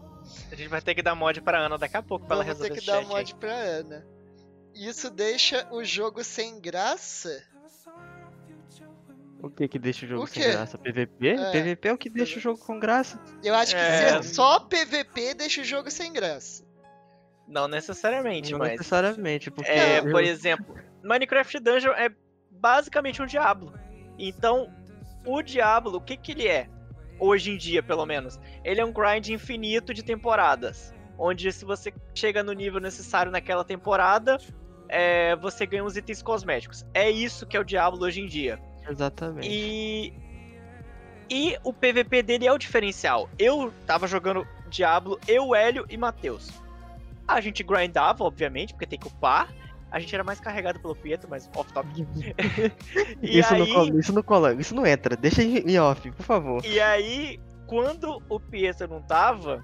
A 0.51 0.55
gente 0.55 0.67
vai 0.67 0.81
ter 0.81 0.95
que 0.95 1.01
dar 1.03 1.15
mod 1.15 1.39
pra 1.41 1.59
Ana 1.59 1.77
daqui 1.77 1.95
a 1.97 2.01
pouco 2.03 2.25
pra 2.25 2.35
ela 2.37 2.43
Vamos 2.43 2.59
resolver 2.59 2.73
ter 2.75 2.81
que 2.81 2.91
dar 2.91 3.05
mod 3.05 3.35
pra 3.35 3.51
Ana. 3.53 4.05
Isso 4.73 5.09
deixa 5.09 5.67
o 5.71 5.83
jogo 5.83 6.23
sem 6.23 6.59
graça? 6.59 7.43
O 9.41 9.49
que 9.49 9.67
que 9.69 9.79
deixa 9.79 10.05
o 10.05 10.09
jogo 10.09 10.23
O 10.23 10.27
sem 10.27 10.43
graça? 10.43 10.77
PVP? 10.77 11.27
É. 11.29 11.51
PVP 11.51 11.87
é 11.87 11.93
o 11.93 11.97
que 11.97 12.09
deixa 12.09 12.37
o 12.37 12.41
jogo 12.41 12.59
com 12.59 12.77
graça. 12.79 13.19
Eu 13.43 13.55
acho 13.55 13.73
que 13.73 13.81
É. 13.81 14.21
ser 14.21 14.23
só 14.23 14.59
PVP 14.59 15.33
deixa 15.33 15.61
o 15.61 15.63
jogo 15.63 15.89
sem 15.89 16.11
graça. 16.11 16.63
Não 17.47 17.67
necessariamente, 17.67 18.51
Não 18.51 18.59
mas. 18.59 18.71
necessariamente, 18.71 19.49
porque 19.49 19.71
É, 19.71 19.99
eu- 19.99 20.11
por 20.11 20.23
exemplo, 20.23 20.75
Minecraft 21.03 21.59
Dungeon 21.59 21.93
é 21.93 22.09
basicamente 22.51 23.21
um 23.21 23.25
Diablo. 23.25 23.73
Então, 24.19 24.71
o 25.31 25.41
Diablo, 25.41 25.97
o 25.97 26.01
que 26.01 26.17
que 26.17 26.31
ele 26.31 26.47
é? 26.47 26.69
Hoje 27.19 27.51
em 27.51 27.57
dia, 27.57 27.83
pelo 27.83 28.05
menos. 28.05 28.39
Ele 28.63 28.79
é 28.79 28.85
um 28.85 28.93
grind 28.93 29.27
infinito 29.29 29.93
de 29.93 30.03
temporadas. 30.03 30.93
Onde 31.17 31.51
se 31.51 31.65
você 31.65 31.93
chega 32.15 32.41
no 32.41 32.53
nível 32.53 32.79
necessário 32.79 33.31
naquela 33.31 33.65
temporada, 33.65 34.37
é, 34.87 35.35
você 35.35 35.65
ganha 35.65 35.83
uns 35.83 35.97
itens 35.97 36.21
cosméticos. 36.21 36.85
É 36.93 37.09
isso 37.09 37.45
que 37.45 37.57
é 37.57 37.59
o 37.59 37.63
Diablo 37.63 38.03
hoje 38.05 38.21
em 38.21 38.25
dia. 38.25 38.59
Exatamente. 38.89 39.47
E. 39.47 40.13
E 41.31 41.55
o 41.63 41.71
PVP 41.71 42.23
dele 42.23 42.47
é 42.47 42.51
o 42.51 42.57
diferencial. 42.57 43.29
Eu 43.37 43.71
tava 43.85 44.07
jogando 44.07 44.47
Diablo, 44.67 45.19
eu, 45.27 45.53
Hélio 45.53 45.85
e 45.87 45.95
Matheus. 45.95 46.49
A 47.27 47.39
gente 47.39 47.61
grindava, 47.61 48.23
obviamente, 48.23 48.73
porque 48.73 48.87
tem 48.87 48.97
que 48.97 49.07
upar. 49.07 49.53
A 49.91 49.99
gente 49.99 50.13
era 50.13 50.23
mais 50.23 50.39
carregado 50.39 50.79
pelo 50.79 50.95
Pietro, 50.95 51.27
mas 51.29 51.49
off 51.55 51.71
topic. 51.73 52.07
isso, 53.21 53.53
aí, 53.53 53.73
não 53.73 53.99
isso 53.99 54.13
não 54.13 54.23
cola, 54.23 54.53
isso 54.53 54.75
não 54.75 54.85
entra. 54.85 55.15
Deixa 55.15 55.41
em 55.43 55.79
off, 55.79 56.11
por 56.11 56.23
favor. 56.23 56.65
e 56.65 56.79
aí, 56.79 57.39
quando 57.67 58.21
o 58.29 58.39
Pietro 58.39 58.87
não 58.87 59.01
tava, 59.01 59.63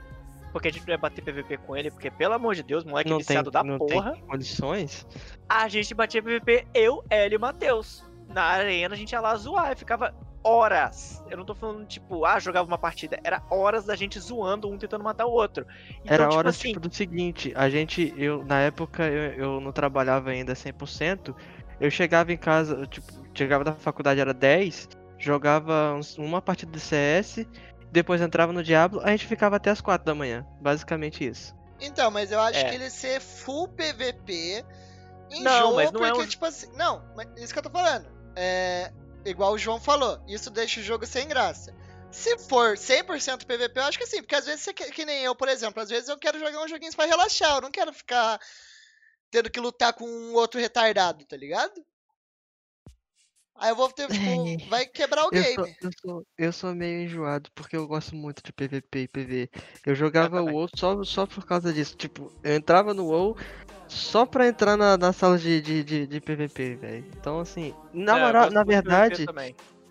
porque 0.52 0.70
a 0.70 0.72
gente 0.72 0.86
não 0.88 0.94
ia 0.94 0.98
bater 0.98 1.22
PVP 1.22 1.58
com 1.58 1.76
ele, 1.76 1.92
porque 1.92 2.10
pelo 2.10 2.34
amor 2.34 2.56
de 2.56 2.64
Deus, 2.64 2.84
moleque 2.84 3.10
Não 3.10 3.18
tem, 3.18 3.26
viciado 3.26 3.52
da 3.52 3.64
não 3.64 3.78
porra, 3.78 4.14
tem 4.14 4.22
condições. 4.22 5.06
a 5.50 5.68
gente 5.68 5.94
batia 5.94 6.24
PVP, 6.24 6.68
eu, 6.74 7.04
Hélio 7.10 7.36
e 7.36 7.40
Matheus. 7.40 8.04
Na 8.30 8.44
arena 8.44 8.96
a 8.96 8.98
gente 8.98 9.12
ia 9.12 9.20
lá 9.20 9.36
zoar 9.36 9.74
e 9.74 9.76
ficava 9.76 10.14
horas. 10.46 11.24
Eu 11.30 11.38
não 11.38 11.44
tô 11.46 11.56
falando, 11.56 11.86
tipo, 11.88 12.24
ah, 12.24 12.40
jogava 12.40 12.68
uma 12.68 12.78
partida. 12.78 13.20
Era 13.24 13.42
horas 13.50 13.86
da 13.86 13.96
gente 13.96 14.20
zoando, 14.20 14.70
um 14.70 14.78
tentando 14.78 15.04
matar 15.04 15.26
o 15.26 15.32
outro. 15.32 15.66
Então, 16.04 16.14
Era 16.14 16.24
tipo 16.28 16.36
horas 16.38 16.56
assim, 16.56 16.68
tipo 16.70 16.80
do 16.88 16.94
seguinte, 16.94 17.52
a 17.56 17.68
gente, 17.70 18.14
eu 18.16 18.46
na 18.46 18.60
época 18.62 19.04
eu, 19.08 19.34
eu 19.34 19.60
não 19.60 19.72
trabalhava 19.72 20.30
ainda 20.30 20.54
100%, 20.54 21.36
eu 21.80 21.90
chegava 21.90 22.32
em 22.32 22.38
casa, 22.38 22.86
tipo, 22.86 23.12
chegava 23.34 23.64
da 23.64 23.74
faculdade 23.74 24.20
era 24.22 24.34
10, 24.34 24.88
jogava 25.18 25.94
uns- 25.96 26.18
uma 26.18 26.42
partida 26.42 26.72
de 26.72 26.80
CS, 26.80 27.48
depois 27.92 28.22
entrava 28.22 28.54
no 28.54 28.64
Diablo, 28.64 29.02
a 29.04 29.10
gente 29.10 29.26
ficava 29.26 29.56
até 29.56 29.72
as 29.72 29.82
4 29.82 30.06
da 30.06 30.14
manhã, 30.14 30.46
basicamente 30.62 31.26
isso. 31.28 31.56
Então, 31.82 32.12
mas 32.12 32.32
eu 32.32 32.40
acho 32.40 32.60
É. 32.60 32.64
que 32.70 32.76
ele 32.76 32.90
ser 32.90 33.20
full 33.20 33.68
PVP 33.70 34.64
enjoa 35.32 35.44
Não, 35.44 35.76
mas 35.76 35.92
não 35.92 36.06
é 36.06 36.10
porque, 36.10 36.24
um- 36.24 36.28
tipo 36.28 36.46
assim. 36.46 36.68
Não, 36.78 37.04
mas 37.16 37.28
isso 37.38 37.52
que 37.52 37.60
eu 37.60 37.64
tô 37.64 37.70
falando. 37.70 38.06
É. 38.36 38.92
Igual 39.26 39.54
o 39.54 39.58
João 39.58 39.80
falou, 39.80 40.24
isso 40.28 40.52
deixa 40.52 40.80
o 40.80 40.84
jogo 40.84 41.06
sem 41.06 41.28
graça. 41.28 41.76
Se 42.12 42.38
for 42.38 42.78
100% 42.78 43.46
PVP, 43.46 43.80
eu 43.80 43.84
acho 43.84 43.98
que 43.98 44.06
sim, 44.06 44.22
porque 44.22 44.36
às 44.36 44.46
vezes 44.46 44.62
você 44.62 44.74
quer, 44.74 44.92
que 44.92 45.04
nem 45.04 45.24
eu, 45.24 45.36
por 45.36 45.50
exemplo, 45.50 45.82
às 45.82 45.90
vezes 45.90 46.08
eu 46.08 46.18
quero 46.18 46.40
jogar 46.40 46.64
um 46.64 46.68
joguinho 46.68 46.96
pra 46.96 47.06
relaxar, 47.06 47.56
eu 47.56 47.62
não 47.62 47.72
quero 47.72 47.92
ficar 47.92 48.40
tendo 49.32 49.50
que 49.50 49.60
lutar 49.60 49.94
com 49.94 50.06
um 50.06 50.34
outro 50.34 50.60
retardado, 50.60 51.26
tá 51.26 51.36
ligado? 51.36 51.74
Aí 53.58 53.70
eu 53.70 53.76
vou 53.76 53.90
ter, 53.90 54.08
tipo, 54.08 54.58
vai 54.70 54.86
quebrar 54.86 55.26
o 55.26 55.30
Eu 55.32 55.42
game. 55.42 55.56
sou, 55.56 55.68
eu, 55.82 55.92
sou, 56.02 56.26
eu 56.38 56.54
sou 56.54 56.76
meio 56.76 57.04
enjoado 57.04 57.50
porque 57.56 57.76
eu 57.76 57.88
gosto 57.88 58.16
muito 58.16 58.44
de 58.44 58.52
PVP 58.52 59.00
e 59.00 59.08
PV. 59.08 59.50
Eu 59.86 59.96
jogava 59.96 60.42
o. 60.42 60.52
WoW 60.52 60.70
só, 60.76 61.04
só 61.04 61.26
por 61.26 61.46
causa 61.46 61.72
disso. 61.74 61.96
Tipo, 61.96 62.32
eu 62.44 62.56
entrava 62.56 62.94
no 62.94 63.06
WoW 63.06 63.38
só 63.88 64.26
pra 64.26 64.48
entrar 64.48 64.76
na, 64.76 64.98
na 64.98 65.14
sala 65.14 65.38
de, 65.38 65.62
de, 65.62 65.84
de, 65.84 66.08
de 66.08 66.20
PVP, 66.20 66.76
velho. 66.76 67.06
Então, 67.18 67.40
assim, 67.40 67.74
na, 67.94 68.18
é, 68.18 68.22
moral, 68.22 68.52
na 68.52 68.64
verdade, 68.64 69.26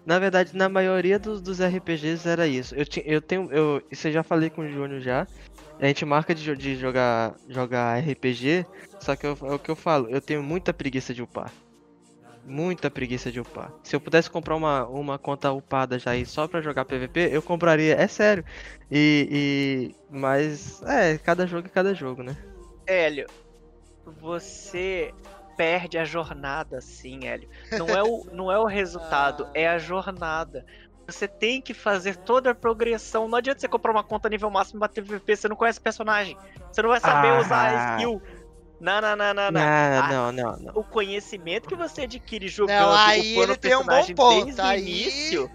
na 0.05 0.19
verdade, 0.19 0.55
na 0.55 0.69
maioria 0.69 1.19
dos, 1.19 1.41
dos 1.41 1.61
RPGs 1.61 2.29
era 2.29 2.47
isso. 2.47 2.75
Eu, 2.75 2.85
eu 3.07 3.23
tenho. 3.23 3.51
Eu, 3.51 3.83
isso 3.91 4.07
eu 4.09 4.13
já 4.13 4.23
falei 4.23 4.51
com 4.51 4.63
o 4.63 4.69
Júnior 4.69 5.01
já. 5.01 5.27
A 5.81 5.87
gente 5.87 6.05
marca 6.05 6.35
de, 6.35 6.55
de 6.57 6.77
jogar, 6.77 7.35
jogar 7.49 7.99
RPG, 7.99 8.65
só 9.01 9.17
que 9.17 9.27
eu- 9.27 9.37
é 9.43 9.55
o 9.55 9.59
que 9.59 9.71
eu 9.71 9.75
falo, 9.77 10.09
eu 10.09 10.21
tenho 10.21 10.43
muita 10.43 10.73
preguiça 10.73 11.13
de 11.13 11.21
upar. 11.23 11.53
Muita 12.47 12.91
preguiça 12.91 13.33
de 13.33 13.41
upar. 13.41 13.73
Se 13.83 13.97
eu 13.97 14.01
pudesse 14.01 14.29
comprar 14.31 14.55
uma, 14.57 14.85
uma 14.87 15.19
conta 15.19 15.51
upada 15.53 15.99
já 15.99 16.11
aí 16.11 16.27
só 16.27 16.47
pra 16.47 16.61
jogar 16.61 16.85
PVP, 16.85 17.31
eu 17.33 17.41
compraria, 17.43 17.95
é 17.95 18.07
sério. 18.07 18.45
E, 18.91 19.29
e. 19.91 19.95
Mas, 20.11 20.83
é, 20.83 21.17
cada 21.19 21.47
jogo 21.47 21.67
é 21.67 21.71
cada 21.71 21.95
jogo, 21.95 22.23
né? 22.23 22.37
Hélio, 22.87 23.27
você 24.21 25.13
perde 25.57 25.97
a 25.99 26.05
jornada, 26.05 26.81
sim, 26.81 27.27
Hélio. 27.27 27.49
Não 27.79 27.89
é 27.89 28.03
o, 28.03 28.27
não 28.33 28.53
é 28.53 28.59
o 28.59 28.65
resultado, 28.67 29.45
Ah. 29.47 29.51
é 29.55 29.69
a 29.69 29.79
jornada. 29.79 30.65
Você 31.07 31.29
tem 31.29 31.61
que 31.61 31.75
fazer 31.75 32.17
toda 32.17 32.51
a 32.51 32.55
progressão. 32.55 33.29
Não 33.29 33.37
adianta 33.37 33.61
você 33.61 33.69
comprar 33.69 33.93
uma 33.93 34.03
conta 34.03 34.29
nível 34.29 34.51
máximo 34.51 34.79
e 34.79 34.81
bater 34.81 35.05
PVP, 35.05 35.37
você 35.37 35.49
não 35.49 35.57
conhece 35.57 35.79
o 35.79 35.83
personagem. 35.83 36.37
Você 36.73 36.81
não 36.81 36.89
vai 36.89 37.01
saber 37.01 37.29
Ah. 37.29 37.41
usar 37.41 37.67
a 37.69 37.97
skill. 37.97 38.23
Não, 38.85 39.01
não, 39.01 39.17
não, 39.17 39.33
não, 39.33 39.51
não. 39.51 39.61
Ah, 39.63 40.09
não, 40.11 40.31
não, 40.33 40.57
não. 40.59 40.73
O 40.75 40.85
conhecimento 40.85 41.67
que 41.67 41.75
você 41.75 42.03
adquire 42.03 42.49
jogando 42.49 42.81
Não, 42.81 42.93
aí 42.93 43.35
ele 43.39 43.53
o 43.53 43.57
tem 43.57 43.75
um 43.75 43.79
bom 43.79 43.85
personagem 43.87 44.15
ponto, 44.15 44.45
desde 44.45 44.61
aí- 44.61 44.79
o 44.79 44.83
início 44.83 45.51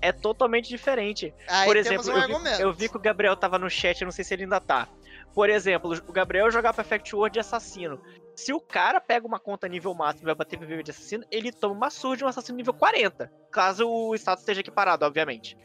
é 0.00 0.12
totalmente 0.12 0.68
diferente. 0.68 1.34
Aí 1.48 1.66
Por 1.66 1.82
temos 1.82 2.06
exemplo, 2.06 2.36
um 2.36 2.46
eu, 2.46 2.56
vi, 2.56 2.62
eu 2.62 2.72
vi 2.72 2.88
que 2.88 2.96
o 2.96 3.00
Gabriel 3.00 3.34
tava 3.34 3.58
no 3.58 3.68
chat, 3.68 4.00
eu 4.00 4.04
não 4.04 4.12
sei 4.12 4.24
se 4.24 4.32
ele 4.32 4.44
ainda 4.44 4.60
tá. 4.60 4.86
Por 5.34 5.50
exemplo, 5.50 5.92
o 6.06 6.12
Gabriel 6.12 6.48
jogar 6.52 6.72
Perfect 6.72 7.16
World 7.16 7.34
de 7.34 7.40
assassino. 7.40 8.00
Se 8.36 8.52
o 8.52 8.60
cara 8.60 9.00
pega 9.00 9.26
uma 9.26 9.40
conta 9.40 9.66
nível 9.66 9.92
máximo 9.92 10.22
e 10.22 10.26
vai 10.26 10.34
bater 10.36 10.56
PVP 10.56 10.84
de 10.84 10.90
assassino, 10.92 11.24
ele 11.32 11.50
toma 11.50 11.74
uma 11.74 11.90
surra 11.90 12.16
de 12.16 12.24
um 12.24 12.28
assassino 12.28 12.56
nível 12.56 12.72
40. 12.74 13.28
Caso 13.50 13.88
o 13.88 14.14
status 14.14 14.42
esteja 14.42 14.60
equiparado, 14.60 15.04
obviamente. 15.04 15.56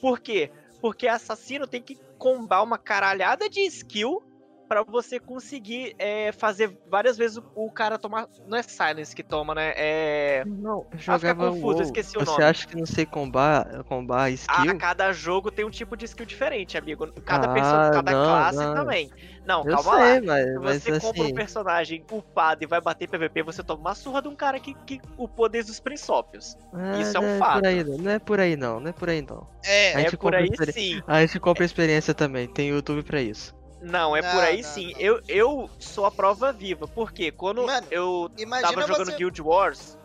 Por 0.00 0.18
quê? 0.18 0.50
Porque 0.80 1.06
assassino 1.06 1.64
tem 1.68 1.80
que 1.80 1.96
combar 2.18 2.62
uma 2.64 2.76
caralhada 2.76 3.48
de 3.48 3.60
skill 3.60 4.20
pra 4.66 4.82
você 4.82 5.18
conseguir 5.18 5.94
é, 5.98 6.32
fazer 6.32 6.76
várias 6.88 7.16
vezes 7.16 7.36
o, 7.36 7.44
o 7.54 7.70
cara 7.70 7.98
tomar. 7.98 8.28
Não 8.46 8.58
é 8.58 8.62
silence 8.62 9.14
que 9.14 9.22
toma, 9.22 9.54
né? 9.54 9.72
É. 9.76 10.44
Não, 10.46 10.78
eu 10.78 10.88
Ah, 10.92 10.98
jogava 10.98 11.50
confuso, 11.50 11.66
eu 11.66 11.72
WoW. 11.74 11.82
esqueci 11.82 12.16
o 12.16 12.20
Você 12.24 12.30
nome. 12.30 12.44
acha 12.44 12.66
que 12.66 12.76
não 12.76 12.86
sei 12.86 13.06
combar, 13.06 13.84
combar 13.84 14.24
A, 14.24 14.30
skill? 14.30 14.78
cada 14.78 15.12
jogo 15.12 15.50
tem 15.50 15.64
um 15.64 15.70
tipo 15.70 15.96
de 15.96 16.04
skill 16.04 16.26
diferente, 16.26 16.76
amigo. 16.76 17.10
Cada, 17.24 17.46
Ah, 17.48 17.52
pessoa, 17.52 17.90
cada 17.90 18.12
não, 18.12 18.24
classe 18.24 18.58
não. 18.58 18.74
também. 18.74 19.10
Não, 19.44 19.64
eu 19.64 19.76
calma 19.76 19.96
sei, 19.96 20.20
lá. 20.20 20.26
mas, 20.26 20.46
Se 20.46 20.58
mas 20.58 20.82
você 20.82 21.00
compra 21.00 21.22
um 21.22 21.24
assim. 21.24 21.34
personagem 21.34 22.04
upado 22.10 22.64
e 22.64 22.66
vai 22.66 22.80
bater 22.80 23.08
PVP, 23.08 23.42
você 23.42 23.62
toma 23.62 23.80
uma 23.80 23.94
surra 23.94 24.20
de 24.22 24.28
um 24.28 24.34
cara 24.36 24.58
que, 24.58 24.74
que 24.84 25.00
upou 25.16 25.48
desde 25.48 25.70
os 25.70 25.80
princípios. 25.80 26.56
ah, 26.72 26.96
isso 26.98 27.16
é 27.16 27.20
um 27.20 27.28
não 27.32 27.38
fato. 27.38 27.60
Por 27.60 27.66
aí, 27.66 27.84
não. 27.84 28.10
é 28.10 28.18
por 28.18 28.40
aí 28.40 28.56
não, 28.56 28.80
não 28.80 28.88
é 28.90 28.92
por 28.92 29.08
aí 29.08 29.22
não. 29.22 29.46
É, 29.64 29.94
A 29.94 30.00
É 30.00 30.02
gente 30.02 30.16
por 30.16 30.18
compra 30.18 30.38
aí 30.38 30.46
experi- 30.48 30.72
sim. 30.72 31.02
A 31.06 31.20
gente 31.20 31.40
compra 31.40 31.64
experiência 31.64 32.14
também, 32.14 32.46
tem 32.48 32.68
YouTube 32.70 33.02
pra 33.02 33.20
isso. 33.20 33.54
Não, 33.80 34.16
é 34.16 34.22
Não, 34.22 34.30
por 34.30 34.42
aí 34.42 34.62
não, 34.62 34.68
sim. 34.68 34.92
não. 34.92 35.00
Eu, 35.00 35.22
eu 35.28 35.70
sou 35.78 36.06
a 36.06 36.10
prova 36.10 36.52
viva. 36.52 36.88
Porque 36.88 37.30
quando 37.30 37.64
Mano, 37.64 37.86
eu 37.90 38.30
tava 38.60 38.82
jogando 38.82 39.10
você... 39.10 39.16
Guild 39.16 39.42
Wars, 39.42 39.98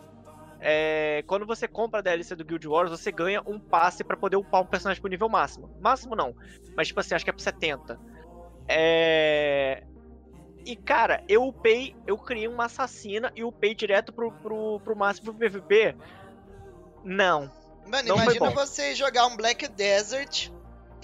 é, 0.60 1.24
quando 1.26 1.44
você 1.44 1.66
compra 1.66 1.98
a 1.98 2.02
DLC 2.02 2.36
do 2.36 2.44
Guild 2.44 2.68
Wars, 2.68 2.90
você 2.90 3.10
ganha 3.10 3.42
um 3.44 3.58
passe 3.58 4.04
pra 4.04 4.16
poder 4.16 4.36
upar 4.36 4.62
um 4.62 4.66
personagem 4.66 5.00
pro 5.00 5.10
nível 5.10 5.28
máximo. 5.28 5.74
Máximo 5.80 6.14
não, 6.14 6.34
mas 6.76 6.86
tipo 6.86 7.00
assim, 7.00 7.14
acho 7.14 7.24
que 7.24 7.30
é 7.30 7.32
pro 7.32 7.42
70. 7.42 7.98
É... 8.68 9.82
E 10.64 10.76
cara, 10.76 11.24
eu 11.28 11.44
upei, 11.44 11.96
eu 12.06 12.16
criei 12.16 12.46
uma 12.46 12.66
assassina 12.66 13.32
e 13.34 13.42
upei 13.42 13.74
direto 13.74 14.12
pro, 14.12 14.30
pro, 14.30 14.78
pro 14.80 14.94
máximo 14.94 15.34
pro 15.34 15.50
PVP. 15.50 15.96
Não. 17.02 17.50
Mano, 17.86 18.08
Não 18.08 18.22
imagina 18.22 18.50
você 18.50 18.94
jogar 18.94 19.26
um 19.26 19.36
Black 19.36 19.66
Desert, 19.66 20.50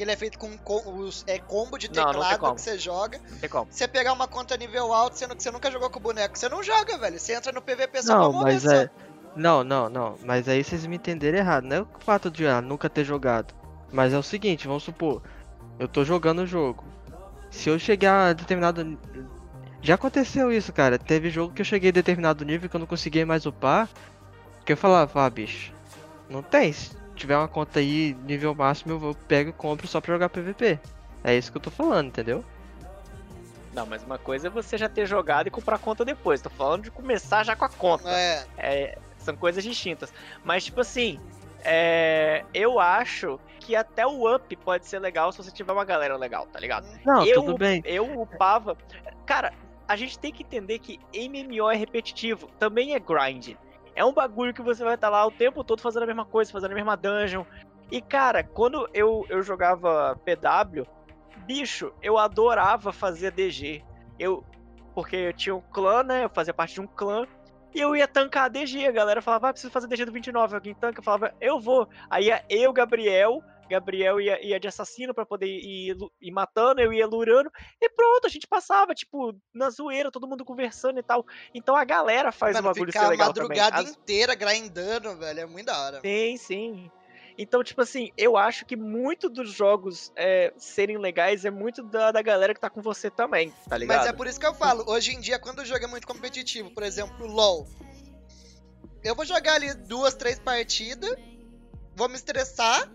ele 0.03 0.13
é 0.13 0.17
feito 0.17 0.39
com 0.39 0.57
co- 0.59 0.83
os, 0.91 1.25
é, 1.27 1.39
combo 1.39 1.79
de 1.79 1.89
Não, 1.91 2.03
não 2.05 2.13
teclado 2.13 2.39
como. 2.39 2.55
que 2.55 2.61
você 2.63 2.79
joga. 2.79 3.21
Não. 3.53 3.67
Você 3.71 3.87
pegar 3.89 4.13
uma 4.13 4.27
conta 4.29 4.57
nível 4.57 4.93
alto, 4.93 5.19
sendo 5.19 5.35
que 5.37 5.43
você 5.43 5.51
nunca 5.51 5.71
jogou 5.71 5.91
com 5.91 5.99
o 5.99 6.03
boneco, 6.03 6.39
você 6.39 6.49
não 6.49 6.63
joga, 6.63 6.97
velho. 6.99 7.19
Você 7.19 7.35
entra 7.35 7.53
no 7.53 7.61
PVP 7.63 8.03
só 8.03 8.17
Não, 8.19 8.31
pra 8.33 8.43
mas 8.43 8.63
só. 8.63 8.73
é. 8.73 8.91
Não, 9.37 9.63
não, 9.63 9.89
não. 9.89 10.17
Mas 10.25 10.49
aí 10.49 10.65
vocês 10.65 10.85
me 10.87 10.97
entenderam 10.97 11.39
errado. 11.39 11.65
Não 11.65 11.77
é 11.77 11.81
o 11.83 11.89
fato 12.01 12.31
de 12.31 12.47
ah, 12.47 12.61
nunca 12.61 12.89
ter 12.91 13.05
jogado. 13.05 13.55
Mas 13.93 14.13
é 14.13 14.19
o 14.19 14.23
seguinte, 14.23 14.67
vamos 14.67 14.83
supor. 14.83 15.23
Eu 15.79 15.87
tô 15.87 16.05
jogando 16.05 16.41
o 16.41 16.47
jogo. 16.47 16.85
Se 17.51 17.69
eu 17.69 17.79
chegar 17.79 18.31
a 18.31 18.33
determinado. 18.33 18.99
Já 19.81 19.95
aconteceu 19.95 20.51
isso, 20.53 20.73
cara. 20.73 20.99
Teve 20.99 21.31
jogo 21.31 21.55
que 21.55 21.63
eu 21.63 21.65
cheguei 21.67 21.91
a 21.91 21.93
determinado 21.93 22.45
nível 22.45 22.69
que 22.69 22.75
eu 22.75 22.81
não 22.81 22.87
conseguia 22.87 23.25
mais 23.25 23.47
upar. 23.47 23.89
Que 24.65 24.73
eu 24.73 24.77
falava, 24.77 25.25
ah, 25.25 25.31
bicho. 25.31 25.73
Não 26.29 26.43
tem. 26.43 26.75
Se 27.19 27.23
tiver 27.23 27.37
uma 27.37 27.49
conta 27.49 27.81
aí, 27.81 28.17
nível 28.25 28.55
máximo, 28.55 28.93
eu 28.93 28.99
vou, 29.01 29.13
pego 29.13 29.51
e 29.51 29.53
compro 29.53 29.89
só 29.89 30.01
pra 30.01 30.15
jogar 30.15 30.29
PVP. 30.29 30.79
É 31.25 31.35
isso 31.35 31.51
que 31.51 31.59
eu 31.59 31.63
tô 31.63 31.69
falando, 31.69 32.07
entendeu? 32.07 32.45
Não, 33.75 33.85
mas 33.85 34.05
uma 34.05 34.19
coisa 34.19 34.47
é 34.47 34.51
você 34.51 34.79
já 34.79 34.89
ter 34.89 35.05
jogado 35.05 35.49
e 35.49 35.51
comprar 35.51 35.75
a 35.75 35.79
conta 35.81 36.05
depois. 36.05 36.41
Tô 36.41 36.49
falando 36.49 36.85
de 36.85 36.93
começar 36.93 37.43
já 37.43 37.57
com 37.57 37.65
a 37.65 37.69
conta. 37.69 38.09
É, 38.09 38.47
É, 38.57 38.99
são 39.19 39.37
coisas 39.37 39.65
distintas. 39.65 40.13
Mas, 40.45 40.67
tipo 40.67 40.81
assim, 40.81 41.19
é, 41.65 42.45
eu 42.55 42.79
acho 42.79 43.41
que 43.59 43.75
até 43.75 44.07
o 44.07 44.33
up 44.33 44.55
pode 44.55 44.87
ser 44.87 45.01
legal 45.01 45.33
se 45.33 45.39
você 45.39 45.51
tiver 45.51 45.73
uma 45.73 45.85
galera 45.85 46.17
legal, 46.17 46.47
tá 46.47 46.61
ligado? 46.61 46.87
Não, 47.05 47.27
eu, 47.27 47.43
tudo 47.43 47.59
bem. 47.59 47.83
Eu 47.85 48.21
upava. 48.21 48.77
Cara, 49.27 49.53
a 49.89 49.97
gente 49.97 50.17
tem 50.21 50.33
que 50.33 50.45
entender 50.45 50.79
que 50.79 51.01
MMO 51.13 51.69
é 51.69 51.75
repetitivo, 51.75 52.49
também 52.61 52.95
é 52.95 53.01
grind. 53.01 53.57
É 53.99 54.05
um 54.05 54.13
bagulho 54.13 54.55
que 54.55 54.63
você 54.63 54.85
vai 54.85 54.95
estar 54.95 55.09
lá 55.09 55.27
o 55.27 55.31
tempo 55.33 55.65
todo 55.65 55.83
fazendo 55.83 56.05
a 56.05 56.07
mesma 56.07 56.25
coisa, 56.25 56.53
fazendo 56.53 56.71
a 56.71 56.75
mesma 56.77 56.97
dungeon. 56.97 57.45
E 57.91 58.01
cara, 58.01 58.45
quando 58.45 58.89
eu, 58.95 59.27
eu 59.29 59.43
jogava 59.43 60.17
PW, 60.25 60.87
bicho, 61.45 61.93
eu 62.01 62.17
adorava 62.17 62.93
fazer 62.93 63.33
DG. 63.33 63.83
Eu, 64.17 64.45
porque 64.95 65.17
eu 65.17 65.33
tinha 65.33 65.57
um 65.57 65.61
clã, 65.61 66.05
né? 66.05 66.25
Eu 66.25 66.29
fazia 66.29 66.55
parte 66.55 66.75
de 66.75 66.81
um 66.81 66.87
clã. 66.87 67.27
E 67.75 67.81
eu 67.81 67.97
ia 67.97 68.07
tancar 68.07 68.45
a 68.45 68.49
DG. 68.49 68.87
A 68.87 68.93
galera 68.93 69.21
falava, 69.21 69.49
ah, 69.49 69.53
preciso 69.53 69.73
fazer 69.73 69.89
DG 69.89 70.05
do 70.05 70.13
29. 70.13 70.55
Alguém 70.55 70.75
tanca? 70.77 71.01
Eu 71.01 71.05
falava, 71.05 71.35
eu 71.41 71.59
vou. 71.59 71.89
Aí 72.09 72.27
ia 72.27 72.45
eu, 72.49 72.73
Gabriel, 72.73 73.43
Gabriel 73.69 74.21
ia, 74.21 74.45
ia 74.45 74.61
de 74.61 74.69
assassino 74.69 75.15
para 75.15 75.27
poder 75.27 75.47
ir, 75.47 75.97
ir, 76.21 76.31
matando, 76.31 76.81
eu 76.81 76.93
ia 76.93 77.07
lurando, 77.07 77.51
e 77.81 77.89
pronto, 77.91 78.27
a 78.27 78.31
gente 78.31 78.47
passava, 78.47 78.95
tipo, 78.95 79.35
na 79.55 79.71
zoeira, 79.71 80.11
todo 80.11 80.27
mundo 80.27 80.45
conversando 80.45 80.99
e 80.99 81.03
tal. 81.03 81.25
Então 81.55 81.77
a 81.77 81.85
galera 81.85 82.33
faz 82.33 82.55
Mano, 82.55 82.69
o 82.69 82.73
bagulho 82.73 82.93
ser 82.93 83.09
legal 83.09 83.33
também. 83.33 83.59
a 83.61 83.65
madrugada 83.65 83.83
inteira 83.83 84.35
grindando, 84.35 85.17
velho, 85.17 85.41
é 85.41 85.47
muito 85.47 85.67
da 85.67 85.81
hora. 85.81 86.01
Sim, 86.01 86.37
sim. 86.37 86.91
Então, 87.39 87.63
tipo 87.63 87.81
assim, 87.81 88.11
eu 88.17 88.37
acho 88.37 88.67
que 88.67 88.75
muito 88.75 89.31
dos 89.31 89.53
jogos 89.53 90.11
é, 90.17 90.53
serem 90.57 90.99
legais 90.99 91.45
é 91.45 91.51
muito 91.51 91.85
da, 91.85 92.11
da 92.11 92.21
galera 92.21 92.53
que 92.53 92.59
tá 92.61 92.69
com 92.69 92.83
você 92.83 93.09
também, 93.09 93.55
tá 93.69 93.79
ligado? 93.79 93.99
Mas 93.99 94.09
é 94.09 94.13
por 94.13 94.27
isso 94.27 94.41
que 94.41 94.47
eu 94.47 94.55
falo, 94.55 94.85
hoje 94.89 95.15
em 95.15 95.21
dia, 95.21 95.39
quando 95.39 95.61
o 95.61 95.65
jogo 95.65 95.85
é 95.85 95.87
muito 95.87 96.05
competitivo, 96.05 96.69
por 96.73 96.83
exemplo, 96.83 97.29
LoL, 97.29 97.69
eu 99.05 99.15
vou 99.15 99.25
jogar 99.25 99.55
ali 99.55 99.73
duas, 99.73 100.15
três 100.15 100.41
partidas, 100.41 101.15
vou 101.95 102.09
me 102.09 102.17
estressar, 102.17 102.91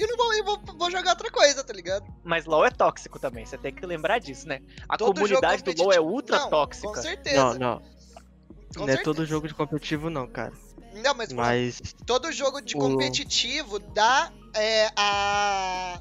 e 0.00 0.06
não 0.06 0.16
vou, 0.16 0.44
vou, 0.44 0.76
vou, 0.78 0.90
jogar 0.90 1.10
outra 1.10 1.30
coisa, 1.30 1.62
tá 1.62 1.74
ligado? 1.74 2.06
Mas 2.24 2.46
LoL 2.46 2.64
é 2.64 2.70
tóxico 2.70 3.18
também, 3.18 3.44
você 3.44 3.58
tem 3.58 3.74
que 3.74 3.84
lembrar 3.84 4.18
disso, 4.18 4.48
né? 4.48 4.62
A 4.88 4.96
todo 4.96 5.14
comunidade 5.14 5.62
do 5.62 5.82
LoL 5.82 5.92
é 5.92 6.00
ultra 6.00 6.38
não, 6.38 6.48
tóxica. 6.48 6.88
Com 6.88 6.94
certeza. 6.94 7.36
Não, 7.36 7.54
não. 7.54 7.78
Com 7.78 8.80
não 8.80 8.86
certeza. 8.86 9.00
é 9.00 9.02
todo 9.02 9.26
jogo 9.26 9.46
de 9.46 9.52
competitivo, 9.52 10.08
não, 10.08 10.26
cara. 10.26 10.52
Não, 10.94 11.14
mas, 11.14 11.32
mas... 11.32 11.94
todo 12.06 12.32
jogo 12.32 12.62
de 12.62 12.74
competitivo 12.74 13.76
o... 13.76 13.78
dá 13.78 14.32
é, 14.54 14.90
a. 14.96 16.00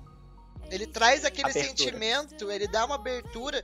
Ele 0.72 0.88
traz 0.88 1.26
aquele 1.26 1.50
abertura. 1.50 1.78
sentimento, 1.78 2.52
ele 2.52 2.68
dá 2.68 2.86
uma 2.86 2.96
abertura 2.96 3.64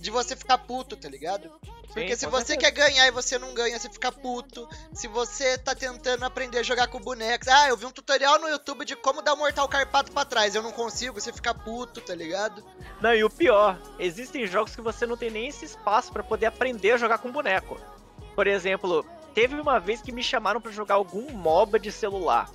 de 0.00 0.10
você 0.10 0.34
ficar 0.34 0.58
puto, 0.58 0.96
tá 0.96 1.08
ligado? 1.08 1.50
Porque 1.88 2.14
Sim, 2.14 2.20
se 2.20 2.26
você 2.26 2.46
certeza. 2.48 2.72
quer 2.72 2.90
ganhar 2.90 3.06
e 3.06 3.10
você 3.10 3.38
não 3.38 3.54
ganha, 3.54 3.78
você 3.78 3.88
fica 3.88 4.12
puto. 4.12 4.68
Se 4.92 5.08
você 5.08 5.56
tá 5.56 5.74
tentando 5.74 6.24
aprender 6.24 6.58
a 6.58 6.62
jogar 6.62 6.86
com 6.88 7.00
bonecos, 7.00 7.48
ah, 7.48 7.68
eu 7.68 7.76
vi 7.76 7.86
um 7.86 7.90
tutorial 7.90 8.38
no 8.38 8.48
YouTube 8.48 8.84
de 8.84 8.94
como 8.94 9.22
dar 9.22 9.34
o 9.34 9.36
mortal 9.38 9.68
carpado 9.68 10.12
pra 10.12 10.24
trás, 10.24 10.54
eu 10.54 10.62
não 10.62 10.70
consigo, 10.72 11.18
você 11.18 11.32
fica 11.32 11.54
puto, 11.54 12.00
tá 12.00 12.14
ligado? 12.14 12.62
Não, 13.00 13.14
e 13.14 13.24
o 13.24 13.30
pior, 13.30 13.78
existem 13.98 14.46
jogos 14.46 14.76
que 14.76 14.82
você 14.82 15.06
não 15.06 15.16
tem 15.16 15.30
nem 15.30 15.48
esse 15.48 15.64
espaço 15.64 16.12
para 16.12 16.22
poder 16.22 16.46
aprender 16.46 16.92
a 16.92 16.98
jogar 16.98 17.18
com 17.18 17.32
boneco. 17.32 17.80
Por 18.34 18.46
exemplo, 18.46 19.04
teve 19.34 19.58
uma 19.58 19.80
vez 19.80 20.02
que 20.02 20.12
me 20.12 20.22
chamaram 20.22 20.60
para 20.60 20.70
jogar 20.70 20.96
algum 20.96 21.32
MOBA 21.32 21.78
de 21.78 21.90
celular. 21.90 22.50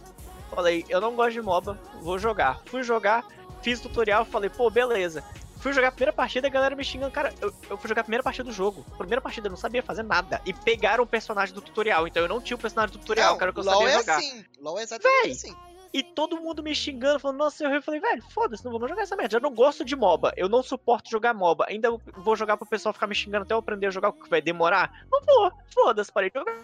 Falei, 0.53 0.85
eu 0.87 1.01
não 1.01 1.15
gosto 1.15 1.33
de 1.33 1.41
MOBA, 1.41 1.79
vou 2.01 2.19
jogar. 2.19 2.61
Fui 2.65 2.83
jogar, 2.83 3.25
fiz 3.61 3.79
tutorial, 3.79 4.23
falei, 4.23 4.49
pô, 4.49 4.69
beleza. 4.69 5.23
Fui 5.63 5.71
jogar 5.71 5.87
a 5.87 5.91
primeira 5.91 6.11
partida 6.11 6.45
e 6.45 6.49
a 6.49 6.51
galera 6.51 6.75
me 6.75 6.83
xingando. 6.83 7.09
Cara, 7.09 7.33
eu, 7.39 7.53
eu, 7.69 7.77
fui 7.77 7.87
jogar 7.87 8.01
a 8.01 8.03
primeira 8.03 8.21
partida 8.21 8.43
do 8.43 8.51
jogo. 8.51 8.85
Primeira 8.97 9.21
partida, 9.21 9.47
eu 9.47 9.49
não 9.49 9.55
sabia 9.55 9.81
fazer 9.81 10.03
nada. 10.03 10.41
E 10.45 10.51
pegaram 10.51 11.05
o 11.05 11.07
personagem 11.07 11.55
do 11.55 11.61
tutorial. 11.61 12.05
Então 12.05 12.21
eu 12.21 12.27
não 12.27 12.41
tinha 12.41 12.57
o 12.57 12.59
personagem 12.59 12.91
do 12.91 12.99
tutorial, 12.99 13.31
não, 13.31 13.37
cara, 13.37 13.53
que 13.53 13.59
eu 13.59 13.63
LOL 13.63 13.75
sabia 13.75 13.87
é 13.87 13.97
jogar. 13.97 14.17
Assim. 14.17 14.45
LOL 14.59 14.77
é 14.77 14.83
exatamente 14.83 15.23
Véi, 15.23 15.31
assim. 15.31 15.55
E 15.93 16.03
todo 16.03 16.41
mundo 16.41 16.61
me 16.61 16.75
xingando, 16.75 17.17
falando, 17.17 17.37
nossa, 17.37 17.63
eu 17.63 17.81
falei, 17.81 18.01
velho, 18.01 18.21
foda-se, 18.29 18.65
não 18.65 18.77
vou 18.77 18.89
jogar 18.89 19.03
essa 19.03 19.15
merda. 19.15 19.37
Eu 19.37 19.41
não 19.41 19.53
gosto 19.53 19.85
de 19.85 19.95
MOBA, 19.95 20.33
eu 20.35 20.49
não 20.49 20.61
suporto 20.61 21.09
jogar 21.09 21.33
MOBA. 21.33 21.65
Ainda 21.69 21.97
vou 22.17 22.35
jogar 22.35 22.57
pro 22.57 22.67
pessoal 22.67 22.91
ficar 22.91 23.07
me 23.07 23.15
xingando 23.15 23.43
até 23.43 23.53
eu 23.53 23.59
aprender 23.59 23.87
a 23.87 23.91
jogar, 23.91 24.09
o 24.09 24.13
que 24.13 24.29
vai 24.29 24.41
demorar. 24.41 25.05
Não 25.09 25.21
vou, 25.21 25.49
foda-se, 25.73 26.11
parei 26.11 26.29
de 26.29 26.39
jogar. 26.39 26.57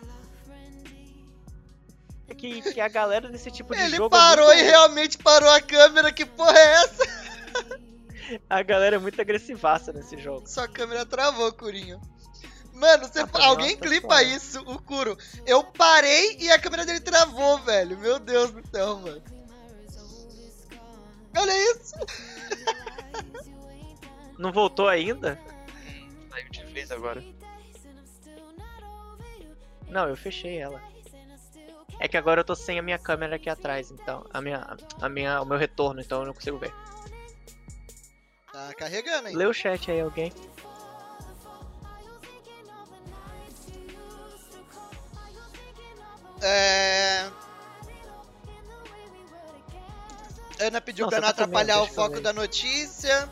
Que, 2.35 2.61
que 2.73 2.81
a 2.81 2.89
galera 2.89 3.29
desse 3.29 3.49
tipo 3.49 3.73
de 3.73 3.81
Ele 3.81 3.95
jogo. 3.95 4.13
Ele 4.13 4.21
parou 4.21 4.51
é 4.51 4.55
muito... 4.55 4.67
e 4.67 4.69
realmente 4.69 5.17
parou 5.17 5.51
a 5.51 5.61
câmera, 5.61 6.11
que 6.11 6.25
porra 6.25 6.57
é 6.57 6.73
essa? 6.83 7.79
A 8.49 8.61
galera 8.61 8.95
é 8.95 8.99
muito 8.99 9.19
agressivaça 9.19 9.91
nesse 9.93 10.17
jogo. 10.17 10.47
Sua 10.47 10.67
câmera 10.67 11.05
travou, 11.05 11.51
Curinho. 11.53 11.99
Mano, 12.73 13.07
você... 13.07 13.19
Ah, 13.19 13.47
alguém 13.47 13.75
clipa 13.77 14.23
isso, 14.23 14.61
o 14.61 14.81
Curo. 14.81 15.17
Eu 15.45 15.63
parei 15.63 16.37
e 16.39 16.49
a 16.49 16.59
câmera 16.59 16.85
dele 16.85 17.01
travou, 17.01 17.57
velho. 17.59 17.97
Meu 17.97 18.19
Deus 18.19 18.51
do 18.51 18.65
céu, 18.69 18.97
mano. 18.99 19.21
Olha 21.37 21.71
isso. 21.73 21.95
Não 24.39 24.51
voltou 24.53 24.87
ainda? 24.87 25.37
Saiu 26.29 26.49
de 26.49 26.65
vez 26.73 26.91
agora. 26.91 27.23
Não, 29.89 30.07
eu 30.07 30.15
fechei 30.15 30.57
ela. 30.57 30.81
É 31.99 32.07
que 32.07 32.15
agora 32.15 32.39
eu 32.39 32.45
tô 32.45 32.55
sem 32.55 32.79
a 32.79 32.81
minha 32.81 32.97
câmera 32.97 33.35
aqui 33.35 33.49
atrás, 33.49 33.91
então. 33.91 34.25
A 34.33 34.39
minha, 34.39 34.77
a 35.01 35.09
minha, 35.09 35.41
o 35.41 35.45
meu 35.45 35.57
retorno, 35.57 35.99
então 35.99 36.21
eu 36.21 36.27
não 36.27 36.33
consigo 36.33 36.57
ver. 36.57 36.73
Tá 38.59 38.73
carregando, 38.73 39.29
hein? 39.29 39.35
Lê 39.37 39.45
o 39.45 39.53
chat 39.53 39.89
aí, 39.89 40.01
alguém. 40.01 40.33
É... 46.41 47.29
Ana 50.59 50.81
pediu 50.81 51.05
Nossa, 51.05 51.15
pra 51.15 51.21
não 51.21 51.29
atrapalhar 51.29 51.81
o 51.81 51.87
foco 51.87 52.19
da 52.19 52.33
notícia. 52.33 53.29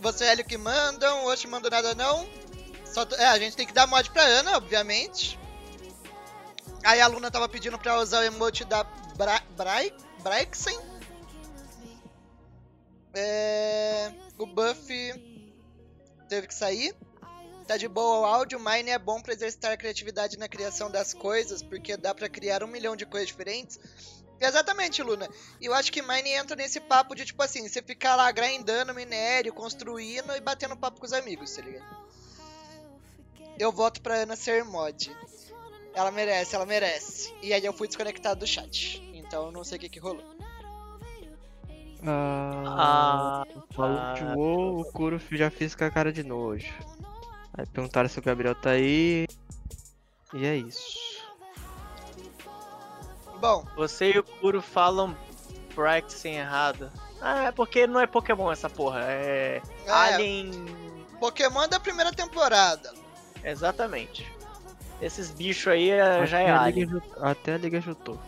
Você 0.00 0.24
é 0.24 0.32
Hélio 0.32 0.44
que 0.44 0.58
mandam, 0.58 1.24
hoje 1.24 1.46
mando 1.46 1.70
nada 1.70 1.94
não. 1.94 2.28
Só, 2.84 3.06
é, 3.16 3.24
a 3.24 3.38
gente 3.38 3.56
tem 3.56 3.66
que 3.66 3.72
dar 3.72 3.86
mod 3.86 4.10
pra 4.10 4.22
Ana, 4.22 4.58
obviamente. 4.58 5.38
Aí 6.84 7.00
a 7.00 7.06
Luna 7.06 7.30
tava 7.30 7.48
pedindo 7.48 7.78
pra 7.78 7.98
usar 7.98 8.20
o 8.20 8.24
emote 8.24 8.66
da 8.66 8.84
Bra 9.16 9.40
Bra 9.56 9.80
Braixen. 10.22 10.78
É... 13.14 14.12
O 14.38 14.46
buff 14.46 14.88
teve 16.28 16.46
que 16.46 16.54
sair. 16.54 16.94
Tá 17.66 17.76
de 17.76 17.86
boa 17.86 18.20
o 18.20 18.24
áudio, 18.24 18.58
Mine 18.58 18.90
é 18.90 18.98
bom 18.98 19.20
para 19.20 19.32
exercitar 19.32 19.72
a 19.72 19.76
criatividade 19.76 20.36
na 20.36 20.48
criação 20.48 20.90
das 20.90 21.14
coisas, 21.14 21.62
porque 21.62 21.96
dá 21.96 22.12
para 22.12 22.28
criar 22.28 22.64
um 22.64 22.66
milhão 22.66 22.96
de 22.96 23.06
coisas 23.06 23.28
diferentes. 23.28 23.78
Exatamente, 24.40 25.02
Luna. 25.02 25.28
E 25.60 25.66
eu 25.66 25.74
acho 25.74 25.92
que 25.92 26.02
Mine 26.02 26.30
entra 26.30 26.56
nesse 26.56 26.80
papo 26.80 27.14
de, 27.14 27.24
tipo 27.24 27.42
assim, 27.42 27.68
você 27.68 27.82
ficar 27.82 28.16
lá 28.16 28.32
grindando 28.32 28.94
minério, 28.94 29.52
construindo 29.52 30.34
e 30.34 30.40
batendo 30.40 30.76
papo 30.76 30.98
com 30.98 31.06
os 31.06 31.12
amigos, 31.12 31.54
tá 31.54 31.62
ligado? 31.62 32.10
Eu 33.58 33.70
voto 33.70 34.00
pra 34.00 34.14
Ana 34.14 34.34
ser 34.34 34.64
mod. 34.64 35.14
Ela 35.94 36.10
merece, 36.10 36.54
ela 36.54 36.64
merece. 36.64 37.34
E 37.42 37.52
aí 37.52 37.64
eu 37.64 37.72
fui 37.72 37.86
desconectado 37.86 38.40
do 38.40 38.46
chat. 38.46 39.02
Então 39.14 39.46
eu 39.46 39.52
não 39.52 39.62
sei 39.62 39.76
o 39.76 39.80
que, 39.80 39.88
que 39.88 40.00
rolou. 40.00 40.24
Ah, 42.06 43.44
falou 43.74 43.98
ah, 43.98 44.14
de 44.14 44.24
WoW, 44.24 44.80
o 44.80 44.84
Kuro 44.92 45.20
já 45.32 45.50
fez 45.50 45.74
com 45.74 45.84
a 45.84 45.90
cara 45.90 46.12
de 46.12 46.22
nojo. 46.22 46.72
Aí 47.56 47.66
perguntaram 47.66 48.08
se 48.08 48.18
o 48.18 48.22
Gabriel 48.22 48.54
tá 48.54 48.70
aí. 48.70 49.26
E 50.32 50.46
é 50.46 50.56
isso. 50.56 51.20
Bom. 53.40 53.64
Você 53.76 54.12
e 54.12 54.18
o 54.18 54.22
Kuro 54.22 54.62
falam 54.62 55.16
practice 55.74 56.28
errado. 56.28 56.90
Ah, 57.20 57.44
é 57.44 57.52
porque 57.52 57.86
não 57.86 58.00
é 58.00 58.06
Pokémon 58.06 58.50
essa 58.50 58.70
porra. 58.70 59.00
É, 59.04 59.62
é 59.86 59.90
Alien. 59.90 60.50
Pokémon 61.18 61.68
da 61.68 61.78
primeira 61.78 62.12
temporada. 62.12 62.92
Exatamente. 63.44 64.30
Esses 65.00 65.30
bichos 65.30 65.68
aí 65.68 65.90
é, 65.90 66.26
já 66.26 66.40
é 66.40 66.50
Alien. 66.50 67.02
até 67.20 67.54
a 67.54 67.58
liga 67.58 67.80
juntou. 67.80 68.18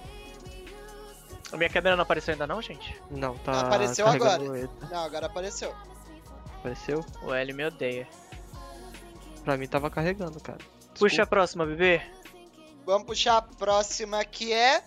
A 1.52 1.56
minha 1.56 1.68
câmera 1.68 1.96
não 1.96 2.02
apareceu 2.02 2.32
ainda 2.32 2.46
não, 2.46 2.62
gente? 2.62 3.00
Não, 3.10 3.36
tá. 3.38 3.60
Apareceu 3.60 4.06
agora. 4.06 4.42
Não, 4.90 5.04
agora 5.04 5.26
apareceu. 5.26 5.74
Apareceu? 6.58 7.04
O 7.22 7.34
L 7.34 7.52
me 7.52 7.66
odeia. 7.66 8.08
Pra 9.44 9.56
mim 9.56 9.68
tava 9.68 9.90
carregando, 9.90 10.40
cara. 10.40 10.58
Desculpa. 10.58 10.98
Puxa 10.98 11.22
a 11.24 11.26
próxima, 11.26 11.66
bebê. 11.66 12.00
Vamos 12.86 13.06
puxar 13.06 13.36
a 13.36 13.42
próxima 13.42 14.24
que 14.24 14.52
é, 14.52 14.82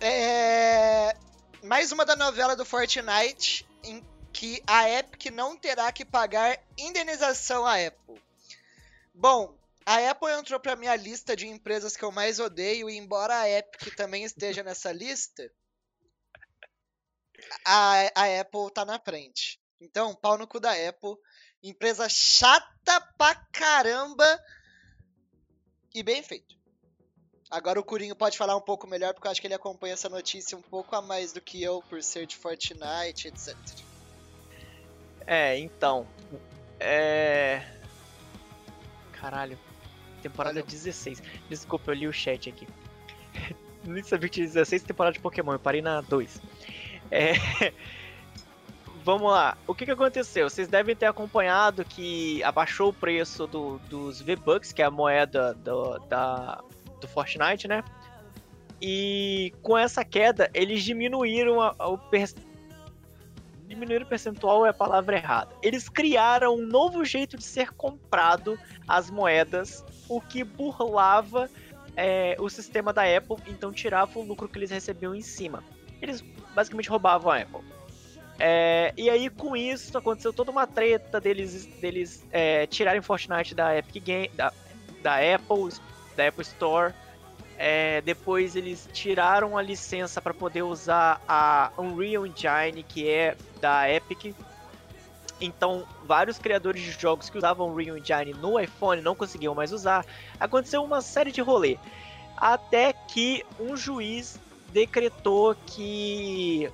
é. 0.00 1.16
Mais 1.62 1.92
uma 1.92 2.04
da 2.04 2.16
novela 2.16 2.56
do 2.56 2.64
Fortnite 2.64 3.66
em 3.82 4.02
que 4.32 4.62
a 4.66 4.90
Epic 4.90 5.26
não 5.32 5.56
terá 5.56 5.90
que 5.92 6.04
pagar 6.04 6.58
indenização 6.76 7.64
à 7.66 7.74
Apple. 7.74 8.20
Bom, 9.14 9.54
a 9.86 10.10
Apple 10.10 10.32
entrou 10.32 10.58
para 10.58 10.76
minha 10.76 10.96
lista 10.96 11.36
de 11.36 11.46
empresas 11.46 11.96
que 11.96 12.02
eu 12.02 12.10
mais 12.10 12.40
odeio, 12.40 12.90
e 12.90 12.96
embora 12.96 13.38
a 13.38 13.48
Epic 13.48 13.94
também 13.94 14.24
esteja 14.24 14.62
nessa 14.62 14.90
lista, 14.90 15.50
a, 17.64 18.10
a 18.14 18.40
Apple 18.40 18.70
tá 18.72 18.84
na 18.84 18.98
frente. 18.98 19.60
Então, 19.80 20.14
pau 20.14 20.38
no 20.38 20.46
cu 20.46 20.60
da 20.60 20.72
Apple. 20.72 21.16
Empresa 21.62 22.08
chata 22.08 23.00
pra 23.16 23.34
caramba. 23.52 24.24
E 25.94 26.02
bem 26.02 26.22
feito. 26.22 26.56
Agora 27.50 27.78
o 27.78 27.84
Curinho 27.84 28.16
pode 28.16 28.36
falar 28.36 28.56
um 28.56 28.60
pouco 28.60 28.86
melhor, 28.86 29.14
porque 29.14 29.28
eu 29.28 29.30
acho 29.30 29.40
que 29.40 29.46
ele 29.46 29.54
acompanha 29.54 29.94
essa 29.94 30.08
notícia 30.08 30.58
um 30.58 30.62
pouco 30.62 30.96
a 30.96 31.02
mais 31.02 31.32
do 31.32 31.40
que 31.40 31.62
eu, 31.62 31.82
por 31.88 32.02
ser 32.02 32.26
de 32.26 32.36
Fortnite, 32.36 33.28
etc. 33.28 33.56
É, 35.26 35.58
então. 35.58 36.06
É. 36.80 37.64
Caralho. 39.12 39.58
temporada 40.22 40.60
Valeu. 40.60 40.66
16. 40.66 41.22
Desculpa, 41.48 41.90
eu 41.90 41.94
li 41.94 42.08
o 42.08 42.12
chat 42.12 42.48
aqui. 42.48 42.66
Nem 43.84 44.02
sabia 44.02 44.28
que 44.28 44.34
tinha 44.34 44.46
16 44.46 44.82
temporadas 44.82 45.14
de 45.14 45.20
Pokémon, 45.20 45.52
eu 45.52 45.60
parei 45.60 45.80
na 45.80 46.00
2. 46.00 46.40
É... 47.10 47.32
Vamos 49.04 49.30
lá, 49.30 49.58
o 49.66 49.74
que, 49.74 49.84
que 49.84 49.90
aconteceu? 49.90 50.48
Vocês 50.48 50.66
devem 50.66 50.96
ter 50.96 51.04
acompanhado 51.04 51.84
que 51.84 52.42
abaixou 52.42 52.88
o 52.88 52.92
preço 52.92 53.46
do- 53.46 53.78
dos 53.80 54.22
V-Bucks, 54.22 54.72
que 54.72 54.80
é 54.80 54.86
a 54.86 54.90
moeda 54.90 55.52
do, 55.52 55.98
da, 56.08 56.62
do 57.02 57.06
Fortnite, 57.06 57.68
né? 57.68 57.84
E 58.80 59.52
com 59.62 59.76
essa 59.76 60.02
queda, 60.06 60.50
eles 60.54 60.82
diminuíram 60.82 61.60
a- 61.60 61.74
a- 61.78 61.88
o 61.88 61.98
per... 61.98 62.30
diminuíram 63.66 64.06
o 64.06 64.08
percentual 64.08 64.64
é 64.64 64.70
a 64.70 64.74
palavra 64.74 65.16
errada. 65.16 65.54
Eles 65.62 65.86
criaram 65.86 66.54
um 66.54 66.66
novo 66.66 67.04
jeito 67.04 67.36
de 67.36 67.44
ser 67.44 67.72
comprado 67.72 68.58
as 68.88 69.10
moedas, 69.10 69.84
o 70.08 70.18
que 70.18 70.42
burlava 70.42 71.50
é, 71.94 72.36
o 72.40 72.48
sistema 72.48 72.90
da 72.90 73.02
Apple, 73.02 73.36
então 73.46 73.70
tirava 73.70 74.18
o 74.18 74.22
lucro 74.22 74.48
que 74.48 74.58
eles 74.58 74.70
recebiam 74.70 75.14
em 75.14 75.20
cima. 75.20 75.62
Eles 76.00 76.24
basicamente 76.54 76.88
roubavam 76.88 77.32
a 77.32 77.38
Apple. 77.38 77.60
É, 78.38 78.92
e 78.96 79.08
aí, 79.08 79.30
com 79.30 79.56
isso, 79.56 79.96
aconteceu 79.96 80.32
toda 80.32 80.50
uma 80.50 80.66
treta 80.66 81.20
deles, 81.20 81.66
deles 81.80 82.26
é, 82.32 82.66
tirarem 82.66 83.00
Fortnite 83.00 83.54
da 83.54 83.76
Epic 83.76 84.02
Game, 84.02 84.28
da, 84.34 84.52
da 85.02 85.16
Apple, 85.16 85.70
da 86.16 86.28
Apple 86.28 86.42
Store. 86.42 86.92
É, 87.56 88.00
depois 88.00 88.56
eles 88.56 88.88
tiraram 88.92 89.56
a 89.56 89.62
licença 89.62 90.20
para 90.20 90.34
poder 90.34 90.62
usar 90.62 91.22
a 91.28 91.70
Unreal 91.78 92.26
Engine, 92.26 92.82
que 92.82 93.08
é 93.08 93.36
da 93.60 93.88
Epic. 93.88 94.34
Então, 95.40 95.86
vários 96.04 96.38
criadores 96.38 96.82
de 96.82 96.90
jogos 96.90 97.30
que 97.30 97.38
usavam 97.38 97.68
Unreal 97.70 97.96
Engine 97.96 98.34
no 98.34 98.58
iPhone 98.58 99.00
não 99.00 99.14
conseguiam 99.14 99.54
mais 99.54 99.72
usar. 99.72 100.04
Aconteceu 100.40 100.82
uma 100.82 101.00
série 101.00 101.30
de 101.30 101.40
rolê. 101.40 101.78
Até 102.36 102.92
que 102.92 103.44
um 103.60 103.76
juiz 103.76 104.40
decretou 104.74 105.56
que. 105.66 106.70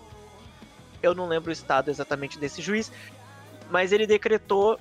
Eu 1.03 1.15
não 1.15 1.29
lembro 1.29 1.51
o 1.51 1.53
estado 1.53 1.91
exatamente 1.91 2.39
desse 2.39 2.61
juiz, 2.61 2.91
mas 3.71 3.93
ele 3.93 4.07
decretou 4.07 4.79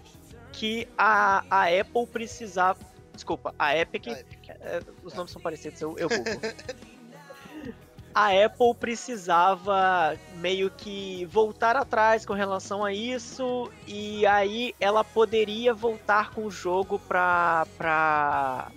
que 0.54 0.88
a, 0.98 1.44
a 1.50 1.66
Apple 1.66 2.08
precisava. 2.08 2.80
Desculpa, 3.14 3.54
a 3.60 3.78
Epic. 3.78 4.08
A 4.08 4.12
Epic. 4.12 4.50
é, 4.50 4.82
os 5.04 5.14
nomes 5.14 5.32
são 5.32 5.42
parecidos, 5.42 5.82
eu, 5.82 5.98
eu 5.98 6.08
a 8.16 8.46
Apple 8.46 8.74
precisava 8.80 10.18
meio 10.36 10.72
que 10.72 11.26
voltar 11.26 11.76
atrás 11.76 12.26
com 12.26 12.34
relação 12.34 12.84
a 12.84 12.94
isso 12.94 13.70
e 13.86 14.26
aí 14.26 14.74
ela 14.80 15.04
poderia 15.04 15.74
voltar 15.74 16.32
com 16.32 16.46
o 16.46 16.52
jogo 16.52 16.98
pra, 17.00 17.68
pra 17.78 18.72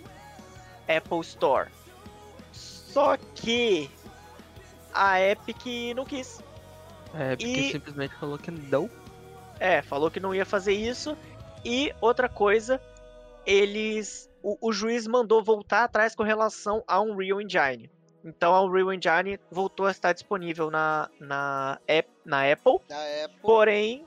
Apple 0.89 1.21
Store. 1.21 1.69
Só 2.53 3.17
que 3.17 3.89
a 4.93 5.21
Epic 5.21 5.95
não 5.95 6.05
quis. 6.05 6.41
É, 7.15 7.37
porque 7.37 7.47
E- 7.47 7.73
simplesmente 7.73 8.15
falou 8.17 8.39
que 8.39 8.51
não. 8.51 8.89
É, 9.61 9.83
falou 9.83 10.11
que 10.11 10.19
não 10.21 10.35
ia 10.35 10.45
fazer 10.45 10.73
isso. 10.73 11.17
E 11.65 11.93
outra 12.01 12.29
coisa, 12.29 12.81
eles. 13.47 14.31
O, 14.43 14.59
o 14.61 14.73
juiz 14.73 15.07
mandou 15.07 15.43
voltar 15.43 15.85
atrás 15.85 16.15
com 16.15 16.23
relação 16.25 16.83
a 16.89 17.01
Unreal 17.01 17.41
Engine. 17.41 17.89
Então 18.25 18.55
a 18.55 18.63
Unreal 18.63 18.93
Engine 18.93 19.39
voltou 19.51 19.87
a 19.87 19.91
estar 19.91 20.13
disponível 20.13 20.71
na, 20.71 21.09
na, 21.21 21.79
na 22.25 22.51
Apple. 22.53 22.79
Da 22.89 22.97
Apple. 23.25 23.39
Porém. 23.41 24.05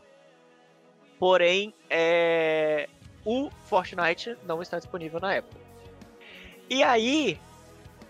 Porém, 1.18 1.74
é, 1.90 2.90
o 3.24 3.50
Fortnite 3.66 4.38
não 4.46 4.62
está 4.62 4.78
disponível 4.78 5.20
na 5.20 5.38
Apple. 5.38 5.60
E 6.70 6.84
aí, 6.84 7.40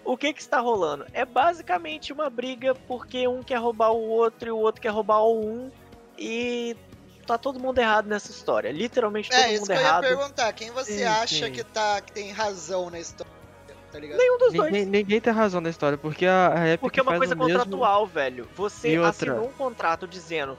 o 0.05 0.15
que 0.17 0.31
que 0.33 0.41
está 0.41 0.59
rolando? 0.59 1.05
É 1.13 1.25
basicamente 1.25 2.13
uma 2.13 2.29
briga 2.29 2.73
porque 2.87 3.27
um 3.27 3.41
quer 3.43 3.57
roubar 3.57 3.91
o 3.91 4.07
outro 4.07 4.47
e 4.47 4.51
o 4.51 4.57
outro 4.57 4.81
quer 4.81 4.89
roubar 4.89 5.21
o 5.23 5.43
um. 5.45 5.71
E 6.17 6.77
tá 7.25 7.37
todo 7.37 7.59
mundo 7.59 7.79
errado 7.79 8.05
nessa 8.07 8.31
história. 8.31 8.71
Literalmente 8.71 9.29
todo 9.29 9.39
É, 9.39 9.51
isso 9.51 9.61
mundo 9.61 9.67
que 9.67 9.73
eu 9.73 9.77
ia 9.77 9.81
errado. 9.81 10.01
perguntar. 10.03 10.53
Quem 10.53 10.71
você 10.71 10.99
Sim, 10.99 11.03
acha 11.03 11.45
sim. 11.47 11.51
que, 11.51 11.63
tá, 11.63 11.99
que 12.01 12.11
tem 12.13 12.31
razão 12.31 12.89
na 12.89 12.99
história? 12.99 13.33
Tá 13.91 13.99
ligado? 13.99 14.17
Nenhum 14.17 14.37
dos 14.37 14.53
dois. 14.53 14.71
Ninguém, 14.71 14.85
ninguém 14.85 15.19
tem 15.21 15.33
razão 15.33 15.59
na 15.61 15.69
história, 15.69 15.97
porque 15.97 16.25
a, 16.25 16.53
a 16.53 16.67
Epic 16.69 16.81
Porque 16.81 16.99
é 16.99 17.03
uma 17.03 17.11
faz 17.13 17.19
coisa 17.19 17.35
o 17.35 17.37
mesmo- 17.39 17.53
contratual, 17.59 18.05
velho. 18.07 18.47
Você 18.55 18.95
assinou 18.97 19.47
um 19.47 19.51
contrato 19.53 20.07
dizendo 20.07 20.57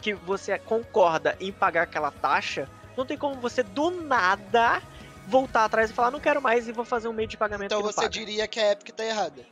que 0.00 0.12
você 0.14 0.58
concorda 0.58 1.36
em 1.40 1.50
pagar 1.50 1.82
aquela 1.82 2.10
taxa. 2.10 2.68
Não 2.96 3.04
tem 3.06 3.16
como 3.16 3.40
você 3.40 3.62
do 3.62 3.90
nada 3.90 4.80
voltar 5.26 5.64
atrás 5.64 5.90
e 5.90 5.92
falar, 5.92 6.10
não 6.10 6.20
quero 6.20 6.40
mais 6.40 6.68
e 6.68 6.72
vou 6.72 6.84
fazer 6.84 7.08
um 7.08 7.12
meio 7.12 7.28
de 7.28 7.36
pagamento 7.36 7.72
Então 7.72 7.82
você 7.82 7.96
paga. 7.96 8.08
diria 8.08 8.46
que 8.46 8.60
a 8.60 8.72
Epic 8.72 8.94
tá 8.94 9.04
errada. 9.04 9.46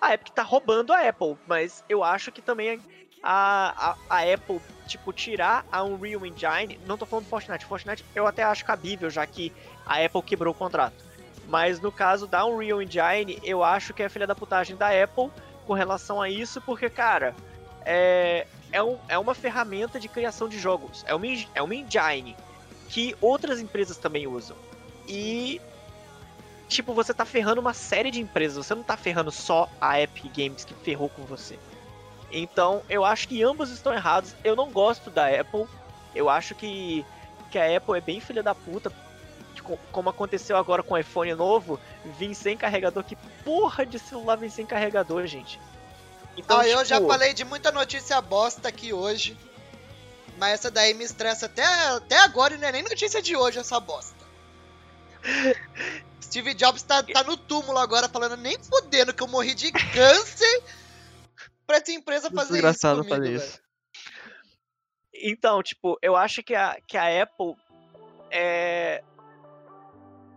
A 0.00 0.14
Epic 0.14 0.32
tá 0.32 0.42
roubando 0.42 0.92
a 0.92 1.08
Apple, 1.08 1.36
mas 1.46 1.82
eu 1.88 2.04
acho 2.04 2.30
que 2.30 2.42
também 2.42 2.80
a, 3.22 3.96
a, 4.08 4.18
a 4.18 4.34
Apple, 4.34 4.60
tipo, 4.86 5.12
tirar 5.12 5.64
a 5.72 5.82
Unreal 5.82 6.24
Engine, 6.26 6.78
não 6.86 6.98
tô 6.98 7.06
falando 7.06 7.24
do 7.24 7.30
Fortnite, 7.30 7.64
Fortnite 7.64 8.04
eu 8.14 8.26
até 8.26 8.42
acho 8.42 8.64
cabível, 8.64 9.08
já 9.08 9.26
que 9.26 9.52
a 9.84 10.04
Apple 10.04 10.22
quebrou 10.22 10.52
o 10.52 10.56
contrato. 10.56 11.04
Mas 11.48 11.80
no 11.80 11.90
caso 11.90 12.26
da 12.26 12.44
Unreal 12.44 12.82
Engine, 12.82 13.40
eu 13.42 13.64
acho 13.64 13.94
que 13.94 14.02
é 14.02 14.08
filha 14.08 14.26
da 14.26 14.34
putagem 14.34 14.76
da 14.76 14.88
Apple 14.88 15.30
com 15.66 15.72
relação 15.72 16.20
a 16.20 16.28
isso, 16.28 16.60
porque, 16.60 16.90
cara, 16.90 17.34
é, 17.84 18.46
é, 18.70 18.82
um, 18.82 18.98
é 19.08 19.18
uma 19.18 19.34
ferramenta 19.34 19.98
de 19.98 20.08
criação 20.08 20.48
de 20.48 20.58
jogos, 20.58 21.04
é 21.08 21.14
uma, 21.14 21.26
é 21.54 21.62
uma 21.62 21.74
engine 21.74 22.36
que 22.88 23.16
outras 23.20 23.60
empresas 23.60 23.96
também 23.96 24.26
usam. 24.26 24.56
E 25.08 25.60
tipo, 26.68 26.92
você 26.94 27.14
tá 27.14 27.24
ferrando 27.24 27.60
uma 27.60 27.72
série 27.72 28.10
de 28.10 28.20
empresas, 28.20 28.66
você 28.66 28.74
não 28.74 28.82
tá 28.82 28.96
ferrando 28.96 29.30
só 29.30 29.68
a 29.80 30.00
Epic 30.00 30.24
Games 30.36 30.64
que 30.64 30.74
ferrou 30.74 31.08
com 31.08 31.22
você. 31.24 31.58
Então, 32.30 32.82
eu 32.88 33.04
acho 33.04 33.28
que 33.28 33.42
ambos 33.42 33.70
estão 33.70 33.94
errados. 33.94 34.34
Eu 34.42 34.56
não 34.56 34.70
gosto 34.70 35.10
da 35.10 35.28
Apple. 35.28 35.64
Eu 36.12 36.28
acho 36.28 36.56
que, 36.56 37.06
que 37.50 37.58
a 37.58 37.76
Apple 37.76 37.96
é 37.96 38.00
bem 38.00 38.20
filha 38.20 38.42
da 38.42 38.52
puta. 38.54 38.92
Co- 39.62 39.78
Como 39.92 40.10
aconteceu 40.10 40.56
agora 40.56 40.82
com 40.82 40.94
o 40.94 40.98
iPhone 40.98 41.32
novo, 41.34 41.78
vim 42.04 42.34
sem 42.34 42.56
carregador. 42.56 43.04
Que 43.04 43.14
porra 43.44 43.86
de 43.86 43.98
celular 43.98 44.36
vem 44.36 44.50
sem 44.50 44.66
carregador, 44.66 45.24
gente? 45.26 45.60
Então, 46.36 46.58
ah, 46.58 46.68
eu 46.68 46.84
já 46.84 46.96
tipo, 46.96 47.06
falei 47.08 47.32
de 47.32 47.44
muita 47.44 47.70
notícia 47.70 48.20
bosta 48.20 48.68
aqui 48.68 48.92
hoje. 48.92 49.38
Mas 50.38 50.54
essa 50.54 50.70
daí 50.70 50.92
me 50.94 51.04
estressa 51.04 51.46
até, 51.46 51.64
até 51.64 52.18
agora 52.18 52.54
e 52.54 52.58
não 52.58 52.68
é 52.68 52.72
nem 52.72 52.82
notícia 52.82 53.22
de 53.22 53.34
hoje 53.36 53.58
essa 53.58 53.80
bosta. 53.80 54.14
Steve 56.22 56.54
Jobs 56.54 56.82
tá, 56.82 57.02
tá 57.02 57.22
no 57.24 57.36
túmulo 57.36 57.78
agora 57.78 58.08
falando 58.08 58.36
nem 58.36 58.56
fudendo 58.62 59.14
que 59.14 59.22
eu 59.22 59.28
morri 59.28 59.54
de 59.54 59.72
câncer 59.72 60.62
pra 61.66 61.78
essa 61.78 61.90
empresa 61.92 62.30
fazer 62.30 62.54
isso 62.58 62.62
Desgraçado 62.62 62.98
comigo, 62.98 63.16
fazer 63.16 63.34
isso. 63.34 63.60
Então, 65.14 65.62
tipo, 65.62 65.98
eu 66.02 66.14
acho 66.14 66.42
que 66.42 66.54
a, 66.54 66.76
que 66.86 66.96
a 66.98 67.22
Apple 67.22 67.54
é, 68.30 69.02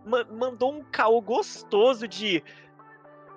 ma- 0.04 0.24
mandou 0.24 0.72
um 0.72 0.82
caô 0.84 1.20
gostoso 1.20 2.08
de 2.08 2.42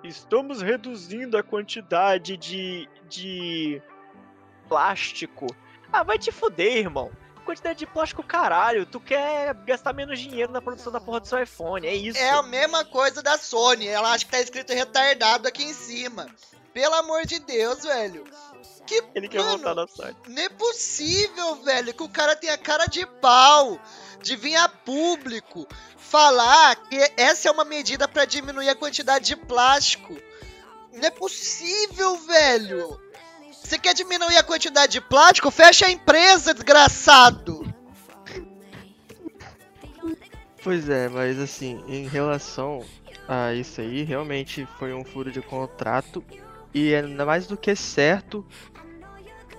estamos 0.02 0.62
reduzindo 0.62 1.36
a 1.36 1.42
quantidade 1.42 2.36
de, 2.38 2.88
de 3.08 3.82
plástico. 4.68 5.46
Ah, 5.94 6.02
vai 6.02 6.18
te 6.18 6.32
fuder, 6.32 6.76
irmão. 6.76 7.08
Quantidade 7.44 7.78
de 7.78 7.86
plástico, 7.86 8.20
caralho. 8.24 8.84
Tu 8.84 8.98
quer 8.98 9.54
gastar 9.64 9.92
menos 9.92 10.18
dinheiro 10.18 10.50
na 10.50 10.60
produção 10.60 10.90
da 10.90 11.00
porra 11.00 11.20
do 11.20 11.28
seu 11.28 11.40
iPhone. 11.40 11.86
É 11.86 11.94
isso. 11.94 12.18
É 12.18 12.30
a 12.30 12.42
mesma 12.42 12.84
coisa 12.84 13.22
da 13.22 13.38
Sony. 13.38 13.86
Ela 13.86 14.12
acha 14.12 14.24
que 14.24 14.30
tá 14.32 14.40
escrito 14.40 14.72
retardado 14.72 15.46
aqui 15.46 15.62
em 15.62 15.72
cima. 15.72 16.26
Pelo 16.72 16.96
amor 16.96 17.24
de 17.24 17.38
Deus, 17.38 17.84
velho. 17.84 18.24
Que, 18.84 19.04
Ele 19.14 19.28
quer 19.28 19.38
mano, 19.38 19.50
voltar 19.50 19.74
na 19.76 19.86
Sony. 19.86 20.16
Não 20.26 20.42
é 20.42 20.48
possível, 20.48 21.54
velho, 21.62 21.94
que 21.94 22.02
o 22.02 22.08
cara 22.08 22.34
tenha 22.34 22.58
cara 22.58 22.86
de 22.86 23.06
pau 23.06 23.78
de 24.20 24.34
vir 24.34 24.56
a 24.56 24.68
público 24.68 25.68
falar 25.96 26.74
que 26.74 26.96
essa 27.16 27.48
é 27.48 27.52
uma 27.52 27.64
medida 27.64 28.08
pra 28.08 28.24
diminuir 28.24 28.68
a 28.68 28.74
quantidade 28.74 29.26
de 29.26 29.36
plástico. 29.36 30.16
Não 30.92 31.04
é 31.04 31.10
possível, 31.10 32.16
velho. 32.16 33.03
Você 33.64 33.78
quer 33.78 33.94
diminuir 33.94 34.36
a 34.36 34.42
quantidade 34.42 34.92
de 34.92 35.00
plástico? 35.00 35.50
Fecha 35.50 35.86
a 35.86 35.90
empresa, 35.90 36.52
desgraçado. 36.52 37.64
Pois 40.62 40.88
é, 40.88 41.08
mas 41.08 41.38
assim, 41.38 41.82
em 41.88 42.06
relação 42.06 42.84
a 43.26 43.54
isso 43.54 43.80
aí, 43.80 44.02
realmente 44.02 44.68
foi 44.78 44.92
um 44.92 45.02
furo 45.02 45.32
de 45.32 45.40
contrato 45.40 46.22
e 46.74 46.92
é 46.92 47.02
mais 47.02 47.46
do 47.46 47.56
que 47.56 47.74
certo 47.74 48.46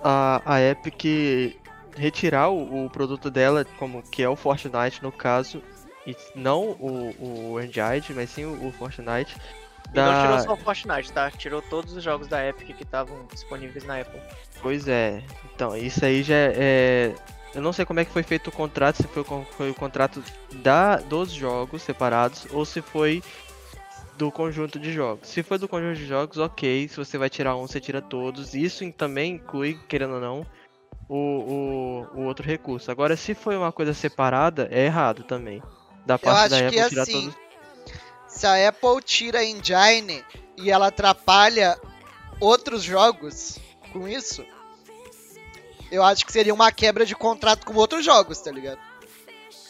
a, 0.02 0.40
a 0.44 0.60
Epic 0.60 1.58
retirar 1.96 2.50
o, 2.50 2.86
o 2.86 2.90
produto 2.90 3.28
dela, 3.28 3.64
como 3.76 4.02
que 4.02 4.22
é 4.22 4.28
o 4.28 4.36
Fortnite 4.36 5.02
no 5.02 5.10
caso, 5.10 5.62
e 6.06 6.16
não 6.34 6.70
o, 6.78 7.52
o 7.52 7.60
Engine, 7.60 8.14
mas 8.14 8.30
sim 8.30 8.44
o, 8.44 8.68
o 8.68 8.72
Fortnite. 8.72 9.36
E 9.92 9.96
não 9.96 10.20
tirou 10.20 10.36
Da... 10.36 10.38
só 10.40 10.52
o 10.54 10.56
Fortnite, 10.56 11.12
tá? 11.12 11.30
Tirou 11.30 11.62
todos 11.62 11.92
os 11.94 12.02
jogos 12.02 12.28
da 12.28 12.46
Epic 12.46 12.76
que 12.76 12.82
estavam 12.82 13.26
disponíveis 13.32 13.84
na 13.84 14.00
Apple. 14.00 14.20
Pois 14.60 14.86
é, 14.88 15.22
então 15.54 15.76
isso 15.76 16.04
aí 16.04 16.22
já 16.22 16.34
é 16.34 17.14
Eu 17.54 17.62
não 17.62 17.72
sei 17.72 17.84
como 17.86 18.00
é 18.00 18.04
que 18.04 18.10
foi 18.10 18.22
feito 18.22 18.48
o 18.48 18.52
contrato, 18.52 18.96
se 18.96 19.04
foi, 19.08 19.22
o- 19.22 19.46
foi 19.56 19.70
o 19.70 19.74
contrato 19.74 20.22
da, 20.56 20.96
dos 20.96 21.30
jogos 21.30 21.80
separados 21.82 22.46
ou 22.52 22.64
se 22.66 22.82
foi 22.82 23.22
do 24.18 24.30
conjunto 24.30 24.78
de 24.78 24.92
jogos. 24.92 25.28
Se 25.28 25.42
foi 25.42 25.58
do 25.58 25.68
conjunto 25.68 25.96
de 25.96 26.06
jogos, 26.06 26.36
ok. 26.38 26.88
Se 26.88 26.96
você 26.96 27.16
vai 27.18 27.30
tirar 27.30 27.54
um, 27.56 27.66
você 27.66 27.80
tira 27.80 28.00
todos. 28.02 28.54
Isso 28.54 28.90
também 28.92 29.34
inclui, 29.34 29.78
querendo 29.88 30.14
ou 30.14 30.20
não, 30.20 30.46
o, 31.08 32.06
o, 32.14 32.20
o 32.20 32.24
outro 32.24 32.46
recurso. 32.46 32.90
Agora, 32.90 33.16
se 33.16 33.34
foi 33.34 33.56
uma 33.56 33.72
coisa 33.72 33.94
separada, 33.94 34.68
é 34.70 34.84
errado 34.86 35.22
também. 35.22 35.62
Da 36.04 36.18
parte 36.18 36.50
da 36.50 36.56
acho 36.56 36.66
Apple 36.66 36.80
que 36.82 36.88
tirar 36.88 37.02
assim, 37.02 37.12
todos. 37.30 37.45
Se 38.36 38.46
a 38.46 38.68
Apple 38.68 39.02
tira 39.02 39.38
a 39.40 39.44
engine 39.44 40.24
e 40.56 40.70
ela 40.70 40.88
atrapalha 40.88 41.78
outros 42.38 42.82
jogos 42.82 43.58
com 43.92 44.06
isso, 44.06 44.44
eu 45.90 46.02
acho 46.02 46.26
que 46.26 46.32
seria 46.32 46.52
uma 46.52 46.70
quebra 46.70 47.06
de 47.06 47.14
contrato 47.14 47.64
com 47.64 47.74
outros 47.74 48.04
jogos, 48.04 48.38
tá 48.40 48.50
ligado? 48.50 48.78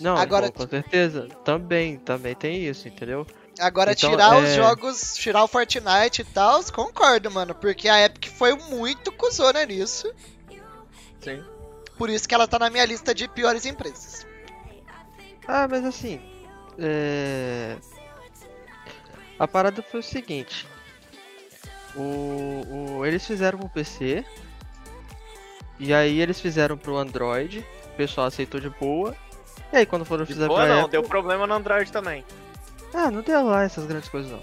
Não, 0.00 0.16
agora- 0.16 0.50
com, 0.50 0.64
com 0.64 0.68
certeza. 0.68 1.28
Também, 1.44 1.96
também 1.98 2.34
tem 2.34 2.64
isso, 2.66 2.88
entendeu? 2.88 3.26
Agora, 3.58 3.92
Então, 3.92 4.10
tirar 4.10 4.36
os 4.36 4.50
é- 4.50 4.54
jogos, 4.56 5.14
tirar 5.16 5.44
o 5.44 5.48
Fortnite 5.48 6.20
e 6.20 6.24
tal, 6.24 6.62
concordo, 6.72 7.30
mano. 7.30 7.54
Porque 7.54 7.88
a 7.88 8.04
Epic 8.04 8.26
foi 8.36 8.54
muito 8.54 9.10
cuzona 9.12 9.64
nisso. 9.64 10.12
Sim. 11.22 11.42
Por 11.96 12.10
isso 12.10 12.28
que 12.28 12.34
ela 12.34 12.46
tá 12.46 12.58
na 12.58 12.68
minha 12.68 12.84
lista 12.84 13.14
de 13.14 13.26
piores 13.28 13.64
empresas. 13.64 14.26
Ah, 15.48 15.66
mas 15.66 15.84
assim. 15.84 16.20
É... 16.78 17.76
A 19.38 19.46
parada 19.48 19.82
foi 19.82 20.00
o 20.00 20.02
seguinte. 20.02 20.66
O, 21.94 22.98
o- 22.98 23.06
eles 23.06 23.26
fizeram 23.26 23.58
pro 23.58 23.68
PC. 23.68 24.24
E 25.78 25.92
aí 25.92 26.20
eles 26.20 26.40
fizeram 26.40 26.76
pro 26.76 26.96
Android. 26.96 27.64
O 27.92 27.96
pessoal 27.96 28.26
aceitou 28.26 28.60
de 28.60 28.70
boa. 28.70 29.14
E 29.72 29.76
aí 29.78 29.86
quando 29.86 30.04
foram 30.04 30.24
De 30.24 30.32
fazer 30.34 30.46
boa 30.48 30.60
pra 30.60 30.68
não, 30.68 30.78
Apple... 30.80 30.90
deu 30.92 31.02
problema 31.02 31.46
no 31.46 31.54
Android 31.54 31.90
também. 31.90 32.24
Ah, 32.94 33.10
não 33.10 33.20
deu 33.22 33.44
lá 33.44 33.64
essas 33.64 33.84
grandes 33.86 34.08
coisas 34.08 34.30
não. 34.30 34.40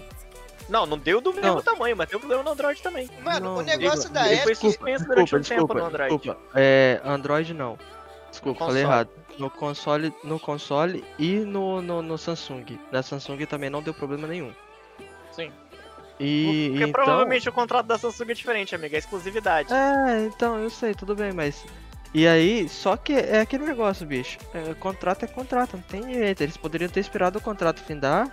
Não, 0.68 0.86
não 0.86 0.96
deu 0.98 1.20
do 1.20 1.32
mesmo 1.32 1.56
Não. 1.56 1.62
tamanho, 1.62 1.96
mas 1.96 2.08
deu 2.08 2.18
problema 2.18 2.42
no 2.42 2.50
Android 2.52 2.80
também. 2.80 3.08
Mano, 3.22 3.40
Não, 3.46 3.56
o 3.58 3.62
negócio 3.62 4.02
digo- 4.02 4.14
da 4.14 4.32
ele 4.32 4.40
foi 4.42 4.54
suspenso 4.54 5.04
durante 5.06 5.36
um 5.36 5.40
tempo 5.40 5.48
desculpa, 5.66 5.74
no 5.74 5.84
Android. 5.84 6.16
desculpa. 6.16 6.40
É, 6.54 7.00
Android 7.04 7.52
não. 7.54 7.78
Desculpa, 8.30 8.60
No 8.60 8.66
falei 8.66 8.82
console. 8.82 8.94
errado. 8.96 9.10
No 9.38 9.50
console, 9.50 10.14
no 10.24 10.40
console 10.40 11.04
e 11.18 11.34
no, 11.40 11.82
no, 11.82 12.00
no 12.00 12.16
Samsung. 12.16 12.78
Na 12.90 13.02
Samsung 13.02 13.44
também 13.46 13.68
não 13.68 13.82
deu 13.82 13.92
problema 13.92 14.26
nenhum. 14.26 14.52
Sim. 15.34 15.50
E, 16.20 16.68
Porque 16.70 16.84
então... 16.84 16.92
provavelmente 16.92 17.48
o 17.48 17.52
contrato 17.52 17.86
da 17.86 17.98
Samsung 17.98 18.30
é 18.30 18.34
diferente, 18.34 18.74
amiga, 18.74 18.96
é 18.96 18.98
exclusividade. 18.98 19.72
É, 19.72 20.24
então, 20.26 20.58
eu 20.58 20.70
sei, 20.70 20.94
tudo 20.94 21.14
bem, 21.14 21.32
mas. 21.32 21.64
E 22.12 22.28
aí, 22.28 22.68
só 22.68 22.96
que 22.96 23.12
é 23.12 23.40
aquele 23.40 23.64
negócio, 23.64 24.06
bicho. 24.06 24.38
É, 24.54 24.72
contrato 24.74 25.24
é 25.24 25.26
contrato, 25.26 25.76
não 25.76 25.82
tem 25.82 26.14
jeito. 26.14 26.42
Eles 26.44 26.56
poderiam 26.56 26.88
ter 26.88 27.00
esperado 27.00 27.38
o 27.38 27.42
contrato 27.42 27.80
findar. 27.82 28.32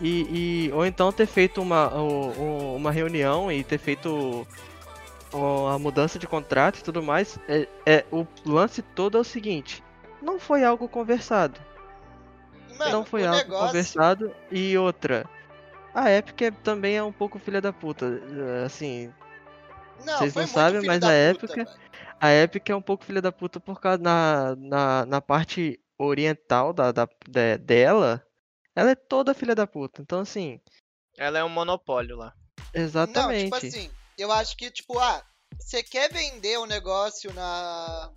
E, 0.00 0.66
e- 0.68 0.72
ou 0.72 0.84
então 0.84 1.12
ter 1.12 1.26
feito 1.26 1.62
uma, 1.62 1.94
o- 1.94 2.32
o- 2.36 2.74
uma 2.76 2.90
reunião 2.90 3.52
e 3.52 3.62
ter 3.62 3.78
feito 3.78 4.44
o- 5.32 5.66
a 5.68 5.78
mudança 5.78 6.18
de 6.18 6.26
contrato 6.26 6.80
e 6.80 6.82
tudo 6.82 7.00
mais. 7.00 7.38
É, 7.48 7.68
é, 7.86 8.04
o 8.10 8.26
lance 8.44 8.82
todo 8.82 9.16
é 9.16 9.20
o 9.20 9.24
seguinte: 9.24 9.84
não 10.20 10.40
foi 10.40 10.64
algo 10.64 10.88
conversado. 10.88 11.60
Mano, 12.76 12.90
não 12.90 13.04
foi 13.04 13.24
algo 13.24 13.38
negócio. 13.38 13.66
conversado. 13.68 14.34
E 14.50 14.76
outra, 14.76 15.24
a 15.94 16.10
Epic 16.10 16.42
é- 16.42 16.50
também 16.50 16.96
é 16.96 17.02
um 17.02 17.12
pouco 17.12 17.38
filha 17.38 17.60
da 17.60 17.72
puta. 17.72 18.06
é, 18.60 18.64
Assim, 18.64 19.12
Não, 20.04 20.18
Vocês 20.18 20.32
foi 20.32 20.42
não 20.42 20.48
muito 20.52 20.54
sabem, 20.54 20.82
mas 20.86 20.96
a 21.02 21.32
puta, 21.32 21.52
época- 21.52 21.64
mano. 21.64 21.84
A 22.20 22.30
Epic 22.32 22.68
é 22.70 22.76
um 22.76 22.82
pouco 22.82 23.04
filha 23.04 23.22
da 23.22 23.30
puta 23.32 23.60
por 23.60 23.80
causa 23.80 23.98
na, 24.02 24.56
na, 24.56 25.06
na 25.06 25.20
parte 25.20 25.80
oriental 25.98 26.72
da, 26.72 26.90
da, 26.92 27.08
de- 27.28 27.58
dela. 27.58 28.24
Ela 28.74 28.90
é 28.90 28.94
toda 28.94 29.34
filha 29.34 29.54
da 29.54 29.66
puta. 29.66 30.02
Então, 30.02 30.20
assim, 30.20 30.60
Ela 31.16 31.38
é 31.38 31.44
um 31.44 31.48
monopólio 31.48 32.16
lá. 32.16 32.34
exatamente. 32.72 33.50
Não, 33.50 33.58
tipo 33.60 33.66
assim, 33.66 33.90
eu 34.18 34.32
acho 34.32 34.56
que, 34.56 34.70
tipo, 34.70 34.98
ah, 34.98 35.22
você 35.60 35.82
quer 35.82 36.10
vender 36.12 36.58
um 36.58 36.66
negócio 36.66 37.32
na. 37.32 38.10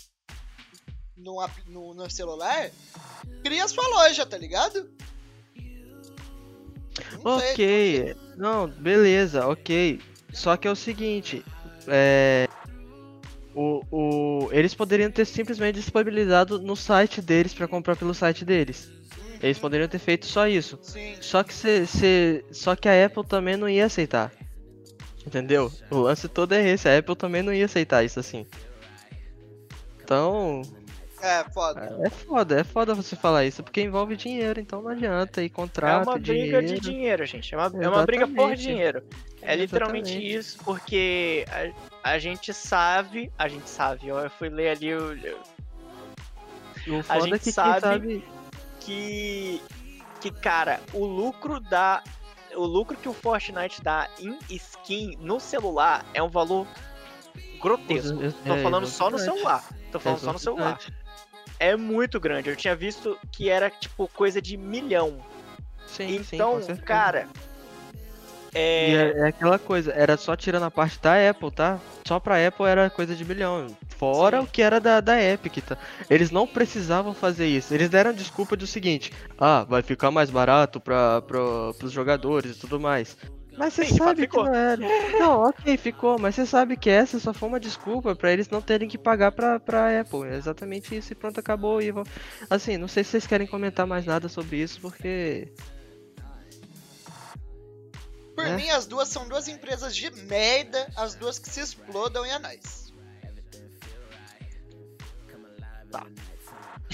No, 1.16 1.38
no, 1.68 1.94
no 1.94 2.10
celular? 2.10 2.70
Cria 3.44 3.68
sua 3.68 3.88
loja, 3.88 4.26
tá 4.26 4.38
ligado? 4.38 4.90
Não 7.24 7.40
sei, 7.40 7.52
ok, 7.54 8.16
não, 8.38 8.68
beleza, 8.68 9.48
ok. 9.48 10.00
Só 10.34 10.56
que 10.58 10.68
é 10.68 10.72
o 10.72 10.76
seguinte, 10.76 11.44
é. 11.88 12.48
O, 13.56 13.82
o, 13.92 14.50
eles 14.52 14.76
poderiam 14.76 15.10
ter 15.10 15.26
simplesmente 15.26 15.76
disponibilizado 15.76 16.60
no 16.60 16.76
site 16.76 17.22
deles 17.24 17.54
pra 17.56 17.68
comprar 17.68 17.96
pelo 17.96 18.14
site 18.14 18.46
deles. 18.46 18.88
Uhum, 19.18 19.38
Eles 19.42 19.58
poderiam 19.58 19.88
ter 19.90 19.98
feito 19.98 20.28
só 20.28 20.48
isso. 20.48 20.78
Sim. 20.84 21.16
Só 21.20 21.44
que 21.44 21.52
cê, 21.54 21.86
cê- 21.88 22.46
só 22.52 22.76
que 22.76 22.88
a 22.88 23.06
Apple 23.06 23.26
também 23.26 23.58
não 23.58 23.68
ia 23.68 23.86
aceitar. 23.86 24.32
Entendeu? 25.26 25.72
O 25.90 25.98
lance 25.98 26.28
todo 26.28 26.54
é 26.54 26.70
esse, 26.70 26.88
a 26.88 26.98
Apple 27.00 27.16
também 27.16 27.42
não 27.42 27.52
ia 27.52 27.66
aceitar 27.66 28.04
isso 28.04 28.20
assim. 28.20 28.46
Então, 30.04 30.62
É, 31.22 31.44
foda. 31.46 31.98
é 32.04 32.10
foda, 32.10 32.60
é 32.60 32.64
foda 32.64 32.94
você 32.94 33.16
falar 33.16 33.44
isso, 33.46 33.64
porque 33.64 33.82
envolve 33.82 34.16
dinheiro, 34.16 34.60
então 34.60 34.82
não 34.82 34.90
adianta, 34.92 35.42
e 35.42 35.46
É 35.46 35.50
contrato, 35.50 36.04
uma 36.08 36.14
briga 36.20 36.62
dinheiro. 36.62 36.68
de 36.68 36.80
dinheiro, 36.80 37.26
gente. 37.26 37.56
É 37.56 37.58
uma, 37.58 37.84
é 37.84 37.90
uma 37.90 38.06
briga 38.06 38.28
por 38.28 38.56
dinheiro. 38.56 39.04
É 39.42 39.56
literalmente 39.56 40.10
Exatamente. 40.12 40.36
isso, 40.38 40.58
porque 40.64 41.46
a, 42.04 42.12
a 42.14 42.20
gente 42.20 42.54
sabe. 42.54 43.32
A 43.38 43.48
gente 43.48 43.68
sabe, 43.70 44.12
ó, 44.12 44.22
eu 44.22 44.30
fui 44.30 44.50
ler 44.50 44.70
ali 44.70 44.94
o, 44.94 45.14
O 46.88 47.04
foda 47.04 47.20
é 47.20 47.22
gente 47.22 47.40
que 47.40 47.52
sabe- 47.52 47.82
sabe 47.82 48.24
que. 48.80 49.62
Que, 50.22 50.32
cara, 50.32 50.80
o 50.94 51.06
lucro 51.06 51.60
da. 51.60 52.04
O 52.56 52.66
lucro 52.66 52.98
que 52.98 53.08
o 53.10 53.14
Fortnite 53.14 53.84
dá 53.84 54.08
em 54.20 54.38
skin 54.50 55.16
no 55.20 55.40
celular 55.40 56.04
é 56.14 56.22
um 56.24 56.30
valor 56.30 56.66
grotesco. 57.62 58.18
Tô 58.46 58.54
É, 58.54 58.64
falando 58.64 58.88
só 58.88 59.10
no 59.10 59.20
celular. 59.20 59.64
Tô 59.92 60.00
falando 60.00 60.20
só 60.20 60.34
no 60.34 60.40
celular. 60.40 60.80
É 61.60 61.76
muito 61.76 62.20
grande. 62.20 62.50
Eu 62.50 62.56
tinha 62.56 62.76
visto 62.76 63.18
que 63.32 63.50
era, 63.50 63.70
tipo, 63.70 64.08
coisa 64.14 64.42
de 64.42 64.56
milhão. 64.58 65.18
Sim, 65.88 66.22
sim, 66.24 66.36
então, 66.36 66.58
certeza. 66.58 66.82
cara. 66.82 67.28
E 68.54 68.58
É. 68.60 68.92
é, 68.94 69.20
é 69.20 69.28
aquela 69.28 69.60
coisa, 69.60 69.92
era 69.92 70.18
só 70.18 70.36
tirando 70.36 70.64
a 70.64 70.72
parte 70.72 71.00
da 71.00 71.30
Apple, 71.30 71.52
tá? 71.52 71.80
Só 72.08 72.20
pra 72.20 72.46
Apple 72.48 72.66
era 72.66 72.90
coisa 72.90 73.16
de 73.16 73.26
milhão. 73.26 73.68
Fora 73.98 74.40
Sim. 74.40 74.44
o 74.44 74.48
que 74.48 74.62
era 74.62 74.80
da, 74.80 75.00
da 75.02 75.22
Epic, 75.22 75.58
tá? 75.64 75.78
Eles 76.10 76.32
não 76.32 76.48
precisavam 76.48 77.14
fazer 77.14 77.48
isso. 77.48 77.74
Eles 77.74 77.90
deram 77.90 78.14
desculpa 78.14 78.56
do 78.56 78.66
seguinte: 78.68 79.12
ah, 79.38 79.66
vai 79.68 79.82
ficar 79.82 80.12
mais 80.12 80.30
barato 80.30 80.80
pra, 80.80 81.22
pra, 81.22 81.40
pros 81.78 81.92
jogadores 81.92 82.56
e 82.56 82.60
tudo 82.60 82.80
mais. 82.80 83.18
Mas 83.58 83.74
você 83.74 83.86
Sim, 83.86 83.98
sabe 83.98 84.28
que 84.28 84.28
ficou. 84.28 84.46
não 84.46 84.54
era. 84.54 84.78
Não, 85.20 85.40
ok, 85.50 85.78
ficou, 85.78 86.20
mas 86.20 86.36
você 86.36 86.46
sabe 86.46 86.78
que 86.78 86.90
essa 86.90 87.20
só 87.20 87.34
foi 87.34 87.50
uma 87.50 87.60
desculpa 87.60 88.16
pra 88.16 88.32
eles 88.32 88.48
não 88.50 88.62
terem 88.62 88.88
que 88.88 88.98
pagar 89.00 89.32
pra, 89.32 89.60
pra 89.60 90.00
Apple. 90.00 90.30
É 90.30 90.36
exatamente 90.36 90.96
isso 90.96 91.12
e 91.12 91.16
pronto, 91.16 91.40
acabou. 91.40 91.82
E 91.82 91.92
vão... 91.92 92.04
Assim, 92.50 92.78
não 92.78 92.88
sei 92.88 93.04
se 93.04 93.10
vocês 93.12 93.26
querem 93.28 93.48
comentar 93.48 93.88
mais 93.88 94.06
nada 94.06 94.30
sobre 94.30 94.58
isso, 94.58 94.80
porque. 94.80 95.52
Por 98.36 98.46
É. 98.46 98.56
mim, 98.56 98.70
as 98.70 98.86
duas 98.86 99.08
são 99.08 99.28
duas 99.28 99.48
empresas 99.48 99.96
de 99.96 100.12
merda, 100.12 100.88
as 100.96 101.16
duas 101.16 101.40
que 101.40 101.50
se 101.50 101.60
explodam 101.60 102.24
e 102.26 102.30
é 102.30 102.38
nóis. 102.38 102.94
Tá. 105.92 106.06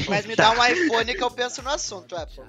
Mas 0.07 0.25
me 0.25 0.35
dá 0.35 0.51
um 0.51 0.65
iPhone 0.65 1.13
que 1.13 1.23
eu 1.23 1.29
penso 1.31 1.61
no 1.61 1.69
assunto, 1.69 2.15
Apple. 2.15 2.43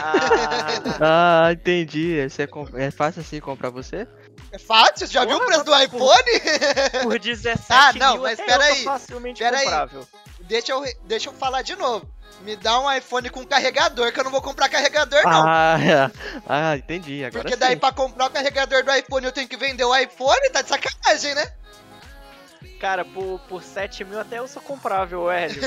Ah, 0.00 0.66
Ah, 1.48 1.52
entendi. 1.52 2.18
É, 2.18 2.46
com- 2.46 2.68
é 2.74 2.90
fácil 2.90 3.20
assim 3.22 3.40
comprar 3.40 3.70
você? 3.70 4.06
É 4.52 4.58
fácil? 4.58 5.06
Você 5.06 5.12
já 5.12 5.24
viu 5.24 5.36
o 5.36 5.40
Porra, 5.40 5.46
preço 5.46 5.64
do 5.64 5.82
iPhone? 5.82 7.00
por 7.02 7.18
17 7.20 7.62
Ah, 7.70 7.92
não, 7.94 8.12
mil, 8.14 8.22
mas 8.22 8.38
até 8.38 8.46
pera 8.46 8.64
eu 8.64 8.68
tô 8.68 8.74
aí, 8.74 8.84
facilmente 8.84 9.38
pera 9.42 9.56
aí. 9.58 9.64
comprável. 9.64 10.08
deixa, 10.40 10.72
eu, 10.72 10.84
deixa 11.04 11.28
eu 11.28 11.32
falar 11.34 11.62
de 11.62 11.74
novo. 11.76 12.08
Me 12.42 12.56
dá 12.56 12.78
um 12.80 12.92
iPhone 12.92 13.30
com 13.30 13.46
carregador, 13.46 14.12
que 14.12 14.20
eu 14.20 14.24
não 14.24 14.30
vou 14.30 14.42
comprar 14.42 14.68
carregador, 14.68 15.22
não. 15.24 15.44
Ah, 15.46 15.76
ah, 16.46 16.76
entendi. 16.76 17.24
Agora 17.24 17.42
Porque 17.42 17.54
sim. 17.54 17.60
daí 17.60 17.76
pra 17.76 17.92
comprar 17.92 18.26
o 18.26 18.30
carregador 18.30 18.82
do 18.84 18.92
iPhone 18.94 19.24
eu 19.26 19.32
tenho 19.32 19.48
que 19.48 19.56
vender 19.56 19.84
o 19.84 19.96
iPhone, 19.96 20.50
tá 20.50 20.60
de 20.62 20.68
sacanagem, 20.68 21.34
né? 21.34 21.52
Cara, 22.80 23.04
por, 23.04 23.38
por 23.48 23.62
7 23.62 24.04
mil 24.04 24.20
até 24.20 24.38
eu 24.40 24.46
sou 24.48 24.60
comprável, 24.60 25.30
Hélio. 25.30 25.62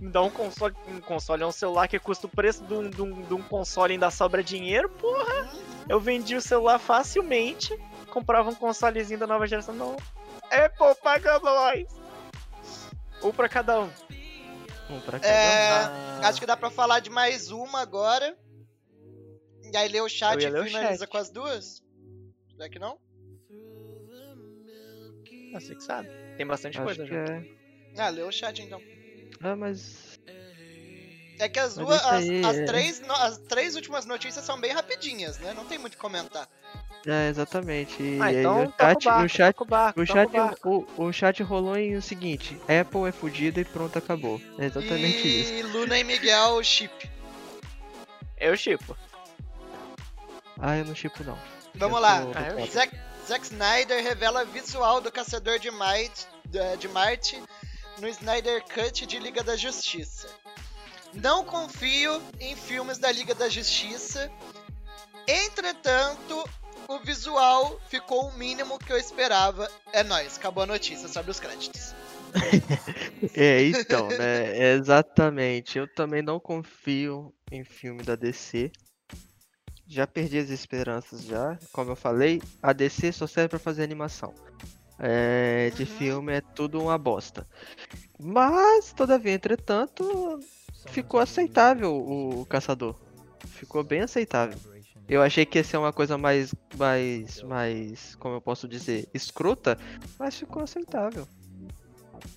Me 0.00 0.10
dá 0.10 0.22
um 0.22 0.30
console, 0.30 0.74
um 0.88 1.00
console 1.00 1.42
é 1.42 1.46
um 1.46 1.52
celular 1.52 1.86
que 1.86 1.98
custa 1.98 2.26
o 2.26 2.30
preço 2.30 2.64
de 2.64 2.72
um, 2.72 2.88
de 2.88 3.02
um- 3.02 3.22
de 3.22 3.34
um 3.34 3.42
console 3.42 3.92
e 3.92 3.94
ainda 3.94 4.10
sobra 4.10 4.42
dinheiro, 4.42 4.88
porra. 4.88 5.50
Eu 5.88 6.00
vendi 6.00 6.34
o 6.34 6.40
celular 6.40 6.78
facilmente, 6.78 7.76
comprava 8.10 8.48
um 8.48 8.54
consolezinho 8.54 9.20
da 9.20 9.26
nova 9.26 9.46
geração. 9.46 9.74
Não, 9.74 9.96
Apple, 10.50 10.94
paga 11.02 11.38
nós. 11.40 11.86
Um 13.22 13.30
pra 13.30 13.48
cada 13.48 13.80
um. 13.80 13.90
Um 14.88 15.00
pra 15.02 15.20
cada 15.20 15.28
É, 15.32 15.84
Ah, 16.22 16.28
Acho 16.28 16.40
que 16.40 16.46
dá 16.46 16.56
pra 16.56 16.70
falar 16.70 17.00
de 17.00 17.10
mais 17.10 17.50
uma 17.50 17.80
agora. 17.80 18.36
E 19.72 19.76
aí 19.76 19.88
lê 19.88 20.00
o 20.00 20.08
chat 20.08 20.36
e 20.38 20.40
finaliza 20.64 20.98
chat. 21.04 21.08
com 21.10 21.18
as 21.18 21.30
duas? 21.30 21.82
Será 22.56 22.68
que 22.70 22.78
não? 22.78 22.98
Você 25.52 25.74
que 25.74 25.82
sabe. 25.82 26.08
Tem 26.36 26.46
bastante 26.46 26.78
Acho 26.78 26.84
coisa 26.86 27.04
que 27.04 27.10
já. 27.10 27.16
é. 27.16 27.44
Ah, 27.98 28.08
lê 28.08 28.22
o 28.22 28.32
chat 28.32 28.60
então. 28.62 28.80
Ah, 29.42 29.56
mas. 29.56 30.18
É 31.38 31.48
que 31.48 31.58
as 31.58 31.76
Mas 31.76 31.86
duas. 31.86 32.04
As, 32.04 32.24
as 32.44 32.58
é- 32.58 32.64
três, 32.66 33.02
as 33.08 33.38
três 33.38 33.74
últimas 33.74 34.04
notícias 34.04 34.44
são 34.44 34.60
bem 34.60 34.72
rapidinhas, 34.72 35.38
né? 35.38 35.54
Não 35.54 35.64
tem 35.64 35.78
muito 35.78 35.94
o 35.94 35.96
que 35.96 36.00
comentar. 36.02 36.46
É, 37.06 37.28
exatamente. 37.30 38.02
E 38.02 38.20
Ah, 38.20 38.26
aí 38.26 38.36
então 38.40 38.64
o 38.66 38.72
chat, 38.78 39.04
barco, 39.04 39.24
o 39.24 39.28
chat, 39.28 39.56
o 39.60 39.64
barco, 39.64 40.06
chat, 40.06 40.30
o, 40.64 40.86
o 41.06 41.12
chat 41.12 41.42
rolou 41.42 41.76
em 41.78 41.96
o 41.96 42.02
seguinte: 42.02 42.60
Apple 42.64 43.08
é 43.08 43.12
fodida 43.12 43.58
e 43.60 43.64
pronto, 43.64 43.96
acabou. 43.98 44.38
É 44.58 44.66
exatamente 44.66 45.26
isso. 45.26 45.52
e 45.52 45.62
Luna 45.62 45.98
e 45.98 46.04
Miguel 46.04 46.62
chip. 46.62 47.10
Eu 48.36 48.54
chipo. 48.56 48.94
Ah, 50.58 50.76
eu 50.76 50.84
não 50.84 50.94
chipo 50.94 51.24
não. 51.24 51.38
Vamos 51.74 51.96
Eu 51.96 52.02
lá. 52.02 52.18
Ah. 52.34 52.66
Zack, 52.70 52.94
Zack 53.26 53.46
Snyder 53.46 54.02
revela 54.02 54.44
visual 54.44 55.00
do 55.00 55.10
Caçador 55.10 55.58
de, 55.58 55.70
de 55.70 56.76
de 56.76 56.88
Marte 56.88 57.42
no 58.00 58.08
Snyder 58.08 58.64
Cut 58.64 59.06
de 59.06 59.18
Liga 59.18 59.42
da 59.42 59.56
Justiça. 59.56 60.28
Não 61.14 61.44
confio 61.44 62.22
em 62.38 62.56
filmes 62.56 62.98
da 62.98 63.12
Liga 63.12 63.34
da 63.34 63.48
Justiça. 63.48 64.30
Entretanto, 65.28 66.48
o 66.88 66.98
visual 67.00 67.80
ficou 67.88 68.28
o 68.28 68.38
mínimo 68.38 68.78
que 68.78 68.92
eu 68.92 68.96
esperava. 68.96 69.70
É 69.92 70.02
nóis, 70.02 70.36
acabou 70.36 70.62
a 70.62 70.66
notícia 70.66 71.08
sobre 71.08 71.30
os 71.30 71.38
créditos. 71.38 71.94
É, 73.34 73.64
então, 73.64 74.08
né? 74.08 74.56
é 74.56 74.72
Exatamente. 74.72 75.78
Eu 75.78 75.86
também 75.86 76.22
não 76.22 76.40
confio 76.40 77.34
em 77.52 77.64
filme 77.64 78.02
da 78.02 78.16
DC. 78.16 78.72
Já 79.86 80.06
perdi 80.06 80.38
as 80.38 80.48
esperanças 80.48 81.24
já. 81.24 81.58
Como 81.70 81.90
eu 81.90 81.96
falei, 81.96 82.40
a 82.62 82.72
DC 82.72 83.12
só 83.12 83.26
serve 83.26 83.50
pra 83.50 83.58
fazer 83.58 83.82
animação. 83.82 84.32
É, 85.02 85.70
de 85.70 85.84
Uhum. 85.84 85.88
filme 85.98 86.32
é 86.34 86.40
tudo 86.40 86.80
uma 86.80 86.98
bosta. 86.98 87.46
Mas, 88.18 88.92
todavia, 88.92 89.32
entretanto, 89.32 90.38
ficou 90.88 91.20
aceitável 91.20 91.96
o 91.96 92.44
Caçador. 92.46 92.94
Ficou 93.46 93.82
bem 93.82 94.02
aceitável. 94.02 94.58
Eu 95.08 95.22
achei 95.22 95.44
que 95.46 95.58
ia 95.58 95.64
ser 95.64 95.76
uma 95.78 95.92
coisa 95.92 96.16
mais, 96.18 96.54
mais, 96.76 97.42
mais, 97.42 98.14
como 98.16 98.36
eu 98.36 98.40
posso 98.40 98.68
dizer, 98.68 99.08
escrota, 99.12 99.78
mas 100.18 100.36
ficou 100.36 100.62
aceitável. 100.62 101.26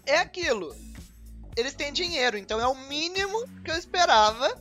É 0.05 0.17
aquilo. 0.17 0.75
Eles 1.55 1.75
têm 1.75 1.93
dinheiro, 1.93 2.37
então 2.37 2.59
é 2.59 2.65
o 2.67 2.75
mínimo 2.87 3.47
que 3.63 3.69
eu 3.69 3.75
esperava. 3.75 4.57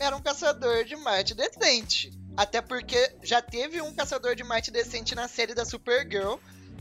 Era 0.00 0.16
um 0.16 0.22
caçador 0.22 0.84
de 0.84 0.96
Marte 0.96 1.34
decente. 1.34 2.12
Até 2.36 2.60
porque 2.60 3.12
já 3.22 3.42
teve 3.42 3.80
um 3.80 3.92
caçador 3.92 4.34
de 4.34 4.42
Marte 4.42 4.70
decente 4.70 5.14
na 5.14 5.28
série 5.28 5.54
da 5.54 5.64
Supergirl, 5.64 6.36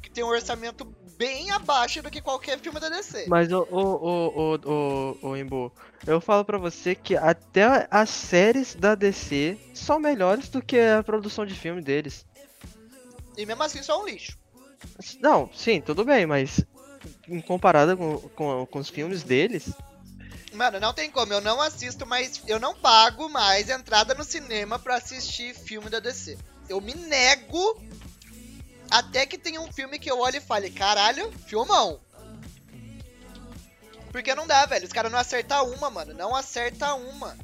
que 0.08 0.14
tem 0.14 0.24
um 0.24 0.28
orçamento 0.28 0.86
bem 1.18 1.52
abaixo 1.52 2.02
do 2.02 2.10
que 2.10 2.22
qualquer 2.22 2.58
filme 2.60 2.80
da 2.80 2.90
DC. 2.90 3.26
Mas 3.28 3.52
o, 3.52 3.68
o, 3.70 3.82
o, 3.82 4.56
o, 4.56 5.30
o, 5.30 5.38
Imbu, 5.38 5.72
eu 6.06 6.22
falo 6.22 6.46
pra 6.46 6.58
você 6.58 6.96
que 6.96 7.16
até 7.16 7.88
as 7.92 8.10
séries 8.10 8.74
da 8.74 8.96
DC 8.96 9.58
são 9.74 10.00
melhores 10.00 10.48
do 10.50 10.62
que 10.62 10.80
a 10.80 11.04
produção 11.04 11.46
de 11.46 11.54
filme 11.54 11.82
deles. 11.82 12.26
E 13.36 13.46
mesmo 13.46 13.64
assim, 13.64 13.84
só 13.84 14.02
um 14.02 14.06
lixo. 14.06 14.38
Não, 15.20 15.50
sim, 15.54 15.82
tudo 15.82 16.06
bem, 16.06 16.26
mas 16.26 16.64
em 17.28 17.42
comparado 17.42 17.98
com, 17.98 18.18
com, 18.30 18.66
com 18.66 18.80
os 18.80 18.90
filmes 18.90 19.24
deles, 19.24 19.72
Mano, 20.54 20.80
não 20.80 20.92
tem 20.92 21.12
como. 21.12 21.32
Eu 21.32 21.42
não 21.42 21.62
assisto 21.62 22.04
mais. 22.04 22.42
Eu 22.48 22.60
não 22.60 22.74
pago 22.74 23.30
mais 23.30 23.70
entrada 23.70 24.16
no 24.16 24.24
cinema 24.24 24.80
pra 24.80 24.96
assistir 24.96 25.54
filme 25.54 25.88
da 25.88 26.00
DC. 26.00 26.36
Eu 26.68 26.82
me 26.82 26.96
nego 26.96 27.80
até 28.92 29.26
que 29.26 29.38
tenha 29.38 29.60
um 29.62 29.72
filme 29.72 30.00
que 30.00 30.10
eu 30.10 30.20
olhe 30.20 30.38
e 30.38 30.42
fale: 30.42 30.70
caralho, 30.72 31.32
filmão. 31.48 32.00
Porque 34.12 34.34
não 34.34 34.48
dá, 34.48 34.66
velho. 34.66 34.86
Os 34.86 34.94
caras 34.94 35.12
não 35.12 35.20
acertam 35.20 35.70
uma, 35.72 35.90
mano. 35.90 36.14
Não 36.14 36.36
acerta 36.36 36.94
uma. 36.96 37.38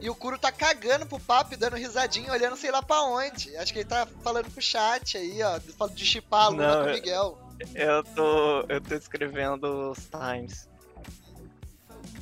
E 0.00 0.08
o 0.10 0.14
Kuro 0.14 0.38
tá 0.38 0.52
cagando 0.52 1.06
pro 1.06 1.18
papo 1.18 1.56
dando 1.56 1.76
risadinha, 1.76 2.30
olhando 2.32 2.56
sei 2.56 2.70
lá 2.70 2.82
pra 2.82 3.02
onde. 3.02 3.56
Acho 3.56 3.72
que 3.72 3.80
ele 3.80 3.88
tá 3.88 4.06
falando 4.22 4.50
pro 4.50 4.60
chat 4.62 5.16
aí, 5.16 5.42
ó. 5.42 5.58
Falando 5.76 5.94
de 5.94 6.04
chipar 6.04 6.46
a 6.46 6.48
Luna 6.48 6.66
Não, 6.68 6.74
com 6.80 6.84
o 6.84 6.88
eu- 6.90 6.94
Miguel. 6.94 7.38
Eu 7.74 8.04
tô. 8.04 8.60
Eu 8.68 8.80
tô 8.80 8.94
escrevendo 8.94 9.90
os 9.90 9.98
times. 10.08 10.68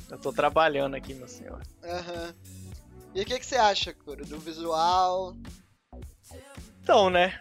Eu 0.09 0.17
tô 0.17 0.31
trabalhando 0.31 0.95
aqui, 0.95 1.13
meu 1.13 1.27
senhor. 1.27 1.61
Aham. 1.83 2.33
E 3.13 3.21
o 3.21 3.25
que, 3.25 3.39
que 3.39 3.45
você 3.45 3.55
acha, 3.57 3.93
Kuro? 3.93 4.25
Do 4.25 4.39
visual? 4.39 5.35
Então, 6.81 7.09
né? 7.09 7.39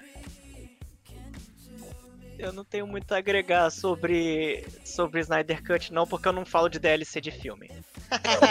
Eu 2.39 2.52
não 2.52 2.65
tenho 2.65 2.86
muito 2.86 3.12
a 3.12 3.18
agregar 3.18 3.70
sobre, 3.70 4.66
sobre 4.84 5.20
Snyder 5.20 5.62
Cut, 5.65 5.92
não, 5.92 6.06
porque 6.06 6.28
eu 6.28 6.32
não 6.32 6.44
falo 6.44 6.68
de 6.68 6.78
DLC 6.78 7.20
de 7.20 7.31
filme. 7.31 7.70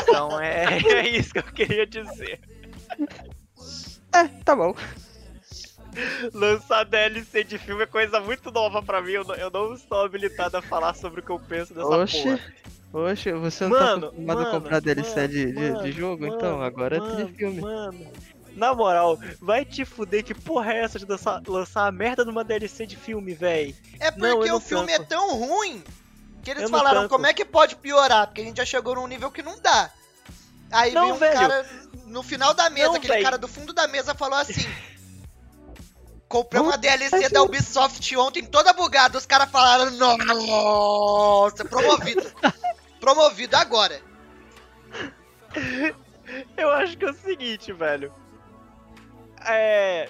Então 0.02 0.40
é, 0.42 0.78
é 0.90 1.10
isso 1.10 1.32
que 1.34 1.40
eu 1.40 1.44
queria 1.44 1.86
dizer. 1.86 2.40
é, 4.14 4.28
tá 4.44 4.56
bom. 4.56 4.76
Lançar 6.34 6.84
DLC 6.84 7.44
de 7.44 7.58
filme 7.58 7.84
é 7.84 7.88
coisa 7.88 8.20
muito 8.20 8.52
nova 8.52 8.82
pra 8.82 9.02
mim. 9.02 9.12
Eu 9.14 9.24
não, 9.24 9.36
eu 9.36 9.50
não 9.50 9.74
estou 9.74 10.02
habilitado 10.02 10.58
a 10.58 10.62
falar 10.62 10.94
sobre 10.94 11.22
o 11.22 11.24
que 11.24 11.32
eu 11.32 11.40
penso 11.40 11.74
dessa 11.74 11.88
Oxe, 11.88 12.22
porra. 12.24 12.40
oxe, 12.92 13.32
você 13.34 13.64
não 13.64 13.70
Mano, 13.72 14.02
tá 14.02 14.08
acostumado 14.08 14.40
a 14.40 14.44
mano, 14.44 14.52
comprar 14.52 14.82
DLC 14.82 15.16
mano, 15.22 15.30
de, 15.30 15.54
de, 15.54 15.84
de 15.84 15.92
jogo? 15.94 16.26
então, 16.26 16.62
agora 16.62 16.98
é 16.98 17.26
de 17.26 17.34
filme. 17.34 17.62
Mano, 17.62 18.12
na 18.56 18.74
moral, 18.74 19.20
vai 19.42 19.64
te 19.66 19.84
fuder 19.86 20.24
que 20.24 20.34
porra 20.34 20.74
é 20.74 20.84
essa 20.84 20.98
de 20.98 21.06
lançar, 21.06 21.42
lançar 21.48 21.88
a 21.88 21.92
merda 21.92 22.24
numa 22.26 22.44
DLC 22.44 22.86
de 22.88 22.96
filme, 22.96 23.34
véi? 23.34 23.76
É 24.00 24.10
porque 24.12 24.48
não 24.50 24.58
o 24.58 24.60
filme 24.60 24.92
tanco. 24.94 25.04
é 25.04 25.06
tão 25.06 25.36
ruim 25.36 25.84
que 26.44 26.52
eles 26.52 26.64
Eu 26.64 26.70
falaram 26.70 27.08
como 27.08 27.26
é 27.28 27.34
que 27.34 27.44
pode 27.46 27.76
piorar, 27.76 28.28
porque 28.28 28.42
a 28.42 28.44
gente 28.44 28.58
já 28.58 28.66
chegou 28.66 28.96
num 28.96 29.08
nível 29.08 29.32
que 29.32 29.42
não 29.44 29.60
dá. 29.60 29.92
Aí 30.72 30.94
Não, 30.94 31.04
veio 31.04 31.16
um 31.16 31.18
velho. 31.18 31.34
cara 31.40 31.66
no 32.06 32.24
final 32.24 32.54
da 32.54 32.70
mesa, 32.70 32.88
Não, 32.90 32.96
aquele 32.96 33.14
velho. 33.14 33.24
cara 33.26 33.38
do 33.38 33.48
fundo 33.48 33.74
da 33.74 33.88
mesa 33.88 34.14
falou 34.16 34.38
assim: 34.40 34.68
Comprei 36.28 36.62
uma 36.62 36.78
DLC 36.78 37.30
da 37.30 37.44
Ubisoft 37.44 38.16
ontem 38.18 38.44
toda 38.44 38.74
bugada. 38.74 39.18
Os 39.18 39.26
caras 39.26 39.50
falaram: 39.50 39.92
Nossa, 39.92 41.64
promovido. 41.66 42.24
promovido 43.00 43.56
agora. 43.56 44.02
Eu 46.58 46.70
acho 46.72 46.98
que 46.98 47.06
é 47.06 47.12
o 47.12 47.14
seguinte, 47.14 47.72
velho. 47.72 48.12
É. 49.46 50.10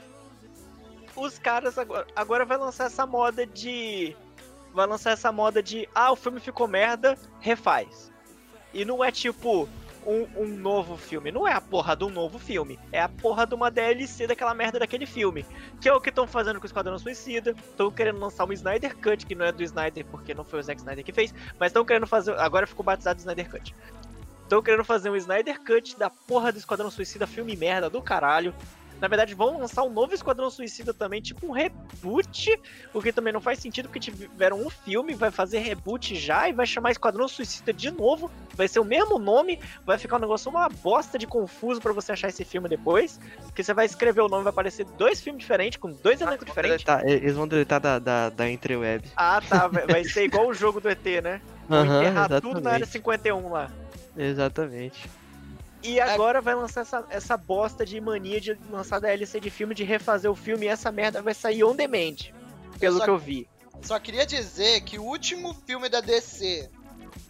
Os 1.15 1.39
caras 1.39 1.77
agora, 1.77 2.05
agora 2.15 2.45
vai 2.45 2.57
lançar 2.57 2.85
essa 2.85 3.05
moda 3.05 3.45
de. 3.45 4.15
Vai 4.73 4.85
lançar 4.85 5.11
essa 5.11 5.31
moda 5.31 5.63
de. 5.63 5.87
Ah, 5.95 6.11
o 6.11 6.15
filme 6.15 6.39
ficou 6.39 6.67
merda, 6.67 7.17
refaz. 7.39 8.11
E 8.73 8.83
não 8.83 9.03
é 9.03 9.11
tipo 9.11 9.69
um, 10.05 10.27
um 10.43 10.47
novo 10.47 10.95
filme. 10.95 11.31
Não 11.31 11.47
é 11.47 11.53
a 11.53 11.61
porra 11.61 11.95
de 11.95 12.03
um 12.03 12.09
novo 12.09 12.37
filme. 12.37 12.79
É 12.91 13.01
a 13.01 13.09
porra 13.09 13.45
de 13.45 13.55
uma 13.55 13.71
DLC 13.71 14.27
daquela 14.27 14.53
merda 14.53 14.79
daquele 14.79 15.05
filme. 15.05 15.45
Que 15.81 15.89
é 15.89 15.93
o 15.93 15.99
que 15.99 16.09
estão 16.09 16.27
fazendo 16.27 16.59
com 16.59 16.63
o 16.63 16.67
Esquadrão 16.67 16.99
Suicida. 16.99 17.51
Estão 17.51 17.89
querendo 17.89 18.19
lançar 18.19 18.45
um 18.45 18.53
Snyder 18.53 18.95
Cut, 18.97 19.25
que 19.25 19.33
não 19.33 19.45
é 19.45 19.51
do 19.51 19.63
Snyder 19.63 20.05
porque 20.05 20.33
não 20.33 20.43
foi 20.43 20.59
o 20.59 20.63
Zack 20.63 20.79
Snyder 20.79 21.03
que 21.03 21.11
fez. 21.11 21.33
Mas 21.59 21.69
estão 21.69 21.83
querendo 21.83 22.05
fazer. 22.05 22.37
Agora 22.39 22.67
ficou 22.67 22.85
batizado 22.85 23.19
Snyder 23.19 23.49
Cut. 23.49 23.75
Estão 24.43 24.61
querendo 24.61 24.83
fazer 24.83 25.09
um 25.09 25.15
Snyder 25.15 25.59
Cut 25.63 25.97
da 25.97 26.09
porra 26.09 26.51
do 26.51 26.59
Esquadrão 26.59 26.91
Suicida, 26.91 27.25
filme 27.25 27.55
merda 27.55 27.89
do 27.89 28.01
caralho. 28.01 28.53
Na 29.01 29.07
verdade, 29.07 29.33
vão 29.35 29.59
lançar 29.59 29.83
um 29.83 29.89
novo 29.91 30.13
Esquadrão 30.13 30.49
Suicida 30.49 30.93
também, 30.93 31.21
tipo 31.21 31.45
um 31.47 31.51
reboot, 31.51 32.59
o 32.93 33.01
que 33.01 33.11
também 33.11 33.33
não 33.33 33.41
faz 33.41 33.59
sentido, 33.59 33.87
porque 33.89 33.99
tiveram 33.99 34.59
um 34.65 34.69
filme, 34.69 35.13
vai 35.13 35.31
fazer 35.31 35.59
reboot 35.59 36.15
já 36.15 36.47
e 36.47 36.53
vai 36.53 36.65
chamar 36.65 36.91
Esquadrão 36.91 37.27
Suicida 37.27 37.73
de 37.73 37.91
novo, 37.91 38.31
vai 38.53 38.67
ser 38.67 38.79
o 38.79 38.85
mesmo 38.85 39.19
nome, 39.19 39.59
vai 39.85 39.97
ficar 39.97 40.15
um 40.15 40.19
negócio 40.19 40.49
uma 40.49 40.69
bosta 40.69 41.17
de 41.17 41.27
confuso 41.27 41.81
pra 41.81 41.91
você 41.91 42.13
achar 42.13 42.29
esse 42.29 42.45
filme 42.45 42.69
depois, 42.69 43.19
porque 43.43 43.63
você 43.63 43.73
vai 43.73 43.85
escrever 43.85 44.21
o 44.21 44.29
nome, 44.29 44.43
vai 44.43 44.51
aparecer 44.51 44.85
dois 44.97 45.21
filmes 45.21 45.41
diferentes, 45.41 45.77
com 45.77 45.91
dois 45.91 46.21
elencos 46.21 46.45
diferentes. 46.45 46.83
Deletar- 46.85 47.05
eles 47.05 47.35
vão 47.35 47.47
deletar 47.47 47.79
da, 47.81 47.99
da, 47.99 48.29
da 48.29 48.49
Entreweb. 48.49 49.03
Ah, 49.15 49.41
tá, 49.41 49.67
vai 49.87 50.03
ser 50.05 50.23
igual 50.23 50.47
o 50.47 50.53
jogo 50.53 50.79
do 50.79 50.89
ET, 50.89 51.05
né? 51.21 51.41
Aham, 51.69 52.01
enterrar 52.01 52.41
tudo 52.41 52.61
na 52.61 52.71
área 52.71 52.83
exatamente. 52.83 52.91
51 52.91 53.49
lá. 53.49 53.71
Exatamente. 54.15 55.09
E 55.87 55.99
agora 55.99 56.41
vai 56.41 56.55
lançar 56.55 56.81
essa, 56.81 57.05
essa 57.09 57.37
bosta 57.37 57.85
de 57.85 57.99
mania 58.01 58.39
de 58.41 58.57
lançar 58.69 58.99
DLC 58.99 59.39
de 59.39 59.49
filme, 59.49 59.75
de 59.75 59.83
refazer 59.83 60.29
o 60.31 60.35
filme, 60.35 60.65
e 60.65 60.69
essa 60.69 60.91
merda 60.91 61.21
vai 61.21 61.33
sair 61.33 61.63
on 61.63 61.75
demand. 61.75 62.15
Pelo 62.79 62.97
Só- 62.97 63.03
que 63.03 63.09
eu 63.09 63.17
vi. 63.17 63.47
Só 63.83 63.99
queria 63.99 64.25
dizer 64.25 64.81
que 64.81 64.97
o 64.97 65.03
último 65.03 65.53
filme 65.65 65.87
da 65.89 66.01
DC 66.01 66.69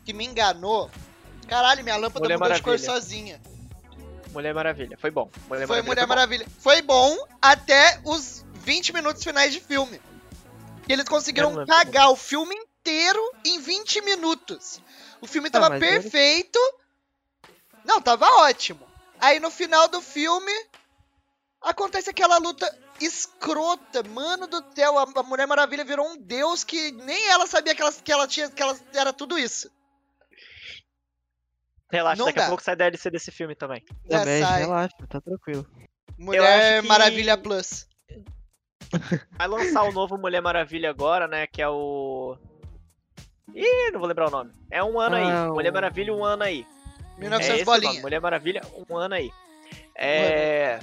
que 0.06 0.14
me 0.14 0.26
enganou. 0.26 0.90
Caralho, 1.48 1.84
minha 1.84 1.98
lâmpada 1.98 2.20
Mulher 2.24 2.38
mudou 2.38 2.54
de 2.54 2.62
cor 2.62 2.72
Maravilha. 2.72 2.92
sozinha. 2.94 3.42
Mulher 4.32 4.54
Maravilha, 4.54 4.98
foi 4.98 5.12
bom. 5.12 5.30
Mulher 5.48 5.68
foi 5.68 5.82
Maravilha 5.82 5.84
Mulher 5.84 5.96
foi 5.96 6.06
bom. 6.08 6.16
Maravilha. 6.16 6.48
Foi 6.60 6.82
bom 6.82 7.18
até 7.42 8.00
os 8.06 8.46
20 8.64 8.94
minutos 8.94 9.24
finais 9.24 9.52
de 9.54 9.60
filme. 9.60 10.00
E 10.88 10.94
eles 10.94 11.06
Eu 11.06 11.12
conseguiram 11.12 11.66
cagar 11.66 12.12
o 12.12 12.16
filme 12.16 12.56
inteiro 12.56 13.20
em 13.46 13.60
20 13.60 14.02
minutos. 14.02 14.80
O 15.22 15.28
filme 15.28 15.50
tava 15.50 15.70
mas 15.70 15.82
ele- 15.82 16.02
perfeito. 16.02 16.60
Não, 17.86 18.02
tava 18.02 18.26
ótimo. 18.42 18.86
Aí 19.20 19.40
no 19.40 19.50
final 19.50 19.88
do 19.88 20.02
filme 20.02 20.52
acontece 21.62 22.10
aquela 22.10 22.38
luta 22.38 22.68
escrota, 23.00 24.04
mano 24.04 24.48
do 24.48 24.64
céu. 24.76 24.98
A, 25.00 25.24
Mulher 25.24 25.48
Maravilha 25.48 25.84
virou 25.86 26.06
um 26.08 26.18
deus 26.18 26.64
que 26.64 26.92
nem 26.92 27.28
ela 27.30 27.48
sabia 27.48 27.74
que 27.76 27.82
ela, 27.82 27.92
que 27.94 28.12
ela 28.12 28.28
tinha, 28.28 28.50
que 28.50 28.62
ela 28.62 28.78
era 28.94 29.14
tudo 29.14 29.38
isso. 29.38 29.70
Relaxa, 31.92 32.18
Não 32.20 32.26
daqui 32.26 32.40
dá. 32.40 32.46
a 32.46 32.50
pouco 32.50 32.64
sai 32.64 32.76
DLC 32.76 33.10
desse 33.12 33.32
filme 33.32 33.56
também. 33.56 33.84
Já 34.10 34.20
Também, 34.20 34.44
sai. 34.44 34.60
relaxa, 34.62 34.96
tá 35.08 35.22
tranquilo. 35.22 35.66
Mulher 36.18 36.82
que- 36.82 36.88
Maravilha 36.88 37.38
Plus. 37.38 37.88
Vai 39.38 39.48
lançar 39.48 39.84
o 39.84 39.92
novo 39.92 40.18
Mulher 40.18 40.42
Maravilha 40.42 40.90
agora, 40.90 41.28
né? 41.28 41.48
Que 41.48 41.62
é 41.62 41.70
o. 41.70 42.38
Ih, 43.54 43.92
não 43.92 44.00
vou 44.00 44.08
lembrar 44.08 44.28
o 44.28 44.32
nome. 44.32 44.52
É 44.72 44.84
um 44.84 45.00
ano 45.00 45.16
aí. 45.16 45.24
Ah, 45.30 45.50
o- 45.52 45.54
Mulher 45.54 45.72
Maravilha, 45.72 46.14
um 46.14 46.24
ano 46.24 46.44
aí. 46.44 46.66
1900 47.18 47.50
é 47.50 47.56
esse 47.56 47.66
bolinha. 47.66 48.02
Mulher 48.02 48.20
Maravilha, 48.20 48.62
um 48.90 48.98
ano 48.98 49.16
aí. 49.16 49.32
É. 49.96 50.80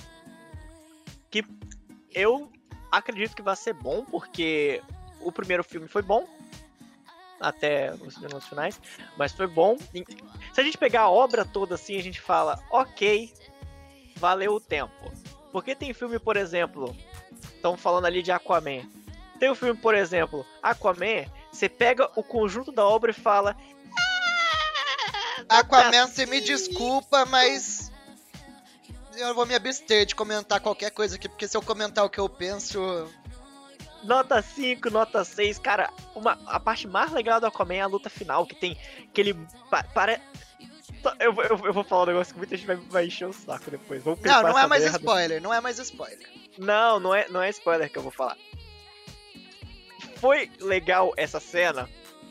Que 1.31 1.45
eu 2.15 2.51
acredito 2.91 3.35
que 3.35 3.43
vai 3.43 3.57
ser 3.57 3.73
bom, 3.73 4.05
porque 4.05 4.83
o 5.21 5.33
primeiro 5.33 5.65
filme 5.65 5.89
foi 5.89 6.03
bom. 6.03 6.27
Até 7.41 7.93
os 7.95 8.19
minutos 8.19 8.47
finais. 8.47 8.81
Mas 9.17 9.33
foi 9.33 9.47
bom. 9.47 9.77
Se 10.53 10.61
a 10.61 10.63
gente 10.63 10.79
pegar 10.79 11.03
a 11.03 11.11
obra 11.11 11.45
toda 11.45 11.75
assim, 11.75 11.99
a 11.99 12.03
gente 12.03 12.21
fala, 12.21 12.63
ok, 12.71 13.33
valeu 14.17 14.55
o 14.55 14.61
tempo. 14.61 15.13
Porque 15.51 15.75
tem 15.75 15.93
filme, 15.93 16.19
por 16.19 16.37
exemplo, 16.37 16.97
estão 17.43 17.77
falando 17.77 18.07
ali 18.07 18.23
de 18.23 18.31
Aquaman. 18.31 18.89
Tem 19.39 19.51
o 19.51 19.55
filme, 19.57 19.79
por 19.79 19.95
exemplo, 19.95 20.47
Aquaman, 20.63 21.27
você 21.51 21.69
pega 21.69 22.09
o 22.15 22.23
conjunto 22.23 22.71
da 22.71 22.87
obra 22.87 23.11
e 23.11 23.15
fala. 23.15 23.57
Aquaman, 25.61 26.07
você 26.07 26.27
me 26.27 26.41
desculpa, 26.41 27.25
mas. 27.27 27.91
Eu 29.17 29.35
vou 29.35 29.45
me 29.45 29.55
abster 29.55 30.07
de 30.07 30.15
comentar 30.15 30.59
qualquer 30.61 30.91
coisa 30.91 31.17
aqui, 31.17 31.29
porque 31.29 31.47
se 31.47 31.57
eu 31.57 31.63
comentar 31.63 32.05
o 32.05 32.11
que 32.11 32.19
eu 32.19 32.29
penso. 32.29 32.81
Nota 34.05 34.43
5, 34.43 34.91
nota 34.91 35.25
6, 35.25 35.59
cara, 35.61 35.89
uma, 36.15 36.37
a 36.47 36.59
parte 36.59 36.89
mais 36.89 37.13
legal 37.13 37.39
do 37.39 37.47
Aquaman 37.47 37.75
é 37.75 37.81
a 37.83 37.87
luta 37.87 38.11
final, 38.11 38.45
que 38.47 38.55
tem 38.57 38.77
aquele. 39.09 39.35
Pa, 39.71 39.85
pare... 39.95 40.21
eu, 41.21 41.33
vou- 41.33 41.45
eu, 41.45 41.57
eu 41.67 41.73
vou 41.73 41.85
falar 41.85 42.03
um 42.05 42.07
negócio 42.07 42.33
que 42.33 42.39
muita 42.39 42.57
gente 42.57 42.67
vai, 42.67 42.77
vai 42.77 43.07
encher 43.07 43.29
o 43.29 43.33
saco 43.33 43.71
depois. 43.71 44.03
Vamos 44.03 44.21
Não, 44.23 44.43
não 44.43 44.59
é 44.59 44.67
mais 44.67 44.83
merda. 44.83 44.99
spoiler, 44.99 45.41
não 45.43 45.55
é 45.55 45.61
mais 45.61 45.79
spoiler. 45.79 46.29
Não, 46.59 46.99
não 46.99 47.15
é, 47.15 47.29
não 47.29 47.41
é 47.43 47.49
spoiler 47.51 47.91
que 47.93 47.97
eu 47.99 48.03
vou 48.03 48.11
falar. 48.11 48.37
Foi 50.17 50.51
legal 50.61 51.13
essa 51.17 51.39
cena, 51.41 51.89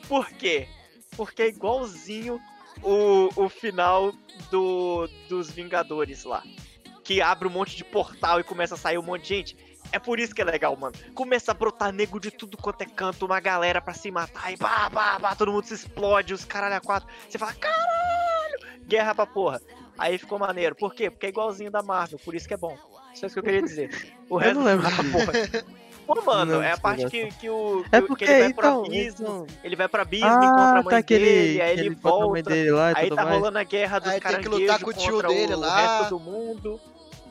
por 0.07 0.29
quê? 0.29 0.67
Porque 1.15 1.43
é 1.43 1.47
igualzinho 1.47 2.41
o, 2.83 3.29
o 3.35 3.49
final 3.49 4.13
do, 4.49 5.07
dos 5.27 5.51
Vingadores 5.51 6.23
lá. 6.23 6.43
Que 7.03 7.21
abre 7.21 7.47
um 7.47 7.51
monte 7.51 7.75
de 7.75 7.83
portal 7.83 8.39
e 8.39 8.43
começa 8.43 8.75
a 8.75 8.77
sair 8.77 8.97
um 8.97 9.03
monte 9.03 9.23
de 9.23 9.27
gente. 9.29 9.57
É 9.91 9.99
por 9.99 10.19
isso 10.19 10.33
que 10.33 10.41
é 10.41 10.45
legal, 10.45 10.75
mano. 10.77 10.95
Começa 11.13 11.51
a 11.51 11.53
brotar 11.53 11.91
nego 11.91 12.19
de 12.19 12.31
tudo 12.31 12.57
quanto 12.57 12.81
é 12.81 12.85
canto, 12.85 13.25
uma 13.25 13.39
galera 13.39 13.81
pra 13.81 13.93
se 13.93 14.09
matar 14.09 14.53
e 14.53 14.57
pá, 14.57 14.89
pá, 14.89 15.19
pá, 15.19 15.35
todo 15.35 15.51
mundo 15.51 15.65
se 15.65 15.73
explode, 15.73 16.33
os 16.33 16.45
caralho 16.45 16.75
a 16.75 16.79
quatro. 16.79 17.09
Você 17.27 17.37
fala, 17.37 17.53
caralho! 17.53 18.79
Guerra 18.87 19.13
pra 19.13 19.25
porra. 19.25 19.61
Aí 19.97 20.17
ficou 20.17 20.39
maneiro. 20.39 20.75
Por 20.75 20.93
quê? 20.93 21.09
Porque 21.09 21.25
é 21.25 21.29
igualzinho 21.29 21.69
da 21.69 21.83
Marvel, 21.83 22.19
por 22.19 22.33
isso 22.33 22.47
que 22.47 22.53
é 22.53 22.57
bom. 22.57 22.77
Só 23.13 23.25
isso 23.25 23.33
que 23.33 23.39
eu 23.39 23.43
queria 23.43 23.61
dizer. 23.61 24.15
O 24.29 24.35
Eu 24.35 24.39
resto 24.39 24.59
não 24.59 24.65
lembro 24.65 24.87
porra. 25.11 25.73
Pô, 26.05 26.21
mano, 26.23 26.53
Não 26.55 26.63
é 26.63 26.71
a 26.73 26.77
parte 26.77 27.05
que, 27.09 27.27
que 27.31 27.49
o. 27.49 27.85
É 27.91 28.01
que- 28.01 28.07
porque, 28.07 28.25
que 28.25 28.31
ele 28.31 28.39
vai 28.41 28.49
então, 28.51 28.85
abismo. 28.85 29.25
então- 29.27 29.47
Ele 29.63 29.75
vai 29.75 29.87
pro 29.87 30.01
abismo, 30.01 30.27
encontra 30.27 30.51
a 30.63 30.69
Ah, 30.79 30.83
mãe 30.83 30.89
tá 30.91 30.97
aquele, 30.97 31.25
dele, 31.25 31.61
aí 31.61 31.73
que 31.75 31.79
ele 31.81 31.89
volta. 31.95 32.41
dele 32.49 32.71
lá 32.71 32.91
Aí 32.95 33.09
tá 33.09 33.15
mais. 33.23 33.29
rolando 33.37 33.57
a 33.59 33.63
guerra 33.63 33.99
dos 33.99 34.07
Aí 34.09 34.19
tem 34.19 34.29
que 34.29 34.35
caranguejos 34.43 34.59
lutar 34.59 34.79
com 34.83 34.89
o 34.89 34.93
tio 34.93 35.21
dele 35.21 35.53
o 35.53 35.59
lá. 35.59 35.99
resto 35.99 36.09
do 36.09 36.19
mundo. 36.19 36.79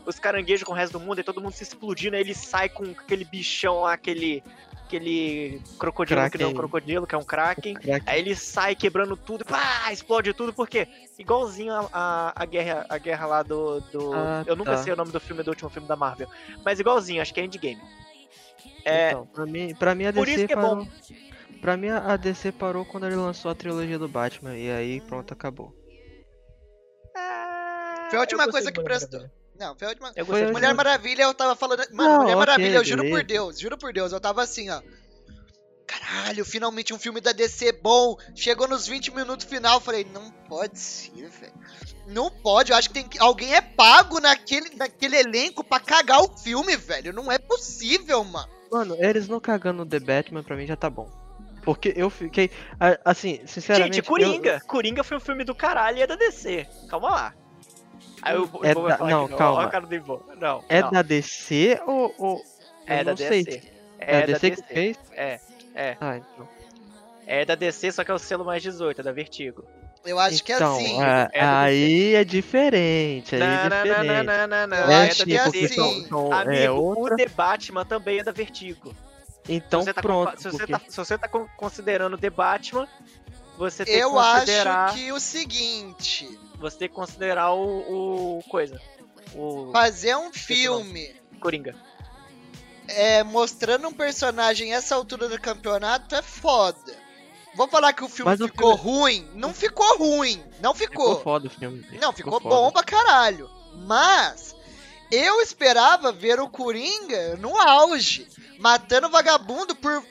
Os 0.07 0.19
caranguejos 0.19 0.65
com 0.65 0.73
o 0.73 0.75
resto 0.75 0.99
do 0.99 1.01
mundo, 1.01 1.21
e 1.21 1.23
todo 1.25 1.41
mundo 1.41 1.53
se 1.53 1.63
explodindo, 1.63 2.17
aí 2.17 2.23
ele 2.23 2.35
sai 2.35 2.69
com 2.69 2.85
aquele 2.85 3.25
bichão 3.25 3.83
lá, 3.83 3.93
aquele. 3.93 4.43
Aquele 4.87 5.63
crocodilo 5.79 6.29
que 6.29 6.37
não 6.39 6.47
é 6.47 6.49
um 6.49 6.51
Kraken. 6.51 6.57
crocodilo, 6.57 7.07
que 7.07 7.15
é 7.15 7.19
um 7.19 7.23
Kraken. 7.23 7.75
Crack. 7.75 8.03
Aí 8.09 8.19
ele 8.19 8.35
sai 8.35 8.75
quebrando 8.75 9.17
tudo, 9.17 9.45
pá, 9.45 9.93
explode 9.93 10.33
tudo, 10.35 10.53
por 10.53 10.69
quê? 10.69 10.89
Igualzinho 11.17 11.73
a, 11.73 11.89
a, 11.93 12.33
a 12.43 12.45
guerra, 12.45 12.87
a 12.89 12.99
guerra 12.99 13.25
lá 13.27 13.43
do. 13.45 13.81
do 13.83 14.13
Ah, 14.13 14.43
eu 14.49 14.57
nunca 14.57 14.73
tá. 14.73 14.79
sei 14.79 14.93
o 14.93 14.97
nome 14.97 15.13
do 15.13 15.21
filme 15.21 15.45
do 15.45 15.51
último 15.51 15.71
filme 15.71 15.87
da 15.87 15.95
Marvel. 15.95 16.27
Mas 16.65 16.81
igualzinho, 16.81 17.23
acho 17.23 17.33
que 17.33 17.41
é 17.41 17.45
Endgame. 17.45 17.81
É, 18.85 19.11
Então, 19.11 19.27
pra 19.27 19.47
mim, 19.47 19.75
pra 19.75 19.95
mim 19.95 20.07
a 20.07 20.13
Por 20.13 20.27
DC 20.27 20.39
isso 20.39 20.47
que 20.47 20.53
é 20.53 20.57
parou. 20.57 20.89
Pra 21.61 21.77
mim 21.77 21.89
a 21.89 22.17
DC 22.17 22.53
parou 22.53 22.85
quando 22.85 23.07
ele 23.07 23.17
lançou 23.17 23.51
a 23.51 23.55
trilogia 23.55 23.99
do 23.99 24.09
Batman 24.09 24.57
e 24.57 24.71
aí 24.71 25.01
pronto, 25.03 25.33
acabou. 25.33 25.75
Foi 28.09 28.19
a 28.19 28.23
última 28.23 28.49
coisa 28.49 28.73
que 28.73 28.83
prestou. 28.83 29.29
Não, 29.59 29.77
foi 29.77 29.87
a 29.87 29.91
última. 29.91 30.11
Eu 30.17 30.25
gostei 30.25 30.51
Mulher 30.51 30.75
Maravilha, 30.75 31.25
eu 31.25 31.35
tava 31.35 31.55
falando. 31.55 31.81
Mano, 31.93 32.09
Não, 32.09 32.21
Mulher 32.23 32.35
ok, 32.35 32.37
Maravilha, 32.37 32.77
eu 32.77 32.85
juro 32.85 33.03
por 33.03 33.09
beleza. 33.09 33.25
Deus, 33.25 33.59
juro 33.61 33.77
por 33.79 33.93
Deus, 33.93 34.11
eu 34.11 34.21
tava 34.21 34.43
assim, 34.43 34.71
ó. 34.71 34.81
Caralho, 35.87 36.45
finalmente 36.45 36.95
um 36.95 36.99
filme 36.99 37.21
da 37.21 37.33
DC 37.33 37.73
bom. 37.73 38.17
Chegou 38.35 38.67
nos 38.67 38.87
20 38.87 39.15
minutos 39.15 39.45
final, 39.45 39.81
falei, 39.81 40.05
não 40.05 40.31
pode 40.49 40.79
ser, 40.79 41.29
velho. 41.29 41.53
Não 42.07 42.31
pode, 42.31 42.73
eu 42.73 42.79
acho 42.79 42.89
que 42.89 42.95
tem 42.95 43.09
que. 43.09 43.19
Alguém 43.19 43.55
é 43.55 43.61
pago 43.61 44.19
naquele, 44.19 44.75
naquele 44.77 45.17
elenco 45.17 45.63
pra 45.63 45.79
cagar 45.79 46.23
o 46.23 46.39
filme, 46.39 46.77
velho. 46.77 47.13
Não 47.13 47.31
é 47.31 47.39
possível, 47.39 48.25
mano. 48.25 48.49
Mano, 48.71 48.97
eles 48.99 49.29
não 49.29 49.41
cagando 49.41 49.85
no 49.85 49.87
The 49.91 50.01
Batman 50.01 50.43
pra 50.43 50.57
mim 50.57 50.67
já 50.67 50.77
tá 50.77 50.89
bom. 50.89 51.09
Porque 51.63 51.93
eu 51.97 52.09
fiquei. 52.09 52.51
Assim, 53.05 53.41
sinceramente. 53.47 53.97
Gente, 53.97 54.07
eu- 54.07 54.11
Coringa. 54.11 54.61
Coringa 54.67 55.05
foi 55.05 55.17
um 55.17 55.21
filme 55.21 55.45
do 55.45 55.55
caralho 55.55 55.99
e 55.99 56.03
é 56.03 56.07
da 56.07 56.17
DC. 56.17 56.67
Calma 56.89 57.11
lá. 57.11 57.35
Aí 58.23 58.37
o 58.37 58.49
É 58.63 58.75
da- 58.75 58.99
não, 58.99 59.29
que 59.29 59.37
calma. 59.37 59.65
Ó, 59.65 59.69
cara 59.69 59.87
do 59.87 59.95
Ivo. 59.95 60.25
Não, 60.39 60.65
É 60.69 60.81
não. 60.83 60.91
da 60.91 61.03
DC 61.03 61.81
ou. 61.87 62.15
ou... 62.19 62.43
É 62.87 63.05
da 63.05 63.11
não. 63.11 63.15
DC. 63.15 63.63
É, 63.99 64.17
É 64.17 64.21
da 64.21 64.27
da 64.27 64.33
DC 64.39 64.51
que 64.51 64.57
DC. 64.57 64.75
fez? 64.75 64.99
É, 65.13 65.41
é. 65.75 65.97
Ah, 66.01 66.17
então. 66.17 66.49
É 67.27 67.45
da 67.45 67.55
DC, 67.55 67.93
só 67.93 68.03
que 68.05 68.11
é 68.11 68.15
o 68.15 68.19
selo 68.19 68.45
mais 68.45 68.63
18, 68.63 69.01
é 69.01 69.05
da 69.05 69.13
Vertigo. 69.13 69.65
Eu 70.05 70.19
acho 70.19 70.43
que 70.43 70.53
é 70.53 70.57
então, 70.57 70.77
assim. 70.77 71.03
é, 71.03 71.29
é 71.33 71.41
da 71.41 71.61
aí 71.61 72.15
é 72.15 72.25
diferente. 72.25 73.35
Aí 73.37 73.43
é 73.43 73.45
Não, 73.45 73.63
não, 73.63 73.69
não, 73.69 73.83
diferente. 73.83 74.07
não, 74.09 74.25
não, 74.25 74.47
não, 74.49 74.67
não. 74.67 74.77
Eu 74.77 74.83
É 74.83 74.85
É 74.85 74.87
da 75.07 75.11
acho 75.11 75.25
que 75.25 75.37
é 75.37 75.45
tipo, 75.51 75.59
assim. 75.59 75.69
são, 75.69 76.09
são, 76.09 76.33
Amigo, 76.33 76.53
é 76.63 76.71
o 76.71 76.77
outra. 76.83 77.17
The 77.17 77.29
Batman 77.29 77.85
também 77.85 78.19
é 78.21 78.25
da 78.25 78.33
Vertigo. 78.33 78.95
Então 79.49 79.81
se 79.81 79.87
você 79.87 79.93
tá, 79.95 80.03
pronto. 80.03 80.37
se, 80.41 80.45
você 80.51 80.57
porque- 80.59 80.73
tá, 80.73 80.81
se 80.89 80.97
você 80.97 81.19
tá 81.19 81.29
con- 81.29 81.47
considerando 81.57 82.17
The 82.17 82.31
Batman, 82.31 82.89
você 83.59 83.85
tem 83.85 83.95
Eu 83.97 84.11
que 84.11 84.17
considerar. 84.17 84.85
acho 84.87 84.95
que 84.97 85.13
o 85.13 85.21
seguinte: 85.21 86.39
Você 86.57 86.79
tem 86.79 86.89
que 86.89 86.95
considerar 86.95 87.53
o. 87.53 88.39
o 88.39 88.43
coisa. 88.49 88.81
O 89.35 89.71
fazer 89.73 90.17
um 90.17 90.29
o 90.29 90.33
filme 90.33 91.15
Coringa. 91.41 91.75
é, 92.89 93.23
mostrando 93.23 93.87
um 93.89 93.93
personagem 93.93 94.73
essa 94.75 94.95
altura 94.95 95.29
do 95.29 95.41
campeonato 95.41 96.15
é 96.15 96.23
foda. 96.23 96.79
Vou 97.55 97.69
falar 97.69 97.93
que 97.93 98.05
o 98.05 98.09
filme 98.09 98.31
Mas 98.31 98.41
o 98.41 98.47
ficou 98.47 98.77
filme- 98.77 99.01
ruim. 99.01 99.29
Não 99.35 99.53
ficou 99.53 99.99
ruim. 99.99 100.43
Não 100.61 100.75
ficou. 100.75 101.09
Ficou 101.09 101.23
foda 101.23 101.47
o 101.49 101.51
filme. 101.51 101.85
Não, 102.01 102.13
ficou, 102.13 102.41
foda. 102.41 102.55
bom 102.55 102.71
pra 102.71 102.83
caralho. 102.85 103.51
Mas 103.87 104.55
eu 105.11 105.41
esperava 105.41 106.13
ver 106.13 106.39
o 106.41 106.49
Coringa 106.49 107.37
no 107.37 107.57
auge, 107.61 108.27
matando 108.59 109.09
o 109.09 109.11
vagabundo 109.11 109.75
por 109.75 110.05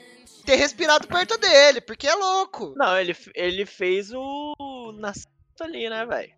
ter 0.46 0.56
respirado 0.56 1.08
perto 1.08 1.38
dele, 1.38 1.80
porque 1.82 2.08
é 2.08 2.16
louco. 2.16 2.74
Não, 2.76 2.98
ele, 2.98 3.16
ele 3.36 3.66
fez 3.66 4.12
o. 4.14 4.54
Nascimento 4.98 5.30
ali, 5.62 5.90
né, 5.90 6.06
velho? 6.06 6.34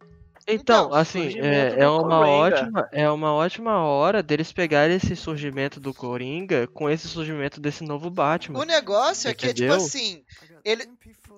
Então, 0.47 0.85
Então, 0.87 0.93
assim, 0.93 1.39
é, 1.39 1.75
é 1.83 1.87
uma 1.87 2.19
Coringa. 2.19 2.55
ótima, 2.55 2.89
é 2.91 3.09
uma 3.11 3.33
ótima 3.33 3.83
hora 3.85 4.23
deles 4.23 4.51
pegarem 4.51 4.95
esse 4.97 5.15
surgimento 5.15 5.79
do 5.79 5.93
Coringa 5.93 6.67
com 6.67 6.89
esse 6.89 7.07
surgimento 7.07 7.59
desse 7.61 7.83
novo 7.83 8.09
Batman. 8.09 8.59
O 8.59 8.63
negócio 8.63 9.29
é 9.29 9.33
que, 9.33 9.53
tipo 9.53 9.71
assim, 9.73 10.23
ele, 10.65 10.89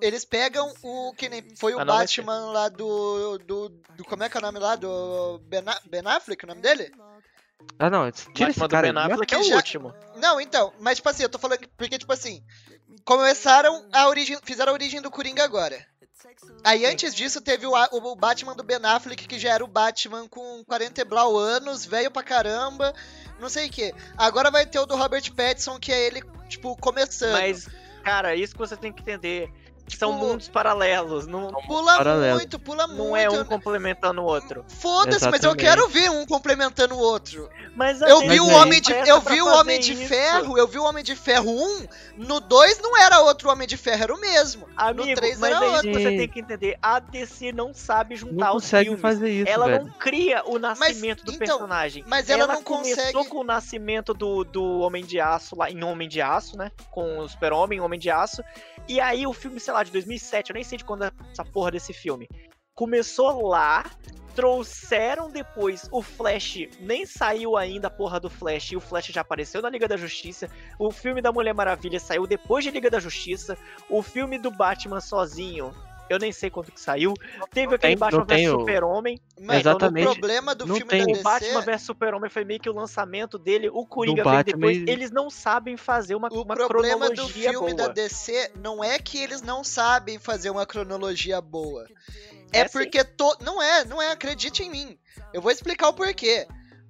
eles 0.01 0.23
pegam 0.23 0.73
o. 0.81 1.13
Que 1.17 1.27
nem 1.27 1.43
foi 1.57 1.73
o 1.75 1.79
Ah, 1.79 1.85
não 1.85 1.93
Batman 1.97 2.51
lá 2.51 2.69
do, 2.69 3.37
do, 3.39 3.69
do. 3.69 4.03
Como 4.05 4.23
é 4.23 4.29
que 4.29 4.37
é 4.37 4.39
o 4.39 4.43
nome 4.43 4.59
lá? 4.59 4.75
Do 4.77 5.39
Ben, 5.47 5.63
ben 5.89 6.01
Affleck, 6.05 6.43
o 6.45 6.47
nome 6.47 6.61
dele? 6.61 6.89
Ah, 7.79 7.89
não, 7.89 8.09
tira 8.11 8.49
esse 8.51 8.67
cara. 8.67 8.91
Ben 8.91 8.93
de 8.93 9.11
Affleck 9.11 9.33
é 9.33 9.37
que 9.37 9.43
o 9.43 9.47
já- 9.49 9.55
último. 9.57 9.93
Não, 10.15 10.39
então, 10.39 10.73
mas 10.79 10.97
tipo 10.97 11.09
assim, 11.09 11.23
eu 11.23 11.29
tô 11.29 11.37
falando 11.39 11.59
que- 11.59 11.67
porque, 11.77 11.97
tipo 11.97 12.11
assim, 12.13 12.41
começaram 13.03 13.87
a 13.91 14.07
origem. 14.07 14.37
Fizeram 14.43 14.71
a 14.71 14.73
origem 14.73 15.01
do 15.01 15.11
Coringa 15.11 15.43
agora. 15.43 15.85
Aí 16.63 16.85
antes 16.85 17.13
disso 17.13 17.41
teve 17.41 17.65
o, 17.65 17.73
o 17.73 18.15
Batman 18.15 18.55
do 18.55 18.63
Ben 18.63 18.79
Affleck, 18.83 19.27
que 19.27 19.39
já 19.39 19.53
era 19.53 19.63
o 19.63 19.67
Batman 19.67 20.27
com 20.27 20.63
40 20.65 21.01
e 21.01 21.05
blau 21.05 21.37
anos, 21.37 21.85
velho 21.85 22.11
pra 22.11 22.23
caramba, 22.23 22.93
não 23.39 23.49
sei 23.49 23.67
o 23.67 23.69
que. 23.69 23.93
Agora 24.17 24.49
vai 24.49 24.65
ter 24.65 24.79
o 24.79 24.85
do 24.85 24.95
Robert 24.95 25.33
Pattinson, 25.33 25.79
que 25.79 25.91
é 25.91 26.07
ele, 26.07 26.21
tipo, 26.47 26.75
começando. 26.77 27.33
Mas, 27.33 27.67
cara, 28.03 28.35
isso 28.35 28.53
que 28.53 28.59
você 28.59 28.77
tem 28.77 28.91
que 28.91 29.01
entender. 29.01 29.51
São 29.87 30.13
Tipo, 30.13 30.25
mundos 30.25 30.47
paralelos. 30.49 31.27
Não, 31.27 31.51
Pula 31.67 31.97
Paralelo. 31.97 32.37
muito, 32.37 32.57
pula 32.57 32.87
muito. 32.87 33.03
não 33.03 33.17
é 33.17 33.29
um 33.29 33.43
complementando 33.43 34.21
o 34.21 34.23
outro. 34.23 34.63
Foda-se, 34.67 35.29
mas 35.29 35.43
eu 35.43 35.55
quero 35.55 35.87
ver 35.89 36.09
um 36.09 36.25
complementando 36.25 36.95
o 36.95 36.99
outro. 36.99 37.49
Mas 37.75 38.01
Eu 38.01 38.21
vi 38.21 38.39
o 38.39 38.47
Homem 38.47 38.81
de, 38.81 38.91
eu 38.93 39.19
vi 39.21 39.41
o 39.41 39.47
Homem 39.47 39.79
de 39.79 39.93
isso. 39.93 40.05
Ferro, 40.07 40.57
eu 40.57 40.67
vi 40.67 40.79
o 40.79 40.83
Homem 40.83 41.03
de 41.03 41.15
Ferro 41.15 41.51
1, 41.51 41.87
no 42.17 42.39
2 42.39 42.79
não 42.81 42.97
era 42.97 43.19
outro 43.21 43.49
Homem 43.49 43.67
de 43.67 43.75
Ferro, 43.77 44.03
era 44.03 44.13
o 44.15 44.19
mesmo. 44.19 44.67
Amigo, 44.75 45.05
no 45.09 45.15
3 45.15 45.37
mas 45.39 45.51
era 45.53 45.65
é 45.65 45.69
outro. 45.69 45.93
você 45.93 46.03
tem 46.17 46.27
que 46.29 46.39
entender. 46.39 46.77
A 46.81 46.99
DC 46.99 47.51
não 47.51 47.73
sabe 47.73 48.15
juntar 48.15 48.45
Não 48.47 48.55
os 48.55 48.63
consegue 48.63 48.85
filmes. 48.85 49.01
fazer 49.01 49.29
isso, 49.29 49.49
ela 49.51 49.65
velho. 49.67 49.85
não 49.85 49.91
cria 49.93 50.43
o 50.45 50.57
nascimento 50.57 51.23
do 51.25 51.31
então, 51.33 51.45
personagem. 51.45 52.03
mas 52.07 52.29
ela 52.29 52.47
não 52.47 52.63
começou 52.63 53.03
consegue- 53.05 53.29
com 53.29 53.37
o 53.39 53.43
nascimento 53.43 54.13
do, 54.13 54.43
do 54.45 54.79
Homem 54.79 55.03
de 55.03 55.19
Aço 55.19 55.55
lá 55.57 55.69
em 55.69 55.83
Homem 55.83 56.07
de 56.07 56.21
Aço, 56.21 56.57
né? 56.57 56.71
Com 56.89 57.19
o 57.19 57.27
Super-Homem, 57.27 57.79
Homem 57.81 57.99
de 57.99 58.09
Aço. 58.09 58.41
E 58.87 58.99
aí 58.99 59.25
o 59.25 59.31
filme, 59.33 59.59
sei 59.73 59.77
lá, 59.77 59.83
de 59.83 59.91
2007, 59.91 60.49
eu 60.49 60.53
nem 60.53 60.63
sei 60.63 60.77
de 60.77 60.85
quando 60.85 61.03
essa 61.03 61.43
porra 61.43 61.71
desse 61.71 61.93
filme. 61.93 62.29
Começou 62.75 63.47
lá, 63.47 63.89
trouxeram 64.35 65.31
depois 65.31 65.87
o 65.91 66.01
Flash, 66.01 66.67
nem 66.79 67.05
saiu 67.05 67.57
ainda 67.57 67.87
a 67.87 67.91
porra 67.91 68.19
do 68.19 68.29
Flash, 68.29 68.71
e 68.71 68.75
o 68.75 68.79
Flash 68.79 69.07
já 69.07 69.21
apareceu 69.21 69.61
na 69.61 69.69
Liga 69.69 69.87
da 69.87 69.97
Justiça. 69.97 70.47
O 70.77 70.91
filme 70.91 71.21
da 71.21 71.31
Mulher 71.31 71.53
Maravilha 71.53 71.99
saiu 71.99 72.27
depois 72.27 72.63
de 72.63 72.71
Liga 72.71 72.89
da 72.89 72.99
Justiça. 72.99 73.57
O 73.89 74.03
filme 74.03 74.37
do 74.37 74.51
Batman 74.51 75.01
sozinho, 75.01 75.73
eu 76.09 76.19
nem 76.19 76.31
sei 76.31 76.49
quando 76.49 76.71
que 76.71 76.79
saiu. 76.79 77.13
Teve 77.51 77.75
aquele 77.75 77.95
tem- 77.95 77.97
Batman 77.97 78.25
vs 78.25 78.47
o- 78.49 78.59
Super-Homem. 78.59 79.21
Mas 79.39 79.59
Exatamente. 79.59 80.07
o 80.07 80.11
problema 80.11 80.53
do 80.55 80.65
Não 80.65 80.75
filme 80.75 80.89
tem 80.89 80.99
da 81.01 81.05
o 81.07 81.11
O 81.11 81.13
DC, 81.15 81.23
Batman 81.23 81.61
vs 81.61 81.81
Super-Homem 81.81 82.29
foi 82.29 82.45
meio 82.45 82.59
que 82.59 82.69
o 82.69 82.73
lançamento 82.73 83.37
dele. 83.39 83.69
O 83.69 83.85
Coringa 83.85 84.23
veio 84.23 84.35
Batman 84.35 84.53
depois. 84.57 84.77
e- 84.77 84.89
Eles 84.89 85.11
não 85.11 85.29
sabem 85.29 85.75
fazer 85.77 86.15
uma, 86.15 86.27
o 86.31 86.41
uma 86.43 86.55
problema 86.55 87.09
do 87.09 87.15
cronologia 87.15 87.49
filme 87.51 87.73
boa. 87.73 87.87
da 87.87 87.93
DC 87.93 88.51
não 88.61 88.83
é 88.83 88.99
que 88.99 89.17
eles 89.17 89.41
não 89.41 89.63
sabem 89.63 90.17
fazer 90.19 90.49
uma 90.49 90.65
cronologia 90.65 91.41
boa. 91.41 91.85
É, 92.51 92.59
É 92.59 92.67
porque 92.69 93.03
to... 93.03 93.35
não 93.41 93.61
é, 93.61 93.83
não 93.85 94.01
é, 94.01 94.11
acredite 94.11 94.61
em 94.63 94.69
mim. 94.69 94.97
Eu 95.33 95.41
vou 95.41 95.51
explicar 95.51 95.89
o 95.89 95.93
porquê. 95.93 96.45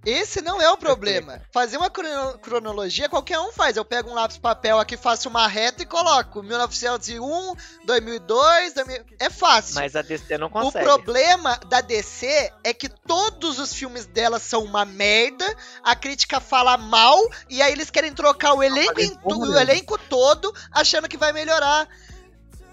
Esse 0.06 0.42
não 0.42 0.62
é 0.62 0.70
o 0.70 0.76
problema. 0.76 1.42
Fazer 1.52 1.78
uma 1.78 1.90
crono- 1.90 2.38
cronologia 2.40 3.08
qualquer 3.08 3.40
um 3.40 3.52
faz. 3.54 3.78
Eu 3.78 3.86
pego 3.86 4.10
um 4.10 4.14
lápis 4.14 4.38
papel 4.38 4.78
aqui, 4.80 4.98
faço 4.98 5.30
uma 5.30 5.48
reta 5.48 5.84
e 5.84 5.86
coloco 5.86 6.44
1901, 6.44 7.54
2002, 7.86 8.74
2000... 8.74 9.06
é 9.20 9.30
fácil. 9.30 9.76
Mas 9.76 9.96
a 9.96 10.02
DC 10.02 10.38
não 10.38 10.48
O 10.48 10.50
consegue. 10.50 10.84
problema 10.86 11.58
da 11.70 11.80
DC 11.80 12.52
é 12.64 12.74
que 12.74 12.90
todos 12.90 13.60
os 13.60 13.74
filmes 13.74 14.06
dela 14.06 14.40
são 14.40 14.64
uma 14.64 14.84
merda, 14.84 15.46
a 15.84 15.96
crítica 15.96 16.40
fala 16.42 16.76
mal, 16.78 17.18
e 17.50 17.62
aí 17.62 17.72
eles 17.72 17.90
querem 17.90 18.12
trocar 18.14 18.54
o 18.56 18.62
elenco, 18.64 19.00
o 19.24 19.58
elenco 19.58 19.98
todo, 20.10 20.54
achando 20.72 21.08
que 21.08 21.18
vai 21.18 21.32
melhorar. 21.32 21.88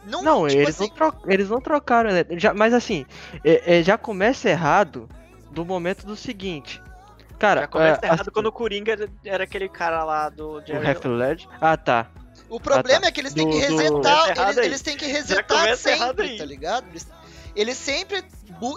Não, 0.05 0.23
Não, 0.23 0.49
tipo 0.49 0.63
eles, 0.63 0.75
assim, 0.81 0.89
não 0.89 0.95
tro- 0.97 1.23
eles 1.27 1.49
não 1.51 1.61
trocaram? 1.61 2.11
Já, 2.39 2.55
mas 2.55 2.73
assim, 2.75 3.05
é- 3.45 3.79
é, 3.79 3.83
já 3.83 3.99
começa 3.99 4.49
errado 4.49 5.09
do 5.53 5.65
momento 5.65 6.07
do 6.07 6.17
seguinte. 6.17 6.83
Cara, 7.41 7.63
Já 7.63 7.67
começa 7.69 8.01
é, 8.03 8.07
errado 8.07 8.21
assim, 8.21 8.31
quando 8.31 8.47
o 8.47 8.53
Coringa 8.53 8.93
era- 8.93 9.09
era 9.25 9.45
aquele 9.45 9.69
cara 9.69 10.05
lá 10.05 10.29
do 10.29 10.59
o 10.59 10.61
Heath 10.61 11.05
Ledger. 11.07 11.49
Ah, 11.61 11.77
tá. 11.77 12.07
o 12.51 12.61
problema 12.61 12.99
ah, 12.99 13.03
tá. 13.03 13.09
é 13.09 13.11
que 13.11 13.21
eles 13.21 13.33
têm 13.35 13.49
Do- 13.49 13.59
que 13.59 13.67
do- 13.67 13.77
resetar, 13.79 14.29
errado 14.31 14.53
eles, 14.59 14.67
eles 14.67 14.83
têm 14.83 14.97
que 14.97 15.07
resetar 15.07 15.77
sempre, 15.77 16.37
tá 16.37 16.45
ligado? 16.45 16.87
Eles, 16.91 17.09
eles 17.57 17.77
sempre, 17.79 18.23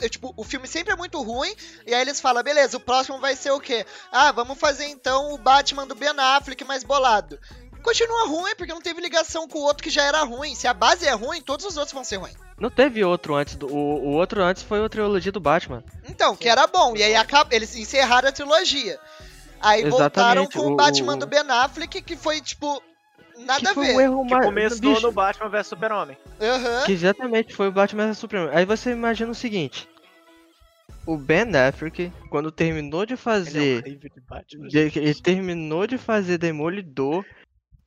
é, 0.02 0.10
tipo, 0.10 0.34
o 0.38 0.44
filme 0.44 0.68
sempre 0.68 0.94
é 0.94 0.96
muito 0.96 1.22
ruim, 1.22 1.54
e 1.86 1.94
aí 1.94 2.02
eles 2.02 2.22
falam, 2.22 2.42
beleza, 2.42 2.78
o 2.78 2.80
próximo 2.80 3.20
vai 3.20 3.36
ser 3.36 3.52
o 3.52 3.60
quê? 3.60 3.86
Ah, 4.12 4.32
vamos 4.32 4.58
fazer 4.58 4.86
então 4.86 5.34
o 5.34 5.38
Batman 5.38 5.86
do 5.86 5.94
Ben 5.94 6.14
Affleck 6.18 6.64
mais 6.64 6.84
bolado. 6.84 7.38
Continua 7.84 8.28
ruim, 8.28 8.56
porque 8.56 8.74
não 8.74 8.82
teve 8.82 9.02
ligação 9.02 9.46
com 9.46 9.60
o 9.60 9.64
outro 9.64 9.84
que 9.84 9.90
já 9.90 10.04
era 10.04 10.24
ruim. 10.24 10.56
Se 10.56 10.68
a 10.70 10.74
base 10.74 11.06
é 11.06 11.12
ruim, 11.12 11.42
todos 11.42 11.66
os 11.66 11.76
outros 11.76 11.94
vão 11.94 12.04
ser 12.06 12.16
ruins. 12.16 12.36
Não 12.60 12.70
teve 12.70 13.04
outro 13.04 13.36
antes 13.36 13.56
do. 13.56 13.68
O, 13.68 13.76
o 14.06 14.10
outro 14.12 14.42
antes 14.42 14.64
foi 14.64 14.84
a 14.84 14.90
trilogia 14.90 15.32
do 15.32 15.40
Batman. 15.40 15.84
Então, 16.08 16.36
que 16.36 16.48
era 16.48 16.68
bom. 16.68 16.96
E 16.96 17.04
aí 17.04 17.16
acaba, 17.16 17.54
eles 17.54 17.76
encerraram 17.76 18.30
a 18.30 18.32
trilogia. 18.32 18.98
Aí 19.62 19.82
voltaram 19.90 20.44
Exatamente, 20.44 20.58
com 20.58 20.64
o 20.68 20.74
o- 20.74 20.76
Batman 20.76 21.14
o- 21.14 21.18
do 21.18 21.26
Ben 21.28 21.40
Affleck, 21.50 22.02
que 22.02 22.16
foi, 22.18 22.42
tipo, 22.42 22.82
nada 23.40 23.60
que 23.62 23.68
a 23.68 23.74
foi 23.74 23.88
ver. 23.88 23.96
um 23.96 24.02
erro 24.02 24.28
Que 24.28 24.40
começou 24.42 24.80
bicho, 24.94 25.02
no 25.02 25.12
Batman 25.12 25.50
vs 25.50 25.68
Super-Homem. 25.68 26.18
Aham. 26.42 26.84
Que 26.86 26.92
exatamente 26.92 27.56
foi 27.56 27.68
o 27.70 27.72
Batman 27.72 28.08
vs 28.08 28.18
Superman. 28.18 28.56
Aí 28.56 28.66
você 28.66 28.92
imagina 28.92 29.32
o 29.32 29.36
seguinte. 29.36 29.88
O 31.06 31.18
Ben 31.18 31.54
Affleck, 31.56 32.12
quando 32.30 32.52
terminou 32.52 33.06
de 33.06 33.14
Ele 33.14 33.20
é 33.20 33.24
fazer. 33.24 33.84
horrível 33.84 34.10
de 34.16 34.22
Batman. 34.22 34.68
ele 34.72 35.14
terminou 35.16 35.88
de 35.88 35.98
fazer 35.98 36.38
Demolidor. 36.38 37.26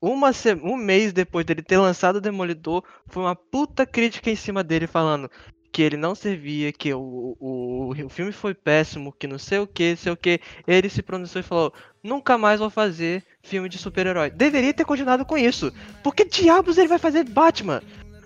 Uma 0.01 0.33
se- 0.33 0.55
um 0.55 0.77
mês 0.77 1.13
depois 1.13 1.45
dele 1.47 1.63
ter 1.63 1.79
lançado 1.79 2.17
o 2.17 2.21
Demolidor, 2.21 2.83
foi 3.07 3.23
uma 3.23 3.35
puta 3.37 3.87
crítica 3.87 4.31
em 4.31 4.37
cima 4.37 4.63
dele 4.63 4.87
falando 4.87 5.31
que 5.73 5.83
ele 5.83 5.97
não 5.97 6.15
servia, 6.15 6.73
que 6.73 6.93
o, 6.95 7.37
o, 7.39 7.91
o 8.05 8.09
filme 8.09 8.33
foi 8.33 8.55
péssimo, 8.55 9.13
que 9.13 9.27
não 9.27 9.39
sei 9.39 9.59
o 9.59 9.67
que, 9.67 9.95
sei 9.97 10.11
o 10.13 10.17
que. 10.17 10.41
Ele 10.67 10.89
se 10.89 11.03
pronunciou 11.03 11.41
e 11.41 11.45
falou: 11.45 11.73
nunca 12.03 12.39
mais 12.39 12.61
vou 12.61 12.71
fazer 12.71 13.23
filme 13.43 13.69
de 13.69 13.79
super-herói. 13.79 14.31
Deveria 14.31 14.73
ter 14.73 14.85
continuado 14.85 15.25
com 15.25 15.37
isso. 15.37 15.73
Porque 16.03 16.25
diabos 16.25 16.79
ele 16.79 16.89
vai 16.89 16.99
fazer 16.99 17.25
Batman? 17.25 17.83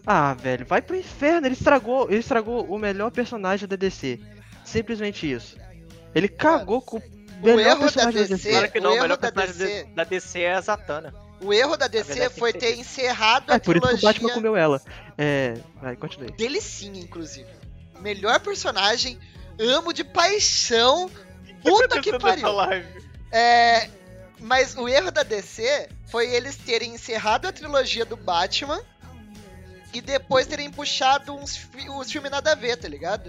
Ah, 0.06 0.34
velho, 0.34 0.64
vai 0.66 0.80
pro 0.80 0.96
inferno. 0.96 1.46
Ele 1.46 1.54
estragou, 1.54 2.08
ele 2.08 2.20
estragou 2.20 2.64
o 2.66 2.78
melhor 2.78 3.10
personagem 3.10 3.68
da 3.68 3.76
DC. 3.76 4.20
Simplesmente 4.64 5.30
isso. 5.30 5.56
Ele 6.14 6.28
cagou 6.28 6.80
com 6.82 6.98
o 7.42 7.50
melhor 7.54 7.72
erro 7.72 7.80
da 7.80 7.90
personagem 7.90 8.22
da 8.22 8.26
DC 8.26 8.36
DC. 8.36 8.50
Claro 8.50 8.70
que 8.70 8.80
não, 8.80 8.92
o 8.92 8.96
o 8.96 9.00
melhor 9.00 9.16
da 9.16 9.32
personagem 9.32 9.54
DC 9.54 9.84
da 9.94 10.04
DC 10.04 10.40
é 10.40 10.54
a 10.54 10.60
Zatanna. 10.60 11.12
O 11.42 11.52
erro 11.52 11.76
da 11.76 11.86
DC 11.88 12.28
foi 12.30 12.52
ter 12.52 12.60
ser 12.60 12.70
isso. 12.72 12.80
encerrado 12.80 13.50
a 13.50 13.56
É 13.56 13.58
por 13.58 13.76
isso 13.76 13.80
que 13.86 13.94
o 13.94 13.98
trilogia 13.98 14.08
Batman 14.12 14.34
comeu 14.34 14.56
ela. 14.56 14.82
É. 15.16 15.54
Vai, 15.80 15.96
continue. 15.96 16.30
delicinha, 16.32 17.00
inclusive. 17.00 17.48
Melhor 18.00 18.38
personagem, 18.40 19.18
amo 19.58 19.92
de 19.92 20.04
paixão. 20.04 21.10
Puta 21.62 22.00
que 22.00 22.18
pariu. 22.18 22.46
É, 23.32 23.88
mas 24.38 24.76
o 24.76 24.88
erro 24.88 25.10
da 25.10 25.22
DC 25.22 25.88
foi 26.08 26.30
eles 26.34 26.56
terem 26.56 26.94
encerrado 26.94 27.46
a 27.46 27.52
trilogia 27.52 28.04
do 28.04 28.16
Batman 28.16 28.80
e 29.92 30.00
depois 30.00 30.46
terem 30.46 30.70
puxado 30.70 31.34
uns, 31.34 31.56
fi- 31.56 31.88
uns 31.90 32.10
filmes 32.10 32.30
nada 32.30 32.52
a 32.52 32.54
ver, 32.54 32.76
tá 32.76 32.88
ligado? 32.88 33.28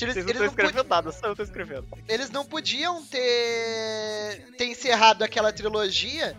Eles, 0.00 0.14
Vocês 0.14 0.26
não 0.26 0.32
estão 0.32 0.46
escrevendo 0.46 0.88
nada, 0.88 1.10
só 1.12 1.26
eu 1.28 1.36
tô 1.36 1.42
escrevendo. 1.42 1.86
eles 2.06 2.28
não 2.30 2.44
podiam 2.44 3.02
ter, 3.06 4.46
ter 4.58 4.66
encerrado 4.66 5.22
aquela 5.22 5.52
trilogia. 5.52 6.36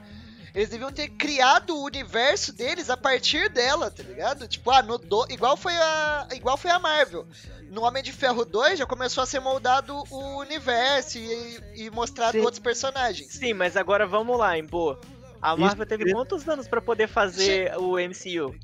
Eles 0.58 0.70
deviam 0.70 0.92
ter 0.92 1.08
criado 1.10 1.76
o 1.78 1.84
universo 1.84 2.52
deles 2.52 2.90
a 2.90 2.98
partir 2.98 3.48
dela, 3.48 3.92
tá 3.92 4.02
ligado? 4.02 4.48
Tipo, 4.48 4.72
ah, 4.72 4.82
no 4.82 4.98
do... 4.98 5.24
igual 5.30 5.56
foi 5.56 5.76
a 5.76 6.28
igual 6.34 6.58
foi 6.58 6.72
a 6.72 6.80
Marvel. 6.80 7.28
No 7.70 7.84
Homem 7.84 8.02
de 8.02 8.12
Ferro 8.12 8.44
2 8.44 8.80
já 8.80 8.86
começou 8.88 9.22
a 9.22 9.28
ser 9.28 9.40
moldado 9.40 9.96
o 10.10 10.38
universo 10.40 11.20
e, 11.20 11.60
e 11.86 11.90
mostrado 11.92 12.32
Sim. 12.32 12.40
outros 12.40 12.58
personagens. 12.58 13.32
Sim, 13.34 13.54
mas 13.54 13.78
agora 13.78 14.08
vamos 14.08 14.36
lá, 14.36 14.58
Embo. 14.58 14.98
A 15.40 15.52
Isso- 15.52 15.62
Marvel 15.62 15.86
teve 15.86 16.12
quantos 16.12 16.50
anos 16.50 16.68
pra 16.68 16.82
poder 16.82 17.08
fazer 17.08 17.78
o 17.78 18.00
MCU? 18.00 18.56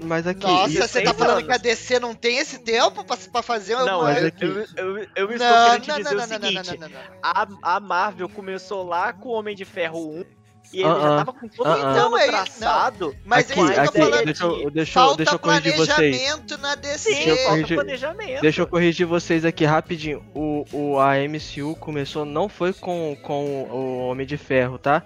Mas 0.00 0.28
aqui. 0.28 0.46
Nossa, 0.46 0.68
isso- 0.72 0.88
você 0.88 1.02
tá 1.02 1.12
falando 1.12 1.38
anos. 1.38 1.46
que 1.48 1.52
a 1.54 1.56
DC 1.58 1.98
não 1.98 2.14
tem 2.14 2.38
esse 2.38 2.60
tempo 2.60 3.02
pra, 3.04 3.16
pra 3.16 3.42
fazer 3.42 3.74
uma... 3.74 3.84
Não, 3.84 4.02
mas 4.02 4.22
eu, 4.22 4.28
aqui- 4.28 4.44
eu, 4.44 4.56
eu, 4.76 5.08
eu 5.16 5.32
estou 5.32 5.38
não, 5.48 5.66
querendo 5.66 5.82
te 5.82 5.88
não, 5.88 5.96
dizer 5.96 6.14
não, 6.14 6.24
o 6.24 6.26
não, 6.28 6.38
não, 6.38 6.38
não, 6.52 6.64
seguinte. 6.64 6.78
não, 6.80 6.88
não, 6.88 6.98
não. 7.00 7.18
A, 7.20 7.48
a 7.76 7.80
Marvel 7.80 8.28
começou 8.28 8.84
lá 8.86 9.12
com 9.12 9.30
o 9.30 9.32
Homem 9.32 9.56
de 9.56 9.64
Ferro 9.64 10.08
1 10.20 10.41
e 10.72 10.78
ele 10.80 10.88
Ah, 10.88 11.00
já 11.00 11.14
ah. 11.14 11.16
tava 11.18 11.32
com 11.32 11.48
todo 11.48 11.66
ah. 11.68 11.74
plano 11.76 11.90
Então 11.92 12.18
é 12.18 12.26
traçado. 12.28 13.16
Mas 13.24 13.50
aqui, 13.50 13.60
é 13.60 13.62
isso 13.62 13.72
que 13.72 13.78
eu 13.78 13.84
tô 13.84 13.88
aqui, 13.90 13.98
falando. 14.10 14.24
deixa, 14.24 14.44
eu- 14.44 14.70
deixa, 14.70 14.92
Falta 14.92 15.16
deixa 15.18 15.34
eu 15.34 15.38
corrigir 15.38 15.76
vocês. 15.76 15.86
planejamento 16.16 16.58
na 16.58 16.74
DC. 16.74 16.98
Sim, 16.98 17.14
Deixa 17.14 17.28
eu 17.30 17.36
falta 17.36 17.50
corrigir- 17.50 17.76
planejamento. 17.76 18.40
Deixa 18.42 18.62
eu 18.62 18.66
corrigir 18.66 19.06
vocês 19.06 19.44
aqui 19.44 19.64
rapidinho. 19.64 20.24
O, 20.34 20.64
o, 20.72 20.98
a 20.98 21.14
MCU 21.18 21.76
começou 21.76 22.24
não 22.24 22.48
foi 22.48 22.72
com, 22.72 23.16
com 23.22 23.44
o 23.70 24.08
Homem 24.08 24.26
de 24.26 24.36
Ferro, 24.36 24.78
tá? 24.78 25.02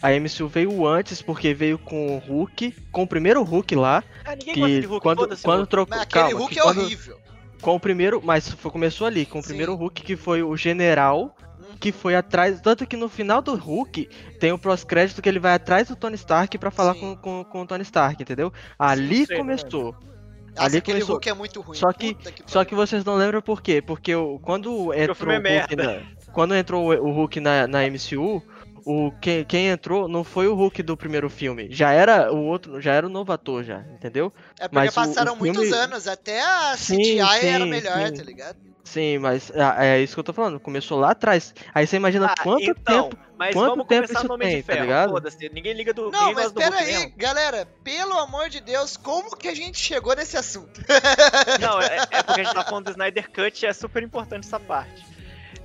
A 0.00 0.10
MCU 0.12 0.46
veio 0.48 0.86
antes, 0.86 1.20
porque 1.20 1.52
veio 1.52 1.76
com 1.76 2.16
o 2.16 2.18
Hulk, 2.18 2.74
com 2.92 3.02
o 3.02 3.06
primeiro 3.06 3.42
Hulk 3.42 3.74
lá, 3.74 4.02
Ah, 4.24 4.30
ninguém 4.36 4.54
gosta 4.54 4.68
que 4.74 4.80
de 4.80 4.86
Hulk, 4.86 5.02
quando, 5.02 5.18
quando 5.42 5.58
Hulk. 5.58 5.70
trocou... 5.70 5.90
Mas 5.96 6.02
aquele 6.02 6.24
calma, 6.24 6.38
Hulk 6.38 6.58
é 6.58 6.62
quando- 6.62 6.80
horrível. 6.80 7.18
Com 7.60 7.74
o 7.76 7.80
primeiro, 7.80 8.22
mas 8.24 8.48
foi, 8.50 8.70
começou 8.70 9.06
ali, 9.06 9.26
com 9.26 9.40
o 9.40 9.42
Sim. 9.42 9.48
primeiro 9.48 9.74
Hulk 9.74 10.00
que 10.02 10.16
foi 10.16 10.42
o 10.42 10.56
general, 10.56 11.36
que 11.80 11.90
foi 11.92 12.14
atrás, 12.14 12.60
tanto 12.60 12.86
que 12.86 12.96
no 12.96 13.08
final 13.08 13.40
do 13.40 13.54
Hulk 13.56 14.06
tem 14.38 14.52
o 14.52 14.58
pós-crédito 14.58 15.22
que 15.22 15.28
ele 15.28 15.38
vai 15.40 15.54
atrás 15.54 15.88
do 15.88 15.96
Tony 15.96 16.14
Stark 16.16 16.56
pra 16.58 16.70
falar 16.70 16.92
Sim. 16.94 17.00
com, 17.00 17.16
com, 17.16 17.44
com 17.44 17.62
o 17.62 17.66
Tony 17.66 17.82
Stark, 17.82 18.22
entendeu? 18.22 18.52
Ali 18.78 19.24
sei, 19.26 19.36
não 19.38 19.44
começou. 19.44 19.92
Nossa, 19.92 20.66
Ali 20.66 20.76
aquele 20.78 20.98
começou. 20.98 21.14
Hulk 21.14 21.28
é 21.28 21.32
muito 21.34 21.60
ruim. 21.60 21.78
Só 21.78 21.92
que- 21.92 22.14
que 22.14 22.42
Só 22.46 22.64
que 22.64 22.74
vocês 22.74 23.04
não 23.04 23.14
lembram 23.16 23.40
por 23.40 23.62
quê? 23.62 23.80
Porque 23.80 24.14
o, 24.14 24.38
quando 24.40 24.92
entrou 24.92 25.32
é 25.32 25.38
o 25.38 25.42
Hulk 25.42 25.76
na, 25.76 26.02
quando 26.32 26.54
entrou 26.54 26.92
o, 26.92 27.08
o 27.08 27.12
Hulk 27.12 27.40
na, 27.40 27.66
na 27.66 27.78
MCU, 27.88 28.42
o 28.84 29.12
quem, 29.20 29.44
quem 29.44 29.68
entrou 29.68 30.08
não 30.08 30.24
foi 30.24 30.48
o 30.48 30.54
Hulk 30.54 30.82
do 30.82 30.96
primeiro 30.96 31.30
filme, 31.30 31.68
já 31.70 31.92
era 31.92 32.32
o 32.32 32.44
outro, 32.44 32.80
já 32.80 32.92
era 32.94 33.06
o 33.06 33.10
novo 33.10 33.30
ator 33.32 33.62
já, 33.62 33.78
entendeu? 33.94 34.32
É 34.58 34.62
porque 34.68 34.74
mas 34.74 34.90
o- 34.90 34.94
passaram 34.94 35.34
o 35.34 35.36
muitos 35.36 35.62
filme- 35.62 35.76
anos, 35.76 36.06
até 36.08 36.42
a 36.42 36.76
Sim, 36.76 36.96
CGI 36.98 37.20
era 37.20 37.64
sim, 37.64 37.70
melhor, 37.70 38.08
sim. 38.08 38.14
tá 38.14 38.22
ligado? 38.24 38.56
Sim, 38.84 39.18
mas 39.18 39.50
é, 39.50 39.96
é 39.96 40.00
isso 40.00 40.14
que 40.14 40.20
eu 40.20 40.24
tô 40.24 40.32
falando. 40.32 40.58
Começou 40.58 40.98
lá 40.98 41.12
atrás. 41.12 41.54
Aí 41.74 41.86
você 41.86 41.96
imagina 41.96 42.26
Ah, 42.26 42.42
quanto 42.42 42.62
então, 42.62 43.08
tempo. 43.10 43.22
mas 43.38 43.54
quanto 43.54 43.70
vamos 43.70 43.86
tempo 43.86 44.02
começar 44.06 44.18
isso 44.20 44.28
no 44.28 44.34
Homem 44.34 44.48
tem, 44.48 44.56
de 44.58 44.62
tá 44.64 44.72
Ferro. 44.72 44.84
ligado? 44.84 45.10
Foda-se, 45.10 45.48
ninguém 45.52 45.72
liga 45.74 45.92
do 45.94 46.10
Não, 46.10 46.32
mas 46.32 46.50
pera 46.52 46.76
aí, 46.76 46.86
mesmo. 46.86 47.12
galera, 47.16 47.68
pelo 47.84 48.18
amor 48.18 48.48
de 48.48 48.60
Deus, 48.60 48.96
como 48.96 49.36
que 49.36 49.48
a 49.48 49.54
gente 49.54 49.78
chegou 49.78 50.16
nesse 50.16 50.36
assunto? 50.36 50.80
Não, 51.60 51.80
é, 51.80 52.06
é 52.10 52.22
porque 52.22 52.40
a 52.40 52.44
gente 52.44 52.54
tá 52.54 52.64
falando 52.64 52.86
do 52.86 52.90
Snyder 52.90 53.30
Cut 53.30 53.62
e 53.64 53.66
é 53.68 53.72
super 53.72 54.02
importante 54.02 54.46
essa 54.46 54.58
parte. 54.58 55.04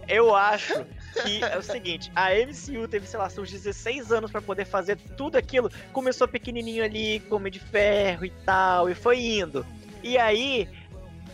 Eu 0.08 0.36
acho 0.36 0.86
que 1.24 1.44
é 1.44 1.58
o 1.58 1.64
seguinte, 1.64 2.12
a 2.16 2.30
MCU 2.32 2.88
teve, 2.88 3.08
sei 3.08 3.18
lá, 3.18 3.28
seus 3.28 3.50
16 3.50 4.12
anos 4.12 4.30
pra 4.30 4.40
poder 4.42 4.66
fazer 4.66 4.98
tudo 5.18 5.36
aquilo. 5.36 5.72
Começou 5.92 6.28
pequenininho 6.28 6.84
ali, 6.84 7.22
com 7.22 7.38
Homem 7.38 7.52
de 7.52 7.60
Ferro 7.60 8.24
e 8.26 8.30
tal, 8.30 8.88
e 8.88 8.94
foi 8.94 9.20
indo. 9.20 9.66
E 10.04 10.16
aí, 10.20 10.70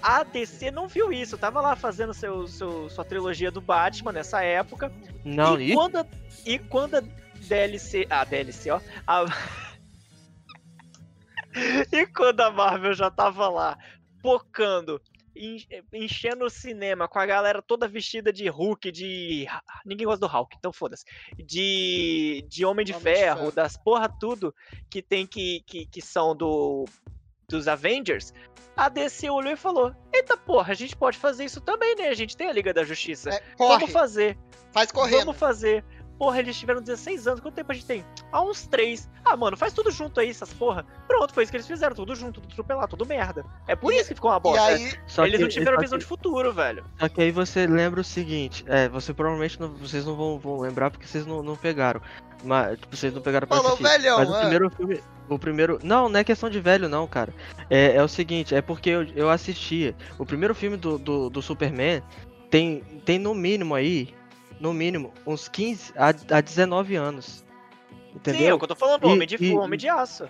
a 0.01 0.23
DC 0.23 0.71
não 0.71 0.87
viu 0.87 1.11
isso, 1.11 1.37
tava 1.37 1.61
lá 1.61 1.75
fazendo 1.75 2.13
seu, 2.13 2.47
seu- 2.47 2.89
sua 2.89 3.05
trilogia 3.05 3.51
do 3.51 3.61
Batman 3.61 4.11
nessa 4.11 4.43
época. 4.43 4.91
Não, 5.23 5.59
e, 5.59 5.71
e 5.71 5.75
quando 5.75 5.95
a, 5.97 6.05
e 6.45 6.59
quando 6.59 6.95
a 6.95 7.01
DLC. 7.47 8.07
A 8.09 8.23
DLC, 8.23 8.69
ó. 8.71 8.79
a- 9.07 9.25
e 11.91 12.07
quando 12.07 12.41
a 12.41 12.51
Marvel 12.51 12.93
já 12.93 13.09
tava 13.11 13.49
lá, 13.49 13.77
focando, 14.21 15.01
en- 15.35 15.65
enchendo 15.93 16.45
o 16.45 16.49
cinema 16.49 17.07
com 17.07 17.19
a 17.19 17.25
galera 17.25 17.61
toda 17.61 17.87
vestida 17.87 18.31
de 18.31 18.47
Hulk, 18.47 18.91
de. 18.91 19.45
Ninguém 19.85 20.05
gosta 20.07 20.25
do 20.25 20.31
Hulk, 20.31 20.55
então 20.57 20.71
foda-se. 20.73 21.03
De, 21.37 22.45
de 22.49 22.65
Homem 22.65 22.85
de 22.85 22.93
Homem 22.93 23.03
de 23.03 23.19
Ferro, 23.19 23.39
Ferro. 23.39 23.51
das 23.51 23.77
porra 23.77 24.07
tudo 24.09 24.53
que 24.89 25.01
tem 25.01 25.25
que, 25.27 25.61
que, 25.61 25.85
que 25.85 26.01
são 26.01 26.35
do. 26.35 26.85
Dos 27.51 27.67
Avengers, 27.67 28.33
a 28.75 28.89
DC 28.89 29.29
olhou 29.29 29.51
e 29.53 29.55
falou: 29.57 29.93
Eita 30.13 30.35
porra, 30.37 30.71
a 30.71 30.75
gente 30.75 30.95
pode 30.95 31.17
fazer 31.17 31.45
isso 31.45 31.61
também, 31.61 31.95
né? 31.95 32.07
A 32.09 32.13
gente 32.15 32.35
tem 32.35 32.47
a 32.49 32.53
Liga 32.53 32.73
da 32.73 32.83
Justiça. 32.83 33.29
É, 33.29 33.39
corre, 33.57 33.75
Vamos 33.79 33.91
fazer. 33.91 34.37
faz 34.73 34.91
correndo. 34.91 35.19
Vamos 35.25 35.37
fazer. 35.37 35.83
Porra, 36.17 36.37
eles 36.37 36.55
tiveram 36.55 36.83
16 36.83 37.25
anos. 37.27 37.39
Quanto 37.39 37.55
tempo 37.55 37.71
a 37.71 37.73
gente 37.73 37.87
tem? 37.87 38.05
Há 38.31 38.43
uns 38.43 38.67
3. 38.67 39.09
Ah, 39.25 39.35
mano, 39.35 39.57
faz 39.57 39.73
tudo 39.73 39.89
junto 39.89 40.19
aí, 40.19 40.29
essas 40.29 40.53
porra. 40.53 40.85
Pronto, 41.07 41.33
foi 41.33 41.41
isso 41.41 41.51
que 41.51 41.57
eles 41.57 41.65
fizeram. 41.65 41.95
Tudo 41.95 42.15
junto, 42.15 42.39
tudo 42.39 42.51
atropelar, 42.51 42.87
tudo 42.87 43.07
merda. 43.07 43.43
É 43.67 43.75
por 43.75 43.91
E- 43.91 43.95
isso 43.97 44.09
que 44.09 44.13
ficou 44.13 44.29
uma 44.29 44.37
E 44.37 44.39
bosta. 44.39 44.63
aí, 44.67 44.93
só 45.07 45.25
eles 45.25 45.37
que, 45.37 45.41
não 45.41 45.49
tiveram 45.49 45.77
só 45.77 45.81
visão 45.81 45.97
que- 45.97 46.03
de 46.03 46.07
futuro, 46.07 46.53
velho. 46.53 46.85
Só 46.99 47.09
que 47.09 47.21
aí 47.21 47.31
você 47.31 47.65
lembra 47.65 48.01
o 48.01 48.03
seguinte, 48.03 48.63
é, 48.67 48.87
você 48.87 49.15
provavelmente 49.15 49.59
não, 49.59 49.69
vocês 49.73 50.05
não 50.05 50.15
vão, 50.15 50.37
vão 50.37 50.59
lembrar 50.59 50.91
porque 50.91 51.07
vocês 51.07 51.25
não, 51.25 51.41
não 51.41 51.55
pegaram. 51.55 51.99
Mas, 52.43 52.79
tipo, 52.79 52.95
vocês 52.95 53.13
não 53.13 53.21
pegaram 53.21 53.47
pra 53.47 53.57
falou 53.57 53.73
assistir. 53.73 53.91
velhão, 53.91 54.17
Mas 54.17 54.29
o 54.29 54.35
é. 54.35 54.39
primeiro 54.41 54.69
filme. 54.71 54.99
O 55.29 55.39
primeiro. 55.39 55.79
Não, 55.83 56.09
não 56.09 56.19
é 56.19 56.23
questão 56.23 56.49
de 56.49 56.59
velho, 56.59 56.89
não, 56.89 57.07
cara. 57.07 57.33
É, 57.69 57.95
é 57.95 58.03
o 58.03 58.07
seguinte, 58.07 58.53
é 58.53 58.61
porque 58.61 58.89
eu, 58.89 59.03
eu 59.15 59.29
assistia. 59.29 59.95
O 60.19 60.25
primeiro 60.25 60.53
filme 60.53 60.75
do, 60.75 60.97
do, 60.97 61.29
do 61.29 61.41
Superman 61.41 62.01
tem, 62.49 62.81
tem 63.05 63.17
no 63.19 63.33
mínimo 63.33 63.73
aí. 63.75 64.13
No 64.59 64.73
mínimo, 64.73 65.11
uns 65.25 65.47
15 65.47 65.93
a, 65.97 66.09
a 66.37 66.41
19 66.41 66.95
anos. 66.95 67.25
Sim, 67.25 67.45
é 68.13 68.17
Entendeu? 68.17 68.55
o 68.55 68.59
que 68.59 68.65
eu 68.65 68.67
tô 68.67 68.75
falando, 68.75 69.03
E- 69.05 69.07
Homem 69.11 69.27
de, 69.27 69.37
e- 69.39 69.57
Homem 69.57 69.79
de 69.79 69.87
Aço. 69.87 70.27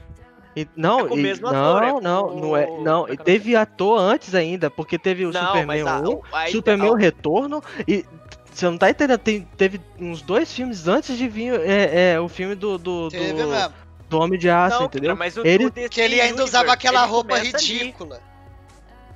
E- 0.56 0.68
não, 0.76 1.00
É 1.08 1.14
e- 1.16 1.40
não, 1.42 1.50
ator, 1.50 1.84
é 1.84 1.92
com 1.92 2.02
não, 2.02 2.26
o- 2.28 2.40
não 2.40 2.58
é. 2.58 2.68
Não, 2.82 3.08
é 3.08 3.12
e 3.12 3.14
é 3.14 3.18
teve 3.18 3.56
ator 3.56 4.00
antes 4.00 4.36
ainda, 4.36 4.70
porque 4.70 5.00
teve 5.00 5.26
o 5.26 5.32
não, 5.32 5.48
Superman 5.48 5.84
mas 5.84 5.88
a, 5.88 6.00
1, 6.10 6.22
aí, 6.32 6.52
Superman 6.52 6.90
a- 6.90 6.92
o 6.92 6.96
Retorno 6.96 7.64
e. 7.88 8.06
Você 8.52 8.66
não 8.66 8.78
tá 8.78 8.90
entendendo? 8.90 9.18
Tem, 9.20 9.48
teve 9.58 9.80
uns 10.00 10.22
dois 10.22 10.52
filmes 10.52 10.88
antes 10.88 11.18
de 11.18 11.28
vir 11.28 11.54
é, 11.62 12.14
é, 12.14 12.20
o 12.20 12.28
filme 12.28 12.54
do, 12.56 12.78
do, 12.78 13.10
Teve 13.10 13.34
do, 13.34 13.48
mesmo. 13.50 13.74
do 14.10 14.20
Homem 14.20 14.38
de 14.38 14.50
Aço, 14.50 14.80
não, 14.80 14.86
entendeu? 14.88 15.16
mas 15.16 15.38
o, 15.38 15.46
Ele- 15.48 15.68
o 15.68 15.72
Que 15.90 16.02
ele 16.02 16.20
ainda 16.20 16.44
usava 16.44 16.74
aquela 16.74 17.06
roupa 17.06 17.38
começa 17.38 17.58
ali. 17.58 17.66
ridícula. 17.78 18.22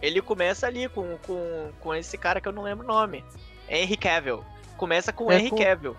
Ele 0.02 0.22
começa 0.22 0.68
ali 0.68 0.88
com, 0.90 1.18
com, 1.26 1.70
com 1.80 1.94
esse 1.96 2.18
cara 2.18 2.40
que 2.40 2.48
eu 2.48 2.52
não 2.54 2.64
lembro 2.64 2.86
o 2.86 2.88
nome. 2.88 3.24
Henry 3.68 3.98
Cavill. 3.98 4.44
Começa 4.78 5.12
com 5.12 5.32
É 5.32 5.38
Henry 5.40 5.50
com- 5.50 5.58
Cavill. 5.58 5.96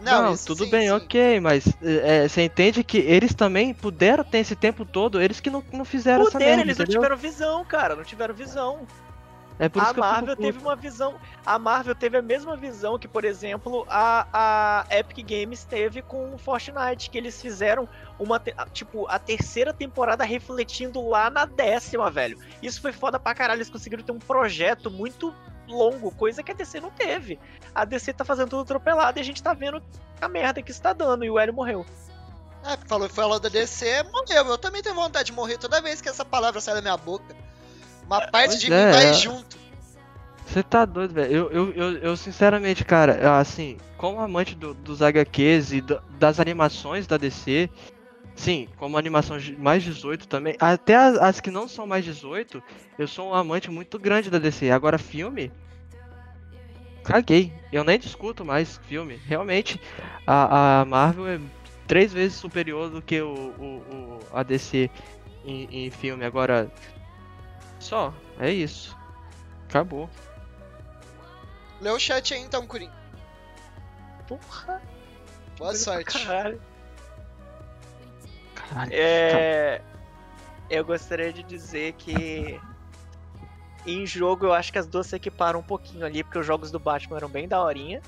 Não, 0.00 0.24
Não, 0.24 0.36
tudo 0.36 0.64
sim, 0.64 0.70
bem, 0.70 0.88
sim. 0.88 0.90
ok, 0.94 1.38
mas 1.40 1.64
é, 1.80 2.26
você 2.28 2.42
entende 2.42 2.82
que 2.82 2.98
eles 2.98 3.32
também 3.32 3.72
puderam 3.72 4.24
ter 4.24 4.38
esse 4.38 4.56
tempo 4.56 4.84
todo, 4.84 5.22
eles 5.22 5.38
que 5.38 5.48
não, 5.48 5.62
não 5.72 5.84
fizeram 5.84 6.22
essa 6.22 6.32
Poder, 6.32 6.46
merda, 6.46 6.62
eles 6.62 6.76
não 6.78 6.82
entendeu? 6.82 7.00
tiveram 7.00 7.16
visão, 7.16 7.64
cara. 7.64 7.94
Não 7.94 8.02
tiveram 8.02 8.34
visão. 8.34 8.80
É 9.58 9.68
por 9.68 9.80
isso 9.80 9.90
a 9.90 9.94
fico 9.94 10.00
Marvel 10.00 10.36
teve 10.36 10.58
uma 10.58 10.74
visão. 10.74 11.14
A 11.46 11.58
Marvel 11.58 11.94
teve 11.94 12.18
a 12.18 12.22
mesma 12.22 12.56
visão 12.56 12.98
que, 12.98 13.06
por 13.06 13.24
exemplo, 13.24 13.86
a, 13.88 14.26
a 14.90 14.96
Epic 14.96 15.24
Games 15.24 15.64
teve 15.64 16.02
com 16.02 16.34
o 16.34 16.38
Fortnite, 16.38 17.08
que 17.08 17.18
eles 17.18 17.40
fizeram 17.40 17.88
uma 18.18 18.40
tipo 18.72 19.06
a 19.08 19.18
terceira 19.18 19.72
temporada 19.72 20.24
refletindo 20.24 21.06
lá 21.06 21.30
na 21.30 21.44
décima, 21.44 22.10
velho. 22.10 22.38
Isso 22.62 22.80
foi 22.80 22.92
foda 22.92 23.18
pra 23.18 23.34
caralho. 23.34 23.58
Eles 23.58 23.70
conseguiram 23.70 24.02
ter 24.02 24.12
um 24.12 24.18
projeto 24.18 24.90
muito 24.90 25.32
longo, 25.68 26.10
coisa 26.10 26.42
que 26.42 26.50
a 26.50 26.54
DC 26.54 26.80
não 26.80 26.90
teve. 26.90 27.38
A 27.74 27.84
DC 27.84 28.12
tá 28.12 28.24
fazendo 28.24 28.50
tudo 28.50 28.62
atropelado 28.62 29.18
e 29.18 29.20
a 29.20 29.24
gente 29.24 29.42
tá 29.42 29.54
vendo 29.54 29.82
a 30.20 30.28
merda 30.28 30.62
que 30.62 30.70
está 30.72 30.92
dando. 30.92 31.24
E 31.24 31.30
o 31.30 31.38
Hélio 31.38 31.54
morreu. 31.54 31.86
É, 32.64 32.76
falou, 32.88 33.08
falou 33.08 33.38
da 33.38 33.48
DC, 33.48 34.02
morreu. 34.04 34.46
Eu 34.46 34.58
também 34.58 34.82
tenho 34.82 34.94
vontade 34.94 35.26
de 35.26 35.32
morrer 35.32 35.58
toda 35.58 35.80
vez 35.80 36.00
que 36.00 36.08
essa 36.08 36.24
palavra 36.24 36.60
sai 36.60 36.74
da 36.74 36.82
minha 36.82 36.96
boca. 36.96 37.36
Uma 38.06 38.20
parte 38.20 38.58
de 38.58 38.68
mim 38.70 38.76
é, 38.76 38.90
vai 38.92 39.06
é. 39.08 39.12
junto. 39.14 39.58
Você 40.46 40.62
tá 40.62 40.84
doido, 40.84 41.14
velho. 41.14 41.32
Eu, 41.32 41.50
eu, 41.50 41.72
eu, 41.72 41.92
eu, 41.98 42.16
sinceramente, 42.16 42.84
cara, 42.84 43.38
assim, 43.38 43.78
como 43.96 44.20
amante 44.20 44.54
do- 44.54 44.74
dos 44.74 45.00
HQs 45.02 45.72
e 45.72 45.80
da- 45.80 46.02
das 46.18 46.38
animações 46.38 47.06
da 47.06 47.16
DC, 47.16 47.68
sim, 48.36 48.68
como 48.76 48.98
animação 48.98 49.38
mais 49.58 49.82
18 49.82 50.28
também, 50.28 50.54
até 50.60 50.94
as, 50.96 51.16
as 51.18 51.40
que 51.40 51.50
não 51.50 51.66
são 51.66 51.86
mais 51.86 52.04
18, 52.04 52.62
eu 52.98 53.08
sou 53.08 53.30
um 53.30 53.34
amante 53.34 53.70
muito 53.70 53.98
grande 53.98 54.30
da 54.30 54.38
DC. 54.38 54.70
Agora, 54.70 54.98
filme. 54.98 55.50
Caguei. 57.02 57.52
Eu 57.72 57.84
nem 57.84 57.98
discuto 57.98 58.44
mais 58.44 58.78
filme. 58.86 59.18
Realmente, 59.26 59.80
a, 60.26 60.80
a 60.80 60.84
Marvel 60.84 61.26
é 61.26 61.38
três 61.86 62.12
vezes 62.12 62.36
superior 62.36 62.88
do 62.90 63.02
que 63.02 63.20
o, 63.20 63.28
o, 63.28 63.64
o- 63.64 64.18
a 64.32 64.42
DC 64.42 64.90
em, 65.44 65.86
em 65.86 65.90
filme. 65.90 66.24
Agora, 66.24 66.70
só, 67.84 68.14
é 68.38 68.50
isso. 68.50 68.96
Acabou. 69.68 70.08
Lê 71.80 71.90
o 71.90 71.98
chat 71.98 72.34
aí 72.34 72.40
então, 72.40 72.66
Curim. 72.66 72.90
Porra. 74.26 74.80
Boa 75.58 75.74
sorte. 75.74 76.26
Caralho. 76.26 76.60
Caralho. 78.54 78.90
É, 78.92 79.82
eu 80.70 80.84
gostaria 80.84 81.32
de 81.32 81.42
dizer 81.42 81.92
que 81.94 82.60
em 83.86 84.06
jogo 84.06 84.46
eu 84.46 84.52
acho 84.52 84.72
que 84.72 84.78
as 84.78 84.86
duas 84.86 85.06
se 85.06 85.16
equiparam 85.16 85.60
um 85.60 85.62
pouquinho 85.62 86.06
ali, 86.06 86.24
porque 86.24 86.38
os 86.38 86.46
jogos 86.46 86.70
do 86.70 86.78
Batman 86.78 87.18
eram 87.18 87.28
bem 87.28 87.46
daorinha. 87.46 88.00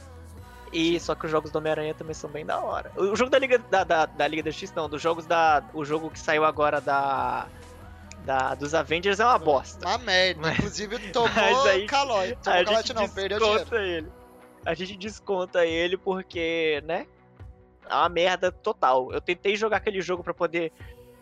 E 0.72 0.98
só 0.98 1.14
que 1.14 1.26
os 1.26 1.30
jogos 1.30 1.50
do 1.50 1.58
Homem-Aranha 1.58 1.94
também 1.94 2.14
são 2.14 2.28
bem 2.28 2.44
da 2.44 2.58
hora. 2.58 2.90
O 2.96 3.14
jogo 3.14 3.30
da 3.30 3.38
Liga 3.38 3.58
da, 3.58 3.84
da, 3.84 4.06
da 4.06 4.26
Liga 4.26 4.42
da 4.42 4.50
Justiça, 4.50 4.72
não, 4.74 4.88
dos 4.88 5.00
jogos 5.00 5.26
da. 5.26 5.62
O 5.72 5.84
jogo 5.84 6.10
que 6.10 6.18
saiu 6.18 6.44
agora 6.44 6.80
da. 6.80 7.46
Da 8.26 8.54
dos 8.54 8.74
Avengers 8.74 9.20
é 9.20 9.24
uma 9.24 9.38
bosta. 9.38 9.86
Uma 9.86 9.98
merda. 9.98 10.40
Mas- 10.42 10.58
Inclusive 10.58 10.98
tomou 11.12 11.30
mas 11.34 11.66
aí- 11.66 11.86
calote. 11.86 12.36
Tomou 12.42 12.64
calote 12.64 12.88
gente 12.88 12.94
não, 12.94 13.08
perdeu 13.08 13.38
dinheiro. 13.38 13.58
desconta 13.60 13.82
ele. 13.82 14.12
A 14.66 14.74
gente 14.74 14.96
desconta 14.96 15.64
ele 15.64 15.96
porque, 15.96 16.82
né? 16.84 17.06
É 17.88 17.94
uma 17.94 18.08
merda 18.08 18.50
total. 18.50 19.12
Eu 19.12 19.20
tentei 19.20 19.54
jogar 19.56 19.76
aquele 19.76 20.00
jogo 20.02 20.22
pra 20.24 20.34
poder 20.34 20.72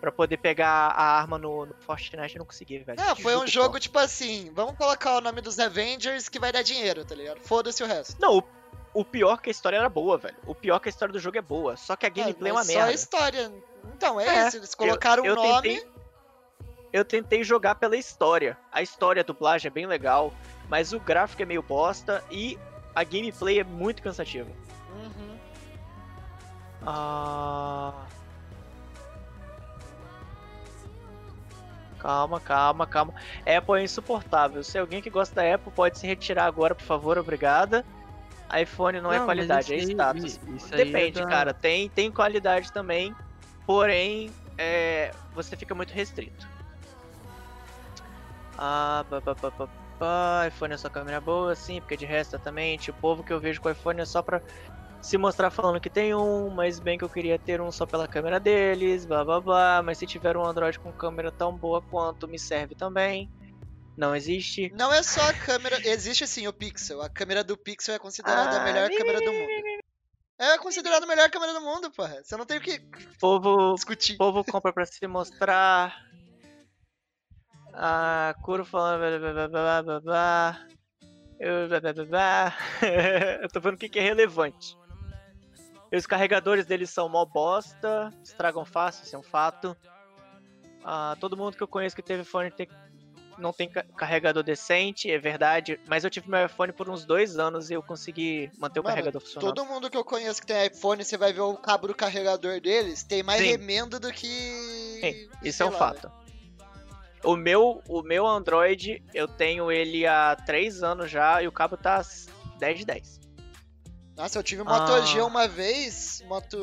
para 0.00 0.10
poder 0.12 0.36
pegar 0.36 0.68
a 0.88 1.18
arma 1.18 1.38
no, 1.38 1.64
no 1.64 1.74
Fortnite 1.80 2.34
e 2.34 2.38
não 2.38 2.44
consegui, 2.44 2.78
velho. 2.80 2.98
Não, 2.98 3.16
foi 3.16 3.36
um 3.36 3.46
jogo 3.46 3.80
tipo 3.80 3.98
assim, 3.98 4.50
vamos 4.54 4.76
colocar 4.76 5.16
o 5.16 5.20
nome 5.22 5.40
dos 5.40 5.58
Avengers 5.58 6.28
que 6.28 6.38
vai 6.38 6.52
dar 6.52 6.60
dinheiro, 6.62 7.06
tá 7.06 7.14
ligado? 7.14 7.40
Foda-se 7.40 7.82
o 7.82 7.86
resto. 7.86 8.14
Não, 8.20 8.36
o, 8.38 8.42
o 8.92 9.02
pior 9.04 9.40
que 9.40 9.48
a 9.48 9.52
história 9.52 9.78
era 9.78 9.88
boa, 9.88 10.18
velho. 10.18 10.36
O 10.46 10.54
pior 10.54 10.78
que 10.78 10.88
a 10.88 10.90
história 10.90 11.10
do 11.12 11.18
jogo 11.18 11.38
é 11.38 11.42
boa. 11.42 11.74
Só 11.78 11.96
que 11.96 12.04
a 12.04 12.10
gameplay 12.10 12.50
é, 12.50 12.52
uma 12.52 12.60
mas 12.60 12.66
só 12.66 12.72
merda. 12.74 12.90
a 12.90 12.94
história. 12.94 13.52
Então, 13.94 14.20
é, 14.20 14.26
É, 14.26 14.48
isso, 14.48 14.56
eles 14.58 14.74
colocaram 14.74 15.22
o 15.22 15.26
eu 15.26 15.34
nome. 15.36 15.62
tentei- 15.74 15.93
Eu 16.94 17.04
tentei 17.04 17.42
jogar 17.42 17.74
pela 17.74 17.96
história. 17.96 18.56
A 18.70 18.80
história, 18.80 19.18
a 19.18 19.24
dublagem 19.24 19.66
é 19.68 19.70
bem 19.70 19.84
legal, 19.84 20.32
mas 20.68 20.92
o 20.92 21.00
gráfico 21.00 21.42
é 21.42 21.44
meio 21.44 21.60
bosta 21.60 22.22
e 22.30 22.56
a 22.94 23.02
gameplay 23.02 23.58
é 23.58 23.64
muito 23.64 24.00
cansativa. 24.00 24.48
Uhum. 24.94 25.36
Ah. 26.86 28.06
Calma, 31.98 32.38
calma, 32.38 32.86
calma. 32.86 33.12
Apple 33.44 33.80
é 33.80 33.82
insuportável. 33.82 34.62
Se 34.62 34.78
alguém 34.78 35.02
que 35.02 35.10
gosta 35.10 35.34
da 35.34 35.52
Apple 35.56 35.72
pode 35.72 35.98
se 35.98 36.06
retirar 36.06 36.44
agora, 36.44 36.76
por 36.76 36.84
favor, 36.84 37.18
obrigada. 37.18 37.84
iPhone 38.56 39.00
não, 39.00 39.12
é 39.12 39.18
Não, 39.18 39.26
mas 39.26 39.36
qualidade, 39.36 39.74
é 39.74 39.78
status. 39.78 40.38
é 40.70 40.76
Depende, 40.76 41.20
da- 41.20 41.26
cara. 41.26 41.52
Tem, 41.52 41.88
tem 41.88 42.12
qualidade 42.12 42.70
também, 42.70 43.12
porém, 43.66 44.30
é, 44.56 45.12
você 45.34 45.56
fica 45.56 45.74
muito 45.74 45.90
restrito. 45.92 46.53
Ah, 48.58 49.04
pá, 49.08 49.20
pá, 49.20 49.34
pá, 49.34 49.50
pá, 49.50 49.68
pá, 49.98 50.46
iPhone 50.48 50.74
é 50.74 50.76
só 50.76 50.88
câmera 50.88 51.20
boa, 51.20 51.54
sim, 51.54 51.80
porque 51.80 51.96
de 51.96 52.06
resto 52.06 52.38
também, 52.38 52.78
o 52.88 52.92
povo 52.94 53.22
que 53.22 53.32
eu 53.32 53.40
vejo 53.40 53.60
com 53.60 53.70
iPhone 53.70 54.00
é 54.00 54.04
só 54.04 54.22
pra 54.22 54.40
se 55.02 55.18
mostrar 55.18 55.50
falando 55.50 55.80
que 55.80 55.90
tem 55.90 56.14
um, 56.14 56.48
mas 56.50 56.78
bem 56.80 56.96
que 56.96 57.04
eu 57.04 57.08
queria 57.10 57.38
ter 57.38 57.60
um 57.60 57.70
só 57.70 57.84
pela 57.84 58.08
câmera 58.08 58.40
deles, 58.40 59.04
blá 59.04 59.24
blá 59.24 59.40
blá, 59.40 59.82
mas 59.82 59.98
se 59.98 60.06
tiver 60.06 60.36
um 60.36 60.46
Android 60.46 60.78
com 60.78 60.92
câmera 60.92 61.30
tão 61.30 61.56
boa 61.56 61.82
quanto, 61.82 62.26
me 62.26 62.38
serve 62.38 62.74
também. 62.74 63.28
Não 63.96 64.16
existe. 64.16 64.72
Não 64.74 64.92
é 64.92 65.02
só 65.04 65.20
a 65.28 65.32
câmera. 65.32 65.78
Existe 65.86 66.26
sim 66.26 66.48
o 66.48 66.52
Pixel. 66.52 67.00
A 67.00 67.08
câmera 67.08 67.44
do 67.44 67.56
Pixel 67.56 67.94
é 67.94 67.98
considerada 67.98 68.56
a 68.56 68.60
Ah, 68.60 68.64
melhor 68.64 68.90
câmera 68.90 69.20
do 69.20 69.32
mundo. 69.32 69.84
É 70.36 70.58
considerada 70.58 71.04
a 71.04 71.08
melhor 71.08 71.30
câmera 71.30 71.52
do 71.52 71.60
mundo, 71.60 71.92
porra. 71.92 72.20
Você 72.24 72.36
não 72.36 72.44
tem 72.44 72.58
o 72.58 72.60
que 72.60 72.76
O 72.76 73.18
povo, 73.20 73.50
o 73.70 73.74
discutir. 73.74 74.16
povo 74.16 74.42
compra 74.44 74.72
pra 74.72 74.84
se 74.84 75.06
mostrar. 75.06 75.94
A 77.76 78.34
Kuro 78.42 78.64
falando. 78.64 79.00
Blá, 79.20 79.48
blá, 79.48 79.82
blá, 79.82 80.00
blá. 80.00 80.66
Eu, 81.40 81.68
blá, 81.68 81.80
blá, 81.80 82.04
blá. 82.04 82.56
Eu 83.42 83.48
tô 83.48 83.60
vendo 83.60 83.74
o 83.74 83.78
que, 83.78 83.88
que 83.88 83.98
é 83.98 84.02
relevante. 84.02 84.76
E 85.90 85.96
Os 85.96 86.06
carregadores 86.06 86.66
deles 86.66 86.90
são 86.90 87.08
mó 87.08 87.24
bosta, 87.24 88.12
estragam 88.22 88.64
fácil, 88.64 89.04
isso 89.04 89.14
é 89.14 89.18
um 89.18 89.22
fato. 89.22 89.76
Ah, 90.84 91.16
todo 91.20 91.36
mundo 91.36 91.56
que 91.56 91.62
eu 91.62 91.68
conheço 91.68 91.94
que 91.96 92.02
teve 92.02 92.22
iPhone 92.22 92.50
tem- 92.50 92.68
não 93.38 93.52
tem 93.52 93.68
ca- 93.68 93.84
carregador 93.96 94.42
decente, 94.42 95.10
é 95.10 95.18
verdade. 95.18 95.80
Mas 95.88 96.04
eu 96.04 96.10
tive 96.10 96.28
meu 96.30 96.46
iPhone 96.46 96.72
por 96.72 96.88
uns 96.88 97.04
dois 97.04 97.38
anos 97.38 97.70
e 97.70 97.74
eu 97.74 97.82
consegui 97.82 98.50
manter 98.58 98.80
o 98.80 98.82
Mano, 98.82 98.94
carregador 98.94 99.20
funcionando. 99.20 99.54
Todo 99.54 99.66
mundo 99.66 99.90
que 99.90 99.96
eu 99.96 100.04
conheço 100.04 100.40
que 100.40 100.46
tem 100.46 100.66
iPhone, 100.66 101.04
você 101.04 101.16
vai 101.16 101.32
ver 101.32 101.40
o 101.40 101.56
cabo 101.56 101.86
do 101.88 101.94
carregador 101.94 102.60
deles, 102.60 103.02
tem 103.02 103.22
mais 103.22 103.40
Sim. 103.40 103.48
remendo 103.50 103.98
do 103.98 104.12
que. 104.12 104.26
Sim, 105.00 105.28
isso 105.42 105.62
é 105.62 105.66
um 105.66 105.70
lá, 105.70 105.78
fato. 105.78 106.12
O 107.24 107.36
meu, 107.36 107.82
o 107.88 108.02
meu 108.02 108.26
Android, 108.26 109.02
eu 109.14 109.26
tenho 109.26 109.72
ele 109.72 110.06
há 110.06 110.36
3 110.44 110.82
anos 110.82 111.10
já 111.10 111.42
e 111.42 111.48
o 111.48 111.52
cabo 111.52 111.76
tá 111.76 112.02
10 112.58 112.78
de 112.80 112.84
10. 112.84 113.20
Nossa, 114.16 114.38
eu 114.38 114.42
tive 114.42 114.62
Moto 114.62 114.92
Ah. 114.92 115.00
G 115.06 115.20
uma 115.22 115.48
vez, 115.48 116.22
Moto 116.28 116.56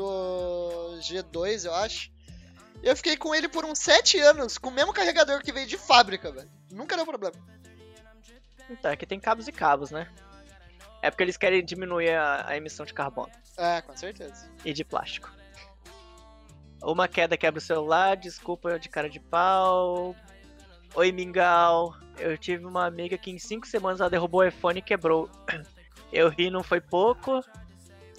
G2, 1.02 1.66
eu 1.66 1.74
acho. 1.76 2.12
E 2.84 2.88
eu 2.88 2.96
fiquei 2.96 3.18
com 3.18 3.34
ele 3.36 3.50
por 3.50 3.66
uns 3.66 3.80
7 3.80 4.20
anos, 4.20 4.58
com 4.58 4.70
o 4.70 4.74
mesmo 4.74 4.94
carregador 4.94 5.42
que 5.42 5.52
veio 5.52 5.68
de 5.68 5.78
fábrica, 5.78 6.32
velho. 6.32 6.50
Nunca 6.72 6.96
deu 6.96 7.06
problema. 7.06 7.36
Então, 8.70 8.92
aqui 8.92 9.06
tem 9.06 9.20
cabos 9.20 9.48
e 9.48 9.52
cabos, 9.52 9.92
né? 9.92 10.08
É 11.02 11.10
porque 11.12 11.24
eles 11.24 11.36
querem 11.38 11.64
diminuir 11.66 12.12
a, 12.16 12.48
a 12.48 12.56
emissão 12.58 12.86
de 12.86 12.94
carbono 12.94 13.32
É, 13.58 13.82
com 13.82 13.96
certeza. 13.98 14.50
e 14.64 14.72
de 14.72 14.86
plástico. 14.86 15.30
Uma 16.84 17.08
queda 17.08 17.36
quebra 17.38 17.60
o 17.60 17.62
celular, 17.62 18.16
desculpa 18.16 18.80
de 18.80 18.88
cara 18.90 19.10
de 19.10 19.20
pau. 19.20 20.16
Oi, 20.96 21.12
Mingau. 21.12 21.96
Eu 22.18 22.38
tive 22.38 22.66
uma 22.66 22.86
amiga 22.86 23.18
que 23.18 23.32
em 23.32 23.40
5 23.40 23.66
semanas 23.68 24.00
ela 24.00 24.10
derrubou 24.10 24.42
o 24.42 24.48
iPhone 24.48 24.80
e 24.80 24.82
quebrou. 24.82 25.30
Eu 26.12 26.28
ri, 26.30 26.50
não 26.50 26.62
foi 26.62 26.82
pouco. 26.82 27.42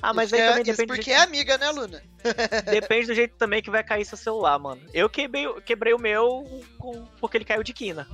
Ah, 0.00 0.12
mas 0.14 0.26
isso 0.28 0.34
aí 0.36 0.40
é, 0.40 0.48
também 0.48 0.64
depende 0.64 0.86
do 0.86 0.94
porque 0.94 1.02
jeito- 1.10 1.18
é 1.20 1.22
amiga, 1.22 1.58
né, 1.58 1.70
Luna? 1.70 2.02
Depende 2.70 3.06
do 3.08 3.14
jeito 3.14 3.36
também 3.36 3.62
que 3.62 3.70
vai 3.70 3.84
cair 3.84 4.04
seu 4.04 4.16
celular, 4.18 4.58
mano. 4.58 4.80
Eu 4.94 5.08
quebrei, 5.08 5.46
o- 5.46 5.60
quebrei 5.60 5.92
o 5.92 5.98
meu 5.98 6.44
com- 6.78 7.04
porque 7.20 7.36
ele 7.36 7.44
caiu 7.44 7.62
de 7.62 7.72
quina. 7.72 8.08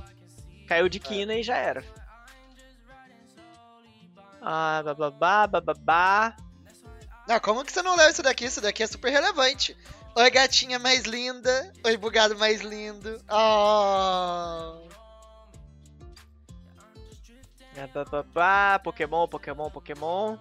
Caiu 0.67 0.87
de 0.89 0.99
quina 0.99 1.33
e 1.33 1.41
já 1.41 1.55
era. 1.57 1.83
Ah, 4.41 4.81
bababá, 4.83 5.47
bababá. 5.47 6.35
Não, 7.27 7.39
como 7.39 7.63
que 7.65 7.71
você 7.71 7.81
não 7.81 7.95
leu 7.95 8.09
isso 8.09 8.21
daqui? 8.21 8.45
Isso 8.45 8.61
daqui 8.61 8.83
é 8.83 8.87
super 8.87 9.09
relevante. 9.11 9.75
Oi, 10.15 10.29
gatinha 10.31 10.79
mais 10.79 11.03
linda. 11.03 11.71
Oi, 11.85 11.95
bugado 11.95 12.37
mais 12.37 12.61
lindo. 12.61 13.21
Oh. 13.29 14.89
Ah, 17.77 17.87
bababá, 17.93 18.79
Pokémon, 18.79 19.27
Pokémon, 19.27 19.69
Pokémon. 19.69 20.37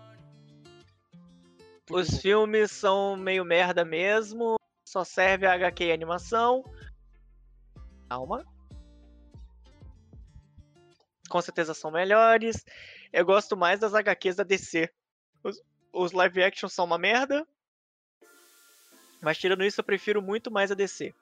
Os 1.91 2.21
filmes 2.21 2.73
são 2.73 3.17
meio 3.17 3.45
merda 3.45 3.85
mesmo. 3.85 4.57
Só 4.85 5.05
serve 5.05 5.47
a 5.47 5.53
HQ 5.53 5.85
e 5.85 5.93
animação. 5.93 6.65
Calma. 8.09 8.45
Com 11.29 11.41
certeza 11.43 11.75
são 11.75 11.91
melhores. 11.91 12.65
Eu 13.13 13.25
gosto 13.25 13.57
mais 13.57 13.79
das 13.79 13.95
HQs 13.95 14.37
da 14.37 14.45
DC. 14.45 14.91
Os, 15.45 15.63
os 15.93 16.13
live 16.13 16.43
action 16.43 16.69
são 16.69 16.85
uma 16.85 16.99
merda. 16.99 17.47
Mas 19.21 19.39
tirando 19.39 19.65
isso, 19.65 19.81
eu 19.81 19.85
prefiro 19.85 20.23
muito 20.23 20.51
mais 20.51 20.71
a 20.71 20.75
DC. 20.75 21.15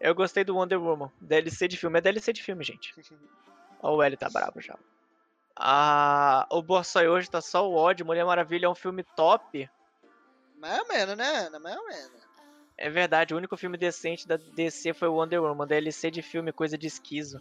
Eu 0.00 0.14
gostei 0.14 0.44
do 0.44 0.56
Wonder 0.56 0.80
Woman. 0.80 1.10
DLC 1.20 1.68
de 1.68 1.76
filme. 1.76 1.98
É 1.98 2.02
DLC 2.02 2.32
de 2.32 2.42
filme, 2.42 2.64
gente. 2.64 2.94
Ó, 3.82 3.96
o 3.96 4.02
L 4.02 4.16
tá 4.16 4.28
bravo 4.30 4.60
já. 4.60 4.78
Ah, 5.56 6.46
o 6.50 6.62
Boa 6.62 6.82
hoje 7.10 7.30
tá 7.30 7.40
só 7.40 7.68
o 7.68 7.74
ódio. 7.74 8.06
Mulher 8.06 8.24
Maravilha 8.24 8.66
é 8.66 8.68
um 8.68 8.74
filme 8.74 9.04
top. 9.14 9.68
Mais 10.58 10.78
ou 10.80 10.88
menos, 10.88 11.16
né, 11.16 11.46
Ana? 11.46 11.58
Mais 11.58 11.76
ou 11.76 11.86
menos. 11.86 12.30
É 12.76 12.88
verdade, 12.88 13.34
o 13.34 13.36
único 13.36 13.58
filme 13.58 13.76
decente 13.76 14.26
da 14.26 14.38
DC 14.38 14.94
foi 14.94 15.06
o 15.06 15.14
Wonder 15.14 15.42
Woman, 15.42 15.66
DLC 15.66 16.10
de 16.10 16.22
filme, 16.22 16.50
coisa 16.50 16.78
de 16.78 16.86
esquizo. 16.86 17.38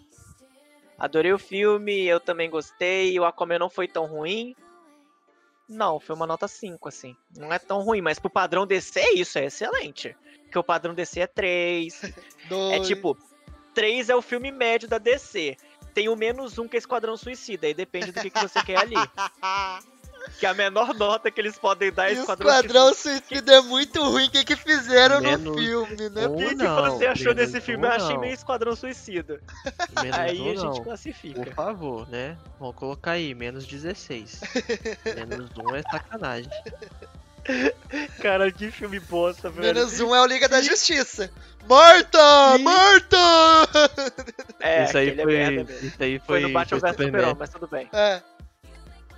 Adorei 0.98 1.32
o 1.32 1.40
filme, 1.40 2.06
eu 2.06 2.20
também 2.20 2.50
gostei, 2.50 3.18
o 3.18 3.24
Aquaman 3.24 3.58
não 3.58 3.70
foi 3.70 3.88
tão 3.88 4.06
ruim. 4.06 4.54
Não, 5.70 6.00
foi 6.00 6.16
uma 6.16 6.26
nota 6.26 6.48
5, 6.48 6.90
assim. 6.90 7.16
Não 7.38 7.54
é 7.54 7.60
tão 7.60 7.82
ruim, 7.82 8.02
mas 8.02 8.18
pro 8.18 8.30
padrão 8.30 8.66
DC 8.66 9.00
é 9.00 9.14
isso, 9.14 9.38
é 9.38 9.46
excelente. 9.46 10.18
Porque 10.44 10.58
o 10.58 10.64
padrão 10.64 10.96
DC 10.96 11.20
é 11.20 11.28
3. 11.28 12.02
É 12.72 12.80
tipo, 12.80 13.16
3 13.76 14.10
é 14.10 14.16
o 14.16 14.24
filme 14.24 14.52
médio 14.52 14.90
da 14.90 14.98
DC. 14.98 15.56
Tem 15.94 16.10
o 16.10 16.16
menos 16.16 16.58
um 16.58 16.68
que 16.68 16.76
é 16.76 16.80
Esquadrão 16.80 17.16
Suicida, 17.16 17.68
aí 17.68 17.76
depende 17.76 18.12
do 18.12 18.20
que, 18.20 18.32
que 18.32 18.40
você 18.40 18.64
quer 18.64 18.78
ali. 18.78 18.96
Que 20.38 20.46
a 20.46 20.54
menor 20.54 20.94
nota 20.94 21.32
que 21.32 21.40
eles 21.42 21.58
podem 21.58 21.92
dar 21.92 22.10
é 22.10 22.14
E 22.14 22.18
o 22.18 22.22
Esquadrão 22.22 22.50
Esquadrão 22.50 22.94
Suicida 22.94 23.54
é 23.54 23.62
muito 23.62 24.04
ruim. 24.04 24.28
O 24.28 24.32
que 24.32 24.44
que 24.44 24.56
fizeram 24.56 25.18
no 25.22 25.30
Menos 25.30 25.60
filme, 25.60 26.10
né? 26.10 26.28
O 26.28 26.36
que, 26.38 26.56
que 26.56 26.68
você 26.68 27.06
achou 27.08 27.34
menos 27.34 27.52
desse 27.52 27.62
filme? 27.62 27.86
Eu 27.88 27.92
achei 27.92 28.18
meio 28.18 28.34
Esquadrão 28.34 28.76
Suicida. 28.76 29.42
Menos 30.02 30.18
Aí 30.18 30.30
a 30.30 30.44
gente 30.44 30.64
não. 30.64 30.74
Por 30.74 30.84
classifica. 30.84 31.52
favor, 31.54 32.08
né? 32.10 32.38
Vamos 32.60 32.76
colocar 32.76 33.12
aí, 33.12 33.34
menos 33.34 33.66
16. 33.66 34.42
menos 35.16 35.50
1 35.58 35.76
é 35.76 35.82
sacanagem. 35.84 36.52
Cara, 38.22 38.52
que 38.52 38.70
filme 38.72 39.00
bosta, 39.00 39.50
velho. 39.50 39.74
Menos 39.74 40.00
um 40.00 40.14
é 40.14 40.22
o 40.22 40.26
Liga 40.26 40.48
da 40.48 40.62
Justiça. 40.62 41.32
Morta! 41.68 42.58
Ih. 42.58 42.64
Morta! 42.64 43.18
É, 44.60 44.84
isso 44.86 44.98
aí 44.98 45.10
é 45.10 45.16
foi. 45.16 45.38
merda 45.38 45.64
mesmo. 45.64 45.88
isso 45.88 46.04
aí 46.04 46.20
Foi 46.20 46.26
foi. 46.26 46.42
no 46.42 46.50
Batman 46.54 46.80
vs 46.80 46.90
Superman, 46.92 47.12
Superman. 47.12 47.36
mas 47.40 47.50
tudo 47.50 47.68
bem. 47.68 47.90
É. 47.94 48.22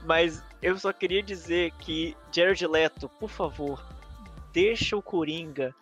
Mas 0.05 0.41
eu 0.61 0.77
só 0.77 0.91
queria 0.93 1.21
dizer 1.23 1.71
que 1.79 2.15
Jared 2.31 2.65
Leto, 2.67 3.09
por 3.19 3.29
favor, 3.29 3.83
deixa 4.53 4.95
o 4.95 5.01
Coringa 5.01 5.73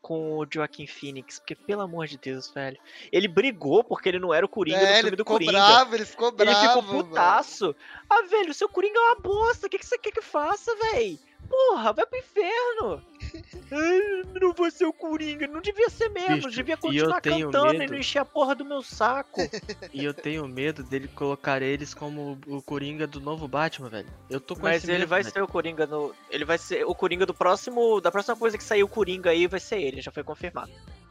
com 0.00 0.38
o 0.38 0.46
Joaquin 0.50 0.86
Phoenix, 0.86 1.38
porque 1.38 1.54
pelo 1.54 1.82
amor 1.82 2.06
de 2.06 2.16
Deus, 2.16 2.50
velho. 2.50 2.78
Ele 3.12 3.28
brigou 3.28 3.84
porque 3.84 4.08
ele 4.08 4.18
não 4.18 4.32
era 4.32 4.44
o 4.46 4.48
Coringa 4.48 4.78
no 4.78 4.84
é, 4.84 4.94
filme 4.94 5.08
ele 5.10 5.16
do 5.16 5.20
ficou 5.24 5.34
Coringa. 5.36 5.52
bravo, 5.52 5.94
ele 5.94 6.04
ficou 6.06 6.28
Ele 6.28 6.36
bravo. 6.36 6.66
ficou 6.66 6.82
mano. 6.82 7.04
putaço. 7.04 7.76
Ah, 8.08 8.22
velho, 8.22 8.54
seu 8.54 8.68
Coringa 8.68 8.98
é 8.98 9.02
uma 9.02 9.16
bosta. 9.16 9.66
O 9.66 9.70
que, 9.70 9.78
que 9.78 9.86
você 9.86 9.98
quer 9.98 10.10
que 10.10 10.22
faça, 10.22 10.74
véi? 10.92 11.18
Porra, 11.48 11.92
vai 11.92 12.06
pro 12.06 12.18
inferno. 12.18 13.02
Ai, 13.72 14.22
não 14.40 14.52
vou 14.52 14.70
ser 14.70 14.84
o 14.86 14.92
Coringa. 14.92 15.46
Não 15.46 15.60
devia 15.60 15.88
ser 15.88 16.08
mesmo. 16.08 16.36
Bicho, 16.36 16.50
devia 16.50 16.74
e 16.74 16.76
continuar 16.76 17.20
tenho 17.20 17.50
cantando 17.50 17.74
e 17.74 17.78
medo. 17.78 17.92
não 17.92 17.98
encher 17.98 18.18
a 18.18 18.24
porra 18.24 18.54
do 18.54 18.64
meu 18.64 18.82
saco. 18.82 19.40
E 19.92 20.04
eu 20.04 20.14
tenho 20.14 20.46
medo 20.46 20.82
dele 20.82 21.08
colocar 21.08 21.62
eles 21.62 21.92
como 21.94 22.38
o 22.46 22.62
Coringa 22.62 23.06
do 23.06 23.20
novo 23.20 23.48
Batman, 23.48 23.88
velho. 23.88 24.08
Eu 24.28 24.40
tô 24.40 24.54
com 24.54 24.62
Mas 24.62 24.76
esse 24.82 24.90
ele 24.90 25.00
medo, 25.00 25.08
vai 25.08 25.22
velho. 25.22 25.32
ser 25.32 25.42
o 25.42 25.48
Coringa 25.48 25.86
no. 25.86 26.14
Ele 26.30 26.44
vai 26.44 26.58
ser 26.58 26.84
o 26.84 26.94
Coringa 26.94 27.26
do 27.26 27.34
próximo. 27.34 28.00
Da 28.00 28.10
próxima 28.10 28.36
coisa 28.36 28.56
que 28.56 28.64
sair 28.64 28.82
o 28.82 28.88
Coringa 28.88 29.30
aí 29.30 29.46
vai 29.46 29.60
ser 29.60 29.80
ele, 29.80 30.00
já 30.00 30.10
foi 30.10 30.22
confirmado. 30.22 30.70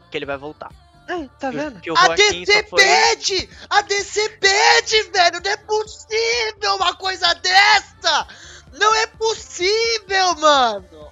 Que 0.10 0.18
ele 0.18 0.26
vai 0.26 0.38
voltar. 0.38 0.72
Ai, 1.08 1.30
tá 1.40 1.50
vendo? 1.50 1.82
A 1.98 2.10
DC 2.16 2.64
foi. 2.70 2.84
pede! 2.84 3.50
A 3.70 3.82
DC 3.82 4.30
pede, 4.40 5.04
velho! 5.12 5.42
Não 5.44 5.52
é 5.52 5.58
possível 5.58 6.76
uma 6.76 6.96
coisa 6.96 7.34
dessa! 7.34 8.28
Não 8.74 8.96
é 8.96 9.08
possível, 9.08 10.36
mano! 10.40 11.10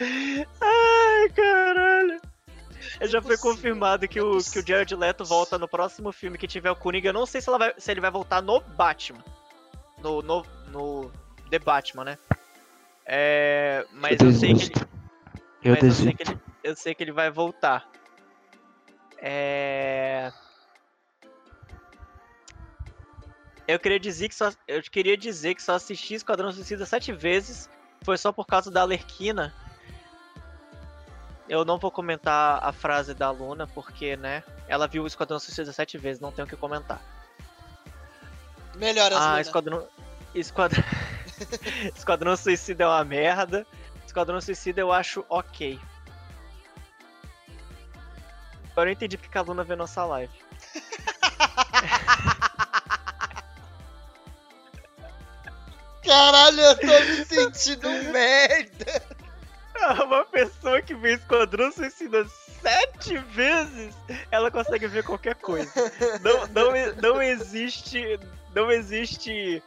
Ai, 0.00 1.28
caralho. 1.30 2.20
Já 3.02 3.20
foi 3.22 3.36
confirmado 3.38 4.06
que 4.08 4.20
o, 4.20 4.38
que 4.38 4.58
o 4.58 4.66
Jared 4.66 4.94
Leto 4.94 5.24
volta 5.24 5.58
no 5.58 5.68
próximo 5.68 6.12
filme 6.12 6.38
que 6.38 6.46
tiver 6.46 6.70
o 6.70 6.76
Coringa. 6.76 7.08
Eu 7.08 7.12
não 7.12 7.26
sei 7.26 7.40
se, 7.40 7.48
ela 7.48 7.58
vai- 7.58 7.74
se 7.76 7.90
ele 7.90 8.00
vai 8.00 8.10
voltar 8.10 8.40
no 8.42 8.60
Batman. 8.60 9.22
No, 10.00 10.22
no, 10.22 10.44
no 10.68 11.10
The 11.50 11.58
Batman, 11.58 12.04
né? 12.04 12.18
É, 13.04 13.86
mas 13.92 14.20
eu, 14.20 14.32
sei 14.32 14.54
que 14.54 14.64
ele, 14.64 14.74
Eu 15.62 15.74
mas 15.74 15.82
eu 15.84 15.92
sei 15.92 16.12
que 16.12 16.22
ele, 16.22 16.40
eu 16.62 16.76
sei 16.76 16.94
que 16.94 17.02
ele 17.02 17.12
vai 17.12 17.30
voltar. 17.30 17.88
É... 19.18 20.30
Eu 23.66 23.78
queria 23.78 23.98
dizer 24.00 24.28
que 24.28 24.34
só 24.34 24.50
eu 24.66 24.80
queria 24.82 25.16
dizer 25.16 25.54
que 25.54 25.62
só 25.62 25.74
assisti 25.74 26.14
Esquadrão 26.14 26.52
Suicida 26.52 26.86
sete 26.86 27.12
vezes. 27.12 27.68
Foi 28.02 28.16
só 28.16 28.32
por 28.32 28.46
causa 28.46 28.70
da 28.70 28.80
Alerquina. 28.82 29.52
Eu 31.48 31.64
não 31.64 31.78
vou 31.78 31.90
comentar 31.90 32.62
a 32.62 32.72
frase 32.72 33.14
da 33.14 33.30
Luna, 33.30 33.66
porque, 33.66 34.16
né? 34.16 34.42
Ela 34.66 34.86
viu 34.86 35.02
o 35.02 35.06
Esquadrão 35.06 35.38
Suicida 35.38 35.72
sete 35.72 35.96
vezes, 35.96 36.20
não 36.20 36.30
tenho 36.30 36.46
o 36.46 36.48
que 36.48 36.56
comentar. 36.56 37.00
Melhor 38.76 39.12
as 39.12 39.18
Ah, 39.18 39.28
Luna. 39.30 39.40
Esquadrão. 39.40 39.88
Esquadrão. 40.34 40.84
Esquadrão 41.96 42.36
Suicida 42.36 42.84
é 42.84 42.86
uma 42.86 43.04
merda. 43.04 43.66
Esquadrão 44.06 44.40
Suicida 44.40 44.80
eu 44.80 44.92
acho 44.92 45.24
ok. 45.28 45.80
Agora 48.72 48.90
eu 48.90 48.92
entendi 48.92 49.16
porque 49.16 49.38
a 49.38 49.42
Luna 49.42 49.64
vê 49.64 49.74
nossa 49.74 50.04
live. 50.04 50.32
Caralho, 56.04 56.60
eu 56.60 56.76
tô 56.78 56.86
me 56.86 57.24
sentindo 57.24 57.88
merda. 58.12 59.17
Uma 60.04 60.24
pessoa 60.24 60.82
que 60.82 60.94
vê 60.94 61.14
Esquadrão 61.14 61.70
Suicida 61.72 62.26
sete 62.60 63.18
vezes, 63.18 63.94
ela 64.30 64.50
consegue 64.50 64.86
ver 64.86 65.04
qualquer 65.04 65.34
coisa. 65.36 65.70
Não, 66.22 66.46
não, 66.48 66.72
não 67.00 67.22
existe. 67.22 68.18
Não 68.54 68.70
existe 68.70 69.62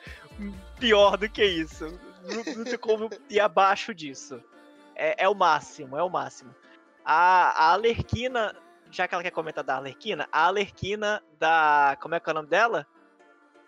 pior 0.80 1.18
do 1.18 1.30
que 1.30 1.44
isso. 1.44 1.86
Não, 2.24 2.56
não 2.56 2.64
tem 2.64 2.78
como 2.78 3.10
ir 3.30 3.40
abaixo 3.40 3.94
disso. 3.94 4.42
É, 4.96 5.24
é, 5.24 5.30
o 5.30 5.34
máximo, 5.34 5.98
é 5.98 6.04
o 6.04 6.10
máximo. 6.10 6.54
A, 7.06 7.68
a 7.68 7.72
Alerquina, 7.74 8.56
já 8.92 9.08
que 9.08 9.14
ela 9.14 9.24
quer 9.24 9.32
comentar 9.32 9.64
da 9.64 9.76
Alerquina, 9.76 10.28
a 10.32 10.46
Alerquina 10.46 11.24
da. 11.40 11.98
Como 12.02 12.16
é 12.16 12.20
que 12.20 12.30
é 12.30 12.32
o 12.32 12.36
nome 12.36 12.50
dela? 12.50 12.86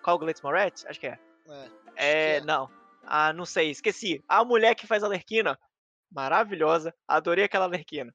Qual 0.03 0.19
Glitz 0.19 0.41
Moretz? 0.41 0.85
Acho 0.85 0.99
que 0.99 1.07
é. 1.07 1.19
É, 1.47 1.69
é, 1.95 2.35
é, 2.37 2.41
não. 2.41 2.69
Ah, 3.05 3.33
não 3.33 3.45
sei, 3.45 3.69
esqueci. 3.69 4.23
A 4.27 4.43
mulher 4.43 4.75
que 4.75 4.87
faz 4.87 5.03
a 5.03 5.07
Alerquina, 5.07 5.57
maravilhosa. 6.13 6.93
Adorei 7.07 7.45
aquela 7.45 7.65
Alerquina. 7.65 8.13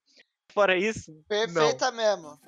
Fora 0.53 0.77
isso. 0.77 1.13
Perfeita 1.29 1.91
não. 1.91 1.97
mesmo. 1.97 2.39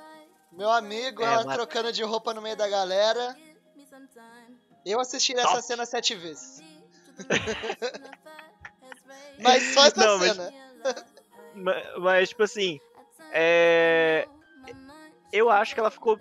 Meu 0.53 0.71
amigo, 0.71 1.23
é, 1.23 1.27
ela 1.27 1.45
mas... 1.45 1.55
trocando 1.55 1.93
de 1.93 2.03
roupa 2.03 2.35
no 2.35 2.43
meio 2.43 2.57
da 2.57 2.69
galera. 2.69 3.37
Eu 4.85 5.01
assisti 5.01 5.35
Top. 5.35 5.47
essa 5.47 5.63
cena 5.63 5.87
sete 5.87 6.15
vezes. 6.15 6.61
mas 9.41 9.63
só 9.75 9.87
essa 9.87 10.07
não, 10.07 10.19
cena. 10.19 10.53
Mas, 11.53 11.85
mas, 11.99 12.29
tipo 12.29 12.45
assim. 12.45 12.79
É... 13.33 14.25
Eu 15.33 15.51
acho 15.51 15.75
que 15.75 15.81
ela 15.81 15.91
ficou 15.91 16.17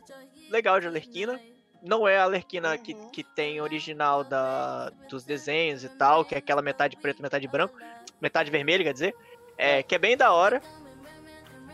legal 0.50 0.80
de 0.80 0.88
Alerquina. 0.88 1.40
Não 1.82 2.08
é 2.08 2.18
a 2.18 2.24
Alerquina 2.24 2.72
uhum. 2.72 2.78
que, 2.78 2.94
que 2.94 3.24
tem 3.24 3.62
original 3.62 4.24
da, 4.24 4.92
dos 5.10 5.24
desenhos 5.24 5.84
e 5.84 5.90
tal, 5.90 6.26
que 6.26 6.36
é 6.36 6.38
aquela 6.38 6.62
metade 6.62 6.98
preto, 6.98 7.22
metade 7.22 7.48
branco, 7.48 7.78
metade 8.20 8.52
vermelha, 8.52 8.84
quer 8.84 8.94
dizer. 8.94 9.16
É, 9.58 9.82
que 9.84 9.96
é 9.96 9.98
bem 9.98 10.18
da 10.18 10.32
hora. 10.32 10.62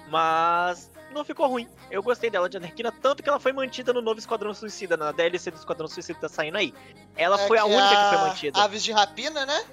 Mas 0.10 0.92
não 1.12 1.24
ficou 1.24 1.48
ruim. 1.48 1.68
Eu 1.90 2.04
gostei 2.04 2.30
dela 2.30 2.50
de 2.50 2.58
Anerquina, 2.58 2.92
tanto 2.92 3.24
que 3.24 3.30
ela 3.30 3.40
foi 3.40 3.54
mantida 3.54 3.94
no 3.94 4.02
novo 4.02 4.20
Esquadrão 4.20 4.54
Suicida, 4.54 4.98
na 4.98 5.12
DLC 5.12 5.50
do 5.50 5.58
Esquadrão 5.58 5.88
Suicida 5.88 6.16
que 6.16 6.22
tá 6.22 6.30
saindo 6.30 6.58
aí. 6.58 6.74
Ela 7.16 7.42
é 7.42 7.48
foi 7.48 7.58
a 7.58 7.66
única 7.66 7.88
a... 7.88 8.10
que 8.10 8.16
foi 8.18 8.28
mantida. 8.28 8.62
Aves 8.62 8.84
de 8.84 8.92
Rapina, 8.92 9.46
né? 9.46 9.66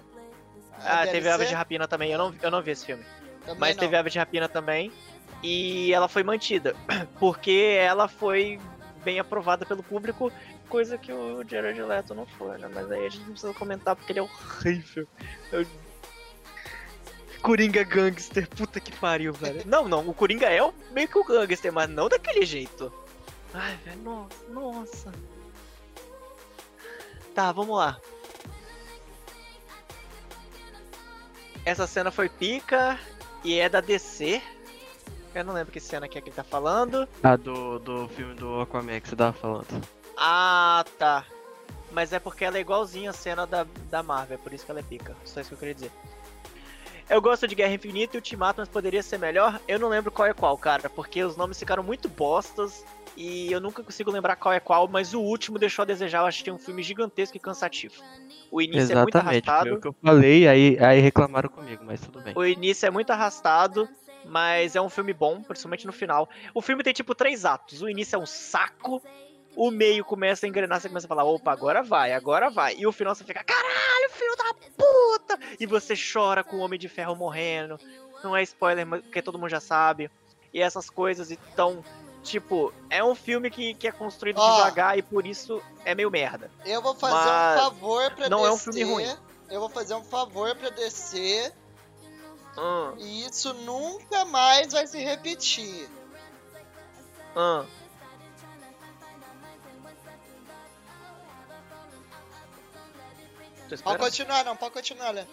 A 0.78 0.85
ah, 0.85 0.94
DLC? 1.05 1.12
teve 1.12 1.28
Aves 1.28 1.49
de 1.49 1.55
Rapina 1.55 1.89
também. 1.89 2.12
Eu 2.12 2.19
não, 2.19 2.35
eu 2.41 2.51
não 2.51 2.62
vi 2.62 2.70
esse 2.70 2.86
filme. 2.86 3.05
Também 3.41 3.59
Mas 3.59 3.77
não. 3.77 3.81
teve 3.81 3.97
Aves 3.97 4.12
de 4.12 4.19
Rapina 4.19 4.49
também. 4.49 4.93
E 5.43 5.93
ela 5.93 6.09
foi 6.09 6.23
mantida. 6.23 6.77
Porque 7.19 7.77
ela 7.78 8.09
foi 8.09 8.61
bem 9.03 9.19
aprovada 9.19 9.67
pelo 9.67 9.83
público, 9.83 10.33
coisa 10.69 10.97
que 10.97 11.13
o 11.13 11.45
Jared 11.47 11.83
Leto 11.83 12.15
não 12.15 12.27
foi, 12.27 12.59
né? 12.59 12.69
Mas 12.73 12.91
aí 12.91 13.07
a 13.07 13.09
gente 13.09 13.25
não 13.25 13.33
precisa 13.33 13.55
comentar 13.55 13.97
porque 13.97 14.13
ele 14.13 14.21
é 14.21 14.23
horrível. 14.23 15.07
Eu 15.51 15.67
Coringa 17.43 17.83
gangster, 17.83 18.49
puta 18.49 18.79
que 18.79 18.93
pariu, 18.93 19.33
velho. 19.33 19.63
Não, 19.67 19.89
não, 19.89 20.09
o 20.09 20.15
Coringa 20.15 20.47
é 20.47 20.61
meio 20.93 21.09
que 21.09 21.19
o 21.19 21.25
gangster, 21.25 21.73
mas 21.73 21.91
não 21.91 22.09
daquele 22.09 22.47
jeito. 22.47 22.93
Ai, 23.53 23.77
velho, 23.85 24.01
nossa, 24.03 24.49
nossa. 24.49 25.13
Tá, 27.35 27.51
vamos 27.51 27.77
lá. 27.77 27.99
Essa 31.65 31.87
cena 31.87 32.13
foi 32.13 32.29
pica 32.29 32.99
e 33.43 33.59
é 33.59 33.69
da 33.69 33.81
DC. 33.81 34.41
Eu 35.35 35.44
não 35.44 35.55
lembro 35.55 35.73
que 35.73 35.81
cena 35.81 36.09
que 36.09 36.19
é 36.19 36.20
que 36.20 36.28
ele 36.28 36.36
tá 36.36 36.44
falando. 36.44 37.09
Ah, 37.23 37.36
do, 37.36 37.78
do 37.78 38.09
filme 38.09 38.35
do 38.35 38.61
Aquaman 38.61 39.01
que 39.01 39.09
você 39.09 39.17
tava 39.17 39.33
falando. 39.33 39.67
Ah, 40.17 40.85
tá. 40.99 41.25
Mas 41.91 42.12
é 42.12 42.19
porque 42.19 42.44
ela 42.44 42.59
é 42.59 42.61
igualzinha 42.61 43.11
a 43.11 43.12
cena 43.12 43.47
da, 43.47 43.67
da 43.91 44.02
Marvel, 44.02 44.36
é 44.36 44.39
por 44.39 44.52
isso 44.52 44.65
que 44.65 44.70
ela 44.70 44.81
é 44.81 44.83
pica. 44.83 45.17
Só 45.25 45.41
isso 45.41 45.51
que 45.51 45.55
eu 45.55 45.59
queria 45.59 45.75
dizer. 45.75 45.93
Eu 47.09 47.20
gosto 47.20 47.47
de 47.47 47.55
Guerra 47.55 47.75
Infinita 47.75 48.17
e 48.17 48.19
Ultimato, 48.19 48.61
mas 48.61 48.69
poderia 48.69 49.02
ser 49.02 49.19
melhor. 49.19 49.61
Eu 49.69 49.78
não 49.78 49.89
lembro 49.89 50.11
qual 50.11 50.27
é 50.27 50.33
qual, 50.33 50.57
cara, 50.57 50.89
porque 50.89 51.23
os 51.23 51.36
nomes 51.36 51.59
ficaram 51.59 51.83
muito 51.83 52.09
bostas 52.09 52.85
e 53.17 53.52
eu 53.52 53.61
nunca 53.61 53.83
consigo 53.83 54.11
lembrar 54.11 54.36
qual 54.36 54.55
é 54.55 54.61
qual, 54.61 54.89
mas 54.89 55.12
o 55.12 55.20
último 55.20 55.59
deixou 55.59 55.83
a 55.83 55.86
desejar. 55.86 56.20
Eu 56.20 56.27
achei 56.27 56.52
um 56.52 56.59
filme 56.59 56.83
gigantesco 56.83 57.36
e 57.36 57.41
cansativo. 57.41 57.94
O 58.51 58.62
início 58.62 58.81
Exatamente, 58.83 58.99
é 58.99 59.02
muito 59.02 59.17
arrastado. 59.17 59.69
Foi 59.69 59.78
o 59.78 59.81
que 59.81 59.89
eu 59.89 59.97
falei, 60.02 60.49
aí, 60.49 60.78
aí 60.81 61.01
reclamaram 61.01 61.49
comigo, 61.49 61.85
mas 61.85 62.01
tudo 62.01 62.20
bem. 62.20 62.33
O 62.36 62.44
início 62.44 62.86
é 62.86 62.91
muito 62.91 63.11
arrastado, 63.11 63.89
mas 64.25 64.76
é 64.76 64.81
um 64.81 64.89
filme 64.89 65.12
bom, 65.12 65.42
principalmente 65.42 65.86
no 65.86 65.92
final. 65.92 66.28
O 66.55 66.62
filme 66.62 66.83
tem 66.83 66.92
tipo 66.92 67.15
três 67.15 67.44
atos. 67.44 67.83
O 67.83 67.89
início 67.89 68.17
é 68.17 68.18
um 68.18 68.26
saco, 68.26 69.02
o 69.57 69.70
meio 69.70 70.05
começa 70.05 70.47
a 70.47 70.49
engrenar, 70.49 70.81
você 70.81 70.89
começa 70.89 71.07
a 71.07 71.09
falar, 71.09 71.25
opa, 71.25 71.52
agora 71.52 71.83
vai, 71.83 72.12
agora 72.12 72.51
vai. 72.51 72.75
E 72.76 72.86
o 72.86 72.92
final 72.92 73.15
você 73.15 73.25
fica, 73.25 73.44
caralho, 73.44 74.10
filho 74.10 74.36
da 74.36 74.55
puta! 74.76 75.39
E 75.59 75.67
você 75.67 75.94
chora 75.94 76.42
com 76.42 76.57
o 76.57 76.60
Homem 76.60 76.78
de 76.78 76.89
Ferro 76.89 77.15
morrendo. 77.15 77.78
Não 78.23 78.36
é 78.36 78.42
spoiler, 78.42 78.86
porque 78.86 79.20
todo 79.20 79.39
mundo 79.39 79.51
já 79.51 79.60
sabe. 79.60 80.10
E 80.52 80.60
essas 80.60 80.89
coisas, 80.89 81.31
então, 81.31 81.84
tipo, 82.23 82.73
é 82.89 83.02
um 83.02 83.15
filme 83.15 83.51
que, 83.51 83.75
que 83.75 83.89
é 83.89 83.92
construído 83.92 84.39
oh, 84.39 84.57
devagar 84.57 84.99
e 84.99 85.02
por 85.02 85.26
isso 85.26 85.62
é 85.84 85.94
meio 85.94 86.10
merda. 86.10 86.51
Eu 86.65 86.81
vou 86.81 86.94
fazer 86.94 87.15
Mas 87.15 87.57
um 87.57 87.62
favor 87.65 88.10
pra 88.12 88.28
não 88.28 88.39
descer. 88.39 88.51
é 88.51 88.55
um 88.55 88.59
filme 88.59 88.83
ruim. 88.84 89.17
Eu 89.51 89.60
vou 89.60 89.68
fazer 89.68 89.94
um 89.94 90.05
favor 90.05 90.55
pra 90.57 90.70
descer. 90.70 91.52
Hum. 92.57 92.95
E 92.99 93.27
isso 93.27 93.53
nunca 93.55 94.25
mais 94.27 94.73
vai 94.73 94.87
se 94.87 94.99
repetir. 94.99 95.89
Hum. 97.37 97.67
Pode 103.83 103.99
continuar, 103.99 104.45
não, 104.45 104.55
pode 104.55 104.75
continuar, 104.75 105.13
Léo. 105.13 105.27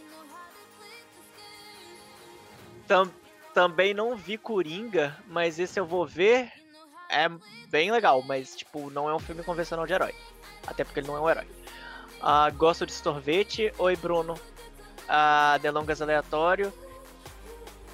Tam, 2.87 3.11
também 3.53 3.93
não 3.93 4.15
vi 4.15 4.37
Coringa, 4.37 5.17
mas 5.27 5.59
esse 5.59 5.79
eu 5.79 5.85
vou 5.85 6.05
ver. 6.05 6.51
É 7.09 7.27
bem 7.67 7.91
legal, 7.91 8.21
mas 8.21 8.55
tipo, 8.55 8.89
não 8.91 9.09
é 9.09 9.15
um 9.15 9.19
filme 9.19 9.43
convencional 9.43 9.85
de 9.85 9.93
herói. 9.93 10.15
Até 10.65 10.83
porque 10.83 10.99
ele 10.99 11.07
não 11.07 11.17
é 11.17 11.19
um 11.19 11.29
herói. 11.29 11.47
Uh, 12.21 12.55
gosto 12.55 12.85
de 12.85 12.93
sorvete. 12.93 13.73
Oi, 13.77 13.95
Bruno. 13.95 14.33
Uh, 14.33 15.59
Delongas 15.59 16.01
aleatório. 16.01 16.71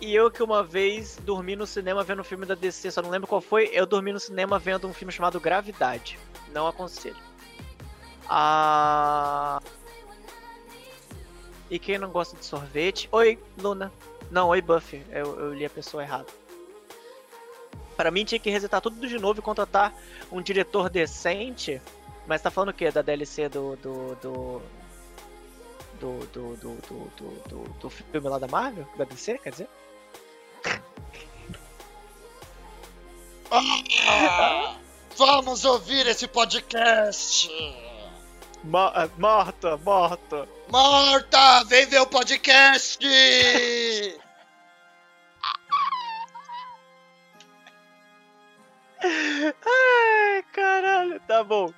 E 0.01 0.13
eu 0.13 0.29
que 0.29 0.43
uma 0.43 0.63
vez 0.63 1.17
dormi 1.23 1.55
no 1.55 1.65
cinema 1.65 2.03
vendo 2.03 2.21
um 2.21 2.23
filme 2.23 2.45
da 2.45 2.53
DC, 2.53 2.91
só 2.91 3.01
não 3.01 3.09
lembro 3.09 3.27
qual 3.27 3.41
foi. 3.41 3.69
Eu 3.71 3.85
dormi 3.85 4.11
no 4.11 4.19
cinema 4.19 4.59
vendo 4.59 4.87
um 4.87 4.93
filme 4.93 5.11
chamado 5.11 5.39
Gravidade. 5.39 6.19
Não 6.51 6.67
aconselho. 6.67 7.15
Ah. 8.29 9.61
E 11.69 11.79
quem 11.79 11.97
não 11.97 12.09
gosta 12.09 12.37
de 12.37 12.45
sorvete? 12.45 13.07
Oi, 13.11 13.39
Luna. 13.57 13.91
Não, 14.29 14.49
oi, 14.49 14.61
Buffy. 14.61 15.03
Eu, 15.09 15.39
eu 15.39 15.53
li 15.53 15.65
a 15.65 15.69
pessoa 15.69 16.03
errada. 16.03 16.27
Para 17.95 18.11
mim 18.11 18.25
tinha 18.25 18.39
que 18.39 18.49
resetar 18.49 18.81
tudo 18.81 19.07
de 19.07 19.17
novo 19.17 19.39
e 19.39 19.43
contratar 19.43 19.93
um 20.31 20.41
diretor 20.41 20.89
decente. 20.89 21.81
Mas 22.27 22.41
tá 22.41 22.51
falando 22.51 22.69
o 22.69 22.73
quê? 22.73 22.91
Da 22.91 23.01
DLC 23.01 23.47
do. 23.47 23.77
do. 23.77 24.15
do. 24.15 24.61
do. 25.99 26.19
do. 26.19 26.25
do, 26.27 26.55
do, 26.57 26.75
do, 27.17 27.29
do, 27.47 27.73
do 27.79 27.89
filme 27.89 28.27
lá 28.27 28.37
da 28.37 28.47
Marvel? 28.47 28.87
Da 28.97 29.05
DC, 29.05 29.37
quer 29.37 29.51
dizer? 29.51 29.69
Ah, 33.51 34.75
vamos 35.17 35.63
ouvir 35.65 36.07
esse 36.07 36.27
podcast! 36.27 37.49
Ma 38.63 39.09
morta, 39.17 39.77
morta. 39.77 40.47
Morta, 40.69 41.63
vem 41.65 41.85
ver 41.85 41.99
o 41.99 42.07
podcast! 42.07 42.99
Ai, 49.03 50.43
caralho, 50.51 51.19
tá 51.27 51.43
bom. 51.43 51.71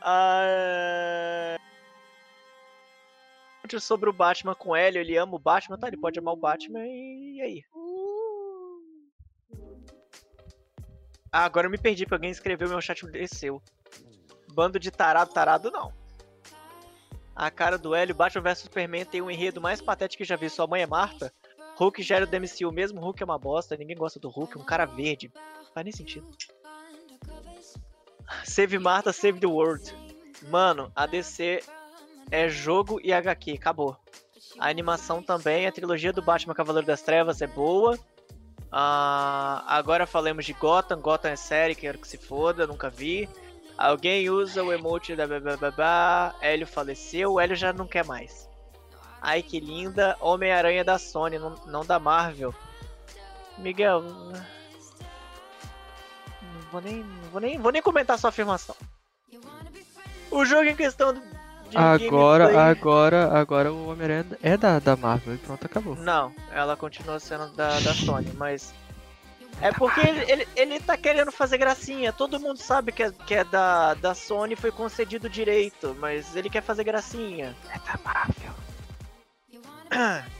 Ah... 0.00 1.57
Sobre 3.80 4.08
o 4.08 4.12
Batman 4.12 4.54
com 4.54 4.74
Hélio, 4.74 5.00
ele 5.00 5.16
ama 5.16 5.36
o 5.36 5.38
Batman, 5.38 5.78
tá? 5.78 5.88
Ele 5.88 5.96
pode 5.96 6.18
amar 6.18 6.34
o 6.34 6.38
Batman 6.38 6.86
e 6.86 7.40
aí? 7.40 7.64
Ah, 11.30 11.44
agora 11.44 11.66
eu 11.66 11.70
me 11.70 11.78
perdi 11.78 12.04
porque 12.04 12.14
alguém 12.14 12.30
escreveu 12.30 12.68
meu 12.68 12.80
chat 12.80 13.04
desceu. 13.06 13.62
Bando 14.54 14.78
de 14.78 14.90
tarado, 14.90 15.32
tarado 15.32 15.70
não 15.70 15.92
a 17.38 17.52
cara 17.52 17.78
do 17.78 17.94
Hélio, 17.94 18.16
Batman 18.16 18.42
vs 18.42 18.58
Superman 18.58 19.04
tem 19.04 19.22
um 19.22 19.30
enredo 19.30 19.60
mais 19.60 19.80
patético 19.80 20.18
que 20.18 20.28
já 20.28 20.34
vi. 20.34 20.50
Sua 20.50 20.66
mãe 20.66 20.82
é 20.82 20.86
Marta. 20.86 21.32
Hulk 21.76 22.02
gera 22.02 22.24
o 22.24 22.26
DMCU, 22.26 22.72
mesmo 22.72 23.00
Hulk 23.00 23.22
é 23.22 23.24
uma 23.24 23.38
bosta, 23.38 23.76
ninguém 23.76 23.96
gosta 23.96 24.18
do 24.18 24.28
Hulk, 24.28 24.58
um 24.58 24.64
cara 24.64 24.84
verde. 24.84 25.30
Faz 25.72 25.84
nem 25.84 25.92
sentido. 25.92 26.28
Save 28.44 28.80
Marta, 28.80 29.12
Save 29.12 29.38
the 29.38 29.46
World. 29.46 29.94
Mano, 30.50 30.90
a 30.96 31.06
DC 31.06 31.62
é 32.30 32.48
jogo 32.48 33.00
e 33.02 33.12
HQ, 33.12 33.52
acabou. 33.52 33.96
A 34.58 34.68
animação 34.68 35.22
também, 35.22 35.66
a 35.66 35.72
trilogia 35.72 36.12
do 36.12 36.22
Batman 36.22 36.54
Cavaleiro 36.54 36.86
das 36.86 37.02
Trevas 37.02 37.40
é 37.40 37.46
boa. 37.46 37.98
Ah, 38.70 39.64
agora 39.66 40.06
falamos 40.06 40.44
de 40.44 40.52
Gotham. 40.52 41.00
Gotham 41.00 41.30
é 41.30 41.36
série, 41.36 41.74
quero 41.74 41.98
que 41.98 42.08
se 42.08 42.18
foda, 42.18 42.66
nunca 42.66 42.90
vi. 42.90 43.28
Alguém 43.76 44.28
usa 44.28 44.62
o 44.62 44.72
emote 44.72 45.14
da 45.14 45.26
babá. 45.56 46.34
Hélio 46.40 46.66
faleceu, 46.66 47.38
Hélio 47.38 47.56
já 47.56 47.72
não 47.72 47.86
quer 47.86 48.04
mais. 48.04 48.48
Ai 49.20 49.42
que 49.42 49.60
linda. 49.60 50.16
Homem-Aranha 50.20 50.84
da 50.84 50.98
Sony, 50.98 51.38
não, 51.38 51.54
não 51.66 51.84
da 51.84 51.98
Marvel. 51.98 52.54
Miguel. 53.56 54.02
Não 54.02 54.32
vou 56.70 56.80
nem, 56.80 57.02
vou 57.30 57.40
nem, 57.40 57.58
vou 57.58 57.72
nem 57.72 57.82
comentar 57.82 58.18
sua 58.18 58.30
afirmação. 58.30 58.74
O 60.30 60.44
jogo 60.44 60.64
em 60.64 60.76
questão 60.76 61.14
Agora, 61.74 62.44
gameplay- 62.46 62.70
agora, 62.70 63.38
agora 63.38 63.72
o 63.72 63.88
Homem-Aranha 63.88 64.26
é 64.42 64.56
da, 64.56 64.78
da 64.78 64.96
Marvel 64.96 65.34
e 65.34 65.38
pronto, 65.38 65.64
acabou. 65.66 65.94
Não, 65.96 66.32
ela 66.52 66.76
continua 66.76 67.18
sendo 67.20 67.48
da, 67.54 67.78
da 67.80 67.94
Sony, 67.94 68.30
mas. 68.36 68.72
É 69.60 69.72
porque 69.72 70.00
ele, 70.00 70.20
ele, 70.30 70.48
ele 70.54 70.80
tá 70.80 70.96
querendo 70.96 71.32
fazer 71.32 71.58
gracinha. 71.58 72.12
Todo 72.12 72.38
mundo 72.38 72.58
sabe 72.58 72.92
que 72.92 73.02
é, 73.02 73.10
que 73.10 73.34
é 73.34 73.42
da, 73.44 73.94
da 73.94 74.14
Sony 74.14 74.54
foi 74.54 74.70
concedido 74.70 75.28
direito, 75.28 75.96
mas 75.98 76.36
ele 76.36 76.48
quer 76.48 76.62
fazer 76.62 76.84
gracinha. 76.84 77.56
É 77.74 77.78
da 77.78 77.98
Marvel. 78.04 78.54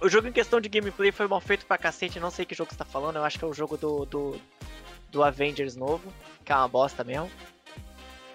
O 0.00 0.08
jogo 0.08 0.28
em 0.28 0.32
questão 0.32 0.60
de 0.60 0.68
gameplay 0.68 1.10
foi 1.10 1.26
mal 1.26 1.40
feito 1.40 1.64
pra 1.64 1.78
cacete, 1.78 2.20
não 2.20 2.30
sei 2.30 2.44
que 2.44 2.54
jogo 2.54 2.70
você 2.70 2.76
tá 2.76 2.84
falando, 2.84 3.16
eu 3.16 3.24
acho 3.24 3.38
que 3.38 3.44
é 3.44 3.48
o 3.48 3.54
jogo 3.54 3.78
do, 3.78 4.04
do, 4.04 4.36
do 5.10 5.22
Avengers 5.24 5.76
novo, 5.76 6.12
que 6.44 6.52
é 6.52 6.56
uma 6.56 6.68
bosta 6.68 7.02
mesmo. 7.02 7.30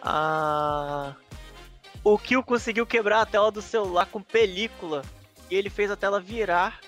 Ah, 0.01 1.13
o 2.03 2.17
Kill 2.17 2.43
conseguiu 2.43 2.85
quebrar 2.85 3.21
a 3.21 3.25
tela 3.25 3.51
do 3.51 3.61
celular 3.61 4.05
com 4.05 4.21
película 4.21 5.03
e 5.49 5.55
ele 5.55 5.69
fez 5.69 5.91
a 5.91 5.95
tela 5.95 6.19
virar 6.19 6.79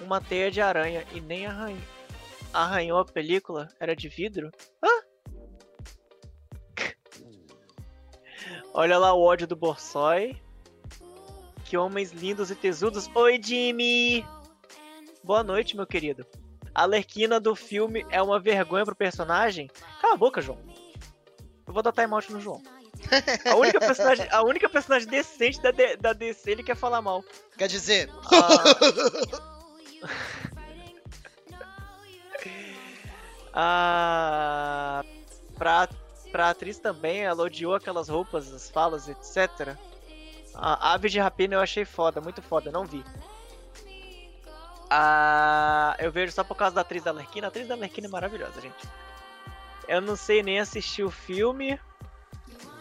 uma 0.00 0.20
teia 0.20 0.50
de 0.50 0.60
aranha 0.60 1.04
e 1.12 1.20
nem 1.20 1.46
arranhou. 1.46 1.82
Arranhou 2.52 2.98
a 2.98 3.04
película? 3.04 3.68
Era 3.78 3.94
de 3.94 4.08
vidro? 4.08 4.50
Hã? 4.82 4.88
Olha 8.74 8.98
lá 8.98 9.12
o 9.12 9.22
ódio 9.22 9.46
do 9.46 9.54
Borsoi. 9.54 10.40
Que 11.64 11.76
homens 11.76 12.10
lindos 12.10 12.50
e 12.50 12.56
tesudos. 12.56 13.08
Oi, 13.14 13.40
Jimmy! 13.40 14.26
Boa 15.22 15.44
noite, 15.44 15.76
meu 15.76 15.86
querido. 15.86 16.26
A 16.74 16.84
Lerquina 16.84 17.38
do 17.38 17.54
filme 17.54 18.04
é 18.10 18.20
uma 18.22 18.40
vergonha 18.40 18.84
pro 18.84 18.96
personagem? 18.96 19.68
Cala 20.00 20.14
a 20.14 20.16
boca, 20.16 20.40
João. 20.40 20.58
Eu 21.66 21.72
vou 21.72 21.82
dar 21.82 21.92
timeout 21.92 22.32
no 22.32 22.40
João. 22.40 22.62
A 23.50 23.54
única 23.56 23.78
personagem, 23.80 24.28
a 24.30 24.42
única 24.42 24.68
personagem 24.68 25.08
decente 25.08 25.60
da, 25.60 25.70
D- 25.70 25.96
da 25.96 26.12
DC 26.12 26.50
ele 26.50 26.62
quer 26.62 26.76
falar 26.76 27.00
mal. 27.02 27.24
Quer 27.56 27.68
dizer, 27.68 28.08
Ah, 33.52 35.04
pra, 35.58 35.88
pra 36.30 36.50
atriz 36.50 36.78
também, 36.78 37.20
ela 37.22 37.42
odiou 37.42 37.74
aquelas 37.74 38.08
roupas, 38.08 38.52
as 38.52 38.70
falas, 38.70 39.08
etc. 39.08 39.76
A 40.54 40.92
Ave 40.92 41.08
de 41.08 41.18
Rapina 41.18 41.54
eu 41.56 41.60
achei 41.60 41.84
foda, 41.84 42.20
muito 42.20 42.40
foda, 42.42 42.70
não 42.70 42.84
vi. 42.84 43.04
Ah, 44.88 45.94
eu 45.98 46.10
vejo 46.10 46.32
só 46.32 46.42
por 46.42 46.56
causa 46.56 46.74
da 46.74 46.80
atriz 46.80 47.02
da 47.02 47.12
Lerquina. 47.12 47.46
A 47.46 47.48
atriz 47.48 47.66
da 47.68 47.76
Lerquina 47.76 48.06
é 48.08 48.10
maravilhosa, 48.10 48.60
gente. 48.60 48.88
Eu 49.86 50.00
não 50.00 50.16
sei 50.16 50.42
nem 50.42 50.58
assistir 50.60 51.02
o 51.04 51.10
filme. 51.10 51.78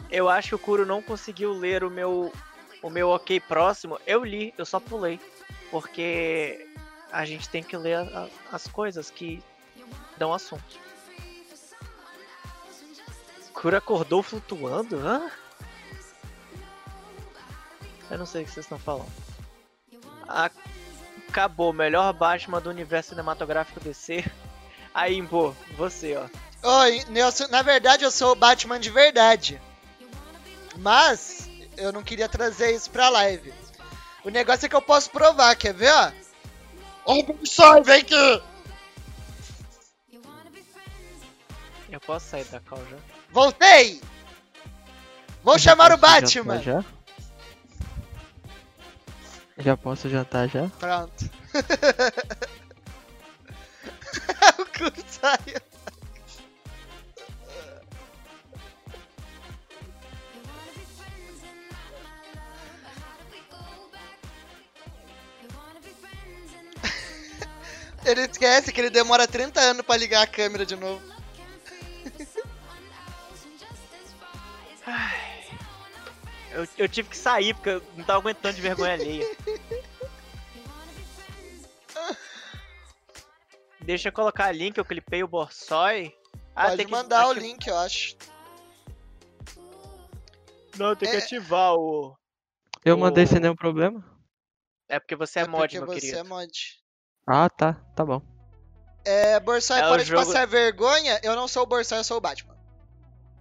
Eu 0.09 0.27
acho 0.29 0.49
que 0.49 0.55
o 0.55 0.59
Kuro 0.59 0.85
não 0.85 1.01
conseguiu 1.01 1.53
ler 1.53 1.83
o 1.83 1.89
meu 1.89 2.31
o 2.81 2.89
meu 2.89 3.09
ok 3.09 3.39
próximo. 3.41 3.99
Eu 4.07 4.23
li, 4.23 4.53
eu 4.57 4.65
só 4.65 4.79
pulei. 4.79 5.19
Porque 5.69 6.65
a 7.11 7.25
gente 7.25 7.47
tem 7.49 7.61
que 7.61 7.75
ler 7.77 7.95
a- 7.95 8.01
a- 8.51 8.55
as 8.55 8.67
coisas 8.67 9.09
que 9.11 9.43
dão 10.17 10.33
assunto. 10.33 10.79
Kuro 13.53 13.75
acordou 13.75 14.23
flutuando? 14.23 14.97
Hã? 14.97 15.29
Eu 18.09 18.17
não 18.17 18.25
sei 18.25 18.41
o 18.41 18.45
que 18.45 18.51
vocês 18.51 18.65
estão 18.65 18.79
falando. 18.79 19.11
Acabou, 21.27 21.73
melhor 21.73 22.11
Batman 22.13 22.61
do 22.61 22.69
universo 22.69 23.09
cinematográfico 23.09 23.79
DC. 23.79 24.23
Aí, 24.93 25.17
Imbo, 25.17 25.55
você, 25.77 26.15
ó. 26.15 26.27
Oi, 26.81 27.03
na 27.49 27.61
verdade 27.61 28.03
eu 28.03 28.11
sou 28.11 28.31
o 28.31 28.35
Batman 28.35 28.79
de 28.79 28.89
verdade. 28.89 29.61
Mas 30.79 31.47
eu 31.77 31.91
não 31.91 32.01
queria 32.01 32.29
trazer 32.29 32.73
isso 32.73 32.89
pra 32.89 33.09
live. 33.09 33.53
O 34.23 34.29
negócio 34.29 34.65
é 34.65 34.69
que 34.69 34.75
eu 34.75 34.81
posso 34.81 35.09
provar, 35.09 35.53
quer 35.55 35.73
ver, 35.73 35.91
ó? 35.91 36.11
Ô, 37.05 37.23
Bursoi, 37.23 37.83
vem 37.83 38.01
aqui! 38.01 38.41
Eu 41.91 41.99
posso 41.99 42.29
sair 42.29 42.45
da 42.45 42.59
call 42.61 42.81
já? 42.89 42.97
Voltei! 43.31 44.01
Vou 45.43 45.57
chamar 45.57 45.91
o 45.91 45.97
Batman! 45.97 46.61
Já? 46.61 46.85
Já 49.57 49.75
posso 49.75 50.07
jantar 50.07 50.47
já? 50.47 50.69
Pronto. 50.79 51.29
o 54.59 54.65
cu 54.65 54.91
saiu. 55.09 55.68
Ele 68.09 68.21
esquece 68.21 68.71
que 68.71 68.81
ele 68.81 68.89
demora 68.89 69.27
30 69.27 69.59
anos 69.61 69.85
pra 69.85 69.95
ligar 69.95 70.23
a 70.23 70.27
câmera 70.27 70.65
de 70.65 70.75
novo. 70.75 71.01
Eu, 76.51 76.67
eu 76.77 76.89
tive 76.89 77.09
que 77.09 77.17
sair 77.17 77.53
porque 77.53 77.69
eu 77.69 77.83
não 77.95 78.03
tava 78.03 78.19
aguentando 78.19 78.55
de 78.55 78.61
vergonha 78.61 78.93
alheia. 78.93 79.25
Deixa 83.81 84.09
eu 84.09 84.13
colocar 84.13 84.51
link, 84.51 84.77
eu 84.77 84.85
clipei 84.85 85.23
o 85.23 85.27
Borsoi. 85.27 86.15
Ah, 86.55 86.65
Pode 86.65 86.77
tem 86.77 86.85
que 86.87 86.91
mandar 86.91 87.27
o 87.27 87.33
link, 87.33 87.67
eu 87.67 87.77
acho. 87.77 88.15
Não, 90.77 90.95
tem 90.95 91.09
que 91.09 91.15
É. 91.15 91.19
ativar 91.19 91.75
o. 91.75 92.15
Eu 92.83 92.97
mandei 92.97 93.23
O- 93.25 93.27
sem 93.27 93.39
nenhum 93.39 93.55
problema? 93.55 94.03
É 94.87 94.99
porque 94.99 95.15
você 95.15 95.39
é, 95.39 95.41
É 95.43 95.47
mod, 95.47 95.61
porque 95.61 95.77
meu 95.79 95.87
você 95.87 95.99
querido. 95.99 96.17
é 96.17 96.23
mod. 96.23 96.51
Ah, 97.31 97.47
tá, 97.49 97.73
tá 97.95 98.03
bom. 98.03 98.21
É, 99.05 99.39
Borsoi, 99.39 99.77
É 99.77 99.81
para 99.81 99.97
de 100.03 100.05
jogo- 100.09 100.25
passar 100.25 100.47
vergonha. 100.47 101.19
Eu 101.23 101.35
não 101.35 101.47
sou 101.47 101.63
o 101.63 101.65
Borsoi, 101.67 101.99
eu 101.99 102.03
sou 102.03 102.17
o 102.17 102.21
Batman. 102.21 102.57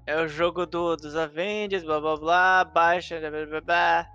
É 0.07 0.20
o 0.20 0.28
jogo 0.28 0.67
do, 0.67 0.94
dos 0.97 1.17
Avengers, 1.17 1.83
blá 1.84 2.00
blá 2.00 2.17
blá, 2.17 2.65
baixa, 2.65 3.18
blá 3.18 3.31
blá 3.31 3.47
blá 3.47 3.60
blá. 3.60 4.07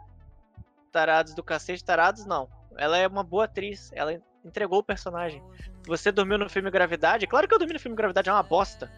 Tarados 0.92 1.34
do 1.34 1.43
cacete, 1.43 1.84
tarados 1.84 2.26
não. 2.26 2.48
Ela 2.77 2.98
é 2.98 3.08
uma 3.08 3.24
boa 3.24 3.45
atriz, 3.45 3.92
ela 3.93 4.14
entregou 4.45 4.80
o 4.80 4.84
personagem. 4.84 5.43
Você 5.88 6.11
dormiu 6.11 6.38
no 6.38 6.50
filme 6.50 6.69
Gravidade? 6.72 7.27
Claro 7.27 7.48
que 7.48 7.53
eu 7.53 7.60
dormi 7.60 7.74
no 7.74 7.80
filme 7.80 7.98
Gravidade, 7.98 8.30
é 8.30 8.34
uma 8.34 8.43
bosta. 8.43 8.92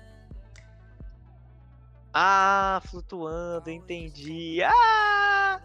Ah, 2.13 2.81
flutuando, 2.85 3.69
entendi. 3.69 4.59
Ah! 4.63 5.61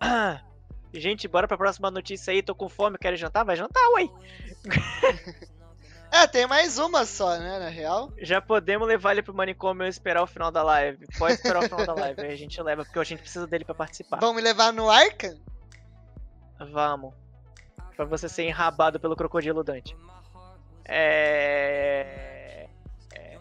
Gente, 1.00 1.28
bora 1.28 1.46
pra 1.46 1.58
próxima 1.58 1.90
notícia 1.90 2.32
aí. 2.32 2.42
Tô 2.42 2.54
com 2.54 2.68
fome, 2.68 2.98
quero 2.98 3.16
jantar? 3.16 3.44
Vai 3.44 3.56
jantar, 3.56 3.82
ué. 3.94 4.08
É, 6.10 6.26
tem 6.26 6.46
mais 6.46 6.78
uma 6.78 7.04
só, 7.04 7.36
né, 7.36 7.58
na 7.58 7.68
real. 7.68 8.12
Já 8.18 8.40
podemos 8.40 8.86
levar 8.86 9.12
ele 9.12 9.22
pro 9.22 9.34
manicômio 9.34 9.84
e 9.84 9.88
esperar 9.88 10.22
o 10.22 10.26
final 10.26 10.50
da 10.50 10.62
live. 10.62 11.04
Pode 11.18 11.34
esperar 11.34 11.58
o 11.60 11.62
final 11.64 11.84
da 11.84 11.94
live, 11.94 12.22
aí 12.22 12.32
a 12.32 12.36
gente 12.36 12.62
leva, 12.62 12.84
porque 12.84 12.98
a 12.98 13.04
gente 13.04 13.20
precisa 13.20 13.46
dele 13.46 13.64
pra 13.64 13.74
participar. 13.74 14.20
Me 14.32 14.40
levar 14.40 14.72
no 14.72 14.88
Arkham? 14.88 15.36
Vamos. 16.72 17.12
Pra 17.96 18.04
você 18.04 18.28
ser 18.28 18.44
enrabado 18.44 19.00
pelo 19.00 19.16
crocodilo 19.16 19.64
Dante. 19.64 19.96
É... 20.84 22.68
é... 23.14 23.38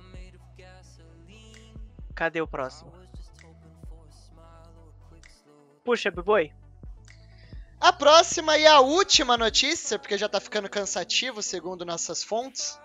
Cadê 2.16 2.42
o 2.42 2.48
próximo? 2.48 2.92
Puxa, 5.84 6.10
Biboi. 6.10 6.52
A 7.80 7.94
próxima 7.94 8.58
e 8.58 8.66
a 8.66 8.80
última 8.80 9.38
notícia, 9.38 10.00
porque 10.00 10.18
já 10.18 10.28
tá 10.28 10.40
ficando 10.40 10.70
cansativo, 10.70 11.42
segundo 11.42 11.86
nossas 11.86 12.24
fontes. 12.24 12.80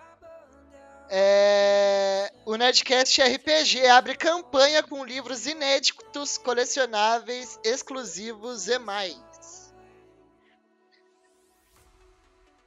É... 1.09 2.31
O 2.45 2.55
Nerdcast 2.55 3.21
RPG 3.21 3.85
abre 3.87 4.15
campanha 4.15 4.81
com 4.81 5.03
livros 5.03 5.45
inéditos, 5.45 6.37
colecionáveis, 6.37 7.59
exclusivos 7.63 8.67
e 8.67 8.79
mais. 8.79 9.73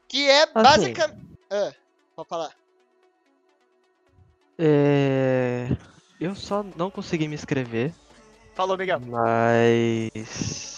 Que 0.08 0.28
é 0.28 0.46
basicamente. 0.46 1.38
Ah, 1.50 1.72
pode 2.14 2.28
falar. 2.28 2.54
É... 4.58 5.68
Eu 6.20 6.34
só 6.34 6.62
não 6.62 6.90
consegui 6.90 7.28
me 7.28 7.34
inscrever, 7.34 7.92
Falou, 8.54 8.78
Miguel. 8.78 9.00
mas... 9.00 10.73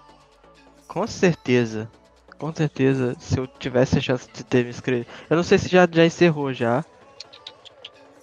Com 0.87 1.07
certeza, 1.07 1.91
com 2.39 2.55
certeza, 2.55 3.17
se 3.19 3.39
eu 3.39 3.47
tivesse 3.47 3.99
a 3.99 4.01
chance 4.01 4.29
de 4.33 4.45
ter 4.45 4.65
me 4.65 4.71
inscrito. 4.71 5.11
Eu 5.29 5.37
não 5.37 5.43
sei 5.43 5.59
se 5.59 5.69
já, 5.69 5.89
já 5.91 6.05
encerrou 6.05 6.53
já. 6.53 6.85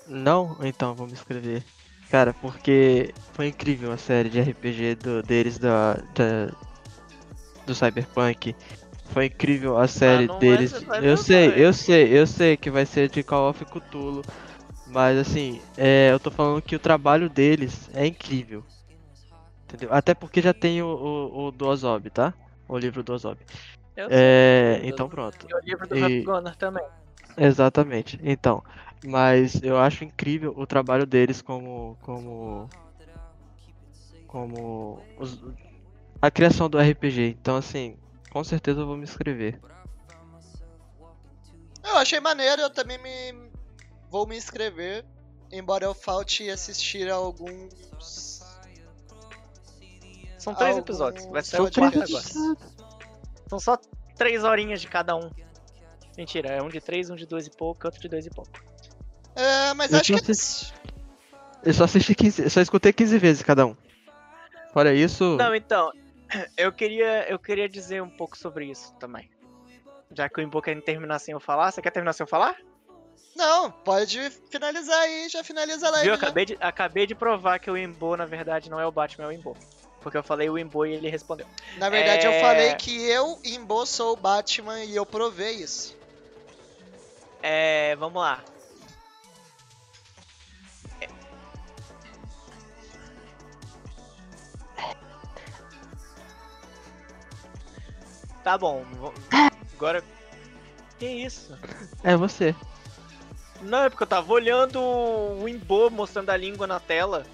Não? 0.08 0.58
Então 0.62 0.94
vou 0.94 1.08
me 1.08 1.14
inscrever. 1.14 1.64
Cara, 2.10 2.34
porque 2.34 3.14
foi 3.34 3.48
incrível 3.48 3.92
a 3.92 3.98
série 3.98 4.30
de 4.30 4.40
RPG 4.40 4.96
do, 4.96 5.24
deles 5.24 5.58
da, 5.58 5.96
da 6.14 6.52
do 7.66 7.74
Cyberpunk. 7.74 8.56
Foi 9.06 9.26
incrível 9.26 9.78
a 9.78 9.88
série 9.88 10.28
não 10.28 10.36
é 10.36 10.40
deles. 10.40 10.74
de 10.74 11.06
eu 11.06 11.18
sei, 11.18 11.54
eu 11.58 11.74
sei, 11.74 12.18
eu 12.18 12.28
sei 12.28 12.58
que 12.58 12.70
vai 12.70 12.86
ser 12.86 13.10
de 13.10 13.24
Call 13.24 13.50
of 13.50 13.66
Cthulhu. 13.66 14.24
Mas 14.88 15.18
assim, 15.18 15.60
é, 15.76 16.12
eu 16.12 16.20
tô 16.20 16.30
falando 16.30 16.62
que 16.62 16.76
o 16.76 16.80
trabalho 16.80 17.30
deles 17.30 17.90
é 17.94 18.06
incrível. 18.06 18.64
Entendeu? 19.64 19.90
Até 19.92 20.14
porque 20.14 20.40
já 20.40 20.54
tem 20.54 20.84
o, 20.84 20.88
o, 20.88 21.46
o 21.48 21.52
do 21.52 21.66
Ozob, 21.66 22.12
tá? 22.12 22.32
O 22.68 22.78
livro 22.78 23.04
do 23.04 23.14
Ozob. 23.14 23.40
Eu 23.96 24.08
É, 24.10 24.80
sei, 24.80 24.90
então 24.90 25.08
pronto. 25.10 25.48
E 25.50 25.54
o 25.54 25.60
livro 25.60 25.88
do 25.88 25.96
E- 25.96 26.56
também. 26.58 26.84
Exatamente. 27.38 28.20
Então, 28.24 28.64
mas 29.04 29.62
eu 29.62 29.78
acho 29.78 30.04
incrível 30.04 30.54
o 30.56 30.66
trabalho 30.66 31.06
deles 31.06 31.42
como 31.42 31.98
como 32.02 32.70
como 34.28 35.00
os- 35.18 35.40
a 36.22 36.32
criação 36.32 36.70
do 36.70 36.80
RPG. 36.80 37.36
Então, 37.40 37.56
assim, 37.58 37.98
com 38.32 38.44
certeza 38.44 38.82
eu 38.82 38.88
vou 38.88 38.98
me 38.98 39.04
inscrever. 39.04 39.60
Eu 41.84 41.98
achei 41.98 42.20
maneiro, 42.20 42.62
eu 42.62 42.70
também 42.70 42.98
me 42.98 43.52
vou 44.10 44.26
me 44.26 44.38
inscrever, 44.38 45.06
embora 45.52 45.86
eu 45.86 45.94
falte 45.94 46.50
assistir 46.50 47.10
a 47.12 47.16
alguns 47.16 48.33
São 50.44 50.54
três 50.54 50.72
Alguns 50.72 50.84
episódios. 50.84 51.26
Vai 51.28 51.42
ser 51.42 51.62
o 51.62 51.72
quarto 51.72 52.04
agora. 52.04 52.24
São 53.48 53.60
só 53.60 53.78
três 54.18 54.44
horinhas 54.44 54.82
de 54.82 54.90
cada 54.90 55.16
um. 55.16 55.30
Mentira, 56.18 56.50
é 56.50 56.62
um 56.62 56.68
de 56.68 56.82
três, 56.82 57.10
um 57.10 57.16
de 57.16 57.26
dois 57.26 57.48
e 57.48 57.50
pouco, 57.50 57.88
outro 57.88 58.02
de 58.02 58.10
dois 58.10 58.26
e 58.26 58.30
pouco. 58.30 58.52
É, 59.38 59.74
mas 59.74 59.90
Eu 59.94 60.00
acho 60.00 60.14
que 60.14 60.32
Eu 61.64 61.74
só 61.74 61.86
assisti 61.86 62.14
15, 62.14 62.44
eu 62.44 62.50
só 62.50 62.60
escutei 62.60 62.92
15 62.92 63.18
vezes 63.18 63.42
cada 63.42 63.66
um. 63.66 63.74
Fora 64.74 64.94
isso, 64.94 65.38
Não, 65.38 65.56
então, 65.56 65.94
eu 66.58 66.74
queria, 66.74 67.26
eu 67.30 67.40
queria 67.40 67.70
dizer 67.70 68.04
um 68.04 68.10
pouco 68.10 68.38
sobre 68.38 68.66
isso 68.66 68.94
também. 68.96 69.32
Já 70.12 70.28
que 70.28 70.42
o 70.42 70.44
Imbo 70.44 70.62
quer 70.62 70.80
terminar 70.82 71.20
sem 71.20 71.32
eu 71.32 71.40
falar, 71.40 71.72
você 71.72 71.82
quer 71.82 71.92
terminar 71.92 72.12
sem 72.12 72.26
eu 72.26 72.28
falar? 72.28 72.58
não, 73.34 73.72
pode 73.72 74.30
finalizar 74.52 75.00
aí, 75.00 75.30
já 75.30 75.42
finaliza 75.42 75.90
live. 75.90 76.10
Viu? 76.10 76.18
já. 76.18 76.22
Acabei 76.22 76.46
de, 76.46 76.58
acabei 76.60 77.08
de 77.08 77.16
provar 77.16 77.60
que 77.60 77.72
o 77.72 77.78
Imbo, 77.78 78.18
na 78.18 78.26
verdade, 78.26 78.70
não 78.70 78.80
é 78.80 78.86
o 78.86 78.92
Batman, 78.92 79.24
é 79.24 79.28
o 79.28 79.32
Imbo. 79.32 79.58
Porque 80.04 80.18
eu 80.18 80.24
falei 80.24 80.50
o 80.50 80.60
Imbo 80.60 80.86
e 80.86 80.94
ele 80.94 81.10
respondeu. 81.10 81.48
Na 81.78 81.90
verdade, 81.90 82.26
eu 82.26 82.32
É. 82.34 82.42
falei 82.42 82.76
que 82.76 83.10
eu, 83.10 83.40
Imbo, 83.44 83.86
sou 83.86 84.14
o 84.14 84.18
Batman 84.18 84.84
e 84.84 84.96
eu 84.96 85.06
provei 85.06 85.54
isso. 85.56 85.96
É, 87.42 87.96
vamos 87.96 88.22
lá. 88.22 88.44
Tá 98.44 98.58
bom. 98.58 98.84
Agora. 99.76 100.04
Que 101.00 101.06
isso? 101.08 101.58
é 102.04 102.16
você. 102.16 102.56
Não, 103.62 103.84
é 103.84 103.90
porque 103.90 104.04
eu 104.04 104.08
tava 104.08 104.32
olhando 104.34 104.80
o 104.82 105.48
Imbo 105.48 105.90
mostrando 105.90 106.30
a 106.30 106.38
língua 106.38 106.68
na 106.68 106.80
tela. 106.80 107.26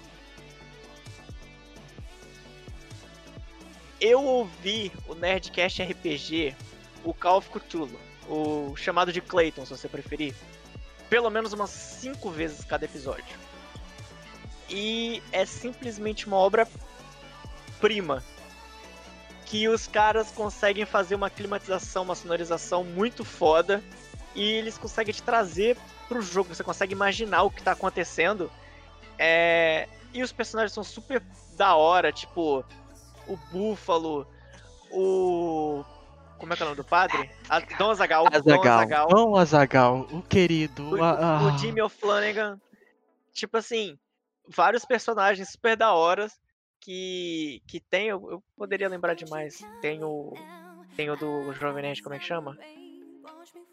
Eu 4.00 4.24
ouvi 4.24 4.90
o 5.06 5.14
Nerdcast 5.14 5.82
RPG, 5.82 6.56
o 7.04 7.12
Call 7.12 7.38
of 7.38 7.50
Cthulhu, 7.50 7.98
o 8.28 8.74
chamado 8.74 9.12
de 9.12 9.20
Clayton, 9.20 9.66
se 9.66 9.76
você 9.76 9.88
preferir, 9.88 10.34
pelo 11.10 11.28
menos 11.28 11.52
umas 11.52 11.70
cinco 11.70 12.30
vezes 12.30 12.64
cada 12.64 12.86
episódio. 12.86 13.38
E 14.70 15.22
é 15.32 15.44
simplesmente 15.44 16.26
uma 16.26 16.36
obra-prima. 16.36 18.24
Que 19.44 19.68
os 19.68 19.88
caras 19.88 20.30
conseguem 20.30 20.86
fazer 20.86 21.16
uma 21.16 21.28
climatização, 21.28 22.04
uma 22.04 22.14
sonorização 22.14 22.84
muito 22.84 23.24
foda. 23.24 23.82
E 24.34 24.44
eles 24.44 24.78
conseguem 24.78 25.12
te 25.12 25.22
trazer 25.22 25.76
pro 26.08 26.22
jogo, 26.22 26.54
você 26.54 26.62
consegue 26.62 26.92
imaginar 26.92 27.42
o 27.42 27.50
que 27.50 27.62
tá 27.62 27.72
acontecendo. 27.72 28.50
É, 29.18 29.88
E 30.14 30.22
os 30.22 30.32
personagens 30.32 30.72
são 30.72 30.84
super 30.84 31.20
da 31.56 31.74
hora, 31.74 32.12
tipo 32.12 32.64
o 33.30 33.36
Búfalo, 33.52 34.26
o. 34.90 35.84
Como 36.38 36.52
é 36.52 36.56
que 36.56 36.62
é 36.62 36.64
o 36.64 36.68
nome 36.70 36.76
do 36.76 36.84
padre? 36.84 37.30
A... 37.48 37.60
Dom 37.60 37.90
Azagal. 37.90 38.24
Dom 38.30 38.60
Azagal. 38.62 39.08
Não, 39.10 39.36
Azagal, 39.36 40.06
o 40.10 40.22
querido. 40.22 40.96
O, 40.96 41.04
a- 41.04 41.42
o 41.42 41.48
ah. 41.48 41.56
Jimmy 41.58 41.82
O'Flanagan. 41.82 42.58
Tipo 43.32 43.58
assim, 43.58 43.98
vários 44.48 44.84
personagens 44.84 45.50
super 45.50 45.76
da 45.76 45.92
hora 45.92 46.28
que, 46.80 47.62
que 47.66 47.78
tem. 47.78 48.08
Eu, 48.08 48.30
eu 48.30 48.42
poderia 48.56 48.88
lembrar 48.88 49.14
demais. 49.14 49.64
Tem 49.80 50.02
o. 50.02 50.32
Tem 50.96 51.08
o 51.10 51.16
do 51.16 51.52
Jovem 51.52 51.82
Nerd, 51.82 52.02
como 52.02 52.14
é 52.14 52.18
que 52.18 52.24
chama? 52.24 52.58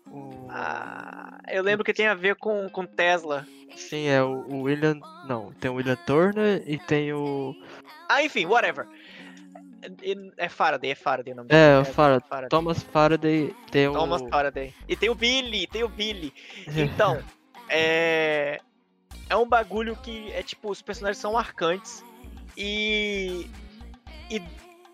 o- 0.05 0.47
Ah, 0.49 1.39
eu 1.47 1.63
lembro 1.63 1.83
que 1.83 1.93
tem 1.93 2.07
a 2.07 2.13
ver 2.13 2.35
com, 2.35 2.69
com 2.69 2.85
Tesla. 2.85 3.45
Sim, 3.75 4.07
é 4.07 4.21
o, 4.21 4.45
o 4.47 4.61
William. 4.63 4.99
Não, 5.27 5.51
tem 5.53 5.71
o 5.71 5.75
William 5.75 5.97
Turner 6.05 6.63
e 6.65 6.77
tem 6.77 7.13
o. 7.13 7.55
Ah, 8.09 8.23
enfim, 8.23 8.45
whatever. 8.45 8.87
É- 10.01 10.45
É 10.45 10.49
Faraday, 10.49 10.91
é 10.91 10.95
Faraday 10.95 11.33
o 11.33 11.35
nome 11.35 11.49
É, 11.51 11.77
dele. 11.77 11.89
o 11.89 11.93
Fara- 11.93 12.19
Faraday. 12.21 12.49
Thomas 12.49 12.83
Faraday, 12.83 13.55
tem 13.71 13.91
Thomas 13.91 14.21
o. 14.21 14.27
Faraday. 14.29 14.73
E 14.87 14.95
tem 14.95 15.09
o 15.09 15.15
Billy, 15.15 15.67
tem 15.67 15.83
o 15.83 15.89
Billy. 15.89 16.33
Então, 16.77 17.21
é. 17.69 18.59
É 19.29 19.35
um 19.35 19.47
bagulho 19.47 19.95
que 19.97 20.31
é 20.31 20.41
tipo, 20.41 20.69
os 20.71 20.81
personagens 20.81 21.17
são 21.17 21.33
marcantes. 21.33 22.03
E. 22.55 23.47
E. 24.29 24.41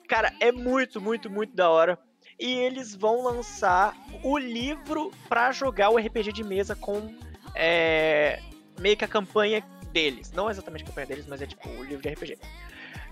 Cara, 0.07 0.33
é 0.39 0.51
muito, 0.51 0.99
muito, 1.01 1.29
muito 1.29 1.55
da 1.55 1.69
hora. 1.69 1.97
E 2.39 2.51
eles 2.55 2.95
vão 2.95 3.23
lançar 3.23 3.95
o 4.23 4.37
livro 4.37 5.11
pra 5.29 5.51
jogar 5.51 5.89
o 5.91 5.97
RPG 5.97 6.31
de 6.33 6.43
mesa 6.43 6.75
com. 6.75 7.13
É, 7.55 8.39
meio 8.79 8.97
que 8.97 9.05
a 9.05 9.07
campanha 9.07 9.63
deles. 9.91 10.31
Não 10.31 10.49
exatamente 10.49 10.83
a 10.83 10.87
campanha 10.87 11.05
deles, 11.07 11.25
mas 11.27 11.41
é 11.41 11.45
tipo 11.45 11.69
o 11.69 11.83
livro 11.83 12.01
de 12.01 12.09
RPG. 12.09 12.37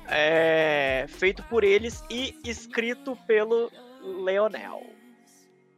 É, 0.07 1.05
feito 1.07 1.43
por 1.43 1.63
eles 1.63 2.03
e 2.09 2.37
escrito 2.43 3.15
pelo 3.27 3.71
Leonel. 4.01 4.83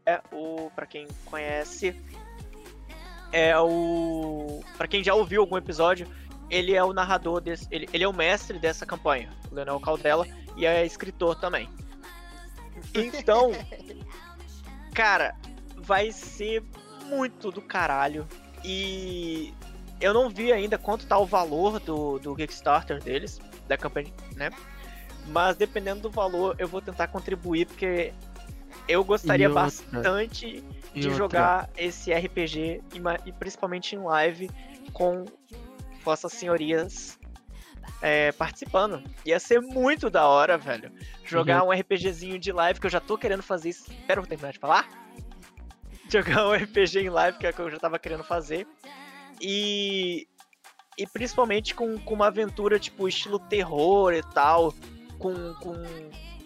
É 0.05 0.21
o, 0.31 0.69
para 0.75 0.85
quem 0.85 1.07
conhece, 1.25 1.95
é 3.31 3.57
o, 3.57 4.61
para 4.77 4.87
quem 4.87 5.03
já 5.03 5.13
ouviu 5.13 5.41
algum 5.41 5.57
episódio, 5.57 6.07
ele 6.49 6.75
é 6.75 6.83
o 6.83 6.93
narrador 6.93 7.39
desse, 7.39 7.67
ele, 7.71 7.87
ele 7.93 8.03
é 8.03 8.07
o 8.07 8.13
mestre 8.13 8.59
dessa 8.59 8.85
campanha, 8.85 9.31
o 9.49 9.55
Leonel 9.55 9.79
Caldela, 9.79 10.27
e 10.57 10.65
é 10.65 10.85
escritor 10.85 11.39
também. 11.39 11.69
Então, 12.93 13.51
cara, 14.93 15.35
vai 15.77 16.11
ser 16.11 16.63
muito 17.05 17.51
do 17.51 17.61
caralho 17.61 18.27
e 18.63 19.53
eu 19.99 20.13
não 20.13 20.29
vi 20.29 20.51
ainda 20.51 20.77
quanto 20.77 21.05
tá 21.05 21.17
o 21.17 21.25
valor 21.25 21.79
do, 21.79 22.19
do 22.19 22.35
Kickstarter 22.35 23.01
deles, 23.01 23.39
da 23.75 23.81
campanha, 23.81 24.11
né? 24.35 24.49
Mas 25.27 25.55
dependendo 25.55 26.01
do 26.01 26.09
valor, 26.09 26.55
eu 26.59 26.67
vou 26.67 26.81
tentar 26.81 27.07
contribuir 27.07 27.65
porque 27.67 28.13
eu 28.87 29.03
gostaria 29.03 29.47
outra- 29.47 29.63
bastante 29.63 30.63
de 30.93 31.01
jogar 31.15 31.69
esse 31.77 32.11
RPG 32.13 32.81
e, 33.25 33.31
principalmente 33.31 33.95
em 33.95 33.99
live 33.99 34.49
com 34.91 35.25
vossas 36.03 36.33
senhorias 36.33 37.17
é, 38.01 38.31
participando. 38.33 39.01
Ia 39.25 39.39
ser 39.39 39.61
muito 39.61 40.09
da 40.09 40.27
hora, 40.27 40.57
velho. 40.57 40.91
Jogar 41.23 41.63
um 41.63 41.71
RPGzinho 41.71 42.37
de 42.37 42.51
live 42.51 42.79
que 42.79 42.85
eu 42.85 42.91
já 42.91 42.99
tô 42.99 43.17
querendo 43.17 43.41
fazer 43.41 43.69
isso. 43.69 43.89
Espera 43.91 44.19
eu 44.19 44.25
terminar 44.27 44.51
de 44.51 44.59
falar. 44.59 44.87
Jogar 46.11 46.47
um 46.47 46.53
RPG 46.53 46.99
em 46.99 47.09
live 47.09 47.37
que 47.37 47.47
é 47.47 47.49
o 47.49 47.53
que 47.53 47.61
eu 47.61 47.71
já 47.71 47.79
tava 47.79 47.97
querendo 47.97 48.23
fazer. 48.25 48.67
E. 49.41 50.27
E 50.97 51.07
principalmente 51.07 51.73
com, 51.73 51.97
com 51.99 52.13
uma 52.13 52.27
aventura 52.27 52.79
tipo 52.79 53.07
estilo 53.07 53.39
terror 53.39 54.13
e 54.13 54.23
tal. 54.33 54.73
Com. 55.17 55.53
com... 55.55 55.73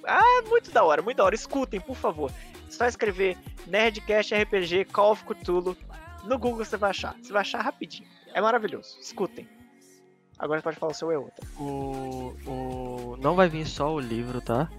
Ah, 0.06 0.42
muito 0.48 0.72
da 0.72 0.84
hora, 0.84 1.02
muito 1.02 1.18
da 1.18 1.24
hora. 1.24 1.36
Escutem, 1.36 1.80
por 1.80 1.96
favor. 1.96 2.32
Só 2.70 2.86
escrever 2.86 3.38
Nerdcast 3.66 4.34
RPG 4.34 4.86
Call 4.86 5.12
of 5.12 5.24
Cthulhu. 5.26 5.76
No 6.24 6.38
Google 6.38 6.64
você 6.64 6.78
vai 6.78 6.92
achar. 6.92 7.16
Você 7.22 7.32
vai 7.32 7.42
achar 7.42 7.62
rapidinho. 7.62 8.08
É 8.34 8.42
maravilhoso. 8.42 8.98
Escutem. 9.00 9.48
Agora 10.38 10.62
pode 10.62 10.78
falar 10.78 10.92
o 10.92 10.96
seu 10.96 11.12
é 11.12 11.18
outra. 11.18 11.46
O, 11.60 12.36
o. 12.46 13.18
Não 13.20 13.36
vai 13.36 13.50
vir 13.50 13.66
só 13.66 13.94
o 13.94 14.00
livro, 14.00 14.40
tá? 14.40 14.70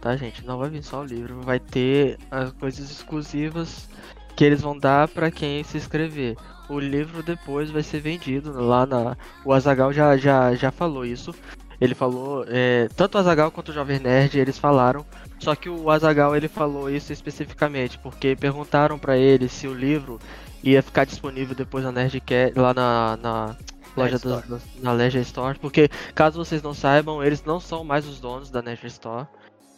Tá, 0.00 0.14
gente? 0.16 0.44
Não 0.44 0.58
vai 0.58 0.68
vir 0.68 0.82
só 0.82 1.00
o 1.00 1.04
livro. 1.04 1.40
Vai 1.40 1.58
ter 1.58 2.18
as 2.30 2.52
coisas 2.52 2.90
exclusivas 2.90 3.88
que 4.36 4.44
eles 4.44 4.60
vão 4.60 4.78
dar 4.78 5.08
pra 5.08 5.30
quem 5.30 5.64
se 5.64 5.78
inscrever. 5.78 6.36
O 6.68 6.78
livro 6.78 7.22
depois 7.22 7.70
vai 7.70 7.82
ser 7.82 8.00
vendido 8.00 8.60
lá 8.60 8.84
na. 8.86 9.16
O 9.44 9.52
Azagal 9.52 9.92
já, 9.92 10.16
já, 10.16 10.54
já 10.54 10.70
falou 10.70 11.04
isso. 11.04 11.34
Ele 11.80 11.94
falou, 11.94 12.44
é, 12.48 12.88
tanto 12.96 13.16
o 13.16 13.18
Azagal 13.18 13.50
quanto 13.50 13.68
o 13.68 13.72
Jovem 13.72 13.98
Nerd, 13.98 14.38
eles 14.38 14.58
falaram. 14.58 15.04
Só 15.38 15.54
que 15.54 15.68
o 15.68 15.90
Azagal 15.90 16.34
ele 16.34 16.48
falou 16.48 16.90
isso 16.90 17.12
especificamente 17.12 17.98
porque 17.98 18.34
perguntaram 18.34 18.98
para 18.98 19.16
ele 19.18 19.48
se 19.48 19.68
o 19.68 19.74
livro 19.74 20.18
ia 20.64 20.82
ficar 20.82 21.04
disponível 21.04 21.54
depois 21.54 21.84
na 21.84 21.92
Nerdcast, 21.92 22.58
lá 22.58 22.72
na, 22.72 23.18
na 23.18 23.56
loja 23.96 24.18
do, 24.18 24.60
na 24.82 24.92
Leisure 24.92 25.22
Store, 25.22 25.58
porque 25.58 25.88
caso 26.14 26.42
vocês 26.42 26.62
não 26.62 26.74
saibam, 26.74 27.22
eles 27.22 27.44
não 27.44 27.60
são 27.60 27.84
mais 27.84 28.06
os 28.06 28.20
donos 28.20 28.50
da 28.50 28.60
Leisure 28.60 28.88
Store, 28.88 29.26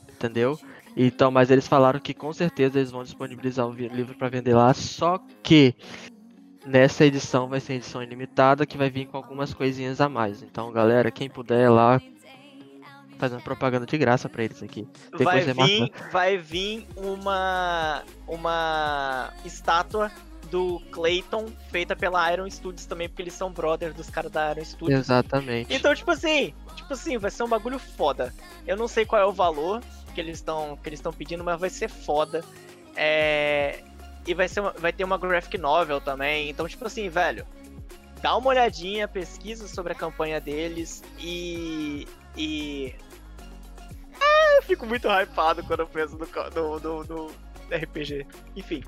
entendeu? 0.08 0.58
Então, 0.96 1.30
mas 1.30 1.50
eles 1.50 1.68
falaram 1.68 2.00
que 2.00 2.14
com 2.14 2.32
certeza 2.32 2.78
eles 2.78 2.90
vão 2.90 3.04
disponibilizar 3.04 3.66
o 3.66 3.72
livro 3.72 4.16
para 4.16 4.28
vender 4.28 4.54
lá, 4.54 4.72
só 4.74 5.20
que 5.42 5.74
nessa 6.68 7.04
edição 7.04 7.48
vai 7.48 7.60
ser 7.60 7.74
edição 7.74 8.02
ilimitada 8.02 8.66
que 8.66 8.76
vai 8.76 8.90
vir 8.90 9.06
com 9.06 9.16
algumas 9.16 9.52
coisinhas 9.54 10.00
a 10.00 10.08
mais. 10.08 10.42
Então, 10.42 10.70
galera, 10.70 11.10
quem 11.10 11.28
puder 11.28 11.70
lá 11.70 12.00
fazendo 13.18 13.42
propaganda 13.42 13.84
de 13.84 13.98
graça 13.98 14.28
para 14.28 14.44
eles 14.44 14.62
aqui. 14.62 14.86
Tem 15.16 15.24
vai 15.24 15.40
vir, 15.42 15.92
vai 16.12 16.38
vir 16.38 16.86
uma 16.96 18.04
uma 18.26 19.32
estátua 19.44 20.10
do 20.50 20.80
Clayton, 20.90 21.46
feita 21.70 21.94
pela 21.94 22.32
Iron 22.32 22.48
Studios 22.48 22.86
também, 22.86 23.08
porque 23.08 23.22
eles 23.22 23.34
são 23.34 23.52
brothers 23.52 23.94
dos 23.94 24.08
caras 24.08 24.30
da 24.30 24.52
Iron 24.52 24.64
Studios. 24.64 25.00
Exatamente. 25.00 25.74
Então, 25.74 25.94
tipo 25.94 26.10
assim, 26.10 26.54
tipo 26.74 26.92
assim, 26.92 27.18
vai 27.18 27.30
ser 27.30 27.42
um 27.42 27.48
bagulho 27.48 27.78
foda. 27.78 28.32
Eu 28.66 28.76
não 28.76 28.88
sei 28.88 29.04
qual 29.04 29.20
é 29.20 29.26
o 29.26 29.32
valor 29.32 29.82
que 30.14 30.20
eles 30.20 30.38
estão 30.38 30.76
que 30.76 30.88
eles 30.88 31.00
estão 31.00 31.12
pedindo, 31.12 31.44
mas 31.44 31.60
vai 31.60 31.70
ser 31.70 31.88
foda. 31.88 32.42
É... 32.96 33.82
E 34.28 34.34
vai 34.34 34.46
ser 34.46 34.60
uma, 34.60 34.72
vai 34.72 34.92
ter 34.92 35.04
uma 35.04 35.16
graphic 35.16 35.56
novel 35.56 36.02
também. 36.02 36.50
Então, 36.50 36.68
tipo 36.68 36.86
assim, 36.86 37.08
velho, 37.08 37.46
dá 38.20 38.36
uma 38.36 38.50
olhadinha, 38.50 39.08
pesquisa 39.08 39.66
sobre 39.66 39.92
a 39.92 39.96
campanha 39.96 40.38
deles 40.38 41.02
e 41.18 42.06
e 42.36 42.94
ah, 44.20 44.56
eu 44.56 44.62
fico 44.62 44.84
muito 44.84 45.08
hypado 45.08 45.64
quando 45.64 45.80
eu 45.80 45.86
penso 45.86 46.18
no, 46.18 46.78
no, 46.78 46.78
no, 46.78 47.04
no 47.04 47.30
RPG. 47.72 48.26
Enfim. 48.54 48.84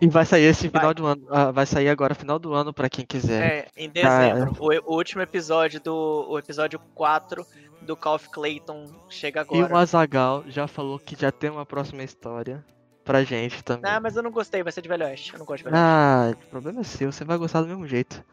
E 0.00 0.08
vai 0.08 0.26
sair 0.26 0.46
esse 0.46 0.68
vai. 0.68 0.80
final 0.80 0.92
do 0.92 1.06
ano. 1.06 1.22
Uh, 1.26 1.52
vai 1.52 1.64
sair 1.64 1.88
agora 1.88 2.12
final 2.12 2.40
do 2.40 2.52
ano 2.52 2.72
para 2.72 2.90
quem 2.90 3.06
quiser. 3.06 3.42
É, 3.42 3.68
em 3.76 3.88
dezembro. 3.88 4.56
Ah, 4.58 4.64
o, 4.88 4.92
o, 4.92 4.96
último 4.96 5.22
episódio 5.22 5.80
do. 5.80 6.26
O 6.28 6.36
episódio 6.40 6.80
4 6.92 7.46
do 7.82 7.96
Call 7.96 8.16
of 8.16 8.28
Clayton 8.30 8.86
chega 9.08 9.42
agora. 9.42 9.60
E 9.60 9.72
o 9.72 9.76
Azagal 9.76 10.42
já 10.48 10.66
falou 10.66 10.98
que 10.98 11.14
já 11.14 11.30
tem 11.30 11.50
uma 11.50 11.64
próxima 11.64 12.02
história 12.02 12.64
pra 13.04 13.24
gente 13.24 13.62
também. 13.62 13.90
Ah, 13.90 14.00
mas 14.00 14.16
eu 14.16 14.22
não 14.22 14.30
gostei, 14.30 14.62
vai 14.62 14.72
ser 14.72 14.82
de 14.82 14.88
Velho 14.88 15.04
Oeste. 15.06 15.32
Eu 15.32 15.38
não 15.38 15.46
gosto 15.46 15.58
de 15.58 15.64
Velho 15.64 15.76
Oeste. 15.76 15.88
Ah, 15.88 16.44
o 16.46 16.50
problema 16.50 16.80
é 16.80 16.84
seu, 16.84 17.12
você 17.12 17.24
vai 17.24 17.36
gostar 17.36 17.62
do 17.62 17.68
mesmo 17.68 17.86
jeito. 17.86 18.24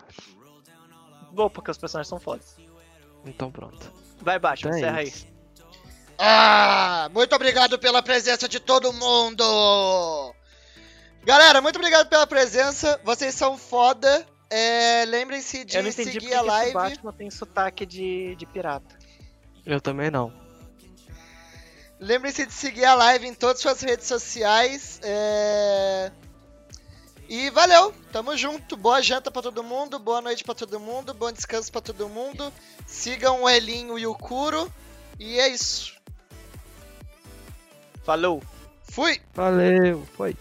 Vou, 1.32 1.50
porque 1.50 1.72
os 1.72 1.78
personagens 1.78 2.08
são 2.10 2.20
fodas. 2.20 2.58
Então 3.26 3.52
pronto. 3.52 3.92
Vai 4.22 4.40
baixo, 4.40 4.68
então 4.68 4.78
é 4.78 4.82
encerra 4.82 4.98
é 4.98 5.02
aí. 5.02 5.14
Ah, 6.18 7.10
muito 7.14 7.34
obrigado 7.34 7.80
pela 7.80 8.04
presença 8.04 8.48
de 8.48 8.60
todo 8.60 8.92
mundo! 8.92 10.36
Galera, 11.24 11.62
muito 11.62 11.76
obrigado 11.78 12.10
pela 12.10 12.26
presença. 12.26 13.00
Vocês 13.04 13.36
são 13.36 13.58
foda. 13.58 14.26
É, 14.50 15.06
Lembrem-se 15.06 15.64
de 15.64 15.78
Eu 15.78 15.84
não 15.84 15.90
entendi 15.90 16.12
seguir 16.12 16.34
a 16.34 16.42
live. 16.42 16.72
O 16.72 16.74
Batman 16.74 17.14
tem 17.14 17.30
sotaque 17.30 17.86
de, 17.86 18.36
de 18.36 18.46
pirata. 18.46 18.98
Eu 19.66 19.80
também 19.80 20.10
não. 20.10 20.34
Lembrem-se 22.00 22.46
de 22.46 22.54
seguir 22.54 22.86
a 22.86 22.94
live 22.96 23.28
em 23.28 23.34
todas 23.34 23.58
as 23.58 23.62
suas 23.62 23.82
redes 23.82 24.08
sociais. 24.08 25.00
É... 25.04 26.12
E 27.28 27.50
valeu, 27.52 27.94
tamo 28.12 28.36
junto. 28.36 28.76
Boa 28.76 29.02
janta 29.02 29.30
pra 29.30 29.42
todo 29.42 29.64
mundo, 29.64 30.00
boa 30.00 30.22
noite 30.22 30.44
pra 30.44 30.56
todo 30.56 30.80
mundo, 30.80 31.14
bom 31.14 31.32
descanso 31.32 31.72
pra 31.72 31.82
todo 31.82 32.10
mundo. 32.10 32.52
Sigam 32.88 33.44
o 33.44 33.50
Elinho 33.50 34.00
e 34.00 34.08
o 34.08 34.16
Kuro. 34.16 34.72
E 35.20 35.40
é 35.40 35.48
isso. 35.50 35.96
Falou. 38.04 38.42
Fui. 38.84 39.22
Valeu, 39.36 40.08
foi. 40.16 40.36